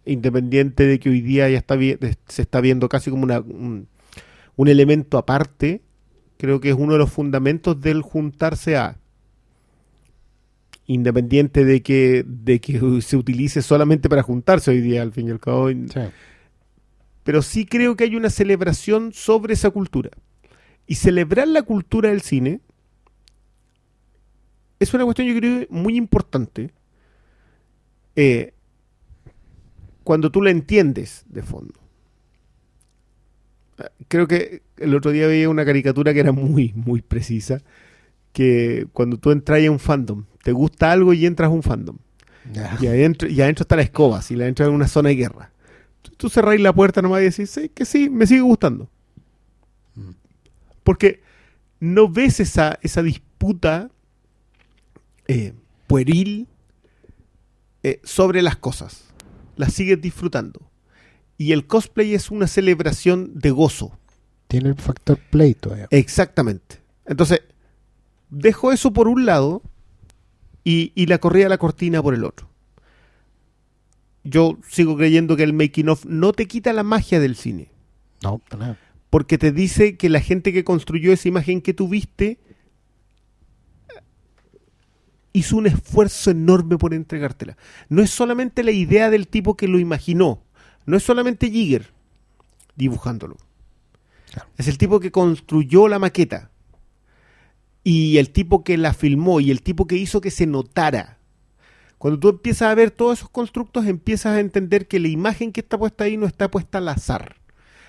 independiente 0.05 0.87
de 0.87 0.99
que 0.99 1.11
hoy 1.11 1.21
día 1.21 1.49
ya 1.49 1.59
está 1.59 1.77
se 2.27 2.43
está 2.43 2.61
viendo 2.61 2.89
casi 2.89 3.11
como 3.11 3.25
una, 3.25 3.41
un, 3.41 3.89
un 4.57 4.69
elemento 4.69 5.19
aparte, 5.19 5.83
creo 6.37 6.61
que 6.61 6.71
es 6.71 6.75
uno 6.75 6.93
de 6.93 6.99
los 6.99 7.11
fundamentos 7.11 7.81
del 7.81 8.03
juntarse 8.03 8.77
a 8.77 8.99
independiente 10.87 11.65
de 11.65 11.83
que 11.83 12.25
de 12.27 12.61
que 12.61 12.81
se 13.03 13.17
utilice 13.17 13.61
solamente 13.63 14.09
para 14.09 14.23
juntarse 14.23 14.71
hoy 14.71 14.81
día 14.81 15.03
al 15.03 15.13
fin 15.13 15.27
y 15.29 15.31
al 15.33 15.41
cabo 15.41 15.69
Sí. 15.69 16.01
pero 17.25 17.43
sí 17.43 17.67
creo 17.67 17.97
que 17.97 18.05
hay 18.05 18.15
una 18.17 18.31
celebración 18.31 19.13
sobre 19.13 19.55
esa 19.55 19.71
cultura. 19.71 20.11
Y 20.87 20.95
celebrar 20.95 21.49
la 21.49 21.63
cultura 21.63 22.11
del 22.11 22.21
cine 22.21 22.61
es 24.79 24.95
una 24.95 25.05
cuestión, 25.05 25.27
yo 25.27 25.37
creo, 25.37 25.67
muy 25.71 25.97
importante 25.97 26.71
eh, 28.15 28.53
cuando 30.05 30.31
tú 30.31 30.41
la 30.43 30.51
entiendes 30.51 31.25
de 31.29 31.43
fondo. 31.43 31.75
Ah, 33.79 33.91
Creo 34.09 34.29
que 34.29 34.63
el 34.77 34.95
otro 34.95 35.11
día 35.11 35.27
veía 35.27 35.49
una 35.49 35.65
caricatura 35.65 36.15
que 36.15 36.21
era 36.21 36.31
muy, 36.33 36.73
muy 36.77 37.03
precisa, 37.03 37.61
que 38.37 38.87
cuando 38.93 39.17
tú 39.17 39.31
entras 39.31 39.67
a 39.67 39.71
un 39.71 39.79
fandom, 39.79 40.27
te 40.43 40.53
gusta 40.53 40.93
algo 40.93 41.15
y 41.15 41.25
entras 41.25 41.47
a 41.47 41.53
un 41.53 41.63
fandom. 41.63 41.97
Ya. 42.53 42.77
Y 42.83 42.87
adentro, 42.87 43.31
y 43.31 43.41
adentro 43.41 43.63
está 43.63 43.77
la 43.77 43.83
escoba, 43.83 44.21
si 44.21 44.37
la 44.37 44.45
adentro 44.45 44.67
es 44.67 44.71
una 44.71 44.89
zona 44.89 45.09
de 45.09 45.15
guerra. 45.15 45.53
Tú, 46.03 46.11
tú 46.19 46.29
cerráis 46.29 46.61
la 46.61 46.75
puerta 46.75 47.01
nomás 47.01 47.23
y 47.23 47.25
decís, 47.25 47.49
sí, 47.49 47.71
que 47.71 47.87
sí, 47.87 48.11
me 48.11 48.27
sigue 48.27 48.43
gustando. 48.43 48.91
Mm. 49.95 50.11
Porque 50.85 51.23
no 51.81 52.11
ves 52.11 52.39
esa, 52.41 52.79
esa 52.83 53.03
disputa 53.03 53.89
eh, 55.29 55.55
pueril 55.87 56.47
eh, 57.83 58.01
sobre 58.05 58.43
las 58.43 58.57
cosas. 58.57 59.05
Las 59.57 59.73
sigues 59.73 59.99
disfrutando. 59.99 60.61
Y 61.39 61.53
el 61.53 61.67
cosplay 61.67 62.13
es 62.13 62.31
una 62.31 62.49
celebración 62.49 63.31
de 63.33 63.51
gozo. 63.51 63.99
Tiene 64.47 64.69
el 64.69 64.75
factor 64.75 65.19
play 65.31 65.55
todavía. 65.55 65.89
Exactamente. 65.91 66.83
Entonces, 67.07 67.41
dejo 68.31 68.73
eso 68.73 68.93
por 68.93 69.09
un 69.09 69.27
lado 69.27 69.63
y, 70.65 70.93
y 70.95 71.07
la 71.07 71.19
corrida 71.19 71.47
a 71.47 71.51
la 71.51 71.59
cortina 71.59 72.03
por 72.03 72.15
el 72.15 72.25
otro. 72.25 72.49
Yo 74.25 74.59
sigo 74.69 74.97
creyendo 74.97 75.37
que 75.37 75.45
el 75.45 75.53
making 75.53 75.89
of 75.89 76.05
no 76.05 76.33
te 76.33 76.47
quita 76.47 76.73
la 76.73 76.83
magia 76.83 77.21
del 77.21 77.37
cine, 77.37 77.71
No, 78.23 78.41
porque 79.11 79.39
te 79.39 79.53
dice 79.53 79.97
que 79.97 80.09
la 80.09 80.21
gente 80.21 80.53
que 80.53 80.65
construyó 80.65 81.13
esa 81.13 81.29
imagen 81.29 81.61
que 81.61 81.75
tuviste 81.75 82.41
hizo 85.33 85.57
un 85.57 85.67
esfuerzo 85.67 86.31
enorme 86.31 86.79
por 86.79 86.95
entregártela. 86.95 87.57
No 87.89 88.03
es 88.03 88.11
solamente 88.11 88.65
la 88.65 88.73
idea 88.73 89.11
del 89.11 89.29
tipo 89.29 89.57
que 89.57 89.69
lo 89.69 89.79
imaginó, 89.79 90.43
no 90.87 90.97
es 90.97 91.03
solamente 91.05 91.51
Giger 91.51 91.93
dibujándolo. 92.75 93.37
Claro. 94.33 94.49
Es 94.57 94.67
el 94.67 94.77
tipo 94.77 94.99
que 94.99 95.13
construyó 95.13 95.89
la 95.89 95.99
maqueta 95.99 96.51
y 97.89 98.19
el 98.19 98.31
tipo 98.31 98.65
que 98.65 98.77
la 98.79 98.93
filmó 98.93 99.39
y 99.39 99.53
el 99.53 99.63
tipo 99.63 99.87
que 99.87 99.95
hizo 99.95 100.21
que 100.21 100.33
se 100.33 100.45
notara. 100.45 101.21
Cuando 101.99 102.19
tú 102.19 102.29
empiezas 102.31 102.63
a 102.63 102.75
ver 102.75 102.91
todos 102.91 103.19
esos 103.21 103.31
constructos, 103.31 103.87
empiezas 103.87 104.35
a 104.35 104.41
entender 104.41 104.89
que 104.89 104.99
la 104.99 105.07
imagen 105.07 105.53
que 105.53 105.61
está 105.61 105.79
puesta 105.79 106.03
ahí 106.03 106.17
no 106.17 106.27
está 106.27 106.51
puesta 106.51 106.79
al 106.79 106.89
azar. 106.89 107.37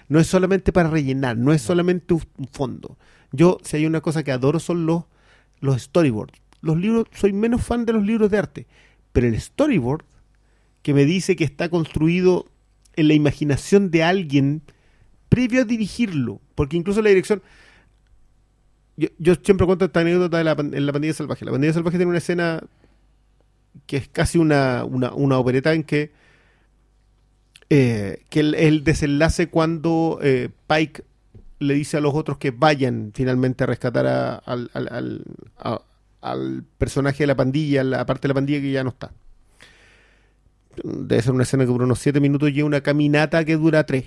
No 0.07 0.19
es 0.19 0.27
solamente 0.27 0.71
para 0.71 0.91
rellenar, 0.91 1.35
no 1.35 1.51
es 1.51 1.63
solamente 1.63 2.13
un 2.13 2.21
fondo. 2.51 2.95
Yo, 3.31 3.57
si 3.63 3.77
hay 3.77 3.87
una 3.87 4.01
cosa 4.01 4.23
que 4.23 4.31
adoro 4.31 4.59
son 4.59 4.85
los, 4.85 5.05
los 5.61 5.81
storyboards. 5.81 6.39
Los 6.61 6.77
libros, 6.77 7.07
soy 7.13 7.33
menos 7.33 7.63
fan 7.63 7.83
de 7.87 7.93
los 7.93 8.05
libros 8.05 8.29
de 8.29 8.37
arte, 8.37 8.67
pero 9.13 9.25
el 9.25 9.41
storyboard 9.41 10.05
que 10.83 10.93
me 10.93 11.05
dice 11.05 11.35
que 11.35 11.43
está 11.43 11.69
construido 11.69 12.45
en 12.95 13.07
la 13.07 13.15
imaginación 13.15 13.89
de 13.89 14.03
alguien 14.03 14.61
previo 15.27 15.61
a 15.61 15.65
dirigirlo, 15.65 16.39
porque 16.53 16.77
incluso 16.77 17.01
la 17.01 17.09
dirección, 17.09 17.41
yo, 18.97 19.09
yo 19.19 19.35
siempre 19.35 19.65
cuento 19.65 19.85
esta 19.85 20.01
anécdota 20.01 20.37
de 20.39 20.43
la, 20.43 20.51
en 20.51 20.85
la 20.85 20.91
pandilla 20.93 21.13
salvaje. 21.13 21.45
La 21.45 21.51
pandilla 21.51 21.73
salvaje 21.73 21.97
tiene 21.97 22.09
una 22.09 22.17
escena 22.17 22.61
que 23.85 23.97
es 23.97 24.07
casi 24.09 24.37
una, 24.37 24.83
una, 24.85 25.13
una 25.13 25.37
opereta 25.37 25.73
en 25.73 25.83
que, 25.83 26.11
eh, 27.69 28.23
que 28.29 28.39
el, 28.41 28.83
desenlace 28.83 29.47
cuando 29.49 30.19
eh, 30.21 30.49
Pike 30.67 31.03
le 31.59 31.73
dice 31.73 31.97
a 31.97 32.01
los 32.01 32.13
otros 32.15 32.37
que 32.37 32.51
vayan 32.51 33.11
finalmente 33.13 33.63
a 33.63 33.67
rescatar 33.67 34.07
a- 34.07 34.35
al, 34.35 34.69
al- 34.73 35.23
al- 35.57 35.81
al 36.21 36.63
personaje 36.77 37.23
de 37.23 37.27
la 37.27 37.35
pandilla, 37.35 37.83
la 37.83 38.05
parte 38.05 38.23
de 38.23 38.27
la 38.29 38.33
pandilla 38.33 38.59
que 38.61 38.71
ya 38.71 38.83
no 38.83 38.89
está. 38.89 39.11
Debe 40.83 41.21
ser 41.21 41.33
una 41.33 41.43
escena 41.43 41.63
que 41.63 41.71
dura 41.71 41.85
unos 41.85 41.99
7 41.99 42.19
minutos 42.19 42.51
y 42.51 42.61
una 42.61 42.81
caminata 42.81 43.43
que 43.45 43.55
dura 43.57 43.85
3. 43.85 44.05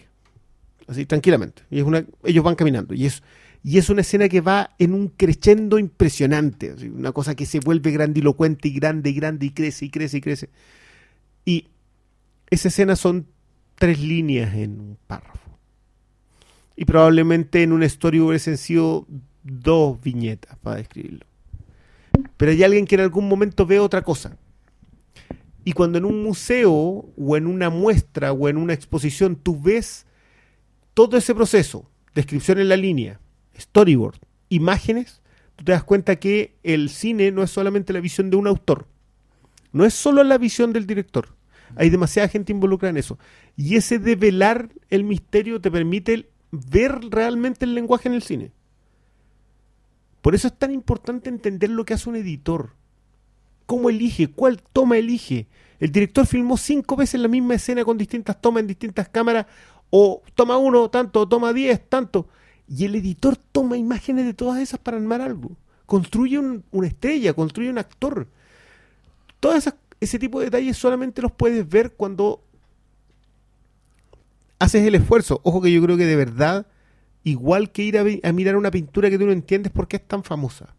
Así, 0.86 1.06
tranquilamente. 1.06 1.62
Ellos 1.70 2.44
van 2.44 2.54
caminando. 2.54 2.94
Y 2.94 3.06
es, 3.06 3.22
y 3.62 3.78
es 3.78 3.90
una 3.90 4.00
escena 4.00 4.28
que 4.28 4.40
va 4.40 4.70
en 4.78 4.94
un 4.94 5.08
crescendo 5.08 5.78
impresionante. 5.78 6.72
una 6.86 7.12
cosa 7.12 7.34
que 7.34 7.44
se 7.44 7.60
vuelve 7.60 7.90
grandilocuente 7.90 8.68
y 8.68 8.72
grande 8.72 9.10
y 9.10 9.14
grande 9.14 9.46
y 9.46 9.50
crece 9.50 9.84
y 9.84 9.90
crece 9.90 10.16
y 10.16 10.20
crece. 10.20 10.48
Y 11.44 11.68
esa 12.48 12.68
escena 12.68 12.96
son 12.96 13.26
tres 13.74 14.00
líneas 14.00 14.54
en 14.54 14.80
un 14.80 14.98
párrafo. 15.06 15.50
Y 16.74 16.86
probablemente 16.86 17.62
en 17.62 17.72
una 17.72 17.84
story 17.84 18.20
hubiesen 18.20 18.56
sido 18.56 19.06
dos 19.42 20.00
viñetas 20.00 20.56
para 20.58 20.76
describirlo. 20.76 21.26
Pero 22.38 22.52
hay 22.52 22.62
alguien 22.62 22.86
que 22.86 22.94
en 22.94 23.02
algún 23.02 23.28
momento 23.28 23.66
ve 23.66 23.78
otra 23.78 24.02
cosa. 24.02 24.38
Y 25.64 25.72
cuando 25.72 25.98
en 25.98 26.06
un 26.06 26.22
museo 26.22 26.72
o 27.14 27.36
en 27.36 27.46
una 27.46 27.68
muestra 27.68 28.32
o 28.32 28.48
en 28.48 28.56
una 28.56 28.72
exposición 28.72 29.36
tú 29.36 29.60
ves 29.60 30.06
todo 30.94 31.18
ese 31.18 31.34
proceso, 31.34 31.90
descripción 32.14 32.58
en 32.58 32.70
la 32.70 32.76
línea, 32.76 33.20
storyboard, 33.60 34.18
imágenes, 34.48 35.20
tú 35.56 35.64
te 35.64 35.72
das 35.72 35.84
cuenta 35.84 36.16
que 36.16 36.56
el 36.62 36.88
cine 36.88 37.30
no 37.30 37.42
es 37.42 37.50
solamente 37.50 37.92
la 37.92 38.00
visión 38.00 38.30
de 38.30 38.36
un 38.36 38.46
autor, 38.46 38.86
no 39.72 39.84
es 39.84 39.94
solo 39.94 40.24
la 40.24 40.38
visión 40.38 40.72
del 40.72 40.86
director. 40.86 41.36
Hay 41.76 41.90
demasiada 41.90 42.28
gente 42.28 42.52
involucrada 42.52 42.90
en 42.90 42.96
eso. 42.96 43.18
Y 43.56 43.76
ese 43.76 43.98
develar 43.98 44.70
el 44.88 45.04
misterio 45.04 45.60
te 45.60 45.70
permite 45.70 46.28
ver 46.50 46.98
realmente 47.10 47.64
el 47.64 47.74
lenguaje 47.74 48.08
en 48.08 48.14
el 48.14 48.22
cine. 48.22 48.52
Por 50.20 50.34
eso 50.34 50.48
es 50.48 50.58
tan 50.58 50.72
importante 50.72 51.28
entender 51.28 51.70
lo 51.70 51.84
que 51.84 51.94
hace 51.94 52.08
un 52.08 52.16
editor. 52.16 52.74
¿Cómo 53.66 53.88
elige? 53.88 54.28
¿Cuál 54.28 54.60
toma 54.72 54.98
elige? 54.98 55.46
El 55.78 55.92
director 55.92 56.26
filmó 56.26 56.56
cinco 56.56 56.96
veces 56.96 57.20
la 57.20 57.28
misma 57.28 57.54
escena 57.54 57.84
con 57.84 57.96
distintas 57.96 58.40
tomas 58.40 58.62
en 58.62 58.66
distintas 58.66 59.08
cámaras. 59.08 59.46
O 59.90 60.22
toma 60.34 60.56
uno, 60.58 60.90
tanto, 60.90 61.20
o 61.20 61.28
toma 61.28 61.52
diez, 61.52 61.88
tanto. 61.88 62.28
Y 62.70 62.84
el 62.84 62.94
editor 62.94 63.36
toma 63.36 63.76
imágenes 63.76 64.24
de 64.24 64.32
todas 64.32 64.60
esas 64.60 64.78
para 64.80 64.96
armar 64.96 65.20
algo. 65.20 65.50
Construye 65.86 66.38
un- 66.38 66.64
una 66.70 66.86
estrella, 66.86 67.34
construye 67.34 67.68
un 67.68 67.78
actor. 67.78 68.28
Todas 69.40 69.58
esas 69.58 69.74
ese 70.00 70.18
tipo 70.18 70.38
de 70.38 70.46
detalles 70.46 70.78
solamente 70.78 71.20
los 71.20 71.32
puedes 71.32 71.68
ver 71.68 71.92
cuando 71.92 72.42
haces 74.58 74.86
el 74.86 74.94
esfuerzo. 74.94 75.40
Ojo 75.44 75.60
que 75.60 75.70
yo 75.72 75.82
creo 75.82 75.96
que 75.98 76.06
de 76.06 76.16
verdad, 76.16 76.66
igual 77.24 77.70
que 77.70 77.82
ir 77.82 77.98
a, 77.98 78.32
mirar 78.32 78.56
una 78.56 78.70
pintura 78.70 79.10
que 79.10 79.18
tú 79.18 79.26
no 79.26 79.32
entiendes 79.32 79.72
por 79.72 79.88
qué 79.88 79.96
es 79.96 80.06
tan 80.08 80.22
famosa. 80.24 80.74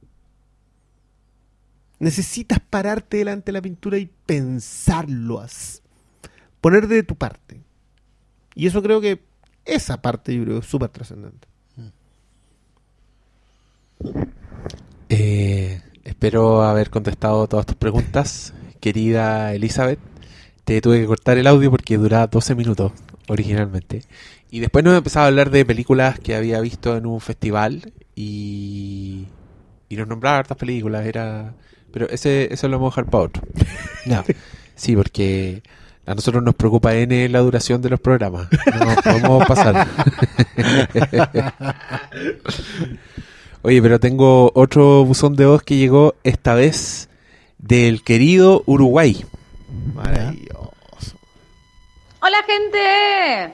Necesitas 2.00 2.60
pararte 2.60 3.18
delante 3.18 3.48
de 3.48 3.54
la 3.54 3.62
pintura 3.62 3.98
y 4.00 4.10
pensarlo, 4.26 5.40
as- 5.40 5.84
poner 6.62 6.88
de 6.88 7.04
tu 7.04 7.16
parte. 7.16 7.62
Y 8.56 8.66
eso 8.66 8.82
creo 8.82 9.02
que 9.02 9.22
esa 9.66 10.02
parte 10.02 10.36
yo 10.36 10.44
creo 10.44 10.58
es 10.60 10.66
súper 10.66 10.90
trascendente. 10.90 11.48
Eh, 15.10 15.82
espero 16.04 16.64
haber 16.64 16.90
contestado 16.90 17.48
todas 17.48 17.66
tus 17.66 17.76
preguntas, 17.76 18.54
querida 18.80 19.54
Elizabeth. 19.54 20.00
Te 20.64 20.80
tuve 20.82 21.02
que 21.02 21.08
cortar 21.08 21.38
el 21.38 21.48
audio 21.48 21.72
porque 21.72 21.98
duraba 21.98 22.28
12 22.28 22.56
minutos 22.56 22.92
originalmente. 23.28 24.04
Y 24.50 24.60
después 24.60 24.84
nos 24.86 24.98
empezaba 24.98 25.26
a 25.26 25.28
hablar 25.30 25.50
de 25.50 25.66
películas 25.66 26.20
que 26.20 26.36
había 26.36 26.60
visto 26.62 26.96
en 26.96 27.06
un 27.06 27.22
festival 27.22 27.94
y, 28.16 29.26
y 29.90 29.96
nos 29.96 30.08
nombraba 30.08 30.40
hartas 30.40 30.58
películas. 30.58 31.06
Era, 31.06 31.54
pero 31.92 32.08
ese, 32.10 32.54
eso 32.54 32.68
lo 32.68 32.78
vamos 32.78 32.94
a 32.94 33.02
dejar 33.02 33.12
para 33.12 33.24
otro. 33.26 33.44
No, 34.06 34.24
sí, 34.76 34.96
porque 34.96 35.62
A 36.08 36.16
nosotros 36.16 36.42
nos 36.44 36.56
preocupa 36.56 36.96
N 36.96 37.30
la 37.30 37.40
duración 37.40 37.82
de 37.82 37.90
los 37.92 38.00
programas. 38.00 38.48
No 38.80 38.96
podemos 39.04 39.46
pasar. 39.46 39.88
Oye, 43.64 43.82
pero 43.82 44.00
tengo 44.00 44.52
otro 44.56 45.06
buzón 45.06 45.36
de 45.36 45.46
voz 45.46 45.62
que 45.64 45.76
llegó 45.78 46.16
esta 46.24 46.56
vez 46.56 47.10
del 47.60 48.04
querido 48.04 48.64
Uruguay. 48.66 49.24
Maravilloso. 49.94 51.16
Hola 52.24 52.38
gente, 52.48 53.54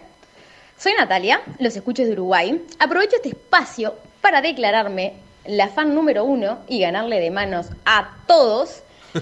soy 0.78 0.94
Natalia, 0.98 1.42
los 1.60 1.76
escucho 1.76 2.04
de 2.04 2.12
Uruguay. 2.14 2.62
Aprovecho 2.80 3.18
este 3.18 3.30
espacio 3.30 3.96
para 4.22 4.42
declararme 4.42 5.14
la 5.46 5.68
fan 5.70 5.94
número 5.94 6.24
uno 6.24 6.60
y 6.68 6.80
ganarle 6.80 7.20
de 7.20 7.32
manos 7.32 7.68
a 7.86 8.16
todos. 8.28 8.82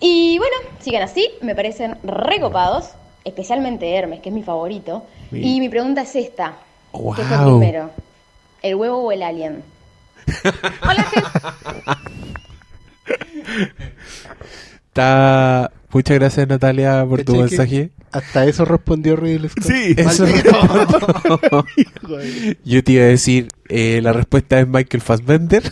Y 0.00 0.38
bueno, 0.38 0.54
sigan 0.80 1.02
así, 1.02 1.28
me 1.42 1.54
parecen 1.56 1.96
recopados, 2.04 2.90
especialmente 3.24 3.92
Hermes, 3.94 4.20
que 4.20 4.28
es 4.28 4.34
mi 4.34 4.42
favorito. 4.44 5.04
Sí. 5.30 5.40
Y 5.56 5.60
mi 5.60 5.68
pregunta 5.68 6.02
es 6.02 6.14
esta, 6.16 6.56
¿qué 6.92 7.22
fue 7.24 7.36
Wow. 7.36 7.58
primero? 7.58 7.90
¿El 8.62 8.76
huevo 8.76 8.98
o 8.98 9.12
el 9.12 9.22
alien? 9.24 9.62
Hola 10.82 11.02
gente. 11.04 11.28
Está... 14.88 15.70
Muchas 15.90 16.18
gracias 16.18 16.46
Natalia 16.46 17.02
por 17.08 17.24
tu 17.24 17.32
¿Cachai 17.32 17.48
que 17.48 17.56
mensaje. 17.56 17.90
Hasta 18.12 18.44
eso 18.46 18.64
respondió 18.66 19.16
Ridley 19.16 19.48
Scott. 19.48 19.64
Sí, 19.64 19.94
Eso- 19.96 20.26
Yo 22.64 22.84
te 22.84 22.92
iba 22.92 23.04
a 23.04 23.06
decir, 23.06 23.48
eh, 23.70 24.00
la 24.02 24.12
respuesta 24.12 24.60
es 24.60 24.68
Michael 24.68 25.00
Fassbender. 25.02 25.62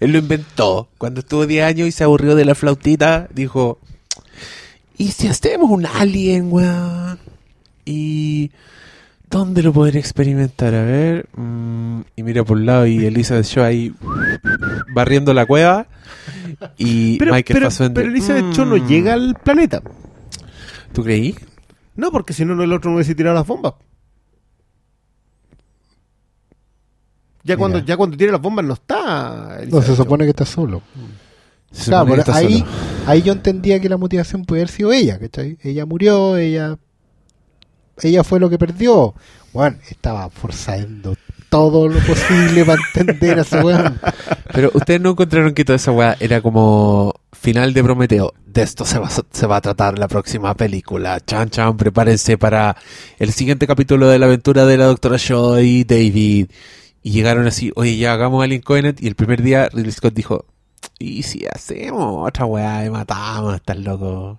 Él 0.00 0.12
lo 0.12 0.18
inventó. 0.18 0.88
Cuando 0.96 1.20
estuvo 1.20 1.46
10 1.46 1.64
años 1.66 1.88
y 1.88 1.92
se 1.92 2.04
aburrió 2.04 2.34
de 2.34 2.46
la 2.46 2.54
flautita, 2.54 3.28
dijo, 3.34 3.78
¿y 4.96 5.08
si 5.12 5.28
hacemos 5.28 5.70
un 5.70 5.84
alien, 5.84 6.50
weón? 6.50 7.18
¿Y 7.84 8.52
dónde 9.30 9.62
lo 9.62 9.72
podré 9.72 9.98
experimentar? 9.98 10.74
A 10.74 10.82
ver. 10.82 11.28
mm, 11.36 12.00
y 12.16 12.22
mira 12.22 12.44
por 12.44 12.56
un 12.56 12.66
lado 12.66 12.86
y 12.86 13.04
Elizabeth 13.04 13.44
Shaw 13.46 13.64
ahí 13.64 13.94
barriendo 14.94 15.32
la 15.34 15.46
cueva. 15.46 15.86
Y 16.76 17.16
Pero, 17.18 17.32
Michael 17.34 17.54
pero, 17.58 17.66
Fassbender. 17.66 18.02
pero 18.04 18.10
Elizabeth 18.14 18.52
Cho 18.52 18.64
no 18.64 18.76
mm, 18.76 18.86
llega 18.86 19.12
al 19.14 19.34
planeta. 19.42 19.82
¿Tú 20.92 21.02
creí? 21.04 21.34
No, 21.96 22.10
porque 22.10 22.32
si 22.32 22.44
no, 22.44 22.54
no, 22.54 22.62
el 22.62 22.72
otro 22.72 22.90
no 22.90 22.96
hubiese 22.96 23.14
tirado 23.14 23.34
las 23.34 23.46
bombas. 23.46 23.74
Ya 27.44 27.54
Mira. 27.54 27.58
cuando, 27.58 27.78
ya 27.80 27.96
cuando 27.96 28.16
tira 28.16 28.32
las 28.32 28.40
bombas 28.40 28.64
no 28.64 28.74
está. 28.74 29.58
No, 29.70 29.80
se 29.82 29.96
supone 29.96 30.24
que 30.24 30.30
está 30.30 30.44
solo. 30.44 30.82
Se 31.70 31.90
Claro, 31.90 32.14
está 32.14 32.36
ahí, 32.36 32.58
solo. 32.60 32.70
ahí 33.06 33.22
yo 33.22 33.32
entendía 33.32 33.80
que 33.80 33.88
la 33.88 33.96
motivación 33.96 34.44
puede 34.44 34.62
haber 34.62 34.70
sido 34.70 34.92
ella, 34.92 35.18
¿cachai? 35.18 35.58
Ella 35.62 35.86
murió, 35.86 36.36
ella 36.36 36.78
ella 38.02 38.24
fue 38.24 38.40
lo 38.40 38.50
que 38.50 38.58
perdió. 38.58 39.14
Bueno, 39.52 39.78
estaba 39.88 40.28
forzando 40.30 41.16
todo 41.48 41.88
lo 41.88 41.98
posible 42.00 42.64
para 42.64 42.80
entender 42.94 43.38
a 43.38 43.42
ese 43.42 43.60
weón. 43.62 43.98
Pero 44.52 44.70
ustedes 44.74 45.00
no 45.00 45.10
encontraron 45.10 45.54
que 45.54 45.64
toda 45.64 45.76
esa 45.76 45.92
weá 45.92 46.16
era 46.20 46.40
como 46.40 47.14
final 47.32 47.72
de 47.72 47.82
Prometeo. 47.82 48.34
De 48.46 48.62
esto 48.62 48.84
se 48.84 48.98
va, 48.98 49.08
se 49.10 49.46
va 49.46 49.56
a 49.56 49.60
tratar 49.60 49.98
la 49.98 50.08
próxima 50.08 50.54
película. 50.54 51.20
Chan, 51.20 51.50
chan, 51.50 51.76
prepárense 51.76 52.38
para 52.38 52.76
el 53.18 53.32
siguiente 53.32 53.66
capítulo 53.66 54.08
de 54.08 54.18
la 54.18 54.26
aventura 54.26 54.66
de 54.66 54.76
la 54.76 54.86
doctora 54.86 55.16
Shaw 55.18 55.58
y 55.60 55.84
David. 55.84 56.48
Y 57.02 57.10
llegaron 57.10 57.46
así, 57.46 57.72
oye, 57.76 57.96
ya 57.96 58.12
hagamos 58.12 58.42
Alien 58.42 58.60
Covenant. 58.60 59.00
Y 59.02 59.06
el 59.06 59.14
primer 59.14 59.42
día 59.42 59.68
Ridley 59.72 59.92
Scott 59.92 60.14
dijo, 60.14 60.44
¿y 60.98 61.22
si 61.22 61.46
hacemos 61.46 62.26
otra 62.26 62.44
weá 62.44 62.84
y 62.84 62.90
matamos? 62.90 63.54
Estás 63.54 63.78
loco. 63.78 64.38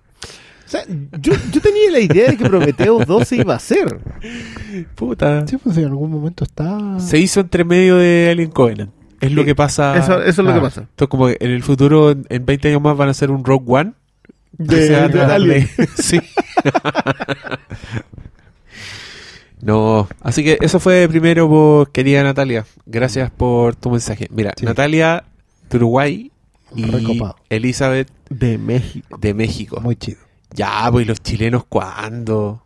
O 0.70 0.72
sea, 0.72 0.84
yo, 1.20 1.32
yo 1.50 1.60
tenía 1.60 1.90
la 1.90 1.98
idea 1.98 2.30
de 2.30 2.36
que 2.36 2.44
Prometheus 2.44 3.04
2 3.04 3.26
se 3.26 3.36
iba 3.38 3.54
a 3.54 3.56
hacer. 3.56 3.98
Puta. 4.94 5.44
Sí, 5.44 5.56
pues 5.56 5.76
en 5.78 5.86
algún 5.86 6.12
momento 6.12 6.44
está. 6.44 7.00
Se 7.00 7.18
hizo 7.18 7.40
entre 7.40 7.64
medio 7.64 7.96
de 7.96 8.28
Alien 8.30 8.52
Covenant. 8.52 8.92
Es 9.20 9.32
lo 9.32 9.44
que 9.44 9.56
pasa. 9.56 9.98
Eso, 9.98 10.20
eso 10.22 10.28
es 10.28 10.36
lo 10.38 10.44
que 10.44 10.50
claro. 10.50 10.62
pasa. 10.62 10.80
Esto 10.82 11.04
es 11.06 11.10
como 11.10 11.26
que 11.26 11.38
en 11.40 11.50
el 11.50 11.64
futuro, 11.64 12.12
en 12.12 12.24
en 12.28 12.46
20 12.46 12.68
años 12.68 12.82
más, 12.82 12.96
van 12.96 13.08
a 13.08 13.10
hacer 13.10 13.32
un 13.32 13.44
Rogue 13.44 13.64
One. 13.66 13.94
De, 14.52 15.08
de 15.08 15.20
Alien. 15.22 15.68
sí. 15.98 16.20
no, 19.60 20.06
así 20.20 20.44
que 20.44 20.56
eso 20.60 20.78
fue 20.78 21.08
primero, 21.08 21.48
por, 21.48 21.90
querida 21.90 22.22
Natalia. 22.22 22.64
Gracias 22.86 23.28
por 23.32 23.74
tu 23.74 23.90
mensaje. 23.90 24.28
Mira, 24.30 24.52
Sí. 24.56 24.66
Natalia 24.66 25.24
de 25.68 25.76
Uruguay 25.78 26.30
y 26.76 26.84
Recopado. 26.84 27.34
Elizabeth 27.48 28.08
De 28.28 28.56
México. 28.56 29.18
de 29.20 29.34
México. 29.34 29.80
Muy 29.80 29.96
chido. 29.96 30.18
Ya, 30.54 30.88
pues, 30.90 31.04
¿y 31.04 31.08
los 31.08 31.20
chilenos 31.22 31.64
cuándo? 31.68 32.62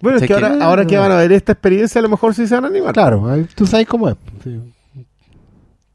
Bueno, 0.00 0.16
es 0.18 0.22
que 0.22 0.28
que- 0.28 0.34
ahora, 0.34 0.56
ahora 0.64 0.86
que 0.86 0.96
van 0.96 1.10
a 1.12 1.16
ver 1.16 1.32
esta 1.32 1.52
experiencia, 1.52 1.98
a 1.98 2.02
lo 2.02 2.08
mejor 2.08 2.34
sí 2.34 2.46
se 2.46 2.54
van 2.54 2.64
a 2.64 2.68
animar. 2.68 2.92
Claro, 2.94 3.26
tú 3.54 3.66
sabes 3.66 3.86
cómo 3.86 4.08
es. 4.08 4.16
sí. 4.44 4.60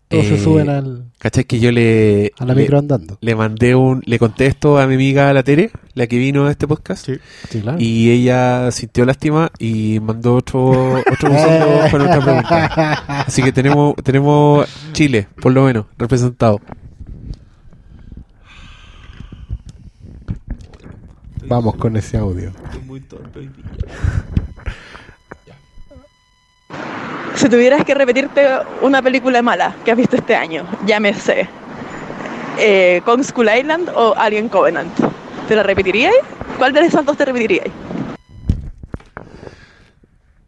Todos 0.10 0.26
Eh, 0.26 0.38
se 0.38 0.44
suben 0.44 0.70
al, 0.70 1.06
¿Cachai 1.18 1.45
que 1.45 1.60
yo 1.60 1.72
le, 1.72 2.32
a 2.38 2.45
la 2.45 2.53
le, 2.53 2.62
micro 2.62 2.78
andando. 2.78 3.18
le 3.20 3.34
mandé 3.36 3.74
un, 3.74 4.03
le 4.06 4.20
contesto 4.20 4.78
a 4.78 4.86
mi 4.86 4.94
amiga 4.94 5.34
la 5.34 5.42
Tere, 5.42 5.72
la 5.95 6.06
que 6.06 6.20
vino 6.20 6.45
a 6.45 6.52
este 6.52 6.68
podcast? 6.68 7.03
Sí. 7.08 7.14
Sí, 7.50 7.62
claro. 7.62 7.80
Y 7.82 8.12
ella 8.12 8.70
sintió 8.72 9.06
lástima 9.06 9.50
y 9.58 10.00
mandó 10.02 10.36
otro 10.36 11.00
otro 11.00 11.30
con 11.90 12.02
otra 12.02 12.20
pregunta. 12.20 12.66
Así 13.26 13.42
que 13.42 13.52
tenemos 13.52 13.95
tenemos 14.03 14.68
Chile, 14.92 15.28
por 15.42 15.52
lo 15.52 15.64
menos, 15.64 15.86
representado. 15.98 16.60
Vamos 21.47 21.75
con 21.75 21.95
ese 21.97 22.17
audio. 22.17 22.51
Si 27.35 27.49
tuvieras 27.49 27.83
que 27.83 27.93
repetirte 27.93 28.47
una 28.81 29.01
película 29.01 29.41
mala 29.41 29.75
que 29.83 29.91
has 29.91 29.97
visto 29.97 30.15
este 30.15 30.35
año, 30.35 30.65
llámese 30.85 31.47
eh, 32.59 33.01
Kong 33.05 33.23
School 33.23 33.49
Island 33.57 33.89
o 33.89 34.13
Alien 34.15 34.49
Covenant, 34.49 34.91
¿te 35.47 35.55
la 35.55 35.63
repetiríais? 35.63 36.15
¿Cuál 36.57 36.73
de 36.73 36.81
esas 36.81 37.05
dos 37.05 37.17
te 37.17 37.25
repetiríais? 37.25 37.72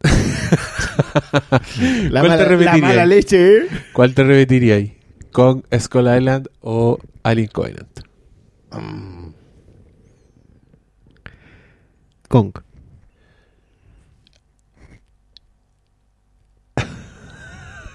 La, 2.10 2.20
¿Cuál 2.20 2.22
te 2.22 2.28
mala, 2.28 2.36
la 2.36 2.44
repetiría? 2.44 2.88
mala 2.88 3.06
leche, 3.06 3.56
¿eh? 3.58 3.68
¿Cuál 3.92 4.14
te 4.14 4.22
repetiría 4.24 4.76
ahí? 4.76 4.96
¿Con 5.32 5.64
Skull 5.76 6.08
Island 6.16 6.48
o 6.60 6.98
Alien 7.22 7.48
Covenant? 7.48 8.00
Kong. 12.28 12.52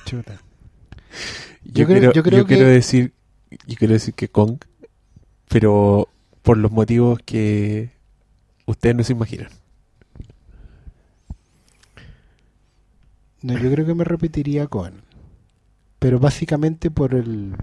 Chuta. 0.05 0.41
Yo, 1.63 1.71
Yo 1.73 1.85
creo- 1.85 1.87
quiero, 1.87 2.13
yo 2.13 2.23
creo 2.23 2.37
yo 2.39 2.45
quiero 2.47 2.67
decir 2.67 3.13
yo 3.67 3.75
quiero 3.77 3.93
decir 3.93 4.13
que 4.13 4.29
Kong, 4.29 4.59
pero 5.49 6.07
por 6.41 6.57
los 6.57 6.71
motivos 6.71 7.19
que 7.25 7.91
ustedes 8.65 8.95
no 8.95 9.03
se 9.03 9.11
imaginan. 9.13 9.49
No, 13.41 13.57
yo 13.57 13.71
creo 13.71 13.85
que 13.85 13.93
me 13.93 14.03
repetiría 14.05 14.67
con. 14.67 15.01
Pero 15.99 16.19
básicamente 16.19 16.89
por 16.91 17.13
el. 17.13 17.55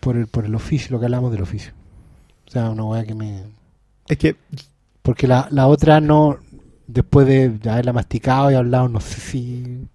Por 0.00 0.16
el, 0.16 0.26
por 0.26 0.44
el 0.44 0.54
oficio, 0.54 0.90
lo 0.92 0.98
que 1.00 1.06
hablamos 1.06 1.32
del 1.32 1.42
oficio. 1.42 1.72
O 2.46 2.50
sea, 2.50 2.68
una 2.70 2.84
weá 2.84 3.04
que 3.06 3.14
me. 3.14 3.44
Es 4.08 4.18
que 4.18 4.36
Porque 5.02 5.26
la, 5.26 5.48
la 5.50 5.66
otra 5.66 6.00
no. 6.00 6.38
Después 6.86 7.26
de 7.26 7.58
haberla 7.70 7.92
masticado 7.94 8.50
y 8.50 8.54
hablado, 8.54 8.88
no 8.88 9.00
sé 9.00 9.18
si. 9.20 9.86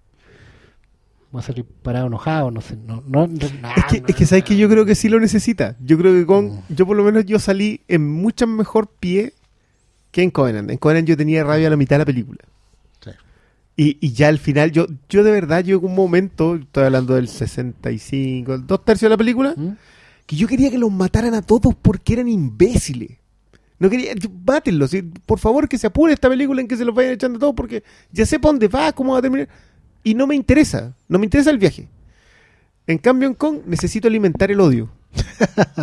Va 1.34 1.38
a 1.38 1.42
salir 1.42 1.64
parado 1.64 2.08
enojado, 2.08 2.50
no 2.50 2.60
sé. 2.60 2.76
No, 2.76 3.04
no, 3.06 3.28
no- 3.28 3.36
Es 3.76 3.84
que, 3.88 4.02
es 4.08 4.16
que 4.16 4.26
sabes 4.26 4.42
que 4.42 4.56
yo 4.56 4.68
creo 4.68 4.84
que 4.84 4.96
sí 4.96 5.08
lo 5.08 5.20
necesita. 5.20 5.76
Yo 5.80 5.96
creo 5.96 6.12
que 6.12 6.26
con. 6.26 6.62
Yo 6.68 6.86
por 6.86 6.96
lo 6.96 7.04
menos 7.04 7.24
yo 7.26 7.38
salí 7.38 7.82
en 7.86 8.10
mucho 8.10 8.48
mejor 8.48 8.88
pie 8.98 9.34
que 10.10 10.22
en 10.24 10.30
Covenant. 10.32 10.68
En 10.70 10.78
Covenant 10.78 11.06
yo 11.06 11.16
tenía 11.16 11.44
rabia 11.44 11.68
a 11.68 11.70
la 11.70 11.76
mitad 11.76 11.94
de 11.94 11.98
la 12.00 12.04
película. 12.06 12.40
Sí. 13.04 13.10
Y, 13.76 13.96
y 14.00 14.12
ya 14.12 14.26
al 14.26 14.38
final, 14.40 14.72
yo, 14.72 14.86
yo 15.08 15.22
de 15.22 15.30
verdad, 15.30 15.62
yo 15.62 15.78
en 15.78 15.84
un 15.84 15.94
momento, 15.94 16.56
estoy 16.56 16.82
hablando 16.86 17.14
del 17.14 17.28
65, 17.28 18.58
dos 18.58 18.84
tercios 18.84 19.08
de 19.08 19.14
la 19.14 19.16
película, 19.16 19.54
¿Mm? 19.56 19.76
que 20.26 20.34
yo 20.34 20.48
quería 20.48 20.68
que 20.70 20.78
los 20.78 20.90
mataran 20.90 21.34
a 21.34 21.42
todos 21.42 21.76
porque 21.80 22.14
eran 22.14 22.26
imbéciles. 22.26 23.10
No 23.80 23.90
quería, 23.90 24.12
mátenlos, 24.46 24.90
¿sí? 24.90 25.02
por 25.02 25.38
favor 25.40 25.68
que 25.68 25.78
se 25.78 25.88
apure 25.88 26.12
esta 26.12 26.28
película 26.28 26.60
en 26.60 26.68
que 26.68 26.76
se 26.76 26.84
los 26.84 26.94
vayan 26.94 27.14
echando 27.14 27.38
a 27.38 27.40
todos 27.40 27.54
porque 27.56 27.82
ya 28.12 28.24
sé 28.26 28.38
para 28.38 28.52
dónde 28.52 28.68
va, 28.68 28.92
cómo 28.92 29.14
va 29.14 29.18
a 29.18 29.22
terminar. 29.22 29.48
Y 30.04 30.14
no 30.14 30.26
me 30.28 30.36
interesa, 30.36 30.94
no 31.08 31.18
me 31.18 31.24
interesa 31.26 31.50
el 31.50 31.58
viaje. 31.58 31.88
En 32.86 32.98
cambio 32.98 33.26
en 33.28 33.34
Kong 33.34 33.58
necesito 33.66 34.06
alimentar 34.06 34.50
el 34.52 34.60
odio. 34.60 34.88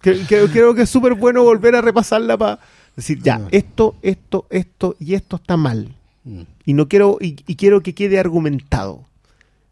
Que- 0.00 0.24
que- 0.26 0.46
creo 0.52 0.74
que 0.74 0.82
es 0.82 0.90
súper 0.90 1.14
bueno 1.14 1.42
volver 1.42 1.74
a 1.74 1.80
repasarla 1.80 2.38
para 2.38 2.60
decir, 2.94 3.20
ya, 3.20 3.38
Mm. 3.40 3.48
esto, 3.50 3.96
esto, 4.02 4.46
esto 4.48 4.94
y 5.00 5.14
esto 5.14 5.36
está 5.36 5.56
mal. 5.56 5.92
Mm. 6.22 6.42
Y 6.66 6.72
no 6.74 6.88
quiero, 6.88 7.18
y, 7.20 7.36
y 7.48 7.56
quiero 7.56 7.80
que 7.82 7.94
quede 7.94 8.20
argumentado. 8.20 9.04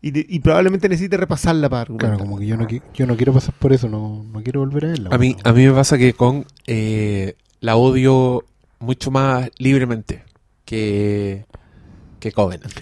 Y, 0.03 0.11
de- 0.11 0.27
y 0.29 0.41
probablemente 0.41 0.89
necesite 0.89 1.17
repasarla 1.17 1.69
para 1.69 1.83
argumentar. 1.83 2.11
Claro, 2.11 2.25
como 2.25 2.39
que 2.39 2.47
yo 2.47 2.57
no, 2.57 2.67
yo 2.95 3.07
no 3.07 3.17
quiero 3.17 3.33
pasar 3.33 3.55
por 3.59 3.73
eso, 3.73 3.89
no, 3.89 4.25
no 4.33 4.43
quiero 4.43 4.61
volver 4.61 4.85
a 4.85 4.89
verla. 4.89 5.11
A 5.13 5.19
mí, 5.19 5.37
a 5.43 5.53
mí 5.53 5.67
me 5.67 5.73
pasa 5.73 5.99
que 5.99 6.13
con 6.13 6.45
eh, 6.67 7.35
la 7.61 7.77
odio 7.77 8.45
mucho 8.79 9.11
más 9.11 9.51
libremente 9.59 10.23
que, 10.65 11.47
que 12.21 12.31
Covenant. 12.33 12.73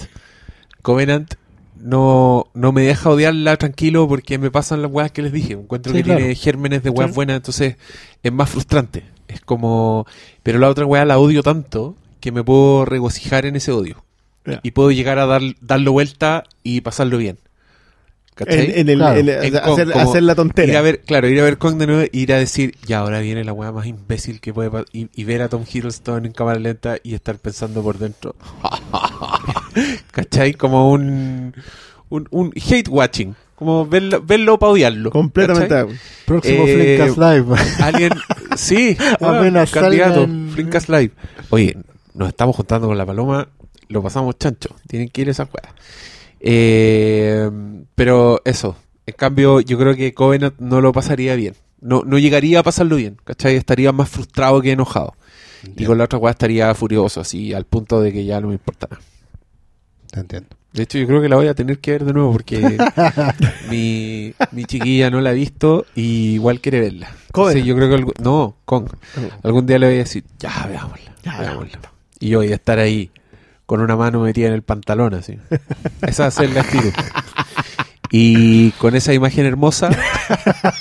Covenant 0.82 1.34
no, 1.80 2.46
no 2.54 2.72
me 2.72 2.82
deja 2.82 3.10
odiarla 3.10 3.56
tranquilo 3.56 4.08
porque 4.08 4.38
me 4.38 4.50
pasan 4.50 4.82
las 4.82 4.90
weas 4.90 5.12
que 5.12 5.22
les 5.22 5.32
dije. 5.32 5.52
Encuentro 5.54 5.92
Sí, 5.92 5.98
que 5.98 6.04
claro. 6.04 6.18
tiene 6.18 6.34
gérmenes 6.34 6.82
de 6.82 6.90
weas 6.90 7.10
Sí. 7.10 7.14
buenas, 7.14 7.36
entonces 7.36 7.76
es 8.22 8.32
más 8.32 8.50
frustrante. 8.50 9.04
Es 9.28 9.40
como... 9.40 10.06
Pero 10.42 10.58
la 10.58 10.68
otra 10.68 10.84
wea 10.86 11.04
la 11.04 11.18
odio 11.18 11.42
tanto 11.42 11.96
que 12.20 12.32
me 12.32 12.42
puedo 12.44 12.84
regocijar 12.84 13.46
en 13.46 13.56
ese 13.56 13.72
odio. 13.72 14.04
Ya. 14.46 14.60
Y 14.62 14.72
puedo 14.72 14.90
llegar 14.90 15.18
a 15.18 15.26
dar, 15.26 15.40
darlo 15.60 15.92
vuelta 15.92 16.44
y 16.62 16.80
pasarlo 16.82 17.16
bien. 17.18 17.38
¿Cachai? 18.34 18.72
En, 18.72 18.78
en 18.80 18.88
el, 18.88 18.98
Claro. 18.98 19.20
en- 19.20 19.28
En 19.28 19.52
Kong, 19.52 19.72
hacer, 19.72 19.90
como 19.92 20.10
hacer 20.10 20.22
la 20.24 20.34
tontera. 20.34 20.72
Ir 20.72 20.76
a 20.76 20.80
ver, 20.82 21.00
claro, 21.02 21.28
ir 21.28 21.40
a 21.40 21.44
ver 21.44 21.56
Kong 21.56 21.76
de 21.78 21.86
nuevo, 21.86 22.02
ir 22.12 22.32
a 22.32 22.38
decir, 22.38 22.74
ya 22.84 22.98
ahora 22.98 23.20
viene 23.20 23.44
la 23.44 23.52
weá 23.52 23.70
más 23.70 23.86
imbécil 23.86 24.40
que 24.40 24.52
puede 24.52 24.70
pasar, 24.70 24.86
y, 24.92 25.08
y 25.14 25.22
ver 25.24 25.40
a 25.42 25.48
Tom 25.48 25.62
Hiddleston 25.72 26.26
en 26.26 26.32
cámara 26.32 26.58
lenta 26.58 26.96
y 27.02 27.14
estar 27.14 27.38
pensando 27.38 27.80
por 27.82 27.98
dentro. 27.98 28.34
¿Cachai? 30.10 30.54
Como 30.54 30.90
un, 30.90 31.54
un, 32.08 32.28
un 32.30 32.52
hate 32.56 32.88
watching. 32.88 33.34
Como 33.54 33.86
verlo, 33.86 34.20
verlo 34.22 34.58
para 34.58 34.72
odiarlo. 34.72 35.10
Completamente. 35.10 35.68
¿cachai? 35.68 35.96
Próximo 36.26 36.64
eh, 36.66 36.96
Flinkas 36.98 37.16
Live. 37.16 37.56
Alguien, 37.84 38.10
sí, 38.56 38.96
bueno, 39.20 39.64
candidato, 39.72 40.26
salgan- 40.26 40.50
Flinkas 40.50 40.88
Live. 40.88 41.10
Oye, 41.50 41.76
nos 42.14 42.28
estamos 42.28 42.56
juntando 42.56 42.88
con 42.88 42.98
la 42.98 43.06
paloma, 43.06 43.48
lo 43.88 44.02
pasamos 44.02 44.38
chancho. 44.38 44.74
Tienen 44.88 45.08
que 45.08 45.22
ir 45.22 45.28
esas 45.28 45.48
weas. 45.52 45.74
Eh, 46.40 47.50
pero 47.94 48.40
eso, 48.44 48.76
en 49.06 49.14
cambio, 49.14 49.60
yo 49.60 49.78
creo 49.78 49.94
que 49.94 50.12
Covenant 50.14 50.54
no 50.58 50.80
lo 50.80 50.92
pasaría 50.92 51.34
bien. 51.36 51.54
No, 51.80 52.02
no 52.04 52.18
llegaría 52.18 52.60
a 52.60 52.62
pasarlo 52.62 52.96
bien, 52.96 53.16
¿cachai? 53.24 53.56
Estaría 53.56 53.92
más 53.92 54.08
frustrado 54.08 54.60
que 54.62 54.72
enojado. 54.72 55.14
Y 55.76 55.84
con 55.86 55.96
la 55.98 56.04
otra 56.04 56.18
weá 56.18 56.32
estaría 56.32 56.74
furioso, 56.74 57.20
así, 57.22 57.54
al 57.54 57.64
punto 57.64 58.00
de 58.02 58.12
que 58.12 58.24
ya 58.26 58.40
no 58.40 58.48
me 58.48 58.54
importa 58.54 58.86
nada. 58.90 59.02
Te 60.10 60.20
entiendo. 60.20 60.48
De 60.74 60.82
hecho, 60.82 60.98
yo 60.98 61.06
creo 61.06 61.22
que 61.22 61.28
la 61.28 61.36
voy 61.36 61.46
a 61.46 61.54
tener 61.54 61.78
que 61.78 61.92
ver 61.92 62.04
de 62.04 62.12
nuevo 62.12 62.32
porque 62.32 62.58
mi, 63.70 64.34
mi 64.52 64.64
chiquilla 64.64 65.08
no 65.10 65.20
la 65.20 65.30
ha 65.30 65.32
visto 65.32 65.86
y 65.94 66.34
igual 66.34 66.60
quiere 66.60 66.80
verla. 66.80 67.08
Sí, 67.52 67.62
yo 67.64 67.76
creo 67.76 67.88
que 67.88 67.94
algún- 67.94 68.14
no, 68.20 68.56
Kong. 68.64 68.88
Algún 69.42 69.66
día 69.66 69.78
le 69.78 69.86
voy 69.86 69.94
a 69.96 69.98
decir, 69.98 70.24
ya 70.38 70.66
veámosla, 70.66 71.14
Ya, 71.22 71.38
veámosla. 71.40 71.78
Y 72.20 72.28
yo 72.30 72.38
voy 72.38 72.50
a 72.52 72.56
estar 72.56 72.78
ahí 72.78 73.10
con 73.66 73.80
una 73.80 73.96
mano 73.96 74.20
metida 74.20 74.48
en 74.48 74.54
el 74.54 74.62
pantalón 74.62 75.14
así. 75.14 75.38
Esa 76.02 76.30
ser 76.30 76.50
la 76.50 76.60
actitud. 76.62 76.90
Y 78.16 78.70
con 78.72 78.94
esa 78.94 79.12
imagen 79.12 79.44
hermosa 79.44 79.90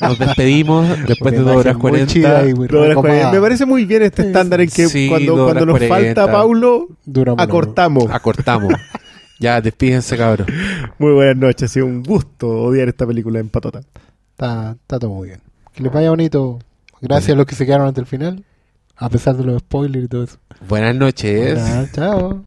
nos 0.01 0.19
despedimos 0.19 0.87
después 1.07 1.33
de 1.33 1.41
Una 1.41 1.53
dos 1.53 1.61
horas 1.61 1.75
imagen 1.75 1.91
muy 1.99 2.05
chida 2.05 2.29
cuarenta. 2.29 2.49
y 2.51 2.53
muy 2.53 2.67
horas. 2.79 3.33
Me 3.33 3.41
parece 3.41 3.65
muy 3.65 3.85
bien 3.85 4.03
este 4.03 4.21
estándar 4.27 4.61
en 4.61 4.69
que 4.69 4.87
Sí, 4.87 5.07
cuando, 5.09 5.45
cuando 5.45 5.65
nos 5.65 5.79
falta 5.79 5.87
cuarenta. 5.87 6.31
Paulo, 6.31 6.87
Dura 7.05 7.31
menos. 7.31 7.43
acortamos. 7.43 8.05
Acortamos. 8.11 8.73
Ya, 9.39 9.59
despídense, 9.61 10.15
cabrón. 10.15 10.45
Muy 10.99 11.13
buenas 11.13 11.37
noches. 11.37 11.71
Ha 11.71 11.73
sido 11.73 11.87
un 11.87 12.03
gusto 12.03 12.47
odiar 12.49 12.87
esta 12.89 13.07
película 13.07 13.39
en 13.39 13.49
patota. 13.49 13.79
Está, 14.31 14.73
está 14.79 14.99
todo 14.99 15.09
muy 15.11 15.29
bien. 15.29 15.41
Que 15.73 15.81
les 15.81 15.91
vaya 15.91 16.11
bonito. 16.11 16.59
Gracias 17.01 17.33
a 17.33 17.37
los 17.37 17.47
que 17.47 17.55
se 17.55 17.65
quedaron 17.65 17.87
hasta 17.87 18.01
el 18.01 18.05
final. 18.05 18.43
A 19.03 19.09
pesar 19.09 19.35
de 19.35 19.43
los 19.43 19.59
spoilers 19.59 20.05
y 20.05 20.07
todo 20.07 20.23
eso. 20.23 20.37
Buenas 20.69 20.95
noches. 20.95 21.59
Chao. 21.91 22.45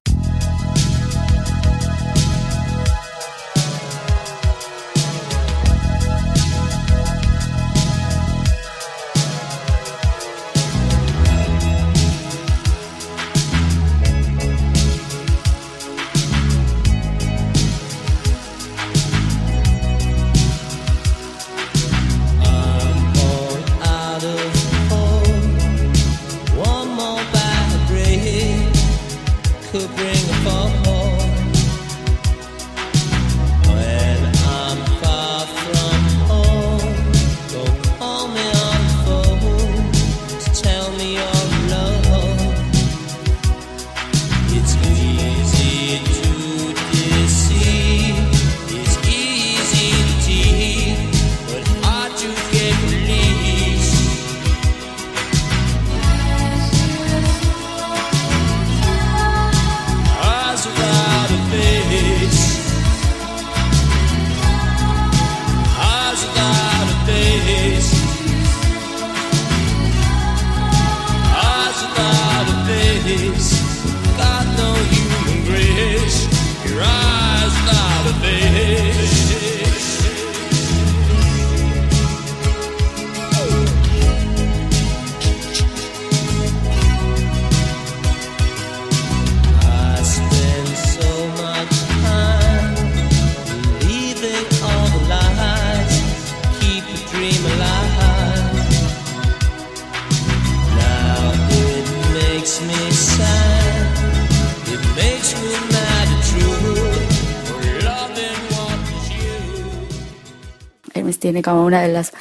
Hermes 111.16 111.18
tiene 111.18 111.42
como 111.42 111.64
una 111.64 111.82
de 111.82 111.88
las 111.88 112.12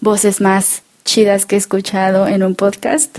voces 0.00 0.40
más 0.40 0.82
chidas 1.04 1.46
que 1.46 1.56
he 1.56 1.58
escuchado 1.58 2.26
en 2.26 2.42
un 2.42 2.54
podcast. 2.54 3.18